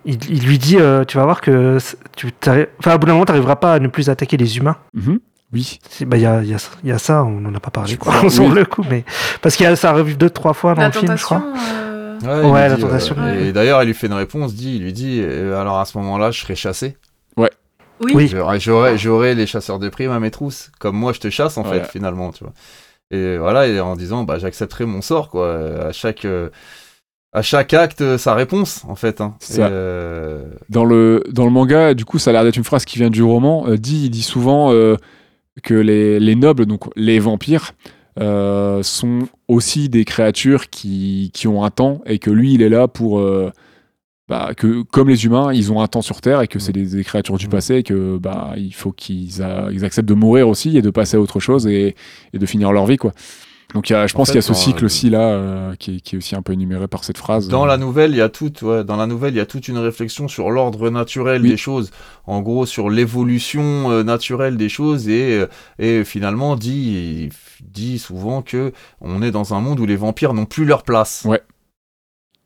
Euh, 0.06 0.10
il, 0.28 0.30
il 0.30 0.44
lui 0.46 0.58
dit 0.58 0.78
euh, 0.78 1.04
Tu 1.04 1.16
vas 1.16 1.24
voir 1.24 1.40
que. 1.40 1.78
Tu 2.16 2.32
enfin, 2.44 2.90
à 2.92 2.98
bout 2.98 3.06
d'un 3.06 3.12
moment, 3.12 3.24
tu 3.24 3.32
n'arriveras 3.32 3.56
pas 3.56 3.74
à 3.74 3.78
ne 3.78 3.88
plus 3.88 4.08
attaquer 4.10 4.36
les 4.36 4.56
humains. 4.58 4.76
Mhm. 4.94 5.18
Oui. 5.52 5.78
C'est- 5.88 6.04
Bah, 6.04 6.16
il 6.16 6.22
y 6.22 6.26
a, 6.26 6.42
il 6.42 6.48
y, 6.48 6.54
a, 6.54 6.58
il 6.82 6.88
y 6.88 6.92
a 6.92 6.98
ça, 6.98 7.24
on 7.24 7.40
n'en 7.40 7.54
a 7.54 7.60
pas 7.60 7.70
parlé, 7.70 7.96
quoi, 7.96 8.14
sur 8.30 8.44
oui. 8.44 8.54
le 8.54 8.64
coup, 8.64 8.84
mais. 8.88 9.04
Parce 9.42 9.56
qu'il 9.56 9.64
y 9.64 9.68
a 9.68 9.76
ça 9.76 9.92
revue 9.92 10.14
deux, 10.14 10.30
trois 10.30 10.54
fois 10.54 10.74
dans 10.74 10.84
le 10.86 10.92
film, 10.92 11.16
je 11.16 11.22
crois. 11.24 11.42
euh, 11.56 12.18
Ouais, 12.22 12.40
il 12.48 12.50
Ouais, 12.52 12.68
la 12.68 12.76
dit, 12.76 12.82
tentation. 12.82 13.16
euh, 13.18 13.48
Et 13.48 13.52
d'ailleurs, 13.52 13.80
elle 13.80 13.88
lui 13.88 13.94
fait 13.94 14.06
une 14.06 14.12
réponse, 14.14 14.54
dit, 14.54 14.76
il 14.76 14.82
lui 14.84 14.92
dit, 14.92 15.20
euh, 15.22 15.60
alors 15.60 15.78
à 15.80 15.84
ce 15.84 15.98
moment-là, 15.98 16.30
je 16.30 16.40
serai 16.40 16.54
chassé. 16.54 16.96
Oui. 17.36 17.48
Oui. 18.14 18.26
J'aurai- 18.28 18.58
J'aurai 18.58 18.98
j'aurai 18.98 19.34
les 19.36 19.46
chasseurs 19.46 19.78
de 19.78 19.88
primes 19.88 20.10
à 20.10 20.18
mes 20.20 20.30
trousses, 20.32 20.72
comme 20.80 20.96
moi 20.96 21.12
je 21.12 21.20
te 21.20 21.30
chasse 21.30 21.56
en 21.58 21.62
Ouais. 21.62 21.80
fait, 21.80 21.88
finalement, 21.90 22.32
tu 22.32 22.42
vois. 22.44 22.52
Et 23.12 23.36
voilà, 23.36 23.66
et 23.68 23.78
en 23.78 23.94
disant, 23.94 24.24
bah, 24.24 24.38
j'accepterai 24.38 24.86
mon 24.86 25.02
sort, 25.02 25.28
quoi. 25.28 25.44
euh, 25.46 25.88
À 25.90 25.92
chaque, 25.92 26.24
euh, 26.24 26.48
à 27.32 27.42
chaque 27.42 27.72
acte, 27.74 28.00
euh, 28.02 28.18
sa 28.18 28.34
réponse, 28.34 28.82
en 28.88 28.94
fait. 28.94 29.20
Hein. 29.20 29.34
Ça. 29.40 29.66
Euh, 29.68 30.44
Dans 30.68 30.84
le, 30.84 31.24
dans 31.30 31.44
le 31.44 31.50
manga, 31.50 31.94
du 31.94 32.04
coup, 32.04 32.18
ça 32.18 32.30
a 32.30 32.32
l'air 32.34 32.44
d'être 32.44 32.56
une 32.56 32.64
phrase 32.64 32.84
qui 32.84 32.98
vient 32.98 33.10
du 33.10 33.22
roman. 33.22 33.66
euh, 33.68 33.76
dit, 33.78 34.04
il 34.04 34.10
dit 34.10 34.22
souvent 34.22 34.70
euh, 34.72 34.96
que 35.62 35.74
les, 35.74 36.20
les 36.20 36.34
nobles, 36.36 36.66
donc 36.66 36.84
les 36.96 37.18
vampires, 37.18 37.72
sont 38.82 39.20
aussi 39.48 39.88
des 39.88 40.04
créatures 40.04 40.68
qui, 40.70 41.30
qui 41.32 41.48
ont 41.48 41.64
un 41.64 41.70
temps 41.70 42.02
et 42.06 42.18
que 42.18 42.30
lui, 42.30 42.52
il 42.54 42.62
est 42.62 42.68
là 42.68 42.86
pour. 42.88 43.22
bah, 44.28 44.52
que 44.56 44.82
comme 44.82 45.08
les 45.08 45.24
humains, 45.24 45.52
ils 45.52 45.72
ont 45.72 45.80
un 45.80 45.86
temps 45.88 46.02
sur 46.02 46.20
Terre 46.20 46.40
et 46.42 46.48
que 46.48 46.58
c'est 46.58 46.72
des, 46.72 46.84
des 46.86 47.04
créatures 47.04 47.38
du 47.38 47.46
Mm. 47.46 47.50
passé 47.50 47.74
et 47.76 47.82
que 47.82 48.18
bah 48.18 48.52
il 48.56 48.72
faut 48.74 48.92
qu'ils 48.92 49.42
a- 49.42 49.68
ils 49.72 49.84
acceptent 49.84 50.08
de 50.08 50.14
mourir 50.14 50.48
aussi 50.48 50.76
et 50.76 50.82
de 50.82 50.90
passer 50.90 51.16
à 51.16 51.20
autre 51.20 51.40
chose 51.40 51.66
et, 51.66 51.94
et 52.32 52.38
de 52.38 52.46
finir 52.46 52.72
leur 52.72 52.86
vie 52.86 52.96
quoi. 52.98 53.12
Donc 53.74 53.88
il 53.88 53.94
y 53.94 53.96
a, 53.96 54.06
je 54.06 54.14
En 54.14 54.18
pense 54.18 54.28
qu'il 54.28 54.36
y 54.36 54.38
a 54.38 54.42
ce 54.42 54.52
cycle 54.54 54.84
aussi 54.84 55.08
là 55.08 55.20
euh, 55.20 55.74
qui, 55.76 55.96
est, 55.96 56.00
qui 56.00 56.14
est 56.14 56.18
aussi 56.18 56.36
un 56.36 56.42
peu 56.42 56.52
énuméré 56.52 56.88
par 56.88 57.04
cette 57.04 57.16
phrase. 57.18 57.48
Dans 57.48 57.64
la 57.64 57.78
nouvelle, 57.78 58.10
il 58.10 58.18
y 58.18 58.20
a 58.20 58.28
toute, 58.28 58.60
ouais, 58.62 58.84
dans 58.84 58.96
la 58.96 59.06
nouvelle, 59.06 59.32
il 59.34 59.38
y 59.38 59.40
a 59.40 59.46
toute 59.46 59.66
une 59.68 59.78
réflexion 59.78 60.28
sur 60.28 60.50
l'ordre 60.50 60.90
naturel 60.90 61.40
Oui. 61.42 61.48
des 61.48 61.56
choses. 61.56 61.90
En 62.26 62.40
gros, 62.42 62.66
sur 62.66 62.90
l'évolution 62.90 63.90
euh, 63.90 64.02
naturelle 64.02 64.56
des 64.56 64.68
choses 64.68 65.08
et, 65.08 65.38
euh, 65.38 65.46
et 65.78 66.04
finalement 66.04 66.56
dit, 66.56 67.30
dit 67.62 67.98
souvent 67.98 68.42
que 68.42 68.72
on 69.00 69.22
est 69.22 69.30
dans 69.30 69.54
un 69.54 69.60
monde 69.60 69.80
où 69.80 69.86
les 69.86 69.96
vampires 69.96 70.34
n'ont 70.34 70.44
plus 70.46 70.64
leur 70.64 70.82
place. 70.82 71.24
Ouais. 71.26 71.40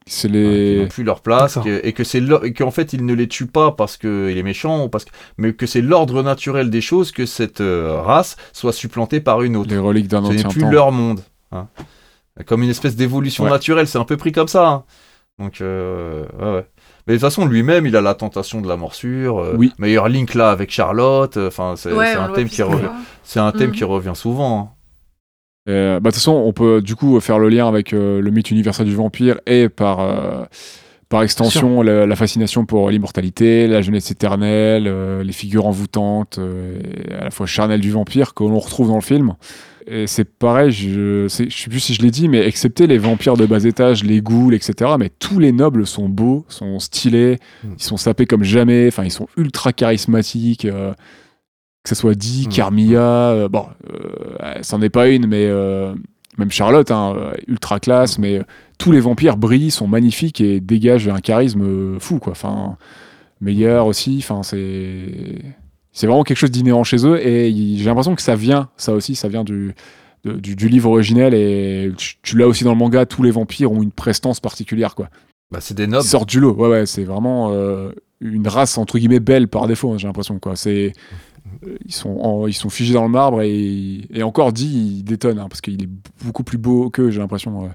C'est 0.08 0.28
Ils 0.28 0.32
les. 0.34 0.78
n'ont 0.82 0.86
plus 0.88 1.02
leur 1.02 1.20
place 1.20 1.58
que- 1.64 1.80
et 1.84 1.92
que 1.92 2.04
c'est 2.04 2.22
qu'en 2.56 2.70
fait 2.70 2.92
ils 2.92 3.04
ne 3.04 3.12
les 3.12 3.26
tuent 3.26 3.46
pas 3.48 3.72
parce 3.72 3.96
qu'il 3.96 4.38
est 4.38 4.42
méchant 4.44 4.84
ou 4.84 4.88
parce 4.88 5.04
que 5.04 5.10
mais 5.36 5.52
que 5.52 5.66
c'est 5.66 5.80
l'ordre 5.80 6.22
naturel 6.22 6.70
des 6.70 6.80
choses 6.80 7.10
que 7.10 7.26
cette 7.26 7.60
euh, 7.60 8.00
race 8.00 8.36
soit 8.52 8.72
supplantée 8.72 9.20
par 9.20 9.42
une 9.42 9.56
autre. 9.56 9.70
les 9.70 9.78
reliques 9.78 10.06
d'un 10.08 10.24
Ce 10.24 10.28
n'est 10.30 10.36
ancien 10.38 10.48
plus 10.50 10.60
temps. 10.62 10.70
leur 10.70 10.92
monde. 10.92 11.20
hein. 11.50 11.66
Comme 12.46 12.62
une 12.62 12.70
espèce 12.70 12.94
d'évolution 12.96 13.44
Ouais. 13.44 13.50
naturelle, 13.50 13.88
c'est 13.88 13.98
un 13.98 14.04
peu 14.04 14.16
pris 14.16 14.30
comme 14.30 14.46
ça. 14.48 14.68
hein. 14.68 14.84
Donc, 15.38 15.60
euh, 15.60 16.24
ouais, 16.40 16.52
ouais. 16.54 16.66
Mais 17.06 17.14
de 17.14 17.18
toute 17.18 17.20
façon, 17.22 17.44
lui-même, 17.46 17.86
il 17.86 17.94
a 17.96 18.00
la 18.00 18.14
tentation 18.14 18.60
de 18.60 18.68
la 18.68 18.76
morsure. 18.76 19.38
euh, 19.38 19.54
Oui. 19.56 19.72
Meilleur 19.78 20.08
link 20.08 20.34
là 20.34 20.50
avec 20.50 20.70
Charlotte. 20.70 21.36
euh, 21.36 21.48
Enfin, 21.48 21.74
c'est 21.76 21.92
Ouais, 21.92 22.12
un 22.14 22.28
thème 22.28 22.46
plus 22.46 22.56
qui 22.56 22.62
revient. 22.62 22.88
C'est 23.22 23.40
un 23.40 23.52
thème 23.52 23.72
qui 23.72 23.84
revient 23.84 24.12
souvent. 24.14 24.60
hein. 24.60 24.75
Euh, 25.68 26.00
bah, 26.00 26.10
de 26.10 26.14
toute 26.14 26.20
façon, 26.20 26.32
on 26.32 26.52
peut 26.52 26.80
du 26.80 26.94
coup 26.94 27.18
faire 27.20 27.38
le 27.38 27.48
lien 27.48 27.66
avec 27.68 27.92
euh, 27.92 28.20
le 28.20 28.30
mythe 28.30 28.50
universel 28.50 28.86
du 28.86 28.94
vampire 28.94 29.40
et 29.46 29.68
par, 29.68 30.00
euh, 30.00 30.44
par 31.08 31.22
extension, 31.22 31.82
la, 31.82 32.06
la 32.06 32.16
fascination 32.16 32.66
pour 32.66 32.90
l'immortalité, 32.90 33.66
la 33.66 33.82
jeunesse 33.82 34.10
éternelle, 34.10 34.84
euh, 34.86 35.22
les 35.24 35.32
figures 35.32 35.66
envoûtantes, 35.66 36.38
euh, 36.38 36.78
et 37.08 37.12
à 37.14 37.24
la 37.24 37.30
fois 37.30 37.46
charnelles 37.46 37.80
du 37.80 37.90
vampire 37.90 38.34
que 38.34 38.44
l'on 38.44 38.58
retrouve 38.58 38.88
dans 38.88 38.96
le 38.96 39.00
film. 39.02 39.34
Et 39.88 40.08
c'est 40.08 40.24
pareil, 40.24 40.72
je, 40.72 41.28
je 41.28 41.28
sais 41.28 41.70
plus 41.70 41.78
si 41.78 41.94
je 41.94 42.02
l'ai 42.02 42.10
dit, 42.10 42.28
mais 42.28 42.44
excepté 42.44 42.88
les 42.88 42.98
vampires 42.98 43.36
de 43.36 43.46
bas 43.46 43.62
étage, 43.64 44.02
les 44.02 44.20
ghouls, 44.20 44.52
etc., 44.52 44.90
mais 44.98 45.10
tous 45.20 45.38
les 45.38 45.52
nobles 45.52 45.86
sont 45.86 46.08
beaux, 46.08 46.44
sont 46.48 46.80
stylés, 46.80 47.38
Mm. 47.62 47.68
ils 47.78 47.82
sont 47.84 47.96
sapés 47.96 48.26
comme 48.26 48.42
jamais, 48.42 48.88
enfin, 48.88 49.04
ils 49.04 49.12
sont 49.12 49.28
ultra 49.36 49.72
charismatiques. 49.72 50.64
euh, 50.64 50.92
que 51.86 51.90
ce 51.90 51.94
soit 51.94 52.16
Dee, 52.16 52.46
Mm. 52.48 52.52
Carmilla, 52.52 53.30
euh, 53.30 53.48
bon, 53.48 53.64
euh, 53.94 54.54
c'en 54.62 54.82
est 54.82 54.88
pas 54.90 55.08
une, 55.08 55.28
mais 55.28 55.46
euh, 55.46 55.94
même 56.36 56.50
Charlotte, 56.50 56.90
hein, 56.90 57.14
euh, 57.16 57.32
ultra 57.46 57.78
classe, 57.78 58.18
mais 58.18 58.38
euh, 58.38 58.42
tous 58.76 58.90
les 58.90 58.98
vampires 58.98 59.36
brillent, 59.36 59.70
sont 59.70 59.86
magnifiques 59.86 60.40
et 60.40 60.58
dégagent 60.58 61.06
un 61.08 61.20
charisme 61.20 61.62
euh, 61.62 61.98
fou, 62.00 62.18
quoi. 62.18 62.32
Enfin, 62.32 62.76
meilleur 63.40 63.86
aussi, 63.86 64.16
enfin, 64.18 64.42
c'est. 64.42 65.38
C'est 65.92 66.06
vraiment 66.08 66.24
quelque 66.24 66.36
chose 66.38 66.50
d'inhérent 66.50 66.82
chez 66.84 67.06
eux 67.06 67.24
et 67.26 67.50
j'ai 67.78 67.84
l'impression 67.84 68.14
que 68.16 68.20
ça 68.20 68.34
vient, 68.34 68.68
ça 68.76 68.92
aussi, 68.92 69.14
ça 69.14 69.28
vient 69.28 69.44
du, 69.44 69.74
de- 70.24 70.32
du, 70.34 70.54
du 70.56 70.68
livre 70.68 70.90
originel 70.90 71.32
et 71.34 71.90
tu, 71.96 72.16
tu 72.22 72.36
l'as 72.36 72.46
aussi 72.48 72.64
dans 72.64 72.72
le 72.72 72.76
manga, 72.76 73.06
tous 73.06 73.22
les 73.22 73.30
vampires 73.30 73.72
ont 73.72 73.80
une 73.82 73.92
prestance 73.92 74.38
particulière, 74.40 74.94
quoi. 74.94 75.08
Bah, 75.52 75.60
c'est 75.62 75.72
des 75.74 75.84
Ils 75.84 75.90
nobles. 75.90 76.04
sortent 76.04 76.28
du 76.28 76.40
lot, 76.40 76.52
ouais, 76.54 76.68
ouais, 76.68 76.84
c'est 76.86 77.04
vraiment 77.04 77.50
euh, 77.52 77.92
une 78.20 78.46
race 78.46 78.76
entre 78.76 78.98
guillemets 78.98 79.20
belle 79.20 79.48
par 79.48 79.66
défaut, 79.68 79.92
hein, 79.92 79.96
j'ai 79.96 80.06
l'impression, 80.08 80.38
quoi. 80.38 80.54
C'est. 80.56 80.92
Euh, 81.66 81.76
Ils 81.84 81.92
sont, 81.94 82.10
en- 82.20 82.46
ils 82.46 82.52
sont 82.54 82.70
figés 82.70 82.94
dans 82.94 83.02
le 83.04 83.08
marbre 83.10 83.42
et, 83.42 84.06
et 84.12 84.22
encore 84.22 84.52
dit, 84.52 84.96
il 84.98 85.02
détonne 85.04 85.38
hein, 85.38 85.46
parce 85.48 85.60
qu'il 85.60 85.82
est 85.82 85.88
beaucoup 86.24 86.44
plus 86.44 86.58
beau 86.58 86.90
qu'eux, 86.90 87.10
j'ai 87.10 87.18
l'impression. 87.20 87.62
ouais. 87.62 87.70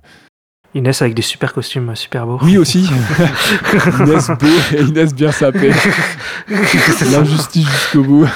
Inès 0.73 1.01
avec 1.01 1.15
des 1.15 1.21
super 1.21 1.51
costumes 1.53 1.93
super 1.97 2.25
beaux. 2.25 2.39
Oui 2.43 2.57
aussi. 2.57 2.87
Inès 3.99 4.27
beau 4.39 4.47
et 4.77 4.81
Inès 4.81 5.13
bien 5.13 5.31
sapée. 5.31 5.71
L'injustice 7.11 7.67
jusqu'au 7.69 8.03
bout. 8.03 8.27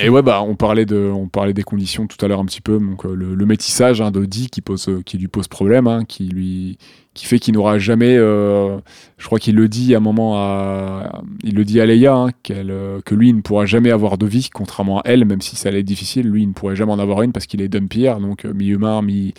Et 0.00 0.08
ouais 0.08 0.22
bah 0.22 0.42
on 0.42 0.54
parlait 0.54 0.86
de, 0.86 0.96
on 0.96 1.28
parlait 1.28 1.52
des 1.52 1.62
conditions 1.62 2.06
tout 2.06 2.22
à 2.24 2.28
l'heure 2.28 2.40
un 2.40 2.44
petit 2.44 2.60
peu. 2.60 2.78
Donc 2.78 3.04
euh, 3.04 3.14
le, 3.14 3.46
métissage 3.46 4.00
hein, 4.00 4.10
Dee 4.10 4.48
qui 4.48 4.62
euh, 4.68 5.02
lui 5.14 5.28
pose 5.28 5.48
problème, 5.48 5.86
hein, 5.86 6.04
qui 6.06 6.24
lui, 6.24 6.78
qui 7.14 7.26
fait 7.26 7.38
qu'il 7.38 7.54
n'aura 7.54 7.78
jamais. 7.78 8.16
euh, 8.16 8.78
je 9.18 9.26
crois 9.26 9.38
qu'il 9.38 9.56
le 9.56 9.68
dit 9.68 9.94
à 9.94 9.98
un 9.98 10.00
moment 10.00 10.36
à, 10.36 11.22
il 11.42 11.54
le 11.54 11.64
dit 11.64 11.80
à 11.80 11.86
Leia 11.86 12.14
hein, 12.14 12.30
que 12.42 13.14
lui 13.14 13.28
il 13.28 13.36
ne 13.36 13.40
pourra 13.40 13.66
jamais 13.66 13.90
avoir 13.90 14.18
de 14.18 14.26
vie, 14.26 14.48
contrairement 14.52 15.00
à 15.00 15.02
elle, 15.06 15.24
même 15.24 15.40
si 15.40 15.56
ça 15.56 15.68
allait 15.68 15.80
être 15.80 15.86
difficile. 15.86 16.28
Lui 16.28 16.42
il 16.42 16.48
ne 16.48 16.52
pourrait 16.52 16.76
jamais 16.76 16.92
en 16.92 16.98
avoir 16.98 17.22
une 17.22 17.32
parce 17.32 17.46
qu'il 17.46 17.60
est 17.60 17.68
Dumpire, 17.68 18.20
donc 18.20 18.44
mi-humain, 18.44 19.02
mi 19.02 19.34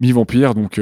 mi-vampire, 0.00 0.54
donc 0.54 0.78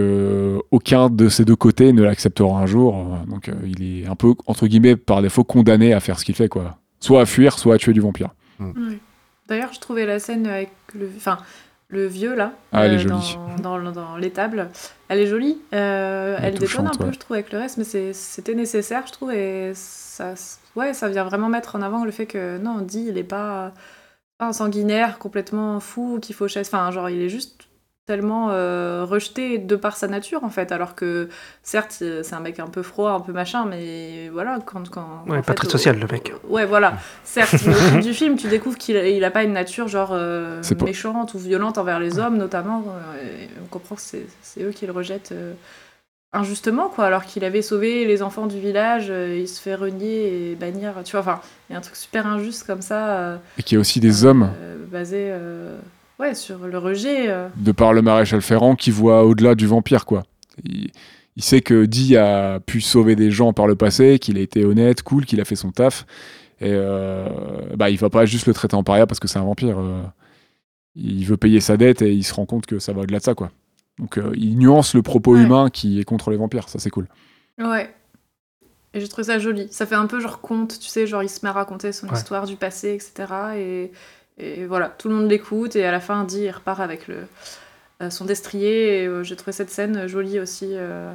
aucun 0.73 1.09
de 1.09 1.29
ces 1.29 1.45
deux 1.45 1.55
côtés 1.55 1.93
ne 1.93 2.03
l'acceptera 2.03 2.61
un 2.61 2.67
jour. 2.67 2.97
donc 3.29 3.49
il 3.65 4.01
est 4.01 4.07
un 4.07 4.17
peu, 4.17 4.35
entre 4.47 4.67
guillemets, 4.67 4.97
par 4.97 5.23
défaut, 5.23 5.45
condamné 5.45 5.93
à 5.93 6.01
faire 6.01 6.19
ce 6.19 6.25
qu'il 6.25 6.35
fait, 6.35 6.49
quoi. 6.49 6.79
Soit 6.99 7.21
à 7.21 7.27
fuir, 7.27 7.59
soit 7.59 7.75
à 7.75 7.79
tuer 7.79 7.93
du 7.93 8.01
vampire. 8.01 8.31
Ouais. 8.61 8.99
D'ailleurs, 9.49 9.73
je 9.73 9.81
trouvais 9.81 10.07
la 10.07 10.19
scène 10.19 10.47
avec 10.47 10.71
le, 10.95 11.11
enfin, 11.17 11.39
le 11.89 12.07
vieux 12.07 12.35
là, 12.35 12.47
euh, 12.47 12.49
Ah, 12.73 12.87
elle 12.87 12.95
est 13.01 13.05
dans, 13.05 13.21
jolie. 13.21 13.63
dans, 13.63 13.79
dans 13.93 14.17
l'étable, 14.17 14.71
elle 15.09 15.19
est 15.21 15.27
jolie. 15.27 15.59
Euh, 15.75 16.37
Elle 16.39 16.55
elle 16.55 16.59
détonne 16.59 16.87
un 16.87 16.91
peu, 16.91 17.05
ouais. 17.05 17.13
je 17.13 17.19
trouve, 17.19 17.35
avec 17.35 17.53
le 17.53 17.59
reste, 17.59 17.77
mais 17.79 18.13
c'était 18.15 18.55
nécessaire, 18.55 19.07
je 19.07 19.13
trouve, 19.13 19.33
et 19.33 19.73
ça, 19.75 20.35
ouais, 20.77 20.95
ça 20.95 21.09
vient 21.09 21.25
vraiment 21.25 21.49
mettre 21.49 21.77
en 21.77 21.83
avant 21.83 22.05
le 22.05 22.11
fait 22.11 22.27
que 22.27 22.57
non, 22.59 22.79
dit, 22.81 23.07
il 23.09 23.19
est 23.19 23.23
pas, 23.23 23.73
pas 24.39 24.47
un 24.47 24.53
sanguinaire 24.55 25.19
complètement 25.19 25.79
fou 25.79 26.19
qu'il 26.23 26.35
faut 26.35 26.49
chasser. 26.49 26.71
Enfin, 26.75 26.91
genre, 26.91 27.11
il 27.11 27.21
est 27.21 27.29
juste 27.29 27.64
tellement 28.07 28.49
euh, 28.51 29.05
rejeté 29.09 29.59
de 29.59 29.77
par 29.77 29.97
sa 29.97 30.09
nature 30.09 30.45
en 30.45 30.51
fait. 30.51 30.73
Alors 30.73 30.95
que 30.95 31.29
certes 31.63 31.93
c'est 32.23 32.35
un 32.35 32.41
mec 32.41 32.61
un 32.61 32.67
peu 32.67 32.83
froid 32.83 33.13
un 33.13 33.21
peu 33.21 33.33
machin 33.33 33.65
mais 33.65 34.29
voilà 34.33 34.59
quand 34.65 34.89
quand 34.91 35.25
Ouais, 35.27 35.39
en 35.39 35.43
pas 35.43 35.53
fait, 35.53 35.55
très 35.55 35.69
social, 35.71 35.99
le 35.99 36.07
mec. 36.07 36.33
ouais 36.49 36.67
voilà. 36.67 36.95
Certes 37.25 37.55
mais 37.67 37.73
au 37.75 37.79
fil 37.93 38.01
du 38.01 38.15
film 38.15 38.37
tu 38.37 38.49
découvres 38.49 38.77
qu'il 38.79 38.97
a, 38.97 39.09
il 39.09 39.25
a 39.25 39.31
pas 39.31 39.43
une 39.45 39.53
nature 39.55 39.89
genre 39.89 40.11
euh, 40.13 40.63
méchante 40.85 41.35
ou 41.35 41.39
violente 41.39 41.79
envers 41.79 41.99
les 41.99 42.19
hommes 42.19 42.37
notamment 42.37 42.85
euh, 42.89 43.45
et 43.45 43.49
on 43.63 43.67
comprend 43.69 43.95
que 43.95 44.03
c'est 44.03 44.27
c'est 44.43 44.63
eux 44.63 44.71
qui 44.71 44.87
le 44.87 44.93
rejettent 44.93 45.33
euh, 45.33 45.55
injustement 46.33 46.89
quoi 46.89 47.05
alors 47.07 47.25
qu'il 47.25 47.45
avait 47.45 47.63
sauvé 47.63 48.05
les 48.05 48.21
enfants 48.23 48.47
du 48.47 48.59
village 48.61 49.07
euh, 49.09 49.37
il 49.39 49.49
se 49.49 49.61
fait 49.63 49.77
renier 49.77 50.51
et 50.51 50.55
bannir 50.57 50.95
tu 51.05 51.13
vois 51.13 51.21
enfin 51.21 51.41
il 51.71 51.73
y 51.73 51.77
a 51.77 51.79
un 51.79 51.83
truc 51.83 51.97
super 51.97 52.27
injuste 52.27 52.67
comme 52.67 52.83
ça 52.83 53.17
euh, 53.19 53.37
Et 53.57 53.63
qu'il 53.63 53.77
y 53.77 53.79
a 53.79 53.81
aussi 53.81 54.01
des 54.01 54.25
euh, 54.25 54.29
hommes, 54.31 54.51
basé 54.91 55.29
euh, 55.31 55.79
ouais 56.19 56.35
sur 56.35 56.67
le 56.67 56.79
rejet 56.79 57.29
euh. 57.31 57.49
de 57.57 57.73
par 57.73 57.93
le 57.93 58.03
maréchal 58.03 58.43
Ferrand, 58.43 58.77
qui 58.77 58.91
voient 58.91 59.25
au-delà 59.25 59.55
du 59.55 59.67
vampire, 59.67 60.05
quoi. 60.07 60.23
Il, 60.65 60.91
il 61.37 61.43
sait 61.43 61.61
que 61.63 61.85
Dee 61.85 62.17
a 62.17 62.61
pu 62.61 62.81
sauver 62.81 63.17
des 63.17 63.31
gens 63.33 63.53
par 63.53 63.67
le 63.67 63.75
passé, 63.75 64.19
qu'il 64.21 64.39
a 64.39 64.41
été 64.41 64.65
honnête, 64.65 65.03
cool, 65.03 65.25
qu'il 65.27 65.41
a 65.41 65.45
fait 65.45 65.57
son 65.57 65.73
taf. 65.73 66.07
Et 66.61 66.71
euh, 66.71 67.29
bah, 67.77 67.91
il 67.91 67.99
va 67.99 68.09
pas 68.11 68.25
juste 68.25 68.47
le 68.47 68.55
traiter 68.55 68.77
en 68.77 68.85
paria 68.85 69.07
parce 69.07 69.19
que 69.19 69.27
c'est 69.27 69.39
un 69.41 69.45
vampire. 69.45 69.77
euh. 69.79 70.03
il 70.95 71.25
veut 71.27 71.37
payer 71.37 71.61
sa 71.61 71.77
dette 71.77 72.03
et 72.03 72.13
il 72.13 72.23
se 72.23 72.33
rend 72.33 72.47
compte 72.47 72.67
que 72.67 72.79
ça 72.79 72.93
va 72.93 73.01
au-delà 73.03 73.19
de 73.19 73.25
ça, 73.25 73.35
quoi. 73.35 73.51
Donc 73.99 74.17
euh, 74.19 74.33
il 74.37 74.57
nuance 74.59 74.95
le 74.95 75.03
propos 75.03 75.35
Ouais. 75.35 75.43
humain 75.43 75.71
qui 75.71 76.01
est 76.01 76.05
contre 76.05 76.31
les 76.31 76.37
vampires, 76.37 76.69
ça 76.69 76.79
c'est 76.79 76.91
cool. 76.91 77.09
Ouais. 77.59 77.93
Et 78.93 79.01
j'ai 79.01 79.09
trouvé 79.09 79.25
ça 79.25 79.41
joli. 79.41 79.67
Ça 79.73 79.87
fait 79.87 79.97
un 79.97 80.07
peu 80.07 80.21
genre 80.21 80.41
conte, 80.41 80.79
tu 80.79 80.87
sais, 80.89 81.07
genre 81.09 81.25
il 81.25 81.29
se 81.29 81.41
met 81.45 81.49
à 81.49 81.53
raconter 81.53 81.91
son 81.91 82.07
Ouais. 82.09 82.15
histoire 82.17 82.47
du 82.47 82.55
passé, 82.55 82.91
etc. 82.95 83.33
Et, 83.57 83.91
et 84.39 84.65
voilà, 84.67 84.89
tout 84.89 85.09
le 85.09 85.15
monde 85.15 85.31
l'écoute 85.31 85.77
et 85.77 85.85
à 85.85 85.93
la 85.93 86.01
fin, 86.01 86.25
dit, 86.25 86.43
il 86.43 86.51
repart 86.51 86.81
avec 86.81 87.07
le, 87.09 87.17
euh, 88.03 88.11
son 88.11 88.25
destrier. 88.25 89.03
Et 89.03 89.07
euh, 89.07 89.23
j'ai 89.23 89.37
trouvé 89.37 89.53
cette 89.53 89.71
scène 89.71 90.07
jolie 90.09 90.41
aussi. 90.41 90.71
euh. 90.73 91.13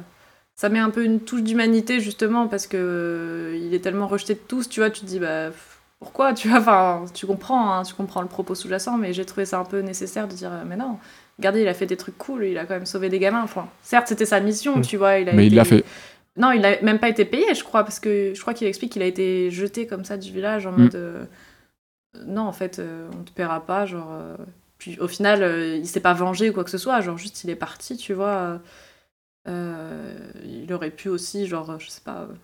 Ça 0.56 0.68
met 0.68 0.78
un 0.78 0.90
peu 0.90 1.04
une 1.04 1.20
touche 1.20 1.42
d'humanité 1.42 2.00
justement 2.00 2.46
parce 2.46 2.66
que 2.66 2.76
euh, 2.78 3.58
il 3.60 3.72
est 3.74 3.80
tellement 3.80 4.06
rejeté 4.06 4.34
de 4.34 4.40
tous, 4.46 4.68
tu 4.68 4.80
vois, 4.80 4.90
tu 4.90 5.00
te 5.00 5.06
dis 5.06 5.18
bah 5.18 5.48
pourquoi, 6.00 6.34
tu 6.34 6.48
vois, 6.48 6.58
enfin 6.60 7.04
tu 7.14 7.26
comprends, 7.26 7.72
hein, 7.74 7.82
tu 7.82 7.94
comprends 7.94 8.20
le 8.22 8.28
propos 8.28 8.54
sous-jacent, 8.54 8.98
mais 8.98 9.12
j'ai 9.14 9.24
trouvé 9.24 9.44
ça 9.46 9.58
un 9.58 9.64
peu 9.64 9.80
nécessaire 9.80 10.28
de 10.28 10.34
dire 10.34 10.50
euh, 10.52 10.62
mais 10.66 10.76
non, 10.76 10.98
regardez, 11.38 11.62
il 11.62 11.68
a 11.68 11.72
fait 11.74 11.86
des 11.86 11.96
trucs 11.96 12.18
cool, 12.18 12.44
il 12.44 12.58
a 12.58 12.64
quand 12.66 12.74
même 12.74 12.84
sauvé 12.86 13.08
des 13.08 13.18
gamins. 13.18 13.42
Enfin, 13.42 13.68
certes, 13.82 14.08
c'était 14.08 14.26
sa 14.26 14.40
mission, 14.40 14.76
Mm. 14.78 14.82
tu 14.82 14.96
vois, 14.98 15.18
il 15.18 15.28
a 15.30 15.32
Mais 15.32 15.46
il 15.46 15.54
l'a 15.54 15.64
fait. 15.64 15.82
non, 16.36 16.52
il 16.52 16.62
a 16.66 16.80
même 16.82 16.98
pas 16.98 17.08
été 17.08 17.24
payé, 17.24 17.54
je 17.54 17.64
crois, 17.64 17.82
parce 17.84 17.98
que 18.00 18.32
je 18.34 18.40
crois 18.42 18.52
qu'il 18.52 18.66
explique 18.66 18.92
qu'il 18.92 19.02
a 19.02 19.06
été 19.06 19.50
jeté 19.50 19.86
comme 19.86 20.04
ça 20.04 20.18
du 20.18 20.30
village 20.30 20.66
en 20.66 20.72
Mm. 20.72 20.76
mode 20.82 20.94
euh, 20.94 21.24
non, 22.26 22.42
en 22.42 22.52
fait, 22.52 22.78
euh, 22.78 23.08
on 23.18 23.22
te 23.24 23.30
paiera 23.32 23.60
pas, 23.66 23.86
genre. 23.86 24.08
euh, 24.12 24.36
puis 24.78 24.98
au 25.00 25.08
final, 25.08 25.42
euh, 25.42 25.76
il 25.76 25.86
s'est 25.86 26.00
pas 26.00 26.14
vengé 26.14 26.50
ou 26.50 26.52
quoi 26.52 26.64
que 26.64 26.70
ce 26.70 26.78
soit, 26.78 27.00
genre 27.00 27.18
juste 27.18 27.44
il 27.44 27.50
est 27.50 27.56
parti, 27.56 27.96
tu 27.96 28.14
vois. 28.14 28.26
euh, 28.28 28.58
euh, 29.48 30.14
il 30.44 30.72
aurait 30.72 30.90
pu 30.90 31.08
aussi, 31.08 31.46
genre, 31.46 31.78
je 31.78 31.88
sais 31.88 32.02
pas, 32.04 32.26
euh, 32.30 32.34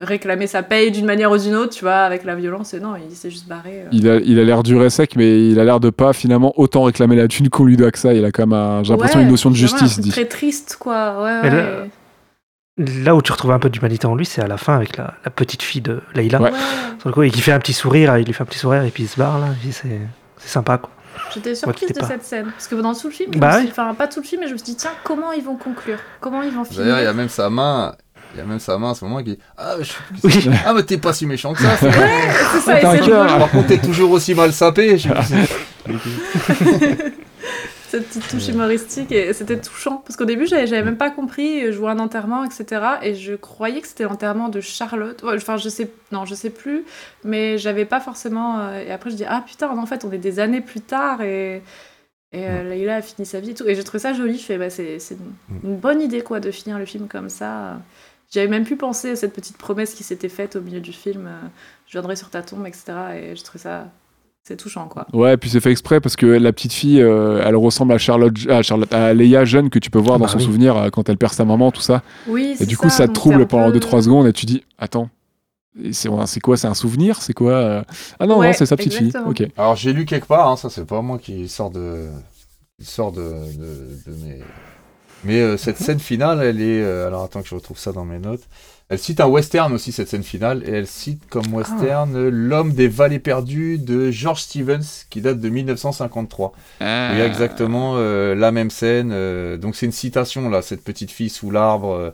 réclamer 0.00 0.46
sa 0.46 0.62
paye 0.62 0.90
d'une 0.90 1.06
manière 1.06 1.30
ou 1.30 1.38
d'une 1.38 1.54
autre, 1.54 1.72
tu 1.74 1.84
vois, 1.84 1.98
avec 2.00 2.24
la 2.24 2.34
violence, 2.34 2.74
et 2.74 2.80
non, 2.80 2.94
il 2.96 3.14
s'est 3.14 3.30
juste 3.30 3.46
barré. 3.46 3.82
euh. 3.82 3.88
Il 3.92 4.08
a 4.08 4.16
il 4.16 4.38
a 4.38 4.44
l'air 4.44 4.62
dur 4.62 4.82
et 4.84 4.90
sec, 4.90 5.14
mais 5.16 5.48
il 5.48 5.58
a 5.60 5.64
l'air 5.64 5.80
de 5.80 5.90
pas 5.90 6.12
finalement 6.12 6.52
autant 6.58 6.82
réclamer 6.82 7.16
la 7.16 7.28
thune 7.28 7.48
qu'on 7.50 7.64
lui 7.64 7.76
doit 7.76 7.90
que 7.92 7.98
ça. 7.98 8.12
Il 8.14 8.24
a 8.24 8.32
quand 8.32 8.46
même, 8.46 8.52
un- 8.58 8.82
j'ai 8.82 8.92
l'impression, 8.92 9.20
Ouais, 9.20 9.24
une 9.24 9.30
notion 9.30 9.50
de 9.50 9.54
un 9.54 9.58
justice. 9.58 10.00
dit. 10.00 10.10
Très 10.10 10.26
triste, 10.26 10.76
quoi. 10.80 11.22
Ouais. 11.22 11.90
Là- 12.78 13.14
où 13.14 13.22
tu 13.22 13.32
retrouves 13.32 13.52
un 13.52 13.58
peu 13.58 13.70
d'humanité 13.70 14.06
en 14.06 14.14
lui, 14.14 14.26
c'est 14.26 14.42
à 14.42 14.46
la 14.46 14.56
fin 14.56 14.74
avec 14.76 14.96
la, 14.96 15.14
la 15.24 15.30
petite 15.30 15.62
fille 15.62 15.80
de 15.82 16.00
Leïla. 16.14 16.40
Ouais. 16.40 16.50
Ouais. 16.50 16.58
Sur 17.00 17.08
le 17.08 17.14
coup, 17.14 17.22
il 17.22 17.34
fait 17.42 17.52
un 17.52 17.58
petit 17.58 17.72
sourire, 17.72 18.16
il 18.18 18.24
lui 18.26 18.32
fait 18.32 18.42
un 18.42 18.46
petit 18.46 18.58
sourire 18.58 18.82
et 18.84 18.90
puis 18.90 19.04
il 19.04 19.08
se 19.08 19.16
barre 19.18 19.38
là. 19.38 19.46
et 19.66 19.70
C'est 19.72 20.48
sympa 20.48 20.78
quoi. 20.78 20.90
J'étais 21.32 21.54
surprise 21.54 21.88
de 21.90 22.00
pas. 22.00 22.06
cette 22.08 22.24
scène. 22.24 22.46
Parce 22.46 22.66
que 22.66 22.74
dans 22.74 22.92
tout 22.94 23.06
le 23.06 23.12
film, 23.12 23.30
Bah 23.36 23.58
oui. 23.60 23.68
enfin, 23.70 23.94
pas 23.94 24.08
tout 24.08 24.20
le 24.20 24.26
film, 24.26 24.40
mais 24.42 24.48
je 24.48 24.52
me 24.52 24.58
suis 24.58 24.64
dit, 24.66 24.76
tiens, 24.76 24.90
comment 25.04 25.30
ils 25.32 25.44
vont 25.44 25.56
conclure? 25.56 25.98
Comment 26.20 26.42
ils 26.42 26.50
vont 26.52 26.64
finir? 26.64 26.80
D'ailleurs, 26.82 26.98
il 27.00 27.04
y 27.04 27.06
a 27.06 27.12
même 27.12 27.28
sa 27.28 27.48
main. 27.50 27.94
Il 28.34 28.38
y 28.38 28.40
a 28.40 28.44
même 28.44 28.58
sa 28.58 28.76
main 28.78 28.90
à 28.90 28.94
ce 28.94 29.04
moment 29.04 29.18
qui 29.18 29.30
dit 29.30 29.38
Ah, 29.56 29.74
je- 29.80 29.92
Oui. 30.24 30.50
ah 30.66 30.72
mais 30.74 30.82
t'es 30.82 30.98
pas 30.98 31.12
si 31.12 31.24
méchant 31.24 31.52
que 31.54 31.60
ça. 31.62 31.68
Ouais, 31.80 31.92
c'est 32.52 32.60
ça, 32.60 32.78
et. 32.96 33.08
Par 33.08 33.48
contre, 33.52 33.68
t'es 33.68 33.78
toujours 33.78 34.10
aussi 34.10 34.34
mal 34.34 34.52
sapé. 34.52 34.98
Je- 34.98 35.08
cette 37.94 38.08
petite 38.08 38.28
touche 38.28 38.48
humoristique 38.48 39.12
et 39.12 39.32
c'était 39.32 39.60
touchant. 39.60 39.98
Parce 39.98 40.16
qu'au 40.16 40.24
début 40.24 40.46
j'avais 40.46 40.82
même 40.82 40.96
pas 40.96 41.10
compris 41.10 41.72
je 41.72 41.78
vois 41.78 41.92
un 41.92 41.98
enterrement 41.98 42.44
etc 42.44 42.82
et 43.02 43.14
je 43.14 43.34
croyais 43.34 43.80
que 43.80 43.86
c'était 43.86 44.04
l'enterrement 44.04 44.48
de 44.48 44.60
Charlotte. 44.60 45.22
Enfin 45.24 45.56
je 45.56 45.68
sais 45.68 45.90
non 46.10 46.24
je 46.24 46.34
sais 46.34 46.50
plus 46.50 46.84
mais 47.22 47.56
j'avais 47.58 47.84
pas 47.84 48.00
forcément 48.00 48.58
euh, 48.58 48.80
et 48.80 48.90
après 48.90 49.10
je 49.10 49.16
dis 49.16 49.24
ah 49.26 49.44
putain 49.46 49.70
en 49.70 49.86
fait 49.86 50.04
on 50.04 50.10
est 50.10 50.18
des 50.18 50.40
années 50.40 50.60
plus 50.60 50.80
tard 50.80 51.22
et 51.22 51.62
et 52.32 52.48
euh, 52.48 52.90
a 52.90 53.00
fini 53.00 53.24
sa 53.24 53.38
vie 53.38 53.50
et 53.50 53.54
tout. 53.54 53.64
Et 53.68 53.76
j'ai 53.76 53.84
trouvé 53.84 54.00
ça 54.00 54.12
joli. 54.12 54.38
Je 54.38 54.44
fais 54.44 54.58
bah 54.58 54.70
c'est 54.70 54.98
c'est 54.98 55.16
une, 55.62 55.76
bonne 55.76 56.02
idée 56.02 56.22
quoi 56.22 56.40
de 56.40 56.50
finir 56.50 56.78
le 56.80 56.84
film 56.84 57.06
comme 57.06 57.28
ça. 57.28 57.78
J'avais 58.32 58.48
même 58.48 58.64
pu 58.64 58.74
penser 58.74 59.10
à 59.10 59.16
cette 59.16 59.32
petite 59.32 59.56
promesse 59.56 59.94
qui 59.94 60.02
s'était 60.02 60.28
faite 60.28 60.56
au 60.56 60.60
milieu 60.60 60.80
du 60.80 60.92
film 60.92 61.28
euh, 61.28 61.46
je 61.86 61.92
viendrai 61.92 62.16
sur 62.16 62.30
ta 62.30 62.42
tombe 62.42 62.66
etc 62.66 62.84
et 63.14 63.36
j'ai 63.36 63.42
trouvé 63.44 63.60
ça 63.60 63.86
c'est 64.46 64.56
touchant 64.56 64.88
quoi 64.88 65.06
Ouais, 65.12 65.36
puis 65.36 65.48
c'est 65.50 65.60
fait 65.60 65.70
exprès 65.70 66.00
parce 66.00 66.16
que 66.16 66.26
la 66.26 66.52
petite 66.52 66.72
fille, 66.72 67.00
euh, 67.00 67.42
elle 67.44 67.56
ressemble 67.56 67.92
à 67.94 67.98
Charlotte, 67.98 68.34
à 68.48 68.62
Charlotte, 68.62 68.92
à 68.92 69.14
Leia 69.14 69.44
jeune 69.44 69.70
que 69.70 69.78
tu 69.78 69.90
peux 69.90 69.98
voir 69.98 70.18
Bah 70.18 70.26
dans 70.26 70.32
son 70.32 70.38
oui. 70.38 70.44
souvenir 70.44 70.76
euh, 70.76 70.90
quand 70.90 71.08
elle 71.08 71.16
perd 71.16 71.32
sa 71.32 71.44
maman, 71.44 71.70
tout 71.70 71.80
ça. 71.80 72.02
oui 72.28 72.50
Et 72.52 72.56
c'est 72.56 72.66
du 72.66 72.76
coup, 72.76 72.90
ça 72.90 73.08
te 73.08 73.12
trouble 73.12 73.46
pendant 73.46 73.70
peu- 73.72 73.78
2-3 73.78 74.02
secondes 74.02 74.26
et 74.26 74.32
tu 74.32 74.44
dis, 74.46 74.62
attends, 74.78 75.08
c'est 75.92 76.08
c'est 76.26 76.40
quoi 76.40 76.56
C'est 76.56 76.66
un 76.68 76.74
souvenir 76.74 77.20
C'est 77.22 77.32
quoi 77.32 77.52
euh 77.52 77.82
Ah 78.20 78.26
non, 78.26 78.38
Ouais, 78.38 78.48
non, 78.48 78.52
c'est 78.52 78.66
sa 78.66 78.76
petite 78.76 78.92
exactement. 78.94 79.32
fille. 79.34 79.46
Ok. 79.46 79.52
Alors, 79.56 79.76
j'ai 79.76 79.92
lu 79.92 80.04
quelque 80.04 80.26
part, 80.26 80.48
hein, 80.48 80.56
ça 80.56 80.68
c'est 80.70 80.84
pas 80.86 81.00
moi 81.02 81.18
qui 81.18 81.48
sort 81.48 81.70
de. 81.70 82.06
qui 82.78 82.84
sort 82.86 83.12
de, 83.12 83.20
de, 83.22 84.10
de 84.10 84.16
mes. 84.24 84.40
Mais 85.24 85.40
euh, 85.40 85.56
cette 85.56 85.78
scène 85.78 85.98
finale, 86.00 86.42
elle 86.42 86.60
est. 86.60 86.82
euh, 86.82 87.06
alors 87.08 87.24
attends 87.24 87.40
que 87.42 87.48
je 87.48 87.54
retrouve 87.54 87.78
ça 87.78 87.92
dans 87.92 88.04
mes 88.04 88.18
notes. 88.18 88.42
Elle 88.90 88.98
cite 88.98 89.20
un 89.20 89.26
western 89.26 89.72
aussi, 89.72 89.92
cette 89.92 90.08
scène 90.08 90.22
finale, 90.22 90.62
et 90.66 90.72
elle 90.72 90.86
cite 90.86 91.22
comme 91.30 91.52
western 91.54 92.28
L'homme 92.28 92.72
des 92.74 92.86
vallées 92.86 93.18
perdues 93.18 93.78
de 93.78 94.10
George 94.10 94.42
Stevens, 94.42 95.06
qui 95.08 95.20
date 95.22 95.40
de 95.40 95.48
1953. 95.48 96.52
Il 96.80 96.84
y 96.84 96.88
a 96.88 97.26
exactement 97.26 97.94
euh, 97.96 98.34
la 98.34 98.52
même 98.52 98.70
scène. 98.70 99.10
euh, 99.12 99.56
donc 99.56 99.74
c'est 99.74 99.86
une 99.86 99.92
citation, 99.92 100.50
là, 100.50 100.60
cette 100.60 100.84
petite 100.84 101.10
fille 101.10 101.30
sous 101.30 101.50
l'arbre, 101.50 101.94
euh, 101.94 102.10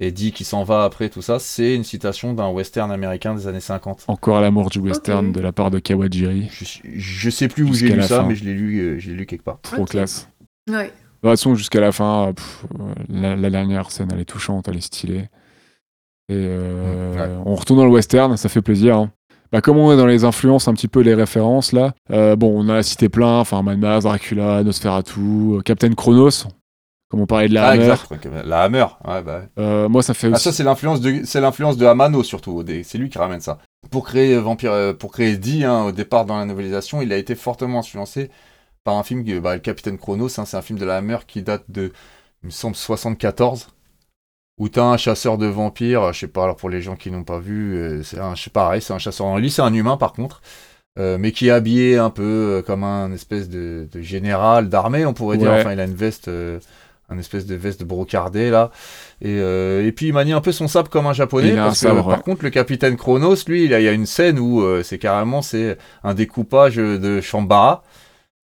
et 0.00 0.10
dit 0.10 0.32
qui 0.32 0.44
s'en 0.44 0.64
va 0.64 0.84
après, 0.84 1.08
tout 1.10 1.22
ça. 1.22 1.38
C'est 1.38 1.74
une 1.74 1.84
citation 1.84 2.32
d'un 2.32 2.48
western 2.48 2.90
américain 2.90 3.34
des 3.34 3.46
années 3.46 3.60
50. 3.60 4.04
Encore 4.08 4.40
l'amour 4.40 4.70
du 4.70 4.78
western 4.78 5.32
de 5.32 5.40
la 5.40 5.52
part 5.52 5.70
de 5.70 5.78
Kawajiri. 5.78 6.48
Je, 6.50 6.64
je 6.94 7.30
sais 7.30 7.48
plus 7.48 7.62
où 7.64 7.72
j'ai 7.74 7.88
lu 7.90 8.02
ça, 8.02 8.20
fin. 8.22 8.26
mais 8.26 8.34
je 8.36 8.44
l'ai 8.44 8.54
lu, 8.54 8.78
euh, 8.78 8.98
je 8.98 9.10
l'ai 9.10 9.16
lu 9.16 9.26
quelque 9.26 9.44
part. 9.44 9.58
Trop 9.60 9.84
classe. 9.84 10.28
Ouais. 10.68 10.84
De 10.86 11.28
toute 11.30 11.30
façon, 11.30 11.54
jusqu'à 11.54 11.80
la 11.80 11.92
fin, 11.92 12.32
pff, 12.34 12.64
la, 13.08 13.36
la 13.36 13.50
dernière 13.50 13.90
scène, 13.90 14.08
elle 14.12 14.20
est 14.20 14.24
touchante, 14.26 14.68
elle 14.68 14.76
est 14.76 14.80
stylée. 14.82 15.28
Et 16.28 16.34
euh, 16.34 17.14
Mm, 17.14 17.20
ouais. 17.20 17.42
on 17.46 17.54
retourne 17.54 17.78
dans 17.78 17.84
le 17.86 17.90
western, 17.92 18.36
ça 18.36 18.48
fait 18.48 18.62
plaisir. 18.62 18.96
hein. 18.96 19.10
Bah, 19.52 19.60
comme 19.60 19.76
on 19.78 19.92
est 19.92 19.96
dans 19.96 20.06
les 20.06 20.24
influences, 20.24 20.66
un 20.66 20.74
petit 20.74 20.88
peu 20.88 21.00
les 21.00 21.14
références 21.14 21.72
là, 21.72 21.92
euh, 22.10 22.34
bon, 22.34 22.52
on 22.58 22.68
a 22.68 22.82
cité 22.82 23.08
plein, 23.08 23.38
enfin 23.38 23.62
Mad 23.62 23.78
Max, 23.78 24.02
Dracula, 24.04 24.64
Nosferatu, 24.64 25.62
Captain 25.64 25.92
Chronos, 25.94 26.48
comme 27.08 27.20
on 27.20 27.26
parlait 27.26 27.48
de 27.48 27.54
la 27.54 27.68
ah, 27.68 27.70
Hammer. 27.70 27.92
exact. 27.92 28.28
La 28.44 28.62
Hammer. 28.62 28.86
Ouais, 29.06 29.22
bah. 29.22 29.42
Euh, 29.60 29.88
moi, 29.88 30.02
ça 30.02 30.14
fait 30.14 30.26
Ah, 30.26 30.30
aussi. 30.32 30.42
ça, 30.42 30.52
c'est 30.52 30.64
l'influence 30.64 31.00
de, 31.00 31.20
c'est 31.24 31.40
l'influence 31.40 31.76
de 31.76 31.86
Amano 31.86 32.24
surtout. 32.24 32.64
C'est 32.82 32.98
lui 32.98 33.08
qui 33.08 33.18
ramène 33.18 33.40
ça. 33.40 33.58
Pour 33.92 34.04
créer 34.04 34.34
euh, 34.34 34.40
Vampire, 34.40 34.96
pour 34.98 35.12
créer 35.12 35.36
Dee, 35.36 35.62
hein, 35.62 35.84
au 35.84 35.92
départ 35.92 36.24
dans 36.26 36.36
la 36.38 36.44
novélisation, 36.44 37.00
il 37.00 37.12
a 37.12 37.16
été 37.16 37.36
fortement 37.36 37.78
influencé 37.78 38.30
par 38.82 38.96
un 38.96 39.04
film, 39.04 39.22
bah, 39.40 39.54
le 39.54 39.60
Capitaine 39.60 39.96
Chronos. 39.96 40.40
hein, 40.40 40.44
c'est 40.44 40.56
un 40.56 40.62
film 40.62 40.78
de 40.80 40.84
la 40.84 40.96
Hammer 40.96 41.18
qui 41.28 41.42
date 41.42 41.64
de, 41.68 41.92
il 42.42 42.46
me 42.46 42.50
semble, 42.50 42.74
74. 42.74 43.68
Où 44.58 44.68
t'as 44.70 44.84
un 44.84 44.96
chasseur 44.96 45.36
de 45.36 45.46
vampires, 45.46 46.12
je 46.14 46.20
sais 46.20 46.28
pas, 46.28 46.44
alors 46.44 46.56
pour 46.56 46.70
les 46.70 46.80
gens 46.80 46.96
qui 46.96 47.10
n'ont 47.10 47.24
pas 47.24 47.38
vu, 47.38 47.74
euh, 47.76 48.02
c'est 48.02 48.18
un, 48.18 48.34
je 48.34 48.48
pareil, 48.48 48.80
c'est 48.80 48.94
un 48.94 48.98
chasseur. 48.98 49.26
en 49.26 49.36
Lui, 49.38 49.50
c'est 49.50 49.60
un 49.62 49.74
humain 49.74 49.98
par 49.98 50.14
contre, 50.14 50.40
euh, 50.98 51.18
mais 51.20 51.30
qui 51.32 51.48
est 51.48 51.50
habillé 51.50 51.98
un 51.98 52.08
peu 52.08 52.22
euh, 52.22 52.62
comme 52.62 52.82
un 52.82 53.12
espèce 53.12 53.50
de, 53.50 53.86
de 53.92 54.00
général 54.00 54.70
d'armée, 54.70 55.04
on 55.04 55.12
pourrait 55.12 55.36
dire. 55.36 55.50
Enfin, 55.60 55.72
il 55.74 55.80
a 55.80 55.84
une 55.84 55.94
veste, 55.94 56.28
euh, 56.28 56.58
un 57.10 57.18
espèce 57.18 57.44
de 57.44 57.54
veste 57.54 57.84
brocardée 57.84 58.48
là. 58.48 58.70
Et, 59.20 59.36
euh, 59.40 59.86
et 59.86 59.92
puis 59.92 60.06
il 60.06 60.14
manie 60.14 60.32
un 60.32 60.40
peu 60.40 60.52
son 60.52 60.68
sabre 60.68 60.88
comme 60.88 61.06
un 61.06 61.12
japonais. 61.12 61.48
Il 61.52 61.58
a 61.58 61.64
un 61.64 61.66
parce 61.68 61.80
que, 61.82 61.86
par 62.14 62.22
contre, 62.22 62.42
le 62.42 62.50
capitaine 62.50 62.96
Chronos, 62.96 63.36
lui, 63.46 63.66
il, 63.66 63.74
a- 63.74 63.80
il 63.80 63.84
y 63.84 63.88
a 63.88 63.92
une 63.92 64.06
scène 64.06 64.38
où 64.38 64.62
euh, 64.62 64.82
c'est 64.82 64.98
carrément 64.98 65.42
c'est 65.42 65.76
un 66.02 66.14
découpage 66.14 66.76
de 66.76 67.20
Shambhala. 67.20 67.82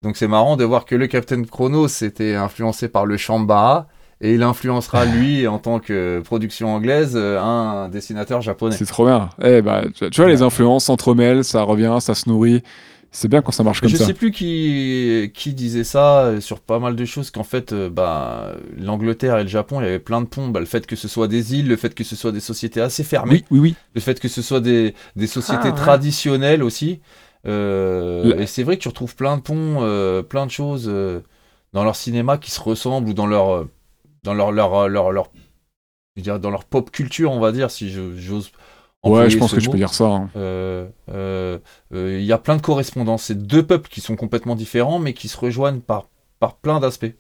Donc 0.03 0.17
c'est 0.17 0.29
marrant 0.29 0.57
de 0.57 0.65
voir 0.65 0.87
que 0.87 0.97
le 0.97 1.07
capitaine 1.07 1.47
Chronos 1.47 1.87
était 2.03 2.35
influencé 2.35 2.89
par 2.89 3.07
le 3.07 3.17
Shambhala. 3.17 3.87
Et 4.23 4.35
il 4.35 4.43
influencera, 4.43 5.07
lui, 5.07 5.47
en 5.47 5.59
tant 5.59 5.79
que 5.81 6.21
production 6.21 6.75
anglaise, 6.75 7.13
euh, 7.17 7.41
un 7.41 7.89
dessinateur 7.89 8.43
japonais. 8.43 8.77
C'est 8.77 8.85
trop 8.85 9.07
bien. 9.07 9.31
Eh 9.43 9.63
bah, 9.63 9.85
tu 9.95 10.21
vois, 10.21 10.29
les 10.29 10.43
influences 10.43 10.85
s'entremêlent, 10.85 11.43
ça 11.45 11.63
revient, 11.63 11.97
ça 12.01 12.15
se 12.15 12.29
nourrit. 12.29 12.63
C'est 13.13 13.27
bien 13.29 13.43
quand 13.43 13.51
ça 13.51 13.65
marche 13.65 13.81
comme 13.81 13.91
je 13.91 13.97
ça. 13.97 14.05
sais 14.07 14.15
plus 14.15 14.31
qui, 14.31 15.33
qui 15.35 15.53
disait 15.53 15.83
ça 15.83 16.21
euh, 16.27 16.41
sur 16.41 16.61
pas 16.61 16.79
mal 16.79 16.95
de 16.95 17.05
choses, 17.07 17.31
qu'en 17.33 17.43
fait, 17.43 17.73
euh, 17.73 17.89
bah, 17.91 18.53
l'Angleterre 18.79 19.39
et 19.39 19.43
le 19.43 19.49
Japon, 19.49 19.81
il 19.81 19.85
y 19.85 19.89
avait 19.89 19.99
plein 19.99 20.21
de 20.21 20.27
ponts. 20.27 20.47
Bah, 20.49 20.61
le 20.61 20.67
fait 20.67 20.87
que 20.87 20.95
ce 20.97 21.09
soit 21.09 21.27
des 21.27 21.55
îles, 21.59 21.67
le 21.67 21.77
fait 21.77 21.93
que 21.95 22.05
ce 22.05 22.15
soit 22.15 22.31
des 22.31 22.39
sociétés 22.41 22.81
assez 22.81 23.03
fermées, 23.03 23.43
Oui, 23.51 23.59
oui, 23.59 23.59
oui. 23.71 23.75
le 23.95 24.01
fait 24.01 24.21
que 24.21 24.29
ce 24.29 24.43
soit 24.43 24.61
des, 24.61 24.95
des 25.17 25.27
sociétés 25.27 25.61
Ah, 25.65 25.69
ouais. 25.71 25.75
traditionnelles 25.75 26.63
aussi. 26.63 27.01
Euh, 27.47 28.39
Et 28.39 28.47
c'est 28.47 28.63
vrai 28.63 28.77
que 28.77 28.83
tu 28.83 28.89
retrouves 28.89 29.17
plein 29.17 29.39
de 29.39 29.43
ponts, 29.43 29.79
euh, 29.81 30.23
plein 30.23 30.47
de 30.47 30.51
choses 30.51 30.87
euh, 30.89 31.21
dans 31.73 31.85
leur 31.85 31.97
cinéma 31.97 32.39
qui 32.39 32.51
se 32.51 32.61
ressemblent 32.61 33.09
ou 33.09 33.15
dans 33.15 33.27
leur, 33.27 33.51
euh, 33.55 33.69
dans 34.23 34.35
leur, 34.35 34.53
leur, 34.53 34.75
euh, 34.75 34.89
leur, 34.89 35.13
leur- 35.13 35.31
je 36.17 36.21
veux 36.21 36.23
dire, 36.23 36.41
dans 36.41 36.51
leur 36.51 36.65
pop 36.65 36.91
culture, 36.91 37.33
on 37.33 37.41
va 37.41 37.53
dire, 37.53 37.71
si 37.71 37.91
je- 37.91 38.17
j'ose. 38.17 38.53
Ouais, 39.05 39.31
je 39.31 39.39
pense 39.39 39.55
que 39.55 39.61
mot. 39.61 39.71
peux 39.73 39.79
dire 39.79 39.95
ça. 39.95 40.07
hein. 40.07 40.31
Euh, 40.37 40.89
euh, 41.11 41.59
euh, 41.95 42.19
Il 42.21 42.25
y 42.27 42.33
a 42.33 42.39
plein 42.39 42.57
de 42.57 42.63
correspondances. 42.63 43.25
C'est 43.25 43.47
deux 43.47 43.67
peuples 43.67 43.89
qui 43.89 44.01
sont 44.01 44.17
complètement 44.17 44.57
différents, 44.57 44.99
mais 44.99 45.15
qui 45.15 45.29
se 45.29 45.39
rejoignent 45.39 45.81
par, 45.81 46.09
par 46.39 46.57
plein 46.57 46.81
d'aspects. 46.81 47.15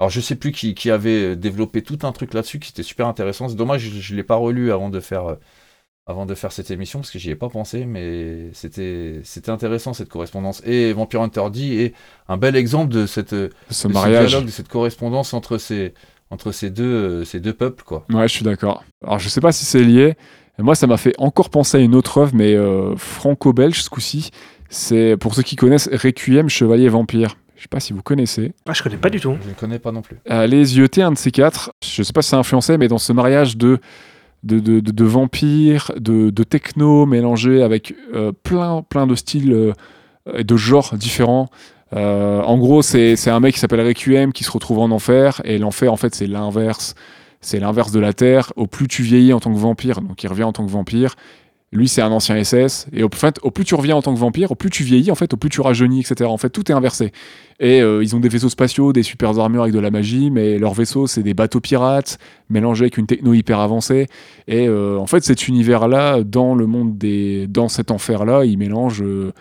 Alors, 0.00 0.10
je 0.10 0.20
sais 0.20 0.34
plus 0.36 0.52
qui, 0.52 0.74
qui 0.74 0.90
avait 0.90 1.36
développé 1.36 1.82
tout 1.82 1.98
un 2.02 2.12
truc 2.12 2.34
là-dessus 2.34 2.58
qui 2.58 2.72
était 2.72 2.82
super 2.82 3.06
intéressant. 3.06 3.48
C'est 3.48 3.54
dommage, 3.54 3.82
je, 3.82 4.00
je 4.00 4.14
l'ai 4.14 4.24
pas 4.24 4.34
relu 4.36 4.72
avant 4.72 4.90
de 4.90 5.00
faire, 5.00 5.36
avant 6.06 6.26
de 6.26 6.34
faire 6.34 6.52
cette 6.52 6.70
émission 6.70 6.98
parce 6.98 7.10
que 7.10 7.18
j'y 7.18 7.30
ai 7.30 7.34
pas 7.34 7.48
pensé, 7.48 7.86
mais 7.86 8.50
c'était, 8.52 9.20
c'était 9.24 9.50
intéressant 9.50 9.94
cette 9.94 10.10
correspondance. 10.10 10.62
Et 10.66 10.92
Vampire 10.92 11.22
Hunter 11.22 11.44
D 11.50 11.60
est 11.82 11.94
un 12.28 12.36
bel 12.36 12.56
exemple 12.56 12.92
de 12.92 13.06
cette, 13.06 13.32
de 13.34 13.50
Ce 13.70 13.82
ce 13.82 13.88
mariage. 13.88 14.28
dialogue, 14.28 14.46
de 14.46 14.50
cette 14.50 14.68
correspondance 14.68 15.32
entre 15.32 15.56
ces, 15.56 15.94
entre 16.30 16.52
ces 16.52 16.68
deux, 16.68 16.84
euh, 16.84 17.24
ces 17.24 17.40
deux 17.40 17.54
peuples, 17.54 17.84
quoi. 17.84 18.04
Ouais, 18.10 18.28
je 18.28 18.34
suis 18.34 18.44
d'accord. 18.44 18.84
Alors, 19.02 19.18
je 19.18 19.28
sais 19.28 19.40
pas 19.40 19.52
si 19.52 19.64
c'est 19.64 19.82
lié. 19.82 20.14
Et 20.58 20.62
moi, 20.62 20.74
ça 20.74 20.86
m'a 20.86 20.98
fait 20.98 21.14
encore 21.18 21.48
penser 21.48 21.78
à 21.78 21.80
une 21.80 21.94
autre 21.94 22.18
œuvre, 22.18 22.32
mais 22.34 22.54
euh, 22.54 22.94
franco-belge 22.96 23.82
ce 23.82 23.88
coup-ci. 23.88 24.30
C'est, 24.68 25.16
pour 25.16 25.34
ceux 25.34 25.42
qui 25.42 25.56
connaissent, 25.56 25.88
Requiem, 25.90 26.48
Chevalier 26.48 26.88
Vampire. 26.90 27.36
Je 27.56 27.62
sais 27.62 27.68
pas 27.68 27.80
si 27.80 27.94
vous 27.94 28.02
connaissez. 28.02 28.52
Ah, 28.68 28.72
je 28.74 28.82
connais 28.82 28.96
pas 28.98 29.08
du 29.08 29.20
tout. 29.20 29.36
Je 29.42 29.48
ne 29.48 29.54
connais 29.54 29.78
pas 29.78 29.90
non 29.90 30.02
plus. 30.02 30.18
Allez 30.28 30.76
yeuter 30.76 31.02
un 31.02 31.12
de 31.12 31.16
ces 31.18 31.30
quatre. 31.30 31.72
Je 31.82 32.02
sais 32.02 32.12
pas 32.12 32.20
si 32.20 32.28
ça 32.28 32.36
a 32.36 32.40
influencé, 32.40 32.76
mais 32.76 32.88
dans 32.88 32.98
ce 32.98 33.12
mariage 33.12 33.56
de, 33.56 33.80
de, 34.44 34.60
de, 34.60 34.80
de- 34.80 35.04
vampires, 35.04 35.90
de, 35.96 36.30
de 36.30 36.42
techno 36.44 37.06
mélangé 37.06 37.62
avec 37.62 37.94
euh, 38.14 38.30
plein, 38.30 38.82
plein 38.82 39.06
de 39.06 39.14
styles 39.14 39.52
euh, 39.52 39.72
et 40.34 40.44
de 40.44 40.56
genres 40.56 40.94
différents. 40.96 41.48
Euh, 41.94 42.40
en 42.42 42.58
gros, 42.58 42.82
c'est 42.82 43.28
un 43.28 43.40
mec 43.40 43.54
qui 43.54 43.60
s'appelle 43.60 43.86
Requiem 43.86 44.32
qui 44.32 44.44
se 44.44 44.50
retrouve 44.50 44.78
en 44.78 44.90
enfer. 44.90 45.40
Et 45.44 45.58
l'enfer, 45.58 45.92
en 45.92 45.96
fait, 45.96 46.14
c'est 46.14 46.26
l'inverse. 46.26 46.94
C'est 47.40 47.60
l'inverse 47.60 47.92
de 47.92 48.00
la 48.00 48.12
Terre. 48.12 48.52
Au 48.56 48.66
plus 48.66 48.88
tu 48.88 49.02
vieillis 49.02 49.32
en 49.32 49.40
tant 49.40 49.52
que 49.52 49.58
vampire, 49.58 50.00
donc 50.00 50.22
il 50.22 50.28
revient 50.28 50.44
en 50.44 50.52
tant 50.52 50.64
que 50.64 50.70
vampire. 50.70 51.14
Lui, 51.74 51.88
c'est 51.88 52.02
un 52.02 52.12
ancien 52.12 52.42
SS. 52.42 52.86
Et 52.92 53.02
au, 53.02 53.08
fait, 53.12 53.40
au 53.42 53.50
plus 53.50 53.64
tu 53.64 53.74
reviens 53.74 53.96
en 53.96 54.02
tant 54.02 54.14
que 54.14 54.18
vampire, 54.18 54.52
au 54.52 54.54
plus 54.54 54.70
tu 54.70 54.84
vieillis, 54.84 55.10
en 55.10 55.16
fait, 55.16 55.34
au 55.34 55.36
plus 55.36 55.50
tu 55.50 55.60
rajeunis, 55.60 56.00
etc. 56.00 56.30
En 56.30 56.38
fait, 56.38 56.48
tout 56.48 56.70
est 56.70 56.74
inversé. 56.74 57.10
Et 57.58 57.82
euh, 57.82 58.00
ils 58.00 58.14
ont 58.14 58.20
des 58.20 58.28
vaisseaux 58.28 58.48
spatiaux, 58.48 58.92
des 58.92 59.02
super 59.02 59.36
armures 59.40 59.62
avec 59.62 59.74
de 59.74 59.80
la 59.80 59.90
magie, 59.90 60.30
mais 60.30 60.56
leurs 60.56 60.74
vaisseaux, 60.74 61.08
c'est 61.08 61.24
des 61.24 61.34
bateaux 61.34 61.60
pirates, 61.60 62.18
mélangés 62.48 62.84
avec 62.84 62.96
une 62.96 63.06
techno 63.06 63.34
hyper 63.34 63.58
avancée. 63.58 64.06
Et 64.46 64.68
euh, 64.68 64.98
en 64.98 65.08
fait, 65.08 65.24
cet 65.24 65.48
univers-là, 65.48 66.22
dans 66.22 66.54
le 66.54 66.66
monde 66.66 66.96
des. 66.96 67.48
dans 67.48 67.68
cet 67.68 67.90
enfer-là, 67.90 68.44
il 68.44 68.56
mélange. 68.56 69.02
euh, 69.02 69.32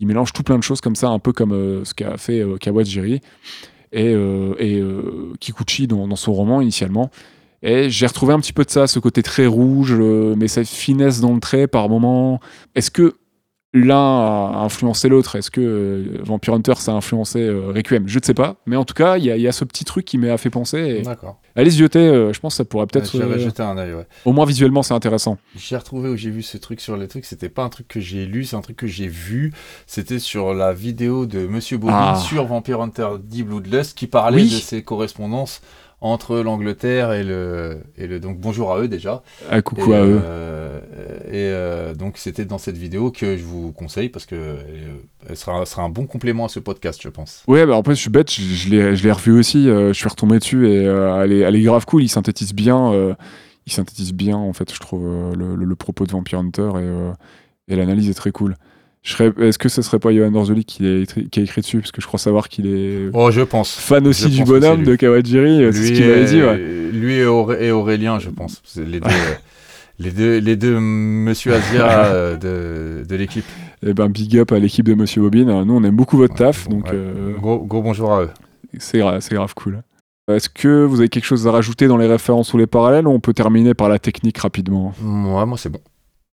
il 0.00 0.08
mélange 0.08 0.32
tout 0.32 0.42
plein 0.42 0.58
de 0.58 0.62
choses 0.62 0.80
comme 0.82 0.96
ça, 0.96 1.08
un 1.08 1.20
peu 1.20 1.32
comme 1.32 1.82
ce 1.84 1.94
qu'a 1.94 2.18
fait 2.18 2.44
Kawajiri 2.60 3.22
et, 3.92 4.12
et 4.58 4.82
Kikuchi 5.40 5.86
dans 5.86 6.14
son 6.16 6.34
roman 6.34 6.60
initialement. 6.60 7.10
Et 7.68 7.90
j'ai 7.90 8.06
retrouvé 8.06 8.32
un 8.32 8.38
petit 8.40 8.52
peu 8.52 8.64
de 8.64 8.70
ça, 8.70 8.86
ce 8.86 8.98
côté 9.00 9.22
très 9.24 9.46
rouge, 9.46 9.92
euh, 9.98 10.34
mais 10.38 10.46
cette 10.46 10.68
finesse 10.68 11.20
dans 11.20 11.34
le 11.34 11.40
trait 11.40 11.66
par 11.66 11.88
moment. 11.88 12.38
Est-ce 12.76 12.92
que 12.92 13.16
l'un 13.74 13.96
a 13.98 14.60
influencé 14.64 15.08
l'autre? 15.08 15.34
Est-ce 15.36 15.50
que 15.50 15.60
euh, 15.60 16.18
Vampire 16.22 16.54
Hunter 16.54 16.74
ça 16.76 16.92
a 16.92 16.94
influencé 16.94 17.40
euh, 17.40 17.72
Requiem? 17.74 18.06
Je 18.06 18.18
ne 18.20 18.24
sais 18.24 18.34
pas, 18.34 18.56
mais 18.66 18.76
en 18.76 18.84
tout 18.84 18.94
cas, 18.94 19.18
il 19.18 19.24
y, 19.24 19.30
a- 19.32 19.36
il 19.36 19.42
y 19.42 19.48
a 19.48 19.52
ce 19.52 19.64
petit 19.64 19.84
truc 19.84 20.04
qui 20.04 20.16
m'a 20.16 20.38
fait 20.38 20.48
penser. 20.48 21.02
D'accord. 21.02 21.40
Allez 21.56 21.74
y 21.74 21.78
jeter, 21.78 21.98
euh, 21.98 22.32
je 22.32 22.38
pense 22.38 22.54
que 22.54 22.58
ça 22.58 22.64
pourrait 22.64 22.86
peut-être. 22.86 23.10
Jeté 23.38 23.62
un 23.64 23.76
œil, 23.76 23.94
ouais. 23.94 24.06
Au 24.24 24.32
moins 24.32 24.46
visuellement, 24.46 24.82
c'est 24.84 24.94
intéressant. 24.94 25.36
J'ai 25.56 25.76
retrouvé 25.76 26.08
où 26.08 26.16
j'ai 26.16 26.30
vu 26.30 26.42
ce 26.42 26.58
truc 26.58 26.80
sur 26.80 26.96
les 26.96 27.08
trucs. 27.08 27.24
C'était 27.24 27.48
pas 27.48 27.64
un 27.64 27.68
truc 27.68 27.88
que 27.88 27.98
j'ai 27.98 28.26
lu, 28.26 28.44
c'est 28.44 28.56
un 28.56 28.60
truc 28.62 28.76
que 28.76 28.86
j'ai 28.86 29.08
vu. 29.08 29.52
C'était 29.88 30.20
sur 30.20 30.54
la 30.54 30.72
vidéo 30.72 31.26
de 31.26 31.46
Monsieur 31.48 31.78
Bobby 31.78 31.92
Ah. 31.96 32.14
sur 32.24 32.46
Vampire 32.46 32.80
Hunter 32.80 33.08
D 33.22 33.42
Bloodlust 33.42 33.98
qui 33.98 34.06
parlait 34.06 34.42
Oui. 34.42 34.50
de 34.50 34.54
ses 34.54 34.82
correspondances 34.82 35.60
entre 36.00 36.38
l'Angleterre 36.40 37.12
et 37.12 37.24
le, 37.24 37.78
et 37.96 38.06
le. 38.06 38.20
Donc 38.20 38.38
bonjour 38.38 38.72
à 38.72 38.80
eux 38.80 38.88
déjà. 38.88 39.22
Ah, 39.50 39.62
coucou 39.62 39.92
et, 39.92 39.96
à 39.96 40.04
eux. 40.04 40.20
euh, 40.22 40.80
et 41.26 41.50
euh, 41.52 41.94
donc 41.94 42.18
c'était 42.18 42.44
dans 42.44 42.58
cette 42.58 42.76
vidéo 42.76 43.10
que 43.10 43.36
je 43.36 43.42
vous 43.42 43.72
conseille 43.72 44.08
parce 44.10 44.26
que 44.26 44.34
euh, 44.36 44.56
elle 45.28 45.36
sera, 45.36 45.64
sera 45.66 45.82
un 45.82 45.88
bon 45.88 46.06
complément 46.06 46.44
à 46.44 46.48
ce 46.48 46.60
podcast, 46.60 47.00
je 47.02 47.08
pense. 47.08 47.42
Ouais, 47.48 47.64
bah 47.66 47.74
en 47.76 47.82
fait, 47.82 47.94
je 47.94 48.00
suis 48.00 48.10
bête, 48.10 48.30
je, 48.30 48.42
je 48.42 49.02
l'ai 49.02 49.12
revu 49.12 49.32
aussi, 49.38 49.64
je 49.64 49.92
suis 49.92 50.08
retombé 50.08 50.38
dessus 50.38 50.68
et 50.68 50.84
elle, 50.84 51.32
est, 51.32 51.40
elle 51.40 51.56
est 51.56 51.62
grave 51.62 51.86
cool, 51.86 52.02
il 52.02 52.08
synthétise 52.08 52.52
bien, 52.54 52.92
il 53.66 53.72
synthétise 53.72 54.12
bien, 54.12 54.36
en 54.36 54.52
fait, 54.52 54.72
je 54.72 54.78
trouve, 54.78 55.04
le, 55.36 55.56
le- 55.56 55.64
le 55.64 55.76
propos 55.76 56.04
de 56.06 56.12
Vampire 56.12 56.38
Hunter 56.40 56.70
et, 56.78 57.72
et 57.72 57.76
l'analyse 57.76 58.08
est 58.10 58.14
très 58.14 58.30
cool. 58.32 58.54
Est-ce 59.40 59.58
que 59.58 59.68
ce 59.68 59.82
serait 59.82 59.98
pas 59.98 60.12
Johan 60.12 60.34
Orzoli 60.34 60.64
qui, 60.64 60.84
a 60.86 60.98
écrit- 60.98 61.28
qui 61.28 61.40
a 61.40 61.42
écrit 61.44 61.60
dessus? 61.60 61.78
Parce 61.78 61.92
que 61.92 62.00
je 62.00 62.06
crois 62.06 62.18
savoir 62.18 62.48
qu'il 62.48 62.66
est 62.66 63.08
Oh, 63.12 63.30
je 63.30 63.42
pense. 63.42 63.74
fan 63.74 64.06
aussi 64.06 64.24
je 64.32 64.42
du 64.42 64.44
bonhomme 64.44 64.82
de. 64.82 64.96
Kawajiri, 64.96 65.62
euh, 65.64 65.72
c'est 65.72 65.86
ce 65.86 65.92
qu'il 65.92 66.06
m'avait 66.06 66.24
dit, 66.24 66.42
ouais. 66.42 66.56
Lui 66.92 67.14
et, 67.14 67.24
Auré- 67.26 67.66
et 67.66 67.70
Aurélien, 67.70 68.18
je 68.18 68.30
pense. 68.30 68.60
C'est 68.64 68.84
les 68.86 69.00
deux. 69.00 69.08
euh, 69.10 69.34
Les 69.98 70.10
deux, 70.10 70.38
les 70.38 70.56
deux 70.56 70.78
Monsieur 70.80 71.54
Asia 71.54 71.86
euh, 72.06 72.36
de, 72.36 73.06
de 73.06 73.16
l'équipe. 73.16 73.44
Et 73.86 73.94
ben, 73.94 74.08
big 74.08 74.36
up 74.38 74.52
à 74.52 74.58
l'équipe 74.58 74.84
de 74.86 74.94
Monsieur 74.94 75.22
Bobine. 75.22 75.46
Nous, 75.64 75.74
on 75.74 75.84
aime 75.84 75.96
beaucoup 75.96 76.16
votre 76.16 76.34
taf, 76.34 76.68
Bon, 76.68 76.76
donc 76.78 76.86
ouais. 76.86 76.90
euh, 76.94 77.32
Gros, 77.38 77.58
gros 77.64 77.82
bonjour 77.82 78.12
à 78.12 78.22
eux. 78.24 78.30
c'est 78.78 78.98
gra- 78.98 79.20
c'est 79.20 79.34
grave 79.34 79.54
cool. 79.54 79.82
Est-ce 80.28 80.48
que 80.48 80.84
vous 80.84 80.98
avez 80.98 81.08
quelque 81.08 81.24
chose 81.24 81.46
à 81.46 81.52
rajouter 81.52 81.86
dans 81.86 81.96
les 81.96 82.08
références 82.08 82.52
ou 82.52 82.58
les 82.58 82.66
parallèles 82.66 83.06
ou 83.06 83.10
on 83.12 83.20
peut 83.20 83.32
terminer 83.32 83.74
par 83.74 83.88
la 83.88 83.98
technique 84.00 84.38
rapidement? 84.38 84.92
Moi, 85.00 85.46
moi 85.46 85.56
c'est 85.56 85.68
bon. 85.70 85.78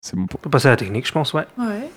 C'est 0.02 0.16
bon 0.18 0.26
pour 0.26 0.40
On 0.42 0.44
peut 0.44 0.50
passer 0.50 0.68
à 0.68 0.72
la 0.72 0.78
technique, 0.78 1.06
je 1.08 1.12
pense, 1.14 1.34
ouais. 1.34 1.46
Ouais. 1.60 1.90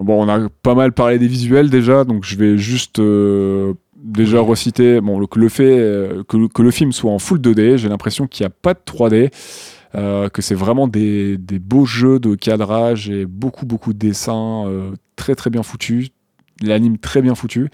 Bon, 0.00 0.24
on 0.24 0.28
a 0.28 0.48
pas 0.62 0.74
mal 0.74 0.92
parlé 0.92 1.18
des 1.18 1.28
visuels 1.28 1.68
déjà, 1.70 2.04
donc 2.04 2.24
je 2.24 2.36
vais 2.36 2.56
juste 2.56 2.98
euh, 2.98 3.74
déjà 3.96 4.40
recité 4.40 5.00
bon, 5.00 5.18
le, 5.20 5.26
que, 5.26 5.38
le 5.38 5.48
fait, 5.50 5.78
euh, 5.78 6.22
que, 6.26 6.36
le- 6.38 6.48
que 6.48 6.62
le 6.62 6.70
film 6.70 6.90
soit 6.92 7.10
en 7.12 7.18
full 7.18 7.38
2D, 7.38 7.76
j'ai 7.76 7.88
l'impression 7.90 8.26
qu'il 8.26 8.44
n'y 8.44 8.48
a 8.48 8.54
pas 8.62 8.72
de 8.74 8.80
3D, 8.86 9.30
euh, 9.94 10.28
que 10.30 10.40
c'est 10.40 10.54
vraiment 10.54 10.88
des, 10.88 11.36
des 11.36 11.58
beaux 11.58 11.84
jeux 11.84 12.18
de 12.18 12.34
cadrage 12.34 13.10
et 13.10 13.26
beaucoup, 13.26 13.66
beaucoup 13.66 13.92
de 13.92 13.98
dessins 13.98 14.64
euh, 14.66 14.92
très, 15.16 15.34
très 15.34 15.50
bien 15.50 15.62
foutus, 15.62 16.08
l'anime 16.62 16.96
très 16.96 17.20
bien 17.20 17.34
foutu, 17.34 17.68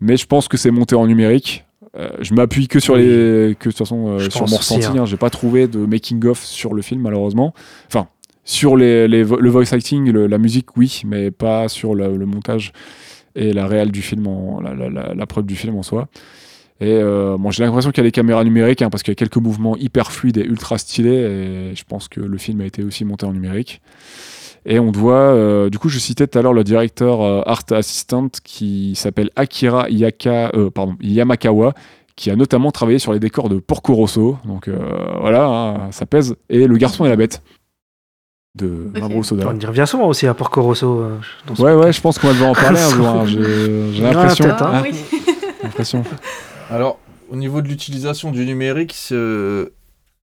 mais 0.00 0.16
je 0.18 0.26
pense 0.26 0.48
que 0.48 0.56
c'est 0.58 0.70
monté 0.70 0.94
en 0.94 1.06
numérique. 1.06 1.64
Euh, 1.96 2.08
je 2.20 2.32
m'appuie 2.34 2.68
que 2.68 2.80
sur 2.80 2.96
les 2.96 3.54
que 3.58 3.68
de 3.68 3.74
toute 3.74 3.76
façon 3.76 4.08
euh, 4.08 4.30
sur 4.30 4.48
mon 4.48 4.56
ressenti 4.56 4.86
hein. 4.86 4.94
hein. 5.00 5.04
j'ai 5.04 5.18
pas 5.18 5.28
trouvé 5.28 5.68
de 5.68 5.78
making 5.84 6.24
of 6.24 6.42
sur 6.42 6.72
le 6.72 6.80
film 6.80 7.02
malheureusement 7.02 7.52
enfin 7.86 8.08
sur 8.44 8.76
le 8.76 9.48
voice 9.48 9.72
acting 9.72 10.10
la 10.10 10.38
musique 10.38 10.76
oui 10.76 11.02
mais 11.06 11.30
pas 11.30 11.68
sur 11.68 11.94
le, 11.94 12.26
montage 12.26 12.72
et 13.34 13.52
la 13.52 13.66
réelle 13.66 13.92
du 13.92 14.02
film 14.02 14.26
la, 14.62 15.26
preuve 15.26 15.46
du 15.46 15.54
film 15.54 15.76
en 15.76 15.82
soi 15.82 16.08
et 16.80 16.90
euh, 16.90 17.36
bon 17.38 17.50
j'ai 17.50 17.64
l'impression 17.64 17.90
qu'il 17.90 18.02
y 18.02 18.04
a 18.04 18.08
les 18.08 18.12
caméras 18.12 18.44
numériques 18.44 18.82
hein, 18.82 18.90
parce 18.90 19.02
qu'il 19.02 19.12
y 19.12 19.16
a 19.16 19.16
quelques 19.16 19.36
mouvements 19.36 19.76
hyper 19.76 20.10
fluides 20.10 20.38
et 20.38 20.44
ultra 20.44 20.78
stylés 20.78 21.70
et 21.70 21.74
je 21.76 21.84
pense 21.84 22.08
que 22.08 22.20
le 22.20 22.38
film 22.38 22.60
a 22.60 22.66
été 22.66 22.82
aussi 22.82 23.04
monté 23.04 23.24
en 23.26 23.32
numérique 23.32 23.80
et 24.64 24.78
on 24.78 24.92
voit, 24.92 25.14
euh, 25.14 25.70
du 25.70 25.78
coup, 25.80 25.88
je 25.88 25.98
citais 25.98 26.28
tout 26.28 26.38
à 26.38 26.42
l'heure 26.42 26.52
le 26.52 26.62
directeur 26.62 27.20
euh, 27.20 27.42
art 27.46 27.64
assistant 27.72 28.28
qui 28.44 28.94
s'appelle 28.94 29.30
Akira 29.34 29.88
Yamakawa, 29.90 31.74
qui 32.14 32.30
a 32.30 32.36
notamment 32.36 32.70
travaillé 32.70 33.00
sur 33.00 33.12
les 33.12 33.18
décors 33.18 33.48
de 33.48 33.58
Porco 33.58 33.92
Rosso. 33.94 34.36
Donc 34.44 34.70
voilà, 35.20 35.46
hein, 35.46 35.90
ça 35.90 36.06
pèse. 36.06 36.36
Et 36.48 36.68
Le 36.68 36.76
garçon 36.76 37.04
et 37.04 37.08
la 37.08 37.16
bête 37.16 37.42
de. 38.54 38.90
Mamoru 38.98 39.24
Soda. 39.24 39.48
On 39.48 39.58
y 39.58 39.66
revient 39.66 39.84
souvent 39.86 40.06
aussi 40.08 40.26
à 40.26 40.34
Porco 40.34 40.62
Rosso. 40.62 41.00
euh, 41.00 41.18
Ouais, 41.58 41.74
ouais, 41.74 41.92
je 41.92 42.00
pense 42.00 42.18
qu'on 42.18 42.28
va 42.28 42.32
devoir 42.34 42.50
en 42.50 42.54
parler 42.54 42.80
un 42.80 42.88
jour. 42.96 43.06
hein. 43.08 43.24
J'ai 43.26 44.02
l'impression. 44.02 44.44
hein. 44.50 44.56
Hein, 44.60 44.82
oui. 44.84 44.92
j'ai 45.12 45.62
l'impression. 45.62 46.04
Alors, 46.70 46.98
au 47.30 47.36
niveau 47.36 47.62
de 47.62 47.68
l'utilisation 47.68 48.30
du 48.30 48.44
numérique, 48.46 48.92
c'est- 48.94 49.70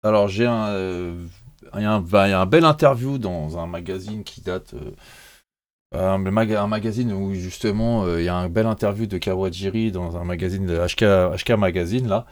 alors 0.03 0.27
j'ai 0.27 0.45
un, 0.45 0.67
euh, 0.67 1.13
il 1.75 1.81
y, 1.81 1.85
a 1.85 1.91
un- 1.93 2.01
bah, 2.01 2.27
il 2.27 2.31
y 2.31 2.33
a 2.33 2.41
un 2.41 2.45
bel 2.45 2.65
interview 2.65 3.17
dans 3.17 3.57
un 3.57 3.67
magazine 3.67 4.23
qui 4.23 4.41
date, 4.41 4.73
euh, 4.73 4.91
un, 5.97 6.17
maga- 6.17 6.61
un 6.61 6.67
magazine 6.67 7.13
où 7.13 7.33
justement 7.33 8.03
euh, 8.05 8.19
il 8.21 8.25
y 8.25 8.29
a 8.29 8.35
un 8.35 8.49
bel 8.49 8.65
interview 8.65 9.05
de 9.05 9.17
Kawajiri 9.17 9.91
dans 9.91 10.17
un 10.17 10.23
magazine 10.25 10.65
de 10.65 10.77
HK, 10.77 11.37
HK 11.41 11.51
Magazine 11.57 12.07
là, 12.07 12.25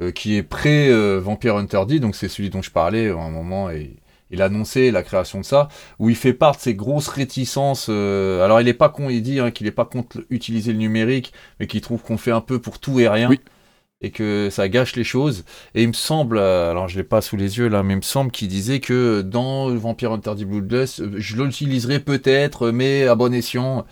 euh, 0.00 0.10
qui 0.10 0.36
est 0.36 0.42
pré 0.42 0.88
euh, 0.88 1.18
Vampire 1.22 1.56
Hunter 1.56 1.82
D, 1.86 2.00
donc 2.00 2.14
c'est 2.16 2.28
celui 2.28 2.48
dont 2.50 2.62
je 2.62 2.70
parlais 2.70 3.10
à 3.10 3.16
un 3.16 3.30
moment 3.30 3.68
et 3.70 3.96
il 4.30 4.42
annonçait 4.42 4.90
la 4.90 5.02
création 5.02 5.40
de 5.40 5.44
ça, 5.44 5.68
où 5.98 6.10
il 6.10 6.16
fait 6.16 6.32
part 6.32 6.56
de 6.56 6.60
ses 6.60 6.74
grosses 6.74 7.08
réticences. 7.08 7.86
euh, 7.88 8.44
alors 8.44 8.60
il 8.60 8.68
est 8.68 8.74
pas 8.74 8.88
con, 8.88 9.08
il 9.10 9.22
dit 9.22 9.40
hein, 9.40 9.50
qu'il 9.50 9.66
est 9.66 9.72
pas 9.72 9.84
contre 9.84 10.24
utiliser 10.30 10.72
le 10.72 10.78
numérique, 10.78 11.32
mais 11.60 11.66
qu'il 11.66 11.80
trouve 11.80 12.02
qu'on 12.02 12.18
fait 12.18 12.30
un 12.30 12.40
peu 12.40 12.60
pour 12.60 12.78
tout 12.78 13.00
et 13.00 13.08
rien. 13.08 13.28
Oui. 13.28 13.40
Et 14.00 14.12
que 14.12 14.48
ça 14.50 14.68
gâche 14.68 14.94
les 14.94 15.02
choses. 15.02 15.44
Et 15.74 15.82
il 15.82 15.88
me 15.88 15.92
semble, 15.92 16.38
euh, 16.38 16.70
alors 16.70 16.86
je 16.86 16.96
l'ai 16.96 17.04
pas 17.04 17.20
sous 17.20 17.36
les 17.36 17.58
yeux 17.58 17.68
là, 17.68 17.82
mais 17.82 17.94
il 17.94 17.96
me 17.96 18.02
semble 18.02 18.30
qu'il 18.30 18.46
disait 18.48 18.78
que 18.78 19.22
dans 19.22 19.74
Vampire 19.74 20.12
Hunter 20.12 20.34
D 20.36 20.44
Bloodless, 20.44 21.00
euh, 21.00 21.14
je 21.16 21.36
l'utiliserai 21.42 21.98
peut-être, 21.98 22.70
mais 22.70 23.08
à 23.08 23.16
bon 23.16 23.34
escient. 23.34 23.84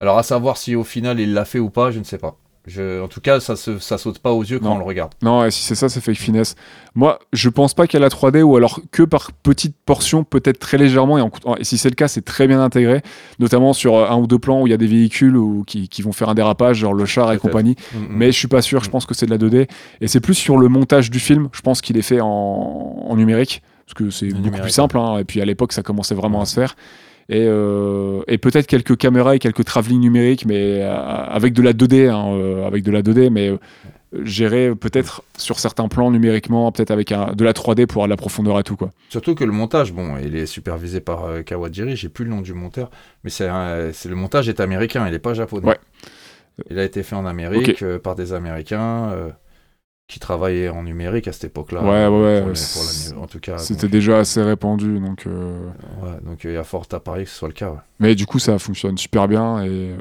Alors 0.00 0.18
à 0.18 0.22
savoir 0.22 0.56
si 0.58 0.76
au 0.76 0.84
final 0.84 1.18
il 1.18 1.34
l'a 1.34 1.44
fait 1.44 1.58
ou 1.58 1.70
pas, 1.70 1.90
je 1.90 1.98
ne 1.98 2.04
sais 2.04 2.18
pas. 2.18 2.38
Je, 2.68 3.02
en 3.02 3.08
tout 3.08 3.20
cas, 3.20 3.40
ça, 3.40 3.56
se, 3.56 3.78
ça 3.78 3.98
saute 3.98 4.18
pas 4.20 4.32
aux 4.32 4.42
yeux 4.44 4.58
quand 4.58 4.66
Non. 4.68 4.74
on 4.74 4.78
le 4.78 4.84
regarde. 4.84 5.12
Non, 5.22 5.44
et 5.44 5.50
si 5.50 5.62
c'est 5.62 5.74
ça, 5.74 5.88
c'est 5.88 6.00
fake 6.00 6.16
finesse. 6.18 6.54
Moi, 6.94 7.18
je 7.32 7.48
pense 7.48 7.72
pas 7.74 7.86
qu'elle 7.86 8.04
a 8.04 8.08
3D 8.08 8.42
ou 8.42 8.56
alors 8.56 8.80
que 8.92 9.02
par 9.02 9.32
petites 9.32 9.74
portions, 9.86 10.22
peut-être 10.22 10.58
très 10.58 10.76
légèrement. 10.78 11.18
Et, 11.18 11.22
en- 11.22 11.54
et 11.56 11.64
si 11.64 11.78
c'est 11.78 11.88
le 11.88 11.94
cas, 11.94 12.08
c'est 12.08 12.22
très 12.24 12.46
bien 12.46 12.60
intégré, 12.60 13.02
notamment 13.38 13.72
sur 13.72 13.96
euh, 13.96 14.08
un 14.08 14.16
ou 14.16 14.26
deux 14.26 14.38
plans 14.38 14.60
où 14.62 14.66
il 14.66 14.70
y 14.70 14.74
a 14.74 14.76
des 14.78 14.86
véhicules 14.86 15.36
ou 15.36 15.64
qui, 15.66 15.88
qui 15.88 16.02
vont 16.02 16.12
faire 16.12 16.28
un 16.28 16.34
dérapage, 16.34 16.76
genre 16.78 16.94
le 16.94 17.06
char 17.06 17.32
et 17.32 17.38
compagnie. 17.38 17.76
Mm, 17.94 17.98
mm. 17.98 18.06
Mais 18.10 18.32
je 18.32 18.38
suis 18.38 18.48
pas 18.48 18.62
sûr, 18.62 18.84
je 18.84 18.90
pense 18.90 19.06
que 19.06 19.14
c'est 19.14 19.26
de 19.26 19.30
la 19.30 19.38
2D. 19.38 19.68
Et 20.00 20.06
c'est 20.08 20.20
plus 20.20 20.34
sur 20.34 20.58
le 20.58 20.68
montage 20.68 21.10
du 21.10 21.18
film, 21.20 21.48
je 21.52 21.60
pense 21.62 21.80
qu'il 21.80 21.96
est 21.96 22.02
fait 22.02 22.20
en, 22.20 22.26
en 22.28 23.16
numérique, 23.16 23.62
parce 23.86 23.94
que 23.94 24.10
c'est 24.10 24.28
beaucoup 24.28 24.60
plus 24.60 24.70
simple. 24.70 24.98
hein. 24.98 25.18
Et 25.18 25.24
puis 25.24 25.40
à 25.40 25.44
l'époque, 25.46 25.72
ça 25.72 25.82
commençait 25.82 26.14
vraiment 26.14 26.40
à 26.42 26.44
se 26.46 26.54
faire. 26.54 26.76
Et, 27.30 27.44
euh, 27.46 28.22
et 28.26 28.38
peut-être 28.38 28.66
quelques 28.66 28.96
caméras 28.96 29.36
et 29.36 29.38
quelques 29.38 29.64
travelling 29.64 30.00
numériques, 30.00 30.46
mais 30.46 30.82
euh, 30.82 30.90
avec 30.94 31.52
de 31.52 31.60
la 31.62 31.72
2D, 31.74 32.08
hein, 32.08 32.24
euh, 32.34 32.66
avec 32.66 32.82
de 32.84 32.90
la 32.90 33.02
2D, 33.02 33.28
mais 33.30 33.52
géré 34.24 34.74
peut-être 34.74 35.22
sur 35.36 35.58
certains 35.58 35.88
plans 35.88 36.10
numériquement, 36.10 36.72
peut-être 36.72 36.90
avec 36.90 37.12
un- 37.12 37.34
de 37.34 37.44
la 37.44 37.52
3D 37.52 37.86
pour 37.86 37.96
avoir 38.02 38.06
de 38.06 38.12
la 38.12 38.16
profondeur 38.16 38.58
et 38.58 38.62
tout 38.62 38.76
quoi. 38.76 38.90
Surtout 39.10 39.34
que 39.34 39.44
le 39.44 39.52
montage, 39.52 39.92
bon, 39.92 40.16
il 40.16 40.34
est 40.36 40.46
supervisé 40.46 41.00
par 41.00 41.26
euh, 41.26 41.42
Kawajiri, 41.42 41.94
j'ai 41.96 42.08
plus 42.08 42.24
le 42.24 42.30
nom 42.30 42.40
du 42.40 42.54
monteur, 42.54 42.90
mais 43.22 43.28
c'est 43.28 43.46
un- 43.48 43.92
c'est 43.92 44.08
le 44.08 44.14
montage 44.16 44.48
est 44.48 44.60
américain, 44.60 45.04
il 45.06 45.12
n'est 45.12 45.18
pas 45.18 45.34
japonais. 45.34 45.66
Ouais. 45.66 45.78
Il 46.70 46.78
a 46.78 46.84
été 46.84 47.02
fait 47.02 47.14
en 47.14 47.26
Amérique 47.26 47.82
euh, 47.82 47.98
par 47.98 48.14
des 48.14 48.32
Américains 48.32 49.10
euh, 49.12 49.28
qui 50.08 50.18
travaillaient 50.18 50.70
en 50.70 50.84
numérique 50.84 51.28
à 51.28 51.32
cette 51.32 51.44
époque-là. 51.44 51.82
Ouais, 51.82 51.88
euh, 51.90 52.08
ouais, 52.08 52.40
ouais, 52.48 52.52
pour 52.72 52.82
les- 52.82 53.22
en 53.22 53.26
tout 53.26 53.40
cas. 53.40 53.58
C'était 53.58 53.88
déjà 53.88 54.18
assez 54.20 54.42
répandu, 54.42 54.98
donc. 55.00 55.26
euh, 55.26 55.58
ouais, 56.02 56.12
donc 56.24 56.46
euh, 56.46 56.50
il 56.50 56.54
y 56.54 56.56
a 56.56 56.64
fort 56.64 56.86
à 56.92 56.98
parier 57.00 57.24
que 57.24 57.30
ce 57.30 57.36
soit 57.36 57.48
le 57.48 57.52
cas. 57.54 57.68
Ouais, 57.68 57.76
Mais 58.00 58.14
du 58.14 58.24
coup, 58.24 58.38
ça 58.38 58.58
fonctionne 58.58 58.96
super 58.96 59.28
bien 59.28 59.62
et. 59.62 59.68
euh, 59.68 59.96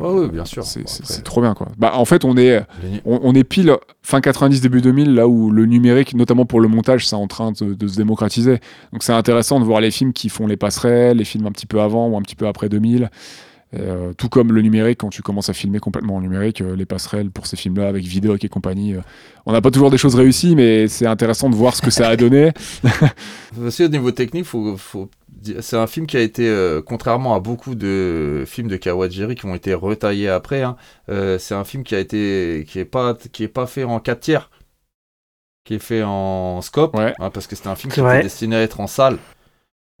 ouais, 0.00 0.20
ouais, 0.22 0.28
bien 0.28 0.46
sûr. 0.46 0.64
C'est 0.64 0.80
Bon, 0.82 1.22
trop 1.24 1.42
bien 1.42 1.52
quoi. 1.52 1.68
Bah 1.76 1.92
en 1.94 2.06
fait, 2.06 2.24
on 2.24 2.38
est 2.38 2.62
on, 3.04 3.20
on 3.22 3.34
est 3.34 3.44
pile 3.44 3.76
fin 4.02 4.22
90 4.22 4.62
début 4.62 4.80
2000 4.80 5.14
là 5.14 5.28
où 5.28 5.50
le 5.50 5.66
numérique, 5.66 6.14
notamment 6.14 6.46
pour 6.46 6.60
le 6.62 6.68
montage, 6.68 7.06
c'est 7.06 7.16
en 7.16 7.26
train 7.26 7.52
de, 7.52 7.74
de 7.74 7.86
se 7.86 7.96
démocratiser. 7.96 8.60
Donc 8.94 9.02
c'est 9.02 9.12
intéressant 9.12 9.60
de 9.60 9.64
voir 9.66 9.82
les 9.82 9.90
films 9.90 10.14
qui 10.14 10.30
font 10.30 10.46
les 10.46 10.56
passerelles, 10.56 11.18
les 11.18 11.24
films 11.24 11.44
un 11.46 11.52
petit 11.52 11.66
peu 11.66 11.82
avant 11.82 12.08
ou 12.08 12.16
un 12.16 12.22
petit 12.22 12.36
peu 12.36 12.46
après 12.46 12.70
2000. 12.70 13.10
Et, 13.74 13.80
euh, 13.80 14.12
tout 14.12 14.28
comme 14.28 14.52
le 14.52 14.62
numérique, 14.62 14.98
quand 15.00 15.08
tu 15.10 15.20
commences 15.22 15.48
à 15.48 15.52
filmer 15.52 15.80
complètement 15.80 16.16
en 16.16 16.20
numérique, 16.20 16.60
euh, 16.60 16.76
les 16.76 16.86
passerelles 16.86 17.30
pour 17.30 17.46
ces 17.46 17.56
films-là 17.56 17.88
avec 17.88 18.04
Vidoc 18.04 18.44
et 18.44 18.48
compagnie, 18.48 18.94
euh, 18.94 19.00
on 19.46 19.52
n'a 19.52 19.60
pas 19.60 19.70
toujours 19.70 19.90
des 19.90 19.98
choses 19.98 20.14
réussies, 20.14 20.54
mais 20.54 20.86
c'est 20.88 21.06
intéressant 21.06 21.50
de 21.50 21.54
voir 21.56 21.74
ce 21.74 21.82
que 21.82 21.90
ça 21.90 22.08
a 22.08 22.16
donné. 22.16 22.52
Aussi 23.60 23.84
au 23.84 23.88
niveau 23.88 24.10
technique, 24.12 24.44
faut, 24.44 24.76
faut 24.76 25.10
dire- 25.28 25.56
c'est 25.60 25.76
un 25.76 25.86
film 25.86 26.06
qui 26.06 26.16
a 26.16 26.20
été, 26.20 26.48
euh, 26.48 26.82
contrairement 26.82 27.34
à 27.34 27.40
beaucoup 27.40 27.74
de 27.74 28.44
films 28.46 28.68
de 28.68 28.76
Kawajiri 28.76 29.34
qui 29.34 29.46
ont 29.46 29.54
été 29.54 29.74
retaillés 29.74 30.28
après, 30.28 30.62
hein, 30.62 30.76
euh, 31.08 31.38
c'est 31.38 31.54
un 31.54 31.64
film 31.64 31.82
qui 31.82 31.94
a 31.94 31.98
été, 31.98 32.64
qui 32.68 32.78
est 32.78 32.84
pas, 32.84 33.14
qui 33.32 33.42
est 33.44 33.48
pas 33.48 33.66
fait 33.66 33.84
en 33.84 33.98
4 33.98 34.20
tiers, 34.20 34.50
qui 35.64 35.74
est 35.74 35.78
fait 35.78 36.02
en 36.04 36.60
scope, 36.62 36.94
Ouais. 36.96 37.14
hein, 37.18 37.30
parce 37.30 37.46
que 37.46 37.56
c'était 37.56 37.68
un 37.68 37.74
film 37.74 37.92
qui 37.92 38.00
était 38.00 38.22
destiné 38.22 38.56
à 38.56 38.60
être 38.62 38.80
en 38.80 38.86
salle. 38.86 39.18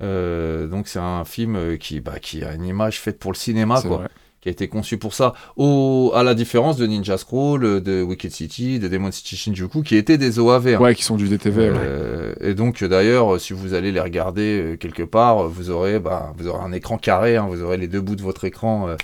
Euh, 0.02 0.66
donc 0.66 0.88
c'est 0.88 0.98
un 0.98 1.24
film 1.24 1.56
euh, 1.56 1.76
qui, 1.76 2.00
bah, 2.00 2.18
qui 2.20 2.42
a 2.44 2.52
une 2.54 2.64
image 2.64 3.00
faite 3.00 3.18
pour 3.18 3.30
le 3.32 3.36
cinéma, 3.36 3.80
quoi 3.80 3.96
vrai. 3.98 4.08
qui 4.40 4.48
a 4.48 4.52
été 4.52 4.66
conçu 4.68 4.98
pour 4.98 5.14
ça, 5.14 5.34
au, 5.56 6.12
à 6.14 6.22
la 6.24 6.34
différence 6.34 6.76
de 6.76 6.86
Ninja 6.86 7.16
Scroll, 7.16 7.64
euh, 7.64 7.80
de 7.80 8.02
Wicked 8.02 8.32
City, 8.32 8.78
de 8.80 8.88
Demon 8.88 9.12
City 9.12 9.36
Shinjuku, 9.36 9.82
qui 9.82 9.96
étaient 9.96 10.18
des 10.18 10.38
OAV. 10.40 10.66
hein. 10.74 10.80
Ouais, 10.80 10.94
qui 10.94 11.04
sont 11.04 11.16
du 11.16 11.28
DTV. 11.28 11.70
ouais. 11.70 12.34
Et 12.40 12.54
donc 12.54 12.82
d'ailleurs, 12.82 13.40
si 13.40 13.52
vous 13.52 13.72
allez 13.74 13.92
les 13.92 14.00
regarder 14.00 14.76
quelque 14.80 15.04
part, 15.04 15.48
vous 15.48 15.70
aurez, 15.70 16.00
bah, 16.00 16.32
vous 16.36 16.48
aurez 16.48 16.64
un 16.64 16.72
écran 16.72 16.98
carré, 16.98 17.36
hein, 17.36 17.46
vous 17.48 17.62
aurez 17.62 17.76
les 17.76 17.88
deux 17.88 18.00
bouts 18.00 18.16
de 18.16 18.22
votre 18.22 18.44
écran. 18.44 18.88
euh, 18.88 18.96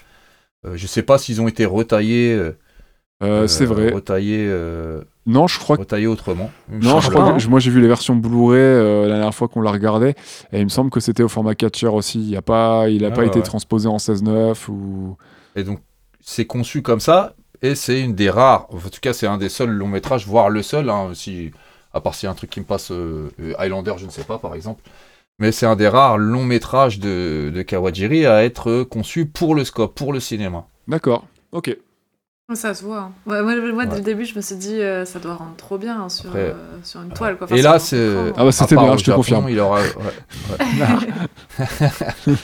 je 0.75 0.87
sais 0.87 1.03
pas 1.03 1.17
s'ils 1.19 1.41
ont 1.41 1.49
été 1.49 1.65
retaillés. 1.65 2.39
Euh, 3.23 3.47
c'est 3.47 3.65
euh, 3.65 3.67
vrai. 3.67 3.91
Retaillés, 3.93 4.47
euh, 4.49 5.03
Non, 5.27 5.47
je 5.47 5.59
crois 5.59 5.77
que 5.77 5.83
retaillés 5.83 6.07
autrement. 6.07 6.51
Non, 6.71 7.01
je 7.01 7.11
crois 7.11 7.33
que 7.33 7.47
moi 7.49 7.61
j'ai 7.61 7.71
vu 7.71 7.81
les 7.81 7.89
versions 7.89 8.17
Blu-ray 8.17 8.59
euh, 8.59 9.03
la 9.03 9.17
dernière 9.17 9.35
fois 9.35 9.49
qu'on 9.49 9.61
l'a 9.61 9.71
regardé 9.71 10.15
et 10.53 10.59
il 10.59 10.65
me 10.65 10.71
semble 10.71 10.91
que 10.91 11.01
c'était 11.01 11.23
au 11.23 11.29
format 11.29 11.55
catcher 11.55 11.89
aussi. 11.89 12.27
Il 12.27 12.37
a 12.37 12.43
pas, 12.43 12.89
il 12.89 13.05
a 13.05 13.09
Ah 13.09 13.11
pas 13.11 13.21
ouais, 13.23 13.27
été 13.27 13.43
transposé 13.43 13.89
en 13.89 13.99
16.9 13.99 14.71
ou. 14.71 15.17
Et 15.55 15.65
donc, 15.65 15.81
c'est 16.21 16.47
conçu 16.47 16.81
comme 16.81 17.01
ça, 17.01 17.35
et 17.61 17.75
c'est 17.75 18.01
une 18.01 18.15
des 18.15 18.31
rares, 18.31 18.67
en 18.71 18.79
tout 18.79 19.01
cas, 19.01 19.13
c'est 19.13 19.27
un 19.27 19.37
des 19.37 19.49
seuls 19.49 19.71
longs 19.71 19.89
métrages, 19.89 20.27
voire 20.27 20.49
le 20.49 20.63
seul, 20.63 20.89
hein, 20.89 21.11
si, 21.13 21.51
à 21.93 22.01
part 22.01 22.15
s'il 22.15 22.27
y 22.27 22.29
a 22.29 22.31
un 22.31 22.35
truc 22.37 22.51
qui 22.51 22.61
me 22.61 22.65
passe, 22.65 22.93
Highlander, 23.59 23.95
je 23.99 24.07
ne 24.07 24.11
sais 24.11 24.23
pas, 24.23 24.39
par 24.39 24.55
exemple. 24.55 24.83
Mais 25.41 25.53
c'est 25.53 25.67
un 25.67 25.75
des 25.75 25.89
rares 25.89 26.19
longs 26.19 26.45
métrages 26.45 27.01
de, 27.01 27.51
de 27.53 27.63
Kawajiri 27.63 28.27
à 28.27 28.45
être 28.45 28.85
conçu 28.85 29.27
pour 29.27 29.55
le 29.55 29.65
scope, 29.65 29.95
pour 29.95 30.13
le 30.13 30.21
cinéma. 30.21 30.67
D'accord. 30.87 31.25
Ok. 31.53 31.77
Ça 32.55 32.75
se 32.75 32.83
voit. 32.85 32.99
hein. 32.99 33.13
Ouais, 33.27 33.43
moi, 33.43 33.55
moi, 33.73 33.85
dès 33.87 33.93
Ouais. 33.93 33.99
le 33.99 34.05
début, 34.05 34.25
je 34.25 34.35
me 34.35 34.41
suis 34.41 34.57
dit, 34.57 34.81
euh, 34.81 35.05
ça 35.05 35.19
doit 35.21 35.35
rendre 35.35 35.55
trop 35.57 35.79
bien 35.79 36.03
hein, 36.03 36.09
sur, 36.09 36.31
Après, 36.31 36.51
euh, 36.51 36.55
sur 36.83 37.01
une 37.03 37.11
toile. 37.11 37.37
Quoi. 37.39 37.47
Enfin, 37.47 37.57
et 37.57 37.63
là, 37.63 37.79
c'est. 37.79 38.15
Ah 38.37 38.45
bah, 38.45 38.53
c'était 38.53 38.77
bien, 38.77 38.97
je 38.97 39.05
te 39.05 39.11
confirme. 39.13 39.49
Il 39.49 39.59
aura, 39.61 39.81
ouais, 39.81 39.87
ouais. 39.97 41.67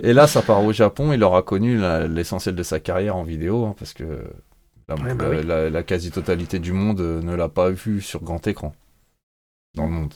et 0.00 0.12
là, 0.12 0.26
ça 0.26 0.42
part 0.42 0.64
au 0.64 0.72
Japon, 0.72 1.12
il 1.12 1.22
aura 1.22 1.42
connu 1.42 1.78
l'essentiel 2.08 2.54
de 2.54 2.62
sa 2.62 2.80
carrière 2.80 3.16
en 3.16 3.22
vidéo, 3.22 3.66
hein, 3.66 3.74
parce 3.78 3.92
que 3.92 4.04
la, 4.88 4.94
Ouais, 4.96 5.14
bah 5.14 5.24
la- 5.28 5.30
oui. 5.40 5.46
la- 5.46 5.70
la 5.70 5.82
quasi-totalité 5.82 6.58
du 6.58 6.72
monde 6.72 7.00
euh, 7.00 7.22
ne 7.22 7.34
l'a 7.34 7.48
pas 7.48 7.70
vu 7.70 8.00
sur 8.00 8.22
grand 8.22 8.44
écran. 8.46 8.74
Dans 9.76 9.84
le 9.84 9.90
monde. 9.92 10.14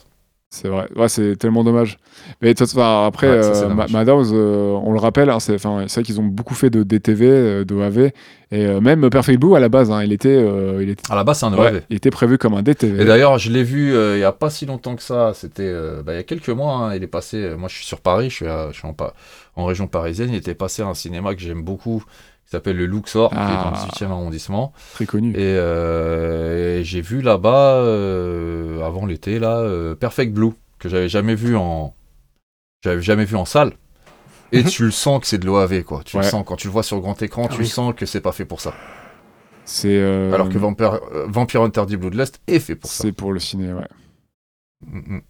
C'est 0.54 0.68
vrai. 0.68 0.86
Ouais, 0.94 1.08
c'est 1.08 1.34
tellement 1.36 1.64
dommage. 1.64 1.98
Mais 2.40 2.54
de 2.54 2.58
toute 2.58 2.68
façon, 2.70 2.80
après, 3.04 3.28
Ouais, 3.28 3.42
ça, 3.42 3.64
euh, 3.64 3.74
Madhouse, 3.90 4.30
euh, 4.32 4.70
on 4.84 4.92
le 4.92 5.00
rappelle, 5.00 5.28
hein, 5.28 5.40
c'est 5.40 5.56
enfin, 5.56 5.84
vrai 5.86 6.02
qu'ils 6.04 6.20
ont 6.20 6.24
beaucoup 6.24 6.54
fait 6.54 6.70
de 6.70 6.84
DTV, 6.84 7.26
euh, 7.28 7.64
d'OAV 7.64 7.98
et 7.98 8.12
euh, 8.52 8.80
même 8.80 9.10
Perfect 9.10 9.40
Blue 9.40 9.56
à 9.56 9.58
la 9.58 9.68
base, 9.68 9.90
hein, 9.90 10.04
il 10.04 10.12
était, 10.12 10.46
il 10.80 10.88
était, 10.90 11.02
À 11.10 11.16
la 11.16 11.24
base, 11.24 11.40
c'est 11.40 11.46
un 11.46 11.52
ouais, 11.54 11.58
OAV. 11.72 11.82
il 11.90 11.96
était 11.96 12.10
prévu 12.10 12.38
comme 12.38 12.54
un 12.54 12.62
DTV. 12.62 13.02
Et 13.02 13.04
d'ailleurs, 13.04 13.36
je 13.38 13.50
l'ai 13.50 13.64
vu 13.64 13.92
il 14.14 14.20
y 14.20 14.24
a 14.24 14.30
pas 14.30 14.48
si 14.48 14.64
longtemps 14.64 14.94
que 14.94 15.02
ça. 15.02 15.32
C'était 15.34 15.72
bah, 16.04 16.12
il 16.12 16.16
y 16.16 16.20
a 16.20 16.22
quelques 16.22 16.50
mois. 16.50 16.72
hein, 16.76 16.94
il 16.94 17.02
est 17.02 17.08
passé. 17.08 17.54
moi, 17.58 17.68
je 17.68 17.74
suis 17.74 17.84
sur 17.86 18.00
Paris. 18.00 18.30
Je 18.30 18.34
suis, 18.36 18.46
à- 18.46 18.68
je 18.70 18.78
suis 18.78 18.86
en, 18.86 18.94
en 19.56 19.64
région 19.64 19.88
parisienne. 19.88 20.28
Il 20.30 20.36
était 20.36 20.54
passé 20.54 20.82
à 20.82 20.86
un 20.86 20.94
cinéma 20.94 21.34
que 21.34 21.40
j'aime 21.40 21.62
beaucoup, 21.62 22.04
qui 22.44 22.50
s'appelle 22.50 22.76
le 22.76 22.86
Luxor, 22.86 23.30
qui 23.30 23.36
est 23.36 23.38
dans 23.38 23.70
le 23.70 23.76
Ah. 23.76 23.86
18e 23.90 24.10
arrondissement. 24.10 24.72
Très 24.92 25.06
connu. 25.06 25.30
Et, 25.32 25.36
euh, 25.38 26.78
et 26.80 26.84
j'ai 26.84 27.00
vu 27.00 27.20
là-bas, 27.22 27.76
euh, 27.76 28.82
avant 28.84 29.06
l'été, 29.06 29.38
là, 29.38 29.56
euh, 29.58 29.94
Perfect 29.94 30.32
Blue, 30.32 30.52
que 30.78 30.88
j'avais 30.88 31.08
jamais 31.08 31.34
vu 31.34 31.56
en, 31.56 31.94
j'avais 32.84 33.00
jamais 33.02 33.24
vu 33.24 33.36
en 33.36 33.44
salle. 33.44 33.72
Et 34.52 34.62
Mhm. 34.62 34.68
tu 34.68 34.84
le 34.84 34.90
sens 34.90 35.20
que 35.20 35.26
c'est 35.26 35.38
de 35.38 35.46
l'OAV, 35.46 35.82
quoi. 35.82 36.02
Tu 36.04 36.16
le 36.16 36.22
sens 36.22 36.44
quand 36.46 36.56
tu 36.56 36.68
le 36.68 36.72
vois 36.72 36.82
sur 36.84 37.00
grand 37.00 37.20
écran, 37.22 37.46
Ah 37.50 37.52
tu 37.54 37.62
oui. 37.62 37.66
sens 37.66 37.94
que 37.96 38.06
c'est 38.06 38.20
pas 38.20 38.32
fait 38.32 38.44
pour 38.44 38.60
ça. 38.60 38.72
C'est 39.64 39.98
Alors 40.32 40.48
que 40.50 40.58
Vampire, 40.58 41.00
Vampire 41.26 41.62
Hunter 41.62 41.86
D 41.88 41.96
Bloodlust 41.96 42.40
est 42.46 42.58
fait 42.60 42.76
pour 42.76 42.90
ça. 42.90 43.02
c'est 43.02 43.12
pour 43.12 43.32
le 43.32 43.40
ciné, 43.40 43.72
ouais. 43.72 43.88
Mm, 44.86 45.16
mm. 45.16 45.20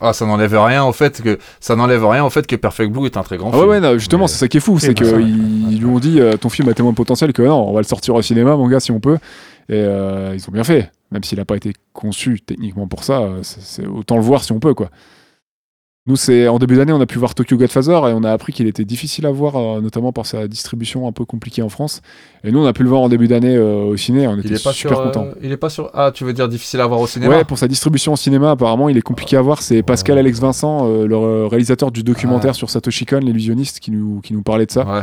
Ah, 0.00 0.12
ça 0.12 0.26
n'enlève 0.26 0.54
rien 0.58 0.84
au 0.84 0.92
fait 0.92 1.22
que 1.22 1.38
ça 1.60 1.76
n'enlève 1.76 2.04
rien 2.04 2.24
au 2.24 2.30
fait 2.30 2.46
que 2.46 2.56
Perfect 2.56 2.90
Blue 2.92 3.06
est 3.06 3.16
un 3.16 3.22
très 3.22 3.36
grand 3.36 3.50
Ah 3.52 3.56
ouais, 3.56 3.60
film. 3.60 3.70
ouais, 3.70 3.80
non, 3.80 3.92
justement, 3.96 4.22
Mais- 4.24 4.28
c'est 4.28 4.38
ça 4.38 4.48
qui 4.48 4.56
est 4.56 4.60
fou, 4.60 4.78
c'est 4.80 4.88
bah, 4.88 4.94
qu'ils 4.94 5.72
ils 5.72 5.78
lui 5.78 5.86
ont 5.86 6.00
dit 6.00 6.20
euh, 6.20 6.36
ton 6.36 6.48
film 6.48 6.68
a 6.68 6.74
tellement 6.74 6.90
de 6.90 6.96
potentiel 6.96 7.32
que 7.32 7.42
non, 7.42 7.68
on 7.68 7.72
va 7.72 7.80
le 7.80 7.86
sortir 7.86 8.14
au 8.16 8.22
cinéma, 8.22 8.56
mon 8.56 8.66
gars, 8.68 8.80
si 8.80 8.90
on 8.90 8.98
peut. 9.00 9.18
Et 9.68 9.74
euh, 9.74 10.32
ils 10.34 10.42
ont 10.48 10.52
bien 10.52 10.64
fait, 10.64 10.90
même 11.12 11.22
s'il 11.22 11.38
n'a 11.38 11.44
pas 11.44 11.56
été 11.56 11.72
conçu 11.92 12.40
techniquement 12.40 12.88
pour 12.88 13.04
ça, 13.04 13.20
euh, 13.20 13.38
c'est 13.42 13.86
autant 13.86 14.16
le 14.16 14.22
voir 14.22 14.42
si 14.42 14.50
on 14.52 14.58
peut, 14.58 14.74
quoi. 14.74 14.90
Nous, 16.06 16.16
c'est 16.16 16.48
en 16.48 16.58
début 16.58 16.76
d'année, 16.76 16.92
on 16.92 17.00
a 17.00 17.06
pu 17.06 17.18
voir 17.18 17.34
Tokyo 17.34 17.56
Godfather 17.56 18.08
et 18.10 18.12
on 18.12 18.22
a 18.24 18.30
appris 18.30 18.52
qu'il 18.52 18.66
était 18.66 18.84
difficile 18.84 19.24
à 19.24 19.30
voir, 19.30 19.56
euh, 19.56 19.80
notamment 19.80 20.12
par 20.12 20.26
sa 20.26 20.46
distribution 20.46 21.08
un 21.08 21.12
peu 21.12 21.24
compliquée 21.24 21.62
en 21.62 21.70
France. 21.70 22.02
Et 22.44 22.52
nous, 22.52 22.58
on 22.62 22.66
a 22.66 22.74
pu 22.74 22.82
le 22.82 22.90
voir 22.90 23.00
en 23.00 23.08
début 23.08 23.26
d'année 23.26 23.56
euh, 23.56 23.84
au 23.84 23.96
ciné, 23.96 24.28
on 24.28 24.34
Il 24.36 24.40
était 24.40 24.56
est 24.56 24.62
pas 24.62 24.74
super 24.74 24.98
sur, 24.98 25.00
euh, 25.00 25.04
contents. 25.06 25.28
il 25.42 25.50
est 25.50 25.56
pas 25.56 25.70
sur. 25.70 25.90
Ah, 25.94 26.10
tu 26.12 26.24
veux 26.24 26.34
dire 26.34 26.46
difficile 26.46 26.82
à 26.82 26.86
voir 26.86 27.00
au 27.00 27.06
cinéma? 27.06 27.34
Ouais, 27.34 27.44
pour 27.44 27.56
sa 27.56 27.68
distribution 27.68 28.12
au 28.12 28.16
cinéma, 28.16 28.50
apparemment, 28.50 28.90
il 28.90 28.98
est 28.98 29.02
compliqué 29.02 29.38
à 29.38 29.40
voir. 29.40 29.62
C'est 29.62 29.82
Pascal 29.82 30.18
Alex 30.18 30.38
Vincent, 30.40 30.86
le 30.86 31.46
réalisateur 31.46 31.90
du 31.90 32.02
documentaire 32.02 32.54
sur 32.54 32.68
Satoshi 32.68 33.06
Kon, 33.06 33.20
l'illusionniste, 33.20 33.80
qui 33.80 33.90
nous, 33.90 34.20
qui 34.20 34.34
nous 34.34 34.42
parlait 34.42 34.66
de 34.66 34.72
ça. 34.72 34.84
Ouais. 34.84 35.02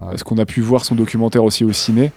Parce 0.00 0.24
qu'on 0.24 0.38
a 0.38 0.46
pu 0.46 0.62
voir 0.62 0.84
son 0.84 0.96
documentaire 0.96 1.44
aussi 1.44 1.64
au 1.64 1.72
ciné. 1.72 2.10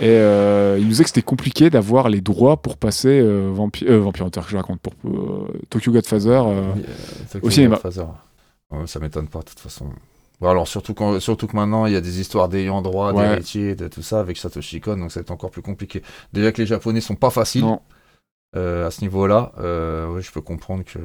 Et 0.00 0.08
euh, 0.08 0.76
il 0.78 0.84
nous 0.84 0.90
disait 0.90 1.04
que 1.04 1.08
c'était 1.08 1.22
compliqué 1.22 1.70
d'avoir 1.70 2.08
les 2.08 2.20
droits 2.20 2.58
pour 2.58 2.76
passer 2.76 3.18
euh, 3.20 3.50
Vampi- 3.52 3.86
euh, 3.88 3.98
Vampire 3.98 4.26
Hunter, 4.26 4.40
que 4.44 4.50
je 4.50 4.56
raconte, 4.56 4.80
pour 4.80 4.92
euh, 5.06 5.48
Tokyo 5.70 5.90
Godfather. 5.92 6.42
euh, 6.46 6.72
au 7.42 7.50
cinéma. 7.50 7.76
Godfather. 7.82 8.06
Ça 8.86 8.98
m'étonne 9.00 9.28
pas 9.28 9.38
de 9.40 9.44
toute 9.44 9.60
façon. 9.60 9.86
Bon, 10.40 10.48
alors 10.48 10.68
surtout, 10.68 10.92
quand, 10.92 11.18
surtout 11.20 11.46
que 11.46 11.56
maintenant 11.56 11.86
il 11.86 11.94
y 11.94 11.96
a 11.96 12.00
des 12.02 12.20
histoires 12.20 12.48
d'ayant 12.50 12.82
droit, 12.82 13.12
Ouais. 13.12 13.26
d'héritiers, 13.28 13.74
de 13.74 13.88
tout 13.88 14.02
ça 14.02 14.20
avec 14.20 14.36
Satoshi 14.36 14.80
Kon, 14.80 14.96
donc 14.98 15.12
c'est 15.12 15.30
encore 15.30 15.50
plus 15.50 15.62
compliqué. 15.62 16.02
Déjà 16.32 16.52
que 16.52 16.60
les 16.60 16.66
Japonais 16.66 17.00
sont 17.00 17.14
pas 17.14 17.30
faciles 17.30 17.64
à 18.54 18.90
ce 18.90 19.00
niveau-là, 19.02 19.52
ouais, 20.12 20.20
je 20.22 20.30
peux 20.32 20.40
comprendre 20.42 20.84
que 20.84 20.98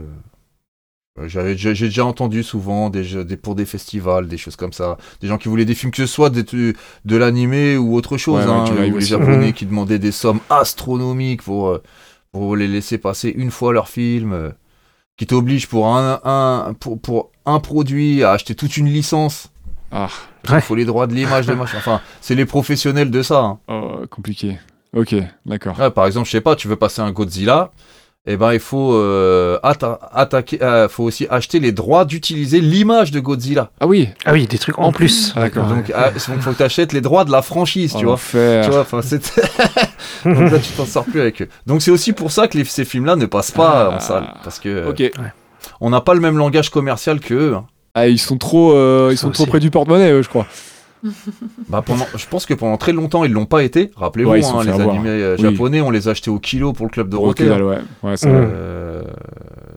j'ai 1.27 1.53
déjà 1.73 2.05
entendu 2.05 2.41
souvent 2.43 2.89
des, 2.89 3.03
jeux- 3.03 3.25
des 3.25 3.37
pour 3.37 3.55
des 3.55 3.65
festivals, 3.65 4.27
des 4.27 4.37
choses 4.37 4.55
comme 4.55 4.73
ça, 4.73 4.97
des 5.21 5.27
gens 5.27 5.37
qui 5.37 5.49
voulaient 5.49 5.65
des 5.65 5.75
films 5.75 5.91
que 5.91 5.97
ce 5.97 6.05
soit 6.11 6.29
des- 6.29 6.43
de, 6.43 7.15
l'animé 7.17 7.77
ou 7.77 7.95
autre 7.95 8.17
chose, 8.17 8.45
Ouais, 8.45 8.51
hein, 8.51 8.65
ou 8.91 8.97
les. 8.97 9.05
Japonais 9.05 9.47
Mhm. 9.47 9.53
qui 9.53 9.65
demandaient 9.65 9.99
des 9.99 10.11
sommes 10.11 10.39
astronomiques 10.49 11.43
pour 11.43 11.67
euh, 11.69 11.83
pour 12.31 12.55
les 12.55 12.67
laisser 12.67 12.97
passer 12.97 13.29
une 13.29 13.51
fois 13.51 13.73
leur 13.73 13.89
film. 13.89 14.33
euh, 14.33 14.51
qui 15.17 15.27
t'oblige 15.27 15.67
pour 15.67 15.87
un, 15.95 16.19
un 16.23 16.73
pour, 16.73 16.99
pour 16.99 17.31
un 17.45 17.59
produit 17.59 18.23
à 18.23 18.31
acheter 18.31 18.55
toute 18.55 18.75
une 18.77 18.87
licence. 18.87 19.49
Ah, 19.91 20.07
Il 20.49 20.61
faut 20.61 20.73
les 20.73 20.85
droits 20.85 21.05
de 21.05 21.13
l'image, 21.13 21.45
de 21.45 21.53
machin. 21.53 21.77
Enfin, 21.77 22.01
c'est 22.21 22.33
les 22.33 22.45
professionnels 22.45 23.11
de 23.11 23.21
ça. 23.21 23.39
hein. 23.41 23.59
oh, 23.67 23.99
compliqué. 24.09 24.57
Ok, 24.95 25.13
d'accord. 25.45 25.77
Ouais, 25.77 25.91
par 25.91 26.07
exemple, 26.07 26.25
je 26.25 26.31
sais 26.31 26.41
pas, 26.41 26.55
tu 26.55 26.67
veux 26.67 26.75
passer 26.77 27.01
un 27.01 27.11
Godzilla, 27.11 27.71
et 28.27 28.37
ben 28.37 28.53
il 28.53 28.59
faut 28.59 28.93
euh, 28.93 29.57
atta- 29.63 29.97
attaquer, 30.13 30.61
euh, 30.61 30.87
faut 30.87 31.03
aussi 31.03 31.25
acheter 31.29 31.59
les 31.59 31.71
droits 31.71 32.05
d'utiliser 32.05 32.61
l'image 32.61 33.11
de 33.11 33.19
Godzilla. 33.19 33.71
Ah 33.79 33.87
oui, 33.87 34.09
Ah 34.25 34.33
oui, 34.33 34.45
des 34.47 34.57
trucs 34.59 34.77
en 34.77 34.91
plus. 34.91 35.33
Ah, 35.35 35.41
d'accord. 35.41 35.65
Donc, 35.65 35.91
ah, 35.95 36.11
donc 36.11 36.39
faut 36.41 36.51
que 36.51 36.57
tu 36.57 36.63
achètes 36.63 36.93
les 36.93 37.01
droits 37.01 37.25
de 37.25 37.31
la 37.31 37.41
franchise, 37.41 37.95
tu 37.97 38.05
vois. 38.05 38.19
Tu 38.31 38.37
vois, 38.69 38.81
enfin, 38.81 39.01
c'est. 39.01 39.21
donc 40.25 40.51
là, 40.51 40.59
tu 40.59 40.71
t'en 40.73 40.85
sors 40.85 41.05
plus 41.05 41.19
avec 41.21 41.41
eux. 41.41 41.47
Donc 41.65 41.81
c'est 41.81 41.91
aussi 41.91 42.13
pour 42.13 42.31
ça 42.31 42.47
que 42.47 42.57
les- 42.57 42.65
ces 42.65 42.85
films-là 42.85 43.15
ne 43.15 43.25
passent 43.25 43.51
pas 43.51 43.89
Ah. 43.91 43.95
en 43.95 43.99
salle, 43.99 44.27
parce 44.43 44.59
que 44.59 44.69
euh, 44.69 44.89
Ok. 44.91 45.11
on 45.79 45.89
n'a 45.89 46.01
pas 46.01 46.13
le 46.13 46.19
même 46.19 46.37
langage 46.37 46.69
commercial 46.69 47.19
que 47.19 47.33
eux. 47.33 47.55
hein. 47.55 47.65
Ah, 47.95 48.07
ils 48.07 48.19
sont 48.19 48.37
trop, 48.37 48.71
euh, 48.73 49.09
ils 49.11 49.17
sont 49.17 49.31
trop 49.31 49.45
près 49.45 49.59
du 49.59 49.69
porte-monnaie, 49.71 50.11
eux, 50.11 50.21
je 50.21 50.29
crois. 50.29 50.45
Bah 51.69 51.81
pendant, 51.85 52.05
je 52.15 52.25
pense 52.27 52.45
que 52.45 52.53
pendant 52.53 52.77
très 52.77 52.91
longtemps 52.93 53.23
ils 53.23 53.31
l'ont 53.31 53.45
pas 53.45 53.63
été. 53.63 53.91
Rappelez-vous, 53.95 54.31
Ouais, 54.31 54.39
ils 54.39 54.43
se 54.43 54.49
sont 54.51 54.59
hein, 54.59 54.63
les 54.63 54.71
avoir. 54.71 54.89
animés 54.95 55.09
euh, 55.09 55.35
Oui. 55.37 55.43
japonais, 55.51 55.81
on 55.81 55.89
les 55.89 56.07
achetait 56.07 56.29
au 56.29 56.39
kilo 56.39 56.73
pour 56.73 56.85
le 56.85 56.91
club 56.91 57.07
de 57.07 57.11
Dorothée. 57.11 57.49
Rotterdam, 57.49 57.67
ouais. 57.67 58.09
Ouais, 58.09 58.17
c'est 58.17 58.27
Mm. 58.29 58.35
vrai. 58.37 58.47
Euh, 58.53 59.03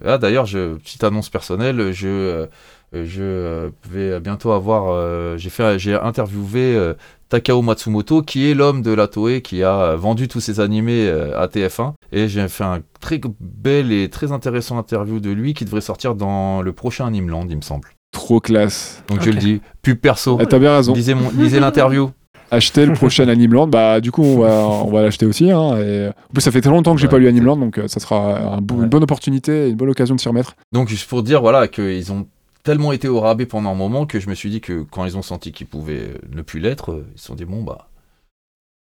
ah, 0.05 0.19
D'ailleurs, 0.19 0.47
je, 0.47 0.75
petite 0.75 1.03
annonce 1.05 1.29
personnelle, 1.31 1.93
je, 1.93 2.09
euh, 2.09 2.47
je 2.93 3.23
euh, 3.23 3.71
vais 3.91 4.21
bientôt 4.21 4.53
avoir. 4.53 4.87
euh, 4.91 5.37
j'ai 5.39 5.51
fait, 5.51 5.79
j'ai 5.79 5.95
interviewé 5.95 6.75
euh, 6.77 6.95
Takao 7.29 7.63
Matsumoto, 7.63 8.23
qui 8.23 8.51
est 8.51 8.55
l'homme 8.55 8.83
de 8.83 8.93
la 8.93 9.09
Toei 9.09 9.41
qui 9.41 9.63
a 9.63 9.97
vendu 9.97 10.29
tous 10.29 10.41
ses 10.41 10.61
animés 10.61 11.09
à 11.09 11.47
TF1, 11.47 11.95
et 12.13 12.29
j'ai 12.29 12.47
fait 12.49 12.65
un 12.65 12.81
très 13.01 13.21
bel 13.41 13.91
et 13.93 14.09
très 14.11 14.31
intéressant 14.31 14.79
interview 14.79 15.21
de 15.21 15.31
lui 15.31 15.55
qui 15.55 15.65
devrait 15.65 15.81
sortir 15.81 16.15
dans 16.15 16.61
le 16.63 16.73
prochain 16.73 17.07
Animeland, 17.07 17.47
il 17.49 17.57
me 17.57 17.63
semble. 17.63 17.89
Trop 18.15 18.41
classe. 18.41 19.03
Donc 19.09 19.21
je 19.21 19.29
Ok. 19.29 19.35
le 19.35 19.41
dis, 19.41 19.61
pub 19.83 19.99
perso. 19.99 20.39
Ah, 20.41 20.47
T'as 20.47 20.59
bien 20.59 20.75
raison. 20.75 20.95
Lisez, 20.95 21.13
mon- 21.15 21.31
lisez 21.37 21.61
l'interview. 21.61 22.11
Acheter 22.51 22.87
le 22.87 22.93
prochain 22.93 23.27
Animeland, 23.29 23.67
bah 23.67 24.01
du 24.01 24.13
coup 24.13 24.23
on 24.23 24.39
va, 24.39 24.67
on 24.67 24.91
va 24.91 25.03
l'acheter 25.03 25.27
aussi. 25.27 25.51
Hein, 25.51 25.77
et... 25.79 26.09
En 26.09 26.33
plus 26.33 26.41
ça 26.43 26.51
fait 26.53 26.61
très 26.61 26.71
longtemps 26.71 26.95
que 26.95 27.01
j'ai 27.01 27.07
Ouais, 27.07 27.11
pas 27.11 27.19
lu 27.19 27.27
Animeland, 27.29 27.57
donc 27.57 27.79
euh, 27.79 27.89
ça 27.89 27.99
sera 28.01 28.55
un 28.57 28.61
bo- 28.61 28.77
Ouais. 28.77 28.83
une 28.85 28.89
bonne 28.89 29.03
opportunité, 29.03 29.69
une 29.71 29.77
bonne 29.77 29.89
occasion 29.91 30.15
de 30.15 30.21
s'y 30.21 30.29
remettre. 30.29 30.55
Donc 30.73 30.89
juste 30.89 31.09
pour 31.09 31.23
dire 31.23 31.41
voilà 31.41 31.67
qu'ils 31.69 32.13
ont 32.13 32.27
tellement 32.63 32.93
été 32.93 33.09
au 33.09 33.19
rabais 33.21 33.47
pendant 33.47 33.71
un 33.73 33.75
moment 33.75 34.07
que 34.07 34.21
je 34.21 34.29
me 34.31 34.35
suis 34.35 34.51
dit 34.51 34.61
que 34.61 34.83
quand 34.89 35.05
ils 35.05 35.17
ont 35.17 35.23
senti 35.23 35.51
qu'ils 35.53 35.67
pouvaient 35.67 36.11
ne 36.33 36.43
plus 36.43 36.61
l'être, 36.61 36.93
euh, 36.93 37.07
ils 37.17 37.21
se 37.21 37.27
sont 37.27 37.35
dit 37.35 37.45
bon 37.45 37.63
bah 37.63 37.89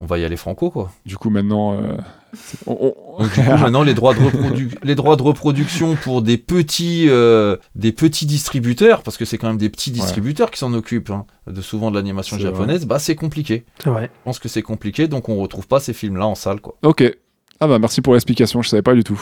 on 0.00 0.06
va 0.06 0.18
y 0.18 0.24
aller 0.24 0.36
franco 0.36 0.70
quoi. 0.70 0.90
Du 1.04 1.16
coup 1.16 1.28
maintenant, 1.30 1.74
euh, 1.74 1.96
on- 2.66 2.94
on- 3.18 3.22
Donc 3.22 3.34
du 3.34 3.40
coup 3.42 3.50
maintenant 3.50 3.82
les 3.82 3.92
droits 3.94 4.14
de 4.14 4.20
reprodu- 4.20 4.74
les 4.82 4.94
droits 4.94 5.16
de 5.16 5.22
reproduction 5.22 5.94
pour 5.96 6.22
des 6.22 6.38
petits 6.38 7.06
euh, 7.08 7.56
des 7.74 7.92
petits 7.92 8.24
distributeurs 8.26 9.02
parce 9.02 9.16
que 9.18 9.24
c'est 9.24 9.36
quand 9.38 9.48
même 9.48 9.58
des 9.58 9.68
petits 9.68 9.90
distributeurs 9.90 10.50
qui 10.50 10.58
s'en 10.58 10.72
occupent 10.72 11.10
hein, 11.10 11.26
de 11.46 11.60
souvent 11.60 11.90
de 11.90 11.96
l'animation 11.96 12.36
japonaise, 12.44 12.86
bah 12.86 12.98
c'est 12.98 13.14
compliqué. 13.16 13.64
C'est 13.82 13.90
vrai. 13.90 14.10
Je 14.20 14.24
pense 14.24 14.38
que 14.38 14.48
c'est 14.48 14.62
compliqué 14.62 15.06
donc 15.08 15.28
on 15.28 15.36
retrouve 15.36 15.66
pas 15.68 15.80
ces 15.80 15.92
films 15.92 16.16
là 16.16 16.26
en 16.26 16.34
salle 16.34 16.60
quoi. 16.60 16.76
Ok. 16.82 17.02
Ah 17.60 17.66
bah 17.68 17.78
merci 17.78 18.00
pour 18.00 18.14
l'explication, 18.14 18.62
je 18.62 18.68
savais 18.70 18.82
pas 18.82 18.94
du 18.94 19.04
tout. 19.04 19.20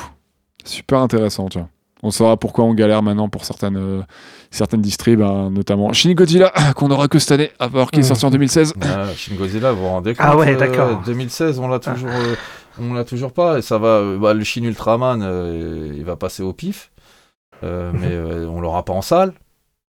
Super 0.64 1.00
intéressant, 1.00 1.48
tu 1.48 1.58
vois. 1.58 1.68
On 2.02 2.10
saura 2.10 2.36
pourquoi 2.36 2.64
on 2.64 2.74
galère 2.74 3.02
maintenant 3.02 3.28
pour 3.28 3.44
certaines, 3.44 3.76
euh, 3.76 4.02
certaines 4.50 4.80
distribs, 4.82 5.20
hein, 5.22 5.50
notamment 5.50 5.92
Shin 5.92 6.12
Godzilla, 6.14 6.52
qu'on 6.76 6.90
aura 6.90 7.08
que 7.08 7.18
cette 7.18 7.32
année, 7.32 7.50
à 7.58 7.68
part 7.68 7.90
qu'il 7.90 8.00
est 8.00 8.02
Mhm. 8.02 8.08
sorti 8.08 8.26
en 8.26 8.30
2016. 8.30 8.74
Ah, 8.80 9.06
Shin 9.16 9.34
Godzilla, 9.36 9.72
vous 9.72 9.80
vous 9.82 9.88
rendez 9.88 10.14
compte 10.14 10.26
Ah 10.28 10.36
ouais, 10.36 10.54
euh, 10.54 10.58
d'accord. 10.58 11.02
2016, 11.04 11.58
on 11.58 11.68
l'a 11.68 11.78
toujours, 11.80 12.08
euh, 12.10 12.34
on 12.80 12.94
l'a 12.94 13.04
toujours 13.04 13.32
pas. 13.32 13.58
Et 13.58 13.62
ça 13.62 13.78
va. 13.78 13.88
euh, 13.88 14.18
bah, 14.18 14.32
le 14.34 14.44
Shin 14.44 14.62
Ultraman, 14.62 15.20
euh, 15.22 15.92
il 15.96 16.04
va 16.04 16.16
passer 16.16 16.42
au 16.42 16.52
pif, 16.52 16.90
Euh, 17.64 17.90
mais 17.92 18.06
euh, 18.12 18.46
on 18.48 18.60
l'aura 18.60 18.84
pas 18.84 18.92
en 18.92 19.02
salle. 19.02 19.32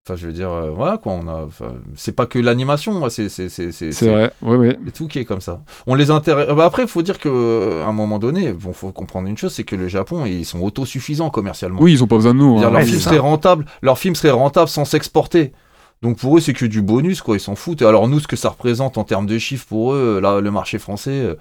Enfin, 0.09 0.17
je 0.17 0.27
veux 0.27 0.33
dire, 0.33 0.51
euh, 0.51 0.71
voilà 0.71 0.97
quoi. 0.97 1.13
On 1.13 1.29
a. 1.29 1.47
C'est 1.95 2.13
pas 2.13 2.25
que 2.25 2.39
l'animation, 2.39 2.95
moi, 2.95 3.11
c'est 3.11 3.29
c'est 3.29 3.51
c'est 3.51 3.73
c'est 3.73 3.93
C'est 3.93 4.09
vrai, 4.09 4.33
oui, 4.41 4.57
oui. 4.57 4.77
c'est 4.87 4.93
tout 4.93 5.07
qui 5.07 5.19
est 5.19 5.27
comme 5.27 5.43
ça. 5.43 5.61
On 5.87 5.95
les 5.95 6.11
intéresse. 6.11 6.49
Bah, 6.49 6.65
après, 6.65 6.83
il 6.85 6.89
faut 6.89 7.03
dire 7.03 7.19
que 7.19 7.29
euh, 7.29 7.85
à 7.85 7.89
un 7.89 7.93
moment 7.93 8.19
donné, 8.19 8.53
bon, 8.55 8.73
faut 8.73 8.91
comprendre 8.91 9.29
une 9.29 9.37
chose, 9.37 9.53
c'est 9.53 9.65
que 9.65 9.77
le 9.77 9.87
Japon, 9.87 10.25
ils 10.25 10.47
sont 10.47 10.61
autosuffisants 10.61 11.29
commercialement. 11.29 11.79
Oui, 11.83 11.93
ils 11.93 12.03
ont 12.03 12.07
pas 12.07 12.17
besoin 12.17 12.33
de 12.33 12.39
nous. 12.39 12.57
Hein. 12.57 12.63
leur 12.63 12.73
ouais, 12.73 12.87
film 12.87 12.99
serait 13.01 13.19
rentable, 13.19 13.67
leur 13.83 13.99
film 13.99 14.15
serait 14.15 14.31
rentable 14.31 14.69
sans 14.69 14.87
s'exporter. 14.87 15.53
Donc 16.01 16.17
pour 16.19 16.37
eux, 16.39 16.41
c'est 16.41 16.55
que 16.55 16.65
du 16.65 16.81
bonus, 16.81 17.21
quoi. 17.21 17.37
Ils 17.37 17.41
s'en 17.41 17.55
foutent. 17.55 17.83
Et 17.83 17.85
alors 17.85 18.09
nous, 18.09 18.21
ce 18.21 18.29
que 18.29 18.37
ça 18.37 18.49
représente 18.49 18.97
en 18.97 19.05
termes 19.05 19.27
de 19.27 19.37
chiffres 19.37 19.67
pour 19.69 19.93
eux, 19.93 20.21
là, 20.23 20.41
le 20.41 20.51
marché 20.51 20.79
français, 20.79 21.11
euh, 21.21 21.35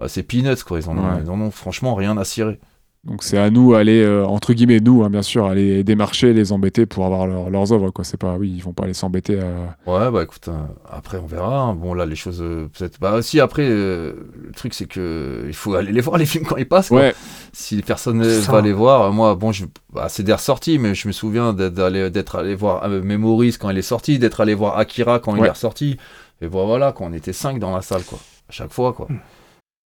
bah, 0.00 0.08
c'est 0.08 0.24
peanuts, 0.24 0.64
quoi. 0.66 0.80
Ils 0.80 0.88
en, 0.88 0.98
ont, 0.98 1.02
Ouais. 1.02 1.20
ils 1.24 1.30
en 1.30 1.40
ont 1.40 1.50
franchement 1.52 1.94
rien 1.94 2.16
à 2.18 2.24
cirer. 2.24 2.58
Donc 3.04 3.22
c'est 3.22 3.38
à 3.38 3.48
nous 3.48 3.74
aller 3.74 4.02
euh, 4.02 4.26
entre 4.26 4.52
guillemets 4.52 4.80
nous 4.80 5.02
hein, 5.04 5.08
bien 5.08 5.22
sûr 5.22 5.46
aller 5.46 5.84
démarcher 5.84 6.32
les 6.34 6.50
embêter 6.52 6.84
pour 6.84 7.06
avoir 7.06 7.26
leur- 7.28 7.48
leurs 7.48 7.72
œuvres 7.72 7.90
quoi 7.90 8.04
c'est 8.04 8.16
pas 8.16 8.34
oui 8.36 8.52
ils 8.54 8.62
vont 8.62 8.72
pas 8.72 8.84
aller 8.84 8.92
s'embêter 8.92 9.38
à... 9.40 9.46
Ouais, 9.90 10.10
bah 10.10 10.24
écoute, 10.24 10.48
euh, 10.48 10.52
après 10.90 11.16
on 11.16 11.26
verra. 11.26 11.60
hein. 11.60 11.74
Bon, 11.74 11.94
là, 11.94 12.04
les 12.04 12.16
choses, 12.16 12.42
euh, 12.42 12.68
peut-être. 12.76 12.98
Bah 13.00 13.14
aussi, 13.14 13.40
après, 13.40 13.66
euh, 13.66 14.12
le 14.44 14.52
truc, 14.52 14.74
c'est 14.74 14.86
que 14.86 15.44
il 15.46 15.54
faut 15.54 15.74
aller 15.74 15.92
les 15.92 16.00
voir, 16.06 16.18
les 16.18 16.26
films, 16.26 16.44
quand 16.44 16.56
ils 16.56 16.68
passent. 16.68 16.88
quoi. 16.88 16.98
ouais 16.98 17.14
Si 17.52 17.80
personne 17.82 18.18
ne 18.18 18.28
ça. 18.40 18.52
va 18.52 18.60
les 18.60 18.72
voir, 18.72 19.10
moi, 19.12 19.34
bon, 19.36 19.52
je, 19.52 19.64
bah, 19.92 20.08
c'est 20.10 20.24
des 20.24 20.34
ressorties, 20.34 20.78
mais 20.78 20.94
je 20.94 21.06
me 21.08 21.12
souviens 21.12 21.52
d'être 21.54 21.74
d'aller- 21.74 22.10
d'être 22.10 22.36
allé 22.36 22.54
voir 22.56 22.84
euh, 22.84 23.00
Memories 23.00 23.56
quand 23.58 23.70
il 23.70 23.78
est 23.78 23.82
sorti, 23.82 24.18
d'être 24.18 24.40
allé 24.40 24.54
voir 24.54 24.76
Akira 24.76 25.18
quand 25.20 25.34
il 25.36 25.38
est 25.46 25.50
ressorti. 25.50 25.96
Et 26.42 26.48
bon, 26.48 26.66
voilà, 26.66 26.92
quand 26.92 27.06
on 27.06 27.12
était 27.12 27.32
cinq 27.32 27.58
dans 27.60 27.74
la 27.74 27.80
salle, 27.82 28.02
quoi. 28.02 28.18
À 28.48 28.52
chaque 28.52 28.72
fois, 28.72 28.92
quoi. 28.92 29.06
Mm. 29.08 29.20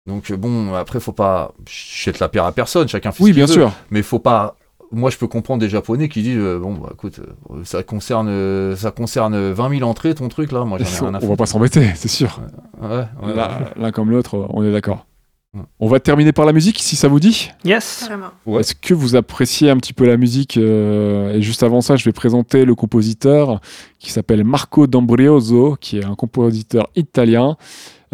Donc, 0.08 0.30
euh, 0.30 0.36
bon, 0.36 0.74
après, 0.74 0.98
faut 0.98 1.12
pas 1.12 1.52
jeter 1.68 2.18
la 2.18 2.28
pierre 2.28 2.46
à 2.46 2.52
personne, 2.52 2.88
chacun 2.88 3.12
fait 3.12 3.22
oui 3.22 3.30
ce 3.30 3.34
qu'il 3.34 3.44
bien 3.44 3.46
veut. 3.46 3.52
sûr 3.52 3.72
Mais 3.90 4.02
faut 4.02 4.18
pas. 4.18 4.56
Moi, 4.90 5.10
je 5.10 5.18
peux 5.18 5.26
comprendre 5.26 5.60
des 5.60 5.68
Japonais 5.68 6.08
qui 6.08 6.22
disent 6.22 6.38
euh, 6.38 6.58
bon, 6.58 6.72
bah 6.72 6.88
écoute, 6.94 7.20
euh, 7.50 7.60
ça 7.64 7.82
concerne, 7.82 8.28
euh, 8.28 8.74
ça 8.74 8.90
concerne 8.90 9.50
20 9.50 9.78
000 9.80 9.88
entrées, 9.88 10.14
ton 10.14 10.28
truc 10.28 10.50
là. 10.50 10.64
Moi, 10.64 10.78
j'en 10.78 10.84
ai 10.86 11.10
rien 11.10 11.14
à 11.14 11.22
on 11.22 11.28
va 11.28 11.36
pas 11.36 11.44
s'embêter 11.44 11.90
c'est 11.94 12.08
sûr 12.08 12.40
Ouais, 12.80 13.04
ouais, 13.22 13.34
Là, 13.34 13.70
l'un 13.76 13.92
comme 13.92 14.10
l'autre 14.10 14.48
on 14.48 14.64
est 14.64 14.72
d'accord 14.72 15.04
On 15.78 15.88
va 15.88 16.00
terminer 16.00 16.32
par 16.32 16.46
la 16.46 16.54
musique, 16.54 16.78
si 16.78 16.96
ça 16.96 17.08
vous 17.08 17.20
dit. 17.20 17.50
Yes. 17.64 18.08
Ouais. 18.46 18.60
Est-ce 18.60 18.74
que 18.74 18.94
vous 18.94 19.14
appréciez 19.14 19.68
un 19.68 19.76
petit 19.76 19.92
peu 19.92 20.06
la 20.06 20.16
musique 20.16 20.56
euh, 20.56 21.34
Et 21.34 21.42
juste 21.42 21.62
avant 21.62 21.82
ça, 21.82 21.96
je 21.96 22.04
vais 22.06 22.12
présenter 22.12 22.64
le 22.64 22.74
compositeur 22.74 23.60
qui 23.98 24.10
s'appelle 24.10 24.42
Marco 24.42 24.86
D'Ambrioso, 24.86 25.76
qui 25.78 25.98
est 25.98 26.04
un 26.04 26.14
compositeur 26.14 26.88
italien. 26.96 27.58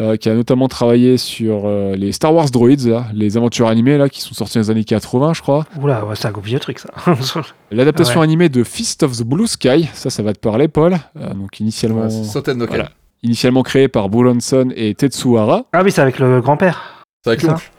Euh, 0.00 0.16
qui 0.16 0.28
a 0.28 0.34
notamment 0.34 0.66
travaillé 0.68 1.16
sur 1.18 1.62
euh, 1.66 1.94
les 1.96 2.12
Star 2.12 2.34
Wars 2.34 2.50
Droids, 2.50 2.86
là, 2.86 3.06
les 3.14 3.36
aventures 3.36 3.68
animées 3.68 3.96
là, 3.98 4.08
qui 4.08 4.20
sont 4.20 4.34
sorties 4.34 4.54
dans 4.58 4.62
les 4.62 4.70
années 4.70 4.84
80, 4.84 5.34
je 5.34 5.42
crois. 5.42 5.64
Oula, 5.80 6.04
ouais, 6.04 6.16
c'est 6.16 6.26
un 6.26 6.32
gros 6.32 6.42
vieux 6.42 6.58
truc 6.58 6.78
ça. 6.78 6.88
L'adaptation 7.70 8.20
Ouais. 8.20 8.24
animée 8.24 8.48
de 8.48 8.64
Fist 8.64 9.02
of 9.02 9.16
the 9.16 9.22
Blue 9.22 9.46
Sky, 9.46 9.88
ça, 9.94 10.10
ça 10.10 10.22
va 10.22 10.32
te 10.32 10.38
parler, 10.40 10.68
Paul. 10.68 10.96
Euh, 11.20 11.32
donc 11.34 11.60
initialement, 11.60 12.02
Ouais, 12.02 12.10
Soten 12.24 12.58
no 12.58 12.66
voilà. 12.66 12.88
initialement 13.22 13.62
créé 13.62 13.88
par 13.88 14.08
Buronson 14.08 14.68
et 14.74 14.94
Tetsuhara. 14.94 15.64
ah 15.72 15.82
oui, 15.84 15.92
c'est 15.92 16.02
avec 16.02 16.18
le 16.18 16.40
grand-père. 16.40 17.04
C'est 17.24 17.30
avec 17.30 17.42
l'oncle. 17.44 17.70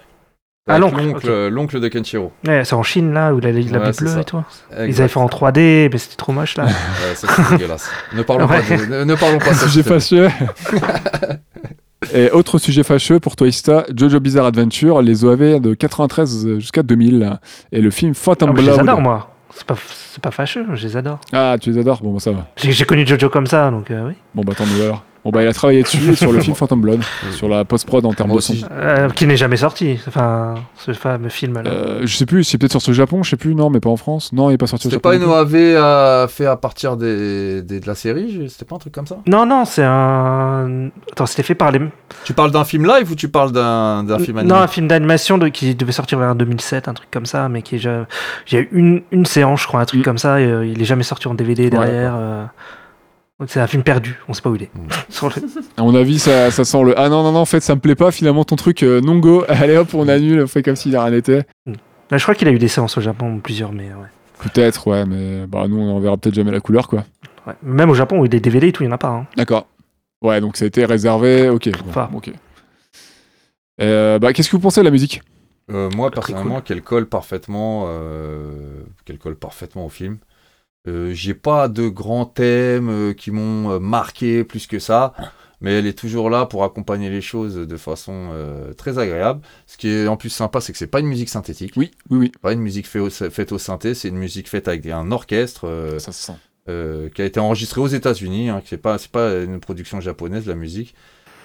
Ah, 0.67 0.79
l'oncle, 0.79 1.47
l'oncle, 1.49 1.79
de 1.79 1.87
Kenshiro. 1.89 2.31
Ouais, 2.47 2.65
c'est 2.65 2.73
en 2.73 2.81
Chine 2.81 3.13
là, 3.13 3.35
où 3.35 3.37
il 3.37 3.45
a 3.45 3.51
la 3.51 3.59
Ouais, 3.59 3.91
bleue 3.99 4.07
ça. 4.07 4.21
et 4.21 4.23
tout. 4.23 4.41
Ils 4.71 4.99
avaient 4.99 5.07
fait 5.07 5.19
en 5.19 5.27
3D, 5.27 5.89
mais 5.93 5.97
c'était 5.99 6.15
trop 6.15 6.31
moche 6.31 6.57
là. 6.57 6.63
Ouais, 6.65 6.71
ça, 7.13 7.27
c'est 7.35 7.49
dégueulasse. 7.57 7.87
Ne 8.15 8.23
parlons, 8.23 8.47
Ouais. 8.47 8.61
pas 8.63 8.75
de, 8.75 8.85
ne, 8.87 9.03
ne 9.03 9.13
parlons 9.15 9.37
pas 9.37 9.51
de 9.51 9.55
ça. 9.57 9.67
sujet 9.67 10.27
Et 12.13 12.29
autre 12.31 12.57
sujet 12.57 12.83
fâcheux 12.83 13.19
pour 13.19 13.35
toi, 13.35 13.47
Ista, 13.47 13.85
Jojo 13.95 14.19
Bizarre 14.19 14.45
Adventure, 14.45 15.01
les 15.01 15.23
OAV 15.25 15.59
de 15.59 15.73
93 15.73 16.59
jusqu'à 16.59 16.83
2000. 16.83 17.39
Et 17.71 17.81
le 17.81 17.89
film 17.91 18.13
Phantom 18.13 18.49
Ah, 18.49 18.53
mais 18.53 18.61
je 18.61 18.65
les 18.67 18.71
Blood. 18.73 18.89
adore 18.89 19.01
moi. 19.01 19.31
C'est 19.53 20.21
pas, 20.21 20.31
fâcheux, 20.31 20.65
je 20.73 20.85
les 20.85 20.97
adore. 20.97 21.19
Ah, 21.31 21.55
tu 21.59 21.71
les 21.71 21.77
adores 21.79 22.01
Bon, 22.01 22.11
bah 22.13 22.19
ça 22.19 22.31
va. 22.31 22.47
J'ai 22.57 22.73
j'ai 22.73 22.83
connu 22.85 23.07
Jojo 23.07 23.29
comme 23.29 23.47
ça, 23.47 23.71
donc 23.71 23.89
euh, 23.89 24.07
oui. 24.09 24.13
Bon, 24.33 24.43
bah 24.43 24.53
tant 24.55 24.65
mieux 24.65 24.83
alors. 24.83 25.03
Bon, 25.25 25.31
bah 25.31 25.41
il 25.41 25.47
a 25.47 25.53
travaillé 25.53 25.81
dessus 25.83 26.15
sur 26.15 26.31
le 26.31 26.39
film 26.39 26.55
Phantom 26.55 26.79
Blood, 26.79 27.01
sur 27.31 27.49
la 27.49 27.65
post-prod 27.65 28.05
en 28.05 28.13
termes 28.13 28.29
de 28.33 28.39
son. 28.39 28.53
aussi. 28.53 28.65
Euh, 28.71 29.09
qui 29.09 29.25
n'est 29.25 29.35
jamais 29.37 29.57
sorti, 29.57 29.99
enfin, 30.07 30.53
ce 30.77 30.93
fameux 30.93 31.29
film 31.29 31.55
là. 31.55 31.69
Euh, 31.69 32.01
je 32.05 32.15
sais 32.15 32.27
plus, 32.27 32.43
c'est 32.43 32.59
peut-être 32.59 32.71
sorti 32.73 32.91
au 32.91 32.93
Japon, 32.93 33.23
je 33.23 33.31
sais 33.31 33.35
plus, 33.35 33.55
non, 33.55 33.71
mais 33.71 33.79
pas 33.79 33.89
en 33.89 33.97
France. 33.97 34.31
Non, 34.33 34.51
il 34.51 34.53
est 34.53 34.57
pas 34.59 34.67
sorti 34.67 34.85
au 34.85 34.91
C'était 34.91 34.97
Japon. 34.97 35.09
pas 35.09 35.15
une. 35.15 35.23
OAV 35.29 35.75
à- 35.77 36.27
fait 36.29 36.45
à 36.45 36.55
partir 36.55 36.95
des, 36.95 37.63
des- 37.63 37.79
de 37.79 37.87
la 37.87 37.95
série 37.95 38.45
C'était 38.49 38.65
pas 38.65 38.75
un 38.75 38.79
truc 38.79 38.93
comme 38.93 39.07
ça? 39.07 39.17
Non, 39.25 39.47
non, 39.47 39.65
c'est 39.65 39.83
un. 39.83 40.89
Attends, 41.11 41.25
c'était 41.25 41.41
fait 41.43 41.55
par 41.55 41.71
les. 41.71 41.81
Tu 42.23 42.33
parles 42.33 42.51
d'un 42.51 42.63
film 42.63 42.85
live 42.85 43.11
ou 43.11 43.15
tu 43.15 43.27
parles 43.27 43.51
d'un 43.51 44.03
d'un 44.03 44.19
film 44.19 44.37
animé? 44.37 44.53
Non, 44.53 44.59
un 44.61 44.67
film 44.67 44.87
d'animation 44.87 45.39
de... 45.39 45.47
qui 45.47 45.73
devait 45.73 45.91
sortir 45.91 46.19
vers 46.19 46.35
2007, 46.35 46.87
un 46.87 46.93
truc 46.93 47.09
comme 47.09 47.25
ça, 47.25 47.49
mais 47.49 47.63
qui 47.63 47.77
est 47.77 47.79
ja- 47.79 48.05
J'ai 48.45 48.59
eu 48.59 48.69
une, 48.73 49.01
une 49.11 49.25
séance, 49.25 49.61
je 49.63 49.67
crois, 49.67 49.81
un 49.81 49.85
truc 49.85 50.01
Mm. 50.01 50.03
comme 50.03 50.17
ça, 50.19 50.39
et 50.39 50.45
euh, 50.45 50.65
il 50.67 50.79
est 50.79 50.85
jamais 50.85 51.01
sorti 51.03 51.27
en 51.27 51.33
DVD 51.33 51.71
derrière. 51.71 52.13
C'est 53.47 53.59
un 53.59 53.67
film 53.67 53.83
perdu, 53.83 54.17
on 54.27 54.33
sait 54.33 54.41
pas 54.41 54.49
où 54.49 54.55
il 54.55 54.63
est. 54.63 54.71
Mm. 54.75 54.87
Le- 55.23 55.61
À 55.77 55.83
mon 55.83 55.95
avis, 55.95 56.19
ça, 56.19 56.51
ça 56.51 56.63
sent 56.65 56.83
le. 56.83 56.99
Ah 56.99 57.09
non, 57.09 57.23
non, 57.23 57.31
non, 57.31 57.39
en 57.39 57.45
fait, 57.45 57.61
ça 57.61 57.75
me 57.75 57.79
plaît 57.81 57.95
pas, 57.95 58.11
finalement, 58.11 58.43
ton 58.43 58.55
truc, 58.55 58.83
euh, 58.83 59.01
non 59.01 59.19
go. 59.19 59.43
Allez 59.49 59.77
hop, 59.77 59.93
on 59.93 60.07
annule, 60.07 60.41
on 60.43 60.47
fait 60.47 60.63
comme 60.63 60.75
s'il 60.75 60.95
a 60.95 61.03
rien 61.03 61.13
été. 61.13 61.41
Là, 62.11 62.17
je 62.17 62.23
crois 62.23 62.35
qu'il 62.35 62.47
a 62.47 62.51
eu 62.51 62.59
des 62.59 62.67
séances 62.67 62.97
au 62.97 63.01
Japon, 63.01 63.39
plusieurs, 63.39 63.71
mais 63.71 63.85
ouais. 63.89 64.07
Peut-être, 64.43 64.87
ouais, 64.87 65.05
mais 65.05 65.47
bah 65.47 65.65
nous, 65.67 65.79
on 65.79 65.95
en 65.95 65.99
verra 65.99 66.17
peut-être 66.17 66.35
jamais 66.35 66.51
la 66.51 66.59
couleur, 66.59 66.87
quoi. 66.87 67.03
Ouais. 67.47 67.53
Même 67.63 67.89
au 67.89 67.95
Japon, 67.95 68.17
où 68.19 68.25
il 68.25 68.27
y 68.27 68.29
a 68.29 68.29
des 68.29 68.39
DVD 68.39 68.67
et 68.67 68.71
tout, 68.71 68.83
il 68.83 68.87
y 68.87 68.89
en 68.89 68.93
a 68.93 68.97
pas. 68.97 69.07
hein. 69.09 69.27
D'accord. 69.37 69.67
Ouais, 70.21 70.39
donc 70.41 70.57
ça 70.57 70.65
a 70.65 70.67
été 70.67 70.85
réservé, 70.85 71.49
ok. 71.49 71.69
bon, 71.71 71.79
Enfin. 71.89 72.09
ok. 72.13 72.31
Euh, 73.81 74.19
bah, 74.19 74.33
qu'est-ce 74.33 74.49
que 74.49 74.55
vous 74.55 74.61
pensez 74.61 74.81
de 74.81 74.85
la 74.85 74.91
musique? 74.91 75.21
Euh, 75.71 75.89
moi, 75.95 76.11
personnellement, 76.11 76.61
qu'elle 76.61 76.81
colle 76.81 77.07
parfaitement, 77.07 77.85
euh, 77.87 78.83
qu'elle 79.05 79.17
colle 79.17 79.35
parfaitement 79.35 79.85
au 79.85 79.89
film. 79.89 80.17
Euh, 80.87 81.13
J'ai 81.13 81.33
pas 81.33 81.67
de 81.67 81.87
grands 81.87 82.25
thèmes 82.25 82.89
euh, 82.89 83.13
qui 83.13 83.31
m'ont 83.31 83.71
euh, 83.71 83.79
marqué 83.79 84.43
plus 84.43 84.67
que 84.67 84.79
ça, 84.79 85.13
mais 85.61 85.73
elle 85.73 85.87
est 85.87 85.97
toujours 85.97 86.29
là 86.29 86.45
pour 86.45 86.63
accompagner 86.63 87.09
les 87.09 87.21
choses 87.21 87.55
de 87.55 87.77
façon 87.77 88.29
euh, 88.33 88.73
très 88.73 88.99
agréable. 88.99 89.41
Ce 89.67 89.77
qui 89.77 89.89
est 89.89 90.07
en 90.07 90.17
plus 90.17 90.29
sympa, 90.29 90.61
c'est 90.61 90.71
que 90.71 90.77
c'est 90.77 90.87
pas 90.87 90.99
une 90.99 91.07
musique 91.07 91.29
synthétique, 91.29 91.73
Oui, 91.75 91.91
oui, 92.09 92.17
oui. 92.19 92.31
pas 92.41 92.53
une 92.53 92.59
musique 92.61 92.87
fait 92.87 92.99
au- 92.99 93.09
faite 93.09 93.51
au 93.51 93.57
synthé, 93.57 93.93
c'est 93.95 94.09
une 94.09 94.17
musique 94.17 94.47
faite 94.49 94.67
avec 94.67 94.85
un 94.87 95.11
orchestre 95.11 95.67
euh, 95.67 95.97
Ça 95.99 96.11
se 96.11 96.23
sent. 96.31 97.09
qui 97.15 97.21
a 97.21 97.25
été 97.25 97.39
enregistré 97.39 97.81
aux 97.81 97.87
États-Unis, 97.87 98.49
hein, 98.49 98.61
c'est 98.65 98.77
pas 98.81 98.97
c'est 98.97 99.11
pas 99.11 99.35
une 99.43 99.59
production 99.59 100.01
japonaise 100.01 100.45
la 100.47 100.55
musique 100.55 100.93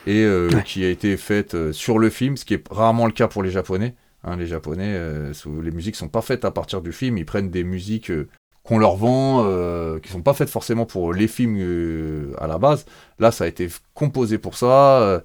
et 0.06 0.24
euh, 0.24 0.48
Ouais. 0.50 0.62
qui 0.64 0.84
a 0.84 0.88
été 0.88 1.16
faite 1.16 1.72
sur 1.72 1.98
le 1.98 2.08
film, 2.10 2.36
ce 2.36 2.44
qui 2.44 2.54
est 2.54 2.64
rarement 2.70 3.06
le 3.06 3.12
cas 3.12 3.28
pour 3.28 3.42
les 3.42 3.50
Japonais. 3.50 3.94
Hein, 4.24 4.36
les 4.36 4.46
Japonais, 4.46 4.94
euh, 4.96 5.32
les 5.62 5.70
musiques 5.70 5.96
sont 5.96 6.08
pas 6.08 6.20
faites 6.20 6.44
à 6.44 6.50
partir 6.50 6.82
du 6.82 6.92
film, 6.92 7.16
ils 7.16 7.24
prennent 7.24 7.50
des 7.50 7.64
musiques 7.64 8.10
euh, 8.10 8.28
qu'on 8.70 8.78
leur 8.78 8.94
vend, 8.94 9.42
euh, 9.44 9.98
qui 9.98 10.12
sont 10.12 10.22
pas 10.22 10.32
faites 10.32 10.48
forcément 10.48 10.86
pour 10.86 11.12
les 11.12 11.26
films 11.26 11.56
euh, 11.58 12.32
à 12.38 12.46
la 12.46 12.56
base. 12.56 12.86
Là, 13.18 13.32
ça 13.32 13.42
a 13.44 13.46
été 13.48 13.68
composé 13.94 14.38
pour 14.38 14.56
ça. 14.56 15.00
euh, 15.00 15.20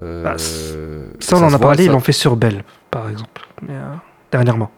Bah, 0.00 0.36
Ça, 0.38 1.36
on 1.36 1.42
en 1.42 1.46
a 1.46 1.48
voit, 1.48 1.58
parlé, 1.58 1.86
ils 1.86 1.90
l'ont 1.90 1.98
fait 2.00 2.12
sur 2.12 2.36
Belle, 2.36 2.62
par 2.92 3.08
exemple, 3.10 3.42
mais, 3.62 3.74
euh, 3.74 3.94
dernièrement. 4.30 4.70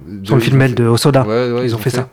de- 0.00 0.24
Sur 0.26 0.36
le 0.36 0.40
film 0.40 0.58
Belle 0.58 0.74
de 0.74 0.86
Osoda. 0.86 1.22
Ouais, 1.24 1.52
ouais, 1.52 1.64
ils, 1.66 1.74
ont 1.74 1.78
fait, 1.78 1.90
ça. 1.90 2.08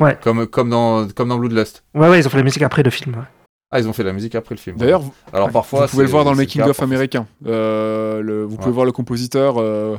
Ouais. 0.00 0.16
Comme, 0.22 0.46
comme, 0.46 0.70
dans, 0.70 1.06
comme 1.08 1.28
dans 1.28 1.36
Bloodlust. 1.38 1.84
Ouais, 1.94 2.08
ouais, 2.08 2.20
ils 2.20 2.26
ont 2.26 2.30
fait 2.30 2.38
la 2.38 2.42
musique 2.44 2.62
après 2.62 2.82
le 2.82 2.90
film. 2.90 3.14
ouais. 3.16 3.22
Ah, 3.70 3.80
ils 3.80 3.88
ont 3.88 3.92
fait 3.92 4.02
la 4.04 4.12
musique 4.12 4.34
après 4.34 4.54
le 4.54 4.60
film. 4.60 4.76
D'ailleurs, 4.76 5.00
vous 5.00 5.12
alors 5.32 5.50
parfois, 5.50 5.86
vous 5.86 5.90
pouvez 5.90 6.04
le 6.04 6.10
voir 6.10 6.24
dans 6.24 6.30
le 6.30 6.36
making 6.36 6.62
of 6.62 6.80
américain. 6.82 7.26
Euh, 7.46 8.20
le- 8.22 8.44
vous 8.44 8.56
pouvez 8.56 8.68
Ouais. 8.68 8.72
voir 8.74 8.86
le 8.86 8.92
compositeur 8.92 9.56
euh, 9.58 9.96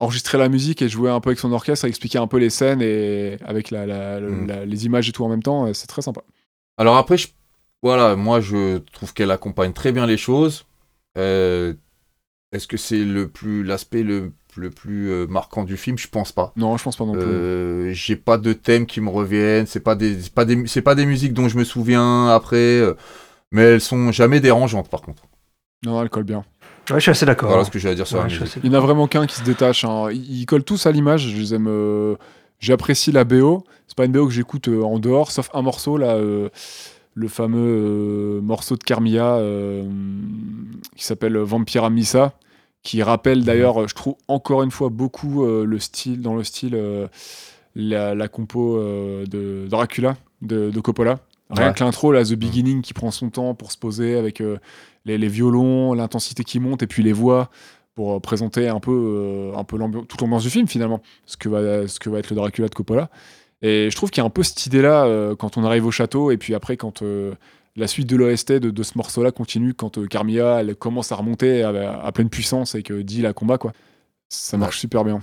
enregistrer 0.00 0.38
la 0.38 0.48
musique 0.48 0.82
et 0.82 0.88
jouer 0.88 1.10
un 1.10 1.20
peu 1.20 1.28
avec 1.30 1.38
son 1.38 1.52
orchestre, 1.52 1.84
expliquer 1.84 2.18
un 2.18 2.26
peu 2.26 2.38
les 2.38 2.50
scènes 2.50 2.80
et 2.82 3.36
avec 3.44 3.70
la, 3.70 3.86
la- 3.86 4.18
le- 4.20 4.30
Mm. 4.30 4.46
la- 4.46 4.64
les 4.66 4.86
images 4.86 5.08
et 5.08 5.12
tout 5.12 5.24
en 5.24 5.28
même 5.28 5.42
temps. 5.42 5.66
et 5.66 5.74
C'est 5.74 5.86
très 5.86 6.02
sympa. 6.02 6.22
Alors 6.78 6.96
après, 6.96 7.16
je- 7.18 7.28
voilà, 7.82 8.16
moi 8.16 8.40
je 8.40 8.78
trouve 8.92 9.12
qu'elle 9.14 9.30
accompagne 9.30 9.72
très 9.72 9.92
bien 9.92 10.06
les 10.06 10.16
choses. 10.16 10.64
Euh, 11.18 11.74
Est-ce 12.52 12.66
que 12.66 12.76
c'est 12.76 13.04
le 13.04 13.28
plus 13.28 13.62
l'aspect 13.62 14.02
le, 14.02 14.32
le 14.56 14.70
plus 14.70 15.08
euh, 15.10 15.26
marquant 15.28 15.62
du 15.62 15.76
film? 15.76 15.96
Je 15.96 16.08
pense 16.08 16.32
pas. 16.32 16.52
Non, 16.56 16.76
je 16.76 16.82
pense 16.82 16.96
pas 16.96 17.04
non 17.04 17.12
plus. 17.12 17.22
Euh, 17.22 17.92
J'ai 17.92 18.16
pas 18.16 18.38
de 18.38 18.52
thèmes 18.52 18.86
qui 18.86 19.00
me 19.00 19.08
reviennent. 19.08 19.66
C'est 19.66 19.78
pas 19.78 19.94
des, 19.94 20.16
pas 20.34 20.44
des, 20.44 20.66
c'est 20.66 20.82
pas 20.82 20.96
des 20.96 21.06
musiques 21.06 21.32
dont 21.32 21.48
je 21.48 21.56
me 21.56 21.62
souviens 21.62 22.26
après. 22.28 22.56
euh, 22.56 22.94
mais 23.52 23.62
elles 23.62 23.80
sont 23.80 24.10
jamais 24.10 24.40
dérangeantes 24.40 24.88
par 24.88 25.02
contre. 25.02 25.22
Non, 25.84 25.92
non, 25.92 26.02
elle 26.02 26.10
colle 26.10 26.24
bien. 26.24 26.44
Ouais, 26.90 26.98
je 26.98 27.02
suis 27.02 27.10
assez 27.10 27.26
d'accord. 27.26 27.48
Voilà 27.50 27.64
ce 27.64 27.70
que 27.70 27.78
j'ai 27.78 27.88
à 27.88 27.94
dire 27.94 28.06
sur 28.06 28.16
Ouais, 28.18 28.22
la 28.24 28.28
je 28.28 28.34
suis 28.34 28.42
musique. 28.42 28.56
assez- 28.58 28.66
Il 28.66 28.70
n'y 28.70 28.76
en 28.76 28.78
a 28.78 28.82
vraiment 28.82 29.06
qu'un 29.06 29.26
qui 29.26 29.36
se 29.36 29.44
détache. 29.44 29.84
hein. 29.84 30.08
Ils, 30.12 30.40
ils 30.40 30.46
collent 30.46 30.64
tous 30.64 30.86
à 30.86 30.92
l'image. 30.92 31.28
Je 31.28 31.36
les 31.36 31.54
aime. 31.54 31.66
euh, 31.68 32.16
J'apprécie 32.58 33.10
la 33.12 33.24
BO. 33.24 33.64
C'est 33.86 33.96
pas 33.96 34.04
une 34.04 34.12
BO 34.12 34.26
que 34.26 34.32
j'écoute 34.32 34.68
euh, 34.68 34.82
en 34.82 34.98
dehors, 34.98 35.30
sauf 35.30 35.48
un 35.54 35.62
morceau 35.62 35.96
là, 35.96 36.14
euh, 36.16 36.48
le 37.14 37.28
fameux 37.28 37.58
euh, 37.58 38.40
morceau 38.42 38.76
de 38.76 38.82
Carmilla 38.84 39.36
euh, 39.36 39.82
qui 40.96 41.04
s'appelle 41.04 41.36
Vampira 41.38 41.90
Missa, 41.90 42.32
qui 42.82 43.02
rappelle 43.02 43.44
d'ailleurs, 43.44 43.88
je 43.88 43.94
trouve 43.94 44.14
encore 44.28 44.62
une 44.62 44.70
fois 44.70 44.88
beaucoup 44.90 45.44
euh, 45.44 45.64
le 45.64 45.78
style, 45.78 46.20
dans 46.22 46.34
le 46.34 46.44
style 46.44 46.74
euh, 46.74 47.06
la, 47.74 48.14
la 48.14 48.28
compo 48.28 48.76
euh, 48.76 49.24
de 49.26 49.66
Dracula 49.68 50.16
de, 50.42 50.70
de 50.70 50.80
Coppola. 50.80 51.18
Rien 51.50 51.68
Ouais. 51.68 51.74
que 51.74 51.82
l'intro, 51.82 52.12
là, 52.12 52.24
The 52.24 52.34
Beginning, 52.34 52.80
qui 52.80 52.92
prend 52.94 53.10
son 53.10 53.28
temps 53.30 53.54
pour 53.54 53.72
se 53.72 53.78
poser 53.78 54.16
avec 54.16 54.40
euh, 54.40 54.58
les, 55.04 55.18
les 55.18 55.28
violons, 55.28 55.94
l'intensité 55.94 56.44
qui 56.44 56.60
monte 56.60 56.82
et 56.82 56.86
puis 56.86 57.02
les 57.02 57.12
voix 57.12 57.50
pour 57.94 58.14
euh, 58.14 58.20
présenter 58.20 58.68
un 58.68 58.80
peu, 58.80 58.92
euh, 58.92 59.56
un 59.56 59.64
peu 59.64 59.76
l'ambiance- 59.76 60.06
toute 60.08 60.20
l'ambiance 60.20 60.42
du 60.42 60.50
film 60.50 60.66
finalement, 60.68 61.02
ce 61.26 61.36
que, 61.36 61.48
va, 61.48 61.86
ce 61.88 61.98
que 61.98 62.10
va 62.10 62.18
être 62.18 62.30
le 62.30 62.36
Dracula 62.36 62.68
de 62.68 62.74
Coppola. 62.74 63.10
Et 63.62 63.88
je 63.90 63.96
trouve 63.96 64.10
qu'il 64.10 64.22
y 64.22 64.24
a 64.24 64.26
un 64.26 64.30
peu 64.30 64.42
cette 64.42 64.64
idée-là 64.66 65.04
euh, 65.04 65.36
quand 65.36 65.56
on 65.56 65.64
arrive 65.64 65.86
au 65.86 65.90
château 65.90 66.30
et 66.30 66.36
puis 66.36 66.54
après 66.54 66.76
quand 66.76 67.02
la 67.76 67.86
suite 67.86 68.08
de 68.08 68.16
l'OST 68.16 68.52
de, 68.52 68.70
de 68.70 68.82
ce 68.82 68.96
morceau-là 68.96 69.30
continue, 69.32 69.74
quand 69.74 69.98
euh, 69.98 70.06
Carmilla 70.06 70.60
elle 70.60 70.74
commence 70.74 71.12
à 71.12 71.16
remonter 71.16 71.62
à, 71.62 72.00
à 72.02 72.12
pleine 72.12 72.28
puissance 72.28 72.74
et 72.74 72.82
que 72.82 73.00
dit 73.02 73.22
la 73.22 73.32
combat, 73.32 73.58
quoi. 73.58 73.72
Ça 74.28 74.56
marche 74.56 74.78
super 74.78 75.04
bien. 75.04 75.20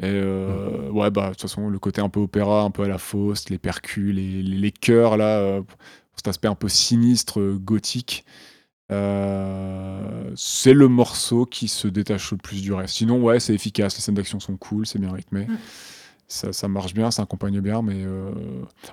Et 0.00 0.06
euh, 0.06 0.90
ouais, 0.90 1.10
bah, 1.10 1.26
de 1.26 1.30
toute 1.30 1.42
façon, 1.42 1.68
le 1.68 1.78
côté 1.78 2.00
un 2.00 2.08
peu 2.08 2.20
opéra, 2.20 2.62
un 2.62 2.70
peu 2.70 2.84
à 2.84 2.88
la 2.88 2.98
Faust, 2.98 3.50
les 3.50 3.58
percus, 3.58 4.14
les, 4.14 4.42
les, 4.42 4.56
les 4.56 4.70
chœurs, 4.70 5.16
là, 5.16 5.38
euh, 5.38 5.62
cet 6.14 6.28
aspect 6.28 6.48
un 6.48 6.54
peu 6.54 6.68
sinistre, 6.68 7.40
gothique. 7.40 8.24
Euh, 8.90 10.30
c'est 10.36 10.72
le 10.72 10.88
morceau 10.88 11.44
qui 11.46 11.68
se 11.68 11.88
détache 11.88 12.30
le 12.32 12.38
plus 12.38 12.62
du 12.62 12.72
reste. 12.72 12.94
Sinon, 12.94 13.20
ouais, 13.22 13.40
c'est 13.40 13.54
efficace, 13.54 13.94
les 13.96 14.00
scènes 14.00 14.14
d'action 14.14 14.40
sont 14.40 14.56
cool, 14.56 14.86
c'est 14.86 14.98
bien 14.98 15.12
rythmé. 15.12 15.46
Mm. 15.46 15.56
Ça, 16.26 16.52
ça 16.52 16.68
marche 16.68 16.92
bien, 16.94 17.10
ça 17.10 17.22
accompagne 17.22 17.60
bien, 17.60 17.80
mais 17.82 18.04
euh, 18.04 18.30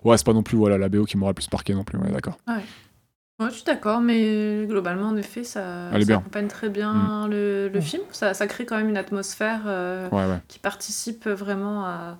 ouais, 0.04 0.18
c'est 0.18 0.26
pas 0.26 0.34
non 0.34 0.44
plus 0.44 0.58
voilà, 0.58 0.78
la 0.78 0.88
BO 0.90 1.04
qui 1.06 1.18
m'aura 1.18 1.32
le 1.32 1.36
plus 1.36 1.52
marqué 1.52 1.74
non 1.74 1.84
plus, 1.84 1.98
on 1.98 2.06
est 2.06 2.12
d'accord. 2.12 2.38
Ouais, 2.48 3.50
je 3.50 3.56
suis 3.56 3.66
d'accord, 3.66 4.00
mais 4.00 4.66
globalement, 4.66 5.10
en 5.10 5.18
effet, 5.18 5.44
ça, 5.44 5.90
bien. 6.06 6.20
accompagne 6.20 6.48
très 6.48 6.70
bien 6.70 7.28
le, 7.28 7.68
le 7.68 7.82
film. 7.82 8.04
Ça, 8.12 8.34
ça 8.34 8.48
crée 8.48 8.66
quand 8.66 8.78
même 8.78 8.88
une 8.88 8.96
atmosphère 8.96 9.64
euh, 9.66 10.08
Ouais, 10.10 10.26
ouais. 10.26 10.40
qui 10.48 10.60
participe 10.60 11.28
vraiment 11.28 11.86
à, 11.86 12.18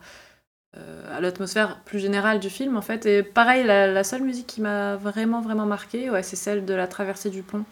à 1.15 1.22
l'atmosphère 1.22 1.80
plus 1.85 1.99
générale 1.99 2.39
du 2.39 2.49
film, 2.49 2.76
en 2.77 2.81
fait. 2.81 3.06
Et 3.06 3.23
pareil, 3.23 3.64
la, 3.64 3.88
la 3.88 4.03
seule 4.03 4.22
musique 4.22 4.47
qui 4.47 4.61
m'a 4.61 4.95
vraiment, 4.97 5.41
vraiment 5.41 5.65
marqué, 5.65 6.10
ouais, 6.10 6.23
c'est 6.23 6.35
celle 6.35 6.65
de 6.65 6.73
la 6.73 6.88
traversée 6.88 7.30
du 7.30 7.41
pont 7.41 7.64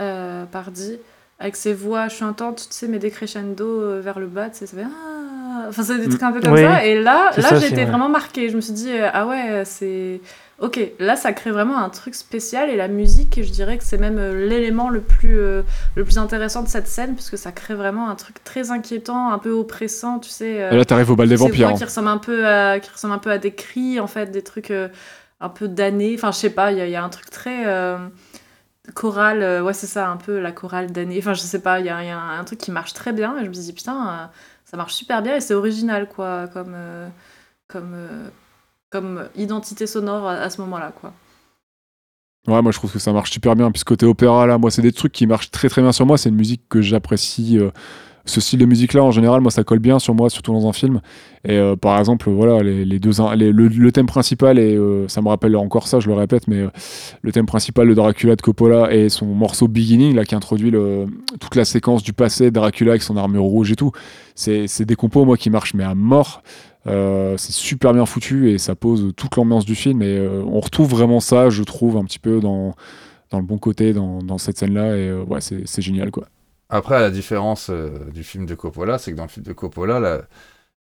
euh, 0.00 0.44
par 0.46 0.70
Dee, 0.70 0.98
avec 1.38 1.56
ses 1.56 1.74
voix 1.74 2.08
chantantes, 2.08 2.68
tu 2.70 2.74
sais, 2.76 2.88
mais 2.88 2.98
décrescendo 2.98 3.64
euh, 3.64 4.00
vers 4.00 4.18
le 4.18 4.26
bas, 4.26 4.48
tu 4.50 4.58
sais, 4.58 4.66
ça 4.66 4.76
fait 4.76 4.84
ah, 4.84 5.66
Enfin, 5.68 5.82
c'est 5.82 5.98
des 5.98 6.08
trucs 6.08 6.22
un 6.22 6.32
peu 6.32 6.40
comme 6.40 6.52
Oui, 6.52 6.62
ça. 6.62 6.86
Et 6.86 7.00
là, 7.02 7.32
là 7.36 7.58
j'étais 7.58 7.74
vrai. 7.74 7.84
vraiment 7.86 8.08
marquée. 8.08 8.48
Je 8.48 8.56
me 8.56 8.60
suis 8.62 8.72
dit, 8.72 8.90
euh, 8.92 9.10
ah 9.12 9.26
ouais, 9.26 9.62
c'est. 9.66 10.20
Ok, 10.60 10.78
là, 10.98 11.16
ça 11.16 11.32
crée 11.32 11.50
vraiment 11.50 11.78
un 11.78 11.88
truc 11.88 12.14
spécial. 12.14 12.68
Et 12.68 12.76
la 12.76 12.86
musique, 12.88 13.40
je 13.42 13.50
dirais 13.50 13.78
que 13.78 13.84
c'est 13.84 13.96
même 13.96 14.18
euh, 14.18 14.46
l'élément 14.46 14.90
le, 14.90 15.00
plus, 15.00 15.38
euh, 15.40 15.62
le 15.96 16.04
plus 16.04 16.18
intéressant 16.18 16.62
de 16.62 16.68
cette 16.68 16.86
scène, 16.86 17.14
parce 17.14 17.30
que 17.30 17.38
ça 17.38 17.50
crée 17.50 17.74
vraiment 17.74 18.10
un 18.10 18.14
truc 18.14 18.44
très 18.44 18.70
inquiétant, 18.70 19.32
un 19.32 19.38
peu 19.38 19.50
oppressant, 19.52 20.18
tu 20.18 20.28
sais. 20.28 20.62
euh, 20.62 20.70
Et 20.72 20.76
là, 20.76 20.84
t'arrives 20.84 21.10
au 21.10 21.16
bal 21.16 21.28
des 21.30 21.36
vampires. 21.36 21.68
voix 21.68 21.74
hein. 21.74 21.78
qui 21.78 21.84
ressemblent 21.84 22.08
un 22.08 22.18
peu 22.18 22.46
à 22.46 22.78
qui 22.78 22.90
ressemblent 22.90 23.14
un 23.14 23.18
peu 23.18 23.30
à 23.30 23.38
des 23.38 23.54
cris 23.54 23.98
en 24.00 24.06
fait 24.06 24.30
des 24.30 24.42
trucs 24.42 24.70
euh, 24.70 24.88
un 25.40 25.48
peu 25.48 25.66
damnés 25.66 26.14
enfin 26.14 26.30
je 26.30 26.36
sais 26.36 26.50
pas 26.50 26.72
il 26.72 26.76
y, 26.78 26.80
a- 26.82 26.86
il 26.86 26.92
y 26.92 26.96
a 26.96 27.02
un 27.02 27.08
truc 27.08 27.30
très 27.30 27.64
choral 28.94 29.42
euh, 29.42 29.62
ouais 29.62 29.72
c'est 29.72 29.86
ça 29.86 30.08
un 30.08 30.16
peu 30.16 30.38
la 30.40 30.52
chorale 30.52 30.90
damnée 30.92 31.16
enfin 31.18 31.32
je 31.34 31.40
sais 31.40 31.60
pas 31.60 31.78
il 31.80 31.84
y 31.84 31.88
y 31.88 31.90
a 31.90 32.18
un, 32.18 32.44
truc 32.44 32.58
qui 32.58 32.70
marche 32.70 32.92
très 32.92 33.12
bien 33.12 33.36
et 33.38 33.44
je 33.44 33.48
me 33.48 33.54
dis 33.54 33.72
putain 33.72 34.30
ça 34.64 34.76
marche 34.76 34.94
super 34.94 35.22
bien 35.22 35.36
et 35.36 35.40
c'est 35.40 35.54
original 35.54 36.08
quoi 36.08 36.48
comme 36.52 36.76
comme 37.68 37.94
comme 38.90 39.28
identité 39.36 39.86
sonore 39.86 40.28
à, 40.28 40.50
ce 40.50 40.60
moment 40.60 40.78
là 40.78 40.92
quoi 40.92 41.12
Ouais, 42.46 42.62
moi 42.62 42.72
je 42.72 42.78
trouve 42.78 42.92
que 42.92 42.98
ça 42.98 43.12
marche 43.12 43.30
super 43.30 43.54
bien. 43.54 43.70
Puis 43.70 43.82
côté 43.84 44.06
opéra 44.06 44.46
là, 44.46 44.58
moi 44.58 44.70
c'est 44.70 44.82
des 44.82 44.92
trucs 44.92 45.12
qui 45.12 45.26
marchent 45.26 45.50
très 45.50 45.68
très 45.68 45.82
bien 45.82 45.92
sur 45.92 46.06
moi. 46.06 46.18
C'est 46.18 46.30
une 46.30 46.36
musique 46.36 46.68
que 46.68 46.80
j'apprécie. 46.80 47.58
euh, 47.58 47.70
ce 48.30 48.40
style 48.40 48.58
de 48.58 48.64
musique 48.64 48.94
là 48.94 49.02
en 49.02 49.10
général, 49.10 49.40
moi 49.40 49.50
ça 49.50 49.64
colle 49.64 49.78
bien 49.80 49.98
sur 49.98 50.14
moi, 50.14 50.30
surtout 50.30 50.52
dans 50.52 50.68
un 50.68 50.72
film. 50.72 51.00
Et 51.44 51.56
euh, 51.56 51.76
par 51.76 51.98
exemple, 51.98 52.30
voilà, 52.30 52.62
les, 52.62 52.98
deux, 52.98 53.10
le, 53.36 53.92
thème 53.92 54.06
principal, 54.06 54.58
et 54.58 54.76
euh, 54.76 55.08
ça 55.08 55.22
me 55.22 55.28
rappelle 55.28 55.56
encore 55.56 55.88
ça, 55.88 56.00
je 56.00 56.08
le 56.08 56.14
répète, 56.14 56.48
mais 56.48 56.60
euh, 56.60 56.70
le 57.22 57.32
thème 57.32 57.46
principal 57.46 57.88
de 57.88 57.94
Dracula 57.94 58.36
de 58.36 58.42
Coppola 58.42 58.92
et 58.94 59.08
son 59.08 59.26
morceau 59.26 59.68
Beginning 59.68 60.14
là 60.14 60.24
qui 60.24 60.34
introduit 60.34 60.72
toute 61.40 61.56
la 61.56 61.64
séquence 61.64 62.02
du 62.02 62.12
passé 62.12 62.50
Dracula 62.50 62.92
avec 62.92 63.02
son 63.02 63.16
armure 63.16 63.42
rouge 63.42 63.72
et 63.72 63.76
tout. 63.76 63.92
C'est 64.34 64.84
des 64.84 64.96
compos 64.96 65.24
moi 65.24 65.36
qui 65.36 65.50
marchent 65.50 65.74
mais 65.74 65.84
à 65.84 65.94
mort. 65.94 66.42
C'est 66.84 67.52
super 67.52 67.92
bien 67.92 68.06
foutu 68.06 68.50
et 68.50 68.58
ça 68.58 68.74
pose 68.74 69.12
toute 69.16 69.36
l'ambiance 69.36 69.64
du 69.64 69.74
film 69.74 70.02
et 70.02 70.20
on 70.46 70.60
retrouve 70.60 70.90
vraiment 70.90 71.20
ça 71.20 71.50
je 71.50 71.62
trouve 71.62 71.96
un 71.96 72.04
petit 72.04 72.18
peu 72.18 72.40
dans, 72.40 72.74
le 73.32 73.42
bon 73.42 73.58
côté 73.58 73.92
dans, 73.92 74.38
cette 74.38 74.58
scène 74.58 74.74
là 74.74 74.96
et 74.96 75.08
euh, 75.08 75.22
ouais 75.24 75.40
c'est 75.40 75.82
génial 75.82 76.10
quoi 76.10 76.26
Après, 76.70 77.00
la 77.00 77.10
différence 77.10 77.68
euh, 77.70 77.90
du 78.12 78.22
film 78.24 78.46
de 78.46 78.54
Coppola, 78.54 78.98
c'est 78.98 79.10
que 79.12 79.16
dans 79.16 79.24
le 79.24 79.28
film 79.28 79.44
de 79.44 79.52
Coppola, 79.52 79.98
la, 80.00 80.20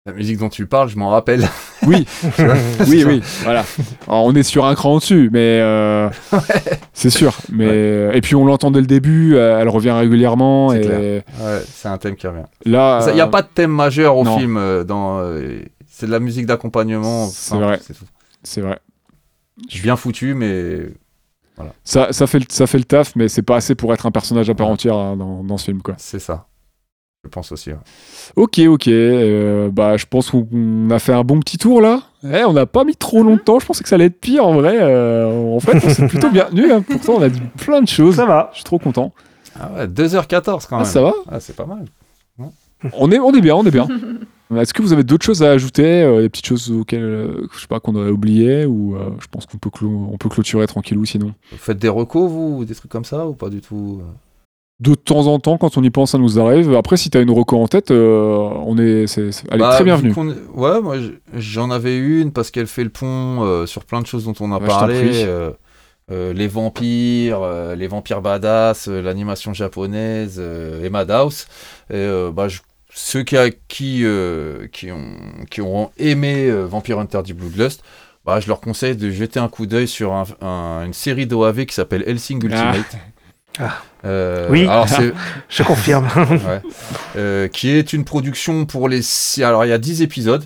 la 0.06 0.14
musique 0.14 0.38
dont 0.38 0.50
tu 0.50 0.66
parles, 0.66 0.90
je 0.90 0.98
m'en 0.98 1.10
rappelle. 1.10 1.48
oui 1.86 2.06
oui 2.88 3.04
oui 3.06 3.22
voilà 3.44 3.64
Alors, 4.08 4.26
on 4.26 4.34
est 4.36 4.44
sur 4.44 4.66
un 4.66 4.76
cran 4.76 4.94
au-dessus 4.96 5.30
mais 5.32 5.60
euh, 5.62 6.10
c'est 6.94 7.10
sûr 7.10 7.36
mais 7.52 8.10
et 8.16 8.22
puis 8.22 8.36
on 8.36 8.46
l'entend 8.46 8.72
dès 8.72 8.80
le 8.82 8.86
début 8.88 9.36
elle 9.38 9.68
revient 9.70 9.92
régulièrement 9.92 10.70
C'est 10.72 10.78
et 10.80 10.82
clair. 10.82 11.24
Ouais, 11.42 11.62
c'est 11.68 11.88
un 11.90 11.98
thème 11.98 12.16
qui 12.16 12.28
revient. 12.28 12.44
là 12.66 13.06
Il 13.10 13.16
n'y 13.16 13.22
a 13.22 13.26
euh, 13.28 13.30
pas 13.30 13.42
de 13.42 13.48
thème 13.54 13.72
majeur 13.72 14.16
au 14.18 14.24
non. 14.24 14.38
film. 14.38 14.56
euh, 14.58 14.84
dans, 14.86 15.20
euh, 15.20 15.60
c'est 15.90 16.06
de 16.08 16.12
la 16.12 16.20
musique 16.20 16.46
d'accompagnement. 16.46 17.28
C'est 17.28 17.50
simple, 17.52 17.64
vrai. 17.64 17.80
c'est 17.86 17.94
tout. 17.94 18.06
c'est 18.44 18.62
vrai 18.62 18.80
Bien 19.84 19.96
foutu, 19.96 20.34
mais 20.34 20.80
ça, 21.84 22.12
ça, 22.12 22.28
fait 22.28 22.40
le, 22.40 22.46
ça 22.50 22.68
fait 22.68 22.78
le 22.80 22.84
taf 22.84 23.16
mais 23.16 23.28
c'est 23.28 23.42
pas 23.44 23.58
assez 23.58 23.76
pour 23.76 23.94
être 23.94 24.06
un 24.06 24.12
personnage 24.12 24.50
à 24.50 24.56
part 24.56 24.68
entière 24.68 24.96
hein, 24.96 25.16
dans, 25.16 25.44
dans 25.44 25.58
ce 25.58 25.66
film 25.66 25.82
quoi 25.82 25.96
c'est 25.98 26.20
ça. 26.20 26.48
Je 27.26 27.30
pense 27.30 27.54
aussi. 27.54 27.70
ouais. 27.70 27.78
Ok, 28.36 28.60
ok. 28.68 28.88
euh, 28.90 29.70
bah, 29.72 29.96
je 29.96 30.06
pense 30.06 30.30
qu'on 30.30 30.90
a 30.92 31.00
fait 31.00 31.14
un 31.14 31.24
bon 31.24 31.40
petit 31.40 31.58
tour 31.58 31.80
là. 31.80 32.02
Eh, 32.22 32.44
on 32.44 32.52
n'a 32.52 32.66
pas 32.66 32.84
mis 32.84 32.98
trop 32.98 33.24
longtemps. 33.24 33.60
Je 33.60 33.66
pensais 33.66 33.82
que 33.82 33.88
ça 33.88 33.96
allait 33.96 34.08
être 34.08 34.20
pire 34.20 34.46
en 34.46 34.56
vrai. 34.56 34.78
euh, 34.82 35.56
en 35.56 35.60
fait, 35.62 35.78
on 35.86 35.90
s'est 35.90 36.06
plutôt 36.10 36.30
bien 36.30 36.44
tenu. 36.50 36.70
hein. 36.74 36.82
Pourtant, 36.90 37.14
on 37.20 37.22
a 37.22 37.30
dit 37.30 37.40
plein 37.60 37.82
de 37.82 37.88
choses. 37.88 38.16
Ça 38.18 38.26
va. 38.26 38.50
Je 38.52 38.58
suis 38.58 38.66
trop 38.66 38.78
content. 38.78 39.14
Ah 39.58 39.72
ouais, 39.74 39.88
2h14 39.88 40.68
quand 40.68 40.76
Ah, 40.76 40.78
même. 40.80 40.86
ça 40.86 41.02
va 41.02 41.14
Ah, 41.32 41.40
c'est 41.40 41.56
pas 41.56 41.66
mal. 41.66 41.86
on 42.92 43.10
est, 43.10 43.20
on 43.20 43.32
est 43.34 43.40
bien, 43.42 43.56
on 43.56 43.66
est 43.66 43.72
bien. 43.72 43.88
Est-ce 44.58 44.74
que 44.74 44.82
vous 44.82 44.94
avez 44.94 45.04
d'autres 45.04 45.26
choses 45.26 45.44
à 45.44 45.52
ajouter 45.52 46.04
euh, 46.04 46.22
Des 46.22 46.30
petites 46.30 46.46
choses 46.48 46.72
auxquelles 46.72 47.04
euh, 47.04 47.48
je 47.54 47.60
sais 47.62 47.68
pas 47.68 47.80
qu'on 47.80 47.96
aurait 47.96 48.10
oublié 48.12 48.66
ou 48.66 48.96
euh, 48.96 49.10
je 49.22 49.28
pense 49.28 49.46
qu'on 49.46 49.58
peut, 49.58 49.70
clo- 49.70 50.10
on 50.12 50.18
peut 50.18 50.30
clôturer 50.30 50.68
tranquillou 50.68 51.06
sinon? 51.06 51.34
Vous 51.52 51.58
faites 51.58 51.80
des 51.80 51.90
recos, 51.90 52.30
vous, 52.30 52.58
ou 52.60 52.66
des 52.66 52.76
trucs 52.76 52.92
comme 52.92 53.06
ça, 53.06 53.28
ou 53.28 53.34
pas 53.34 53.50
du 53.50 53.62
tout 53.62 54.00
euh? 54.02 54.06
De 54.80 54.96
temps 54.96 55.28
en 55.28 55.40
temps, 55.40 55.58
quand 55.58 55.78
on 55.78 55.84
y 55.84 55.90
pense, 55.92 56.12
ça 56.12 56.18
nous 56.18 56.40
arrive. 56.40 56.74
Après, 56.76 56.98
si 56.98 57.10
t'as 57.10 57.22
une 57.22 57.32
reco 57.32 57.58
en 57.62 57.68
tête, 57.68 57.92
on 57.92 58.78
est, 58.78 59.06
elle 59.18 59.30
est 59.30 59.58
Bah, 59.58 59.70
très 59.76 59.84
bienvenue. 59.84 60.14
Ouais, 60.56 60.82
moi 60.82 60.96
j'en 61.36 61.70
avais 61.72 61.98
une 61.98 62.32
parce 62.32 62.52
qu'elle 62.52 62.68
fait 62.68 62.84
le 62.84 62.90
pont 62.90 63.66
sur 63.66 63.86
plein 63.86 64.02
de 64.02 64.08
choses 64.08 64.26
dont 64.26 64.34
on 64.42 64.52
a 64.52 64.60
parlé. 64.60 65.24
euh, 66.12 66.34
les 66.34 66.48
vampires, 66.48 67.40
euh, 67.44 67.76
les 67.76 67.88
vampires 67.88 68.22
badass, 68.22 68.90
euh, 68.90 69.02
l'animation 69.02 69.54
japonaise 69.54 70.38
et 70.84 70.90
Madhouse. 70.90 71.46
Et, 71.94 72.06
bah, 72.34 72.50
je- 72.50 72.60
ceux 72.95 73.24
qui, 73.24 73.36
euh, 74.06 74.68
qui, 74.72 74.91
ont, 74.91 75.18
qui 75.49 75.61
aimé 75.98 76.48
euh, 76.49 76.65
Vampire 76.65 76.99
Hunter 76.99 77.22
du 77.24 77.34
Bloodlust, 77.34 77.84
bah, 78.26 78.40
je 78.40 78.48
leur 78.48 78.61
conseille 78.61 78.95
de 78.95 79.10
jeter 79.11 79.40
un 79.40 79.49
coup 79.49 79.65
d'œil 79.65 79.88
sur 79.88 80.14
un- 80.14 80.26
un- 80.41 80.86
une 80.86 80.94
série 80.94 81.26
d'OAV 81.28 81.65
qui 81.65 81.74
s'appelle 81.76 82.03
Helsing 82.07 82.44
Ultimate. 82.44 82.98
Ah. 83.60 83.82
Euh, 84.06 84.48
Oui. 84.49 84.64
Alors 84.68 84.88
c'est 84.90 85.14
Je 85.49 85.64
confirme. 85.64 86.07
ouais. 86.18 86.61
Euh, 87.18 87.48
qui 87.48 87.70
est 87.70 87.94
une 87.94 88.06
production 88.06 88.65
pour 88.65 88.90
les... 88.90 89.02
Alors, 89.44 89.65
il 89.65 89.70
y 89.70 89.74
a 89.74 89.78
10 89.78 90.02
épisodes. 90.02 90.45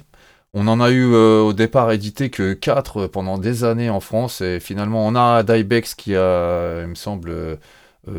On 0.54 0.68
en 0.68 0.80
a 0.82 0.90
eu 0.90 1.14
euh, 1.14 1.42
au 1.42 1.54
départ 1.54 1.92
édité 1.92 2.30
que 2.30 2.54
4 2.54 3.08
pendant 3.08 3.38
des 3.38 3.64
années 3.64 3.90
en 3.90 4.00
France. 4.00 4.42
Et 4.42 4.60
finalement, 4.60 5.06
on 5.06 5.16
a 5.16 5.44
Dybex 5.44 5.94
qui 5.96 6.16
a, 6.16 6.82
il 6.82 6.88
me 6.88 6.96
semble, 6.96 7.32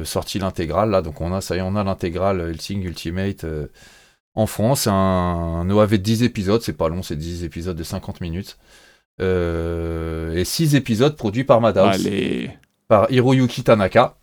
sorti 0.05 0.39
l'intégrale. 0.39 0.91
Là, 0.91 1.03
donc 1.03 1.21
on 1.21 1.33
a, 1.35 1.41
ça 1.41 1.57
y 1.57 1.59
est, 1.59 1.63
on 1.63 1.75
a 1.77 1.83
l'intégrale 1.85 2.41
Helsing 2.51 2.83
Ultimate 2.85 3.45
euh, 3.45 3.67
en 4.39 4.47
France. 4.47 4.87
Un, 4.87 4.93
un 4.93 5.71
OAV 5.71 5.91
de 5.93 5.97
10 5.97 6.23
épisodes. 6.23 6.63
C'est 6.63 6.73
pas 6.77 6.89
long, 6.89 7.03
c'est 7.03 7.17
10 7.17 7.45
épisodes 7.45 7.77
de 7.77 7.83
50 7.83 8.21
minutes. 8.21 8.59
Euh, 9.21 10.33
et 10.35 10.45
6 10.45 10.75
épisodes 10.77 11.17
produits 11.17 11.45
par 11.45 11.61
Madhouse 11.61 12.07
Allez. 12.07 12.51
par 12.87 13.11
Hiroyuki 13.11 13.65
Tanaka 13.65 14.17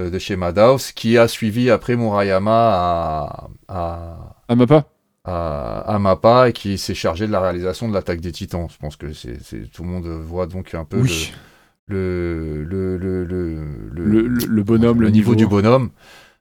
euh, 0.00 0.08
de 0.10 0.18
chez 0.18 0.36
Madhouse, 0.36 0.92
qui 0.92 1.18
a 1.18 1.28
suivi 1.28 1.70
après 1.70 1.96
Murayama 1.96 3.50
à, 3.68 4.14
à, 4.48 4.54
ma 4.56 4.66
pas 4.66 4.86
à, 5.24 5.80
à 5.80 5.98
Mappa 5.98 6.48
et 6.48 6.52
qui 6.52 6.78
s'est 6.78 6.94
chargé 6.94 7.26
de 7.26 7.32
la 7.32 7.40
réalisation 7.40 7.88
de 7.88 7.94
l'attaque 7.94 8.20
des 8.20 8.32
Titans. 8.32 8.68
Je 8.70 8.78
pense 8.78 8.96
que 8.96 9.12
c'est 9.12 9.38
tout 9.72 9.82
le 9.82 9.88
monde 9.90 10.06
voit 10.06 10.46
donc 10.46 10.72
un 10.74 10.84
peu 10.84 11.00
Oui. 11.00 11.32
le, 11.86 12.64
le, 12.64 12.96
le, 12.96 13.24
le, 13.24 13.54
le, 13.92 14.04
Le, 14.04 14.22
le- 14.28 14.46
le 14.46 14.62
bonhomme, 14.62 15.02
le 15.02 15.10
niveau 15.10 15.34
du 15.34 15.46
bonhomme. 15.46 15.90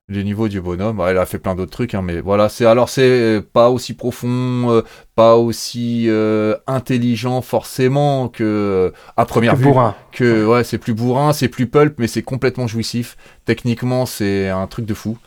Le 0.07 0.22
niveau 0.22 0.48
du 0.48 0.61
bonhomme, 0.61 0.99
Ouais, 0.99 1.10
elle 1.10 1.18
a 1.18 1.26
fait 1.26 1.40
plein 1.40 1.56
d'autres 1.56 1.72
trucs, 1.72 1.95
hein, 1.95 2.03
mais 2.03 2.22
voilà, 2.22 2.48
c'est 2.48 2.65
alors 2.68 2.90
c'est 2.90 3.41
pas 3.53 3.72
aussi 3.72 3.95
profond, 3.95 4.69
euh, 4.69 4.82
pas 5.15 5.36
aussi 5.36 6.06
euh, 6.10 6.56
intelligent 6.68 7.41
forcément 7.41 8.27
que 8.30 8.44
euh, 8.44 8.91
à 9.18 9.26
première 9.26 9.53
Que 9.53 9.57
vue 9.57 9.64
bourrin. 9.64 9.95
que 10.11 10.45
ouais, 10.45 10.64
c'est 10.64 10.77
plus 10.77 10.94
bourrin, 10.94 11.34
c'est 11.34 11.48
plus 11.48 11.65
pulp, 11.65 11.95
mais 11.98 12.06
c'est 12.06 12.22
complètement 12.22 12.68
jouissif. 12.68 13.18
Techniquement, 13.45 14.06
c'est 14.06 14.48
un 14.49 14.68
truc 14.68 14.86
de 14.86 14.94
fou. 14.94 15.18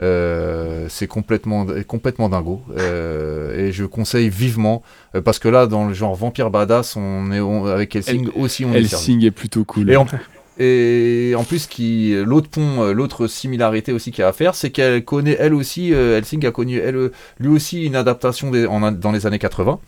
Euh, 0.00 0.86
c'est 0.88 1.08
complètement, 1.08 1.66
complètement 1.88 2.28
dingo. 2.28 2.62
Euh, 2.76 3.58
et 3.58 3.72
je 3.72 3.84
conseille 3.84 4.28
vivement, 4.28 4.84
euh, 5.16 5.20
parce 5.20 5.40
que 5.40 5.48
là, 5.48 5.66
dans 5.66 5.88
le 5.88 5.94
genre 5.94 6.14
Vampire 6.14 6.50
Badass, 6.50 6.94
on 6.94 7.32
est 7.32 7.40
on- 7.40 7.66
avec 7.66 7.96
Helsing 7.96 8.28
aussi, 8.36 8.64
on 8.64 8.72
est. 8.72 8.78
Helsing 8.78 9.24
est 9.24 9.32
plutôt 9.32 9.64
cool. 9.64 9.90
Et 9.90 9.96
en, 9.96 10.06
et 10.58 11.34
en 11.36 11.44
plus, 11.44 11.66
qui 11.66 12.14
l'autre 12.24 12.48
pont, 12.48 12.82
euh, 12.82 12.92
l'autre 12.92 13.28
similarité 13.28 13.92
aussi 13.92 14.10
qu'il 14.10 14.22
y 14.22 14.24
a 14.24 14.28
à 14.28 14.32
faire, 14.32 14.54
c'est 14.56 14.70
qu'elle 14.70 15.04
connaît 15.04 15.36
elle 15.38 15.54
aussi, 15.54 15.94
euh, 15.94 16.18
Helsing 16.18 16.44
a 16.46 16.50
connu 16.50 16.78
elle, 16.78 17.10
lui 17.38 17.48
aussi 17.48 17.84
une 17.84 17.94
adaptation 17.94 18.50
dans 18.50 19.12
les 19.12 19.26
années 19.26 19.38
80 19.38 19.78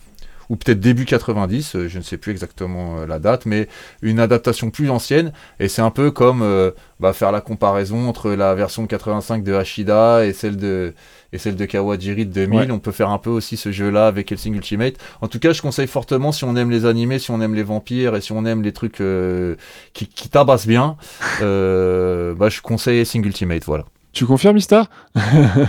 ou 0.51 0.57
peut-être 0.57 0.81
début 0.81 1.07
90, 1.07 1.77
euh, 1.77 1.89
je 1.89 1.97
ne 1.97 2.03
sais 2.03 2.19
plus 2.19 2.33
exactement 2.33 2.99
euh, 2.99 3.07
la 3.07 3.19
date, 3.19 3.47
mais 3.47 3.69
une 4.03 4.21
adaptation 4.21 4.71
plus 4.71 4.91
ancienne. 4.91 5.33
Et 5.61 5.69
c'est 5.69 5.81
un 5.81 5.91
peu 5.91 6.11
comme 6.11 6.43
euh, 6.43 6.73
bah, 6.99 7.13
faire 7.13 7.33
la 7.33 7.41
comparaison 7.41 8.09
entre 8.09 8.31
la 8.33 8.55
version 8.55 8.83
de 8.83 8.89
85 8.89 9.45
de 9.45 9.55
Hashida 9.55 10.27
et 10.27 10.33
celle 10.33 10.57
de, 10.57 10.93
et 11.33 11.39
celle 11.39 11.55
de 11.55 11.65
Kawajiri 11.65 12.27
de 12.27 12.33
2000. 12.33 12.59
Ouais. 12.59 12.71
On 12.71 12.81
peut 12.81 12.91
faire 12.93 13.11
un 13.11 13.19
peu 13.19 13.31
aussi 13.31 13.57
ce 13.57 13.71
jeu-là 13.71 14.09
avec 14.09 14.33
Helsing 14.33 14.55
Ultimate. 14.55 14.95
En 15.21 15.29
tout 15.29 15.39
cas, 15.39 15.53
je 15.53 15.63
conseille 15.63 15.87
fortement 15.87 16.33
si 16.33 16.45
on 16.45 16.57
aime 16.57 16.71
les 16.71 16.85
animés, 16.85 17.19
si 17.19 17.31
on 17.31 17.41
aime 17.41 17.55
les 17.55 17.63
vampires 17.63 18.17
et 18.17 18.21
si 18.21 18.33
on 18.33 18.45
aime 18.45 18.63
les 18.63 18.73
trucs 18.73 19.01
euh, 19.01 19.55
qui, 19.93 20.09
qui 20.09 20.29
tabassent 20.29 20.67
bien, 20.67 20.97
euh, 21.43 22.35
bah, 22.35 22.49
je 22.49 22.61
conseille 22.61 22.99
Helsing 22.99 23.25
Ultimate. 23.25 23.65
Voilà. 23.65 23.85
Tu 24.13 24.27
confirmes, 24.27 24.55
Mista 24.57 24.87
Ah 25.15 25.21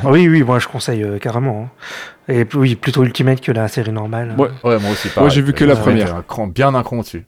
oui, 0.06 0.28
oui, 0.28 0.42
moi 0.44 0.58
je 0.60 0.68
conseille 0.68 1.04
euh, 1.04 1.20
carrément. 1.20 1.70
hein. 2.28 2.34
Et 2.34 2.46
oui, 2.56 2.76
plutôt 2.76 3.04
Ultimate 3.04 3.40
que 3.42 3.52
la 3.52 3.68
série 3.68 3.92
normale. 3.92 4.36
Ouais. 4.38 4.50
Ouais, 4.64 4.80
moi 4.80 4.92
aussi. 4.92 5.10
Moi, 5.18 5.30
j'ai 5.30 5.42
vu 5.42 5.54
que 5.54 5.64
la 5.66 5.76
première. 5.76 6.16
Un 6.16 6.22
cran, 6.24 6.48
bien 6.48 6.74
un 6.74 6.84
cran 6.84 6.98
au-dessus. 7.00 7.26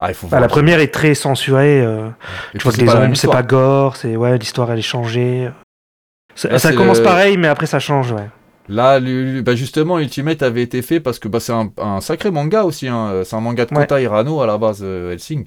Ah, 0.00 0.10
il 0.10 0.14
faut 0.14 0.26
Bah, 0.26 0.40
la 0.40 0.48
première 0.48 0.80
est 0.80 0.92
très 0.92 1.14
censurée. 1.14 1.80
euh, 1.80 2.08
tu 2.52 2.58
vois 2.58 2.72
que 2.72 2.80
les 2.80 2.88
hommes, 2.88 3.14
c'est 3.14 3.28
pas 3.30 3.42
gore, 3.42 3.96
c'est 3.96 4.16
ouais, 4.16 4.36
l'histoire 4.36 4.70
elle 4.70 4.80
est 4.80 4.82
changée. 4.82 5.50
Ça, 6.34 6.48
Là, 6.50 6.58
ça 6.58 6.70
c'est 6.70 6.74
commence 6.74 6.98
le- 6.98 7.04
pareil, 7.04 7.36
mais 7.38 7.48
après 7.48 7.66
ça 7.66 7.78
change, 7.78 8.12
ouais. 8.12 8.28
Là, 8.68 8.98
le- 8.98 9.40
bah, 9.42 9.54
justement, 9.54 9.98
Ultimate 9.98 10.42
avait 10.42 10.62
été 10.62 10.82
fait 10.82 10.98
parce 11.00 11.18
que 11.18 11.28
bah, 11.28 11.38
c'est 11.40 11.52
un, 11.52 11.70
un 11.78 12.00
sacré 12.00 12.30
manga 12.30 12.64
aussi. 12.64 12.88
hein. 12.88 13.22
C'est 13.24 13.36
un 13.36 13.40
manga 13.40 13.64
de 13.66 13.74
Ouais. 13.74 13.82
Kota 13.82 14.00
Hirano 14.00 14.40
à 14.42 14.46
la 14.46 14.58
base, 14.58 14.80
euh, 14.82 15.12
Helsing. 15.12 15.46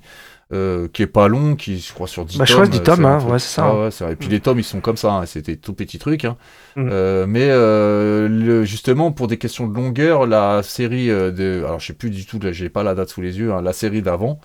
Euh, 0.53 0.87
qui 0.93 1.01
est 1.01 1.07
pas 1.07 1.27
long, 1.27 1.55
qui 1.55 1.77
je 1.79 1.93
crois 1.93 2.07
sur 2.07 2.23
10 2.23 2.37
Bah, 2.37 2.45
je 2.45 2.53
tomes. 2.53 2.63
crois 2.63 2.71
10 2.71 2.79
euh, 2.79 2.83
tomes, 2.83 3.05
hein, 3.05 3.17
truc- 3.19 3.31
ouais, 3.31 3.39
c'est 3.39 3.55
ça, 3.55 3.65
Ah 3.65 3.69
hein. 3.71 3.83
ouais, 3.83 3.91
c'est 3.91 4.03
vrai. 4.05 4.13
Et 4.13 4.15
puis 4.15 4.29
les 4.29 4.39
tomes, 4.39 4.59
ils 4.59 4.63
sont 4.63 4.79
comme 4.79 4.95
ça, 4.95 5.11
hein, 5.13 5.25
c'était 5.25 5.57
tout 5.57 5.73
petits 5.73 5.99
trucs. 5.99 6.23
hein. 6.25 6.37
Mm. 6.77 6.89
Euh, 6.91 7.25
mais 7.27 7.47
euh, 7.49 8.27
le- 8.29 8.63
justement, 8.63 9.11
pour 9.11 9.27
des 9.27 9.37
questions 9.37 9.67
de 9.67 9.75
longueur, 9.75 10.25
la 10.25 10.63
série 10.63 11.09
euh, 11.11 11.31
de. 11.31 11.63
Alors, 11.65 11.79
je 11.79 11.87
sais 11.87 11.93
plus 11.93 12.09
du 12.11 12.25
tout, 12.25 12.39
là, 12.39 12.51
j'ai 12.53 12.69
pas 12.69 12.83
la 12.83 12.95
date 12.95 13.09
sous 13.09 13.21
les 13.21 13.37
yeux, 13.39 13.51
hein, 13.51 13.61
la 13.61 13.73
série 13.73 14.01
d'avant, 14.01 14.39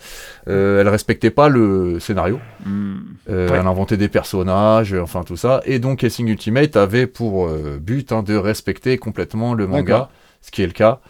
euh, 0.48 0.80
elle 0.80 0.88
respectait 0.88 1.30
pas 1.30 1.48
le 1.48 2.00
scénario. 2.00 2.40
Ouais. 2.66 3.34
Elle 3.50 3.66
inventait 3.66 3.96
des 3.96 4.08
personnages, 4.08 4.94
enfin 4.94 5.22
tout 5.22 5.36
ça. 5.36 5.60
Et 5.66 5.78
donc, 5.78 6.02
Helsing 6.04 6.28
Ultimate 6.28 6.76
avait 6.76 7.06
pour 7.06 7.46
euh, 7.46 7.78
but 7.80 8.12
hein, 8.12 8.22
de 8.22 8.34
respecter 8.36 8.98
complètement 8.98 9.54
le 9.54 9.66
manga, 9.66 10.08
ce 10.40 10.50
qui 10.50 10.62
est 10.62 10.66
le 10.66 10.72
cas. 10.72 11.00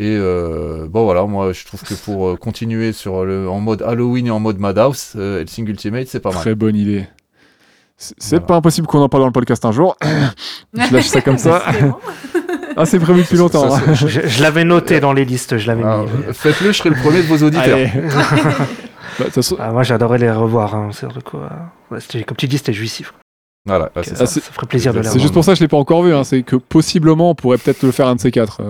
Et 0.00 0.16
euh, 0.16 0.86
bon 0.88 1.04
voilà, 1.04 1.24
moi 1.24 1.52
je 1.52 1.64
trouve 1.64 1.82
que 1.82 1.94
pour 1.94 2.28
euh, 2.28 2.36
continuer 2.36 2.92
sur 2.92 3.24
le, 3.24 3.48
en 3.50 3.58
mode 3.58 3.82
Halloween 3.82 4.28
et 4.28 4.30
en 4.30 4.38
mode 4.38 4.58
Madhouse, 4.60 5.14
euh, 5.16 5.40
Helsing 5.40 5.66
Ultimate 5.68 6.06
c'est 6.06 6.20
pas 6.20 6.30
mal. 6.30 6.38
Très 6.38 6.54
bonne 6.54 6.76
idée. 6.76 7.06
C'est 7.96 8.30
Voilà. 8.36 8.46
pas 8.46 8.54
impossible 8.54 8.86
qu'on 8.86 9.00
en 9.00 9.08
parle 9.08 9.22
dans 9.24 9.26
le 9.28 9.32
podcast 9.32 9.64
un 9.64 9.72
jour. 9.72 9.96
je 10.72 10.94
lâche 10.94 11.06
ça 11.08 11.20
comme 11.20 11.36
ça. 11.38 11.64
Ah, 12.76 12.86
c'est 12.86 13.00
prévu 13.00 13.22
depuis 13.22 13.36
longtemps. 13.38 13.68
Ça, 13.70 13.76
hein. 13.90 13.94
ça- 13.96 14.06
Je, 14.06 14.20
je 14.24 14.40
l'avais 14.42 14.62
noté 14.62 15.00
dans 15.00 15.12
les 15.12 15.24
listes, 15.24 15.58
je 15.58 15.66
l'avais 15.66 15.82
Ah, 15.84 16.04
mis. 16.04 16.28
euh, 16.28 16.32
Faites-le, 16.32 16.70
je 16.70 16.78
serai 16.78 16.90
le 16.90 16.94
premier 16.96 17.18
de 17.22 17.26
vos 17.26 17.44
auditeurs. 17.44 17.78
Bah, 19.18 19.24
Ah, 19.58 19.72
moi, 19.72 19.82
j'adorais 19.82 20.18
les 20.18 20.30
revoir. 20.30 20.76
Hein, 20.76 20.90
c'est 20.92 21.08
de 21.12 21.20
quoi. 21.20 21.50
Ouais, 21.90 21.98
comme 22.24 22.36
tu 22.36 22.46
dis, 22.46 22.58
c'était 22.58 22.72
jouissif. 22.72 23.12
Voilà, 23.66 23.90
là, 23.96 24.02
c'est 24.04 24.16
ça, 24.16 24.26
ça. 24.26 24.40
Ah, 24.46 24.52
ferait 24.52 24.66
plaisir 24.66 24.94
de 24.94 25.00
les 25.00 25.08
c'est 25.08 25.18
juste 25.18 25.34
pour 25.34 25.42
ça 25.42 25.52
que 25.52 25.58
je 25.58 25.64
l'ai 25.64 25.68
pas 25.68 25.76
encore 25.76 26.04
vu. 26.04 26.14
hein. 26.14 26.22
C'est 26.22 26.44
que 26.44 26.54
possiblement 26.54 27.30
on 27.30 27.34
pourrait 27.34 27.58
peut-être 27.58 27.82
le 27.82 27.90
faire 27.90 28.06
un 28.06 28.14
de 28.14 28.20
ces 28.20 28.30
quatre. 28.30 28.62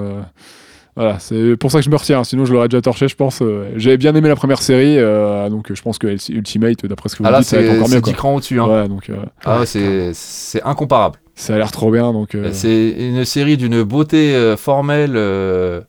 Euh. 0.98 1.02
Voilà, 1.02 1.18
c'est 1.20 1.56
pour 1.56 1.70
ça 1.70 1.78
que 1.78 1.84
je 1.84 1.90
me 1.90 1.96
retiens. 1.96 2.24
Sinon, 2.24 2.44
je 2.44 2.52
l'aurais 2.52 2.68
déjà 2.68 2.80
torché, 2.82 3.06
je 3.08 3.14
pense. 3.14 3.40
euh. 3.42 3.70
J'avais 3.76 3.96
bien 3.96 4.14
aimé 4.14 4.28
la 4.28 4.36
première 4.36 4.60
série, 4.60 4.98
euh, 4.98 5.48
donc 5.48 5.72
je 5.72 5.80
pense 5.80 5.98
que 5.98 6.08
Ultimate, 6.32 6.84
d'après 6.86 7.08
ce 7.08 7.16
que 7.16 7.22
vous 7.22 7.28
Ah 7.28 7.32
là 7.32 7.38
dites, 7.40 7.48
ça 7.48 7.56
va 7.56 7.62
être 7.62 7.68
c'est 7.70 7.76
encore 7.78 7.88
mieux. 7.88 7.94
c'est 7.96 8.00
quoi. 8.02 8.12
10 8.12 8.16
crans 8.16 8.34
au-dessus. 8.34 8.60
Hein. 8.60 8.66
Ouais, 8.66 8.88
donc 8.88 9.08
euh, 9.10 9.16
Ah 9.44 9.60
ouais, 9.60 9.66
c'est 9.66 10.10
c'est 10.14 10.62
incomparable. 10.64 11.18
ça 11.34 11.54
a 11.54 11.58
l'air 11.58 11.70
trop 11.70 11.90
bien. 11.92 12.12
Donc, 12.12 12.34
euh, 12.34 12.50
C'est 12.52 12.90
une 12.90 13.24
série 13.24 13.56
d'une 13.56 13.82
beauté 13.84 14.34
euh, 14.34 14.56
formelle, 14.56 15.12
euh, 15.16 15.80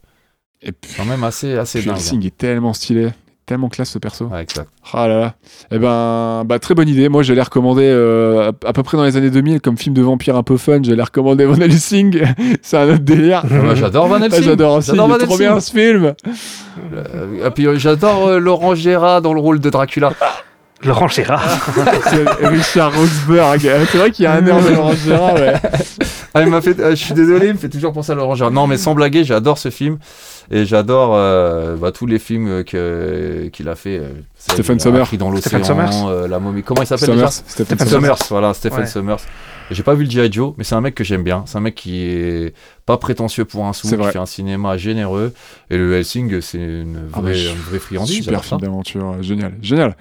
Et 0.62 0.72
puis, 0.72 0.92
quand 0.96 1.06
même 1.06 1.24
assez, 1.24 1.58
assez 1.58 1.80
puis 1.80 1.88
dingue. 1.88 1.98
Helsing 1.98 2.26
est 2.26 2.38
tellement 2.38 2.74
stylé, 2.74 3.10
tellement 3.50 3.68
classe 3.68 3.90
ce 3.90 3.98
perso. 3.98 4.26
Ouais, 4.26 4.44
exact. 4.44 4.70
Ah 4.94 5.08
là 5.08 5.20
là. 5.20 5.34
Eh 5.72 5.80
ben, 5.80 6.44
bah, 6.46 6.60
très 6.60 6.76
bonne 6.76 6.88
idée. 6.88 7.10
Moi, 7.10 7.24
j'allais 7.24 7.42
recommander 7.42 7.84
euh, 7.84 8.52
à, 8.64 8.70
à 8.70 8.74
peu 8.74 8.84
près 8.84 8.96
dans 8.96 9.04
les 9.04 9.18
années 9.18 9.32
2000 9.32 9.60
comme 9.60 9.76
film 9.76 9.96
de 9.96 10.04
vampire 10.04 10.36
un 10.36 10.44
peu 10.44 10.56
fun. 10.56 10.80
J'allais 10.84 11.02
recommander 11.02 11.46
Van 11.46 11.56
Helsing. 11.56 12.22
c'est 12.62 12.78
un 12.78 12.90
autre 12.90 13.00
délire. 13.00 13.42
Ah, 13.44 13.54
moi, 13.56 13.74
j'adore 13.74 14.08
Van 14.08 14.20
Ah, 14.22 14.26
Helsing. 14.28 14.44
J'adore 14.44 14.76
aussi. 14.76 14.92
J'adore 14.92 15.08
Van 15.08 15.18
trop 15.18 15.38
bien 15.38 15.60
ce 15.60 15.72
film. 15.72 16.14
Euh, 16.94 17.48
et 17.48 17.50
puis 17.50 17.66
euh, 17.66 17.78
j'adore 17.80 18.28
euh, 18.28 18.40
Laurent 18.40 18.76
Gérard 18.76 19.24
dans 19.24 19.34
le 19.34 19.42
rôle 19.42 19.60
de 19.60 19.70
Dracula. 19.72 20.14
Laurent 20.84 21.08
Gérard. 21.08 21.44
C'est 22.10 22.48
Richard 22.48 22.94
Roxburgh. 22.96 23.60
C'est 23.92 23.98
vrai 23.98 24.12
qu'il 24.12 24.24
y 24.24 24.28
a 24.28 24.34
un 24.34 24.46
air 24.46 24.62
de 24.64 24.70
Laurent 24.70 24.94
Gérard. 24.94 25.34
Ouais. 25.34 25.54
Ah, 26.34 26.44
il 26.44 26.50
m'a 26.50 26.62
fait, 26.62 26.80
euh, 26.80 26.92
je 26.92 26.96
suis 27.04 27.14
désolé, 27.14 27.48
il 27.48 27.54
me 27.54 27.58
fait 27.58 27.70
toujours 27.70 27.92
penser 27.92 28.12
à 28.12 28.16
Laurent 28.16 28.36
Gérard. 28.36 28.52
Non, 28.52 28.68
mais 28.68 28.78
sans 28.78 28.94
blaguer, 28.94 29.24
j'adore 29.24 29.58
ce 29.58 29.70
film 29.72 29.98
et 30.52 30.66
j'adore 30.66 31.12
euh, 31.16 31.76
bah, 31.76 31.92
tous 31.92 32.06
les 32.06 32.20
films 32.20 32.48
euh, 32.48 32.64
que 32.64 33.50
qu'il 33.52 33.68
a 33.70 33.76
fait. 33.76 34.00
euh, 34.00 34.10
Stephen 34.38 34.80
Sommers. 34.80 35.06
Dans 35.18 35.30
l'océan, 35.30 35.62
Stephen 35.62 35.64
Sommers. 35.64 36.08
euh, 36.08 36.28
la 36.28 36.40
momie. 36.40 36.64
Comment 36.64 36.82
il 36.82 36.88
s'appelle 36.88 37.06
Summers. 37.08 37.18
déjà 37.30 37.30
Stephen. 37.48 37.80
Summers, 37.88 38.18
voilà, 38.30 38.54
Stephen 38.54 38.80
Ouais. 38.80 38.86
Summers. 38.88 39.20
J'ai 39.72 39.84
pas 39.84 39.94
vu 39.94 40.06
le 40.06 40.10
G.I. 40.10 40.32
Joe, 40.32 40.56
mais 40.58 40.64
c'est 40.64 40.74
un 40.74 40.82
mec 40.82 40.96
que 40.96 41.04
j'aime 41.04 41.22
bien. 41.24 41.44
C'est 41.46 41.58
un 41.58 41.62
mec 41.62 41.76
qui 41.76 42.02
est 42.04 42.56
pas 42.88 42.98
prétentieux 42.98 43.46
pour 43.46 43.66
un 43.68 43.74
sou, 43.74 43.88
C'est 43.88 43.98
qui 43.98 44.02
vrai. 44.02 44.12
fait 44.12 44.18
un 44.18 44.26
cinéma 44.26 44.78
généreux. 44.78 45.32
Et 45.70 45.78
le 45.78 45.94
Helsing, 45.96 46.42
c'est 46.42 46.58
une 46.58 47.02
Ah, 47.14 47.22
vraie, 47.22 47.36
je- 47.36 47.50
une 47.52 47.56
vraie 47.56 47.78
friandise. 47.78 48.24
Super 48.24 48.44
film 48.44 48.60
d'aventure. 48.62 49.12
euh, 49.20 49.22
Génial. 49.22 49.54
Génial. 49.62 49.96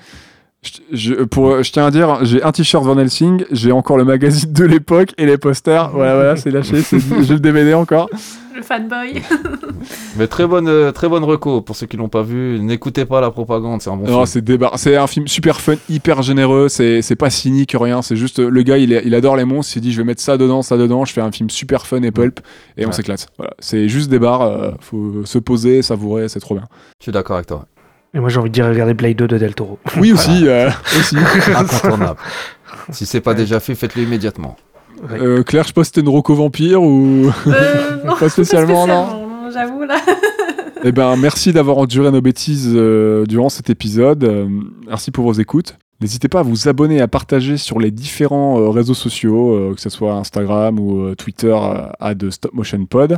Je, 0.63 0.71
je- 0.93 1.15
pour, 1.25 1.63
je 1.63 1.71
tiens 1.73 1.87
à 1.87 1.91
dire, 1.91 2.25
j'ai 2.25 2.43
un 2.43 2.51
t-shirt 2.51 2.85
Van 2.85 2.99
Helsing, 2.99 3.45
j'ai 3.53 3.71
encore 3.71 3.97
le 3.97 4.05
magazine 4.05 4.53
de 4.53 4.65
l'époque 4.65 5.11
et 5.17 5.25
les 5.25 5.39
posters. 5.39 5.91
Voilà, 5.91 6.15
voilà, 6.17 6.37
c'est 6.37 6.51
lâché. 6.51 6.79
J'ai 7.23 7.35
le 7.35 7.39
DVD 7.41 7.75
encore. 7.75 8.09
Le 8.57 8.63
fanboy. 8.63 9.23
Mais 10.19 10.27
très 10.27 10.45
bonne, 10.49 10.67
euh, 10.67 10.91
très 10.91 11.09
bonne 11.09 11.23
reco 11.23 11.61
pour 11.63 11.77
ceux 11.77 11.87
qui 11.87 11.97
l'ont 11.97 12.09
pas 12.09 12.23
vu. 12.23 12.59
N'écoutez 12.59 13.05
pas 13.05 13.21
la 13.21 13.31
propagande, 13.31 13.81
c'est 13.81 13.91
un 13.91 13.97
bon 13.97 14.03
Non, 14.11 14.27
film. 14.27 14.69
c'est 14.75 14.97
un 14.97 15.07
film 15.07 15.29
super 15.29 15.61
fun, 15.61 15.77
hyper 15.89 16.23
généreux. 16.23 16.69
C'est 16.69 17.03
c'est 17.03 17.15
pas 17.15 17.31
cynique, 17.31 17.77
rien. 17.79 18.03
C'est 18.03 18.17
juste 18.17 18.41
le 18.41 18.63
gars, 18.63 18.79
il, 18.79 18.93
est- 18.93 19.03
il 19.07 19.15
adore 19.15 19.37
les 19.37 19.45
monstres. 19.45 19.71
Il 19.71 19.75
s'est 19.75 19.81
dit, 19.81 19.93
je 19.93 19.99
vais 19.99 20.05
mettre 20.05 20.21
ça 20.23 20.37
dedans, 20.37 20.63
ça 20.63 20.77
dedans. 20.77 21.05
Je 21.05 21.13
fais 21.13 21.21
un 21.21 21.31
film 21.31 21.49
super 21.51 21.87
fun 21.87 22.03
et 22.03 22.11
pulp 22.11 22.41
et 22.77 22.85
on 22.85 22.91
s'éclate. 22.91 23.29
Voilà. 23.39 23.55
C'est 23.61 23.89
juste 23.89 24.11
des 24.11 24.19
bars. 24.19 24.43
euh, 24.43 24.73
faut 24.81 25.25
se 25.25 25.39
poser, 25.39 25.83
savourer, 25.83 26.29
c'est 26.29 26.41
trop 26.41 26.57
bien. 26.57 26.65
Je 26.99 27.05
suis 27.05 27.13
d'accord 27.13 27.37
avec 27.37 27.47
toi. 27.47 27.65
Et 28.15 28.21
moi, 28.21 28.29
j'ai 28.31 28.39
envie 28.39 28.49
de 28.51 28.55
dire 28.55 28.67
regarder 28.67 28.95
Blade 28.95 29.17
2 29.17 29.27
de 29.29 29.39
Del 29.39 29.55
Toro. 29.55 29.79
Oui 29.99 30.13
aussi, 30.13 30.49
euh, 30.49 30.71
aussi. 30.99 31.17
Incontournable. 31.55 32.19
si 32.91 33.07
c'est 33.07 33.21
pas 33.21 33.35
déjà 33.35 33.61
fait, 33.61 33.75
faites-le 33.75 34.03
immédiatement. 34.03 34.57
Euh, 35.13 35.43
Claire, 35.43 35.63
je 35.65 35.69
sais 35.69 35.73
pas 35.75 35.85
si 35.85 35.89
c'était 35.89 36.01
une 36.01 36.09
roco 36.09 36.35
vampire 36.35 36.83
ou. 36.83 37.31
Euh, 37.47 38.05
non, 38.05 38.17
Pas 38.17 38.29
spécialement, 38.29 38.87
non? 38.87 39.07
non, 39.07 39.51
J'avoue, 39.53 39.85
là. 39.85 39.97
Eh 40.85 40.93
ben, 40.93 41.17
merci 41.17 41.53
d'avoir 41.53 41.79
enduré 41.79 42.11
nos 42.11 42.21
bêtises 42.21 42.71
euh, 42.75 43.25
durant 43.27 43.49
cet 43.49 43.69
épisode. 43.71 44.25
Euh, 44.25 44.47
merci 44.87 45.11
pour 45.11 45.25
vos 45.25 45.33
écoutes. 45.33 45.77
N'hésitez 46.01 46.29
pas 46.29 46.41
à 46.41 46.43
vous 46.45 46.69
abonner 46.69 47.01
à 47.01 47.09
partager 47.09 47.57
sur 47.57 47.81
les 47.81 47.91
différents 47.91 48.61
euh, 48.61 48.69
réseaux 48.69 48.95
sociaux, 48.95 49.53
euh, 49.53 49.75
que 49.75 49.81
ce 49.81 49.91
soit 49.91 50.15
Instagram 50.15 50.79
ou 50.79 51.01
euh, 51.01 51.17
Twitter 51.17 51.53
à 51.99 52.15
de 52.15 52.31
Stop 52.31 52.53
Motion 52.55 52.87
Pod. 52.87 53.17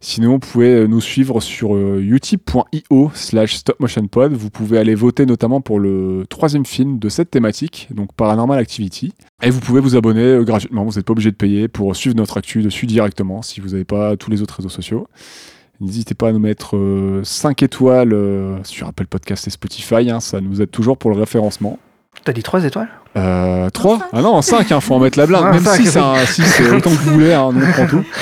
Sinon, 0.00 0.34
vous 0.34 0.38
pouvez 0.38 0.86
nous 0.86 1.00
suivre 1.00 1.40
sur 1.40 1.76
utip.io 1.76 3.10
slash 3.14 3.56
stopmotionpod. 3.56 4.32
Vous 4.32 4.48
pouvez 4.48 4.78
aller 4.78 4.94
voter 4.94 5.26
notamment 5.26 5.60
pour 5.60 5.80
le 5.80 6.24
troisième 6.28 6.64
film 6.64 7.00
de 7.00 7.08
cette 7.08 7.32
thématique, 7.32 7.88
donc 7.90 8.12
Paranormal 8.12 8.60
Activity. 8.60 9.12
Et 9.42 9.50
vous 9.50 9.60
pouvez 9.60 9.80
vous 9.80 9.96
abonner 9.96 10.38
gratuitement, 10.44 10.84
vous 10.84 10.92
n'êtes 10.92 11.04
pas 11.04 11.12
obligé 11.12 11.32
de 11.32 11.36
payer 11.36 11.66
pour 11.66 11.96
suivre 11.96 12.14
notre 12.14 12.38
actu 12.38 12.62
dessus 12.62 12.86
directement 12.86 13.42
si 13.42 13.60
vous 13.60 13.70
n'avez 13.70 13.84
pas 13.84 14.16
tous 14.16 14.30
les 14.30 14.40
autres 14.40 14.54
réseaux 14.54 14.68
sociaux. 14.68 15.08
N'hésitez 15.80 16.14
pas 16.14 16.28
à 16.28 16.32
nous 16.32 16.38
mettre 16.38 16.78
5 17.24 17.62
étoiles 17.64 18.14
sur 18.62 18.86
Apple 18.86 19.06
Podcast 19.06 19.48
et 19.48 19.50
Spotify, 19.50 20.10
hein, 20.10 20.20
ça 20.20 20.40
nous 20.40 20.62
aide 20.62 20.70
toujours 20.70 20.96
pour 20.96 21.10
le 21.10 21.16
référencement. 21.16 21.78
T'as 22.24 22.32
dit 22.32 22.42
3 22.42 22.64
étoiles 22.64 22.88
Euh, 23.16 23.70
3 23.70 23.98
cinq. 23.98 24.06
Ah 24.12 24.20
non, 24.22 24.42
5, 24.42 24.66
il 24.70 24.80
faut 24.80 24.94
en 24.94 24.98
mettre 25.00 25.18
la 25.18 25.26
blinde. 25.26 25.42
Ah, 25.46 25.52
Même 25.52 25.64
si 25.64 25.86
c'est 25.86 25.98
un 25.98 26.24
6, 26.26 26.42
c'est 26.42 26.70
autant 26.76 26.90
que 26.90 26.96
vous 26.96 27.12
voulez, 27.14 27.32
hein, 27.32 27.44
on 27.54 27.72
prend 27.72 27.86
tout. 27.86 28.04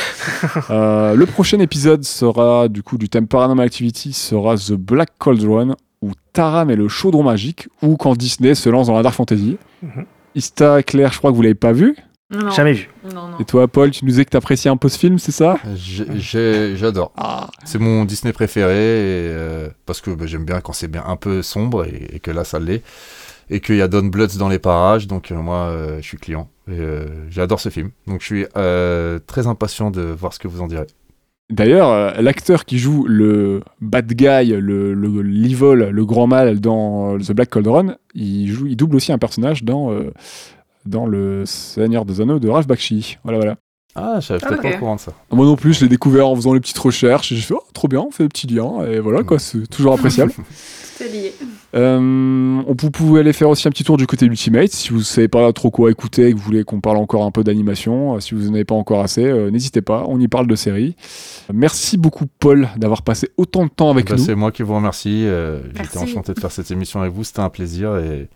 Euh, 0.71 1.15
le 1.15 1.27
prochain 1.27 1.59
épisode 1.59 2.05
sera, 2.05 2.69
du 2.69 2.83
coup, 2.85 2.97
du 2.97 3.09
thème 3.09 3.27
Paranormal 3.27 3.67
Activity, 3.67 4.13
sera 4.13 4.57
The 4.57 4.73
Black 4.75 5.09
Cauldron, 5.19 5.75
où 6.01 6.13
Tara 6.33 6.65
met 6.65 6.77
le 6.77 6.87
chaudron 6.89 7.25
magique, 7.25 7.67
ou 7.83 7.97
quand 7.97 8.15
Disney 8.17 8.55
se 8.55 8.69
lance 8.69 8.87
dans 8.87 8.95
la 8.95 9.03
Dark 9.03 9.17
Fantasy. 9.17 9.59
Mhm. 9.83 10.05
Ista, 10.37 10.83
Claire, 10.85 11.13
je 11.13 11.19
crois 11.19 11.31
que 11.33 11.37
vous 11.37 11.43
l'avez 11.43 11.55
pas 11.57 11.73
vu. 11.73 11.97
Non. 12.31 12.51
Jamais 12.51 12.75
vu. 12.75 12.89
Non, 13.15 13.29
non. 13.29 13.39
Et 13.41 13.45
toi, 13.45 13.67
Paul, 13.67 13.91
tu 13.91 14.05
nous 14.05 14.11
disais 14.11 14.25
que 14.27 14.31
t'appréciais 14.31 14.71
un 14.71 14.77
peu 14.77 14.89
ce 14.91 14.99
film, 14.99 15.19
c'est 15.19 15.33
ça? 15.33 15.57
J'ai- 15.75 16.05
j'ai- 16.19 16.77
J'adore. 16.77 17.11
Ah, 17.17 17.49
C'est 17.65 17.79
mon 17.81 18.05
Disney 18.05 18.33
préféré 18.33 18.75
et, 18.75 19.29
euh, 19.31 19.69
parce 19.87 20.01
que 20.03 20.11
bah, 20.11 20.27
j'aime 20.27 20.45
bien 20.45 20.61
quand 20.61 20.75
c'est 20.75 20.89
bien 20.89 21.03
un 21.07 21.17
peu 21.17 21.43
sombre 21.43 21.85
et, 21.87 22.07
et 22.13 22.21
que 22.21 22.31
là 22.31 22.45
ça 22.45 22.59
l'est. 22.61 22.83
Et 23.51 23.61
qu'il 23.61 23.77
y 23.77 23.83
a 23.83 23.89
Don 23.89 24.05
Bloods 24.05 24.37
dans 24.39 24.49
les 24.49 24.59
parages, 24.59 25.07
donc 25.07 25.31
euh, 25.31 25.37
moi 25.37 25.69
euh, 25.69 25.97
je 26.01 26.07
suis 26.07 26.19
client. 26.19 26.49
Et 26.71 26.79
euh, 26.79 27.07
j'adore 27.31 27.61
ce 27.61 27.71
film. 27.71 27.91
Donc 28.07 28.21
je 28.21 28.27
suis 28.27 28.47
euh, 28.57 29.19
très 29.27 29.47
impatient 29.47 29.91
de 29.91 30.03
voir 30.03 30.35
ce 30.35 30.39
que 30.39 30.49
vous 30.49 30.61
en 30.61 30.67
direz. 30.67 30.87
D'ailleurs, 31.51 31.89
euh, 31.89 32.13
l'acteur 32.21 32.67
qui 32.67 32.79
joue 32.79 33.07
le 33.09 33.63
bad 33.81 34.13
guy, 34.13 34.49
le, 34.49 34.93
le 34.93 35.23
l'evil, 35.23 35.89
le 35.91 36.05
grand 36.05 36.27
mal 36.27 36.61
dans 36.61 37.15
euh, 37.15 37.19
The 37.19 37.33
Black 37.33 37.49
Cauldron, 37.49 37.95
il, 38.15 38.49
joue, 38.53 38.67
il 38.67 38.77
double 38.77 38.97
aussi 38.97 39.13
un 39.13 39.19
personnage 39.19 39.65
dans, 39.65 39.91
euh, 39.91 40.13
dans 40.85 41.07
Le 41.07 41.45
Seigneur 41.47 42.05
des 42.05 42.21
Anneaux 42.21 42.39
de 42.39 42.51
Ralph 42.51 42.67
Bakshi. 42.67 43.17
Voilà, 43.25 43.39
voilà. 43.39 43.57
Ah, 43.95 44.19
je 44.21 44.27
savais 44.27 44.41
Ah, 44.43 44.49
peut-être 44.49 44.61
pas 44.63 44.69
ok. 44.69 44.75
au 44.75 44.79
courant 44.79 44.97
de 44.97 45.01
ça. 45.01 45.13
Moi 45.33 45.47
non 45.47 45.57
plus, 45.57 45.73
je 45.73 45.81
l'ai 45.81 45.89
découvert 45.89 46.29
en 46.29 46.37
faisant 46.37 46.53
les 46.53 46.61
petites 46.61 46.77
recherches. 46.79 47.33
Et 47.33 47.37
j'ai 47.37 47.41
fait, 47.41 47.55
oh, 47.55 47.63
trop 47.73 47.89
bien, 47.89 48.01
on 48.01 48.11
fait 48.11 48.25
des 48.25 48.29
petits 48.29 48.47
liens. 48.47 48.85
Et 48.85 48.99
voilà, 49.01 49.23
quoi, 49.23 49.39
c'est 49.39 49.67
toujours 49.69 49.95
appréciable. 49.95 50.33
C'est 50.99 51.09
lié. 51.13 51.33
Euh, 51.77 51.99
on, 52.67 52.75
vous 52.77 52.91
pouvez 52.91 53.21
aller 53.21 53.33
faire 53.33 53.49
aussi 53.49 53.69
un 53.69 53.71
petit 53.71 53.85
tour 53.85 53.97
du 53.97 54.07
côté 54.09 54.27
Ultimate 54.27 54.71
si 54.73 54.91
vous 54.91 55.01
savez 55.03 55.29
pas 55.29 55.53
trop 55.53 55.71
quoi 55.71 55.91
écouter 55.93 56.27
et 56.27 56.33
que 56.33 56.37
vous 56.39 56.43
voulez 56.43 56.65
qu'on 56.65 56.81
parle 56.81 56.97
encore 56.97 57.25
un 57.25 57.31
peu 57.31 57.45
d'animation. 57.45 58.17
euh, 58.17 58.21
si 58.21 58.35
vous 58.35 58.47
n'en 58.49 58.55
avez 58.55 58.65
pas 58.65 58.75
encore 58.75 59.01
assez, 59.01 59.25
euh, 59.25 59.51
n'hésitez 59.51 59.81
pas, 59.81 60.05
on 60.09 60.19
y 60.19 60.27
parle 60.27 60.49
de 60.49 60.57
séries. 60.57 60.97
Merci 61.53 61.99
beaucoup 61.99 62.25
Paul 62.41 62.69
d'avoir 62.77 63.03
passé 63.03 63.31
autant 63.37 63.65
de 63.65 63.71
temps 63.71 63.91
avec 63.91 64.09
Bah, 64.09 64.17
nous. 64.17 64.25
c'est 64.25 64.35
moi 64.35 64.51
qui 64.51 64.63
vous 64.65 64.75
remercie. 64.75 65.25
euh, 65.27 65.61
J'étais 65.77 65.99
enchanté 65.99 66.35
de 66.35 66.41
faire 66.41 66.51
cette 66.53 66.71
émission 66.73 67.01
avec 67.01 67.13
vous. 67.13 67.23
C'était 67.23 67.41
un 67.41 67.49
plaisir 67.51 67.97
et, 67.99 68.29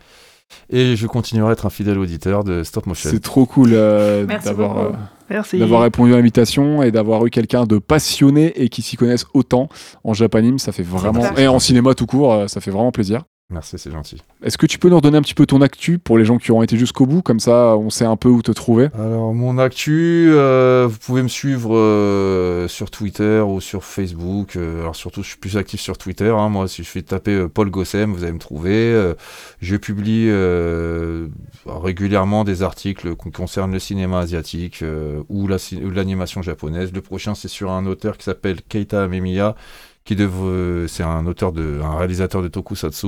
et 0.71 0.95
je 0.95 1.07
continuerai 1.09 1.51
à 1.51 1.53
être 1.55 1.67
un 1.67 1.71
fidèle 1.71 1.99
auditeur 1.99 2.45
de 2.45 2.63
Stop 2.63 2.87
Motion. 2.87 3.11
C'est 3.11 3.21
trop 3.23 3.45
cool 3.47 3.71
euh, 3.73 4.25
d'avoir 4.45 4.79
euh, 4.79 4.91
Merci. 5.31 5.59
d'avoir 5.59 5.83
répondu 5.83 6.13
à 6.13 6.17
l'invitation 6.17 6.83
et 6.83 6.91
d'avoir 6.91 7.25
eu 7.27 7.31
quelqu'un 7.31 7.65
de 7.65 7.79
passionné 7.79 8.53
et 8.63 8.69
qui 8.69 8.83
s'y 8.83 8.97
connaisse 8.97 9.25
autant 9.35 9.69
en 10.05 10.15
japanime. 10.15 10.59
Ça 10.59 10.73
fait 10.73 10.83
vraiment 10.83 11.37
et 11.37 11.49
en 11.49 11.59
cinéma 11.59 11.95
tout 11.95 12.07
court, 12.07 12.33
euh, 12.33 12.47
ça 12.49 12.61
fait 12.61 12.71
vraiment 12.71 12.93
plaisir. 12.93 13.25
Merci, 13.53 13.79
c'est 13.79 13.91
gentil. 13.91 14.17
Est-ce 14.43 14.57
que 14.57 14.65
tu 14.67 14.79
peux 14.79 14.89
nous 14.89 14.97
redonner 14.97 15.19
un 15.19 15.23
petit 15.23 15.35
peu 15.35 15.45
ton 15.45 15.61
actu 15.61 15.99
pour 15.99 16.17
les 16.17 16.25
gens 16.25 16.39
qui 16.39 16.51
auront 16.51 16.63
été 16.63 16.79
jusqu'au 16.79 17.05
bout? 17.05 17.21
Comme 17.21 17.39
ça, 17.39 17.77
on 17.77 17.91
sait 17.91 18.07
un 18.07 18.17
peu 18.17 18.29
où 18.31 18.41
te 18.41 18.51
trouver. 18.51 18.89
Alors, 18.95 19.35
mon 19.35 19.59
actu, 19.59 20.31
euh, 20.33 20.89
vous 20.91 20.97
pouvez 20.99 21.23
me 21.23 21.29
suivre 21.29 21.77
euh, 21.77 22.67
sur 22.67 22.91
Twitter 22.91 23.41
ou 23.47 23.61
sur 23.61 23.85
Facebook. 23.85 24.57
Euh, 24.57 24.81
alors, 24.81 24.97
surtout, 24.97 25.23
je 25.23 25.29
suis 25.29 25.37
plus 25.39 25.57
actif 25.59 25.81
sur 25.81 25.99
Twitter. 25.99 26.31
hein. 26.35 26.49
Moi, 26.49 26.67
si 26.67 26.83
je 26.83 26.89
fais 26.89 27.03
taper 27.03 27.33
euh, 27.35 27.49
Paul 27.49 27.69
Gossem, 27.71 28.13
vous 28.13 28.25
allez 28.25 28.33
me 28.33 28.39
trouver. 28.39 28.73
Euh, 28.73 29.15
je 29.61 29.77
publie 29.77 30.29
euh, 30.31 31.29
régulièrement 31.67 32.45
des 32.45 32.63
articles 32.63 33.15
qui 33.17 33.31
concernent 33.31 33.73
le 33.73 33.79
cinéma 33.79 34.21
asiatique 34.21 34.81
euh, 34.83 35.23
ou 35.29 35.47
la 35.47 35.59
ci- 35.59 35.83
ou 35.85 35.91
l'animation 35.91 36.41
japonaise. 36.43 36.91
Le 36.93 37.03
prochain, 37.03 37.35
c'est 37.35 37.49
sur 37.49 37.71
un 37.71 37.85
auteur 37.87 38.17
qui 38.17 38.25
s'appelle 38.25 38.63
Keita 38.63 39.03
Amemiya 39.05 39.55
qui 40.05 40.17
c'est 40.89 41.03
un 41.03 41.27
auteur 41.27 41.53
de, 41.53 41.81
un 41.83 41.97
réalisateur 41.97 42.43
de 42.43 42.49
tokusatsu, 42.49 43.07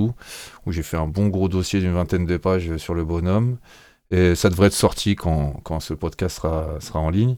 où 0.67 0.73
j'ai 0.73 0.83
fait 0.83 0.97
un 0.97 1.07
bon 1.07 1.29
gros 1.29 1.49
dossier 1.49 1.81
d'une 1.81 1.95
vingtaine 1.95 2.27
de 2.27 2.37
pages 2.37 2.77
sur 2.77 2.95
le 2.95 3.05
bonhomme. 3.05 3.57
Et 4.11 4.35
ça 4.37 4.49
devrait 4.51 4.67
être 4.69 4.75
sorti 4.75 5.17
quand, 5.17 5.55
quand 5.65 5.81
ce 5.81 5.93
podcast 5.95 6.37
sera, 6.37 6.75
sera 6.79 7.01
en 7.01 7.11
ligne. 7.11 7.37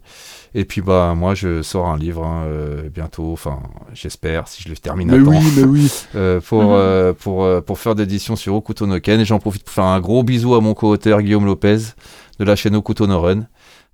Et 0.55 0.65
puis 0.67 0.83
bah 0.83 1.15
moi 1.17 1.35
je 1.35 1.63
sors 1.63 1.87
un 1.87 1.97
livre 1.97 2.25
hein, 2.27 2.43
euh, 2.47 2.91
bientôt, 2.91 3.33
enfin 3.33 3.61
j'espère 3.95 4.47
si 4.49 4.63
je 4.63 4.69
le 4.69 4.77
termine 4.77 5.11
à 5.11 5.17
temps. 5.17 5.31
oui, 5.31 5.53
mais 5.57 5.63
oui. 5.63 5.93
Euh, 6.17 6.41
pour, 6.41 6.63
Mhm. 6.65 6.69
euh, 6.73 7.13
pour, 7.15 7.45
euh, 7.45 7.61
pour 7.63 7.79
faire 7.79 7.95
d'édition 7.95 8.37
sur 8.37 8.55
Okuto 8.57 8.87
no 8.87 9.01
Ken. 9.01 9.21
Et 9.21 9.25
j'en 9.25 9.39
profite 9.39 9.63
pour 9.65 9.73
faire 9.75 9.85
un 9.85 10.01
gros 10.01 10.23
bisou 10.25 10.55
à 10.55 10.61
mon 10.61 10.75
co-auteur 10.75 11.23
Guillaume 11.23 11.47
Lopez 11.47 11.79
de 12.39 12.45
la 12.45 12.57
chaîne 12.57 12.75
Okuto 12.77 13.07
no 13.07 13.21
Run, 13.23 13.47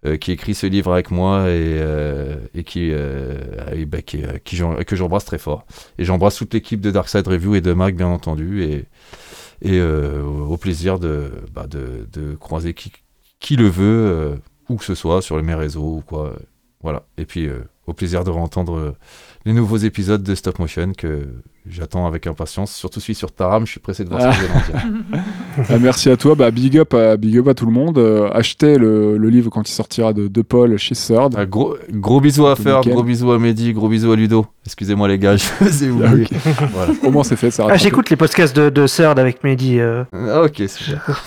euh, 0.05 0.16
qui 0.16 0.32
écrit 0.32 0.55
ce 0.55 0.66
livre 0.66 0.92
avec 0.92 1.10
moi 1.10 1.48
et, 1.48 1.78
euh, 1.78 2.36
et 2.55 2.64
qui, 2.64 2.90
euh, 2.92 3.39
et, 3.72 3.84
bah, 3.84 4.02
qui, 4.02 4.24
euh, 4.24 4.39
qui 4.44 4.60
que 4.86 4.97
j'embrasse 4.97 5.24
très 5.24 5.39
fort. 5.39 5.64
Et 5.98 6.05
j'embrasse 6.05 6.36
toute 6.36 6.52
l'équipe 6.55 6.81
de 6.81 6.90
Darkside 6.90 7.26
Review 7.26 7.55
et 7.55 7.60
de 7.60 7.72
Mac, 7.72 7.94
bien 7.94 8.08
entendu. 8.08 8.62
Et, 8.62 8.84
et 9.62 9.81
au 9.81 10.56
plaisir 10.56 10.98
de, 10.98 11.31
bah, 11.55 11.68
de, 11.68 12.08
de 12.12 12.34
croiser 12.34 12.74
qui, 12.74 12.92
qui 13.39 13.55
le 13.55 13.68
veut, 13.68 14.40
où 14.68 14.76
que 14.76 14.84
ce 14.84 14.97
soit, 14.97 15.22
sur 15.22 15.40
mes 15.40 15.55
réseaux 15.55 15.98
ou 15.98 16.02
quoi. 16.05 16.34
Voilà. 16.82 17.05
Et 17.16 17.24
puis 17.24 17.48
au 17.86 17.92
plaisir 17.92 18.24
de 18.24 18.31
réentendre 18.31 18.97
les 19.45 19.53
nouveaux 19.53 19.77
épisodes 19.79 20.23
de 20.23 20.35
Stop 20.35 20.59
Motion 20.59 20.93
que 20.97 21.27
j'attends 21.69 22.07
avec 22.07 22.27
impatience. 22.27 22.73
Surtout 22.75 23.01
celui 23.01 23.15
sur 23.15 23.33
Taram, 23.33 23.67
je 23.67 23.73
suis 23.73 23.81
pressé 23.81 24.05
de 24.05 24.09
voir 24.09 24.21
Ah. 24.25 24.33
ce 24.33 24.41
que 24.41 24.47
vous 24.47 24.73
dire. 24.73 25.23
Ah, 25.69 25.79
merci 25.79 26.09
à 26.11 26.17
toi. 26.17 26.35
Bah, 26.35 26.51
big, 26.51 26.79
up 26.79 26.95
à, 26.95 27.17
big 27.19 27.37
up 27.39 27.47
à 27.49 27.55
tout 27.55 27.67
le 27.67 27.73
monde. 27.73 27.99
Euh, 27.99 28.31
achetez 28.33 28.79
le, 28.79 29.19
le 29.19 29.29
livre 29.29 29.51
quand 29.51 29.69
il 29.69 29.73
sortira 29.73 30.12
de, 30.15 30.27
de 30.29 30.43
Paul 30.43 30.77
chez 30.79 30.95
Third. 30.95 31.35
Ah, 31.37 31.45
gros, 31.45 31.77
gros 31.91 32.21
bisous 32.23 32.47
à 32.47 32.55
nickel. 32.57 32.93
gros 32.95 33.03
bisous 33.03 33.31
à 33.33 33.39
Mehdi, 33.39 33.73
gros 33.75 33.89
bisous 33.89 34.11
à 34.12 34.17
Ludo. 34.17 34.47
Excusez-moi 34.65 35.09
les 35.09 35.19
gars, 35.19 35.37
je 35.37 35.45
faisais 35.45 35.89
Ah, 35.91 35.93
oublier. 36.07 36.27
ok. 36.47 36.55
Voilà. 36.73 36.93
Au 37.05 37.11
moins, 37.11 37.23
c'est 37.25 37.37
fait. 37.37 37.51
Ça 37.51 37.67
Ah, 37.69 37.77
j'écoute 37.77 38.09
les 38.11 38.17
podcasts 38.17 38.57
de, 38.57 38.71
de 38.71 38.87
Third 38.87 39.19
avec 39.19 39.45
Mehdi. 39.45 39.79
euh, 39.79 40.05
Ah, 40.12 40.43
ok, 40.45 40.62
super. 40.69 41.23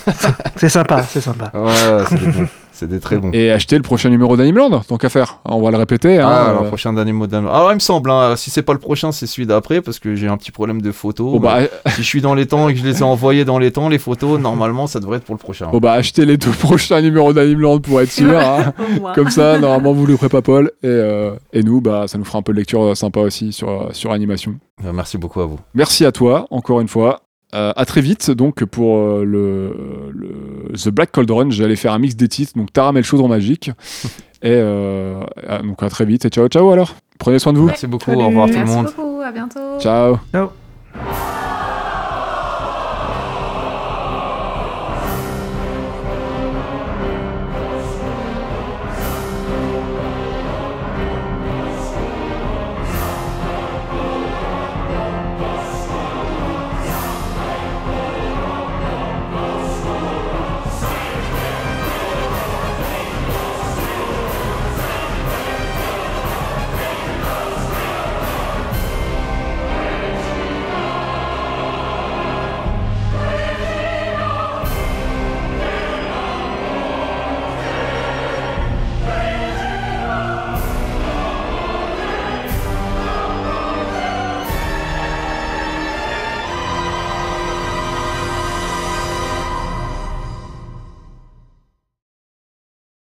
c'est 0.56 0.70
sympa, 0.70 1.04
c'est 1.04 1.22
sympa. 1.22 1.52
Ouais, 1.54 2.04
c'est 2.10 2.18
des 2.84 3.00
très 3.00 3.18
bons. 3.18 3.30
Et 3.34 3.52
acheter 3.52 3.78
le 3.78 3.82
prochain 3.82 4.10
numéro 4.10 4.36
d'Animeland, 4.38 4.82
tant 4.88 4.98
qu'à 4.98 5.10
faire. 5.10 5.40
On 5.46 5.62
va 5.62 5.72
le 5.72 5.78
répéter. 5.78 6.20
hein. 6.20 6.28
Ah, 6.30 6.50
Euh, 6.62 6.68
prochain 6.68 6.92
mot 6.92 7.28
d'un. 7.28 7.46
Alors, 7.48 7.72
il 7.72 7.76
me 7.76 7.80
semble, 7.80 8.12
hein, 8.12 8.36
si 8.36 8.50
c'est 8.50 8.62
pas 8.62 8.74
le 8.74 8.80
prochain, 8.80 9.12
c'est 9.12 9.28
celui 9.28 9.46
d'après, 9.48 9.82
parce 9.82 10.00
que 10.00 10.16
j'ai 10.16 10.28
un 10.28 10.38
petit 10.38 10.52
problème 10.52 10.82
de 10.82 10.92
photos. 10.92 11.32
Bon 11.34 11.40
bah, 11.40 11.60
Si 11.88 12.02
je 12.04 12.08
suis 12.08 12.22
dans 12.22 12.34
les 12.34 12.46
temps 12.46 12.68
et 12.70 12.74
que 12.74 12.80
je 12.80 12.86
les 12.86 13.00
ai 13.00 13.04
envoyés 13.04 13.46
dans 13.46 13.58
les 13.60 13.72
temps, 13.72 13.88
les 13.90 13.98
photos, 14.00 14.40
normalement, 14.40 14.88
ça 14.88 15.00
devrait 15.00 15.18
être 15.18 15.24
pour 15.24 15.36
le 15.36 15.40
prochain. 15.40 15.68
bon 15.72 15.80
bah, 15.80 15.94
achetez 15.94 16.26
les 16.26 16.38
deux 16.38 16.52
prochains 16.60 17.02
numéros 17.02 17.32
d'Animeland 17.34 17.80
pour 17.80 18.02
être 18.02 18.12
sûr. 18.12 18.38
hein. 18.40 18.74
Comme 19.16 19.30
ça, 19.30 19.58
normalement, 19.60 19.94
vous 19.94 20.06
le 20.06 20.18
ferez 20.18 20.30
pas 20.30 20.42
Paul. 20.42 20.72
Et, 20.84 20.88
euh, 20.88 21.32
et 21.54 21.64
nous, 21.64 21.80
bah, 21.82 22.06
ça 22.08 22.18
nous 22.18 22.26
fera 22.26 22.40
un 22.40 22.42
peu 22.42 22.52
de 22.54 22.58
lecture 22.58 22.82
euh, 22.84 22.96
sympa 22.96 23.20
aussi 23.22 23.54
sur, 23.54 23.70
euh, 23.70 23.90
sur 23.92 24.12
animation. 24.12 24.56
Euh, 24.84 24.92
Merci 24.94 25.18
beaucoup 25.18 25.40
à 25.42 25.46
vous. 25.46 25.60
Merci 25.74 26.06
à 26.06 26.12
toi, 26.12 26.48
encore 26.52 26.82
une 26.82 26.88
fois. 26.88 27.22
Euh, 27.54 27.72
à 27.76 27.86
très 27.86 28.02
vite, 28.02 28.32
donc, 28.32 28.66
pour 28.66 28.98
euh, 28.98 29.24
le, 29.24 30.12
le- 30.12 30.74
The 30.78 30.90
Black 30.90 31.12
Cauldron. 31.12 31.52
J'allais 31.52 31.76
faire 31.78 31.94
un 31.94 32.00
mix 32.00 32.16
des 32.16 32.28
titres, 32.28 32.54
donc 32.58 32.74
Taram 32.74 32.98
et 32.98 33.00
le 33.00 33.06
chaudron 33.06 33.28
magique. 33.30 33.70
et 34.42 34.50
euh, 34.52 35.22
à- 35.48 35.60
donc, 35.62 35.82
à 35.82 35.90
très 35.90 36.06
vite. 36.06 36.26
Et 36.26 36.30
ciao, 36.30 36.48
ciao 36.48 36.70
alors. 36.72 36.96
Prenez 37.18 37.40
soin 37.40 37.54
de 37.54 37.60
vous. 37.60 37.68
Merci 37.68 37.88
beaucoup, 37.88 38.06
Salut. 38.12 38.24
au 38.24 38.28
revoir 38.28 38.48
tout 38.48 38.54
le 38.54 38.60
Merci 38.60 38.76
monde. 38.76 38.86
beaucoup, 38.88 39.22
à 39.22 39.32
bientôt. 39.32 39.80
Ciao. 39.80 40.18
Ciao. 40.34 41.35